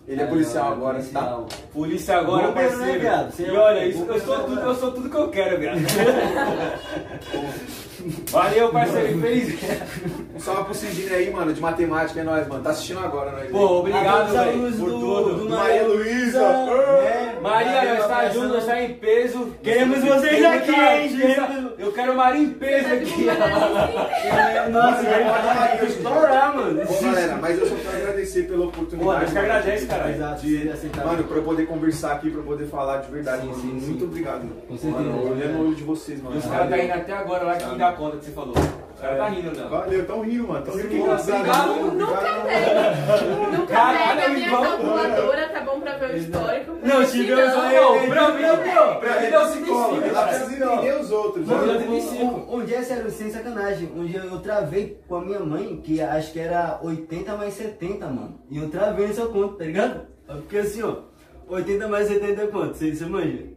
Ele 0.06 0.20
é 0.20 0.26
policial 0.26 0.72
agora, 0.72 0.98
tá? 0.98 1.02
policial. 1.02 1.46
Polícia 1.72 2.18
agora, 2.18 2.48
Bombeiro, 2.48 2.70
né, 2.70 2.76
parceiro. 2.76 3.00
viado? 3.00 3.30
Você 3.32 3.44
é 3.44 3.48
E 3.48 3.56
olha, 3.56 3.86
isso, 3.86 4.04
eu, 4.06 4.20
sou 4.20 4.36
tudo, 4.40 4.52
agora. 4.52 4.66
eu 4.66 4.74
sou 4.74 4.92
tudo 4.92 5.08
que 5.10 5.16
eu 5.16 5.30
quero, 5.30 5.58
viado. 5.58 5.78
Valeu, 8.30 8.68
parceiro. 8.70 9.20
Feliz. 9.20 9.58
Um 10.34 10.40
salve 10.40 10.64
pro 10.64 10.74
Sidney 10.74 11.14
aí, 11.14 11.30
mano, 11.30 11.52
de 11.54 11.60
matemática, 11.60 12.18
é 12.20 12.24
nóis, 12.24 12.48
mano. 12.48 12.60
Tá 12.64 12.70
assistindo 12.70 12.98
agora, 12.98 13.30
nós. 13.30 13.48
Pô, 13.52 13.78
obrigado, 13.78 14.32
velho, 14.32 14.72
por 14.72 14.90
do- 14.90 14.98
tudo. 14.98 15.34
do 15.44 15.48
Maria 15.48 15.86
Luísa. 15.86 16.40
né? 16.40 17.36
Maria, 17.40 17.94
nós 17.94 18.06
tá 18.08 18.28
junto, 18.30 18.48
nós 18.48 18.66
tá 18.66 18.82
em 18.82 18.94
peso. 18.94 19.54
Queremos 19.62 20.00
vocês 20.02 20.44
aqui, 20.44 20.70
hein? 20.72 21.16
Queremos- 21.16 21.72
Eu 21.78 21.92
quero 21.92 22.16
Maria 22.16 22.42
em 22.42 22.50
peso 22.50 22.94
aqui. 22.94 23.28
É, 23.28 24.68
Nossa, 24.74 25.02
vai 25.04 25.86
estourar, 25.86 26.56
mano. 26.56 26.84
Bom, 26.84 27.00
galera, 27.02 27.36
mas 27.40 27.58
eu 27.58 27.66
só 27.68 27.74
quero 27.76 27.96
agradecer 27.96 28.42
pela 28.48 28.64
oportunidade. 28.66 29.04
Pô, 29.14 29.18
Deus 29.20 29.30
que 29.32 29.38
agradece, 29.38 29.86
cara. 29.86 30.10
Exato, 30.10 30.40
De, 30.42 30.70
mano, 31.04 31.24
pra 31.24 31.36
eu 31.36 31.42
poder 31.44 31.66
conversar 31.66 32.12
aqui, 32.14 32.28
pra 32.30 32.40
eu 32.40 32.44
poder 32.44 32.66
falar 32.66 32.98
de 33.02 33.12
verdade, 33.12 33.42
Sim, 33.42 33.46
mano. 33.48 33.60
sim, 33.62 33.80
sim. 33.80 33.86
Muito 33.86 34.04
obrigado, 34.04 34.38
mano. 34.44 34.56
Com 34.68 34.76
certeza. 34.76 35.02
Mano, 35.04 35.30
olhando 35.32 35.52
no 35.58 35.64
olho 35.66 35.74
de 35.76 35.84
vocês, 35.84 36.20
mano. 36.20 36.38
Os 36.38 36.44
caras 36.46 36.68
tá 36.70 36.78
indo 36.78 36.92
até 36.92 37.12
agora 37.12 37.44
lá 37.44 37.54
que 37.56 37.66
me 37.68 37.78
dá 37.78 37.92
conta 37.94 38.16
que 38.18 38.24
você 38.26 38.30
falou. 38.32 38.54
Os 38.94 39.00
caras 39.00 39.18
tá 39.18 39.28
rindo, 39.28 39.60
não. 39.60 39.68
Valeu, 39.68 40.06
tão 40.06 40.20
rindo, 40.22 40.48
mano. 40.48 40.64
Tão 40.64 40.74
rindo. 40.76 40.88
que 40.88 40.96
engraçado. 40.96 41.34
obrigado. 41.36 41.68
Nunca 41.94 42.12
Obrigado. 42.12 42.46
tem. 42.46 43.58
Nunca 43.58 43.66
Caralho, 43.74 44.08
pega 44.20 44.24
a 44.26 44.28
minha 44.30 44.46
igual- 44.46 44.62
calculadora, 44.62 45.48
tá 45.48 45.60
bom 45.60 45.80
pra 45.80 45.96
ver 45.96 46.10
o 46.14 46.16
histórico. 46.16 46.72
Não, 46.72 46.78
não, 46.80 47.00
Não, 47.00 48.08
pra 48.08 48.32
mim, 48.32 48.42
não. 48.42 49.00
Pra 49.00 49.20
mim, 49.20 49.30
não 49.30 49.46
Psicólogo, 49.50 49.94
decide, 50.00 50.08
ela 50.08 50.24
cara. 50.26 50.38
precisa 50.38 50.64
entender 50.74 51.00
os 51.00 51.10
outros. 51.10 51.46
Mano, 51.46 51.66
né? 51.66 51.74
eu 51.74 51.78
tenho 51.78 52.00
cinco. 52.02 52.24
um, 52.24 52.56
um 52.56 52.64
dia, 52.64 52.82
sério, 52.82 53.10
sem 53.10 53.30
sacanagem, 53.30 53.90
um 53.96 54.04
dia 54.04 54.20
eu 54.20 54.40
travei 54.40 54.98
com 55.08 55.16
a 55.16 55.20
minha 55.24 55.40
mãe, 55.40 55.80
que 55.82 56.00
acho 56.00 56.32
que 56.32 56.38
era 56.40 56.78
80 56.82 57.36
mais 57.36 57.54
70, 57.54 58.06
mano. 58.06 58.38
E 58.50 58.58
eu 58.58 58.68
travei 58.70 59.06
nessa 59.08 59.26
conta, 59.26 59.58
tá 59.58 59.64
ligado? 59.64 60.06
Porque 60.26 60.58
assim, 60.58 60.82
ó, 60.82 60.96
80 61.48 61.88
mais 61.88 62.08
70 62.08 62.42
é 62.42 62.46
quanto? 62.46 62.76
Você 62.76 63.04
manja? 63.06 63.53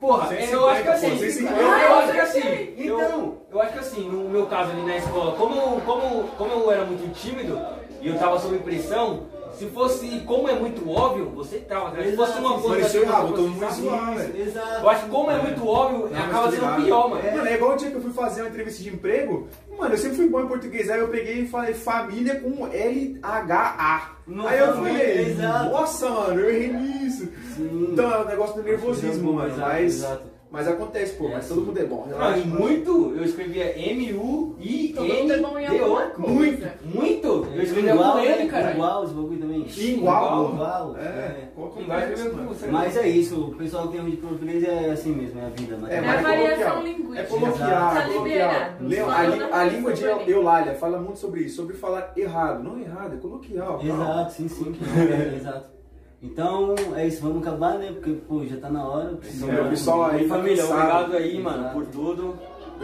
Porra, 0.00 0.28
150, 0.28 0.52
eu 0.56 0.68
acho 0.68 0.82
que 0.82 0.88
assim, 0.88 1.10
pô, 1.10 1.16
150. 1.18 1.60
eu, 1.60 1.68
eu 1.68 1.94
acho 1.98 2.12
que 2.12 2.20
assim, 2.20 2.74
Então. 2.78 3.00
eu, 3.00 3.38
eu 3.52 3.60
acho 3.60 3.72
que 3.74 3.78
assim, 3.80 4.08
no 4.08 4.28
meu 4.30 4.46
caso 4.46 4.70
ali 4.70 4.82
na 4.82 4.96
escola, 4.96 5.32
como, 5.36 5.54
eu- 5.56 5.80
como, 5.84 6.24
como 6.38 6.52
eu 6.52 6.72
era 6.72 6.84
muito 6.84 7.12
tímido 7.14 7.60
e 8.00 8.08
eu 8.08 8.18
tava 8.18 8.38
sob 8.38 8.58
pressão, 8.60 9.24
se 9.60 9.66
fosse, 9.66 10.20
como 10.20 10.48
é 10.48 10.54
muito 10.54 10.88
óbvio, 10.88 11.26
você 11.34 11.58
trava? 11.58 12.02
Se 12.02 12.16
fosse 12.16 12.38
uma 12.38 12.58
coisa 12.58 12.80
Pareceu 12.80 13.02
errado, 13.02 13.36
mundo 13.36 13.60
sabe, 13.60 13.82
zoar, 13.82 14.14
velho. 14.14 14.42
Exato. 14.42 14.82
Eu 14.82 14.88
acho 14.88 15.04
que 15.04 15.10
como 15.10 15.30
é 15.30 15.42
muito 15.42 15.68
óbvio, 15.68 16.08
Não, 16.08 16.18
acaba 16.18 16.50
sendo 16.50 16.82
pior, 16.82 17.10
mano. 17.10 17.22
Mano, 17.22 17.46
é 17.46 17.54
igual 17.54 17.72
o 17.74 17.76
dia 17.76 17.90
que 17.90 17.96
eu 17.96 18.00
fui 18.00 18.12
fazer 18.12 18.40
uma 18.40 18.48
entrevista 18.48 18.82
de 18.82 18.88
emprego. 18.88 19.48
Mano, 19.78 19.92
eu 19.92 19.98
sempre 19.98 20.16
fui 20.16 20.28
bom 20.30 20.40
em 20.40 20.48
português. 20.48 20.88
Aí 20.88 20.98
eu 20.98 21.08
peguei 21.08 21.40
e 21.42 21.48
falei 21.48 21.74
família 21.74 22.40
com 22.40 22.66
L-H-A. 22.68 24.12
Aí 24.46 24.58
eu 24.58 24.74
falei, 24.76 25.20
exato. 25.28 25.70
nossa, 25.70 26.08
mano, 26.08 26.40
eu 26.40 26.50
errei 26.50 26.72
nisso. 26.72 27.28
Então 27.58 28.10
é 28.10 28.18
um 28.18 28.24
negócio 28.24 28.54
do 28.56 28.62
nervosismo, 28.62 29.34
mano. 29.34 29.54
Mas, 29.58 29.96
exato. 29.96 30.39
Mas 30.50 30.66
acontece, 30.66 31.14
pô. 31.14 31.28
É 31.28 31.34
Mas 31.34 31.48
todo 31.48 31.60
mundo 31.62 31.78
é 31.78 31.84
bom. 31.84 32.06
Não, 32.08 32.36
e 32.36 32.44
muito, 32.44 33.14
eu 33.16 33.24
escrevia 33.24 33.64
é 33.66 33.90
M-U-I-N-D-O. 33.92 36.10
coisa. 36.10 36.18
Muito, 36.18 36.66
muito. 36.98 37.46
Eu 37.54 37.62
escrevia 37.62 37.92
igual, 37.94 38.12
com 38.12 38.18
né? 38.18 38.42
N, 38.42 38.50
cara. 38.50 38.70
Igual 38.72 39.04
os 39.04 39.12
bagulho 39.12 39.38
também. 39.38 39.66
Igual, 39.68 40.52
Igual. 40.52 40.96
É, 40.96 41.00
É. 41.00 41.48
é 41.56 42.30
mano? 42.32 42.48
você. 42.48 42.66
Mas 42.66 42.96
é 42.96 43.08
isso, 43.08 43.40
o 43.40 43.54
pessoal 43.54 43.86
que 43.86 43.92
tem 43.92 44.00
um 44.00 44.10
de 44.10 44.16
português 44.16 44.64
é 44.64 44.90
assim 44.90 45.12
mesmo, 45.12 45.40
é 45.40 45.46
a 45.46 45.48
vida. 45.50 45.78
É, 45.88 45.96
É 45.96 46.00
mas 46.00 46.18
a 46.18 46.22
variação 46.22 46.70
coloquial. 46.70 46.82
linguística. 46.82 47.20
É 47.20 47.24
coloquial, 47.24 47.94
Tá 47.94 48.02
coloquial. 48.08 48.50
Só 48.50 49.56
a, 49.56 49.64
língua 49.64 49.92
de. 49.92 50.04
Eulália 50.30 50.74
fala 50.74 50.98
muito 50.98 51.18
sobre 51.18 51.42
isso, 51.42 51.56
sobre 51.56 51.76
falar 51.76 52.12
errado. 52.16 52.62
Não 52.62 52.78
errado, 52.78 53.14
é 53.14 53.18
coloquial. 53.18 53.80
Exato, 53.82 54.32
sim, 54.32 54.48
sim. 54.48 54.74
É, 54.98 55.36
exato. 55.36 55.79
Então 56.22 56.74
é 56.96 57.06
isso, 57.06 57.22
vamos 57.22 57.46
acabar, 57.46 57.78
né? 57.78 57.92
Porque, 57.92 58.12
pô, 58.28 58.44
já 58.44 58.56
tá 58.58 58.68
na 58.68 58.86
hora. 58.86 59.18
É, 59.22 59.68
pessoal 59.70 60.04
aí 60.06 60.28
tá 60.28 60.34
Família, 60.34 60.62
cansado. 60.62 60.78
obrigado 60.80 61.16
aí, 61.16 61.38
mano, 61.42 61.58
Exato. 61.60 61.74
por 61.74 61.86
tudo. 61.86 62.38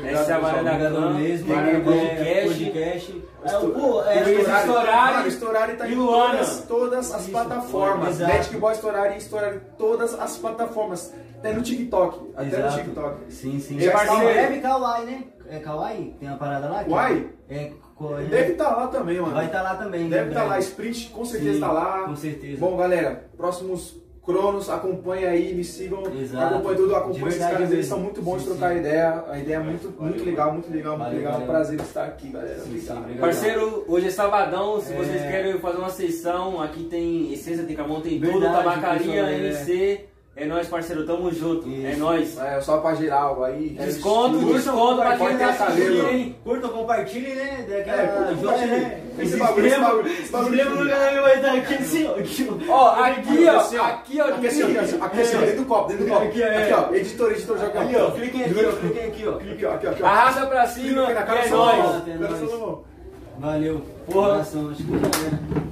Essa 0.04 0.32
é 0.32 0.34
a 0.34 0.38
Varanda 0.38 0.70
Obrigado 0.72 0.94
Clã, 0.94 1.10
mesmo. 1.14 1.52
É, 1.54 1.80
Podcast. 1.80 2.48
podcast. 2.64 3.22
É, 3.42 3.46
Estou- 3.46 3.70
pô, 3.70 4.02
é, 4.04 4.18
Estourari, 4.20 4.58
Estourari 4.68 5.14
mano, 5.14 5.28
Estourari 5.28 5.72
tá 5.76 5.88
em 5.88 5.96
todas, 5.96 6.64
todas 6.68 7.14
as 7.14 7.22
Isso, 7.22 7.30
plataformas. 7.30 8.20
Magic 8.20 8.56
Boy 8.58 8.72
Estourari 8.74 9.14
e 9.14 9.18
Estourari 9.18 9.60
todas 9.78 10.18
as 10.20 10.36
plataformas. 10.36 11.14
Até 11.38 11.52
no 11.52 11.62
TikTok. 11.62 12.30
Até 12.36 12.46
Exato. 12.48 12.76
no 12.76 12.82
TikTok. 12.82 13.32
Sim, 13.32 13.58
sim. 13.60 13.78
Já 13.80 13.92
está- 14.02 14.18
Deve 14.20 14.60
Kawaii, 14.60 15.04
né? 15.06 15.24
É 15.48 15.58
Kawaii? 15.60 16.16
Tem 16.18 16.28
uma 16.28 16.38
parada 16.38 16.68
lá? 16.68 16.84
Uai? 16.88 17.30
É, 17.48 17.72
co- 17.96 18.14
Deve 18.28 18.52
estar 18.52 18.76
lá 18.76 18.86
também, 18.88 19.18
mano. 19.20 19.34
Vai 19.34 19.46
estar 19.46 19.62
lá 19.62 19.74
também. 19.74 20.08
Deve 20.08 20.28
estar 20.28 20.42
lá. 20.42 20.48
breve. 20.50 20.64
Sprint 20.64 21.08
com 21.10 21.24
certeza 21.24 21.54
está 21.54 21.72
lá. 21.72 22.04
Com 22.04 22.16
certeza. 22.16 22.60
Bom, 22.60 22.76
galera, 22.76 23.24
próximos 23.36 23.96
Cronos, 24.24 24.68
acompanhe 24.68 25.24
aí, 25.24 25.54
me 25.54 25.62
sigam, 25.62 26.02
Exato. 26.20 26.56
acompanhe 26.56 26.76
tudo, 26.76 26.88
De 26.88 26.94
acompanhe 26.96 27.28
esses 27.28 27.38
caras, 27.38 27.70
eles 27.70 27.86
são 27.86 28.00
muito 28.00 28.20
bons 28.20 28.38
de 28.38 28.42
Sim, 28.42 28.50
trocar 28.56 28.72
sim. 28.72 28.78
ideia, 28.80 29.24
a 29.30 29.38
ideia 29.38 29.54
é 29.54 29.60
muito, 29.60 29.94
muito 30.02 30.24
legal, 30.24 30.52
muito 30.52 30.68
legal, 30.68 30.94
muito 30.94 31.04
Valeu, 31.04 31.18
legal, 31.18 31.32
valeu. 31.34 31.46
prazer 31.46 31.78
estar 31.80 32.04
aqui, 32.06 32.30
galera. 32.30 32.58
Sim, 32.58 32.76
sim. 32.80 33.16
Parceiro, 33.20 33.84
hoje 33.86 34.08
é 34.08 34.10
sabadão, 34.10 34.80
se 34.80 34.92
É. 34.92 34.96
vocês 34.96 35.22
querem 35.22 35.56
fazer 35.60 35.78
uma 35.78 35.90
sessão, 35.90 36.60
aqui 36.60 36.82
tem 36.90 37.32
essência, 37.32 37.62
tem 37.62 37.76
camão, 37.76 38.00
tem 38.00 38.18
tudo, 38.18 38.32
Verdade, 38.40 38.64
tabacaria, 38.64 38.98
pessoal, 38.98 39.26
é. 39.28 39.38
MC. 39.46 40.00
É 40.38 40.44
nóis, 40.44 40.68
parceiro, 40.68 41.06
tamo 41.06 41.32
junto. 41.32 41.66
É 41.66 41.92
Isso. 41.92 41.98
nóis. 41.98 42.36
É, 42.38 42.60
só 42.60 42.76
pra 42.76 42.94
geral 42.94 43.42
aí. 43.42 43.70
Desconto, 43.70 44.38
Curtam, 44.38 44.52
desconto 44.52 44.96
pra 45.00 45.16
quem 45.16 45.38
tá 45.38 45.48
assistindo, 45.48 46.08
hein? 46.10 46.36
Curtam, 46.44 46.70
compartilhem, 46.70 47.34
né? 47.34 47.64
Daquela 47.66 48.02
É, 48.02 48.06
curta, 48.06 48.34
joia, 48.34 48.36
compartilha. 48.36 48.78
né? 48.78 49.02
Esse 49.18 49.36
bagulho, 49.38 49.66
esse 49.66 49.80
bagulho, 49.80 50.06
esse 50.08 50.32
bagulho. 50.32 50.54
Inscreva 50.54 50.84
no 50.84 50.90
canal 50.90 51.22
vai 51.22 51.36
estar 51.36 51.52
aqui 51.52 51.74
assim, 51.74 52.06
ó. 52.06 52.10
Aqui, 52.16 52.48
ó. 52.68 52.90
Aqui 52.90 53.46
ó, 53.48 53.54
ó. 53.54 53.86
aqui 53.86 54.20
ó, 54.20 54.24
Aqui 54.26 54.46
assim, 54.46 54.62
ó, 54.62 54.66
aqui 54.66 54.78
assim, 54.78 54.98
aqui 55.00 55.20
assim, 55.22 55.36
ó, 55.36 55.40
dentro 55.40 55.56
do 55.56 55.64
copo, 55.64 55.88
dentro 55.88 56.04
do 56.04 56.10
copo. 56.10 56.26
Aqui, 56.26 56.42
é. 56.42 56.62
Aqui, 56.64 56.72
ó, 56.74 56.94
editor, 56.94 57.32
editor, 57.32 57.58
joga 57.58 57.80
Aqui, 57.80 57.96
ó. 57.96 58.10
Cliquem 58.10 58.44
aqui, 58.44 58.66
ó. 58.66 58.72
Cliquem 58.72 59.04
aqui, 59.06 59.26
ó. 59.26 59.30
Ó, 59.30 59.36
aqui, 59.36 59.64
ó, 59.86 59.90
aqui, 59.90 60.02
ó. 60.02 60.06
Arrasta 60.06 60.46
pra 60.46 60.66
cima 60.66 61.10
é 61.10 61.48
nóis. 61.48 62.08
É. 62.08 62.78
Valeu. 63.38 63.82
Porra. 64.10 64.28
Era. 64.36 64.44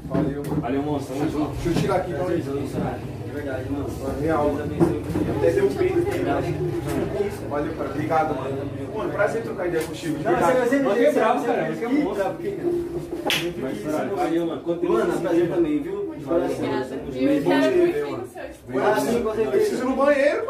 Valeu, 0.08 0.42
mano. 0.42 0.60
Valeu, 0.62 0.82
monstro, 0.82 1.16
tamo 1.16 1.30
junto. 1.30 1.50
Deixa 1.52 1.68
eu 1.68 1.74
tirar 1.82 1.96
aqui 1.96 2.14
pra 2.14 2.24
cara. 2.24 2.36
De 2.36 3.13
verdade, 3.34 3.70
mano. 3.70 3.86
Real. 4.20 4.48
Deus 4.50 4.60
abençoe 4.60 5.02
você. 5.02 5.30
Até 5.38 5.50
deu 5.50 5.64
um 5.66 5.70
né? 6.22 6.54
Valeu, 7.50 7.72
cara. 7.74 7.90
Obrigado, 7.90 8.34
mano. 8.36 8.70
Mano, 8.94 9.12
prazer 9.12 9.42
trocar 9.42 9.66
ideia 9.68 9.84
contigo. 9.84 10.18
Não, 10.22 10.36
você, 10.64 10.76
que 10.78 10.82
bravo, 11.18 11.40
você- 11.40 11.46
cara, 11.46 11.72
você- 11.74 11.84
é 11.84 11.88
monstro. 11.88 12.14
bravo, 12.14 12.38
que- 12.38 12.58
Valeu, 14.16 14.46
mano. 14.46 14.62
Mano, 14.82 15.10
assim, 15.12 15.20
prazer 15.22 15.48
mano. 15.48 15.54
também, 15.56 15.82
viu? 15.82 16.14
Coração. 16.24 16.56
Obrigada. 16.56 16.86
E 17.12 17.42
quero 17.42 17.60
dia, 17.60 17.76
muito 17.76 17.98
ir 18.08 18.16
no 18.16 18.28
seu 18.28 19.50
preciso 19.50 19.82
ir 19.82 19.84
no 19.84 19.96
banheiro, 19.96 20.42